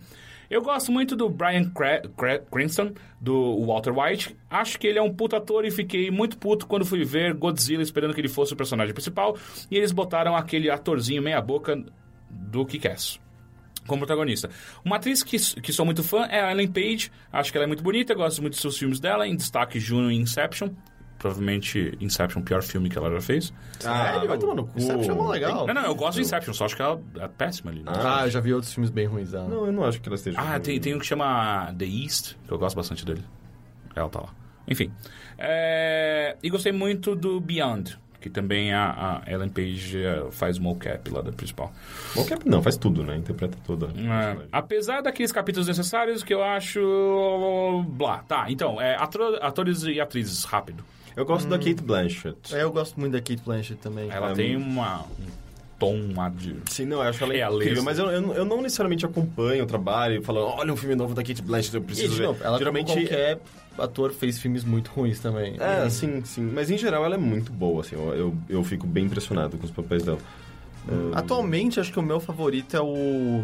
Eu 0.50 0.62
gosto 0.62 0.92
muito 0.92 1.16
do 1.16 1.30
Brian 1.30 1.70
Cra 1.70 2.02
Cra 2.16 2.40
Cranston, 2.40 2.94
do 3.20 3.66
Walter 3.66 3.98
White. 3.98 4.36
Acho 4.50 4.80
que 4.80 4.88
ele 4.88 5.00
é 5.00 5.02
um 5.02 5.14
puto 5.14 5.36
ator 5.36 5.66
e 5.66 5.72
fiquei 5.72 6.10
muito 6.10 6.38
puto 6.38 6.66
quando 6.68 6.86
fui 6.86 7.04
ver 7.04 7.34
Godzilla 7.34 7.84
esperando 7.84 8.14
que 8.14 8.22
ele 8.22 8.30
fosse 8.30 8.54
o 8.54 8.56
personagem 8.56 8.94
principal. 8.94 9.38
E 9.70 9.78
eles 9.78 9.92
botaram 9.92 10.36
aquele 10.36 10.70
atorzinho 10.70 11.22
meia-boca 11.22 11.84
do 12.30 12.66
Kick-Ass 12.66 13.20
como 13.88 14.00
protagonista. 14.00 14.50
Uma 14.84 14.98
atriz 14.98 15.24
que, 15.24 15.38
que 15.62 15.74
sou 15.74 15.86
muito 15.86 16.04
fã 16.04 16.26
é 16.26 16.42
a 16.42 16.52
Ellen 16.52 16.68
Page. 16.68 17.12
Acho 17.32 17.52
que 17.52 17.58
ela 17.58 17.66
é 17.66 17.68
muito 17.68 17.82
bonita, 17.82 18.14
gosto 18.14 18.42
muito 18.42 18.54
dos 18.54 18.62
seus 18.62 18.78
filmes 18.78 19.00
dela. 19.00 19.28
Em 19.28 19.36
destaque, 19.36 19.80
Juno 19.80 20.12
e 20.12 20.16
Inception. 20.16 20.70
Provavelmente 21.28 21.98
Inception, 22.00 22.42
o 22.42 22.44
pior 22.46 22.64
filme 22.64 22.90
que 22.90 22.98
ela 22.98 23.12
já 23.12 23.22
fez. 23.22 23.54
Ah, 23.86 24.24
vai 24.28 24.38
tomar 24.38 24.56
no 24.56 24.66
cu. 24.68 24.78
Inception 24.80 25.12
é 25.14 25.16
mó 25.16 25.30
legal. 25.30 25.68
Não, 25.68 25.74
não, 25.74 25.84
eu 25.84 25.96
gosto 25.96 26.16
de 26.16 26.22
Inception, 26.22 26.54
só 26.54 26.66
acho 26.66 26.76
que 26.76 26.82
ela 26.82 27.02
é 27.20 27.28
péssima 27.28 27.72
ali. 27.72 27.82
né? 27.84 27.92
Ah, 27.96 28.22
eu 28.26 28.30
já 28.32 28.40
vi 28.40 28.54
outros 28.54 28.74
filmes 28.74 28.90
bem 28.90 29.06
ruins 29.08 29.32
dela. 29.32 29.48
Não, 29.48 29.66
eu 29.66 29.72
não 29.72 29.84
acho 29.84 30.00
que 30.02 30.08
ela 30.08 30.16
esteja... 30.16 30.40
Ah, 30.40 30.60
tem, 30.60 30.80
tem 30.80 30.96
um 30.96 31.00
que 31.00 31.06
chama 31.06 31.74
The 31.78 31.86
East, 31.86 32.36
que 32.48 32.52
eu 32.52 32.58
gosto 32.58 32.76
bastante 32.76 33.06
dele. 33.06 33.24
Ela 33.96 34.10
tá 34.10 34.22
lá. 34.22 34.30
Enfim. 34.68 34.92
É, 35.38 36.36
E 36.42 36.50
gostei 36.50 36.72
muito 36.72 37.16
do 37.16 37.40
Beyond, 37.40 37.98
que 38.20 38.30
também 38.30 38.74
a, 38.74 39.22
a 39.26 39.32
Ellen 39.32 39.50
Page 39.50 40.04
eh, 40.04 40.28
faz 40.32 40.58
mocap 40.60 41.10
lá 41.10 41.22
da 41.22 41.32
principal. 41.32 41.72
É- 42.18 42.50
não, 42.50 42.62
faz 42.62 42.76
tudo, 42.76 43.04
né? 43.04 43.16
Interpreta 43.16 43.58
toda. 43.66 43.88
É, 43.88 44.38
apesar 44.52 45.02
daqueles 45.02 45.32
capítulos 45.32 45.68
necessários 45.68 46.24
que 46.24 46.34
eu 46.34 46.44
acho. 46.44 47.86
Blá. 47.90 48.20
Tá, 48.28 48.46
então, 48.50 48.82
é, 48.82 48.96
ator- 48.96 49.40
atores 49.42 49.84
e 49.84 50.02
atrizes, 50.02 50.44
rápido. 50.44 50.84
Eu 51.18 51.26
gosto 51.26 51.50
da 51.50 51.58
Kate 51.58 51.82
Blanchett. 51.82 52.56
É, 52.56 52.62
eu 52.62 52.72
gosto 52.72 53.00
muito 53.00 53.12
da 53.14 53.20
Kate 53.20 53.42
Blanchett 53.44 53.82
também. 53.82 54.10
Ela 54.10 54.32
É, 54.32 54.34
tem 54.36 54.56
uma, 54.56 55.00
um 55.02 55.26
tom 55.80 56.00
de. 56.36 56.56
Sim, 56.70 56.86
não, 56.86 56.98
eu 56.98 57.10
acho 57.10 57.24
ela 57.24 57.34
Realeza. 57.34 57.64
incrível, 57.64 57.84
mas 57.84 57.98
eu, 57.98 58.06
eu, 58.12 58.34
eu 58.34 58.46
não 58.46 58.62
necessariamente 58.62 59.04
acompanho 59.06 59.64
o 59.64 59.68
trabalho, 59.68 60.22
falando, 60.22 60.46
olha 60.46 60.72
um 60.72 60.78
filme 60.78 60.96
novo 60.96 61.16
da 61.16 61.24
Kate 61.24 61.42
Blanchett, 61.42 61.76
eu 61.76 61.82
preciso 61.82 62.14
de 62.14 62.20
ver. 62.20 62.28
novo, 62.28 62.44
ela 62.44 62.58
Geralmente, 62.60 62.94
qualquer 62.94 63.40
ator 63.80 64.12
fez 64.14 64.38
filmes 64.40 64.64
muito 64.64 64.92
ruins 64.92 65.20
também. 65.20 65.56
É, 65.60 65.90
sim, 65.90 66.24
sim. 66.24 66.50
Mas 66.54 66.70
em 66.70 66.78
geral 66.78 67.04
ela 67.04 67.16
é 67.16 67.18
muito 67.18 67.52
boa, 67.52 67.82
assim. 67.82 67.96
Eu, 67.96 68.14
eu, 68.14 68.38
eu 68.48 68.64
fico 68.64 68.86
bem 68.88 69.06
impressionado 69.06 69.58
com 69.58 69.66
os 69.66 69.72
papéis 69.72 70.04
dela. 70.04 70.20
Atualmente, 71.14 71.80
acho 71.80 71.92
que 71.92 72.00
o 72.00 72.04
meu 72.04 72.20
favorito 72.20 72.76
é 72.78 72.82
o... 72.82 73.44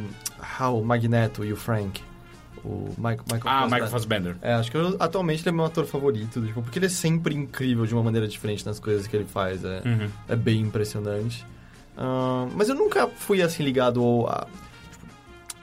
Ah, 0.60 0.70
o 0.70 0.84
Magneto 0.84 1.44
e 1.44 1.52
o 1.52 1.56
Frank. 1.58 2.02
O 2.66 2.90
Michael, 2.98 3.18
Michael 3.32 3.42
Ah, 3.46 3.62
Fassbender. 3.62 3.70
Michael 3.72 3.88
Fassbender. 3.92 4.36
É, 4.42 4.54
acho 4.54 4.72
que 4.72 4.78
eu- 4.78 4.96
atualmente 5.00 5.42
ele 5.42 5.50
é 5.50 5.52
meu 5.52 5.66
ator 5.66 5.86
favorito, 5.86 6.42
tipo, 6.46 6.62
porque 6.62 6.80
ele 6.80 6.86
é 6.86 6.90
sempre 6.90 7.36
incrível 7.36 7.86
de 7.86 7.94
uma 7.94 8.02
maneira 8.04 8.28
diferente 8.28 8.66
nas 8.66 8.80
coisas 8.80 9.06
que 9.06 9.16
ele 9.16 9.26
faz. 9.26 9.64
É, 9.66 9.82
Uhum. 9.86 10.10
é 10.30 10.36
bem 10.36 10.62
impressionante. 10.62 11.46
Ahn, 11.98 12.50
mas 12.56 12.70
eu 12.70 12.76
nunca 12.76 13.08
fui 13.08 13.42
assim 13.42 13.64
ligado 13.64 14.02
ao. 14.02 14.28
A, 14.30 14.48
tipo, 14.92 15.06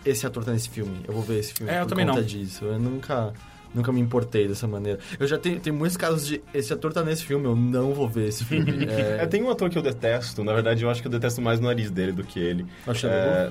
esse 0.05 0.27
ator 0.27 0.45
tá 0.45 0.53
nesse 0.53 0.69
filme, 0.69 1.01
eu 1.09 1.15
vou 1.15 1.23
ver 1.23 1.39
esse 1.41 1.55
filme 1.55 1.73
É, 1.73 1.79
eu 1.79 1.83
por 1.83 1.89
também 1.91 2.07
conta 2.07 2.21
não. 2.21 2.27
disso. 2.27 2.65
Eu 2.65 2.79
nunca. 2.79 3.33
Nunca 3.73 3.93
me 3.93 4.01
importei 4.01 4.49
dessa 4.49 4.67
maneira. 4.67 4.99
Eu 5.17 5.29
já 5.29 5.39
tenho, 5.39 5.61
tem 5.61 5.73
muitos 5.73 5.97
casos 5.97 6.27
de 6.27 6.43
esse 6.53 6.73
ator 6.73 6.93
tá 6.93 7.05
nesse 7.05 7.25
filme, 7.25 7.45
eu 7.47 7.55
não 7.55 7.95
vou 7.95 8.09
ver 8.09 8.27
esse 8.29 8.45
filme. 8.45 8.65
É, 8.91 9.23
É, 9.23 9.27
tem 9.27 9.41
um 9.45 9.49
ator 9.51 9.71
que 9.71 9.79
eu 9.79 9.83
detesto. 9.83 10.43
Na 10.43 10.53
verdade, 10.53 10.83
eu 10.83 10.91
acho 10.91 11.01
que 11.01 11.07
eu 11.07 11.11
detesto 11.13 11.41
mais 11.41 11.61
o 11.61 11.63
nariz 11.63 11.89
dele 11.89 12.11
do 12.11 12.25
que 12.25 12.41
ele. 12.41 12.67
o 12.85 12.93
Shia 12.93 13.09
É, 13.09 13.51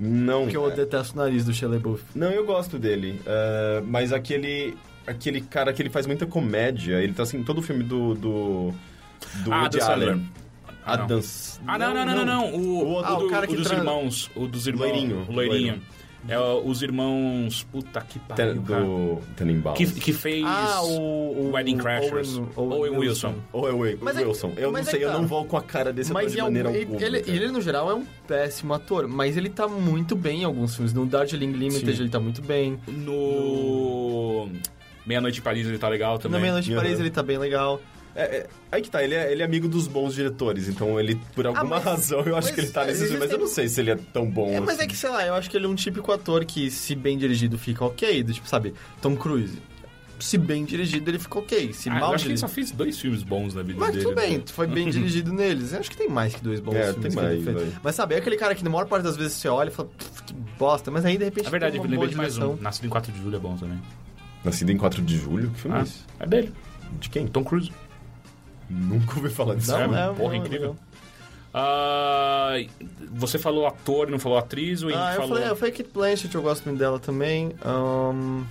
não. 0.00 0.42
porque 0.42 0.56
eu 0.56 0.68
é, 0.70 0.74
detesto 0.74 1.14
o 1.14 1.16
nariz 1.18 1.44
do 1.44 1.52
Shia 1.52 1.68
LaBeouf. 1.68 2.02
Não, 2.14 2.30
eu 2.30 2.44
gosto 2.46 2.78
dele. 2.78 3.20
É, 3.26 3.82
mas 3.86 4.12
aquele. 4.12 4.76
Aquele 5.06 5.40
cara 5.40 5.72
que 5.72 5.80
ele 5.82 5.90
faz 5.90 6.06
muita 6.06 6.26
comédia. 6.26 7.00
Ele 7.02 7.12
tá 7.12 7.22
assim, 7.24 7.38
em 7.38 7.44
todo 7.44 7.58
o 7.58 7.62
filme 7.62 7.82
do. 7.82 8.14
do, 8.14 8.72
do 9.44 9.52
Ah, 9.52 9.62
Woody. 9.62 9.80
Allen. 9.80 10.30
Ah, 10.84 10.96
não. 10.96 11.04
Adams. 11.04 11.60
Ah, 11.66 11.78
não, 11.78 11.94
não, 11.94 12.06
não, 12.06 12.16
não, 12.16 12.24
não. 12.24 12.54
O, 12.54 12.84
O 12.84 12.86
outro- 12.88 13.12
Ah, 13.12 13.18
o 13.18 13.28
cara 13.28 13.44
o 13.46 13.48
que 13.48 13.56
dos 13.56 13.66
tra- 13.66 13.76
irmãos. 13.78 14.30
O 14.34 14.46
dos 14.46 14.66
irmãos. 14.66 14.86
Loirinho. 14.88 15.26
O 15.28 15.32
loirinho. 15.32 15.82
É 16.28 16.38
o- 16.38 16.62
os 16.66 16.82
irmãos. 16.82 17.62
Puta 17.72 18.00
que 18.02 18.18
pariu. 18.18 18.54
Ten- 18.54 18.62
cara. 18.62 18.84
do 18.84 19.18
Tenenbaum. 19.36 19.74
Que, 19.74 19.86
que 19.86 20.12
fez. 20.12 20.44
Ah, 20.46 20.82
o. 20.82 21.46
o 21.46 21.50
Wedding 21.52 21.78
Crashers. 21.78 22.36
Owen, 22.56 22.78
Owen 22.78 22.98
Wilson. 22.98 23.34
Ou 23.52 23.68
é 23.68 23.72
o 23.72 23.86
é- 23.86 23.96
Wilson. 24.02 24.52
eu 24.56 24.70
não 24.70 24.78
é 24.78 24.82
sei, 24.82 24.98
que 25.00 25.04
eu 25.06 25.10
tá. 25.12 25.18
não 25.18 25.26
vou 25.26 25.44
com 25.44 25.56
a 25.56 25.62
cara 25.62 25.92
desse 25.92 26.10
ator 26.10 26.22
Mas 26.22 26.32
de 26.32 26.38
em 26.38 26.42
maneira 26.42 26.68
algum, 26.68 26.80
alguma. 26.80 27.02
ele, 27.02 27.18
ele, 27.26 27.48
no 27.50 27.60
geral, 27.60 27.90
é 27.90 27.94
um 27.94 28.04
péssimo 28.26 28.74
ator, 28.74 29.08
mas 29.08 29.36
ele 29.36 29.48
tá 29.48 29.66
muito 29.66 30.14
bem 30.14 30.42
em 30.42 30.44
alguns 30.44 30.74
filmes. 30.74 30.92
No 30.92 31.06
Darjeeling 31.06 31.52
Limited, 31.52 31.96
Sim. 31.96 32.02
ele 32.02 32.10
tá 32.10 32.20
muito 32.20 32.42
bem. 32.42 32.78
No. 32.86 34.48
Meia-noite 35.06 35.40
em 35.40 35.42
Paris 35.42 35.66
ele 35.66 35.78
tá 35.78 35.88
legal 35.88 36.18
também. 36.18 36.36
Na 36.38 36.40
Meia-Noite 36.42 36.68
de 36.68 36.74
Uhum. 36.74 36.82
Paris, 36.82 37.00
ele 37.00 37.10
tá 37.10 37.22
bem 37.22 37.38
legal. 37.38 37.80
É, 38.20 38.36
é, 38.36 38.46
aí 38.72 38.82
que 38.82 38.90
tá, 38.90 39.02
ele 39.02 39.14
é, 39.14 39.30
ele 39.32 39.42
é 39.42 39.44
amigo 39.44 39.68
dos 39.68 39.86
bons 39.88 40.14
diretores, 40.14 40.68
então 40.68 40.98
ele, 41.00 41.18
por 41.34 41.46
alguma 41.46 41.64
mas- 41.76 41.84
razão, 41.84 42.20
eu 42.20 42.36
acho 42.36 42.48
mas 42.48 42.54
que 42.54 42.60
ele 42.60 42.70
tá 42.70 42.84
nesse 42.84 43.04
filme, 43.04 43.18
mas 43.18 43.30
eu 43.30 43.38
não 43.38 43.46
sei 43.48 43.68
se 43.68 43.80
ele 43.80 43.90
é 43.90 43.96
tão 43.96 44.26
bom 44.30 44.50
É, 44.52 44.60
mas 44.60 44.70
assim. 44.76 44.82
é 44.84 44.86
que, 44.86 44.96
sei 44.96 45.10
lá, 45.10 45.26
eu 45.26 45.34
acho 45.34 45.48
que 45.50 45.56
ele 45.56 45.66
é 45.66 45.68
um 45.68 45.74
típico 45.74 46.10
ator 46.12 46.44
que, 46.44 46.70
se 46.70 46.94
bem 46.94 47.16
dirigido, 47.18 47.56
fica 47.58 47.84
ok. 47.84 48.22
Do 48.22 48.32
tipo, 48.32 48.48
sabe, 48.48 48.74
Tom 49.00 49.16
Cruise. 49.16 49.58
Se 50.18 50.36
bem 50.36 50.66
dirigido, 50.66 51.10
ele 51.10 51.18
fica 51.18 51.38
ok. 51.38 51.72
Se 51.72 51.88
Ah, 51.88 51.94
eu 51.94 52.00
mal 52.00 52.12
acho 52.14 52.24
que 52.26 52.30
ele 52.32 52.36
só 52.36 52.46
dirigido... 52.46 52.66
fez 52.68 52.76
dois 52.76 52.98
filmes 53.00 53.22
bons 53.22 53.54
na 53.54 53.62
vida 53.62 53.78
Mas 53.80 53.92
dele. 53.92 54.04
tudo 54.04 54.14
bem, 54.16 54.36
né? 54.36 54.44
foi 54.48 54.66
bem 54.66 54.88
dirigido 54.90 55.32
neles. 55.32 55.72
Eu 55.72 55.80
acho 55.80 55.90
que 55.90 55.96
tem 55.96 56.10
mais 56.10 56.34
que 56.34 56.42
dois 56.42 56.60
bons 56.60 56.74
É, 56.74 56.92
filmes 56.92 57.00
tem 57.00 57.10
que 57.10 57.18
ele 57.18 57.26
mais, 57.26 57.44
fez. 57.44 57.56
vai. 57.72 57.80
Mas 57.82 57.94
sabe, 57.94 58.14
é 58.14 58.18
aquele 58.18 58.36
cara 58.36 58.54
que 58.54 58.62
na 58.62 58.68
maior 58.68 58.86
parte 58.86 59.02
das 59.04 59.16
vezes 59.16 59.32
você 59.32 59.48
olha 59.48 59.70
e 59.70 59.72
fala, 59.72 59.88
"Pff, 59.96 60.22
que 60.24 60.34
bosta. 60.58 60.90
Mas 60.90 61.06
aí, 61.06 61.16
de 61.16 61.24
repente, 61.24 61.46
É 61.46 61.50
verdade, 61.50 61.72
tem 61.72 61.78
eu 61.80 61.84
uma 61.84 61.90
lembrei 61.90 62.14
boa 62.14 62.28
de 62.28 62.34
mais 62.36 62.36
um. 62.36 62.60
Nascido 62.60 62.84
em 62.84 62.90
4 62.90 63.10
de 63.10 63.18
julho 63.18 63.36
é 63.36 63.38
bom 63.38 63.56
também. 63.56 63.80
Nascido 64.44 64.70
em 64.70 64.76
4 64.76 65.00
de 65.00 65.16
julho? 65.16 65.48
Que 65.52 65.60
filme 65.60 65.76
é 65.78 65.80
Ah, 65.80 65.82
esse? 65.84 66.00
é 66.20 66.26
dele. 66.26 66.52
De 67.00 67.08
quem? 67.08 67.26
Tom 67.26 67.42
Cruise. 67.42 67.70
Nunca 68.70 69.16
ouvi 69.16 69.28
falar 69.30 69.56
disso. 69.56 69.72
Não, 69.72 69.94
é, 69.96 70.08
é, 70.10 70.12
porra, 70.12 70.28
não, 70.36 70.44
incrível. 70.46 70.68
não. 70.68 70.90
Ah, 71.52 72.52
você 73.10 73.36
falou 73.38 73.66
ator 73.66 74.06
e 74.08 74.12
não 74.12 74.18
falou 74.20 74.38
atriz? 74.38 74.82
Ou 74.84 74.90
Ah, 74.94 75.10
eu 75.14 75.20
falou... 75.22 75.28
falei, 75.36 75.50
eu 75.50 75.56
falei 75.56 75.74
Kate 75.74 75.90
Blanchett, 75.92 76.32
eu 76.34 76.42
gosto 76.42 76.64
muito 76.66 76.78
dela 76.78 77.00
também. 77.00 77.52
Ahn, 77.64 78.44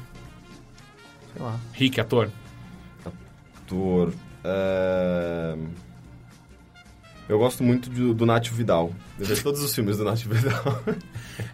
sei 1.34 1.42
lá. 1.42 1.58
Rick, 1.72 2.02
ator. 2.02 2.30
Ator. 3.64 4.12
é, 4.44 5.56
Eu 7.30 7.40
gosto 7.40 7.64
muito 7.64 7.90
do, 7.90 8.14
do 8.14 8.26
Nacho 8.26 8.54
Vidal. 8.54 8.92
Eu 9.18 9.26
vejo 9.26 9.44
todos 9.44 9.62
os 9.64 9.74
filmes 9.74 9.98
do 9.98 10.04
Nacho 10.04 10.28
Vidal. 10.30 10.84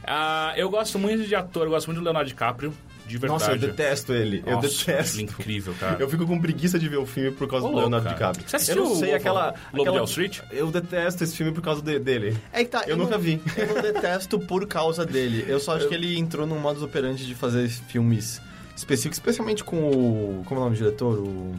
Ah, 0.04 0.52
eu 0.58 0.68
gosto 0.72 0.98
muito 0.98 1.28
de 1.28 1.36
ator, 1.36 1.66
eu 1.66 1.70
gosto 1.70 1.86
muito 1.88 2.00
do 2.00 2.04
Leonardo 2.04 2.28
DiCaprio, 2.28 2.74
de 3.08 3.18
verdade. 3.18 3.44
Nossa, 3.44 3.52
eu 3.52 3.58
detesto 3.60 4.14
ele. 4.14 4.44
eu 4.46 4.54
Nossa, 4.54 4.68
detesto. 4.68 5.16
ele 5.18 5.22
é 5.22 5.26
incrível, 5.32 5.74
cara. 5.80 5.98
Eu 6.00 6.10
fico 6.10 6.26
com 6.26 6.40
preguiça 6.40 6.80
de 6.80 6.90
ver 6.90 6.98
o 6.98 7.06
filme 7.06 7.32
por 7.32 7.48
causa 7.48 7.66
Ô, 7.68 7.70
do 7.72 7.78
Leonardo 7.78 8.06
cara. 8.06 8.16
DiCaprio. 8.16 8.50
Você 8.50 8.56
assistiu 8.56 8.84
eu 8.84 8.90
não 8.90 8.96
sei 8.96 9.14
o 9.14 9.16
aquela. 9.16 9.46
Lobo 9.48 9.56
de 9.74 9.82
aquela- 9.82 9.96
Wall 9.98 10.06
Street? 10.06 10.40
Eu 10.52 10.72
detesto 10.72 11.24
esse 11.24 11.36
filme 11.38 11.52
por 11.52 11.62
causa 11.62 11.82
de- 11.82 12.00
dele. 12.00 12.36
É 12.52 12.64
que 12.64 12.70
tá, 12.70 12.84
Eu 12.88 12.98
nunca 12.98 13.12
não, 13.18 13.20
vi. 13.24 13.42
Eu 13.58 13.68
não 13.76 13.82
detesto 13.82 14.40
por 14.40 14.66
causa 14.68 15.06
dele. 15.06 15.46
Eu 15.48 15.60
só 15.60 15.76
acho 15.76 15.88
que 15.88 15.94
ele 15.94 16.18
entrou 16.18 16.46
num 16.48 16.60
modus 16.60 16.82
operandi 16.84 17.26
de 17.26 17.36
fazer 17.36 17.68
filmes 17.70 18.42
específicos, 18.76 19.18
especialmente 19.18 19.64
com 19.64 19.78
o. 19.78 20.44
Como 20.46 20.60
é 20.60 20.62
o 20.62 20.66
nome 20.66 20.76
do 20.76 20.84
diretor? 20.84 21.20
O. 21.20 21.56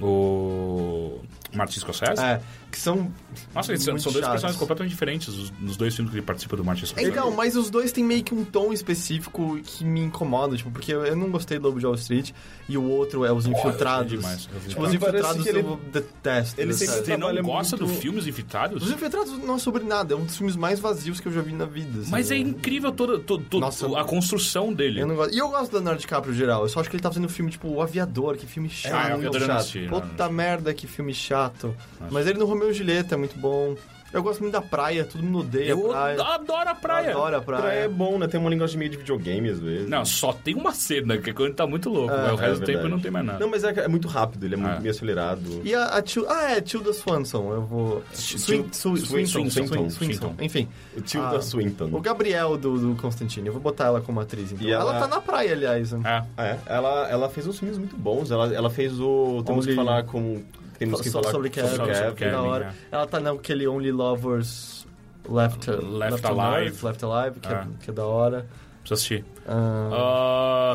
O 0.00 1.20
Martin 1.54 1.80
Scorsese? 1.80 2.20
É, 2.22 2.40
que 2.72 2.78
são. 2.78 3.12
Nossa, 3.54 3.70
eles 3.70 3.84
são, 3.84 3.96
são 3.98 4.10
dois 4.12 4.24
personagens 4.26 4.58
completamente 4.58 4.90
diferentes 4.90 5.28
os- 5.28 5.52
nos 5.60 5.76
dois 5.76 5.94
filmes 5.94 6.10
que 6.10 6.18
ele 6.18 6.26
participa 6.26 6.56
do 6.56 6.64
Martin 6.64 6.86
Scorsese. 6.86 7.10
Então, 7.10 7.30
mas 7.30 7.54
os 7.54 7.70
dois 7.70 7.92
têm 7.92 8.02
meio 8.02 8.24
que 8.24 8.34
um 8.34 8.44
tom 8.44 8.72
específico 8.72 9.58
que 9.62 9.84
me 9.84 10.00
incomoda, 10.00 10.56
tipo, 10.56 10.70
porque 10.70 10.92
eu 10.92 11.14
não 11.14 11.30
gostei 11.30 11.58
do 11.58 11.66
Lobo 11.68 11.78
de 11.78 11.86
Wall 11.86 11.94
Street 11.94 12.32
e 12.68 12.76
o 12.78 12.82
outro 12.82 13.24
é 13.24 13.32
Os 13.32 13.46
Infiltrados. 13.46 14.12
é 14.12 14.16
demais, 14.16 14.46
vi. 14.46 14.68
tipo, 14.70 14.82
Os 14.82 14.94
Infiltrados 14.94 15.42
que 15.42 15.48
ele- 15.50 15.60
eu 15.60 15.80
detesto. 15.92 16.60
ele 16.60 16.72
Você 16.72 17.16
não 17.16 17.32
gosta 17.42 17.76
muito- 17.76 17.92
do 17.94 18.00
filmes 18.00 18.26
infiltrados? 18.26 18.82
Os 18.82 18.90
Infiltrados 18.90 19.32
não 19.38 19.56
é 19.56 19.58
sobre 19.58 19.84
nada, 19.84 20.14
é 20.14 20.16
um 20.16 20.24
dos 20.24 20.36
filmes 20.36 20.56
mais 20.56 20.80
vazios 20.80 21.20
que 21.20 21.28
eu 21.28 21.32
já 21.32 21.42
vi 21.42 21.52
na 21.52 21.66
vida. 21.66 22.00
assim. 22.00 22.10
Mas 22.10 22.30
é 22.30 22.36
incrível 22.38 22.90
toda, 22.90 23.18
toda, 23.18 23.44
toda 23.50 23.66
Nossa, 23.66 23.86
a 24.00 24.04
construção 24.04 24.72
dele. 24.72 25.00
Eu 25.02 25.06
não 25.06 25.14
gosto. 25.16 25.34
E 25.34 25.38
eu 25.38 25.48
gosto 25.48 25.70
do 25.70 25.74
Leonardo 25.76 26.00
DiCaprio 26.00 26.32
em 26.32 26.36
geral. 26.36 26.62
Eu 26.62 26.68
só 26.68 26.80
acho 26.80 26.88
que 26.88 26.96
ele 26.96 27.02
tá 27.02 27.10
fazendo 27.10 27.28
filme 27.28 27.50
tipo 27.50 27.68
O 27.68 27.82
Aviador, 27.82 28.36
que 28.36 28.46
filme 28.46 28.68
Ah, 28.68 28.74
chato. 28.88 29.10
muito 29.12 29.26
adoro 29.28 29.44
chato. 29.46 29.58
assistir. 29.58 29.88
Puta 29.90 30.28
merda, 30.30 30.72
que 30.72 30.86
filme 30.86 31.12
chato. 31.12 31.74
Mas 32.10 32.26
ele 32.26 32.38
no 32.38 32.46
Romeu 32.62 32.70
e 32.70 32.74
Julieta 32.74 33.14
é 33.14 33.18
muito 33.18 33.36
bom. 33.38 33.74
Eu 34.12 34.22
gosto 34.22 34.40
muito 34.40 34.52
da 34.52 34.60
praia, 34.60 35.06
todo 35.06 35.22
mundo 35.24 35.38
odeia 35.38 35.70
Eu 35.70 35.86
a 35.90 35.94
praia. 35.94 36.22
adoro 36.22 36.68
a 36.68 36.74
praia. 36.74 37.10
Eu 37.12 37.18
adoro 37.24 37.36
a 37.36 37.40
praia. 37.40 37.62
Praia 37.62 37.78
é 37.84 37.88
bom, 37.88 38.18
né? 38.18 38.26
Tem 38.28 38.38
uma 38.38 38.50
linguagem 38.50 38.78
meio 38.78 38.90
de 38.90 38.98
videogame 38.98 39.48
às 39.48 39.58
vezes. 39.58 39.88
Não, 39.88 40.04
só 40.04 40.34
tem 40.34 40.54
uma 40.54 40.74
cena, 40.74 41.16
que 41.16 41.30
é 41.30 41.32
quando 41.32 41.46
ele 41.46 41.54
tá 41.54 41.66
muito 41.66 41.88
louco. 41.88 42.14
mas 42.14 42.30
o 42.38 42.42
é 42.42 42.46
resto 42.46 42.60
do 42.60 42.66
tempo 42.66 42.88
não 42.88 43.00
tem 43.00 43.10
mais 43.10 43.24
nada. 43.24 43.38
Não, 43.38 43.48
mas 43.48 43.64
é, 43.64 43.70
é 43.70 43.88
muito 43.88 44.06
rápido, 44.08 44.44
ele 44.44 44.52
é 44.52 44.58
muito 44.58 44.76
Ah. 44.76 44.80
meio 44.80 44.90
acelerado. 44.90 45.62
E 45.64 45.74
a, 45.74 45.86
a 45.86 46.02
Til- 46.02 46.26
Ah, 46.28 46.50
é, 46.52 46.60
Tilda 46.60 46.92
Swanson. 46.92 47.54
Eu 47.54 47.62
vou... 47.62 48.02
Swin- 48.12 48.66
Sw- 48.70 48.96
Swinton, 48.98 49.26
Swinton, 49.26 49.50
Swinton, 49.50 49.88
Swinton. 49.90 50.34
Enfim. 50.42 50.68
O 50.94 51.00
tio 51.00 51.22
Ah, 51.22 51.40
Swinton. 51.40 51.88
O 51.90 51.98
Gabriel 52.02 52.58
do, 52.58 52.78
do 52.94 53.00
Constantine. 53.00 53.46
Eu 53.46 53.54
vou 53.54 53.62
botar 53.62 53.86
ela 53.86 54.02
como 54.02 54.20
atriz, 54.20 54.52
então. 54.52 54.66
E 54.66 54.70
ela... 54.70 54.90
ela- 54.90 55.00
tá 55.00 55.08
na 55.08 55.22
praia, 55.22 55.52
aliás. 55.54 55.90
né? 55.92 56.26
É. 56.36 56.42
É, 56.42 56.58
ela, 56.66 57.08
ela 57.08 57.30
fez 57.30 57.46
uns 57.46 57.58
filmes 57.58 57.78
muito 57.78 57.96
bons. 57.96 58.30
Ela, 58.30 58.52
ela 58.54 58.68
fez 58.68 59.00
o. 59.00 59.42
Temos 59.46 59.64
que 59.64 59.74
falar 59.74 60.02
com. 60.04 60.42
Temos 60.84 61.00
que 61.00 61.10
Só 61.10 61.20
falar 61.20 61.32
sobre 61.32 61.50
Kevin, 61.50 61.68
sobre 61.76 61.92
que 61.92 62.14
Kevin, 62.16 62.30
da 62.32 62.42
hora. 62.42 62.74
é. 62.90 62.94
Ela 62.96 63.06
tá 63.06 63.20
naquele 63.20 63.66
Only 63.68 63.92
Lovers 63.92 64.86
Left, 65.28 65.70
Left 65.70 66.26
on 66.26 66.40
Alive. 66.40 66.66
Earth, 66.68 66.82
Left 66.82 67.04
Alive, 67.04 67.40
que, 67.40 67.48
é. 67.48 67.52
É. 67.52 67.66
que 67.84 67.90
é 67.90 67.92
da 67.92 68.04
hora. 68.06 68.46
Precisa 68.80 68.94
assistir. 68.94 69.24
Ah, 69.46 69.90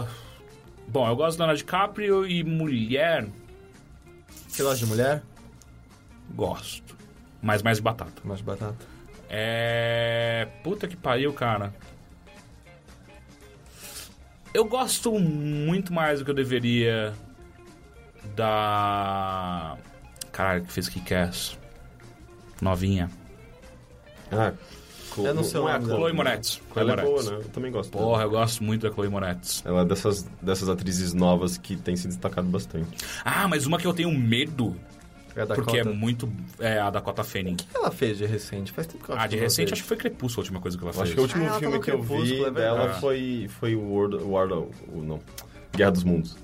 Ah, 0.05 0.07
bom, 0.87 1.07
eu 1.07 1.15
gosto 1.15 1.33
de 1.33 1.39
Leonardo 1.39 1.57
DiCaprio 1.57 2.25
e 2.25 2.43
mulher, 2.43 3.27
que 4.55 4.61
loja 4.63 4.85
de 4.85 4.91
mulher? 4.91 5.23
gosto. 6.35 6.95
Mas 7.41 7.61
mais 7.61 7.79
batata. 7.79 8.21
Mais 8.23 8.41
batata. 8.41 8.75
É. 9.29 10.47
Puta 10.63 10.87
que 10.87 10.95
pariu, 10.95 11.31
cara. 11.33 11.73
Eu 14.53 14.65
gosto 14.65 15.11
muito 15.19 15.93
mais 15.93 16.19
do 16.19 16.25
que 16.25 16.31
eu 16.31 16.35
deveria 16.35 17.13
da. 18.35 19.77
Caralho, 20.37 20.63
que 20.63 20.71
fez 20.71 20.87
Kick-Ass. 20.87 21.57
Novinha. 22.61 23.09
Ah, 24.31 24.53
Eu 25.17 25.33
não 25.33 25.43
sei 25.43 25.59
o 25.59 25.67
é 25.67 25.71
a 25.71 25.79
nome 25.79 25.85
Chloe. 25.85 25.97
Chloe 25.99 26.13
Moretz. 26.13 26.61
Chloe 26.71 26.81
Ela 26.91 26.93
é 27.01 27.05
boa, 27.05 27.23
né? 27.23 27.31
Eu 27.37 27.49
também 27.49 27.71
gosto. 27.71 27.89
Porra, 27.91 28.23
eu 28.23 28.29
gosto 28.29 28.63
muito 28.63 28.87
da 28.87 28.93
Chloe 28.93 29.09
Moretz. 29.09 29.63
Ela 29.65 29.81
é 29.81 29.85
dessas, 29.85 30.23
dessas 30.41 30.69
atrizes 30.69 31.13
novas 31.13 31.57
que 31.57 31.75
tem 31.75 31.95
se 31.95 32.07
destacado 32.07 32.47
bastante. 32.47 32.97
Ah, 33.25 33.47
mas 33.47 33.65
uma 33.65 33.79
que 33.79 33.87
eu 33.87 33.93
tenho 33.95 34.11
medo, 34.11 34.75
É 35.35 35.41
a 35.41 35.45
Dakota. 35.45 35.61
porque 35.63 35.77
é 35.79 35.83
muito. 35.83 36.31
É 36.59 36.77
a 36.79 36.91
Dakota 36.91 37.23
Fanning. 37.23 37.53
O 37.53 37.55
que 37.55 37.65
ela 37.75 37.89
fez 37.89 38.19
de 38.19 38.25
recente? 38.27 38.71
Faz 38.71 38.85
tempo 38.85 39.03
que 39.03 39.09
eu 39.09 39.15
acho 39.15 39.23
Ah, 39.23 39.27
de 39.27 39.37
recente 39.37 39.73
acho 39.73 39.81
que 39.81 39.87
foi 39.87 39.97
Crepúsculo 39.97 40.41
a 40.41 40.43
última 40.43 40.59
coisa 40.61 40.77
que 40.77 40.83
ela 40.83 40.91
Eu 40.91 40.93
fez. 40.93 41.03
acho 41.05 41.13
que 41.15 41.19
o 41.19 41.23
último 41.23 41.43
Ah, 41.43 41.47
ela 41.47 41.59
filme 41.59 41.79
que 41.79 41.91
eu 41.91 42.01
vi 42.03 42.43
é 42.43 42.51
dela 42.51 42.77
verdade. 42.81 43.01
foi, 43.01 43.49
foi 43.59 43.75
o 43.75 43.81
World, 43.81 44.17
World 44.23 44.53
o, 44.53 45.01
não, 45.01 45.19
Guerra 45.75 45.91
dos 45.91 46.03
Mundos. 46.03 46.37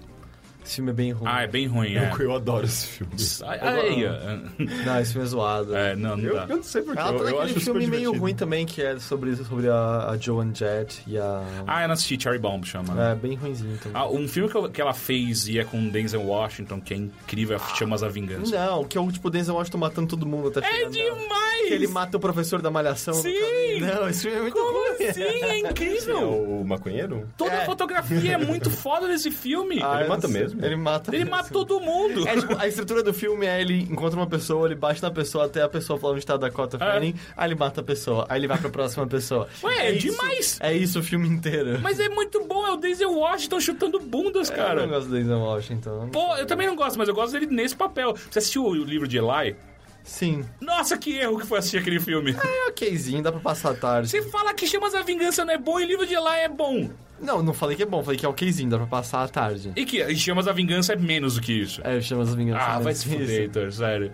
Esse 0.66 0.76
filme 0.76 0.92
é 0.92 0.94
bem 0.94 1.12
ruim. 1.12 1.30
Ah, 1.32 1.42
é 1.44 1.48
bem 1.48 1.68
ruim, 1.68 1.96
é. 1.96 2.10
Eu, 2.14 2.18
eu 2.26 2.36
adoro 2.36 2.66
esse 2.66 2.88
filme. 2.88 3.14
Ai, 3.46 3.60
ai, 3.62 4.46
Não, 4.86 5.00
esse 5.00 5.12
filme 5.12 5.28
é 5.28 5.30
zoado. 5.30 5.76
é, 5.76 5.96
não, 5.96 6.16
não 6.16 6.24
Eu, 6.24 6.36
dá. 6.36 6.46
eu 6.50 6.56
não 6.58 6.64
sei 6.64 6.82
porque, 6.82 7.00
Ela 7.00 7.12
eu, 7.12 7.18
tá 7.24 7.30
eu 7.32 7.40
naquele 7.40 7.60
filme 7.60 7.88
meio 7.88 8.18
ruim 8.18 8.34
também, 8.34 8.66
que 8.66 8.82
é 8.82 8.98
sobre, 9.00 9.36
sobre 9.36 9.68
a, 9.70 10.10
a 10.12 10.18
Joan 10.18 10.54
Jett 10.54 11.04
e 11.06 11.18
a... 11.18 11.44
Ah, 11.68 11.82
eu 11.82 11.88
não 11.88 11.94
assisti, 11.94 12.22
Cherry 12.22 12.40
Bomb 12.40 12.64
chama. 12.66 12.94
né? 12.94 13.12
É, 13.12 13.16
bem 13.16 13.36
ruimzinho 13.36 13.78
também. 13.78 14.02
Ah, 14.02 14.08
um 14.08 14.28
filme 14.28 14.50
que, 14.50 14.56
eu- 14.56 14.70
que 14.70 14.82
ela 14.82 14.94
fez 14.94 15.48
e 15.48 15.60
é 15.60 15.64
com 15.66 15.90
Denzel 15.90 16.22
Washington, 16.26 16.80
que 16.80 16.94
é 16.94 16.98
incrível, 16.98 17.58
é 17.58 17.76
Chamas 17.76 18.02
a 18.02 18.08
Vingança. 18.08 18.56
Não, 18.66 18.84
que 18.86 18.98
é 18.98 19.02
o 19.02 19.12
tipo 19.12 19.30
Denzel 19.30 19.56
Washington 19.56 19.78
matando 19.80 20.08
todo 20.08 20.26
mundo 20.26 20.48
até 20.48 20.60
É 20.62 20.72
chegar 20.72 20.90
nela. 20.90 21.20
demais! 21.20 21.68
Que 21.68 21.74
ele 21.74 21.88
mata 21.88 22.18
o 22.18 22.20
professor 22.20 22.62
da 22.62 22.72
malhação. 22.72 23.14
Sim! 23.14 23.80
Não, 23.82 24.08
esse 24.10 24.22
filme 24.24 24.38
é 24.38 24.42
muito 24.42 24.54
Como 24.54 24.72
ruim. 24.72 24.90
assim? 24.94 25.04
É 25.06 25.14
Sim, 25.14 25.22
é 25.24 25.60
incrível! 25.60 26.30
o 26.62 26.66
maconheiro? 26.66 27.28
Toda 27.38 27.52
É. 27.52 27.64
a 27.64 27.66
fotografia 27.66 28.34
é 28.34 28.38
muito 28.38 28.70
foda 28.72 29.08
desse 29.08 29.30
filme. 29.32 29.80
Ah, 29.84 30.00
Ele 30.00 30.10
mata 30.10 30.28
sei. 30.28 30.53
Mesmo? 30.54 30.66
Ele 30.68 30.76
mata 30.76 31.16
ele 31.16 31.26
mata 31.26 31.50
todo 31.52 31.80
mundo. 31.80 32.28
É, 32.28 32.36
tipo, 32.38 32.56
a 32.58 32.68
estrutura 32.68 33.04
do 33.04 33.14
filme 33.14 33.46
é 33.46 33.60
ele 33.62 33.82
encontra 33.82 34.20
uma 34.20 34.28
pessoa, 34.28 34.66
ele 34.68 34.76
bate 34.76 35.02
na 35.02 35.12
pessoa 35.12 35.46
até 35.46 35.62
a 35.62 35.70
pessoa 35.70 36.00
falar 36.00 36.14
onde 36.14 36.26
tá 36.26 36.34
a 36.36 36.38
Dakota 36.38 36.78
É. 36.78 36.80
Fanning, 36.94 37.16
aí 37.36 37.48
ele 37.50 37.56
mata 37.56 37.82
a 37.82 37.84
pessoa, 37.84 38.26
aí 38.30 38.40
ele 38.40 38.48
vai 38.48 38.58
pra 38.58 38.70
próxima 38.70 39.06
pessoa. 39.08 39.48
Ué, 39.64 39.88
é 39.88 39.92
isso- 39.92 40.08
demais! 40.08 40.58
É 40.62 40.74
isso 40.74 41.00
o 41.00 41.04
filme 41.04 41.28
inteiro. 41.28 41.80
Mas 41.82 42.00
é 42.00 42.10
muito 42.10 42.44
bom, 42.46 42.66
é 42.66 42.72
o 42.72 42.78
Denzel 42.78 43.12
Washington 43.14 43.60
chutando 43.60 44.00
bundas, 44.00 44.50
eu 44.50 44.56
cara. 44.56 44.82
não 44.82 44.90
gosto 44.90 45.10
do 45.10 45.16
Denzel 45.16 45.40
Washington. 45.40 46.10
Pô, 46.12 46.36
eu 46.38 46.46
também 46.46 46.68
não 46.68 46.76
gosto, 46.76 46.98
mas 46.98 47.08
eu 47.08 47.14
gosto 47.16 47.34
dele 47.34 47.48
nesse 47.48 47.76
papel. 47.76 48.14
Você 48.30 48.40
assistiu 48.40 48.66
o 48.66 48.74
livro 48.74 49.08
de 49.08 49.18
Eli? 49.18 49.56
Sim. 50.04 50.44
Nossa, 50.60 50.98
que 50.98 51.18
erro 51.18 51.40
que 51.40 51.46
foi 51.46 51.60
assistir 51.60 51.78
aquele 51.78 52.00
filme. 52.00 52.36
É 52.44 52.70
okzinho, 52.70 53.24
dá 53.24 53.32
pra 53.32 53.40
passar 53.40 53.72
a 53.72 53.74
tarde. 53.74 54.10
Você 54.10 54.22
fala 54.24 54.54
que 54.54 54.68
Chamas 54.68 54.94
a 54.94 55.02
Vingança 55.02 55.46
não 55.46 55.54
é 55.54 55.58
bom 55.58 55.80
e 55.80 55.84
o 55.84 55.88
livro 55.88 56.06
de 56.06 56.14
Eli 56.14 56.40
é 56.44 56.50
bom. 56.50 56.90
Não, 57.20 57.42
não 57.42 57.54
falei 57.54 57.78
que 57.78 57.84
é 57.84 57.86
bom, 57.86 58.04
falei 58.04 58.20
que 58.20 58.26
é 58.26 58.30
okzinho, 58.30 58.70
dá 58.70 58.78
pra 58.78 58.88
passar 58.88 59.24
a 59.24 59.28
tarde. 59.28 59.72
E 59.76 59.86
que 59.86 60.14
Chamas 60.16 60.48
a 60.48 60.52
Vingança 60.52 60.94
é 60.94 60.96
menos 60.98 61.36
do 61.36 61.42
que 61.42 61.54
isso. 61.54 61.82
É, 61.84 62.02
chama 62.02 62.24
as 62.24 62.36
vinganças. 62.36 62.68
Ah, 62.68 62.78
né? 62.78 62.84
vai 62.84 62.94
se 62.94 63.08
fuder. 63.08 63.30
Heitor, 63.30 63.72
sério. 63.72 64.14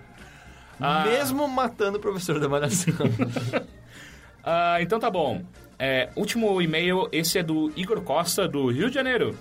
Ah, 0.79 1.03
Mesmo 1.05 1.47
matando 1.47 1.97
o 1.97 2.01
professor 2.01 2.39
da 2.39 2.47
malhação. 2.47 2.93
ah, 4.43 4.77
então 4.79 4.99
tá 4.99 5.09
bom. 5.09 5.43
É, 5.77 6.09
último 6.15 6.61
e-mail, 6.61 7.09
esse 7.11 7.39
é 7.39 7.43
do 7.43 7.71
Igor 7.75 8.01
Costa, 8.01 8.47
do 8.47 8.69
Rio 8.69 8.89
de 8.89 8.95
Janeiro. 8.95 9.35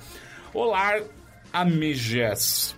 Olá, 0.54 1.00
amigas. 1.52 2.77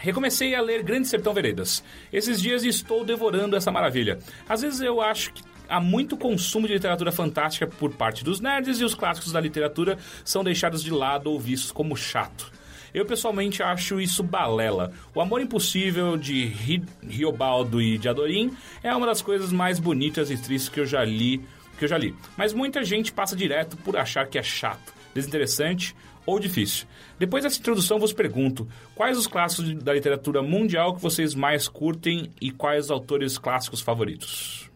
Recomecei 0.00 0.54
a 0.54 0.60
ler 0.62 0.82
Grande 0.82 1.06
Sertão 1.08 1.32
Veredas. 1.34 1.84
Esses 2.12 2.40
dias 2.40 2.64
estou 2.64 3.04
devorando 3.04 3.54
essa 3.56 3.70
maravilha. 3.70 4.18
Às 4.48 4.62
vezes 4.62 4.80
eu 4.80 5.00
acho 5.00 5.32
que 5.32 5.42
há 5.68 5.78
muito 5.78 6.16
consumo 6.16 6.66
de 6.66 6.72
literatura 6.72 7.12
fantástica 7.12 7.66
por 7.66 7.92
parte 7.92 8.24
dos 8.24 8.40
nerds 8.40 8.80
e 8.80 8.84
os 8.84 8.94
clássicos 8.94 9.30
da 9.32 9.40
literatura 9.40 9.98
são 10.24 10.42
deixados 10.42 10.82
de 10.82 10.90
lado 10.90 11.30
ou 11.30 11.38
vistos 11.38 11.70
como 11.70 11.94
chato. 11.96 12.50
Eu 12.92 13.06
pessoalmente 13.06 13.62
acho 13.62 14.00
isso 14.00 14.22
balela. 14.22 14.90
O 15.14 15.20
Amor 15.20 15.40
Impossível 15.40 16.16
de 16.16 16.46
Ri- 16.46 16.82
Riobaldo 17.06 17.80
e 17.80 17.96
de 17.98 18.08
Adorim 18.08 18.56
é 18.82 18.92
uma 18.92 19.06
das 19.06 19.22
coisas 19.22 19.52
mais 19.52 19.78
bonitas 19.78 20.28
e 20.30 20.36
tristes 20.36 20.68
que 20.68 20.80
eu 20.80 20.86
já 20.86 21.04
li, 21.04 21.40
que 21.78 21.84
eu 21.84 21.88
já 21.88 21.96
li. 21.96 22.16
Mas 22.36 22.52
muita 22.52 22.82
gente 22.82 23.12
passa 23.12 23.36
direto 23.36 23.76
por 23.76 23.96
achar 23.96 24.26
que 24.26 24.38
é 24.38 24.42
chato, 24.42 24.92
desinteressante 25.14 25.94
ou 26.26 26.38
difícil. 26.38 26.86
Depois 27.18 27.42
dessa 27.44 27.58
introdução, 27.58 27.98
vos 27.98 28.12
pergunto: 28.12 28.66
quais 28.94 29.16
os 29.18 29.26
clássicos 29.26 29.74
da 29.82 29.92
literatura 29.94 30.42
mundial 30.42 30.94
que 30.94 31.00
vocês 31.02 31.34
mais 31.34 31.68
curtem 31.68 32.30
e 32.40 32.50
quais 32.50 32.86
os 32.86 32.90
autores 32.90 33.38
clássicos 33.38 33.80
favoritos? 33.80 34.68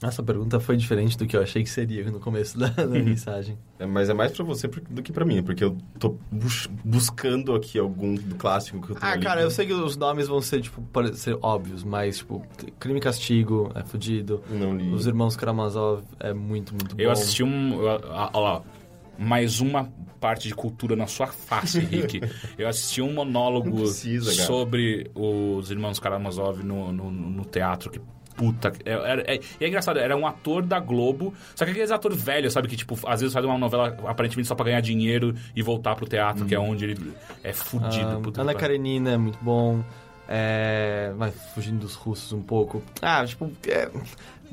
Essa 0.00 0.22
pergunta 0.22 0.60
foi 0.60 0.76
diferente 0.76 1.18
do 1.18 1.26
que 1.26 1.36
eu 1.36 1.42
achei 1.42 1.60
que 1.64 1.68
seria 1.68 2.08
no 2.08 2.20
começo 2.20 2.56
da, 2.56 2.68
da 2.68 2.86
mensagem. 2.86 3.58
É, 3.80 3.84
mas 3.86 4.08
é 4.08 4.14
mais 4.14 4.30
pra 4.30 4.44
você 4.44 4.68
do 4.68 5.02
que 5.02 5.12
pra 5.12 5.24
mim, 5.24 5.42
porque 5.42 5.64
eu 5.64 5.76
tô 5.98 6.16
bus- 6.30 6.68
buscando 6.84 7.52
aqui 7.52 7.80
algum 7.80 8.14
do 8.14 8.36
clássico 8.36 8.80
que 8.80 8.92
eu 8.92 8.94
tenho 8.94 9.04
Ah, 9.10 9.14
ali. 9.14 9.22
cara, 9.24 9.40
eu 9.40 9.50
sei 9.50 9.66
que 9.66 9.72
os 9.72 9.96
nomes 9.96 10.28
vão 10.28 10.40
ser, 10.40 10.60
tipo, 10.60 10.80
parecer 10.92 11.36
óbvios, 11.42 11.82
mas, 11.82 12.18
tipo, 12.18 12.46
Crime 12.78 12.98
e 13.00 13.02
Castigo 13.02 13.72
é 13.74 13.82
fudido. 13.82 14.40
Não 14.48 14.76
li. 14.76 14.88
Os 14.92 15.04
Irmãos 15.04 15.34
Karamazov 15.36 16.04
é 16.20 16.32
muito, 16.32 16.72
muito 16.74 16.94
bom. 16.94 17.02
Eu 17.02 17.10
assisti 17.10 17.42
um. 17.42 17.80
Olha 17.80 17.98
lá. 18.36 18.62
Mais 19.18 19.60
uma 19.60 19.90
parte 20.20 20.48
de 20.48 20.54
cultura 20.54 20.94
na 20.96 21.06
sua 21.06 21.26
face, 21.26 21.80
Rick. 21.80 22.20
Eu 22.56 22.68
assisti 22.68 23.02
um 23.02 23.12
monólogo 23.12 23.82
precisa, 23.82 24.32
sobre 24.32 25.10
os 25.14 25.70
irmãos 25.70 25.98
Karamazov 25.98 26.62
no, 26.62 26.92
no, 26.92 27.10
no 27.10 27.44
teatro. 27.44 27.90
Que 27.90 28.00
puta. 28.36 28.72
É, 28.84 28.92
é, 28.92 29.34
é- 29.34 29.40
e 29.60 29.64
é 29.64 29.68
engraçado, 29.68 29.98
era 29.98 30.16
um 30.16 30.26
ator 30.26 30.62
da 30.62 30.78
Globo, 30.78 31.34
só 31.54 31.64
que 31.64 31.72
aqueles 31.72 31.90
ator 31.90 32.14
velho, 32.14 32.50
sabe? 32.50 32.68
Que, 32.68 32.76
tipo, 32.76 32.96
às 33.06 33.20
vezes 33.20 33.34
faz 33.34 33.44
uma 33.44 33.58
novela 33.58 33.96
aparentemente 34.06 34.46
só 34.46 34.54
pra 34.54 34.66
ganhar 34.66 34.80
dinheiro 34.80 35.34
e 35.54 35.62
voltar 35.62 35.96
pro 35.96 36.06
teatro, 36.06 36.46
que 36.46 36.54
é 36.54 36.58
onde 36.58 36.84
ele 36.84 37.12
é 37.42 37.52
fudido. 37.52 38.32
Ah, 38.36 38.40
Ana. 38.40 38.54
Karenina 38.54 39.10
é 39.10 39.16
muito 39.16 39.38
bom. 39.42 39.82
É... 40.28 41.10
Vai 41.16 41.30
fugindo 41.30 41.80
dos 41.80 41.94
russos 41.94 42.32
um 42.32 42.42
pouco. 42.42 42.82
Ah, 43.00 43.24
tipo... 43.24 43.50
é, 43.66 43.90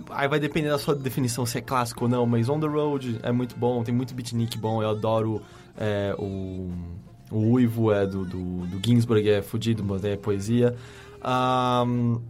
Aí 0.10 0.28
vai 0.28 0.40
depender 0.40 0.70
da 0.70 0.78
sua 0.78 0.96
definição 0.96 1.46
se 1.46 1.58
é 1.58 1.62
clássico 1.62 2.06
ou 2.06 2.10
não, 2.10 2.26
mas 2.26 2.50
On 2.50 2.60
The 2.60 2.68
Road 2.68 3.20
é 3.24 3.32
muito 3.32 3.56
bom, 3.58 3.84
tem 3.84 3.94
muito 3.94 4.14
beatnik 4.14 4.58
bom, 4.58 4.82
eu 4.82 4.90
adoro 4.90 5.42
é, 5.78 6.16
o... 6.18 6.70
O 7.32 7.54
Uivo 7.54 7.92
é 7.92 8.06
do, 8.06 8.24
do, 8.24 8.68
do 8.68 8.80
Ginsberg, 8.86 9.28
é 9.28 9.42
fudido, 9.42 9.84
mas 9.84 10.06
é 10.06 10.16
poesia. 10.16 10.76
Eu 11.20 12.22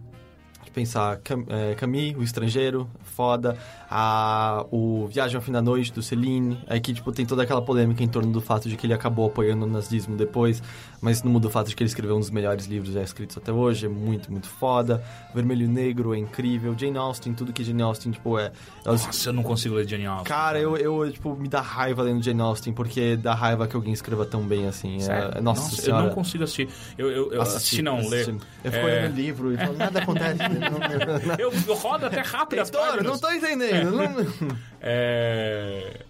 pensar, 0.76 1.16
Cam, 1.24 1.42
é, 1.48 1.74
Camille, 1.74 2.14
o 2.16 2.22
estrangeiro, 2.22 2.86
foda. 3.02 3.56
A, 3.90 4.66
o 4.70 5.06
Viagem 5.06 5.36
ao 5.36 5.42
Fim 5.42 5.50
da 5.50 5.62
Noite, 5.62 5.90
do 5.90 6.02
Celine. 6.02 6.58
Aí 6.66 6.78
que, 6.80 6.92
tipo, 6.92 7.10
tem 7.12 7.24
toda 7.24 7.42
aquela 7.42 7.62
polêmica 7.62 8.04
em 8.04 8.08
torno 8.08 8.30
do 8.30 8.42
fato 8.42 8.68
de 8.68 8.76
que 8.76 8.86
ele 8.86 8.92
acabou 8.92 9.26
apoiando 9.26 9.64
o 9.64 9.68
nazismo 9.68 10.16
depois. 10.16 10.62
Mas 11.06 11.22
não 11.22 11.30
muda 11.30 11.46
o 11.46 11.50
fato 11.50 11.68
de 11.68 11.76
que 11.76 11.84
ele 11.84 11.88
escreveu 11.88 12.16
um 12.16 12.18
dos 12.18 12.30
melhores 12.30 12.66
livros 12.66 12.92
já 12.92 13.00
escritos 13.00 13.36
até 13.38 13.52
hoje. 13.52 13.86
É 13.86 13.88
muito, 13.88 14.28
muito 14.32 14.48
foda. 14.48 15.04
Vermelho 15.32 15.62
e 15.64 15.68
Negro 15.68 16.12
é 16.12 16.18
incrível. 16.18 16.74
Jane 16.76 16.98
Austen, 16.98 17.32
tudo 17.32 17.52
que 17.52 17.62
Jane 17.62 17.80
Austen, 17.80 18.10
tipo, 18.10 18.36
é... 18.36 18.50
é 18.84 18.90
os- 18.90 19.06
Nossa, 19.06 19.28
eu 19.28 19.32
não 19.32 19.44
consigo 19.44 19.76
ler 19.76 19.86
Jane 19.86 20.04
Austen. 20.04 20.24
Cara, 20.26 20.58
eu, 20.58 20.76
eu, 20.76 21.08
tipo, 21.12 21.36
me 21.36 21.46
dá 21.46 21.60
raiva 21.60 22.02
lendo 22.02 22.20
Jane 22.24 22.40
Austen, 22.40 22.72
porque 22.72 23.16
dá 23.16 23.34
raiva 23.34 23.68
que 23.68 23.76
alguém 23.76 23.92
escreva 23.92 24.26
tão 24.26 24.42
bem 24.42 24.66
assim. 24.66 24.98
É-? 25.08 25.38
É, 25.38 25.40
nossa, 25.40 25.72
eu 25.80 25.84
senhora. 25.84 26.06
não 26.06 26.10
consigo 26.12 26.42
assistir. 26.42 26.68
Eu, 26.98 27.08
eu, 27.08 27.32
eu 27.34 27.40
assisti, 27.40 27.82
não, 27.82 27.98
assisti. 27.98 28.32
ler. 28.32 28.40
Eu 28.64 28.72
fico 28.72 28.86
É, 28.88 28.98
olhando 28.98 29.12
o 29.12 29.16
livro 29.16 29.52
e 29.52 29.56
falo, 29.56 29.76
nada 29.76 30.00
acontece. 30.02 30.38
não, 30.48 31.36
eu, 31.38 31.52
eu 31.68 31.74
rodo 31.76 32.06
até 32.06 32.20
rápido 32.20 32.58
as 32.62 32.70
páginas. 32.70 33.04
não 33.04 33.16
tô 33.16 33.30
entendendo. 33.30 33.92
Não... 33.92 34.56
É... 34.80 36.00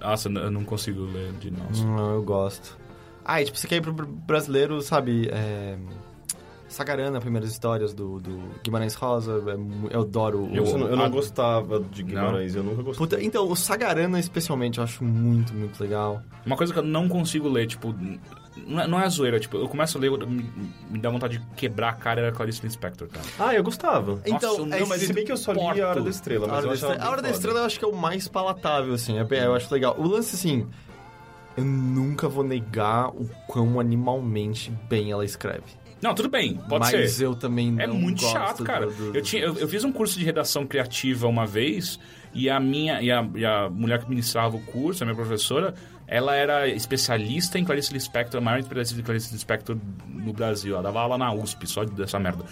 Nossa, 0.00 0.28
eu 0.30 0.50
não 0.50 0.64
consigo 0.64 1.02
ler 1.04 1.32
de 1.34 1.50
nossa. 1.50 1.84
Não, 1.84 2.14
eu 2.14 2.22
gosto. 2.22 2.78
Ah, 3.28 3.42
e 3.42 3.44
tipo, 3.46 3.58
você 3.58 3.66
quer 3.66 3.76
ir 3.76 3.80
pro 3.80 3.92
br- 3.92 4.04
brasileiro, 4.06 4.80
sabe? 4.80 5.28
É... 5.32 5.76
Sagarana, 6.68 7.20
primeiras 7.20 7.50
histórias 7.52 7.94
do, 7.94 8.18
do 8.20 8.38
Guimarães 8.62 8.94
Rosa, 8.94 9.40
é 9.46 9.94
eu 9.94 10.00
adoro 10.00 10.44
o... 10.46 10.54
Eu, 10.54 10.64
não, 10.78 10.88
eu 10.88 10.96
não 10.96 11.10
gostava 11.10 11.78
de 11.80 12.02
Guimarães, 12.02 12.56
eu 12.56 12.62
nunca 12.64 12.82
gostei. 12.82 13.06
Puta, 13.06 13.22
então, 13.22 13.48
o 13.48 13.54
Sagarana 13.56 14.18
especialmente 14.18 14.78
eu 14.78 14.84
acho 14.84 15.02
muito, 15.04 15.54
muito 15.54 15.80
legal. 15.80 16.20
Uma 16.44 16.56
coisa 16.56 16.72
que 16.72 16.78
eu 16.80 16.82
não 16.84 17.08
consigo 17.08 17.48
ler, 17.48 17.66
tipo... 17.68 17.94
Não 18.66 18.80
é, 18.80 18.86
não 18.88 19.00
é 19.00 19.08
zoeira, 19.08 19.38
tipo, 19.38 19.56
eu 19.58 19.68
começo 19.68 19.96
a 19.96 20.00
ler, 20.00 20.08
eu- 20.08 20.26
me, 20.26 20.44
me 20.90 20.98
dá 20.98 21.08
vontade 21.08 21.38
de 21.38 21.46
quebrar 21.54 21.90
a 21.90 21.92
cara 21.92 22.20
era 22.22 22.32
Clarice 22.32 22.62
Lispector, 22.62 23.06
cara. 23.08 23.24
Ah, 23.38 23.54
eu 23.54 23.62
gostava. 23.62 24.20
Então, 24.26 24.56
eu 24.56 24.64
é 24.74 24.80
Não, 24.80 24.86
mas 24.88 25.02
se 25.02 25.12
bem 25.12 25.24
que 25.24 25.30
eu 25.32 25.36
só 25.36 25.52
li 25.52 25.80
a 25.80 25.88
Hora 25.90 26.00
da 26.02 26.10
Estrela, 26.10 26.46
A 26.46 26.48
mas 26.48 26.56
Hora, 26.58 26.64
eu 26.64 26.68
da 26.70 26.74
Estrela, 26.74 27.04
a 27.04 27.10
Hora 27.10 27.22
da. 27.22 27.30
Estrela 27.30 27.58
eu 27.60 27.64
acho 27.64 27.78
que 27.78 27.84
é 27.84 27.88
o 27.88 27.94
mais 27.94 28.26
palatável, 28.28 28.94
assim. 28.94 29.18
é- 29.18 29.26
eu 29.46 29.54
acho 29.54 29.72
legal. 29.72 29.94
O 29.98 30.06
lance, 30.08 30.34
assim, 30.34 30.66
eu 31.56 31.64
nunca 31.64 32.28
vou 32.28 32.44
negar 32.44 33.08
o 33.08 33.28
quão 33.46 33.78
animalmente 33.80 34.70
bem 34.88 35.10
ela 35.10 35.24
escreve. 35.24 35.64
Não, 36.02 36.14
tudo 36.14 36.28
bem, 36.28 36.56
pode 36.68 36.92
mas 36.92 37.12
ser. 37.12 37.24
eu 37.24 37.34
também 37.34 37.72
não 37.72 37.80
É 37.82 37.86
muito 37.86 38.20
chato, 38.22 38.62
cara. 38.62 38.86
do- 38.86 39.12
do- 39.12 39.16
Eu, 39.16 39.22
tinha, 39.22 39.42
eu, 39.42 39.54
eu 39.56 39.66
fiz 39.68 39.82
um 39.82 39.90
curso 39.90 40.18
de 40.18 40.24
redação 40.24 40.66
criativa 40.66 41.26
uma 41.26 41.46
vez 41.46 41.98
e 42.34 42.50
a 42.50 42.60
minha 42.60 43.00
e 43.00 43.10
a, 43.10 43.26
e 43.34 43.44
a 43.46 43.70
mulher 43.70 44.02
que 44.02 44.08
ministrava 44.08 44.56
o 44.56 44.60
curso, 44.66 45.02
a 45.02 45.06
minha 45.06 45.16
professora, 45.16 45.74
ela 46.06 46.36
era 46.36 46.68
especialista 46.68 47.58
em 47.58 47.64
Clarice 47.64 47.92
Lispector, 47.94 48.40
a 48.40 48.44
maior 48.44 48.58
especialista 48.60 49.00
em 49.00 49.02
Clarice 49.04 49.32
Lispector 49.32 49.76
no 50.06 50.32
Brasil. 50.34 50.74
Ela 50.74 50.82
dava 50.82 51.00
aula 51.00 51.16
na 51.16 51.32
USP, 51.32 51.66
só 51.66 51.82
dessa 51.84 52.18
merda. 52.18 52.44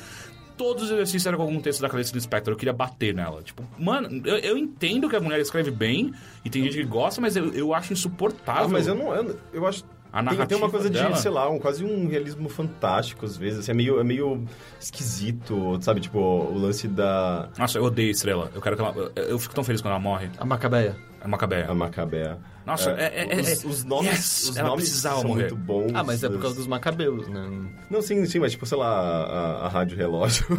Todos 0.56 0.84
os 0.84 0.90
exercícios 0.90 1.26
eram 1.26 1.38
com 1.38 1.44
algum 1.44 1.60
texto 1.60 1.80
da 1.80 1.88
Clarice 1.88 2.14
Lispector. 2.14 2.52
Eu 2.52 2.56
queria 2.56 2.72
bater 2.72 3.14
nela. 3.14 3.42
Tipo, 3.42 3.62
mano, 3.78 4.22
eu, 4.24 4.36
eu 4.38 4.58
entendo 4.58 5.08
que 5.08 5.16
a 5.16 5.20
mulher 5.20 5.40
escreve 5.40 5.70
bem 5.70 6.12
e 6.44 6.50
tem 6.50 6.62
gente 6.62 6.76
que 6.76 6.84
gosta, 6.84 7.20
mas 7.20 7.36
eu, 7.36 7.52
eu 7.52 7.74
acho 7.74 7.92
insuportável. 7.92 8.64
Ah, 8.64 8.68
mas 8.68 8.86
eu 8.86 8.94
não. 8.94 9.14
Eu, 9.14 9.36
eu 9.52 9.66
acho. 9.66 9.84
A 10.12 10.22
tem, 10.22 10.46
tem 10.46 10.56
uma 10.56 10.70
coisa 10.70 10.88
dela. 10.88 11.10
de, 11.10 11.20
sei 11.20 11.30
lá, 11.30 11.50
um, 11.50 11.58
quase 11.58 11.84
um 11.84 12.06
realismo 12.06 12.48
fantástico 12.48 13.24
às 13.24 13.36
vezes. 13.36 13.58
assim, 13.60 13.72
é, 13.72 13.74
meio, 13.74 13.98
é 13.98 14.04
meio 14.04 14.44
esquisito, 14.78 15.76
sabe? 15.80 16.00
Tipo, 16.00 16.18
o 16.20 16.56
lance 16.56 16.86
da. 16.86 17.48
Nossa, 17.58 17.78
eu 17.78 17.84
odeio 17.84 18.12
Estrela. 18.12 18.48
Eu 18.54 18.60
quero 18.60 18.76
que 18.76 18.82
ela. 18.82 18.94
Eu, 19.16 19.24
eu 19.24 19.38
fico 19.40 19.52
tão 19.54 19.64
feliz 19.64 19.80
quando 19.80 19.90
ela 19.90 20.00
morre. 20.00 20.30
A 20.38 20.44
Macabeia. 20.44 20.96
É 21.24 21.26
Macabea. 21.26 21.66
A 21.70 21.74
Macabea. 21.74 22.38
Nossa, 22.66 22.90
é- 22.90 23.26
é- 23.32 23.40
os, 23.40 23.64
é- 23.64 23.66
os 23.66 23.84
nomes, 23.84 24.10
yes, 24.12 24.48
os 24.50 24.56
nomes 24.56 24.88
são 24.90 25.22
morrer. 25.24 25.42
muito 25.42 25.56
bons. 25.56 25.90
Ah, 25.94 26.04
mas 26.04 26.22
é 26.22 26.28
por 26.28 26.40
causa 26.40 26.56
dos 26.56 26.66
macabeus, 26.66 27.26
né? 27.28 27.48
Não, 27.90 28.02
sim, 28.02 28.24
sim, 28.26 28.38
mas 28.38 28.52
tipo, 28.52 28.64
sei 28.66 28.76
lá, 28.78 28.88
a, 28.90 29.66
a 29.66 29.68
Rádio 29.68 29.96
Relógio. 29.96 30.46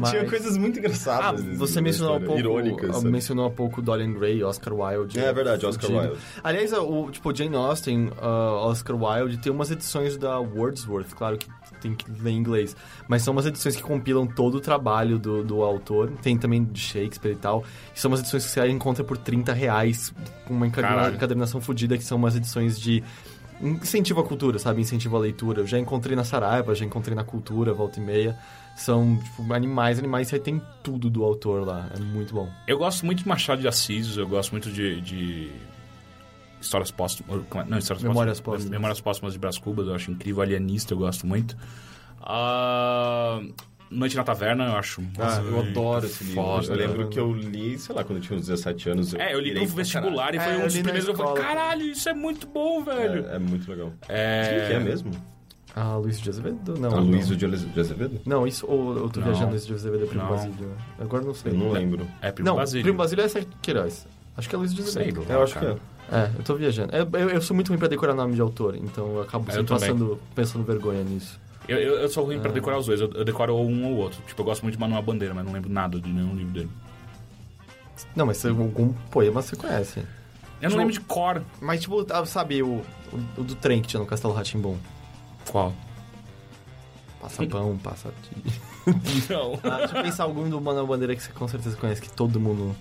Mas- 0.00 0.10
Tinha 0.10 0.24
coisas 0.26 0.56
muito 0.56 0.76
Ah, 0.76 0.78
engraçadas. 0.78 1.44
você 1.58 1.74
na 1.76 1.82
mencionou 1.82 2.16
há 2.16 2.20
pouco, 2.20 2.38
Irônicas. 2.38 2.88
ah, 2.88 2.92
sabe? 2.94 3.10
mencionou 3.10 3.46
há 3.46 3.50
pouco 3.50 3.82
Dorian 3.82 4.14
Gray, 4.14 4.42
Oscar 4.42 4.72
Wilde. 4.72 5.20
É 5.20 5.30
verdade, 5.30 5.66
Oscar. 5.66 5.90
Wilde. 5.90 6.16
Aliás, 6.42 6.72
o 6.72 7.10
tipo 7.10 7.34
Jane 7.36 7.54
Austen, 7.54 8.10
ah, 8.18 8.52
Oscar 8.66 8.96
Wilde 8.96 9.36
tem 9.36 9.52
umas 9.52 9.70
edições 9.70 10.16
da 10.16 10.38
Wordsworth, 10.40 11.12
claro 11.14 11.36
que 11.36 11.46
tem 11.78 11.94
que 11.94 12.04
ler 12.20 12.30
em 12.30 12.36
inglês, 12.36 12.76
mas 13.08 13.22
são 13.22 13.32
umas 13.32 13.46
edições 13.46 13.76
que 13.76 13.82
compilam 13.82 14.26
todo 14.26 14.56
o 14.56 14.60
trabalho 14.60 15.18
do, 15.18 15.42
do 15.42 15.62
autor. 15.62 16.10
Tem 16.22 16.36
também 16.36 16.64
de 16.64 16.80
Shakespeare 16.80 17.32
e 17.32 17.36
tal. 17.36 17.64
E 17.94 18.00
são 18.00 18.10
umas 18.10 18.20
edições 18.20 18.44
que 18.44 18.50
você 18.50 18.68
encontra 18.68 19.02
por 19.04 19.16
30 19.16 19.52
reais 19.52 20.12
com 20.46 20.54
uma 20.54 20.66
encadena- 20.66 21.10
encadernação 21.14 21.60
fodida, 21.60 21.96
que 21.96 22.04
são 22.04 22.18
umas 22.18 22.36
edições 22.36 22.78
de 22.78 23.02
incentivo 23.60 24.20
à 24.20 24.24
cultura, 24.24 24.58
sabe? 24.58 24.80
Incentivo 24.80 25.16
à 25.16 25.20
leitura. 25.20 25.62
Eu 25.62 25.66
já 25.66 25.78
encontrei 25.78 26.14
na 26.14 26.24
Saraiva, 26.24 26.74
já 26.74 26.84
encontrei 26.84 27.14
na 27.14 27.24
Cultura, 27.24 27.72
volta 27.72 27.98
e 27.98 28.02
meia. 28.02 28.36
São, 28.76 29.16
tipo, 29.16 29.52
animais, 29.52 29.98
animais, 29.98 30.28
você 30.28 30.38
tem 30.38 30.62
tudo 30.84 31.10
do 31.10 31.24
autor 31.24 31.66
lá. 31.66 31.90
É 31.96 31.98
muito 31.98 32.32
bom. 32.32 32.48
Eu 32.66 32.78
gosto 32.78 33.04
muito 33.04 33.22
de 33.24 33.28
Machado 33.28 33.60
de 33.60 33.66
Assis, 33.66 34.16
eu 34.16 34.28
gosto 34.28 34.52
muito 34.52 34.70
de. 34.70 35.00
de 35.00 35.50
Histórias 36.60 36.90
póstumas. 36.90 37.40
é? 37.40 37.64
Não, 37.68 37.78
histórias 37.78 38.02
Memórias 38.02 38.38
póstumas. 38.40 38.42
póstumas. 38.42 38.70
Memórias 38.70 39.00
póstumas 39.00 39.32
de 39.32 39.38
Brás 39.38 39.58
Cubas, 39.58 39.86
eu 39.86 39.94
acho 39.94 40.10
incrível. 40.10 40.42
Alienista, 40.42 40.92
eu 40.94 40.98
gosto 40.98 41.26
muito. 41.26 41.56
Ah, 42.22 43.40
Noite 43.90 44.16
na 44.16 44.22
Taverna, 44.24 44.66
eu 44.66 44.76
acho. 44.76 45.02
Ah, 45.18 45.40
eu 45.42 45.60
adoro 45.60 46.04
esse 46.04 46.22
livro. 46.24 46.42
foda. 46.42 46.66
eu 46.66 46.76
lembro 46.76 47.08
que 47.08 47.18
eu 47.18 47.32
li, 47.32 47.78
sei 47.78 47.94
lá, 47.94 48.04
quando 48.04 48.18
eu 48.18 48.22
tinha 48.22 48.38
uns 48.38 48.46
17 48.46 48.90
anos. 48.90 49.14
É, 49.14 49.32
eu 49.34 49.40
li 49.40 49.54
pra 49.54 49.64
vestibular 49.64 50.34
e 50.34 50.36
É, 50.36 50.40
foi 50.40 50.54
eu 50.54 50.58
um 50.58 50.62
dos 50.64 50.74
na 50.74 50.82
primeiros 50.82 51.04
que 51.04 51.10
eu 51.10 51.16
falei: 51.16 51.42
caralho, 51.42 51.82
isso 51.84 52.08
é 52.08 52.14
muito 52.14 52.46
bom, 52.46 52.84
velho. 52.84 53.26
É, 53.28 53.36
é 53.36 53.38
muito 53.38 53.70
legal. 53.70 53.92
É. 54.08 54.42
Quem 54.58 54.66
que 54.68 54.72
é 54.74 54.80
mesmo? 54.80 55.10
Ah, 55.74 55.96
Luiz 55.96 56.20
de 56.20 56.28
Azevedo? 56.28 56.74
Não. 56.78 56.88
a 56.90 56.96
não. 56.96 57.04
Luísa 57.04 57.36
de 57.36 57.80
Azevedo? 57.80 58.20
Não, 58.26 58.46
isso, 58.46 58.66
ou 58.66 58.96
eu 58.96 59.08
tô 59.08 59.20
Não. 59.20 59.28
viajando 59.28 59.50
Luiz 59.50 59.64
de 59.66 59.72
Azevedo 59.72 60.04
é 60.04 60.06
Primo 60.06 60.22
Não. 60.24 60.30
Basílio. 60.30 60.76
Agora 60.98 61.24
não 61.24 61.34
sei. 61.34 61.52
Eu 61.52 61.56
não 61.56 61.70
lembro. 61.70 62.06
É 62.20 62.32
Primo 62.32 62.48
Não, 62.48 62.56
Basílio. 62.56 62.82
Primo 62.82 62.98
Basílio 62.98 63.24
é 63.24 63.28
Sérgio 63.28 63.50
Queiroz. 63.62 64.06
Acho 64.36 64.48
que 64.48 64.54
é 64.54 64.58
Luiz 64.58 64.74
de 64.74 64.82
Sei 64.82 65.02
Azevedo. 65.02 65.24
lá. 65.28 65.34
Eu 65.34 65.42
acho 65.44 65.54
cara. 65.54 65.66
que 65.66 65.72
é. 65.72 65.97
É, 66.10 66.30
eu 66.38 66.42
tô 66.44 66.54
viajando. 66.54 66.94
É, 66.94 67.00
Eu, 67.02 67.30
eu 67.30 67.42
sou 67.42 67.54
muito 67.54 67.68
ruim 67.68 67.78
pra 67.78 67.88
decorar 67.88 68.14
nome 68.14 68.34
de 68.34 68.40
autor, 68.40 68.76
então 68.76 69.06
eu 69.16 69.22
acabo 69.22 69.50
É, 69.50 69.54
sempre 69.54 69.72
eu 69.74 69.78
passando, 69.78 70.20
pensando 70.34 70.64
vergonha 70.64 71.02
nisso. 71.04 71.38
Eu, 71.68 71.76
eu, 71.78 71.94
eu 71.98 72.08
sou 72.08 72.24
ruim 72.24 72.38
Ah. 72.38 72.40
pra 72.40 72.50
decorar 72.50 72.78
os 72.78 72.86
dois, 72.86 73.00
eu, 73.00 73.10
eu 73.12 73.24
decoro 73.24 73.54
um 73.56 73.84
ou 73.86 73.96
outro. 73.98 74.18
Tipo, 74.26 74.40
eu 74.40 74.44
gosto 74.46 74.62
muito 74.62 74.74
de 74.76 74.80
Manuel 74.80 75.02
Bandeira, 75.02 75.34
mas 75.34 75.44
não 75.44 75.52
lembro 75.52 75.70
nada 75.70 76.00
de 76.00 76.08
nenhum 76.10 76.34
livro 76.34 76.52
dele. 76.52 76.70
Não, 78.16 78.24
mas 78.26 78.44
algum 78.46 78.92
poema 79.10 79.42
você 79.42 79.54
conhece. 79.54 79.98
Eu 80.00 80.04
Tipo- 80.60 80.70
não 80.70 80.78
lembro 80.78 80.92
de 80.94 81.00
cor. 81.00 81.42
Mas, 81.60 81.80
tipo, 81.82 82.06
ah, 82.10 82.24
sabe, 82.24 82.62
o, 82.62 82.66
o, 82.76 82.84
o 83.36 83.44
do 83.44 83.54
trem 83.54 83.82
que 83.82 83.88
tinha 83.88 84.00
no 84.00 84.06
Castelo 84.06 84.32
Ratimbom. 84.32 84.76
Qual? 85.50 85.74
Passa 87.20 87.44
pão, 87.46 87.76
passa... 87.78 88.10
Não. 89.28 89.58
Ah, 89.64 89.78
deixa 89.78 89.98
eu 89.98 90.02
pensar 90.04 90.24
algum 90.24 90.48
do 90.48 90.60
Manuel 90.60 90.86
Bandeira 90.86 91.14
que 91.14 91.22
você 91.22 91.32
com 91.32 91.46
certeza 91.48 91.76
conhece, 91.76 92.00
que 92.00 92.10
todo 92.10 92.38
mundo... 92.40 92.74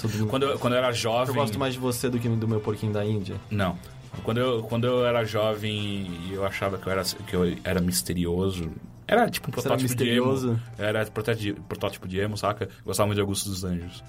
Todo 0.00 0.12
mundo... 0.12 0.26
Quando 0.28 0.42
eu, 0.44 0.58
quando 0.58 0.72
eu 0.74 0.78
era 0.78 0.92
jovem. 0.92 1.28
Eu 1.34 1.40
gosto 1.40 1.58
mais 1.58 1.74
de 1.74 1.80
você 1.80 2.08
do 2.08 2.18
que 2.18 2.28
do 2.28 2.46
meu 2.48 2.60
porquinho 2.60 2.92
da 2.92 3.04
Índia. 3.04 3.36
Não. 3.50 3.76
Quando 4.22 4.38
eu, 4.38 4.62
quando 4.62 4.86
eu 4.86 5.04
era 5.06 5.24
jovem 5.24 5.72
e 5.74 6.30
eu 6.32 6.44
achava 6.44 6.78
que 6.78 6.86
eu 6.86 6.92
era, 6.92 7.02
que 7.04 7.34
eu 7.34 7.56
era 7.64 7.80
misterioso. 7.80 8.70
Era 9.08 9.28
tipo 9.30 9.48
um 9.50 9.52
Você 9.52 9.60
era 9.68 9.76
protótipo 9.76 9.88
de 9.94 10.04
misterioso? 10.04 10.48
emo. 10.50 10.60
Era 10.78 11.04
protótipo 11.06 11.42
de, 11.42 11.52
protótipo 11.62 12.08
de 12.08 12.18
emo, 12.20 12.36
saca? 12.36 12.64
Eu 12.64 12.70
gostava 12.84 13.06
muito 13.06 13.16
de 13.16 13.20
Augusto 13.20 13.48
dos 13.48 13.62
Anjos. 13.64 14.02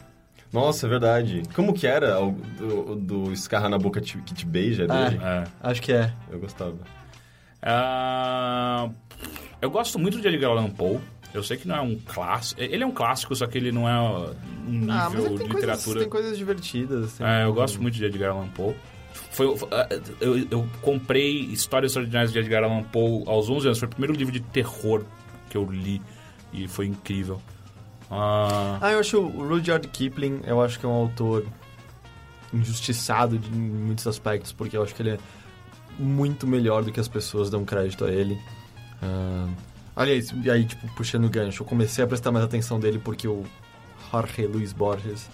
Nossa, 0.52 0.86
é 0.88 0.90
verdade. 0.90 1.44
Como 1.54 1.74
que 1.74 1.86
era 1.86 2.22
o 2.22 2.32
do, 2.32 2.96
do 2.96 3.34
escarra 3.34 3.68
na 3.68 3.78
boca 3.78 4.00
te- 4.00 4.18
que 4.20 4.34
te 4.34 4.46
beija 4.46 4.86
Ah. 4.90 5.10
dele? 5.10 5.22
É. 5.24 5.44
Acho 5.62 5.82
que 5.82 5.92
é. 5.92 6.14
Eu 6.32 6.40
gostava. 6.40 6.74
Ah, 7.62 8.90
eu 9.62 9.70
gosto 9.70 10.00
muito 10.00 10.22
de 10.22 10.28
Edgar 10.28 10.52
Allan 10.52 10.70
Poe. 10.70 11.00
Eu 11.34 11.44
sei 11.44 11.58
que 11.58 11.68
não 11.68 11.76
é 11.76 11.82
um 11.82 11.96
clássico. 12.00 12.62
Ele 12.62 12.84
é 12.84 12.86
um 12.88 12.92
clássico, 12.92 13.36
só 13.36 13.46
que 13.48 13.58
ele 13.58 13.72
não 13.72 13.88
é 13.88 14.00
um 14.00 14.72
nível 14.72 14.94
Ah, 14.94 15.10
mas 15.10 15.22
de 15.24 15.28
tem 15.30 15.38
coisas, 15.38 15.56
literatura. 15.56 16.00
tem 16.00 16.10
coisas 16.10 16.38
divertidas. 16.38 17.14
tem- 17.14 17.28
É, 17.28 17.44
eu 17.44 17.54
gosto 17.54 17.82
muito 17.82 17.96
de 17.96 18.06
Edgar 18.06 18.32
Allan 18.32 18.48
Poe. 18.48 18.74
Foi, 19.32 19.56
ah, 19.72 19.88
eu, 20.22 20.38
eu 20.50 20.68
comprei 20.82 21.40
Histórias 21.42 21.92
Extraordinárias 21.92 22.32
de 22.32 22.40
Edgar 22.40 22.64
Allan 22.64 22.84
Poe 22.84 23.24
aos 23.28 23.50
11 23.50 23.68
anos. 23.68 23.78
Foi 23.80 23.88
o 23.88 23.92
primeiro 23.92 24.14
livro 24.14 24.32
de 24.34 24.40
terror 24.40 25.04
que 25.50 25.58
eu 25.58 25.66
li 25.70 26.02
e 26.54 26.68
foi 26.68 26.88
incrível. 26.88 27.42
Ah, 28.10 28.80
Ah, 28.82 28.92
eu 28.94 29.00
acho 29.00 29.20
o 29.20 29.48
Rudyard 29.48 29.88
Kipling, 29.90 30.42
eu 30.46 30.62
acho 30.62 30.80
que 30.80 30.86
é 30.86 30.90
um 30.90 30.94
autor 30.94 31.46
injustiçado 32.54 33.38
de- 33.38 33.50
em 33.50 33.60
muitos 33.62 34.08
aspectos, 34.08 34.52
porque 34.54 34.78
eu 34.78 34.84
acho 34.84 34.96
que 34.96 35.02
ele 35.02 35.12
é 35.12 35.18
muito 36.00 36.48
melhor 36.48 36.84
do 36.84 36.92
que 36.92 37.00
as 37.00 37.08
pessoas 37.08 37.50
dão 37.50 37.66
crédito 37.66 38.06
a 38.06 38.12
ele. 38.12 38.40
Ah, 39.02 39.48
aliás, 39.98 40.34
e 40.44 40.50
aí, 40.50 40.64
tipo, 40.66 40.88
puxando 40.96 41.26
o 41.26 41.30
gancho, 41.30 41.64
eu 41.64 41.68
comecei 41.68 42.04
a 42.04 42.08
prestar 42.08 42.32
mais 42.32 42.46
atenção 42.46 42.80
dele 42.80 43.00
porque 43.04 43.28
o 43.28 43.44
Jorge 44.12 44.46
Luis 44.48 44.72
Borges 44.72 45.30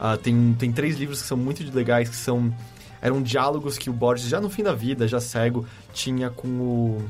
ah, 0.00 0.16
tem, 0.16 0.54
tem 0.58 0.72
três 0.72 0.96
livros 0.96 1.22
que 1.22 1.28
são 1.28 1.36
muito 1.36 1.62
legais, 1.74 2.08
que 2.08 2.16
são... 2.16 2.52
Eram 3.00 3.22
diálogos 3.22 3.78
que 3.78 3.88
o 3.90 3.92
Borges, 3.92 4.26
já 4.28 4.40
no 4.40 4.48
fim 4.50 4.62
da 4.62 4.72
vida, 4.74 5.06
já 5.06 5.20
cego, 5.20 5.66
tinha 5.92 6.30
com 6.30 6.48
o... 6.48 7.04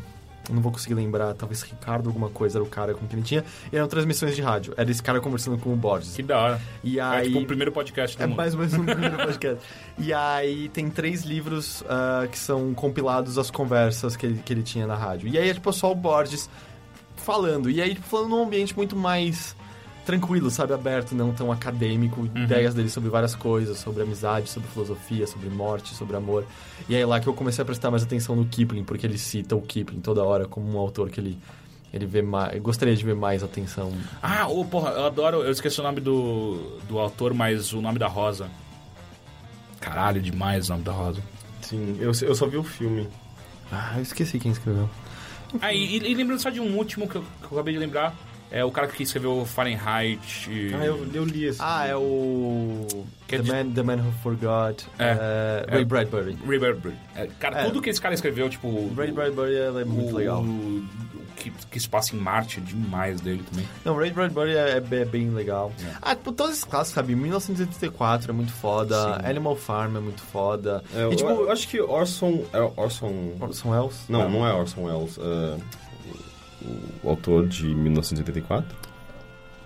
Não 0.50 0.60
vou 0.60 0.70
conseguir 0.70 0.94
lembrar, 0.94 1.34
talvez 1.34 1.62
Ricardo 1.62 2.08
alguma 2.08 2.28
coisa 2.28 2.58
era 2.58 2.62
o 2.64 2.68
cara 2.68 2.94
com 2.94 3.04
quem 3.06 3.18
ele 3.18 3.26
tinha. 3.26 3.44
E 3.72 3.76
eram 3.76 3.88
transmissões 3.88 4.36
de 4.36 4.42
rádio. 4.42 4.74
Era 4.76 4.88
esse 4.88 5.02
cara 5.02 5.20
conversando 5.20 5.58
com 5.58 5.72
o 5.72 5.76
Borges. 5.76 6.14
que 6.14 6.22
da 6.22 6.38
hora. 6.38 6.60
E 6.84 6.98
É 7.00 7.02
aí... 7.02 7.26
tipo 7.28 7.40
o 7.40 7.46
primeiro 7.46 7.72
podcast 7.72 8.16
do 8.16 8.22
É 8.22 8.26
mundo. 8.28 8.36
mais 8.36 8.52
ou 8.54 8.60
menos 8.60 8.74
um 8.74 8.84
primeiro 8.84 9.16
podcast. 9.16 9.58
E 9.98 10.12
aí 10.12 10.68
tem 10.68 10.88
três 10.88 11.22
livros 11.24 11.82
ah, 11.88 12.28
que 12.30 12.38
são 12.38 12.72
compilados 12.74 13.38
as 13.38 13.50
conversas 13.50 14.14
que 14.16 14.26
ele, 14.26 14.40
que 14.44 14.52
ele 14.52 14.62
tinha 14.62 14.86
na 14.86 14.94
rádio. 14.94 15.28
E 15.28 15.36
aí 15.36 15.48
é 15.48 15.54
tipo 15.54 15.72
só 15.72 15.90
o 15.90 15.94
Borges 15.96 16.48
falando. 17.26 17.68
E 17.68 17.82
aí 17.82 17.94
tipo, 17.94 18.06
falando 18.06 18.30
num 18.30 18.44
ambiente 18.44 18.74
muito 18.76 18.94
mais 18.94 19.56
tranquilo, 20.06 20.48
sabe? 20.50 20.72
Aberto, 20.72 21.16
não 21.16 21.32
tão 21.32 21.50
acadêmico. 21.50 22.24
Ideias 22.26 22.72
dele 22.72 22.88
sobre 22.88 23.10
várias 23.10 23.34
coisas, 23.34 23.78
sobre 23.78 24.04
amizade, 24.04 24.48
sobre 24.48 24.68
filosofia, 24.68 25.26
sobre 25.26 25.48
morte, 25.50 25.92
sobre 25.94 26.16
amor. 26.16 26.46
E 26.88 26.94
aí 26.94 27.02
é 27.02 27.06
lá 27.06 27.18
que 27.18 27.26
eu 27.26 27.34
comecei 27.34 27.60
a 27.60 27.64
prestar 27.64 27.90
mais 27.90 28.04
atenção 28.04 28.36
no 28.36 28.46
Kipling, 28.46 28.84
porque 28.84 29.04
ele 29.04 29.18
cita 29.18 29.56
o 29.56 29.60
Kipling 29.60 30.00
toda 30.00 30.22
hora 30.22 30.46
como 30.46 30.72
um 30.72 30.78
autor 30.78 31.10
que 31.10 31.18
ele... 31.18 31.36
Ele 31.92 32.04
vê 32.04 32.20
mais... 32.20 32.54
eu 32.54 32.60
Gostaria 32.60 32.94
de 32.94 33.04
ver 33.04 33.14
mais 33.14 33.42
atenção. 33.42 33.90
Ah, 34.22 34.46
ô, 34.48 34.64
porra, 34.64 34.90
eu 34.90 35.06
adoro. 35.06 35.42
Eu 35.42 35.50
esqueci 35.50 35.80
o 35.80 35.82
nome 35.82 36.00
do, 36.00 36.78
do 36.88 36.98
autor, 36.98 37.32
mas 37.32 37.72
o 37.72 37.80
nome 37.80 37.98
da 37.98 38.06
Rosa. 38.06 38.48
Caralho, 39.80 40.20
demais 40.20 40.68
o 40.68 40.72
nome 40.72 40.84
da 40.84 40.92
Rosa. 40.92 41.22
Sim, 41.62 41.96
eu, 41.98 42.12
eu 42.22 42.34
só 42.34 42.46
vi 42.46 42.56
o 42.56 42.62
filme. 42.62 43.08
Ah, 43.72 43.94
eu 43.96 44.02
esqueci 44.02 44.38
quem 44.38 44.52
escreveu. 44.52 44.88
Ah, 45.60 45.73
e, 45.73 45.97
e 45.97 46.14
lembrando 46.14 46.40
só 46.40 46.51
de 46.51 46.60
um 46.60 46.77
último 46.77 47.09
que 47.09 47.16
eu, 47.16 47.23
que 47.40 47.44
eu 47.47 47.59
acabei 47.59 47.74
de 47.74 47.81
lembrar. 47.81 48.14
É 48.51 48.64
o 48.64 48.70
cara 48.70 48.86
que 48.86 49.02
escreveu 49.02 49.44
Fahrenheit. 49.44 50.48
e- 50.48 50.73
Ah, 50.73 50.85
eu, 50.85 51.05
eu 51.12 51.24
li 51.24 51.44
esse. 51.47 51.59
Ah, 51.60 51.85
é 51.86 51.97
o. 51.97 52.86
Que 53.27 53.39
The, 53.39 53.43
de- 53.43 53.51
Man, 53.52 53.70
The 53.73 53.82
Man 53.82 53.97
Who 53.97 54.12
Forgot. 54.23 54.85
É. 54.98 55.05
É, 55.05 55.66
Ray 55.68 55.82
É. 55.82 55.85
Bradbury. 55.85 56.39
River 56.47 56.77
Bridge. 56.77 56.98
É, 57.16 57.27
cara, 57.40 57.60
É. 57.62 57.64
tudo 57.64 57.82
que 57.82 57.90
esse 57.90 58.01
cara 58.01 58.14
escreveu, 58.14 58.48
tipo. 58.48 58.93
Ray 58.94 59.10
Bradbury 59.10 59.56
é 59.56 59.85
muito 59.85 60.14
o- 60.14 60.16
legal. 60.18 60.43
o 60.43 60.86
que, 61.36 61.50
que 61.70 61.78
se 61.78 61.88
passa 61.88 62.16
em 62.16 62.18
Marte, 62.18 62.58
é 62.58 62.62
demais 62.62 63.20
dele 63.20 63.44
também. 63.50 63.68
Não, 63.84 63.94
Ray 63.96 64.10
Bradbury 64.10 64.56
é, 64.56 64.70
é 64.78 65.04
bem- 65.04 65.30
legal. 65.30 65.70
É. 65.84 65.92
Ah, 66.02 66.14
tipo, 66.14 66.32
todos 66.32 66.52
esses 66.52 66.64
clássicos, 66.64 66.94
sabe? 66.94 67.14
1984 67.14 68.30
é 68.30 68.34
muito 68.34 68.52
foda. 68.52 68.96
Sim. 69.20 69.28
Animal 69.28 69.54
Farm 69.56 69.96
é 69.96 70.00
muito 70.00 70.22
foda. 70.22 70.82
É, 70.94 71.02
eu, 71.04 71.12
e, 71.12 71.16
tipo, 71.16 71.30
eu 71.30 71.50
acho 71.52 71.68
que 71.68 71.80
Orson... 71.80 72.44
É 72.52 72.58
Orson... 72.80 73.32
Orson 73.40 73.70
Welles? 73.70 74.04
Não, 74.08 74.28
não 74.28 74.46
é 74.46 74.52
Orson 74.52 74.82
Welles. 74.84 75.18
é, 75.18 75.58
o, 76.64 77.06
o 77.06 77.10
autor 77.10 77.46
de 77.46 77.66
1984? 77.74 78.76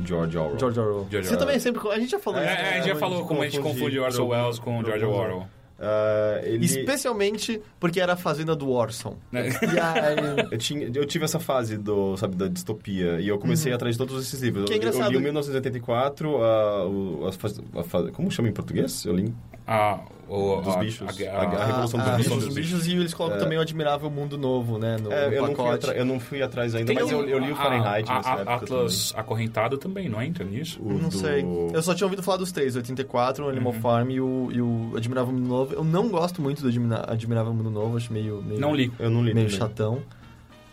George 0.03 0.37
Orwell. 0.39 0.59
George 0.59 0.81
Orwell. 0.81 1.07
George 1.11 1.29
Você 1.29 1.35
Orwell. 1.35 1.39
também 1.39 1.59
sempre... 1.61 1.89
A 1.91 1.99
gente 1.99 2.11
já 2.11 2.19
falou 2.19 2.41
É, 2.41 2.45
isso. 2.47 2.55
é, 2.55 2.61
a 2.61 2.73
gente 2.75 2.83
né? 2.87 2.89
já 2.95 2.97
falou 2.97 3.27
como 3.27 3.43
a 3.43 3.45
gente 3.49 3.61
confunde 3.61 3.99
Orson 3.99 4.27
Welles 4.29 4.59
com 4.59 4.83
George 4.85 5.05
Orwell. 5.05 5.47
Ah, 5.81 6.41
ele... 6.45 6.67
Especialmente 6.67 7.61
porque 7.79 8.01
era 8.01 8.13
a 8.13 8.17
fazenda 8.17 8.55
do 8.55 8.71
Orson. 8.71 9.17
E 9.33 9.37
aí... 9.39 10.47
Eu, 10.51 10.59
tinha, 10.59 10.91
eu 10.95 11.07
tive 11.07 11.25
essa 11.25 11.41
fase 11.41 11.77
do, 11.79 12.17
sabe, 12.17 12.37
da 12.37 12.49
distopia 12.49 13.19
e 13.21 13.29
eu 13.29 13.39
comecei 13.39 13.73
atrás 13.73 13.95
de 13.95 13.99
todos 13.99 14.23
esses 14.23 14.41
livros. 14.43 14.65
Uhum. 14.65 14.69
Que 14.69 14.75
é 14.75 14.77
Eu- 14.77 14.83
eu, 14.83 14.89
engraçado. 14.89 15.11
li 15.13 15.17
o 15.17 15.21
1984, 15.21 16.37
a, 16.43 16.87
o, 16.87 17.27
a 17.29 17.33
faz- 17.33 17.61
a 17.75 17.83
faz- 17.83 18.11
como 18.11 18.31
chama 18.31 18.49
em 18.49 18.53
português? 18.53 19.05
Eu 19.07 19.15
li 19.17 19.33
Ah, 19.67 20.01
o, 20.31 20.61
Dos 20.63 20.75
a, 20.77 20.79
bichos. 20.79 21.21
A, 21.21 21.33
A- 21.33 21.43
a 21.43 21.65
Revolução 21.67 22.01
a, 22.01 22.03
dos 22.05 22.13
a 22.13 22.17
Bichos. 22.17 22.45
Dos 22.45 22.55
Bichos 22.55 22.87
e 22.87 22.93
eles 22.93 23.13
colocam 23.15 23.37
É. 23.39 23.41
também 23.41 23.59
o 23.59 23.61
Admirável 23.61 24.09
Mundo 24.11 24.39
Novo, 24.39 24.79
né? 24.79 24.97
No, 25.03 25.13
É, 25.13 25.27
no 25.29 25.35
eu, 25.35 25.49
não 25.57 25.71
atra- 25.71 25.93
eu 25.95 26.05
não 26.05 26.21
fui 26.21 26.41
atrás 26.43 26.75
ainda, 26.75 26.87
Tem 26.87 27.03
mas 27.03 27.11
eu, 27.11 27.29
eu 27.29 27.39
li 27.39 27.51
o 27.53 27.57
Fahrenheit 27.57 28.09
a, 28.11 28.15
nessa 28.17 28.29
a, 28.31 28.33
época 28.41 28.55
Atlas 28.55 29.13
acorrentado 29.17 29.77
também, 29.77 30.09
não 30.09 30.23
entra 30.23 30.45
nisso? 30.45 30.79
também. 30.79 30.97
O 30.97 31.03
Não 31.03 31.09
do- 31.09 31.19
sei. 31.19 31.45
Eu 31.75 31.83
só 31.83 31.95
tinha 31.95 32.07
ouvido 32.07 32.23
falar 32.23 32.37
dos 32.39 32.53
três, 32.53 32.75
o 32.77 32.79
84, 32.79 33.45
o 33.45 33.49
Animal 33.49 33.73
Uhum. 33.75 33.81
Farm 33.81 34.11
e 34.11 34.21
o, 34.21 34.49
e 34.53 34.61
o 34.63 34.93
Admirável 34.97 35.33
Mundo 35.33 35.49
Novo. 35.49 35.75
Eu 35.75 35.83
não 35.85 36.09
gosto 36.09 36.41
muito 36.41 36.63
do 36.63 36.69
Admirável 37.09 37.53
Mundo 37.53 37.71
Novo, 37.71 37.97
acho 37.97 38.13
meio, 38.13 38.43
meio, 38.43 38.61
Não 38.61 38.75
li. 38.75 38.93
Eu 38.99 39.11
não 39.11 39.25
li 39.25 39.35
meio 39.35 39.47
também. 39.47 39.59
chatão. 39.59 40.03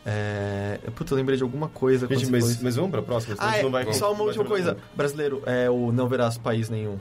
É... 0.05 0.79
Puta, 0.95 1.13
eu 1.13 1.17
lembrei 1.17 1.35
de 1.37 1.43
alguma 1.43 1.67
coisa. 1.67 2.07
Gente, 2.07 2.25
você 2.25 2.31
mas, 2.31 2.61
mas 2.61 2.75
vamos 2.77 2.91
pra 2.91 3.01
próxima, 3.01 3.35
Ah, 3.39 3.47
gente 3.49 3.59
é, 3.59 3.63
não 3.63 3.71
vai... 3.71 3.93
só 3.93 4.11
uma 4.13 4.23
última 4.23 4.45
coisa. 4.45 4.77
Brasileiro, 4.95 5.41
é 5.45 5.69
o 5.69 5.91
Não 5.91 6.07
Verás 6.07 6.37
País 6.37 6.69
Nenhum. 6.69 6.97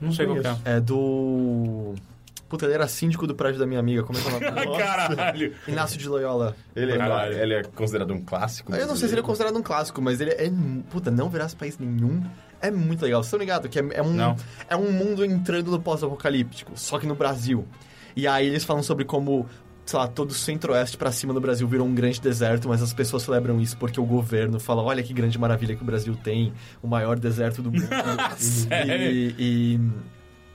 Não 0.00 0.12
sei 0.12 0.26
qual 0.26 0.38
é. 0.38 0.76
É 0.76 0.80
do... 0.80 1.94
Puta, 2.48 2.64
ele 2.64 2.74
era 2.74 2.88
síndico 2.88 3.26
do 3.26 3.34
prédio 3.34 3.60
da 3.60 3.66
minha 3.66 3.78
amiga, 3.78 4.02
como 4.02 4.18
é 4.18 4.22
que 4.22 4.28
é 4.28 4.30
o 4.30 4.40
nome? 4.40 4.50
dele? 4.56 4.78
Caralho! 4.78 5.54
Inácio 5.66 5.98
de 5.98 6.08
Loyola. 6.08 6.56
Ele, 6.74 6.92
é, 6.92 7.42
ele 7.42 7.54
é 7.54 7.62
considerado 7.62 8.10
um 8.14 8.22
clássico. 8.22 8.74
Eu 8.74 8.86
não 8.86 8.96
sei 8.96 9.08
se 9.08 9.14
ele 9.14 9.20
é 9.20 9.24
considerado 9.24 9.56
um 9.58 9.62
clássico, 9.62 10.00
mas 10.00 10.18
ele 10.20 10.30
é. 10.30 10.50
Puta, 10.88 11.10
não 11.10 11.28
verás 11.28 11.52
país 11.52 11.78
nenhum. 11.78 12.22
É 12.60 12.70
muito 12.70 13.02
legal. 13.02 13.22
Vocês 13.22 13.28
estão 13.28 13.38
ligados 13.38 13.70
que 13.70 13.78
é, 13.78 13.86
é 13.92 14.02
um, 14.02 14.12
Não. 14.12 14.34
é 14.68 14.74
um 14.74 14.90
mundo 14.90 15.24
entrando 15.24 15.70
no 15.70 15.78
pós-apocalíptico, 15.78 16.72
só 16.74 16.98
que 16.98 17.06
no 17.06 17.14
Brasil. 17.14 17.66
E 18.16 18.26
aí 18.26 18.46
eles 18.46 18.64
falam 18.64 18.82
sobre 18.82 19.04
como, 19.04 19.46
sei 19.88 19.98
lá, 19.98 20.06
todo 20.06 20.32
o 20.32 20.34
centro-oeste 20.34 20.98
pra 20.98 21.10
cima 21.10 21.32
do 21.32 21.40
Brasil 21.40 21.66
virou 21.66 21.86
um 21.86 21.94
grande 21.94 22.20
deserto, 22.20 22.68
mas 22.68 22.82
as 22.82 22.92
pessoas 22.92 23.22
celebram 23.22 23.58
isso 23.58 23.74
porque 23.78 23.98
o 23.98 24.04
governo 24.04 24.60
fala: 24.60 24.82
olha 24.82 25.02
que 25.02 25.14
grande 25.14 25.38
maravilha 25.38 25.74
que 25.74 25.82
o 25.82 25.86
Brasil 25.86 26.14
tem, 26.14 26.52
o 26.82 26.86
maior 26.86 27.18
deserto 27.18 27.62
do 27.62 27.72
mundo. 27.72 27.88
Sério? 28.36 29.10
e, 29.10 29.34
e, 29.38 29.80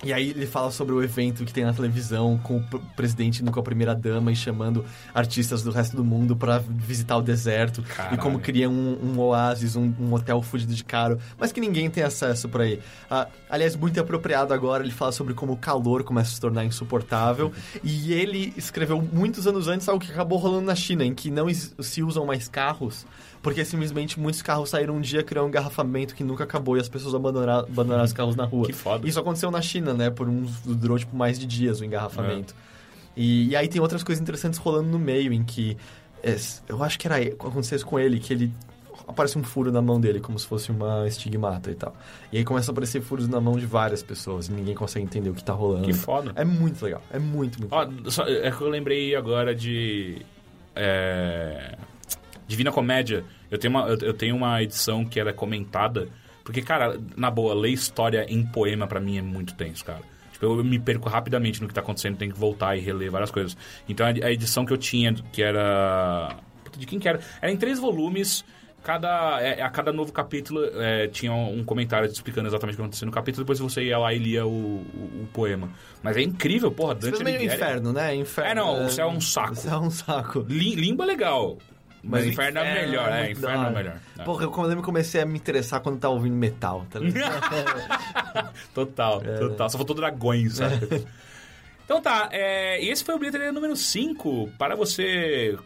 e 0.03 0.11
aí 0.13 0.29
ele 0.31 0.45
fala 0.45 0.69
sobre 0.71 0.93
o 0.93 1.01
evento 1.01 1.45
que 1.45 1.53
tem 1.53 1.63
na 1.63 1.73
televisão, 1.73 2.37
com 2.43 2.57
o 2.57 2.63
pr- 2.63 2.77
presidente 2.95 3.41
indo 3.41 3.51
com 3.51 3.59
a 3.59 3.63
primeira 3.63 3.95
dama 3.95 4.31
e 4.31 4.35
chamando 4.35 4.83
artistas 5.13 5.63
do 5.63 5.71
resto 5.71 5.95
do 5.95 6.03
mundo 6.03 6.35
pra 6.35 6.59
visitar 6.59 7.17
o 7.17 7.21
deserto. 7.21 7.81
Caralho. 7.83 8.15
E 8.15 8.17
como 8.17 8.39
cria 8.39 8.69
um, 8.69 8.97
um 9.03 9.19
oásis, 9.19 9.75
um, 9.75 9.93
um 9.99 10.13
hotel 10.13 10.41
fudido 10.41 10.73
de 10.73 10.83
caro, 10.83 11.17
mas 11.37 11.51
que 11.51 11.61
ninguém 11.61 11.89
tem 11.89 12.03
acesso 12.03 12.49
pra 12.49 12.65
ir. 12.67 12.79
Ah, 13.09 13.27
aliás, 13.49 13.75
muito 13.75 13.99
apropriado 13.99 14.53
agora, 14.53 14.83
ele 14.83 14.91
fala 14.93 15.11
sobre 15.11 15.33
como 15.33 15.53
o 15.53 15.57
calor 15.57 16.03
começa 16.03 16.31
a 16.31 16.33
se 16.33 16.41
tornar 16.41 16.65
insuportável. 16.65 17.51
e 17.83 18.13
ele 18.13 18.53
escreveu 18.57 19.01
muitos 19.01 19.47
anos 19.47 19.67
antes 19.67 19.87
algo 19.87 20.03
que 20.03 20.11
acabou 20.11 20.37
rolando 20.37 20.65
na 20.65 20.75
China, 20.75 21.05
em 21.05 21.13
que 21.13 21.31
não 21.31 21.47
se 21.53 22.03
usam 22.03 22.25
mais 22.25 22.47
carros, 22.47 23.05
porque 23.43 23.63
simplesmente 23.65 24.19
muitos 24.19 24.41
carros 24.41 24.69
saíram 24.69 24.95
um 24.95 25.01
dia, 25.01 25.21
criando 25.21 25.45
um 25.45 25.49
engarrafamento 25.49 26.15
que 26.15 26.23
nunca 26.23 26.45
acabou 26.45 26.77
e 26.77 26.79
as 26.79 26.89
pessoas 26.89 27.13
abandonaram, 27.13 27.67
abandonaram 27.67 28.05
os 28.05 28.13
carros 28.13 28.35
na 28.35 28.45
rua. 28.45 28.65
Que 28.65 28.73
foda. 28.73 29.07
Isso 29.07 29.19
aconteceu 29.19 29.51
na 29.51 29.61
China, 29.61 29.93
né? 29.93 30.09
Por 30.09 30.27
um. 30.29 30.45
Durou 30.65 30.97
tipo 30.97 31.15
mais 31.15 31.37
de 31.37 31.45
dias 31.45 31.79
o 31.81 31.85
engarrafamento. 31.85 32.55
É. 32.57 32.73
E, 33.17 33.49
e 33.49 33.55
aí 33.55 33.67
tem 33.67 33.79
outras 33.81 34.01
coisas 34.01 34.19
interessantes 34.21 34.57
rolando 34.57 34.87
no 34.89 34.97
meio, 34.97 35.31
em 35.33 35.43
que. 35.43 35.77
é, 36.23 36.35
eu 36.67 36.81
acho 36.83 36.97
que 36.97 37.05
era 37.05 37.17
aconteceu 37.17 37.75
isso 37.75 37.85
com 37.85 37.99
ele, 37.99 38.19
que 38.19 38.33
ele. 38.33 38.51
Aparece 39.05 39.37
um 39.37 39.43
furo 39.43 39.69
na 39.69 39.81
mão 39.81 39.99
dele, 39.99 40.21
como 40.21 40.39
se 40.39 40.47
fosse 40.47 40.71
uma 40.71 41.05
estigmata 41.05 41.69
e 41.69 41.75
tal. 41.75 41.93
E 42.31 42.37
aí 42.37 42.45
começa 42.45 42.71
a 42.71 42.73
aparecer 42.73 43.01
furos 43.01 43.27
na 43.27 43.41
mão 43.41 43.57
de 43.59 43.65
várias 43.65 44.01
pessoas 44.01 44.47
e 44.47 44.53
ninguém 44.53 44.73
consegue 44.73 45.03
entender 45.05 45.29
o 45.29 45.33
que 45.33 45.43
tá 45.43 45.51
rolando. 45.51 45.83
Que 45.83 45.91
foda. 45.91 46.31
É 46.35 46.45
muito 46.45 46.81
legal. 46.85 47.01
É 47.11 47.19
muito, 47.19 47.59
muito 47.59 47.73
Ó, 47.75 47.81
legal. 47.83 48.09
só- 48.09 48.25
é 48.25 48.49
que 48.49 48.61
eu 48.61 48.69
lembrei 48.69 49.13
agora 49.13 49.53
de. 49.53 50.21
é, 50.73 51.75
Divina 52.47 52.71
Comédia. 52.71 53.23
Eu 53.49 53.57
tenho, 53.57 53.73
uma, 53.73 53.87
eu, 53.87 53.97
eu 53.99 54.13
tenho 54.13 54.35
uma 54.35 54.61
edição 54.61 55.05
que 55.05 55.19
era 55.19 55.31
comentada. 55.33 56.07
Porque, 56.43 56.61
cara, 56.61 56.99
na 57.15 57.31
boa, 57.31 57.53
ler 57.53 57.69
história 57.69 58.25
em 58.27 58.45
poema 58.45 58.85
pra 58.85 58.99
mim 58.99 59.17
é 59.17 59.21
muito 59.21 59.53
tenso, 59.55 59.85
cara. 59.85 60.01
Tipo, 60.33 60.45
eu 60.45 60.63
me 60.63 60.77
perco 60.77 61.07
rapidamente 61.07 61.61
no 61.61 61.67
que 61.69 61.73
tá 61.73 61.79
acontecendo, 61.81 62.17
tenho 62.17 62.33
que 62.33 62.39
voltar 62.39 62.75
e 62.75 62.81
reler 62.81 63.09
várias 63.09 63.31
coisas. 63.31 63.55
Então 63.87 64.05
a 64.05 64.31
edição 64.31 64.65
que 64.65 64.73
eu 64.73 64.77
tinha, 64.77 65.13
que 65.31 65.41
era. 65.41 66.35
Puta, 66.65 66.77
De 66.79 66.85
quem 66.85 66.99
que 66.99 67.07
era? 67.07 67.19
Era 67.41 67.51
em 67.51 67.57
três 67.57 67.79
volumes. 67.79 68.43
Cada, 68.83 69.39
é, 69.41 69.61
a 69.61 69.69
cada 69.69 69.93
novo 69.93 70.11
capítulo 70.11 70.59
é, 70.75 71.07
tinha 71.07 71.31
um 71.31 71.63
comentário 71.63 72.05
explicando 72.05 72.49
exatamente 72.49 72.73
o 72.73 72.75
que 72.75 72.81
acontecia 72.81 73.05
no 73.05 73.13
capítulo, 73.13 73.45
depois 73.45 73.57
você 73.57 73.81
ia 73.85 73.97
lá 73.97 74.13
e 74.13 74.17
lia 74.17 74.45
o, 74.45 74.49
o- 74.49 75.21
o 75.23 75.29
poema. 75.31 75.69
Mas 76.01 76.17
é 76.17 76.21
incrível, 76.21 76.69
porra, 76.69 76.91
Isso 76.91 76.99
Dante 77.03 77.11
fez 77.11 77.23
meio 77.23 77.37
Alighieri- 77.37 77.61
inferno, 77.63 77.93
né? 77.93 78.13
Inferno. 78.13 78.51
É, 78.51 78.53
não, 78.53 78.85
o 78.85 78.89
céu 78.89 79.07
é 79.07 79.11
um 79.13 79.21
saco. 79.21 79.53
O 79.53 79.55
céu 79.55 79.75
é 79.75 79.79
um 79.79 79.89
saco. 79.89 80.45
Li- 80.49 80.75
Limbo 80.75 81.01
é 81.03 81.05
legal. 81.05 81.57
Mas, 82.03 82.25
o 82.25 82.29
inferno, 82.29 82.59
é 82.59 82.85
melhor, 82.85 83.11
é, 83.13 83.31
inferno 83.31 83.67
é 83.67 83.71
melhor. 83.71 83.97
É. 84.19 84.23
Porra, 84.23 84.43
eu 84.43 84.51
quando 84.51 84.71
eu 84.71 84.77
me 84.77 84.83
comecei 84.83 85.21
a 85.21 85.25
me 85.25 85.37
interessar 85.37 85.79
quando 85.79 85.99
tava 85.99 86.13
ouvindo 86.13 86.35
metal, 86.35 86.85
tá 86.89 86.99
ligado? 86.99 87.39
Total, 88.73 89.21
É. 89.25 89.37
total. 89.37 89.69
Só 89.69 89.77
faltou 89.77 89.95
dragões, 89.95 90.57
sabe? 90.57 91.05
então 91.85 92.01
tá, 92.01 92.27
é, 92.31 92.83
e 92.83 92.89
esse 92.89 93.03
foi 93.05 93.15
o 93.15 93.19
bilheteria 93.19 93.51
número 93.53 93.75
5. 93.75 94.49
Para 94.57 94.75
você 94.75 95.57